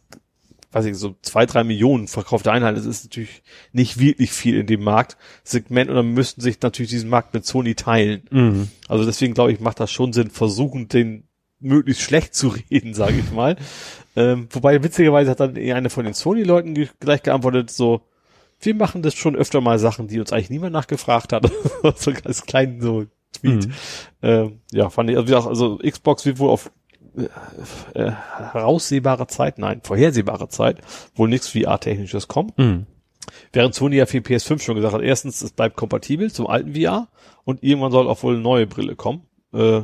weiß 0.72 0.84
ich, 0.86 0.96
so 0.96 1.16
zwei, 1.22 1.46
drei 1.46 1.64
Millionen 1.64 2.08
verkaufte 2.08 2.52
Einheiten, 2.52 2.76
das 2.76 2.86
ist 2.86 3.04
natürlich 3.04 3.42
nicht 3.72 3.98
wirklich 3.98 4.30
viel 4.30 4.58
in 4.58 4.66
dem 4.66 4.82
Marktsegment 4.82 5.90
und 5.90 5.96
dann 5.96 6.12
müssten 6.12 6.40
sich 6.40 6.60
natürlich 6.60 6.90
diesen 6.90 7.10
Markt 7.10 7.34
mit 7.34 7.44
Sony 7.44 7.74
teilen. 7.74 8.22
Mhm. 8.30 8.68
Also 8.88 9.04
deswegen 9.04 9.34
glaube 9.34 9.52
ich, 9.52 9.60
macht 9.60 9.80
das 9.80 9.90
schon 9.90 10.12
Sinn, 10.12 10.30
versuchen, 10.30 10.88
den 10.88 11.24
möglichst 11.60 12.02
schlecht 12.02 12.34
zu 12.34 12.48
reden, 12.70 12.94
sage 12.94 13.18
ich 13.18 13.32
mal. 13.32 13.56
ähm, 14.16 14.48
wobei 14.50 14.82
witzigerweise 14.82 15.30
hat 15.30 15.40
dann 15.40 15.56
einer 15.56 15.90
von 15.90 16.04
den 16.04 16.14
Sony-Leuten 16.14 16.74
ge 16.74 16.88
gleich 17.00 17.22
geantwortet, 17.22 17.70
so, 17.70 18.02
wir 18.60 18.74
machen 18.74 19.02
das 19.02 19.14
schon 19.14 19.36
öfter 19.36 19.60
mal 19.60 19.78
Sachen, 19.78 20.08
die 20.08 20.20
uns 20.20 20.32
eigentlich 20.32 20.50
niemand 20.50 20.72
nachgefragt 20.72 21.32
hat. 21.32 21.50
so 21.96 22.12
ganz 22.12 22.42
kleinen 22.42 22.80
so 22.80 23.06
Tweet. 23.32 23.66
Mhm. 23.66 23.72
Ähm, 24.22 24.60
ja, 24.72 24.90
fand 24.90 25.10
ich, 25.10 25.16
also, 25.16 25.48
also 25.48 25.78
Xbox 25.78 26.24
wird 26.24 26.38
wohl 26.38 26.50
auf 26.50 26.70
äh, 27.94 28.10
heraussehbare 28.10 29.26
Zeit, 29.26 29.58
nein, 29.58 29.80
vorhersehbare 29.82 30.48
Zeit, 30.48 30.78
wohl 31.14 31.28
nichts 31.28 31.48
VR-Technisches 31.48 32.28
kommen. 32.28 32.52
Mhm. 32.56 32.86
Während 33.52 33.74
Sony 33.74 33.96
ja 33.96 34.06
für 34.06 34.18
PS5 34.18 34.60
schon 34.62 34.76
gesagt 34.76 34.94
hat, 34.94 35.02
erstens, 35.02 35.42
es 35.42 35.50
bleibt 35.50 35.76
kompatibel 35.76 36.30
zum 36.32 36.46
alten 36.46 36.74
VR 36.74 37.08
und 37.44 37.62
irgendwann 37.62 37.92
soll 37.92 38.08
auch 38.08 38.22
wohl 38.22 38.34
eine 38.34 38.42
neue 38.42 38.66
Brille 38.66 38.96
kommen. 38.96 39.22
Äh, 39.52 39.82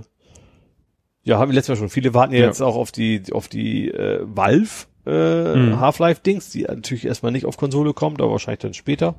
ja, 1.24 1.38
haben 1.38 1.50
wir 1.50 1.54
letztes 1.54 1.70
Mal 1.70 1.76
schon. 1.76 1.88
Viele 1.88 2.14
warten 2.14 2.32
ja, 2.34 2.40
Ja. 2.40 2.46
jetzt 2.46 2.60
auch 2.60 2.76
auf 2.76 2.92
die, 2.92 3.22
auf 3.32 3.48
die 3.48 3.88
äh, 3.88 4.20
Valve 4.24 4.86
äh, 5.06 5.56
Mhm. 5.56 5.80
Half-Life-Dings, 5.80 6.50
die 6.50 6.62
natürlich 6.62 7.04
erstmal 7.06 7.32
nicht 7.32 7.44
auf 7.46 7.56
Konsole 7.56 7.92
kommt, 7.92 8.20
aber 8.20 8.30
wahrscheinlich 8.32 8.60
dann 8.60 8.74
später. 8.74 9.16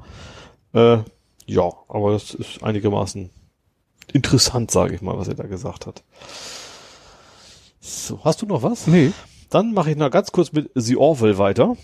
Äh, 0.74 1.00
ja, 1.46 1.72
aber 1.90 2.14
das 2.14 2.34
ist 2.34 2.64
einigermaßen 2.64 3.30
interessant, 4.14 4.72
sage 4.72 4.96
ich 4.96 5.02
mal, 5.02 5.18
was 5.18 5.28
er 5.28 5.36
da 5.36 5.44
gesagt 5.44 5.86
hat. 5.86 6.04
So, 7.86 8.24
hast 8.24 8.42
du 8.42 8.46
noch 8.46 8.64
was? 8.64 8.88
Nee. 8.88 9.12
Dann 9.50 9.74
mache 9.74 9.92
ich 9.92 9.98
noch 9.98 10.10
ganz 10.10 10.32
kurz 10.32 10.54
mit 10.54 10.72
The 10.74 10.96
Orville 10.96 11.38
weiter. 11.38 11.76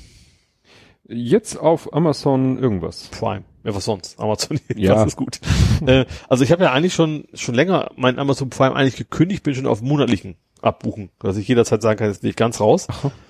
Jetzt 1.09 1.57
auf 1.59 1.91
Amazon 1.93 2.57
irgendwas. 2.57 3.09
Prime. 3.11 3.43
Ja, 3.65 3.75
was 3.75 3.83
sonst? 3.83 4.17
Amazon, 4.17 4.59
Ja. 4.75 4.93
das 4.95 5.07
ist 5.07 5.15
gut. 5.17 5.41
äh, 5.85 6.05
also 6.29 6.43
ich 6.45 6.53
habe 6.53 6.63
ja 6.63 6.71
eigentlich 6.71 6.93
schon 6.93 7.25
schon 7.33 7.53
länger 7.53 7.91
mein 7.97 8.17
Amazon 8.17 8.49
Prime 8.49 8.73
eigentlich 8.75 8.95
gekündigt, 8.95 9.43
bin 9.43 9.53
schon 9.55 9.67
auf 9.67 9.81
monatlichen 9.81 10.37
Abbuchen, 10.61 11.09
dass 11.19 11.35
ich 11.35 11.47
jederzeit 11.49 11.81
sagen 11.81 11.99
kann, 11.99 12.07
jetzt 12.07 12.21
bin 12.21 12.29
ich 12.29 12.35
ganz 12.37 12.61
raus. 12.61 12.87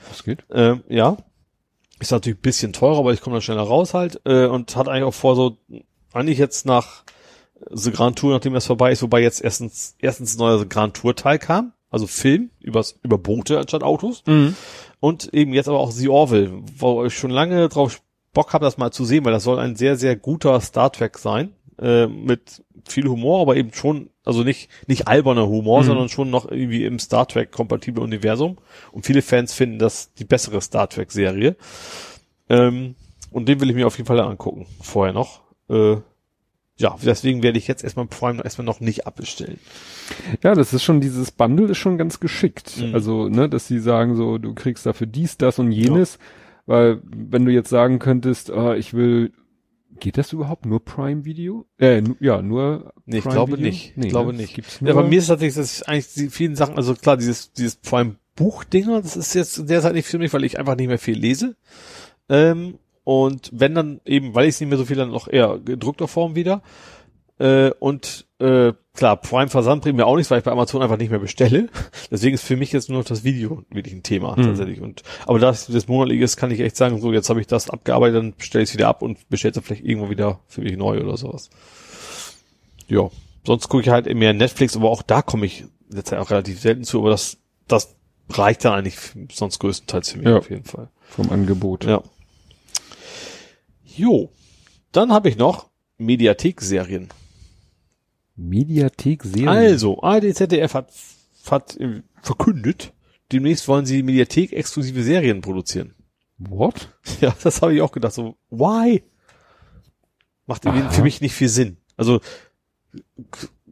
Was 0.09 0.23
geht? 0.23 0.43
Ähm, 0.51 0.83
ja. 0.89 1.17
Ist 1.99 2.11
natürlich 2.11 2.38
ein 2.38 2.41
bisschen 2.43 2.72
teurer, 2.72 2.99
aber 2.99 3.14
ich 3.14 3.22
komme 3.22 3.35
dann 3.38 3.41
schneller 3.41 3.64
raus 3.64 3.95
halt. 3.95 4.22
Äh, 4.25 4.45
und 4.45 4.75
hat 4.75 4.88
eigentlich 4.88 5.03
auch 5.06 5.14
vor, 5.14 5.35
so 5.35 5.57
eigentlich 6.14 6.38
jetzt 6.38 6.67
nach 6.67 7.03
The 7.72 7.91
Grand 7.91 8.17
Tour, 8.19 8.31
nachdem 8.33 8.53
das 8.53 8.67
vorbei 8.67 8.91
ist, 8.91 9.01
wobei 9.01 9.22
jetzt 9.22 9.41
erstens 9.43 9.95
erstens 9.99 10.38
neuer 10.38 10.64
Grand 10.65 10.95
Tour 10.95 11.15
Teil 11.15 11.39
kam, 11.39 11.73
also 11.90 12.08
Film 12.08 12.50
übers, 12.59 13.00
über 13.03 13.18
Boote 13.18 13.59
anstatt 13.59 13.84
Autos. 13.84 14.24
Mhm. 14.27 14.56
Und 15.00 15.34
eben 15.34 15.53
jetzt 15.53 15.69
aber 15.69 15.80
auch 15.80 15.92
The 15.92 16.09
Orville, 16.09 16.61
wo 16.77 17.06
ich 17.06 17.14
schon 17.18 17.32
lange 17.32 17.69
drauf 17.69 18.01
Bock 18.34 18.53
habe, 18.53 18.66
das 18.66 18.77
mal 18.77 18.92
zu 18.92 19.06
sehen, 19.06 19.26
weil 19.26 19.32
das 19.34 19.43
soll 19.43 19.58
ein 19.59 19.76
sehr, 19.76 19.95
sehr 19.95 20.16
guter 20.16 20.59
Star 20.61 20.92
Trek 20.92 21.18
sein. 21.18 21.53
Äh, 21.82 22.08
mit 22.08 22.61
viel 22.88 23.08
Humor, 23.08 23.40
aber 23.42 23.56
eben 23.56 23.74
schon, 23.74 24.09
also 24.26 24.43
nicht, 24.43 24.69
nicht 24.88 25.08
alberner 25.08 25.48
Humor, 25.48 25.82
Mhm. 25.82 25.85
sondern 25.85 26.09
schon 26.09 26.30
noch 26.30 26.51
irgendwie 26.51 26.84
im 26.84 27.00
Star 27.00 27.26
Trek 27.26 27.51
kompatiblen 27.51 28.03
Universum. 28.03 28.58
Und 28.92 29.06
viele 29.06 29.22
Fans 29.22 29.53
finden 29.53 29.80
das 29.80 30.14
die 30.14 30.26
bessere 30.26 30.59
Star 30.61 30.90
Trek 30.90 31.11
Serie. 31.11 31.56
Ähm, 32.50 32.95
und 33.32 33.48
den 33.48 33.61
will 33.61 33.69
ich 33.69 33.76
mir 33.76 33.88
auf 33.88 33.98
jeden 33.98 34.08
Fall 34.08 34.19
angucken. 34.19 34.66
Vorher 34.82 35.14
noch. 35.14 35.42
Äh, 35.69 35.98
ja, 36.80 36.95
deswegen 37.03 37.43
werde 37.43 37.58
ich 37.58 37.67
jetzt 37.67 37.83
erstmal 37.83 38.08
Prime 38.08 38.41
erstmal 38.43 38.66
noch 38.66 38.80
nicht 38.80 39.06
abbestellen. 39.06 39.59
Ja, 40.43 40.56
das 40.56 40.74
ist 40.74 40.83
schon, 40.83 41.01
dieses 41.01 41.32
Bundle 41.32 41.67
ist 41.67 41.77
schon 41.77 41.98
ganz 41.98 42.22
geschickt. 42.22 42.77
Mhm. 42.77 42.95
Also, 42.95 43.27
ne, 43.27 43.49
dass 43.49 43.67
sie 43.67 43.80
sagen 43.80 44.16
so, 44.16 44.38
du 44.38 44.53
kriegst 44.53 44.85
dafür 44.85 45.06
dies, 45.06 45.38
das 45.38 45.59
und 45.59 45.74
jenes. 45.74 46.19
Weil, 46.66 47.01
wenn 47.03 47.45
du 47.45 47.51
jetzt 47.51 47.69
sagen 47.69 47.99
könntest, 47.99 48.51
ah, 48.51 48.75
ich 48.75 48.93
will, 48.93 49.33
geht 49.99 50.17
das 50.17 50.32
überhaupt 50.32 50.66
nur 50.66 50.83
Prime 50.83 51.25
Video? 51.25 51.66
Äh, 51.80 52.01
ja, 52.22 52.41
nur 52.41 52.93
Nee, 53.06 53.17
ich 53.17 53.24
Prime 53.24 53.35
glaube 53.35 53.51
Video? 53.53 53.66
nicht. 53.66 53.93
Ich 53.98 54.09
glaube 54.09 54.32
ne? 54.32 54.38
nicht. 54.38 54.56
Gibt's 54.56 54.80
Ja, 54.80 54.93
nur, 54.93 55.03
bei 55.03 55.09
mir 55.09 55.19
ist 55.19 55.27
tatsächlich, 55.27 55.56
dass 55.56 55.82
ich 55.82 55.88
eigentlich 55.90 56.14
die 56.14 56.30
vielen 56.30 56.56
Sachen, 56.56 56.77
also 56.77 56.93
klar, 56.93 57.17
dieses, 57.17 57.51
dieses 57.51 57.77
vor 57.83 57.99
allem 57.99 58.16
Buchdinger, 58.35 59.01
das 59.01 59.17
ist 59.17 59.33
jetzt 59.33 59.69
derzeit 59.69 59.95
nicht 59.95 60.08
für 60.08 60.17
mich, 60.17 60.32
weil 60.32 60.45
ich 60.45 60.58
einfach 60.58 60.77
nicht 60.77 60.88
mehr 60.88 60.99
viel 60.99 61.17
lese. 61.17 61.58
Ähm, 62.30 62.75
und 63.09 63.49
wenn 63.51 63.73
dann 63.73 64.01
eben, 64.05 64.35
weil 64.35 64.45
ich 64.45 64.55
es 64.55 64.59
nicht 64.59 64.69
mehr 64.69 64.77
so 64.77 64.85
viel 64.85 64.97
dann 64.97 65.09
noch 65.09 65.27
eher 65.27 65.57
gedruckter 65.57 66.07
Form 66.07 66.35
wieder. 66.35 66.61
Äh, 67.39 67.71
und 67.79 68.27
äh, 68.39 68.73
klar, 68.93 69.15
Prime 69.17 69.47
Versand 69.49 69.81
bringt 69.81 69.95
mir 69.97 70.05
auch 70.05 70.15
nichts, 70.17 70.29
weil 70.29 70.38
ich 70.39 70.43
bei 70.43 70.51
Amazon 70.51 70.81
einfach 70.83 70.97
nicht 70.97 71.09
mehr 71.09 71.17
bestelle. 71.19 71.69
Deswegen 72.11 72.35
ist 72.35 72.43
für 72.43 72.55
mich 72.57 72.71
jetzt 72.71 72.88
nur 72.89 72.99
noch 72.99 73.05
das 73.07 73.23
Video 73.23 73.63
wirklich 73.71 73.95
ein 73.95 74.03
Thema 74.03 74.35
Mhm. 74.38 74.43
tatsächlich. 74.43 74.81
Und 74.81 75.01
aber 75.25 75.39
da 75.39 75.49
es 75.49 75.65
das 75.65 75.88
monatliche 75.88 76.23
ist, 76.23 76.38
kann 76.38 76.51
ich 76.51 76.59
echt 76.59 76.75
sagen, 76.75 77.01
so 77.01 77.11
jetzt 77.11 77.29
habe 77.29 77.41
ich 77.41 77.47
das 77.47 77.69
abgearbeitet, 77.69 78.17
dann 78.17 78.33
bestelle 78.35 78.63
ich 78.63 78.69
es 78.69 78.75
wieder 78.75 78.89
ab 78.89 79.01
und 79.01 79.27
bestelle 79.29 79.53
es 79.55 79.65
vielleicht 79.65 79.85
irgendwann 79.85 80.11
wieder 80.11 80.39
für 80.47 80.61
mich 80.61 80.77
neu 80.77 81.01
oder 81.01 81.17
sowas. 81.17 81.49
Ja, 82.88 83.09
sonst 83.45 83.69
gucke 83.69 83.83
ich 83.83 83.89
halt 83.89 84.13
mehr 84.13 84.33
Netflix, 84.33 84.75
aber 84.75 84.89
auch 84.91 85.01
da 85.01 85.21
komme 85.21 85.45
ich 85.47 85.63
letztendlich 85.89 86.27
auch 86.27 86.31
relativ 86.31 86.59
selten 86.59 86.83
zu, 86.83 86.99
aber 86.99 87.09
das, 87.09 87.38
das 87.67 87.95
reicht 88.31 88.65
dann 88.65 88.73
eigentlich 88.73 88.97
sonst 89.31 89.57
größtenteils 89.59 90.11
für 90.11 90.17
mich 90.19 90.27
Ja. 90.27 90.38
auf 90.38 90.49
jeden 90.49 90.65
Fall. 90.65 90.89
vom 91.07 91.31
Angebot. 91.31 91.85
Ja. 91.85 92.03
Jo. 93.95 94.32
Dann 94.92 95.11
habe 95.11 95.30
ich 95.30 95.38
noch 95.38 95.69
Mediathek-Serien. 95.98 97.09
Mediathek 98.35 99.24
Serien. 99.24 99.50
Also, 99.50 100.01
ARD 100.01 100.34
ZDF 100.35 100.74
hat, 100.74 100.92
hat 101.50 101.77
äh, 101.77 102.01
verkündet, 102.22 102.93
demnächst 103.32 103.68
wollen 103.68 103.85
sie 103.85 104.01
Mediathek-exklusive 104.01 105.03
Serien 105.03 105.42
produzieren. 105.42 105.93
What? 106.38 106.95
Ja, 107.22 107.35
das 107.43 107.61
habe 107.61 107.74
ich 107.74 107.82
auch 107.82 107.92
gedacht. 107.92 108.14
So, 108.14 108.38
why? 108.50 109.03
Macht 110.45 110.66
Aha. 110.66 110.90
für 110.90 111.03
mich 111.03 111.22
nicht 111.22 111.34
viel 111.34 111.50
Sinn. 111.50 111.77
Also 111.98 112.22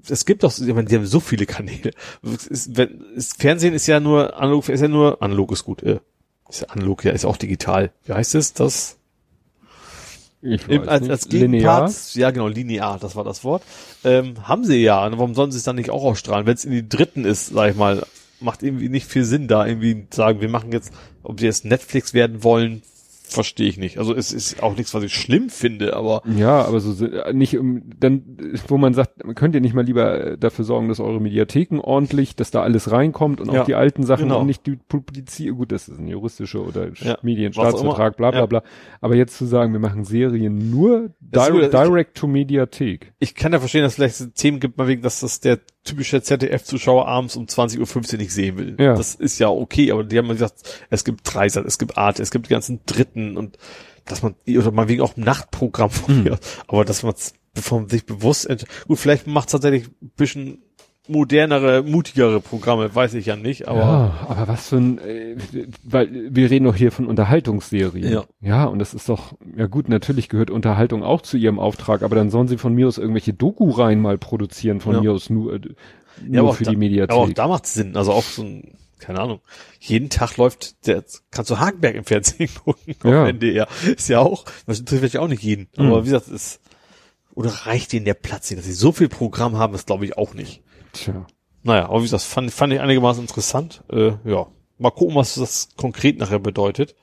es 0.10 0.26
gibt 0.26 0.44
doch, 0.44 0.52
ich 0.58 0.74
meine, 0.74 0.86
die 0.86 0.96
haben 0.96 1.06
so 1.06 1.20
viele 1.20 1.46
Kanäle. 1.46 1.92
Ist, 2.22 2.76
wenn, 2.76 3.04
es, 3.16 3.34
Fernsehen 3.34 3.74
ist 3.74 3.88
ja 3.88 4.00
nur 4.00 4.36
analog, 4.38 4.68
ist 4.70 4.82
ja 4.82 4.88
nur 4.88 5.22
analog 5.22 5.52
ist 5.52 5.64
gut. 5.64 5.82
Äh, 5.84 6.00
ist 6.50 6.62
ja 6.62 6.68
analog, 6.70 7.04
ja, 7.04 7.12
ist 7.12 7.26
auch 7.26 7.38
digital. 7.38 7.94
Wie 8.04 8.14
heißt 8.14 8.36
es? 8.36 8.54
Das 8.54 8.97
Ich 10.48 10.67
im, 10.67 10.88
als, 10.88 11.09
als 11.09 11.30
Linear. 11.30 11.85
Gegenpart, 11.88 12.16
ja 12.16 12.32
genau, 12.32 12.48
linear, 12.48 13.00
das 13.00 13.16
war 13.16 13.24
das 13.24 13.43
Wort. 13.43 13.64
Ähm, 14.03 14.35
haben 14.48 14.64
sie 14.64 14.82
ja. 14.82 15.06
Und 15.06 15.17
Warum 15.17 15.35
sollen 15.35 15.51
sie 15.51 15.58
es 15.58 15.64
dann 15.64 15.76
nicht 15.76 15.90
auch 15.90 16.03
ausstrahlen? 16.03 16.45
Wenn 16.45 16.53
es 16.53 16.66
in 16.66 16.72
die 16.72 16.88
dritten 16.88 17.26
ist, 17.26 17.48
sag 17.48 17.72
ich 17.72 17.76
mal, 17.76 18.06
macht 18.40 18.64
irgendwie 18.64 18.90
nicht 18.90 19.08
viel 19.08 19.26
Sinn, 19.26 19.48
da 19.48 19.66
irgendwie 19.66 20.06
sagen, 20.11 20.42
wir 20.42 20.50
machen 20.50 20.72
jetzt, 20.72 20.93
ob 21.24 21.40
sie 21.40 21.45
jetzt 21.48 21.66
Netflix 21.66 22.14
werden 22.14 22.43
wollen, 22.43 22.82
verstehe 23.34 23.68
ich 23.70 23.78
nicht. 23.78 23.98
Also 23.98 24.14
es 24.16 24.32
ist 24.34 24.62
auch 24.64 24.76
nichts, 24.76 24.94
was 24.94 25.04
ich 25.04 25.14
schlimm 25.14 25.50
finde, 25.50 25.96
aber 25.96 26.22
Ja, 26.38 26.64
aber 26.66 26.80
so 26.80 27.08
nicht 27.34 27.58
um 27.58 27.84
dann, 28.00 28.38
wo 28.68 28.78
man 28.78 28.94
sagt, 28.94 29.24
könnt 29.36 29.56
ihr 29.56 29.62
nicht 29.62 29.74
mal 29.74 29.84
lieber 29.86 30.32
äh, 30.34 30.38
dafür 30.38 30.66
sorgen, 30.66 30.88
dass 30.90 31.00
eure 31.00 31.20
Mediatheken 31.22 31.80
ordentlich, 31.82 32.36
dass 32.36 32.52
da 32.52 32.62
alles 32.62 32.92
reinkommt 32.92 33.42
und 33.42 33.52
Ja, 33.52 33.62
auch 33.62 33.66
die 33.66 33.76
alten 33.76 34.04
Sachen 34.04 34.26
genau. 34.26 34.40
auch 34.40 34.46
nicht 34.46 34.66
die 34.66 34.76
publizieren. 34.78 35.58
Gut, 35.58 35.72
das 35.72 35.88
ist 35.88 36.00
ein 36.00 36.08
juristischer 36.08 36.62
oder 36.66 36.90
Ja, 37.02 37.18
Medienstaatsvertrag, 37.22 38.18
bla 38.18 38.32
bla 38.32 38.40
immer. 38.40 38.48
bla. 38.48 38.64
Aber 39.02 39.16
jetzt 39.16 39.38
zu 39.38 39.46
sagen, 39.46 39.74
wir 39.74 39.80
machen 39.80 40.04
Serien 40.06 40.70
nur 40.72 41.12
Das 41.20 41.50
ist 41.50 41.74
direct, 41.74 41.94
gut, 41.94 42.08
ich- 42.16 42.22
to 42.22 42.28
Mediathek. 42.28 43.14
ich 43.20 43.36
kann 43.36 43.54
ja 43.54 43.60
verstehen, 43.60 43.82
dass 43.84 43.92
es 43.92 43.96
vielleicht 44.18 44.36
Themen 44.36 44.60
gibt, 44.60 44.78
mal 44.78 44.88
wegen, 44.88 45.02
dass 45.02 45.20
das 45.20 45.40
der 45.40 45.60
typischer 45.88 46.22
ZDF-Zuschauer 46.22 47.07
abends 47.07 47.35
um 47.35 47.45
20.15 47.45 48.14
Uhr 48.14 48.17
nicht 48.19 48.33
sehen 48.33 48.57
will. 48.57 48.75
Ja. 48.80 48.95
Das 48.95 49.16
ist 49.16 49.40
ja 49.40 49.49
okay, 49.49 49.91
aber 49.91 50.03
die 50.03 50.17
haben 50.17 50.27
gesagt, 50.27 50.85
es 50.90 51.03
gibt 51.03 51.22
Dreisat, 51.24 51.66
es 51.66 51.77
gibt 51.77 51.98
Arte, 51.98 52.22
es 52.22 52.32
gibt 52.32 52.48
die 52.48 52.51
ganzen 52.51 52.82
Dritten 52.85 53.38
und 53.38 53.57
dass 54.06 54.22
man, 54.22 54.35
oder 54.48 54.72
man 54.72 54.88
wegen 54.88 55.01
auch 55.01 55.17
Nachtprogramm 55.17 55.90
von 55.90 56.24
mir, 56.24 56.40
aber 56.67 56.85
dass 56.85 57.03
man 57.03 57.14
von 57.56 57.90
sich 57.90 58.06
bewusst, 58.06 58.48
gut, 58.88 58.99
vielleicht 58.99 59.27
macht 59.27 59.49
es 59.49 59.51
tatsächlich 59.53 59.88
ein 60.01 60.11
bisschen 60.16 60.64
modernere, 61.10 61.84
mutigere 61.84 62.40
Programme, 62.42 62.94
weiß 62.94 63.14
ich 63.16 63.26
ja 63.27 63.36
nicht, 63.36 63.68
aber 63.68 63.80
ja, 63.80 64.26
aber 64.27 64.48
was 64.48 64.69
für 64.69 64.77
ein, 64.77 64.98
äh, 65.00 65.36
weil 65.84 66.10
wir 66.34 66.50
reden 66.50 66.66
doch 66.66 66.76
hier 66.76 66.92
von 66.92 67.06
Unterhaltungsserien. 67.08 68.11
Ja. 68.11 68.26
Ja, 68.42 68.66
und 68.66 68.80
das 68.80 68.94
ist 68.94 69.10
doch, 69.10 69.34
ja 69.56 69.68
gut, 69.68 69.90
natürlich 69.90 70.30
gehört 70.30 70.50
Unterhaltung 70.50 71.03
auch 71.03 71.22
zu 71.22 71.38
ihrem 71.38 71.60
Auftrag, 71.60 72.02
aber 72.03 72.16
dann 72.16 72.30
sollen 72.30 72.48
sie 72.48 72.58
von 72.58 72.74
mir 72.74 72.88
aus 72.88 72.98
irgendwelche 72.98 73.34
Doku-Reihen 73.34 74.02
mal 74.02 74.18
produzieren, 74.18 74.80
von 74.82 74.95
Ja. 74.95 75.02
mir 75.02 75.11
aus 75.14 75.30
nur, 75.30 75.53
äh, 75.53 75.60
nur 75.60 76.34
Ja, 76.34 76.42
aber 76.42 76.50
auch 76.50 76.56
für 76.56 76.64
da, 76.64 76.72
die 76.72 76.77
Mediathek. 76.77 77.11
Aber 77.11 77.22
auch 77.24 77.30
da 77.34 77.48
macht 77.48 77.66
Sinn. 77.68 77.95
Also 77.95 78.11
auch 78.11 78.24
so 78.24 78.44
ein, 78.44 78.77
keine 79.00 79.19
Ahnung, 79.19 79.40
jeden 79.80 80.10
Tag 80.10 80.38
läuft 80.38 80.88
der, 80.88 81.03
kannst 81.32 81.52
du 81.52 81.60
Hagenberg 81.60 81.95
im 81.95 82.03
Fernsehen 82.03 82.50
gucken 82.66 82.95
Ja. 83.03 83.24
auf 83.24 83.30
NDR. 83.30 83.68
Ist 83.95 84.10
ja 84.10 84.19
auch, 84.19 84.45
das 84.66 84.80
interessiert 84.80 85.14
ja 85.14 85.22
auch 85.22 85.27
nicht 85.27 85.44
jeden. 85.44 85.68
Mhm. 85.77 85.86
Aber 85.88 86.02
wie 86.03 86.10
gesagt, 86.10 86.27
ist, 86.27 86.60
oder 87.36 87.50
reicht 87.52 87.94
denen 87.94 88.06
der 88.06 88.16
Platz? 88.16 88.50
Dass 88.50 88.66
sie 88.66 88.72
so 88.74 88.92
viel 88.92 89.10
Programm 89.10 89.58
haben, 89.58 89.76
ist 89.76 89.86
glaube 89.86 90.06
ich 90.06 90.18
auch 90.18 90.34
nicht. 90.34 90.64
Tja. 90.98 91.26
Naja, 91.64 91.85
aber 91.90 92.00
wie 92.00 92.03
gesagt, 92.03 92.24
fand, 92.24 92.51
fand 92.51 92.74
ich 92.74 92.80
einigermaßen 92.80 93.22
interessant. 93.24 93.84
Äh, 93.92 94.14
ja, 94.26 94.48
mal 94.77 94.92
gucken, 94.92 95.16
was 95.16 95.35
das 95.35 95.69
konkret 95.76 96.17
nachher 96.17 96.40
bedeutet. 96.40 96.95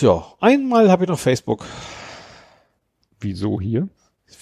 Ja, 0.00 0.24
einmal 0.40 0.90
habe 0.90 1.04
ich 1.04 1.10
noch 1.10 1.18
Facebook, 1.18 1.66
Wieso 3.20 3.60
hier? 3.60 3.88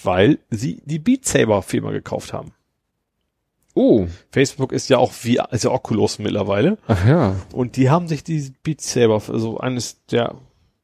weil 0.03 0.39
sie 0.49 0.81
die 0.85 0.99
Beat 0.99 1.25
Saber 1.25 1.61
Firma 1.61 1.91
gekauft 1.91 2.31
haben. 2.31 2.53
Oh, 3.73 4.07
Facebook 4.31 4.71
ist 4.71 4.87
ja 4.89 4.97
auch 4.97 5.11
wie, 5.23 5.41
ist 5.51 5.63
ja 5.63 5.71
Oculus 5.71 6.19
mittlerweile. 6.19 6.77
ach 6.87 7.05
ja. 7.05 7.35
Und 7.53 7.75
die 7.75 7.89
haben 7.89 8.07
sich 8.07 8.23
die 8.23 8.53
Beat 8.63 8.81
Saber, 8.81 9.21
also 9.27 9.57
eines 9.59 10.05
der 10.05 10.35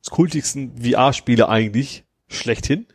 kultigsten 0.09 0.81
VR-Spiele 0.81 1.47
eigentlich, 1.49 2.03
schlechthin. 2.27 2.87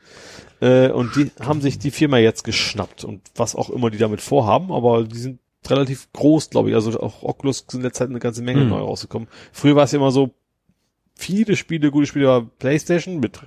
Äh, 0.61 0.91
und 0.91 1.17
die 1.17 1.31
haben 1.45 1.61
sich 1.61 1.79
die 1.79 1.91
Firma 1.91 2.19
jetzt 2.19 2.45
geschnappt 2.45 3.05
und 3.05 3.23
was 3.35 3.55
auch 3.57 3.71
immer 3.71 3.91
die 3.91 3.99
damit 3.99 4.21
vorhaben, 4.21 4.71
aber 4.73 5.05
die 5.05 5.19
sind 5.19 5.39
relativ 5.69 6.09
groß, 6.13 6.51
glaube 6.51 6.71
ich. 6.71 6.75
Also 6.75 6.99
auch 7.01 7.23
Oculus 7.23 7.65
sind 7.69 7.81
in 7.81 7.83
der 7.83 7.93
Zeit 7.93 8.09
eine 8.11 8.19
ganze 8.19 8.43
Menge 8.43 8.61
Hm. 8.63 8.69
neu 8.71 8.79
rausgekommen. 8.81 9.29
Früher 9.53 9.77
war 9.77 9.85
es 9.85 9.93
ja 9.93 9.99
immer 9.99 10.11
so, 10.11 10.31
viele 11.15 11.57
Spiele, 11.57 11.91
gute 11.91 12.07
Spiele 12.07 12.27
war 12.27 12.43
Playstation 12.59 13.21
mit 13.21 13.39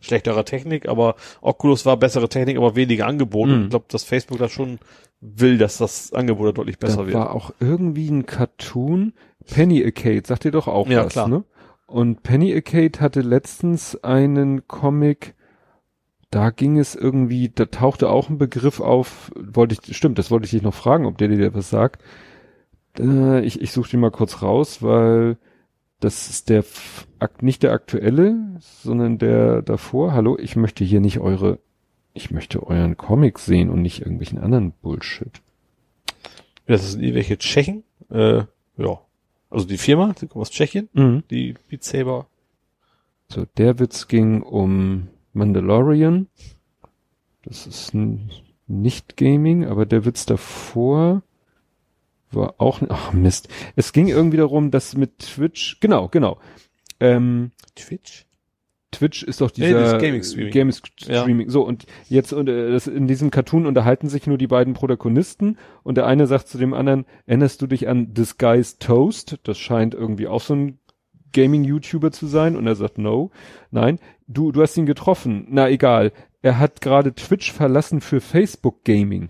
schlechterer 0.00 0.44
Technik, 0.44 0.86
aber 0.88 1.16
Oculus 1.40 1.86
war 1.86 1.96
bessere 1.96 2.28
Technik, 2.28 2.56
aber 2.58 2.76
weniger 2.76 3.06
Angebot. 3.06 3.48
Hm. 3.48 3.54
Und 3.54 3.62
ich 3.64 3.70
glaube, 3.70 3.86
dass 3.88 4.04
Facebook 4.04 4.38
da 4.38 4.48
schon 4.48 4.78
will, 5.20 5.56
dass 5.58 5.78
das 5.78 6.12
Angebot 6.12 6.48
da 6.48 6.52
deutlich 6.52 6.78
besser 6.78 6.98
da 6.98 7.06
wird. 7.06 7.16
war 7.16 7.34
auch 7.34 7.52
irgendwie 7.60 8.08
ein 8.10 8.26
Cartoon, 8.26 9.12
Penny 9.46 9.84
Arcade, 9.84 10.22
sagt 10.26 10.44
ihr 10.44 10.50
doch 10.50 10.68
auch 10.68 10.88
Ja, 10.88 11.04
was, 11.06 11.12
klar. 11.12 11.28
ne? 11.28 11.44
Und 11.86 12.22
Penny 12.22 12.54
Arcade 12.54 13.00
hatte 13.00 13.20
letztens 13.20 14.02
einen 14.02 14.66
Comic, 14.66 15.34
da 16.32 16.48
ging 16.48 16.78
es 16.78 16.94
irgendwie, 16.94 17.50
da 17.50 17.66
tauchte 17.66 18.08
auch 18.08 18.30
ein 18.30 18.38
Begriff 18.38 18.80
auf, 18.80 19.30
wollte 19.36 19.76
ich, 19.78 19.96
stimmt, 19.96 20.18
das 20.18 20.30
wollte 20.30 20.46
ich 20.46 20.50
dich 20.50 20.62
noch 20.62 20.74
fragen, 20.74 21.04
ob 21.04 21.18
der 21.18 21.28
dir 21.28 21.54
was 21.54 21.68
sagt. 21.68 22.02
Äh, 22.98 23.44
ich 23.44 23.60
ich 23.60 23.70
suche 23.70 23.90
den 23.90 24.00
mal 24.00 24.10
kurz 24.10 24.40
raus, 24.40 24.82
weil 24.82 25.36
das 26.00 26.30
ist 26.30 26.48
der, 26.48 26.64
nicht 27.42 27.62
der 27.62 27.72
aktuelle, 27.72 28.56
sondern 28.60 29.18
der 29.18 29.60
davor. 29.60 30.14
Hallo, 30.14 30.38
ich 30.38 30.56
möchte 30.56 30.84
hier 30.84 31.00
nicht 31.00 31.20
eure, 31.20 31.58
ich 32.14 32.30
möchte 32.30 32.66
euren 32.66 32.96
Comic 32.96 33.38
sehen 33.38 33.68
und 33.68 33.82
nicht 33.82 34.00
irgendwelchen 34.00 34.38
anderen 34.38 34.72
Bullshit. 34.72 35.42
Das 36.66 36.92
sind 36.92 37.02
irgendwelche 37.02 37.36
Tschechen. 37.36 37.84
Äh, 38.10 38.44
ja. 38.78 39.00
Also 39.50 39.66
die 39.66 39.76
Firma, 39.76 40.14
die 40.18 40.28
kommt 40.28 40.40
aus 40.40 40.50
Tschechien, 40.50 40.88
Mhm. 40.94 41.24
die 41.30 41.56
Beat 41.68 41.84
Saber. 41.84 42.26
So, 43.28 43.44
der 43.58 43.78
Witz 43.78 44.08
ging 44.08 44.40
um 44.42 45.08
Mandalorian. 45.32 46.28
Das 47.44 47.66
ist 47.66 47.92
nicht 48.66 49.16
Gaming, 49.16 49.64
aber 49.64 49.86
der 49.86 50.04
Witz 50.04 50.26
davor 50.26 51.22
war 52.30 52.54
auch, 52.58 52.80
ach 52.88 53.12
Mist. 53.12 53.48
Es 53.76 53.92
ging 53.92 54.08
irgendwie 54.08 54.38
darum, 54.38 54.70
dass 54.70 54.96
mit 54.96 55.18
Twitch, 55.18 55.78
genau, 55.80 56.08
genau. 56.08 56.38
Ähm, 57.00 57.50
Twitch? 57.74 58.26
Twitch 58.92 59.22
ist 59.22 59.40
doch 59.40 59.50
Nee, 59.56 59.68
dieser 59.68 59.96
ist 59.96 60.02
Gaming 60.02 60.22
Streaming. 60.22 60.52
Gaming 60.52 60.74
Streaming. 60.74 61.50
So 61.50 61.62
und 61.62 61.86
jetzt 62.08 62.32
und 62.32 62.48
äh, 62.48 62.70
das, 62.70 62.86
in 62.86 63.08
diesem 63.08 63.30
Cartoon 63.30 63.66
unterhalten 63.66 64.08
sich 64.08 64.26
nur 64.26 64.36
die 64.38 64.46
beiden 64.46 64.74
Protagonisten 64.74 65.56
und 65.82 65.96
der 65.96 66.06
eine 66.06 66.26
sagt 66.26 66.48
zu 66.48 66.58
dem 66.58 66.74
anderen: 66.74 67.06
Erinnerst 67.26 67.62
du 67.62 67.66
dich 67.66 67.88
an 67.88 68.12
Guy's 68.38 68.78
Toast? 68.78 69.38
Das 69.44 69.58
scheint 69.58 69.94
irgendwie 69.94 70.28
auch 70.28 70.42
so 70.42 70.54
ein 70.54 70.78
Gaming 71.32 71.64
YouTuber 71.64 72.12
zu 72.12 72.26
sein 72.26 72.56
und 72.56 72.66
er 72.66 72.74
sagt 72.74 72.98
No, 72.98 73.30
nein. 73.70 73.98
Du 74.26 74.52
du 74.52 74.62
hast 74.62 74.76
ihn 74.76 74.86
getroffen. 74.86 75.46
Na 75.50 75.68
egal. 75.68 76.12
Er 76.42 76.58
hat 76.58 76.80
gerade 76.80 77.14
Twitch 77.14 77.52
verlassen 77.52 78.00
für 78.00 78.20
Facebook 78.20 78.84
Gaming. 78.84 79.28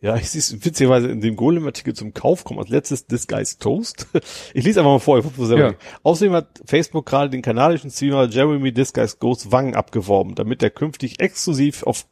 Ja, 0.00 0.16
ich 0.16 0.28
sehe 0.28 0.38
es 0.40 0.64
witzigerweise 0.64 1.08
in 1.08 1.22
dem 1.22 1.34
Golem-Artikel 1.34 1.94
zum 1.94 2.12
Kauf 2.12 2.44
kommt 2.44 2.60
als 2.60 2.68
letztes 2.68 3.06
This 3.06 3.26
Guy's 3.26 3.56
Toast. 3.58 4.06
Ich 4.54 4.62
lese 4.64 4.80
einfach 4.80 4.92
mal 4.92 4.98
vor, 4.98 5.18
ich 5.18 5.24
hoffe, 5.24 5.56
Ja. 5.58 5.74
Außerdem 6.02 6.34
hat 6.34 6.60
Facebook 6.66 7.06
gerade 7.06 7.30
den 7.30 7.40
kanadischen 7.40 7.90
Streamer 7.90 8.28
Jeremy 8.28 8.72
This 8.72 8.92
Guy's 8.92 9.18
Ghost 9.18 9.50
Wangen 9.50 9.74
abgeworben, 9.74 10.34
damit 10.34 10.62
er 10.62 10.68
künftig 10.68 11.20
exklusiv 11.20 11.84
auf 11.84 12.06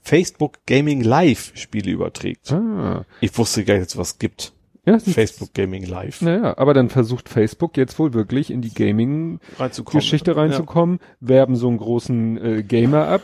Facebook 0.00 0.58
Gaming 0.66 1.02
Live 1.02 1.52
Spiele 1.54 1.92
überträgt. 1.92 2.50
Ah, 2.52 3.04
Ich 3.20 3.36
wusste 3.38 3.64
gar 3.64 3.74
nicht, 3.74 3.86
dass 3.86 3.92
es 3.94 3.98
was 3.98 4.18
gibt. 4.18 4.52
Ja, 4.92 4.98
Facebook 4.98 5.54
Gaming 5.54 5.84
Live. 5.86 6.22
Naja, 6.22 6.56
aber 6.58 6.74
dann 6.74 6.88
versucht 6.90 7.28
Facebook 7.28 7.76
jetzt 7.76 7.98
wohl 7.98 8.12
wirklich 8.14 8.50
in 8.50 8.60
die 8.62 8.72
Gaming 8.72 9.40
Reinzukommen. 9.58 10.00
Geschichte 10.00 10.36
reinzukommen, 10.36 10.98
werben 11.20 11.56
so 11.56 11.68
einen 11.68 11.78
großen 11.78 12.36
äh, 12.44 12.62
Gamer 12.62 13.08
ab, 13.08 13.22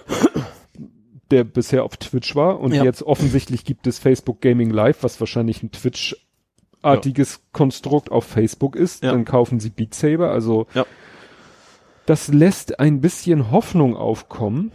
der 1.30 1.44
bisher 1.44 1.84
auf 1.84 1.96
Twitch 1.96 2.34
war 2.36 2.60
und 2.60 2.74
Ja. 2.74 2.84
jetzt 2.84 3.02
offensichtlich 3.02 3.64
gibt 3.64 3.86
es 3.86 3.98
Facebook 3.98 4.40
Gaming 4.40 4.70
Live, 4.70 5.02
was 5.02 5.18
wahrscheinlich 5.20 5.62
ein 5.62 5.70
Twitch-artiges 5.72 7.40
Konstrukt 7.52 8.10
auf 8.12 8.24
Facebook 8.24 8.76
ist. 8.76 9.02
Ja. 9.02 9.12
Dann 9.12 9.24
kaufen 9.24 9.60
sie 9.60 9.70
Beat 9.70 9.94
Saber, 9.94 10.30
also 10.30 10.66
Ja. 10.74 10.84
das 12.06 12.28
lässt 12.28 12.78
ein 12.78 13.00
bisschen 13.00 13.50
Hoffnung 13.50 13.96
aufkommen, 13.96 14.70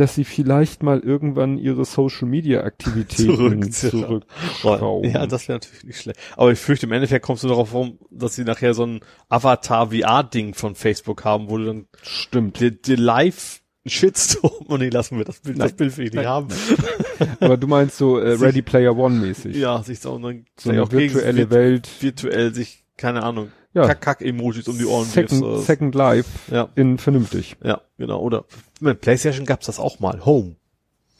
dass 0.00 0.14
sie 0.14 0.24
vielleicht 0.24 0.82
mal 0.82 0.98
irgendwann 1.00 1.58
ihre 1.58 1.84
Social 1.84 2.26
Media 2.26 2.62
Aktivitäten 2.64 3.70
Zurück- 3.70 3.72
zurückschrauben. 3.72 5.10
Ja, 5.10 5.26
das 5.26 5.46
wäre 5.48 5.58
natürlich 5.58 5.84
nicht 5.84 6.00
schlecht. 6.00 6.18
Aber 6.36 6.50
ich 6.50 6.58
fürchte, 6.58 6.86
im 6.86 6.92
Endeffekt 6.92 7.24
kommst 7.24 7.44
du 7.44 7.48
darauf 7.48 7.72
rum, 7.74 7.98
dass 8.10 8.34
sie 8.34 8.44
nachher 8.44 8.74
so 8.74 8.84
ein 8.86 9.00
Avatar-VR-Ding 9.28 10.54
von 10.54 10.74
Facebook 10.74 11.24
haben, 11.24 11.48
wo 11.50 11.58
du 11.58 11.64
dann 11.66 11.86
Stimmt. 12.02 12.60
die, 12.60 12.80
die 12.80 12.96
live 12.96 13.60
Shitstorm, 13.86 14.52
oh 14.68 14.76
nee, 14.76 14.90
lassen 14.90 15.16
wir 15.16 15.24
das 15.24 15.40
Bild, 15.40 15.58
das 15.58 15.68
Nein. 15.70 15.76
Bild 15.76 15.96
will 15.96 16.04
ich 16.06 16.12
nicht 16.12 16.16
Nein. 16.22 16.26
haben. 16.28 16.48
Aber 17.40 17.56
du 17.56 17.66
meinst 17.66 17.96
so 17.96 18.18
äh, 18.18 18.32
Ready 18.32 18.62
Player 18.62 18.96
One 18.96 19.14
mäßig. 19.18 19.56
Ja, 19.56 19.82
sich 19.82 20.00
so, 20.00 20.12
und 20.12 20.22
dann 20.22 20.44
So 20.58 20.70
eine 20.70 20.90
virtuelle 20.90 21.44
virt- 21.44 21.50
Welt. 21.50 21.88
virtuell 22.00 22.54
sich, 22.54 22.84
keine 22.96 23.22
Ahnung, 23.22 23.50
Ja. 23.72 23.86
Kack-Kack-Emojis 23.86 24.66
um 24.68 24.78
die 24.78 24.84
Ohren 24.84 25.02
wirfst. 25.04 25.14
Second, 25.14 25.42
oder- 25.44 25.58
Second 25.62 25.94
Life 25.94 26.54
Ja, 26.54 26.68
in 26.74 26.98
vernünftig. 26.98 27.56
ja, 27.62 27.80
genau. 27.98 28.20
Oder 28.20 28.44
mit 28.80 29.00
PlayStation 29.00 29.46
gab's 29.46 29.66
das 29.66 29.78
auch 29.78 30.00
mal. 30.00 30.24
Home. 30.24 30.56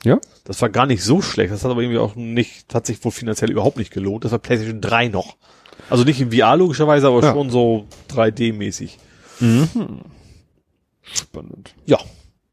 Ja? 0.04 0.18
Das 0.44 0.60
war 0.62 0.68
gar 0.70 0.86
nicht 0.86 1.04
so 1.04 1.22
schlecht. 1.22 1.52
Das 1.52 1.62
hat 1.62 1.70
aber 1.70 1.82
irgendwie 1.82 1.98
auch 1.98 2.16
nicht, 2.16 2.74
hat 2.74 2.86
sich 2.86 3.04
wohl 3.04 3.12
finanziell 3.12 3.50
überhaupt 3.50 3.76
nicht 3.76 3.92
gelohnt. 3.92 4.24
Das 4.24 4.32
war 4.32 4.38
PlayStation 4.40 4.80
3 4.80 5.08
noch. 5.08 5.36
Also 5.90 6.04
nicht 6.04 6.20
in 6.20 6.32
VR 6.32 6.56
logischerweise, 6.56 7.06
aber 7.08 7.22
Ja. 7.22 7.32
schon 7.32 7.50
so 7.50 7.86
3D-mäßig. 8.08 8.98
Spannend. 11.02 11.74
Ja. 11.86 11.98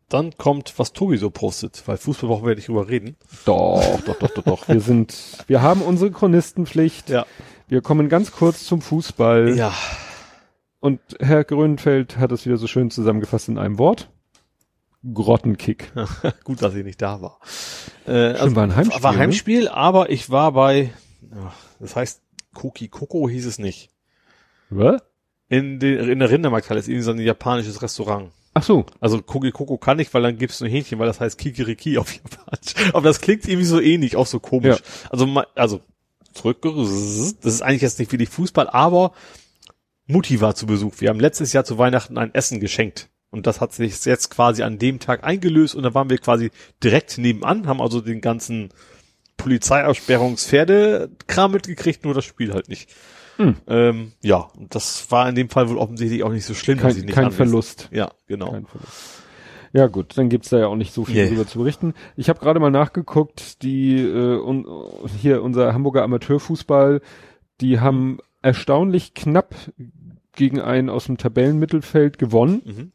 Dann 0.09 0.37
kommt, 0.37 0.73
was 0.77 0.93
Tobi 0.93 1.17
so 1.17 1.29
postet, 1.29 1.83
weil 1.85 1.97
Fußball 1.97 2.29
brauchen 2.29 2.43
wir 2.45 2.51
ja 2.51 2.55
nicht 2.55 2.69
drüber 2.69 2.87
reden. 2.87 3.17
Doch, 3.43 3.99
doch, 4.05 4.15
doch, 4.17 4.29
doch, 4.29 4.43
doch. 4.43 4.67
Wir 4.69 4.79
sind, 4.79 5.13
wir 5.47 5.61
haben 5.61 5.81
unsere 5.81 6.11
Chronistenpflicht. 6.11 7.09
Ja. 7.09 7.25
Wir 7.67 7.81
kommen 7.81 8.09
ganz 8.09 8.31
kurz 8.31 8.65
zum 8.65 8.81
Fußball. 8.81 9.55
Ja. 9.57 9.73
Und 10.79 10.99
Herr 11.19 11.43
Grönfeld 11.43 12.17
hat 12.17 12.31
es 12.31 12.45
wieder 12.45 12.57
so 12.57 12.67
schön 12.67 12.91
zusammengefasst 12.91 13.49
in 13.49 13.57
einem 13.57 13.77
Wort. 13.77 14.09
Grottenkick. 15.13 15.91
Gut, 16.43 16.61
dass 16.61 16.75
ich 16.75 16.83
nicht 16.83 17.01
da 17.01 17.21
war. 17.21 17.39
Äh, 18.05 18.35
Stimmt, 18.35 18.55
war 18.55 18.63
ein 18.63 18.75
Heimspiel, 18.75 19.03
War 19.03 19.11
ne? 19.13 19.17
Heimspiel, 19.19 19.67
aber 19.67 20.09
ich 20.09 20.29
war 20.29 20.53
bei, 20.53 20.93
ja, 21.33 21.53
das 21.79 21.95
heißt, 21.95 22.21
Koki 22.53 22.87
Koko 22.87 23.29
hieß 23.29 23.45
es 23.45 23.59
nicht. 23.59 23.89
Was? 24.69 25.01
In, 25.49 25.79
den, 25.79 26.09
in 26.09 26.19
der 26.19 26.29
Rindermarkthalle 26.29 26.79
ist 26.79 26.87
irgendwie 26.87 27.03
so 27.03 27.11
ein 27.11 27.19
japanisches 27.19 27.81
Restaurant. 27.81 28.31
Ach 28.53 28.63
so. 28.63 28.85
Also 28.99 29.21
Koki 29.21 29.51
Koko 29.51 29.77
kann 29.77 29.99
ich, 29.99 30.13
weil 30.13 30.23
dann 30.23 30.37
gibt's 30.37 30.59
nur 30.61 30.69
Hähnchen, 30.69 30.99
weil 30.99 31.07
das 31.07 31.19
heißt 31.19 31.37
Kikiriki 31.37 31.97
auf 31.97 32.13
Japanisch. 32.13 32.93
Aber 32.93 33.03
das 33.03 33.21
klingt 33.21 33.45
irgendwie 33.47 33.65
so 33.65 33.79
ähnlich, 33.79 34.15
auch 34.15 34.25
so 34.25 34.39
komisch. 34.39 34.77
Also, 35.09 35.27
ma- 35.27 35.47
also, 35.55 35.81
zurück, 36.37 36.61
das 36.61 37.53
ist 37.53 37.61
eigentlich 37.61 37.81
jetzt 37.81 37.99
nicht 37.99 38.11
wirklich 38.11 38.29
Fußball, 38.29 38.69
aber 38.69 39.13
Mutti 40.05 40.39
war 40.39 40.55
zu 40.55 40.67
Besuch. 40.67 40.93
Wir 40.99 41.09
haben 41.09 41.19
letztes 41.19 41.53
Jahr 41.53 41.65
zu 41.65 41.77
Weihnachten 41.77 42.17
ein 42.17 42.33
Essen 42.33 42.59
geschenkt. 42.59 43.09
Und 43.29 43.45
das 43.45 43.59
hat 43.59 43.73
sich 43.73 44.05
jetzt 44.05 44.29
quasi 44.29 44.63
an 44.63 44.79
dem 44.79 44.99
Tag 44.99 45.25
eingelöst 45.25 45.75
und 45.75 45.83
da 45.83 45.93
waren 45.93 46.09
wir 46.09 46.17
quasi 46.17 46.49
direkt 46.81 47.17
nebenan, 47.17 47.67
haben 47.67 47.81
also 47.81 47.99
den 47.99 48.21
ganzen 48.21 48.69
Polizeiaussperrungspferde-Kram 49.35 51.51
mitgekriegt, 51.51 52.05
nur 52.05 52.13
das 52.13 52.25
Spiel 52.25 52.53
halt 52.53 52.69
nicht. 52.69 52.89
Hm. 53.37 53.55
Ähm, 53.67 54.13
ja, 54.21 54.37
und 54.57 54.73
das 54.73 55.11
war 55.11 55.27
in 55.29 55.35
dem 55.35 55.49
Fall 55.49 55.69
wohl 55.69 55.77
offensichtlich 55.77 56.23
auch 56.23 56.31
nicht 56.31 56.45
so 56.45 56.53
schlimm, 56.53 56.79
dass 56.79 56.95
sie 56.95 57.01
Kein, 57.01 57.05
nicht 57.05 57.15
kein 57.15 57.25
anwesend- 57.25 57.35
Verlust. 57.35 57.89
Ja, 57.91 58.11
genau. 58.27 58.51
Kein 58.51 58.65
Verlust. 58.65 59.16
Ja 59.73 59.87
gut, 59.87 60.17
dann 60.17 60.29
gibt's 60.29 60.49
da 60.49 60.59
ja 60.59 60.67
auch 60.67 60.75
nicht 60.75 60.93
so 60.93 61.05
viel 61.05 61.15
Nee. 61.15 61.29
drüber 61.29 61.45
zu 61.47 61.59
berichten. 61.59 61.93
Ich 62.15 62.29
habe 62.29 62.39
gerade 62.39 62.59
mal 62.59 62.71
nachgeguckt, 62.71 63.61
die 63.63 63.97
äh, 63.99 64.37
un, 64.39 64.65
hier 65.19 65.43
unser 65.43 65.73
Hamburger 65.73 66.03
Amateurfußball, 66.03 67.01
die 67.61 67.79
haben 67.79 68.19
erstaunlich 68.41 69.13
knapp 69.13 69.55
gegen 70.33 70.61
einen 70.61 70.89
aus 70.89 71.05
dem 71.05 71.17
Tabellenmittelfeld 71.17 72.17
gewonnen. 72.17 72.61
Mhm. 72.65 72.91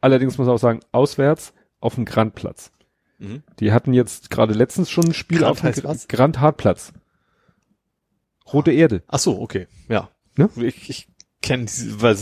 Allerdings 0.00 0.36
muss 0.38 0.46
man 0.46 0.54
auch 0.54 0.60
sagen, 0.60 0.80
auswärts 0.92 1.54
auf 1.80 1.94
dem 1.94 2.04
Grandplatz. 2.04 2.70
Mhm. 3.18 3.42
Die 3.60 3.72
hatten 3.72 3.92
jetzt 3.92 4.30
gerade 4.30 4.54
letztens 4.54 4.90
schon 4.90 5.04
ein 5.06 5.14
Spiel 5.14 5.38
Grand 5.38 5.64
auf 5.64 5.74
dem 5.74 5.84
was? 5.84 6.08
Grand 6.08 6.40
Hartplatz. 6.40 6.92
Rote 8.52 8.72
Erde. 8.72 9.02
Ach 9.08 9.18
so, 9.18 9.40
okay, 9.40 9.66
ja. 9.88 10.10
Ne? 10.36 10.50
Ich, 10.56 10.90
ich 10.90 11.08
kenne 11.44 11.66
diese, 11.66 12.02
weil, 12.02 12.16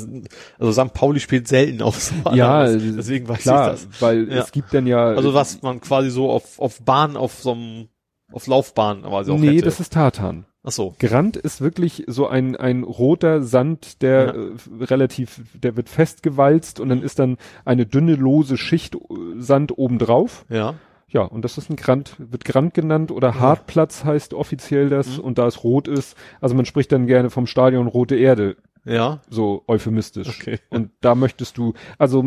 also 0.59 0.73
St. 0.84 0.92
Pauli 0.92 1.20
spielt 1.20 1.49
selten 1.49 1.81
auf 1.81 1.99
so 1.99 2.15
Ja, 2.34 2.60
anderes. 2.65 2.97
deswegen 2.97 3.26
weiß 3.28 3.41
Klar, 3.42 3.75
ich 3.75 3.81
das. 3.86 4.02
weil 4.02 4.28
Ja. 4.31 4.42
es 4.42 4.52
gibt 4.52 4.75
dann 4.75 4.86
ja. 4.86 5.05
Also 5.07 5.33
was 5.33 5.62
man 5.62 5.81
quasi 5.81 6.10
so 6.10 6.31
auf, 6.31 6.59
auf 6.59 6.83
Bahn, 6.83 7.17
auf 7.17 7.34
so 7.41 7.52
einem, 7.52 7.89
auf 8.33 8.47
Laufbahn 8.47 9.02
quasi 9.02 9.31
auch 9.31 9.39
Nee, 9.39 9.55
hätte. 9.55 9.62
das 9.67 9.81
ist 9.81 9.94
Tartan. 9.94 10.44
Ach 10.65 10.70
so. 10.70 10.94
Grand 11.01 11.36
ist 11.36 11.60
wirklich 11.60 12.05
so 12.07 12.28
ein, 12.28 12.55
ein 12.55 12.84
roter 12.84 13.42
Sand, 13.42 14.01
der 14.02 14.26
Ja. 14.26 14.33
äh, 14.34 14.84
relativ, 14.84 15.41
der 15.55 15.76
wird 15.76 15.89
festgewalzt 15.89 16.78
und 16.78 16.89
dann 16.89 17.02
ist 17.02 17.18
dann 17.18 17.36
eine 17.65 17.84
dünne, 17.86 18.15
lose 18.15 18.57
Schicht 18.59 18.94
äh, 18.94 18.99
Sand 19.39 19.76
obendrauf. 19.76 20.44
Ja. 20.51 20.75
Ja, 21.09 21.23
und 21.23 21.44
das 21.44 21.59
ist 21.59 21.68
ein 21.68 21.76
Grand, 21.76 22.15
wird 22.18 22.44
Grand 22.47 22.73
genannt 22.73 23.10
oder 23.10 23.39
Hartplatz 23.39 24.05
heißt 24.05 24.33
offiziell 24.33 24.89
das 24.89 25.18
Mhm. 25.18 25.25
und 25.25 25.39
da 25.39 25.47
es 25.47 25.62
rot 25.62 25.86
ist, 25.86 26.17
also 26.41 26.55
man 26.55 26.65
spricht 26.65 26.91
dann 26.91 27.07
gerne 27.07 27.28
vom 27.28 27.47
Stadion 27.47 27.86
Rote 27.86 28.17
Erde, 28.17 28.57
Ja. 28.85 29.20
so 29.28 29.65
euphemistisch. 29.69 30.28
Okay. 30.41 30.59
Und 30.70 30.91
da 31.01 31.15
möchtest 31.15 31.57
du, 31.59 31.75
also 31.99 32.25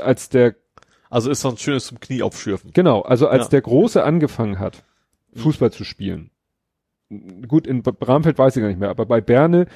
als 0.00 0.28
der, 0.30 0.54
Also 1.10 1.30
ist 1.30 1.44
doch 1.44 1.50
ein 1.52 1.58
schönes 1.58 1.86
zum 1.86 2.00
Knie 2.00 2.22
aufschürfen. 2.22 2.70
genau, 2.72 3.02
also 3.02 3.28
als 3.28 3.44
Ja. 3.44 3.50
der 3.50 3.60
Große 3.62 4.02
angefangen 4.02 4.58
hat, 4.58 4.84
Fußball 5.34 5.70
zu 5.72 5.84
spielen, 5.84 6.30
gut, 7.48 7.66
in 7.66 7.82
Bramfeld 7.82 8.38
weiß 8.38 8.56
ich 8.56 8.60
gar 8.62 8.68
nicht 8.68 8.80
mehr, 8.80 8.90
aber 8.90 9.04
bei 9.06 9.20
Berne, 9.20 9.66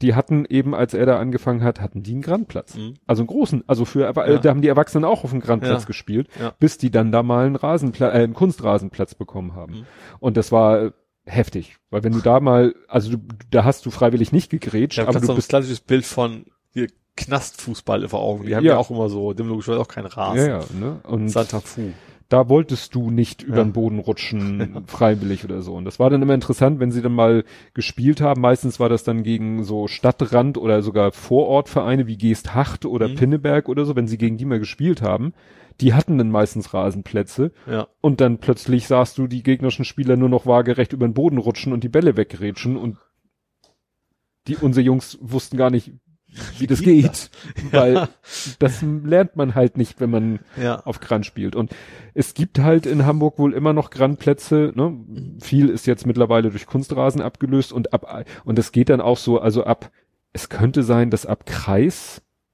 die 0.00 0.14
hatten 0.14 0.44
eben, 0.44 0.76
als 0.76 0.94
er 0.94 1.06
da 1.06 1.18
angefangen 1.18 1.64
hat, 1.64 1.80
hatten 1.80 2.04
die 2.04 2.12
einen 2.12 2.22
Grandplatz. 2.22 2.76
Mhm. 2.76 2.94
Also 3.08 3.22
einen 3.22 3.26
großen, 3.26 3.64
also 3.66 3.84
für, 3.84 4.02
Ja. 4.02 4.12
da 4.38 4.48
haben 4.50 4.62
die 4.62 4.68
Erwachsenen 4.68 5.04
auch 5.04 5.24
auf 5.24 5.30
dem 5.30 5.40
Grandplatz 5.40 5.82
Ja. 5.82 5.86
gespielt, 5.88 6.28
bis 6.60 6.78
die 6.78 6.92
dann 6.92 7.10
da 7.10 7.24
mal 7.24 7.46
einen 7.46 7.56
Rasenplatz, 7.56 8.14
äh, 8.14 8.18
einen 8.18 8.34
Kunstrasenplatz 8.34 9.16
bekommen 9.16 9.54
haben. 9.56 9.72
Mhm. 9.80 9.86
Und 10.20 10.36
das 10.36 10.52
war 10.52 10.92
heftig, 11.28 11.76
weil 11.90 12.02
wenn 12.04 12.12
du 12.12 12.20
da 12.20 12.40
mal, 12.40 12.74
also 12.88 13.12
du, 13.12 13.18
da 13.50 13.64
hast 13.64 13.84
du 13.86 13.90
freiwillig 13.90 14.32
nicht 14.32 14.50
gegrätscht, 14.50 14.98
habe 14.98 15.08
aber 15.08 15.14
gerade 15.20 15.26
so 15.26 15.32
du 15.32 15.34
ein 15.34 15.36
bist, 15.36 15.48
klassisches 15.50 15.80
Bild 15.80 16.04
von 16.06 16.46
hier 16.72 16.88
Knastfußball 17.16 18.08
vor 18.08 18.20
Augen. 18.20 18.46
Die 18.46 18.54
haben 18.56 18.64
ja, 18.64 18.72
Ja. 18.72 18.78
auch 18.78 18.90
immer 18.90 19.08
so, 19.08 19.32
dem 19.32 19.48
logischerweise 19.48 19.80
auch 19.80 19.88
keinen 19.88 20.06
Rasen. 20.06 20.38
ja, 20.38 20.58
ja, 20.60 20.64
ne? 20.78 21.00
Und 21.04 21.28
Santa 21.28 21.60
Fu. 21.60 21.92
da 22.28 22.48
wolltest 22.48 22.94
du 22.94 23.10
nicht 23.10 23.42
über 23.42 23.58
Ja. 23.58 23.64
den 23.64 23.72
Boden 23.72 23.98
rutschen, 23.98 24.84
freiwillig 24.86 25.44
oder 25.44 25.60
so. 25.62 25.74
Und 25.74 25.84
das 25.84 25.98
war 25.98 26.10
dann 26.10 26.22
immer 26.22 26.34
interessant, 26.34 26.78
wenn 26.80 26.92
sie 26.92 27.02
dann 27.02 27.12
mal 27.14 27.44
gespielt 27.74 28.20
haben. 28.20 28.40
Meistens 28.40 28.78
war 28.80 28.88
das 28.88 29.02
dann 29.04 29.22
gegen 29.24 29.64
so 29.64 29.88
Stadtrand 29.88 30.56
oder 30.58 30.82
sogar 30.82 31.10
Vorortvereine 31.12 32.06
wie 32.06 32.16
Geesthacht 32.16 32.84
oder 32.84 33.08
Mhm. 33.08 33.14
Pinneberg 33.16 33.68
oder 33.68 33.84
so, 33.84 33.96
wenn 33.96 34.06
sie 34.08 34.18
gegen 34.18 34.36
die 34.36 34.44
mal 34.44 34.58
gespielt 34.60 35.02
haben. 35.02 35.32
Die 35.80 35.94
hatten 35.94 36.18
dann 36.18 36.30
meistens 36.30 36.74
Rasenplätze 36.74 37.52
Ja. 37.70 37.86
und 38.00 38.20
dann 38.20 38.38
plötzlich 38.38 38.86
sahst 38.88 39.16
du 39.18 39.26
die 39.26 39.42
gegnerischen 39.42 39.84
Spieler 39.84 40.16
nur 40.16 40.28
noch 40.28 40.44
waagerecht 40.46 40.92
über 40.92 41.06
den 41.06 41.14
Boden 41.14 41.38
rutschen 41.38 41.72
und 41.72 41.84
die 41.84 41.88
Bälle 41.88 42.16
wegrätschen 42.16 42.76
und 42.76 42.96
die, 44.46 44.56
unsere 44.56 44.84
Jungs 44.84 45.18
wussten 45.20 45.56
gar 45.56 45.70
nicht, 45.70 45.92
wie 46.58 46.66
das 46.66 46.80
geht 46.80 47.04
geht, 47.04 47.30
weil 47.72 48.08
das 48.58 48.82
lernt 48.82 49.36
man 49.36 49.54
halt 49.54 49.76
nicht, 49.76 50.00
wenn 50.00 50.10
man 50.10 50.40
Ja. 50.60 50.80
auf 50.84 51.00
Grand 51.00 51.24
spielt. 51.26 51.54
Und 51.56 51.70
es 52.14 52.34
gibt 52.34 52.58
halt 52.58 52.84
in 52.86 53.06
Hamburg 53.06 53.38
wohl 53.38 53.54
immer 53.54 53.72
noch 53.72 53.90
Grandplätze. 53.90 54.72
Ne? 54.74 54.98
Viel 55.40 55.68
ist 55.68 55.86
jetzt 55.86 56.06
mittlerweile 56.06 56.50
durch 56.50 56.66
Kunstrasen 56.66 57.20
abgelöst 57.22 57.72
und 57.72 57.92
ab 57.92 58.24
und 58.44 58.58
es 58.58 58.72
geht 58.72 58.88
dann 58.90 59.00
auch 59.00 59.16
so, 59.18 59.38
also 59.40 59.64
ab. 59.64 59.90
Es 60.32 60.48
könnte 60.50 60.82
sein, 60.82 61.10
dass 61.10 61.24
ab 61.24 61.46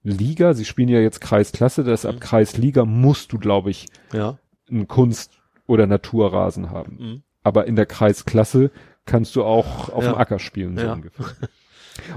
Kreisliga, 0.04 0.54
sie 0.54 0.64
spielen 0.64 0.88
ja 0.88 1.00
jetzt 1.00 1.20
Kreisklasse, 1.20 1.82
dass 1.84 2.04
ab 2.04 2.16
Mhm. 2.16 2.20
Kreisliga 2.20 2.84
musst 2.84 3.32
du, 3.32 3.38
glaube 3.38 3.70
ich, 3.70 3.86
Ja. 4.12 4.38
einen 4.70 4.86
Kunst- 4.88 5.38
oder 5.66 5.86
Naturrasen 5.86 6.70
haben. 6.70 6.96
Mhm. 7.00 7.22
Aber 7.42 7.66
in 7.66 7.76
der 7.76 7.86
Kreisklasse 7.86 8.70
kannst 9.06 9.34
du 9.36 9.44
auch 9.44 9.88
auf 9.90 10.04
Ja. 10.04 10.12
dem 10.12 10.18
Acker 10.18 10.38
spielen, 10.38 10.76
so 10.76 10.84
Ja. 10.84 10.92
ungefähr. 10.94 11.26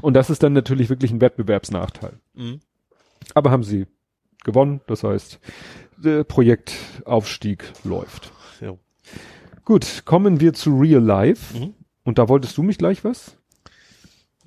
Und 0.02 0.14
das 0.16 0.30
ist 0.30 0.44
dann 0.44 0.54
natürlich 0.54 0.90
wirklich 0.90 1.12
ein 1.12 1.22
Wettbewerbsnachteil. 1.22 2.14
Mhm. 2.34 2.60
Aber 3.34 3.52
haben 3.52 3.64
sie 3.64 3.86
gewonnen, 4.44 4.82
das 4.88 5.04
heißt, 5.04 5.40
der 5.98 6.24
Projektaufstieg 6.24 7.64
läuft. 7.84 8.32
Ja. 8.62 8.76
Gut, 9.66 10.04
kommen 10.06 10.40
wir 10.40 10.54
zu 10.54 10.78
Real 10.80 11.02
Life. 11.04 11.58
Mhm. 11.58 11.74
Und 12.04 12.18
da 12.18 12.30
wolltest 12.30 12.58
du 12.58 12.64
mich 12.64 12.78
gleich 12.78 13.04
was? 13.04 13.38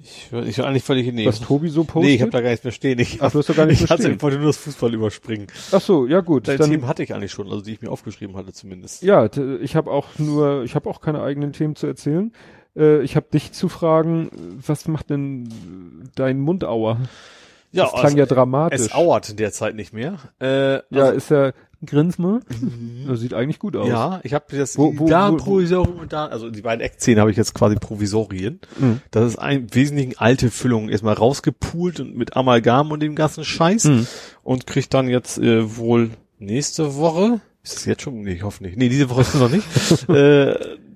Ich, 0.02 0.32
ich 0.32 0.58
war 0.58 0.66
eigentlich 0.66 0.82
völlig 0.82 1.12
nee. 1.12 1.26
Was 1.26 1.40
Tobi 1.40 1.68
so 1.68 1.84
postet? 1.84 2.08
Nee, 2.08 2.14
ich 2.14 2.22
habe 2.22 2.30
da 2.30 2.40
gar 2.40 2.50
nichts 2.50 2.64
mehr 2.64 2.72
stehen. 2.72 2.98
Ich, 2.98 3.20
Ach, 3.20 3.30
du 3.30 3.38
hast 3.38 3.48
doch 3.48 3.56
gar 3.56 3.66
nicht 3.66 3.80
ich 3.82 3.88
mehr 3.88 3.98
stehen. 3.98 4.14
ich 4.14 4.22
wollte 4.22 4.38
nur 4.38 4.46
das 4.46 4.56
Fußball 4.56 4.94
überspringen. 4.94 5.46
Ach 5.72 5.80
so, 5.80 6.06
ja 6.06 6.20
gut. 6.20 6.48
Dein 6.48 6.58
dann, 6.58 6.70
Team 6.70 6.86
hatte 6.86 7.02
ich 7.02 7.14
eigentlich 7.14 7.32
schon, 7.32 7.48
also 7.48 7.60
die 7.60 7.72
ich 7.72 7.82
mir 7.82 7.90
aufgeschrieben 7.90 8.36
hatte 8.36 8.52
zumindest. 8.52 9.02
ja, 9.02 9.28
ich 9.60 9.76
habe 9.76 9.90
auch 9.90 10.06
nur, 10.18 10.64
ich 10.64 10.74
habe 10.74 10.88
auch 10.88 11.00
keine 11.00 11.22
eigenen 11.22 11.52
Themen 11.52 11.76
zu 11.76 11.86
erzählen. 11.86 12.32
Äh, 12.76 13.02
ich 13.02 13.16
habe 13.16 13.26
dich 13.32 13.52
zu 13.52 13.68
fragen, 13.68 14.30
was 14.66 14.88
macht 14.88 15.10
denn 15.10 15.48
dein 16.14 16.40
Mundauer? 16.40 16.98
Ja, 17.72 17.84
das 17.84 18.00
klang 18.00 18.16
ja 18.16 18.26
dramatisch. 18.26 18.80
es 18.80 18.92
auert 18.92 19.38
derzeit 19.38 19.76
nicht 19.76 19.92
mehr. 19.92 20.18
Äh, 20.40 20.74
ja, 20.74 20.82
also, 20.92 21.12
ist 21.12 21.30
ja, 21.30 21.52
grins 21.86 22.18
mal. 22.18 22.40
Das 23.06 23.20
sieht 23.20 23.32
eigentlich 23.34 23.58
gut 23.58 23.74
aus. 23.76 23.88
ja, 23.88 24.20
ich 24.22 24.34
habe 24.34 24.44
das 24.56 24.76
Wo- 24.76 24.92
wo- 24.98 25.08
da 25.08 25.32
wo- 25.32 25.36
Provisorium 25.36 25.98
und 25.98 26.12
da, 26.12 26.26
also 26.26 26.50
die 26.50 26.60
beiden 26.62 26.80
Eckzähne 26.84 27.20
habe 27.20 27.30
ich 27.30 27.36
jetzt 27.36 27.54
quasi 27.54 27.76
Provisorien. 27.76 28.60
Mhm. 28.78 29.00
Das 29.10 29.26
ist 29.26 29.38
ein 29.38 29.72
Wesentlichen 29.74 30.14
alte 30.18 30.50
Füllungen 30.50 30.88
erstmal 30.90 31.14
rausgepult 31.14 32.00
und 32.00 32.16
mit 32.16 32.36
Amalgam 32.36 32.90
und 32.90 33.00
dem 33.00 33.14
ganzen 33.14 33.44
Scheiß 33.44 33.84
Mhm. 33.84 34.06
und 34.42 34.66
kriegt 34.66 34.92
dann 34.94 35.08
jetzt 35.08 35.38
äh, 35.38 35.76
wohl 35.76 36.10
nächste 36.38 36.96
Woche. 36.96 37.40
Ist 37.62 37.76
das 37.76 37.84
jetzt 37.84 38.02
schon? 38.02 38.22
Nee, 38.22 38.32
ich 38.34 38.42
hoffe 38.42 38.62
nicht. 38.62 38.76
Nee, 38.76 38.88
diese 38.88 39.10
Woche 39.10 39.20
ist 39.22 39.34
es 39.34 39.40
noch 39.40 39.50
nicht. 39.50 39.66
äh, 40.08 40.54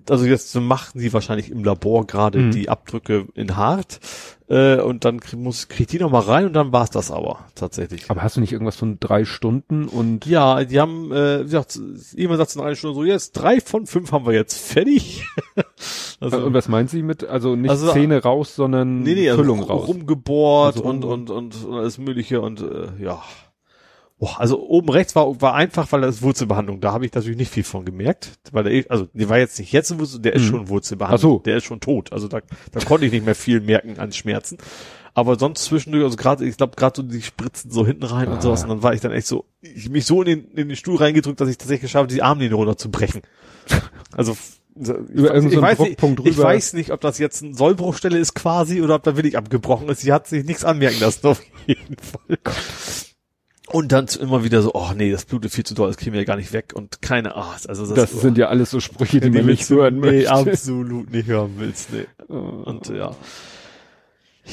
also 0.08 0.26
jetzt 0.26 0.54
machen 0.54 1.00
sie 1.00 1.12
wahrscheinlich 1.14 1.50
im 1.50 1.64
Labor 1.64 2.06
gerade 2.06 2.38
Mhm. 2.38 2.50
die 2.50 2.68
Abdrücke 2.68 3.26
in 3.34 3.56
hart 3.56 4.00
äh, 4.48 4.80
und 4.80 5.04
dann 5.04 5.20
krieg, 5.20 5.38
muss 5.40 5.68
kriegt 5.68 5.92
die 5.92 5.98
noch 5.98 6.10
mal 6.10 6.20
rein 6.20 6.44
und 6.46 6.52
dann 6.52 6.72
war's 6.72 6.90
das 6.90 7.10
aber 7.10 7.46
tatsächlich. 7.54 8.10
Aber 8.10 8.22
hast 8.22 8.36
du 8.36 8.40
nicht 8.40 8.52
irgendwas 8.52 8.76
von 8.76 8.98
drei 9.00 9.24
Stunden 9.24 9.88
und 9.88 10.26
Ja, 10.26 10.62
die 10.64 10.78
haben, 10.80 11.10
äh, 11.12 11.40
wie 11.40 11.44
gesagt, 11.44 11.78
jemand 12.14 12.38
sagt 12.38 12.54
in 12.56 12.62
einer 12.62 12.76
Stunde 12.76 12.94
so, 12.94 13.04
jetzt 13.04 13.32
drei 13.32 13.60
von 13.60 13.86
fünf 13.86 14.12
haben 14.12 14.26
wir 14.26 14.34
jetzt 14.34 14.58
fertig. 14.58 15.24
also, 16.20 16.38
und 16.44 16.54
was 16.54 16.68
meint 16.68 16.90
sie 16.90 17.02
mit, 17.02 17.24
also 17.24 17.56
nicht 17.56 17.70
Also- 17.70 17.92
Zähne 17.92 18.22
raus, 18.22 18.54
sondern 18.54 19.00
nee, 19.02 19.14
nee, 19.14 19.30
also 19.30 19.42
Füllung 19.42 19.60
ru- 19.62 19.66
raus? 19.68 19.88
rumgebohrt 19.88 20.76
Also 20.76 20.88
und, 20.88 21.04
und, 21.04 21.30
und, 21.30 21.54
und 21.64 21.74
alles 21.74 21.98
mögliche 21.98 22.40
und 22.40 22.60
äh, 22.60 22.88
ja. 23.02 23.22
Boah, 24.24 24.40
also 24.40 24.58
oben 24.66 24.88
rechts 24.88 25.14
war, 25.14 25.40
war 25.42 25.54
einfach, 25.54 25.90
weil 25.92 26.00
das 26.00 26.16
ist 26.16 26.22
Wurzelbehandlung. 26.22 26.80
Da 26.80 26.92
habe 26.92 27.04
ich 27.04 27.12
natürlich 27.12 27.36
nicht 27.36 27.52
viel 27.52 27.64
von 27.64 27.84
gemerkt. 27.84 28.32
Weil 28.52 28.64
der, 28.64 28.84
also 28.90 29.06
der 29.12 29.28
war 29.28 29.38
jetzt 29.38 29.58
nicht 29.58 29.70
jetzt 29.72 29.90
ein 29.92 29.98
Wurzel, 29.98 30.20
der 30.20 30.32
ist 30.34 30.42
Mhm. 30.42 30.46
schon 30.48 30.68
Wurzelbehandlung. 30.68 31.18
Ach 31.18 31.20
so. 31.40 31.42
Der 31.44 31.56
ist 31.58 31.64
schon 31.64 31.80
tot. 31.80 32.12
Also 32.12 32.26
da, 32.28 32.40
da 32.72 32.80
konnte 32.80 33.04
ich 33.06 33.12
nicht 33.12 33.26
mehr 33.26 33.34
viel 33.34 33.60
merken 33.60 33.98
an 33.98 34.12
Schmerzen. 34.12 34.56
Aber 35.12 35.38
sonst 35.38 35.64
zwischendurch, 35.64 36.04
also 36.04 36.16
gerade, 36.16 36.44
ich 36.46 36.56
glaube, 36.56 36.74
gerade 36.74 36.96
so 36.96 37.02
die 37.02 37.22
Spritzen 37.22 37.70
so 37.70 37.86
hinten 37.86 38.04
rein 38.04 38.28
und 38.28 38.38
Ah. 38.38 38.40
sowas. 38.40 38.62
Und 38.62 38.70
dann 38.70 38.82
war 38.82 38.94
ich 38.94 39.00
dann 39.02 39.12
echt 39.12 39.26
so, 39.26 39.44
ich 39.60 39.88
mich 39.90 40.06
so 40.06 40.22
in 40.22 40.26
den, 40.26 40.44
in 40.56 40.68
den 40.68 40.76
Stuhl 40.76 40.96
reingedrückt, 40.96 41.40
dass 41.40 41.48
ich 41.50 41.58
tatsächlich 41.58 41.82
geschafft 41.82 42.04
habe, 42.04 42.12
die 42.14 42.22
Armlinie 42.22 42.54
runterzubrechen. 42.56 43.22
Also 44.16 44.36
ich, 44.76 44.88
Über 44.88 45.34
irgendeinen 45.34 45.50
ich, 45.52 45.60
weiß 45.60 45.76
Druckpunkt 45.76 46.18
nicht, 46.20 46.28
ich 46.30 46.38
weiß 46.38 46.72
nicht, 46.74 46.90
ob 46.92 47.00
das 47.00 47.18
jetzt 47.18 47.42
eine 47.42 47.54
Sollbruchstelle 47.54 48.16
ist 48.18 48.34
quasi 48.34 48.80
oder 48.80 48.94
ob 48.96 49.02
da 49.02 49.16
wirklich 49.16 49.36
abgebrochen 49.36 49.88
ist. 49.88 50.00
Sie 50.00 50.12
hat 50.12 50.26
sich 50.28 50.44
nichts 50.44 50.64
anmerken 50.64 51.00
lassen, 51.00 51.26
auf 51.26 51.42
jeden 51.66 51.96
Fall. 51.98 52.38
Und 53.70 53.92
dann 53.92 54.06
immer 54.20 54.44
wieder 54.44 54.60
so, 54.60 54.72
oh 54.74 54.90
nee, 54.94 55.10
das 55.10 55.24
blutet 55.24 55.50
viel 55.50 55.64
zu 55.64 55.74
doll, 55.74 55.88
das 55.88 55.96
kriegen 55.96 56.12
wir 56.12 56.20
ja 56.20 56.26
gar 56.26 56.36
nicht 56.36 56.52
weg 56.52 56.72
und 56.74 57.00
keine 57.00 57.34
Art. 57.34 57.66
Also 57.68 57.86
das, 57.86 57.94
Das 58.12 58.20
sind 58.20 58.36
ja 58.36 58.48
alles 58.48 58.70
so 58.70 58.78
Sprüche, 58.80 59.20
die 59.20 59.30
die 59.30 59.38
man 59.38 59.46
nicht 59.46 59.68
hören 59.70 60.00
nee, 60.00 60.24
möchte. 60.24 60.30
absolut 60.32 61.10
nicht 61.10 61.26
hören 61.28 61.54
willst, 61.56 61.88
nee. 61.92 62.04
Und 62.28 62.88
ja. 62.88 63.16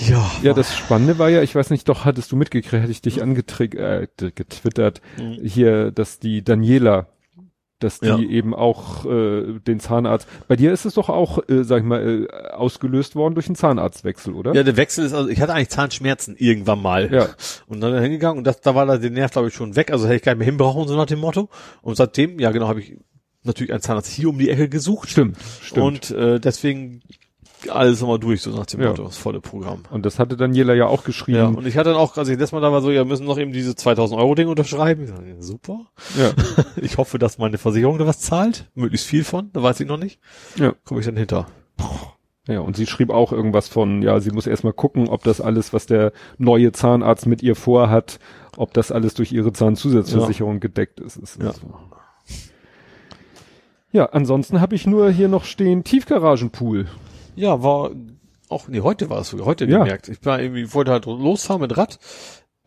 Ja. 0.08 0.32
Ja, 0.42 0.54
das 0.54 0.74
Spannende 0.74 1.20
war 1.20 1.30
ja, 1.30 1.42
ich 1.42 1.54
weiß 1.54 1.70
nicht, 1.70 1.90
doch 1.90 2.06
hattest 2.06 2.32
du 2.32 2.38
mitgekriegt, 2.38 2.82
hatte 2.84 2.92
ich 2.92 3.02
dich 3.02 3.22
angetriggert, 3.22 4.22
äh, 4.22 4.32
getwittert, 4.32 5.02
Mhm. 5.18 5.40
hier, 5.44 5.92
dass 5.92 6.20
die 6.20 6.42
Daniela, 6.44 7.08
dass 7.84 8.00
die 8.00 8.08
Ja. 8.08 8.18
eben 8.20 8.54
auch 8.56 9.06
äh, 9.06 9.60
den 9.60 9.80
Zahnarzt, 9.80 10.28
bei 10.48 10.56
dir 10.56 10.72
ist 10.72 10.86
es 10.86 10.94
doch 10.96 11.10
auch, 11.10 11.40
äh, 11.50 11.64
sag 11.64 11.80
ich 11.80 11.84
mal, 11.86 12.28
äh, 12.32 12.52
ausgelöst 12.52 13.16
worden 13.16 13.34
durch 13.34 13.48
einen 13.48 13.56
Zahnarztwechsel, 13.56 14.34
oder? 14.34 14.54
Ja, 14.54 14.64
der 14.64 14.78
Wechsel 14.78 15.06
ist, 15.06 15.14
also 15.14 15.30
ich 15.30 15.42
hatte 15.42 15.54
eigentlich 15.54 15.70
Zahnschmerzen 15.70 16.36
irgendwann 16.38 16.82
mal. 16.82 17.12
Ja. 17.14 17.28
Und 17.68 17.82
dann 17.82 18.02
hingegangen 18.02 18.38
und 18.38 18.46
das, 18.46 18.62
da 18.62 18.76
war 18.76 18.86
da 18.86 18.98
der 18.98 19.10
Nerv, 19.12 19.32
glaube 19.32 19.48
ich, 19.50 19.54
schon 19.54 19.76
weg. 19.76 19.92
Also 19.92 20.06
hätte 20.06 20.16
ich 20.16 20.22
gar 20.24 20.34
nicht 20.34 20.40
mehr 20.40 20.46
hinbrauchen, 20.48 20.88
so 20.88 20.96
nach 20.96 21.06
dem 21.06 21.20
Motto. 21.20 21.50
Und 21.82 21.96
seitdem, 21.98 22.40
ja 22.40 22.52
genau, 22.52 22.68
habe 22.68 22.80
ich 22.82 22.98
natürlich 23.44 23.72
einen 23.72 23.82
Zahnarzt 23.82 24.12
hier 24.12 24.30
um 24.30 24.38
die 24.38 24.50
Ecke 24.50 24.70
gesucht. 24.70 25.10
Stimmt, 25.10 25.38
stimmt. 25.62 25.86
Und 25.86 26.12
äh, 26.12 26.40
deswegen 26.40 27.02
alles 27.70 28.02
nochmal 28.02 28.20
durch, 28.20 28.42
so 28.42 28.52
nach 28.52 28.66
dem 28.66 28.82
Ja. 28.82 28.90
Motto, 28.90 29.04
das 29.04 29.18
volle 29.18 29.42
Programm. 29.42 29.84
Und 29.92 30.06
das 30.06 30.18
hatte 30.20 30.38
Daniela 30.38 30.74
ja 30.74 30.88
auch 30.88 31.04
geschrieben. 31.04 31.38
Ja, 31.38 31.46
und 31.48 31.68
ich 31.68 31.78
hatte 31.78 31.90
dann 31.92 32.00
auch, 32.00 32.18
als 32.18 32.30
ich 32.30 32.38
das 32.38 32.52
mal 32.52 32.62
da 32.62 32.72
war, 32.72 32.82
so, 32.82 32.90
ja, 32.92 33.04
müssen 33.04 33.26
noch 33.26 33.38
eben 33.38 33.52
diese 33.52 33.76
2000 33.76 34.20
Euro 34.20 34.36
Ding 34.36 34.48
unterschreiben. 34.48 35.04
Ich 35.04 35.10
ja, 35.10 35.42
super. 35.42 35.88
ja. 36.18 36.32
Ich 36.82 36.98
hoffe, 36.98 37.20
dass 37.20 37.38
meine 37.38 37.58
Versicherung 37.58 37.98
da 37.98 38.08
was 38.08 38.20
zahlt. 38.20 38.70
Möglichst 38.76 39.06
viel 39.06 39.24
von, 39.24 39.50
da 39.54 39.62
weiß 39.62 39.80
ich 39.82 39.88
noch 39.88 39.98
nicht. 40.00 40.20
ja. 40.56 40.74
Komme 40.86 41.00
ich 41.02 41.06
dann 41.06 41.18
hinter. 41.18 41.48
Ja, 42.48 42.60
und 42.62 42.76
sie 42.76 42.88
schrieb 42.88 43.12
auch 43.12 43.32
irgendwas 43.32 43.68
von, 43.68 44.02
ja, 44.02 44.20
sie 44.20 44.32
muss 44.32 44.48
erstmal 44.48 44.74
gucken, 44.74 45.08
ob 45.10 45.24
das 45.24 45.40
alles, 45.42 45.74
was 45.74 45.86
der 45.86 46.12
neue 46.40 46.72
Zahnarzt 46.72 47.28
mit 47.28 47.44
ihr 47.44 47.56
vorhat, 47.56 48.20
ob 48.58 48.74
das 48.74 48.92
alles 48.92 49.14
durch 49.14 49.32
ihre 49.32 49.54
Zahnzusatzversicherung 49.54 50.60
gedeckt 50.60 51.00
ist. 51.00 51.18
ist 51.18 51.40
Ja. 51.42 51.54
so. 51.54 51.62
ja, 53.92 54.06
ansonsten 54.08 54.60
habe 54.60 54.74
ich 54.76 54.88
nur 54.88 55.12
hier 55.12 55.28
noch 55.28 55.44
stehen 55.46 55.84
Tiefgaragenpool. 55.84 56.88
Ja, 57.36 57.62
war 57.64 57.92
auch, 58.50 58.68
nee, 58.68 58.82
heute 58.82 59.10
war 59.10 59.22
es 59.22 59.30
sogar, 59.30 59.46
heute 59.46 59.66
Ja. 59.66 59.80
gemerkt. 59.80 60.10
Ich 60.10 60.24
war 60.26 60.42
irgendwie, 60.42 60.74
wollte 60.74 60.92
halt 60.92 61.06
losfahren 61.06 61.62
mit 61.62 61.76
Rad, 61.78 62.00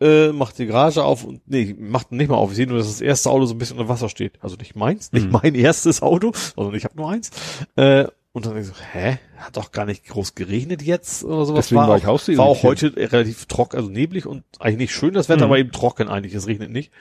äh, 0.01 0.29
macht 0.31 0.57
die 0.57 0.65
Garage 0.65 1.03
auf 1.03 1.23
und, 1.23 1.41
nee, 1.47 1.75
macht 1.77 2.11
nicht 2.11 2.29
mal 2.29 2.35
auf. 2.35 2.49
Ich 2.51 2.57
sehe 2.57 2.67
nur, 2.67 2.77
dass 2.79 2.87
das 2.87 3.01
erste 3.01 3.29
Auto 3.29 3.45
so 3.45 3.53
ein 3.53 3.57
bisschen 3.57 3.77
unter 3.77 3.89
Wasser 3.89 4.09
steht. 4.09 4.33
Also 4.41 4.55
nicht 4.57 4.75
meins, 4.75 5.11
nicht 5.13 5.27
Mhm. 5.27 5.39
mein 5.43 5.55
erstes 5.55 6.01
Auto, 6.01 6.31
sondern 6.55 6.75
ich 6.75 6.83
habe 6.83 6.97
nur 6.97 7.09
eins. 7.09 7.29
Äh, 7.75 8.05
und 8.33 8.45
dann 8.45 8.57
ich 8.57 8.65
so, 8.67 8.73
hä? 8.91 9.17
Hat 9.37 9.55
doch 9.55 9.71
gar 9.71 9.85
nicht 9.85 10.05
groß 10.05 10.35
geregnet 10.35 10.81
jetzt 10.81 11.23
oder 11.23 11.45
sowas. 11.45 11.65
Deswegen 11.67 11.81
war 11.87 11.97
ich 11.97 12.07
auch 12.07 12.19
War 12.27 12.45
auch 12.45 12.63
heute 12.63 12.93
relativ 12.97 13.45
trocken, 13.45 13.77
also 13.77 13.89
neblig 13.89 14.25
und 14.25 14.43
eigentlich 14.59 14.77
nicht 14.77 14.93
schön 14.95 15.13
das 15.13 15.29
Wetter, 15.29 15.45
Mhm. 15.45 15.51
aber 15.51 15.59
eben 15.59 15.71
trocken 15.71 16.09
eigentlich. 16.09 16.33
Es 16.33 16.47
regnet 16.47 16.71
nicht. 16.71 16.91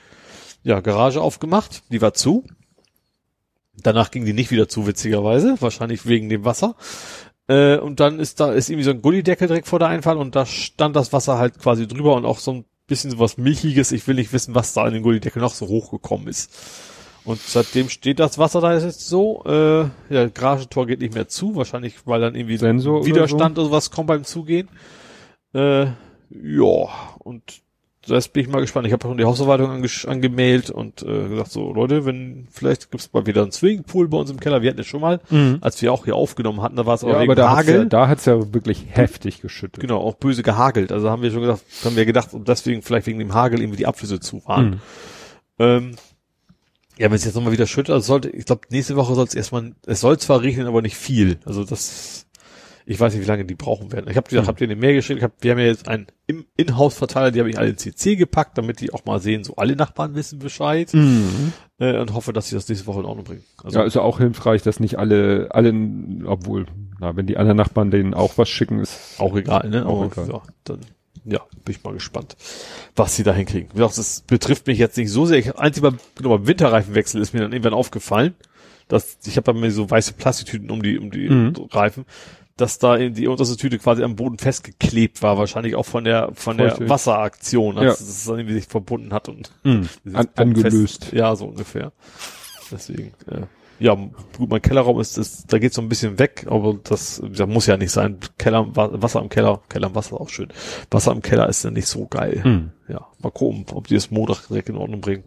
Ja, 0.62 0.80
Garage 0.80 1.20
aufgemacht, 1.20 1.82
die 1.90 2.00
war 2.00 2.14
zu. 2.14 2.44
Danach 3.76 4.10
ging 4.12 4.24
die 4.24 4.32
nicht 4.32 4.50
wieder 4.52 4.68
zu, 4.68 4.86
witzigerweise. 4.86 5.56
Wahrscheinlich 5.60 6.06
wegen 6.06 6.28
dem 6.28 6.44
Wasser. 6.44 6.76
Äh, 7.48 7.78
und 7.78 8.00
dann 8.00 8.18
ist 8.18 8.40
da, 8.40 8.52
ist 8.52 8.70
irgendwie 8.70 8.84
so 8.84 8.90
ein 8.90 9.02
Gullideckel 9.02 9.48
direkt 9.48 9.68
vor 9.68 9.78
der 9.78 9.88
Einfahrt 9.88 10.18
und 10.18 10.34
da 10.34 10.46
stand 10.46 10.96
das 10.96 11.12
Wasser 11.12 11.38
halt 11.38 11.58
quasi 11.58 11.86
drüber 11.86 12.14
und 12.14 12.24
auch 12.24 12.38
so 12.38 12.52
ein 12.52 12.64
bisschen 12.86 13.10
so 13.10 13.18
was 13.18 13.36
Milchiges. 13.36 13.92
Ich 13.92 14.06
will 14.06 14.14
nicht 14.14 14.32
wissen, 14.32 14.54
was 14.54 14.72
da 14.72 14.86
in 14.86 14.94
den 14.94 15.02
Gullideckel 15.02 15.42
noch 15.42 15.54
so 15.54 15.66
hochgekommen 15.66 16.28
ist. 16.28 16.50
Und 17.24 17.40
seitdem 17.40 17.88
steht 17.88 18.18
das 18.18 18.38
Wasser 18.38 18.60
da 18.60 18.76
jetzt 18.78 19.08
so, 19.08 19.42
äh, 19.46 19.88
ja, 20.10 20.28
Garagentor 20.28 20.86
geht 20.86 21.00
nicht 21.00 21.14
mehr 21.14 21.26
zu, 21.26 21.56
wahrscheinlich, 21.56 22.06
weil 22.06 22.20
dann 22.20 22.34
irgendwie 22.34 22.58
Sensor 22.58 22.98
oder 22.98 23.06
Widerstand 23.06 23.58
oder 23.58 23.68
sowas 23.68 23.90
kommt 23.90 24.08
beim 24.08 24.24
Zugehen. 24.24 24.68
Äh, 25.54 25.86
ja, 26.30 26.88
und 27.18 27.63
das 28.06 28.28
bin 28.28 28.42
ich 28.44 28.48
mal 28.50 28.60
gespannt. 28.60 28.86
Ich 28.86 28.92
habe 28.92 29.06
schon 29.06 29.16
die 29.16 29.24
Hausverwaltung 29.24 29.70
ange 29.70 29.88
angemailt 30.06 30.70
und 30.70 31.02
äh, 31.02 31.28
gesagt, 31.28 31.50
so 31.52 31.72
Leute, 31.72 32.04
wenn 32.06 32.46
vielleicht 32.50 32.90
gibt's 32.90 33.12
mal 33.12 33.26
wieder 33.26 33.42
einen 33.42 33.52
Swimmingpool 33.52 34.08
bei 34.08 34.18
uns 34.18 34.30
im 34.30 34.40
Keller. 34.40 34.62
Wir 34.62 34.70
hatten 34.70 34.80
es 34.80 34.86
schon 34.86 35.00
mal, 35.00 35.20
als 35.60 35.80
wir 35.82 35.92
auch 35.92 36.04
hier 36.04 36.16
aufgenommen 36.16 36.62
hatten, 36.62 36.76
da 36.76 36.86
war 36.86 36.94
es 36.94 37.02
aber 37.04 37.12
Ja, 37.14 37.20
wegen 37.20 37.30
aber 37.32 37.34
da 37.34 37.50
hat's 37.50 37.68
Hagel. 37.68 37.76
ja, 37.80 37.84
da 37.86 38.08
hat's 38.08 38.24
ja 38.24 38.52
wirklich 38.54 38.86
heftig 38.90 39.40
geschüttet. 39.40 39.80
Genau, 39.80 39.98
auch 39.98 40.14
böse 40.14 40.42
gehagelt. 40.42 40.92
Also 40.92 41.10
haben 41.10 41.22
wir 41.22 41.30
schon 41.30 41.42
gedacht, 41.42 41.60
haben 41.84 41.96
wir 41.96 42.06
gedacht, 42.06 42.34
und 42.34 42.48
deswegen 42.48 42.82
vielleicht 42.82 43.06
wegen 43.06 43.18
dem 43.18 43.34
Hagel 43.34 43.60
irgendwie 43.60 43.78
die 43.78 43.86
Abflüsse 43.86 44.20
zu 44.20 44.42
waren. 44.46 44.70
Mhm. 44.70 44.80
Ähm, 45.58 45.90
ja, 46.96 47.06
wenn 47.10 47.16
es 47.16 47.24
jetzt 47.24 47.34
nochmal 47.34 47.52
wieder 47.52 47.66
schüttet, 47.66 47.92
also 47.92 48.06
sollte, 48.06 48.30
ich 48.30 48.44
glaube, 48.44 48.62
nächste 48.70 48.96
Woche 48.96 49.14
soll 49.14 49.24
es 49.26 49.34
erstmal, 49.34 49.72
es 49.86 50.00
soll 50.00 50.18
zwar 50.18 50.42
regnen, 50.42 50.66
aber 50.66 50.80
nicht 50.82 50.96
viel. 50.96 51.38
Also 51.44 51.64
das, 51.64 52.23
ich 52.86 53.00
weiß 53.00 53.14
nicht, 53.14 53.22
wie 53.22 53.28
lange 53.28 53.44
die 53.44 53.54
brauchen 53.54 53.92
werden. 53.92 54.10
Ich 54.10 54.16
habe 54.16 54.28
Mhm. 54.30 54.38
hab 54.40 54.46
habt 54.48 54.60
ihr 54.60 54.66
eine 54.66 54.76
Mail 54.76 54.94
geschickt, 54.94 55.18
ich 55.18 55.24
hab, 55.24 55.32
wir 55.42 55.52
haben 55.52 55.58
ja 55.58 55.66
jetzt 55.66 55.88
einen 55.88 56.06
im 56.26 56.44
Inhouse-Verteiler, 56.56 57.30
die 57.30 57.40
habe 57.40 57.50
ich 57.50 57.58
alle 57.58 57.70
in 57.70 57.78
CC 57.78 58.16
gepackt, 58.16 58.56
damit 58.58 58.80
die 58.80 58.92
auch 58.92 59.04
mal 59.04 59.20
sehen, 59.20 59.44
so 59.44 59.56
alle 59.56 59.76
Nachbarn 59.76 60.14
wissen 60.14 60.38
Bescheid 60.38 60.92
Mhm. 60.92 61.52
äh, 61.78 61.98
und 61.98 62.12
hoffe, 62.14 62.32
dass 62.32 62.48
sie 62.48 62.54
das 62.56 62.68
nächste 62.68 62.86
Woche 62.86 63.00
in 63.00 63.06
Ordnung 63.06 63.24
bringen. 63.24 63.44
Also 63.62 63.78
Ja, 63.78 63.84
ist 63.84 63.94
ja 63.94 64.02
auch 64.02 64.18
hilfreich, 64.18 64.62
dass 64.62 64.80
nicht 64.80 64.98
alle, 64.98 65.48
alle, 65.50 65.72
obwohl, 66.26 66.66
na, 67.00 67.16
wenn 67.16 67.26
die 67.26 67.36
anderen 67.36 67.56
Nachbarn 67.56 67.90
denen 67.90 68.14
auch 68.14 68.36
was 68.38 68.48
schicken, 68.48 68.80
ist 68.80 68.98
Auch 69.18 69.36
egal, 69.36 69.68
ne? 69.70 69.86
Auch 69.86 70.02
Aber, 70.02 70.06
egal. 70.12 70.28
Ja, 70.28 70.42
dann, 70.64 70.80
ja, 71.26 71.40
bin 71.64 71.74
ich 71.74 71.82
mal 71.84 71.94
gespannt, 71.94 72.36
was 72.96 73.16
sie 73.16 73.22
da 73.22 73.32
hinkriegen. 73.34 73.70
Wie 73.72 73.78
gesagt, 73.78 73.96
das 73.98 74.20
betrifft 74.26 74.66
mich 74.66 74.78
jetzt 74.78 74.96
nicht 74.98 75.10
so 75.10 75.24
sehr. 75.24 75.38
Ich, 75.38 75.56
einzig 75.56 75.82
beim, 75.82 75.98
genau, 76.16 76.30
beim 76.36 76.46
Winterreifenwechsel 76.46 77.20
ist 77.22 77.32
mir 77.32 77.40
dann 77.40 77.52
irgendwann 77.52 77.72
aufgefallen, 77.74 78.34
dass, 78.88 79.16
ich 79.24 79.36
habe 79.38 79.52
bei 79.54 79.58
mir 79.58 79.70
so 79.70 79.90
weiße 79.90 80.12
Plastiktüten 80.12 80.70
um 80.70 80.82
die, 80.82 80.98
um 80.98 81.10
die 81.10 81.28
Mhm. 81.30 81.54
Reifen, 81.70 82.04
dass 82.56 82.78
da 82.78 82.96
in 82.96 83.14
die 83.14 83.26
unterste 83.26 83.56
Tüte 83.56 83.78
quasi 83.78 84.02
am 84.04 84.14
Boden 84.16 84.38
festgeklebt 84.38 85.22
war, 85.22 85.38
wahrscheinlich 85.38 85.74
auch 85.74 85.86
von 85.86 86.04
der, 86.04 86.30
von 86.34 86.56
der 86.56 86.70
Feuchtig. 86.70 86.88
Wasseraktion, 86.88 87.78
als 87.78 87.98
Ja. 88.00 88.06
es 88.06 88.24
dann 88.26 88.38
irgendwie 88.38 88.54
sich 88.54 88.66
verbunden 88.66 89.12
hat 89.12 89.28
und 89.28 89.50
Mhm. 89.64 89.88
An, 90.12 90.28
angelöst. 90.36 91.12
Ja, 91.12 91.34
so 91.34 91.46
ungefähr. 91.46 91.92
Deswegen, 92.70 93.12
äh, 93.28 93.42
ja, 93.80 93.94
gut, 94.38 94.48
mein 94.50 94.62
Kellerraum 94.62 95.00
ist, 95.00 95.18
ist 95.18 95.52
da 95.52 95.58
geht 95.58 95.74
so 95.74 95.82
ein 95.82 95.88
bisschen 95.88 96.18
weg, 96.20 96.46
aber 96.48 96.78
das, 96.84 97.20
das 97.28 97.48
muss 97.48 97.66
ja 97.66 97.76
nicht 97.76 97.90
sein. 97.90 98.18
Keller, 98.38 98.74
Wa- 98.76 98.90
Wasser 99.02 99.20
im 99.20 99.28
Keller, 99.28 99.60
Keller 99.68 99.88
im 99.88 99.94
Wasser 99.96 100.20
auch 100.20 100.28
schön. 100.28 100.48
Wasser 100.92 101.10
im 101.10 101.22
Keller 101.22 101.48
ist 101.48 101.64
ja 101.64 101.70
nicht 101.72 101.88
so 101.88 102.06
geil. 102.06 102.40
Mhm. 102.44 102.70
Ja, 102.88 103.06
mal 103.20 103.30
gucken, 103.32 103.66
ob 103.74 103.88
die 103.88 103.94
das 103.94 104.12
Montag 104.12 104.46
direkt 104.46 104.68
in 104.68 104.76
Ordnung 104.76 105.00
bringen. 105.00 105.24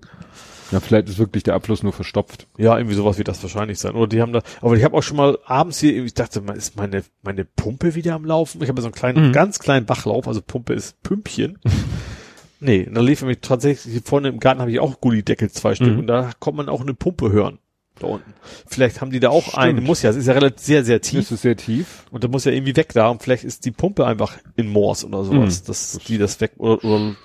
Ja, 0.71 0.79
vielleicht 0.81 1.07
ist 1.07 1.17
wirklich 1.17 1.43
der 1.43 1.53
Abfluss 1.55 1.81
nur 1.83 1.93
verstopft. 1.93 2.47
Ja, 2.57 2.77
irgendwie 2.77 2.95
sowas 2.95 3.17
wird 3.17 3.27
das 3.29 3.41
wahrscheinlich 3.41 3.79
sein. 3.79 3.95
Oder 3.95 4.07
die 4.07 4.21
haben 4.21 4.33
da, 4.33 4.41
aber 4.61 4.75
ich 4.75 4.83
habe 4.83 4.97
auch 4.97 5.01
schon 5.03 5.17
mal 5.17 5.37
abends 5.45 5.79
hier, 5.79 6.03
ich 6.03 6.13
dachte, 6.13 6.41
mal, 6.41 6.57
ist 6.57 6.75
meine, 6.75 7.03
meine 7.21 7.45
Pumpe 7.45 7.95
wieder 7.95 8.15
am 8.15 8.25
Laufen? 8.25 8.61
Ich 8.61 8.67
habe 8.69 8.81
so 8.81 8.87
einen 8.87 8.95
kleinen, 8.95 9.29
Mhm. 9.29 9.31
ganz 9.33 9.59
kleinen 9.59 9.85
Bachlauf, 9.85 10.27
also 10.27 10.41
Pumpe 10.41 10.73
ist 10.73 11.01
Pümpchen. 11.03 11.57
nee, 12.59 12.85
und 12.87 12.95
dann 12.95 13.05
lief 13.05 13.21
nämlich 13.21 13.39
tatsächlich, 13.41 13.91
hier 13.93 14.01
vorne 14.03 14.27
im 14.29 14.39
Garten 14.39 14.59
habe 14.61 14.71
ich 14.71 14.79
auch 14.79 14.99
Gullideckel, 14.99 15.49
zwei 15.51 15.75
Stück, 15.75 15.93
Mhm. 15.93 15.99
und 15.99 16.07
da 16.07 16.31
kommt 16.39 16.57
man 16.57 16.69
auch 16.69 16.81
eine 16.81 16.93
Pumpe 16.93 17.31
hören. 17.31 17.59
Da 17.99 18.07
unten. 18.07 18.31
Vielleicht 18.67 19.01
haben 19.01 19.09
die 19.09 19.19
da 19.19 19.29
auch 19.29 19.41
Stimmt. 19.43 19.57
eine, 19.57 19.81
muss 19.81 20.03
ja, 20.03 20.11
es 20.11 20.15
ist 20.17 20.27
ja 20.27 20.33
relativ 20.33 20.59
sehr, 20.63 20.85
sehr 20.85 21.01
tief. 21.01 21.21
Das 21.21 21.31
ist 21.31 21.41
sehr 21.41 21.55
tief. 21.57 22.05
Und 22.11 22.23
da 22.23 22.27
muss 22.27 22.45
ja 22.45 22.51
irgendwie 22.51 22.75
weg 22.75 22.93
da 22.93 23.07
und 23.09 23.23
vielleicht 23.23 23.43
ist 23.43 23.65
die 23.65 23.71
Pumpe 23.71 24.05
einfach 24.05 24.37
in 24.55 24.67
Moors 24.69 25.03
oder 25.03 25.23
sowas, 25.23 25.63
Mhm. 25.63 25.65
dass 25.67 25.99
die 26.05 26.19
das 26.19 26.39
weg, 26.39 26.51
oder, 26.57 26.83
oder 26.83 27.15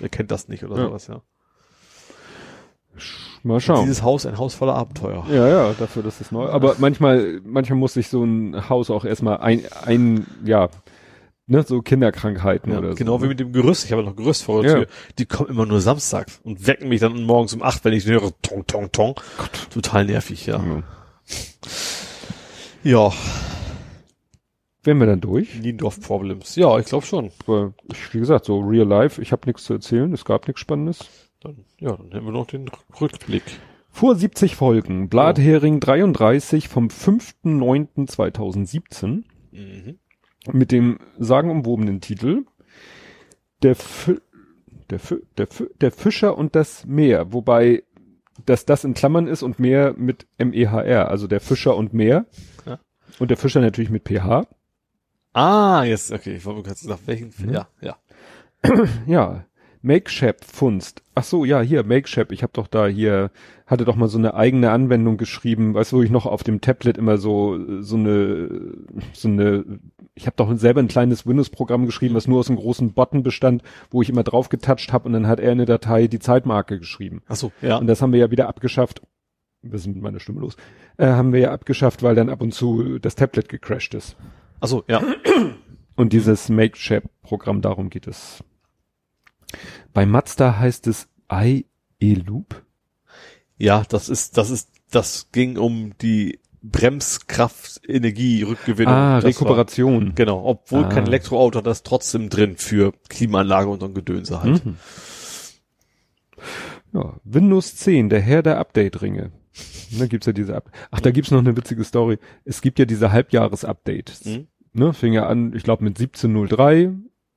er 0.00 0.08
kennt 0.08 0.32
das 0.32 0.48
nicht 0.48 0.64
oder 0.64 0.76
Ja. 0.76 0.86
sowas, 0.88 1.06
ja. 1.06 1.22
Mal 3.42 3.60
schauen. 3.60 3.82
Dieses 3.82 4.02
Haus, 4.02 4.26
ein 4.26 4.38
Haus 4.38 4.54
voller 4.54 4.74
Abenteuer. 4.74 5.24
Ja, 5.30 5.48
ja, 5.48 5.74
dafür, 5.78 6.02
dass 6.02 6.20
es 6.20 6.32
neu. 6.32 6.48
Aber 6.48 6.76
manchmal, 6.78 7.40
manchmal 7.44 7.78
muss 7.78 7.94
sich 7.94 8.08
so 8.08 8.24
ein 8.24 8.68
Haus 8.68 8.90
auch 8.90 9.04
erstmal 9.04 9.38
ein, 9.38 9.62
ein, 9.84 10.26
ja, 10.44 10.68
ne, 11.46 11.62
so 11.62 11.80
Kinderkrankheiten 11.80 12.72
Ja, 12.72 12.78
oder 12.78 12.94
genau 12.94 13.12
so. 13.12 13.18
ne? 13.18 13.24
wie 13.24 13.28
mit 13.28 13.40
dem 13.40 13.52
Gerüst. 13.52 13.84
Ich 13.84 13.92
habe 13.92 14.02
noch 14.02 14.16
Gerüst 14.16 14.42
vor 14.44 14.62
der 14.62 14.70
Ja. 14.70 14.78
Tür. 14.78 14.86
Die 15.18 15.26
kommen 15.26 15.48
immer 15.50 15.66
nur 15.66 15.80
samstags 15.80 16.40
und 16.44 16.66
wecken 16.66 16.88
mich 16.88 17.00
dann 17.00 17.22
morgens 17.22 17.54
um 17.54 17.62
acht, 17.62 17.84
wenn 17.84 17.92
ich 17.92 18.06
höre, 18.06 18.30
tong, 18.42 18.66
tong, 18.66 18.90
tong. 18.92 19.14
Total 19.72 20.04
nervig, 20.04 20.46
ja. 20.46 20.58
Ja. 20.58 20.82
Ja, 22.84 23.12
Wären 24.84 24.98
wir 25.00 25.06
dann 25.06 25.20
durch? 25.20 25.56
Niendorf 25.60 26.00
Problems. 26.00 26.54
Ja, 26.56 26.78
ich 26.78 26.86
glaube 26.86 27.04
schon. 27.04 27.30
Wie 27.46 28.18
gesagt, 28.18 28.46
so 28.46 28.60
real 28.60 28.86
life, 28.86 29.20
ich 29.20 29.32
habe 29.32 29.42
nichts 29.46 29.64
zu 29.64 29.74
erzählen, 29.74 30.10
es 30.14 30.24
gab 30.24 30.46
nichts 30.46 30.60
Spannendes. 30.60 31.00
Dann, 31.40 31.64
ja, 31.78 31.96
dann 31.96 32.10
hätten 32.10 32.24
wir 32.26 32.32
noch 32.32 32.46
den 32.46 32.68
Rückblick. 33.00 33.42
Vor 33.90 34.14
70 34.16 34.54
Folgen, 34.56 35.08
Blathering 35.08 35.80
33 35.80 36.68
vom 36.68 36.88
5.9.2017 36.88 39.24
Mhm. 39.50 39.98
mit 40.52 40.72
dem 40.72 40.98
sagenumwobenen 41.18 42.00
Titel 42.00 42.44
Der, 43.62 43.74
Fi 43.76 44.18
der, 44.90 44.98
Fi 45.00 45.16
der, 45.36 45.46
Fi 45.48 45.66
der 45.80 45.90
Fischer 45.90 46.36
und 46.38 46.54
das 46.54 46.84
Meer, 46.86 47.32
wobei 47.32 47.82
dass 48.46 48.64
das 48.66 48.84
in 48.84 48.94
Klammern 48.94 49.26
ist 49.26 49.42
und 49.42 49.58
Meer 49.58 49.94
mit 49.96 50.26
M-E-H-R, 50.38 51.08
also 51.08 51.26
der 51.26 51.40
Fischer 51.40 51.74
und 51.76 51.92
Meer. 51.92 52.26
Ja. 52.66 52.78
Und 53.18 53.30
der 53.30 53.36
Fischer 53.36 53.60
natürlich 53.60 53.90
mit 53.90 54.04
PH. 54.04 54.46
Ah, 55.32 55.82
jetzt, 55.84 56.12
okay, 56.12 56.36
ich 56.36 56.44
wollte 56.44 56.62
gerade 56.62 56.88
nach 56.88 57.00
welchen, 57.06 57.32
Mhm. 57.38 57.50
ja, 57.50 57.68
ja. 57.80 57.96
Ja, 59.06 59.44
Makeshap 59.82 60.44
Funst. 60.44 61.02
Ach 61.14 61.24
so, 61.24 61.44
ja, 61.44 61.60
hier 61.60 61.84
Makeshap. 61.84 62.32
Ich 62.32 62.42
habe 62.42 62.52
doch 62.52 62.66
da 62.66 62.86
hier 62.86 63.30
hatte 63.66 63.84
doch 63.84 63.96
mal 63.96 64.08
so 64.08 64.18
eine 64.18 64.34
eigene 64.34 64.70
Anwendung 64.70 65.18
geschrieben, 65.18 65.74
weißt 65.74 65.92
du, 65.92 65.96
wo 65.98 66.02
ich 66.02 66.10
noch 66.10 66.24
auf 66.24 66.42
dem 66.42 66.60
Tablet 66.60 66.96
immer 66.96 67.18
so 67.18 67.82
so 67.82 67.96
eine 67.96 68.72
so 69.12 69.28
eine 69.28 69.80
ich 70.14 70.26
habe 70.26 70.36
doch 70.36 70.56
selber 70.56 70.80
ein 70.80 70.88
kleines 70.88 71.26
Windows 71.26 71.50
Programm 71.50 71.86
geschrieben, 71.86 72.14
was 72.14 72.26
nur 72.26 72.38
aus 72.38 72.48
einem 72.48 72.58
großen 72.58 72.94
Button 72.94 73.22
bestand, 73.22 73.62
wo 73.90 74.00
ich 74.02 74.08
immer 74.08 74.22
drauf 74.22 74.48
getoucht 74.48 74.92
habe 74.92 75.06
und 75.06 75.12
dann 75.12 75.26
hat 75.26 75.38
er 75.38 75.52
in 75.52 75.58
der 75.58 75.66
Datei 75.66 76.06
die 76.06 76.18
Zeitmarke 76.18 76.78
geschrieben. 76.78 77.22
Ach 77.28 77.36
so, 77.36 77.52
ja. 77.60 77.76
Und 77.76 77.86
das 77.86 78.00
haben 78.00 78.12
wir 78.12 78.20
ja 78.20 78.30
wieder 78.30 78.48
abgeschafft. 78.48 79.02
Was 79.62 79.82
ist 79.82 79.88
mit 79.88 80.00
meiner 80.00 80.20
Stimme 80.20 80.40
los? 80.40 80.56
Äh, 80.96 81.06
haben 81.06 81.32
wir 81.32 81.40
ja 81.40 81.52
abgeschafft, 81.52 82.02
weil 82.02 82.14
dann 82.14 82.30
ab 82.30 82.40
und 82.40 82.54
zu 82.54 82.98
das 82.98 83.16
Tablet 83.16 83.48
gecrashed 83.48 83.94
ist. 83.94 84.16
Ach 84.60 84.68
so, 84.68 84.84
ja. 84.88 85.02
Und 85.96 86.12
dieses 86.12 86.48
Makeshap-Programm, 86.48 87.60
darum 87.60 87.90
geht 87.90 88.06
es. 88.06 88.42
Bei 89.94 90.06
Mazda 90.06 90.58
heißt 90.58 90.86
es 90.86 91.08
iE-Loop. 91.30 92.62
Ja, 93.56 93.82
das 93.88 94.08
ist, 94.08 94.36
das 94.36 94.50
ist, 94.50 94.70
das 94.90 95.28
ging 95.32 95.56
um 95.58 95.94
die 96.00 96.38
Bremskraft, 96.62 97.80
Energie, 97.88 98.42
Rückgewinnung. 98.42 98.92
Ah, 98.94 99.14
Das 99.16 99.24
war- 99.24 99.30
Rekuperation. 99.30 100.14
Genau, 100.14 100.44
obwohl 100.44 100.84
Ah. 100.84 100.88
kein 100.88 101.06
Elektroauto 101.06 101.58
hat 101.58 101.66
das 101.66 101.82
trotzdem 101.82 102.28
drin 102.30 102.56
für 102.56 102.92
Klimaanlage 103.08 103.68
und 103.68 103.80
so 103.80 103.86
ein 103.86 103.94
Gedönse 103.94 104.42
halt. 104.42 104.64
Mhm. 104.64 104.76
Ja, 106.92 107.16
Windows 107.24 107.76
10, 107.76 108.08
der 108.08 108.20
Herr 108.20 108.42
der 108.42 108.58
Update-Ringe. 108.58 109.32
Da 109.98 110.06
gibt's 110.06 110.26
ja 110.26 110.32
diese 110.32 110.54
Up 110.54 110.70
Ach, 110.90 111.00
da 111.00 111.10
gibt's 111.10 111.30
noch 111.30 111.38
eine 111.40 111.56
witzige 111.56 111.82
Story. 111.84 112.18
Es 112.44 112.60
gibt 112.60 112.78
ja 112.78 112.84
diese 112.84 113.10
Halbjahres-Updates. 113.12 114.24
Mhm. 114.24 114.46
Ne, 114.72 114.92
fing 114.92 115.12
ja 115.12 115.26
an, 115.26 115.52
ich 115.54 115.64
glaube 115.64 115.82
mit 115.84 115.98
1703 115.98 116.92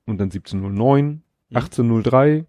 und 0.06 0.18
dann 0.18 0.30
1709, 0.30 1.22
1803, 1.54 2.46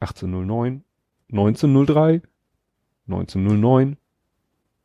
1809, 0.00 0.84
1903, 1.30 2.22
1909 3.08 3.96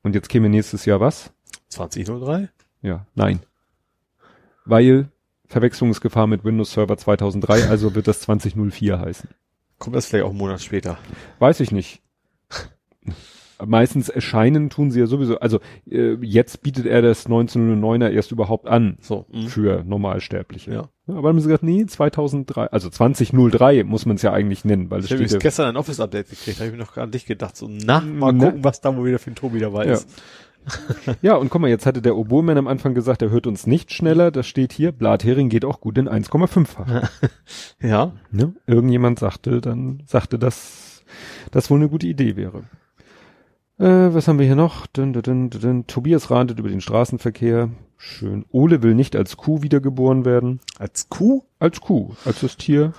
und 0.04 0.16
jetzt 0.16 0.30
käme 0.30 0.50
nächstes 0.50 0.86
Jahr 0.86 1.00
was? 1.00 1.34
2003? 1.70 2.50
Ja, 2.82 3.06
nein. 3.16 3.40
Weil 4.66 5.10
Verwechslungsgefahr 5.48 6.28
mit 6.28 6.44
Windows 6.44 6.72
Server 6.72 6.98
2003, 6.98 7.68
also 7.68 7.94
wird 7.94 8.08
das 8.08 8.22
2004 8.22 9.00
heißen. 9.00 9.30
Kommt 9.80 9.96
das 9.96 10.06
vielleicht 10.06 10.26
auch 10.26 10.30
einen 10.30 10.38
Monat 10.38 10.62
später? 10.62 10.98
Weiß 11.40 11.60
ich 11.60 11.72
nicht. 11.72 12.02
Meistens 13.64 14.10
erscheinen 14.10 14.70
tun 14.70 14.92
sie 14.92 15.00
ja 15.00 15.08
sowieso, 15.08 15.40
also 15.40 15.60
äh, 15.90 16.14
jetzt 16.22 16.64
bietet 16.64 16.86
er 16.86 17.02
das 17.02 17.28
1909er 17.28 18.10
erst 18.10 18.32
überhaupt 18.32 18.68
an 18.68 18.98
So. 19.02 19.26
Mhm. 19.32 19.48
für 19.48 19.84
Normalsterbliche. 19.84 20.72
Ja. 20.72 20.90
Aber 21.18 21.30
haben 21.30 21.40
sie 21.40 21.48
gesagt, 21.48 21.64
nee, 21.64 21.86
2003, 21.86 22.68
also 22.68 22.90
2003 22.90 23.84
muss 23.84 24.06
man 24.06 24.16
es 24.16 24.22
ja 24.22 24.32
eigentlich 24.34 24.66
nennen, 24.66 24.90
weil 24.90 25.00
es 25.00 25.06
Ich 25.06 25.12
habe 25.12 25.24
steht 25.24 25.32
ja, 25.34 25.38
gestern 25.40 25.70
ein 25.70 25.78
Office-Update 25.78 26.30
gekriegt, 26.30 26.58
da 26.60 26.64
habe 26.64 26.72
ich 26.74 26.78
mir 26.78 26.84
noch 26.84 26.94
gar 26.94 27.08
nicht 27.08 27.26
gedacht. 27.28 27.56
So, 27.58 27.68
na, 27.70 28.02
mal 28.02 28.32
Ne? 28.34 28.46
gucken, 28.46 28.64
was 28.64 28.82
da 28.82 28.96
wohl 28.96 29.06
wieder 29.08 29.20
für 29.20 29.32
ein 29.32 29.36
Tobi 29.36 29.60
dabei 29.60 29.86
Ja. 29.88 29.94
ist. 29.94 30.08
ja, 31.24 31.36
und 31.36 31.50
guck 31.50 31.60
mal, 31.62 31.70
jetzt 31.70 31.88
hatte 31.88 32.04
der 32.04 32.16
Oboeman 32.16 32.58
am 32.58 32.68
Anfang 32.68 32.94
gesagt, 32.94 33.24
er 33.24 33.32
hört 33.32 33.48
uns 33.48 33.66
nicht 33.66 33.92
schneller, 33.92 34.30
das 34.30 34.46
steht 34.46 34.74
hier, 34.74 34.92
Blathering 34.92 35.50
geht 35.50 35.66
auch 35.66 35.82
gut 35.82 35.98
in 35.98 36.08
1,5-fach. 36.08 37.10
Ja. 37.82 38.12
Ne? 38.30 38.54
Irgendjemand 38.68 39.18
sagte 39.20 39.60
dann, 39.60 40.04
sagte, 40.06 40.38
dass 40.38 41.04
das 41.50 41.70
wohl 41.72 41.80
eine 41.80 41.90
gute 41.90 42.06
Idee 42.08 42.36
wäre. 42.36 42.64
Äh, 43.82 44.14
was 44.14 44.28
haben 44.28 44.38
wir 44.40 44.46
hier 44.46 44.56
noch? 44.56 44.86
Dun, 44.88 45.12
dun, 45.14 45.50
dun. 45.50 45.88
Tobias 45.88 46.30
rantet 46.30 46.60
über 46.60 46.70
den 46.70 46.82
Straßenverkehr. 46.82 47.70
Schön. 47.98 48.46
Ole 48.52 48.84
will 48.84 48.94
nicht 48.96 49.16
als 49.16 49.38
Kuh 49.38 49.62
wiedergeboren 49.64 50.24
werden. 50.26 50.60
Als 50.78 51.10
Kuh? 51.10 51.44
Als 51.60 51.82
Kuh. 51.82 52.14
Als 52.26 52.42
das 52.42 52.58
Tier. 52.58 52.94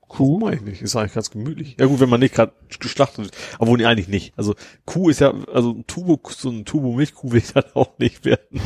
Kuh 0.00 0.38
meine 0.38 0.56
ich 0.56 0.62
nicht. 0.62 0.82
Ist 0.82 0.96
eigentlich 0.96 1.14
ganz 1.14 1.30
gemütlich. 1.30 1.76
Ja 1.78 1.86
gut, 1.86 2.00
wenn 2.00 2.08
man 2.08 2.20
nicht 2.20 2.34
gerade 2.34 2.52
geschlachtet 2.80 3.24
wird. 3.26 3.36
Aber 3.58 3.76
nee, 3.76 3.84
eigentlich 3.84 4.08
nicht. 4.08 4.32
Also 4.36 4.54
Kuh 4.86 5.08
ist 5.10 5.20
ja, 5.20 5.32
also 5.52 5.72
ein 5.72 5.86
Turbo, 5.86 6.20
so 6.30 6.50
ein 6.50 6.64
Turbo 6.64 6.92
Milchkuh 6.92 7.30
will 7.32 7.38
ich 7.38 7.52
dann 7.52 7.64
auch 7.74 7.98
nicht 7.98 8.24
werden. 8.24 8.60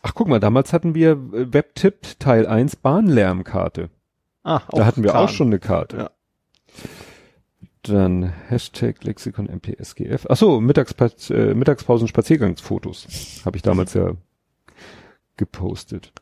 Ach, 0.00 0.14
guck 0.14 0.28
mal, 0.28 0.40
damals 0.40 0.72
hatten 0.72 0.94
wir 0.94 1.10
äh, 1.12 1.52
Webtipp 1.52 2.18
Teil 2.18 2.46
1 2.46 2.76
Bahnlärmkarte. 2.76 3.90
Ah, 4.44 4.62
Da 4.70 4.84
hatten 4.86 5.02
wir 5.04 5.10
Kahn. 5.12 5.24
auch 5.24 5.28
schon 5.28 5.48
eine 5.48 5.58
Karte. 5.60 5.96
Ja. 5.96 6.10
Dann 7.82 8.32
Hashtag 8.48 9.02
Lexikon 9.02 9.46
MPSGF. 9.48 10.26
Ach 10.28 10.36
so, 10.36 10.60
Mittagspa 10.60 11.10
äh, 11.30 11.54
Mittagspausen 11.54 12.06
Spaziergangsfotos. 12.06 13.42
Habe 13.44 13.56
ich 13.56 13.62
damals 13.62 13.94
ja 13.94 14.12
gepostet. 15.36 16.12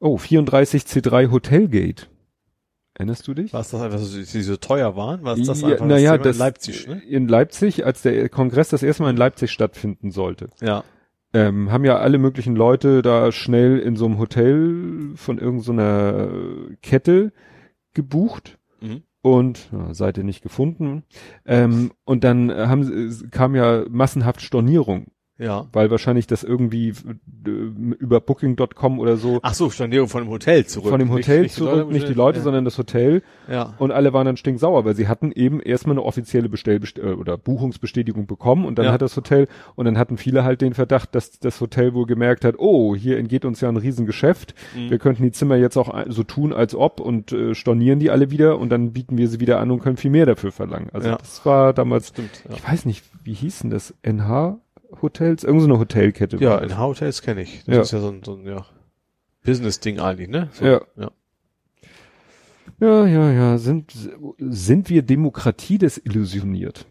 Oh, 0.00 0.16
34C3 0.16 1.30
Hotelgate. 1.30 2.08
Erinnerst 2.94 3.26
du 3.28 3.34
dich? 3.34 3.52
War 3.52 3.60
es 3.60 3.70
das 3.70 3.80
einfach 3.80 3.98
so, 3.98 4.18
die 4.18 4.42
so 4.42 4.56
teuer 4.56 4.96
waren? 4.96 5.22
War 5.22 5.38
es 5.38 5.46
das 5.46 5.60
Ja, 5.62 5.68
einfach 5.68 5.86
naja, 5.86 6.12
Thema 6.12 6.24
das, 6.24 6.36
in 6.36 6.40
Leipzig, 6.40 6.86
ne? 6.88 7.02
In 7.08 7.28
Leipzig, 7.28 7.86
als 7.86 8.02
der 8.02 8.28
Kongress 8.28 8.68
das 8.68 8.82
erste 8.82 9.04
Mal 9.04 9.10
in 9.10 9.16
Leipzig 9.16 9.50
stattfinden 9.52 10.10
sollte, 10.10 10.48
Ja. 10.60 10.84
ähm, 11.32 11.70
haben 11.70 11.84
ja 11.84 11.96
alle 11.98 12.18
möglichen 12.18 12.54
Leute 12.56 13.00
da 13.00 13.32
schnell 13.32 13.78
in 13.78 13.96
so 13.96 14.06
einem 14.06 14.18
Hotel 14.18 15.12
von 15.14 15.38
irgendeiner 15.38 16.28
Kette 16.82 17.32
gebucht. 17.94 18.58
Und 19.22 19.70
ja, 19.72 19.94
Seite 19.94 20.24
nicht 20.24 20.42
gefunden. 20.42 21.04
Ähm, 21.46 21.92
und 22.04 22.24
dann 22.24 22.50
äh, 22.50 22.66
haben 22.66 23.30
kam 23.30 23.54
ja 23.54 23.84
massenhaft 23.88 24.42
Stornierung, 24.42 25.06
Ja. 25.42 25.66
weil 25.72 25.90
wahrscheinlich 25.90 26.26
das 26.26 26.44
irgendwie 26.44 26.90
äh, 26.90 27.50
über 27.50 28.20
Booking.com 28.20 28.98
oder 29.00 29.16
so 29.16 29.40
Ach 29.42 29.54
so, 29.54 29.70
Stornierung 29.70 30.08
von 30.08 30.22
dem 30.24 30.30
Hotel 30.30 30.64
zurück. 30.66 30.90
von 30.90 30.98
dem 31.00 31.10
Hotel 31.10 31.42
nicht 31.42 31.54
zurück, 31.54 31.74
Leute- 31.74 31.92
nicht 31.92 32.08
die 32.08 32.14
Leute, 32.14 32.38
ja. 32.38 32.44
sondern 32.44 32.64
das 32.64 32.78
Hotel. 32.78 33.22
Ja. 33.50 33.74
Und 33.78 33.90
alle 33.90 34.12
waren 34.12 34.26
dann 34.26 34.36
stinksauer, 34.36 34.84
weil 34.84 34.94
sie 34.94 35.08
hatten 35.08 35.32
eben 35.32 35.60
erstmal 35.60 35.94
eine 35.94 36.04
offizielle 36.04 36.48
Bestell 36.48 36.80
äh, 36.98 37.00
oder 37.12 37.36
Buchungsbestätigung 37.36 38.26
bekommen 38.26 38.64
und 38.64 38.78
dann 38.78 38.86
Ja. 38.86 38.92
hat 38.92 39.02
das 39.02 39.16
Hotel 39.16 39.48
und 39.74 39.84
dann 39.86 39.98
hatten 39.98 40.16
viele 40.16 40.44
halt 40.44 40.60
den 40.60 40.74
Verdacht, 40.74 41.14
dass 41.14 41.38
das 41.40 41.60
Hotel 41.60 41.94
wohl 41.94 42.06
gemerkt 42.06 42.44
hat, 42.44 42.54
oh, 42.58 42.94
hier 42.94 43.18
entgeht 43.18 43.44
uns 43.44 43.60
ja 43.60 43.68
ein 43.68 43.76
Riesengeschäft. 43.76 44.54
Mhm. 44.76 44.90
Wir 44.90 44.98
könnten 44.98 45.22
die 45.22 45.32
Zimmer 45.32 45.56
jetzt 45.56 45.76
auch 45.76 45.92
so 46.08 46.22
tun, 46.22 46.52
als 46.52 46.74
ob 46.74 47.00
und 47.00 47.32
äh, 47.32 47.54
stornieren 47.54 47.98
die 47.98 48.10
alle 48.10 48.30
wieder 48.30 48.58
und 48.58 48.68
dann 48.70 48.92
bieten 48.92 49.18
wir 49.18 49.28
sie 49.28 49.40
wieder 49.40 49.58
an 49.60 49.70
und 49.70 49.80
können 49.80 49.96
viel 49.96 50.10
mehr 50.10 50.26
dafür 50.26 50.52
verlangen. 50.52 50.88
Also 50.92 51.08
Ja. 51.08 51.16
das 51.16 51.44
war 51.44 51.72
damals, 51.72 52.08
Stimmt. 52.08 52.44
Ich 52.54 52.66
weiß 52.68 52.84
nicht, 52.84 53.04
wie 53.24 53.32
hießen 53.34 53.70
das? 53.70 53.94
NH 54.02 54.58
Hotels? 55.00 55.44
Irgend 55.44 55.62
so 55.62 55.68
eine 55.68 55.78
Hotelkette. 55.78 56.36
ja 56.38 56.58
in. 56.58 56.78
Hotels 56.78 57.22
kenne 57.22 57.42
ich. 57.42 57.64
Das 57.64 57.74
Ja. 57.74 57.80
ist 57.82 57.92
ja 57.92 58.00
so 58.00 58.08
ein, 58.08 58.22
so 58.24 58.34
ein 58.34 58.46
ja, 58.46 58.66
Business-Ding 59.44 59.98
eigentlich, 60.00 60.28
ne? 60.28 60.48
So, 60.52 60.64
Ja. 60.64 60.80
ja. 60.96 61.10
ja, 62.80 63.06
ja, 63.06 63.32
ja. 63.32 63.58
Sind, 63.58 63.92
sind 64.38 64.90
wir 64.90 65.02
Demokratie 65.02 65.78
desillusioniert? 65.78 66.86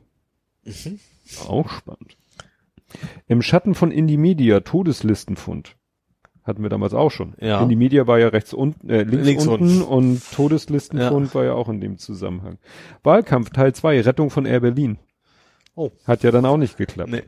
Mhm. 0.64 1.00
Auch 1.48 1.70
spannend. 1.70 2.18
Im 3.28 3.42
Schatten 3.42 3.76
von 3.76 3.92
Indie 3.92 4.18
Media 4.18 4.60
Todeslistenfund. 4.62 5.76
Hatten 6.44 6.64
wir 6.64 6.70
damals 6.70 6.94
auch 6.94 7.12
schon. 7.12 7.36
Ja. 7.40 7.62
Indie 7.62 7.76
Media 7.76 8.08
war 8.08 8.18
ja 8.20 8.28
rechts 8.30 8.54
unten, 8.54 8.90
äh, 8.90 9.04
links, 9.04 9.26
Links 9.26 9.48
unten 9.48 9.82
und 9.84 10.22
Todeslistenfund 10.34 11.28
Ja. 11.30 11.34
war 11.36 11.44
ja 11.46 11.54
auch 11.54 11.70
in 11.70 11.80
dem 11.80 11.98
Zusammenhang. 11.98 12.58
Wahlkampf 13.04 13.52
Teil 13.52 13.74
2, 13.74 14.02
Rettung 14.02 14.30
von 14.32 14.46
Air 14.46 14.60
Berlin. 14.62 14.98
Oh. 15.76 15.92
Hat 16.06 16.24
ja 16.24 16.32
dann 16.32 16.46
auch 16.46 16.58
nicht 16.58 16.78
geklappt. 16.78 17.12
Nee. 17.12 17.24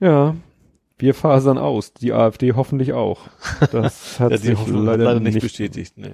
Ja. 0.00 0.36
Wir 0.98 1.14
fasern 1.14 1.58
aus. 1.58 1.92
Die 1.92 2.12
AfD 2.12 2.54
hoffentlich 2.54 2.92
auch. 2.92 3.28
Das 3.70 4.18
hat 4.20 4.32
Ja, 4.32 4.38
sich 4.38 4.58
Hoffnung 4.58 4.84
leider, 4.84 5.04
leider 5.04 5.20
nicht, 5.20 5.34
nicht 5.34 5.42
bestätigt. 5.42 5.94
Nee. 5.96 6.12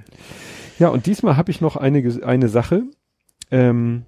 ja, 0.78 0.88
und 0.88 1.06
diesmal 1.06 1.36
habe 1.36 1.50
ich 1.50 1.60
noch 1.60 1.76
eine, 1.76 2.22
eine 2.24 2.48
Sache. 2.48 2.82
Ähm, 3.50 4.04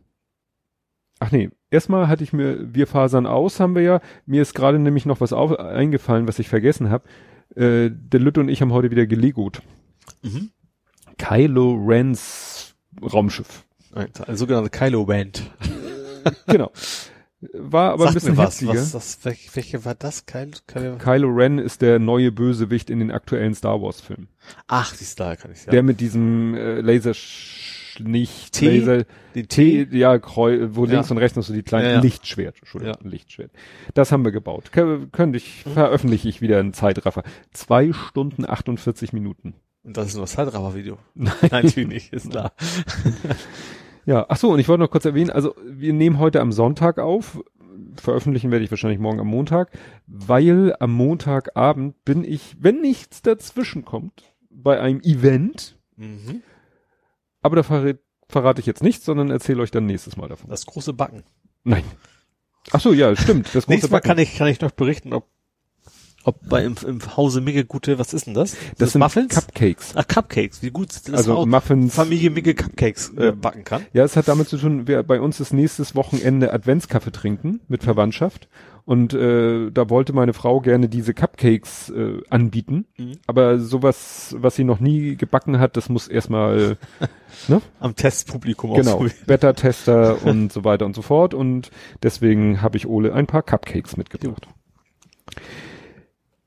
ach 1.19 1.31
nee, 1.31 1.51
erstmal 1.71 2.09
hatte 2.09 2.25
ich 2.25 2.33
mir, 2.33 2.75
wir 2.75 2.87
fasern 2.87 3.27
aus, 3.27 3.59
haben 3.59 3.75
wir 3.75 3.83
ja. 3.83 4.01
Mir 4.27 4.43
ist 4.43 4.55
gerade 4.55 4.79
nämlich 4.79 5.07
noch 5.07 5.21
was 5.21 5.33
auf, 5.33 5.59
eingefallen, 5.59 6.29
was 6.29 6.39
ich 6.39 6.49
vergessen 6.49 6.91
habe. 6.91 7.09
Äh, 7.55 7.91
der 7.91 8.21
Lütte 8.21 8.41
und 8.41 8.49
ich 8.49 8.61
haben 8.61 8.73
heute 8.73 8.91
wieder 8.91 9.07
gelegot. 9.07 9.63
Mhm. 10.23 10.51
Kylo 11.17 11.75
Rens 11.87 12.75
Raumschiff. 13.01 13.65
Ein, 13.95 14.09
eine 14.27 14.37
sogenannte 14.37 14.69
Kylo-Band. 14.71 15.51
Genau. 16.49 16.71
War 17.53 17.93
aber 17.93 18.09
ein 18.09 18.15
bisschen 18.15 18.33
mir 18.33 18.39
was. 18.39 18.67
was 18.67 18.93
das, 18.93 19.19
welche, 19.25 19.55
welche 19.55 19.85
war 19.85 19.95
das? 19.95 20.25
Kylo, 20.27 20.53
Kylo? 20.67 20.97
Kylo 20.97 21.29
Ren 21.29 21.59
ist 21.59 21.83
der 21.83 21.99
neue 21.99 22.33
Bösewicht 22.33 22.89
in 22.89 22.99
den 22.99 23.11
aktuellen 23.11 23.55
Star 23.55 23.81
Wars 23.83 24.01
Filmen. 24.01 24.29
Ach, 24.67 24.97
die 24.97 25.05
da, 25.17 25.37
kann 25.37 25.53
ich 25.53 25.65
ja. 25.67 25.71
Der 25.71 25.83
mit 25.83 26.01
diesem 26.01 26.55
äh, 26.55 26.81
Laser 26.81 27.13
nicht 27.99 28.53
T? 28.53 28.79
Laser 28.79 29.05
Den 29.35 29.49
T, 29.49 29.87
ja, 29.91 30.19
Kreu, 30.19 30.69
wo 30.71 30.87
Ja. 30.87 30.93
links 30.93 31.11
und 31.11 31.19
rechts 31.19 31.37
noch 31.37 31.45
so 31.45 31.53
die 31.53 31.63
kleinen 31.63 31.85
Ja, 31.87 31.93
ja. 31.93 32.01
Lichtschwert, 32.01 32.57
Entschuldigung, 32.59 32.97
Lichtschwert. 33.11 33.51
Das 33.95 34.13
haben 34.13 34.25
wir 34.25 34.33
gebaut. 34.33 34.71
Kö- 34.73 35.11
könnte 35.11 35.37
ich, 35.37 35.63
veröffentliche 35.65 36.29
ich 36.29 36.41
wieder 36.41 36.59
einen 36.59 36.73
Zeitraffer. 36.73 37.23
Zwei 37.53 37.93
Stunden 37.93 38.49
48 38.49 39.13
Minuten. 39.13 39.55
Und 39.83 39.97
das 39.97 40.09
ist 40.09 40.15
nur 40.15 40.25
das 40.25 40.33
Zeitraffer-Video. 40.33 40.99
Nein, 41.15 41.35
natürlich 41.51 41.89
nicht, 41.89 42.13
ist 42.15 42.31
klar. 42.31 42.53
Ja, 44.07 44.25
ach 44.29 44.37
so, 44.37 44.51
und 44.51 44.59
ich 44.61 44.69
wollte 44.69 44.83
noch 44.85 44.91
kurz 44.91 45.05
erwähnen, 45.05 45.31
also 45.31 45.55
wir 45.67 45.93
nehmen 45.93 46.19
heute 46.19 46.41
am 46.41 46.53
Sonntag 46.53 46.99
auf, 46.99 47.43
veröffentlichen 47.97 48.51
werde 48.53 48.65
ich 48.65 48.71
wahrscheinlich 48.71 49.01
morgen 49.01 49.19
am 49.21 49.27
Montag, 49.27 49.71
weil 50.07 50.75
am 50.79 50.93
Montagabend 50.93 52.05
bin 52.05 52.23
ich, 52.25 52.57
wenn 52.61 52.81
nichts 52.81 53.21
dazwischen 53.23 53.85
kommt, 53.85 54.33
bei 54.51 54.81
einem 54.81 55.01
Event, 55.01 55.77
Mhm. 55.97 56.43
aber 57.43 57.57
da 57.57 57.63
verrate, 57.63 57.99
verrate 58.29 58.61
ich 58.61 58.67
jetzt 58.67 58.83
nichts, 58.83 59.05
sondern 59.05 59.31
erzähle 59.31 59.63
euch 59.63 59.71
dann 59.71 59.87
nächstes 59.87 60.17
Mal 60.17 60.29
davon. 60.29 60.51
Das 60.51 60.67
große 60.67 60.93
Backen. 60.93 61.25
Nein. 61.65 61.85
Ach 62.73 62.81
so, 62.81 62.93
ja, 62.93 63.15
stimmt. 63.17 63.47
Das 63.47 63.53
große 63.67 63.71
Nächstes 63.71 63.91
Mal 63.91 63.97
Backen. 63.99 64.09
kann 64.09 64.19
ich, 64.19 64.37
kann 64.37 64.49
ich 64.49 64.61
noch 64.61 64.73
berichten, 64.73 65.13
ob, 65.13 65.27
ob 66.27 66.49
bei 66.49 66.65
im, 66.65 66.75
im 66.87 67.17
Hause 67.17 67.41
Migge 67.41 67.65
gute, 67.65 67.99
was 67.99 68.13
ist 68.13 68.27
denn 68.27 68.35
das? 68.35 68.57
das 68.79 68.93
sind 68.93 69.01
Muffins? 69.01 69.35
Cupcakes. 69.35 69.93
Ach, 69.95 70.07
Cupcakes, 70.07 70.63
wie 70.63 70.71
gut 70.71 70.91
das 70.91 71.13
Also 71.15 71.35
Haus- 71.37 71.47
Muffins. 71.47 71.95
Familie 71.95 72.31
Migge 72.31 72.55
Cupcakes 72.55 73.13
äh, 73.17 73.33
backen 73.33 73.65
kann. 73.65 73.87
Ja, 73.93 74.05
es 74.05 74.17
hat 74.17 74.29
damit 74.29 74.49
zu 74.49 74.59
tun, 74.59 74.87
wir, 74.87 75.03
bei 75.03 75.21
uns 75.21 75.41
ist 75.41 75.53
nächstes 75.53 75.95
Wochenende 75.95 76.53
Adventskaffee 76.53 77.13
trinken 77.13 77.61
mit 77.69 77.83
Verwandtschaft. 77.83 78.49
Und 78.85 79.15
äh, 79.15 79.73
da 79.73 79.91
wollte 79.91 80.13
meine 80.13 80.33
Frau 80.33 80.61
gerne 80.61 80.89
diese 80.89 81.13
Cupcakes 81.13 81.91
äh, 81.91 82.21
anbieten. 82.31 82.87
Mhm. 82.97 83.15
Aber 83.27 83.59
sowas, 83.59 84.37
was 84.39 84.55
sie 84.55 84.63
noch 84.63 84.79
nie 84.79 85.17
gebacken 85.17 85.59
hat, 85.59 85.77
das 85.77 85.89
muss 85.89 86.07
erstmal, 86.07 86.77
ne? 87.49 87.61
Am 87.81 87.97
Testpublikum 87.97 88.75
Genau. 88.75 89.05
Beta-Tester 89.27 90.25
und 90.25 90.53
so 90.53 90.63
weiter 90.65 90.87
und 90.87 90.95
so 90.95 91.03
fort. 91.03 91.35
Und 91.35 91.71
deswegen 92.05 92.63
habe 92.63 92.77
ich 92.77 92.87
Ole 92.87 93.13
ein 93.13 93.27
paar 93.27 93.43
Cupcakes 93.43 93.97
mitgebracht. 93.97 94.47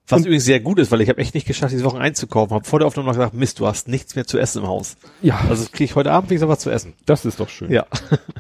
Was 0.10 0.22
übrigens 0.22 0.46
sehr 0.46 0.60
gut 0.60 0.80
ist, 0.80 0.92
weil 0.92 1.02
ich 1.02 1.10
habe 1.10 1.20
echt 1.22 1.34
nicht 1.36 1.46
geschafft, 1.48 1.72
diese 1.74 1.84
Woche 1.86 2.00
einzukaufen. 2.00 2.56
Habe 2.56 2.66
vor 2.66 2.80
der 2.80 2.88
Aufnahme 2.88 3.08
noch 3.08 3.14
gesagt, 3.16 3.34
Mist, 3.36 3.60
du 3.60 3.68
hast 3.68 3.88
nichts 3.88 4.16
mehr 4.16 4.26
zu 4.26 4.38
essen 4.40 4.64
im 4.64 4.68
Haus. 4.68 4.98
Ja, 5.22 5.40
Also 5.50 5.66
kriege 5.70 5.84
ich 5.86 5.96
heute 5.96 6.12
Abend 6.12 6.30
wenigstens 6.30 6.50
was 6.50 6.60
zu 6.60 6.70
essen. 6.70 6.94
das 7.06 7.26
ist 7.26 7.40
doch 7.40 7.50
schön. 7.50 7.72
Ja. 7.72 7.86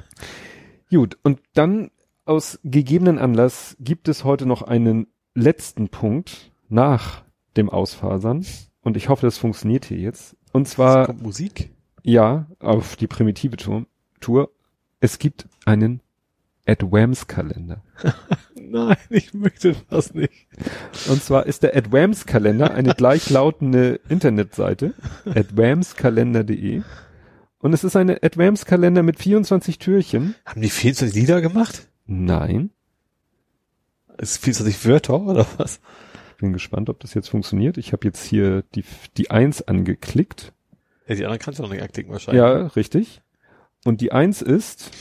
Gut, 0.89 1.17
und 1.23 1.39
dann 1.53 1.91
aus 2.25 2.59
gegebenen 2.63 3.19
Anlass 3.19 3.75
gibt 3.79 4.07
es 4.07 4.23
heute 4.23 4.45
noch 4.45 4.61
einen 4.63 5.07
letzten 5.35 5.89
Punkt 5.89 6.51
nach 6.67 7.23
dem 7.57 7.69
Ausfasern. 7.69 8.45
Und 8.81 8.97
ich 8.97 9.09
hoffe, 9.09 9.25
das 9.25 9.37
funktioniert 9.37 9.85
hier 9.85 9.97
jetzt. 9.97 10.35
Und 10.51 10.67
zwar, 10.67 11.05
Kommt 11.07 11.21
Musik? 11.21 11.69
ja, 12.03 12.47
auf 12.59 12.95
die 12.95 13.07
primitive 13.07 13.57
Tour. 14.19 14.49
Es 14.99 15.19
gibt 15.19 15.47
einen 15.65 16.01
Advams 16.65 17.27
Kalender. 17.27 17.83
Nein, 18.71 18.97
ich 19.09 19.33
möchte 19.33 19.75
das 19.89 20.13
nicht. 20.13 20.47
Und 21.07 21.23
zwar 21.23 21.47
ist 21.47 21.63
der 21.63 21.75
Advams 21.75 22.25
Kalender 22.25 22.71
eine 22.71 22.93
gleichlautende 22.93 23.99
Internetseite. 24.09 24.93
advamskalender.de. 25.25 26.83
Und 27.59 27.73
es 27.73 27.83
ist 27.83 27.95
eine 27.95 28.21
Advams 28.21 28.65
Kalender 28.65 29.01
mit 29.01 29.19
24 29.19 29.79
Türchen. 29.79 30.35
Haben 30.45 30.61
die 30.61 30.69
24 30.69 31.19
Lieder 31.19 31.41
gemacht? 31.41 31.87
Nein. 32.05 32.69
Ist 34.17 34.43
24 34.43 34.85
Wörter 34.85 35.19
oder 35.21 35.47
was? 35.57 35.79
Bin 36.37 36.53
gespannt, 36.53 36.89
ob 36.89 36.99
das 36.99 37.15
jetzt 37.15 37.29
funktioniert. 37.29 37.77
Ich 37.77 37.91
habe 37.91 38.05
jetzt 38.05 38.23
hier 38.23 38.63
die, 38.75 38.85
die 39.17 39.31
Eins 39.31 39.61
angeklickt. 39.61 40.53
Ja, 41.07 41.15
die 41.15 41.25
anderen 41.25 41.39
kannst 41.39 41.59
du 41.59 41.63
noch 41.63 41.71
nicht 41.71 41.81
anklicken 41.81 42.11
wahrscheinlich. 42.11 42.39
Ja, 42.39 42.67
richtig. 42.67 43.21
Und 43.83 43.99
die 43.99 44.11
Eins 44.11 44.41
ist 44.41 44.91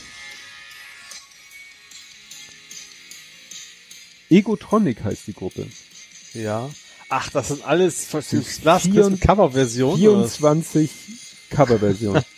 Egotronic 4.31 5.05
heißt 5.05 5.27
die 5.27 5.35
Gruppe. 5.35 5.67
Ja. 6.35 6.71
Ach, 7.09 7.31
das 7.31 7.49
sind 7.49 7.65
alles 7.65 8.09
Christmas 8.11 9.21
Coverversionen. 9.21 10.07
oder 10.07 10.25
was? 10.25 10.37
24 10.37 10.91
Coverversionen. 11.51 12.25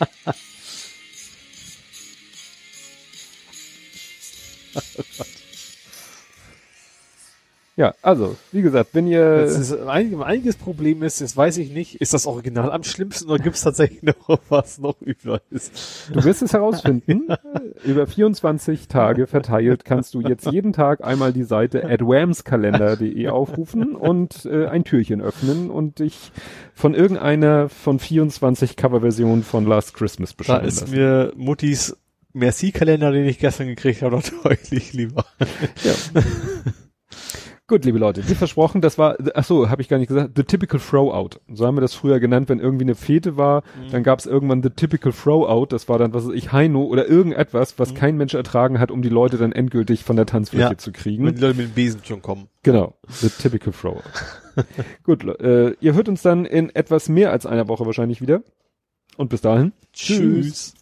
ja, 7.80 7.94
also, 8.02 8.36
wie 8.52 8.60
gesagt, 8.60 8.90
wenn 8.92 9.06
ihr 9.06 9.40
Das 9.40 9.58
ist 9.58 9.72
ein, 9.72 10.22
einiges 10.22 10.56
Problem 10.56 11.02
ist, 11.02 11.18
jetzt 11.20 11.34
weiß 11.34 11.56
ich 11.56 11.72
nicht, 11.72 11.94
ist 11.94 12.12
das 12.12 12.26
Original 12.26 12.70
am 12.72 12.82
schlimmsten 12.82 13.30
oder 13.30 13.42
gibt 13.42 13.56
es 13.56 13.62
tatsächlich 13.62 14.02
noch 14.02 14.38
was 14.50 14.76
noch 14.78 15.00
übler 15.00 15.40
ist? 15.48 16.10
Du 16.12 16.22
wirst 16.22 16.42
es 16.42 16.52
herausfinden. 16.52 17.28
Über 17.84 18.06
24 18.06 18.86
Tage 18.86 19.26
verteilt 19.26 19.86
kannst 19.86 20.12
du 20.12 20.20
jetzt 20.20 20.44
jeden 20.52 20.74
Tag 20.74 21.02
einmal 21.02 21.32
die 21.32 21.44
Seite 21.44 21.82
adwamskalender.de 21.88 23.28
aufrufen 23.28 23.96
und 23.96 24.44
äh, 24.44 24.66
ein 24.66 24.84
Türchen 24.84 25.22
öffnen 25.22 25.70
und 25.70 26.00
dich 26.00 26.32
von 26.74 26.92
irgendeiner 26.92 27.70
von 27.70 27.98
24 27.98 28.76
Coverversionen 28.76 29.42
von 29.42 29.64
Last 29.64 29.94
Christmas 29.94 30.32
Da 30.32 30.36
bescheiden 30.36 30.68
ist 30.68 30.80
lassen. 30.82 30.94
mir 30.94 31.32
Muttis 31.34 31.96
Merci-Kalender, 32.34 33.10
den 33.10 33.24
ich 33.24 33.38
gestern 33.38 33.68
gekriegt 33.68 34.02
habe, 34.02 34.16
noch 34.16 34.22
deutlich 34.44 34.92
lieber. 34.92 35.24
Ja. 35.82 36.20
Gut, 37.70 37.84
liebe 37.84 38.00
Leute, 38.00 38.28
wie 38.28 38.34
versprochen, 38.34 38.80
das 38.80 38.98
war, 38.98 39.16
ach 39.34 39.44
so, 39.44 39.70
habe 39.70 39.80
ich 39.80 39.88
gar 39.88 39.98
nicht 39.98 40.08
gesagt, 40.08 40.32
the 40.34 40.42
typical 40.42 40.80
throw-out. 40.80 41.40
So 41.54 41.64
haben 41.68 41.76
wir 41.76 41.80
das 41.82 41.94
früher 41.94 42.18
genannt, 42.18 42.48
wenn 42.48 42.58
irgendwie 42.58 42.82
eine 42.84 42.96
Fete 42.96 43.36
war, 43.36 43.62
dann 43.92 44.02
gab 44.02 44.18
es 44.18 44.26
irgendwann 44.26 44.60
the 44.60 44.70
typical 44.70 45.12
throw-out, 45.12 45.72
das 45.72 45.88
war 45.88 45.96
dann, 45.96 46.12
was 46.12 46.26
weiß 46.26 46.34
ich, 46.34 46.50
Heino 46.50 46.82
oder 46.82 47.06
irgendetwas, 47.06 47.78
was 47.78 47.94
kein 47.94 48.16
Mensch 48.16 48.34
ertragen 48.34 48.80
hat, 48.80 48.90
um 48.90 49.02
die 49.02 49.08
Leute 49.08 49.36
dann 49.38 49.52
endgültig 49.52 50.02
von 50.02 50.16
der 50.16 50.26
Tanzfläche 50.26 50.70
Ja. 50.72 50.78
zu 50.78 50.90
kriegen. 50.90 51.24
Wenn 51.24 51.36
die 51.36 51.40
Leute 51.42 51.58
mit 51.58 51.68
dem 51.68 51.74
Besen 51.74 52.00
schon 52.04 52.22
kommen. 52.22 52.48
Genau, 52.64 52.94
the 53.08 53.28
typical 53.28 53.72
throw. 53.72 54.02
Gut, 55.04 55.24
äh, 55.40 55.70
ihr 55.80 55.94
hört 55.94 56.08
uns 56.08 56.22
dann 56.22 56.46
in 56.46 56.70
etwas 56.74 57.08
mehr 57.08 57.30
als 57.30 57.46
einer 57.46 57.68
Woche 57.68 57.86
wahrscheinlich 57.86 58.20
wieder. 58.20 58.42
Und 59.16 59.28
bis 59.28 59.42
dahin. 59.42 59.72
Tschüss. 59.92 60.74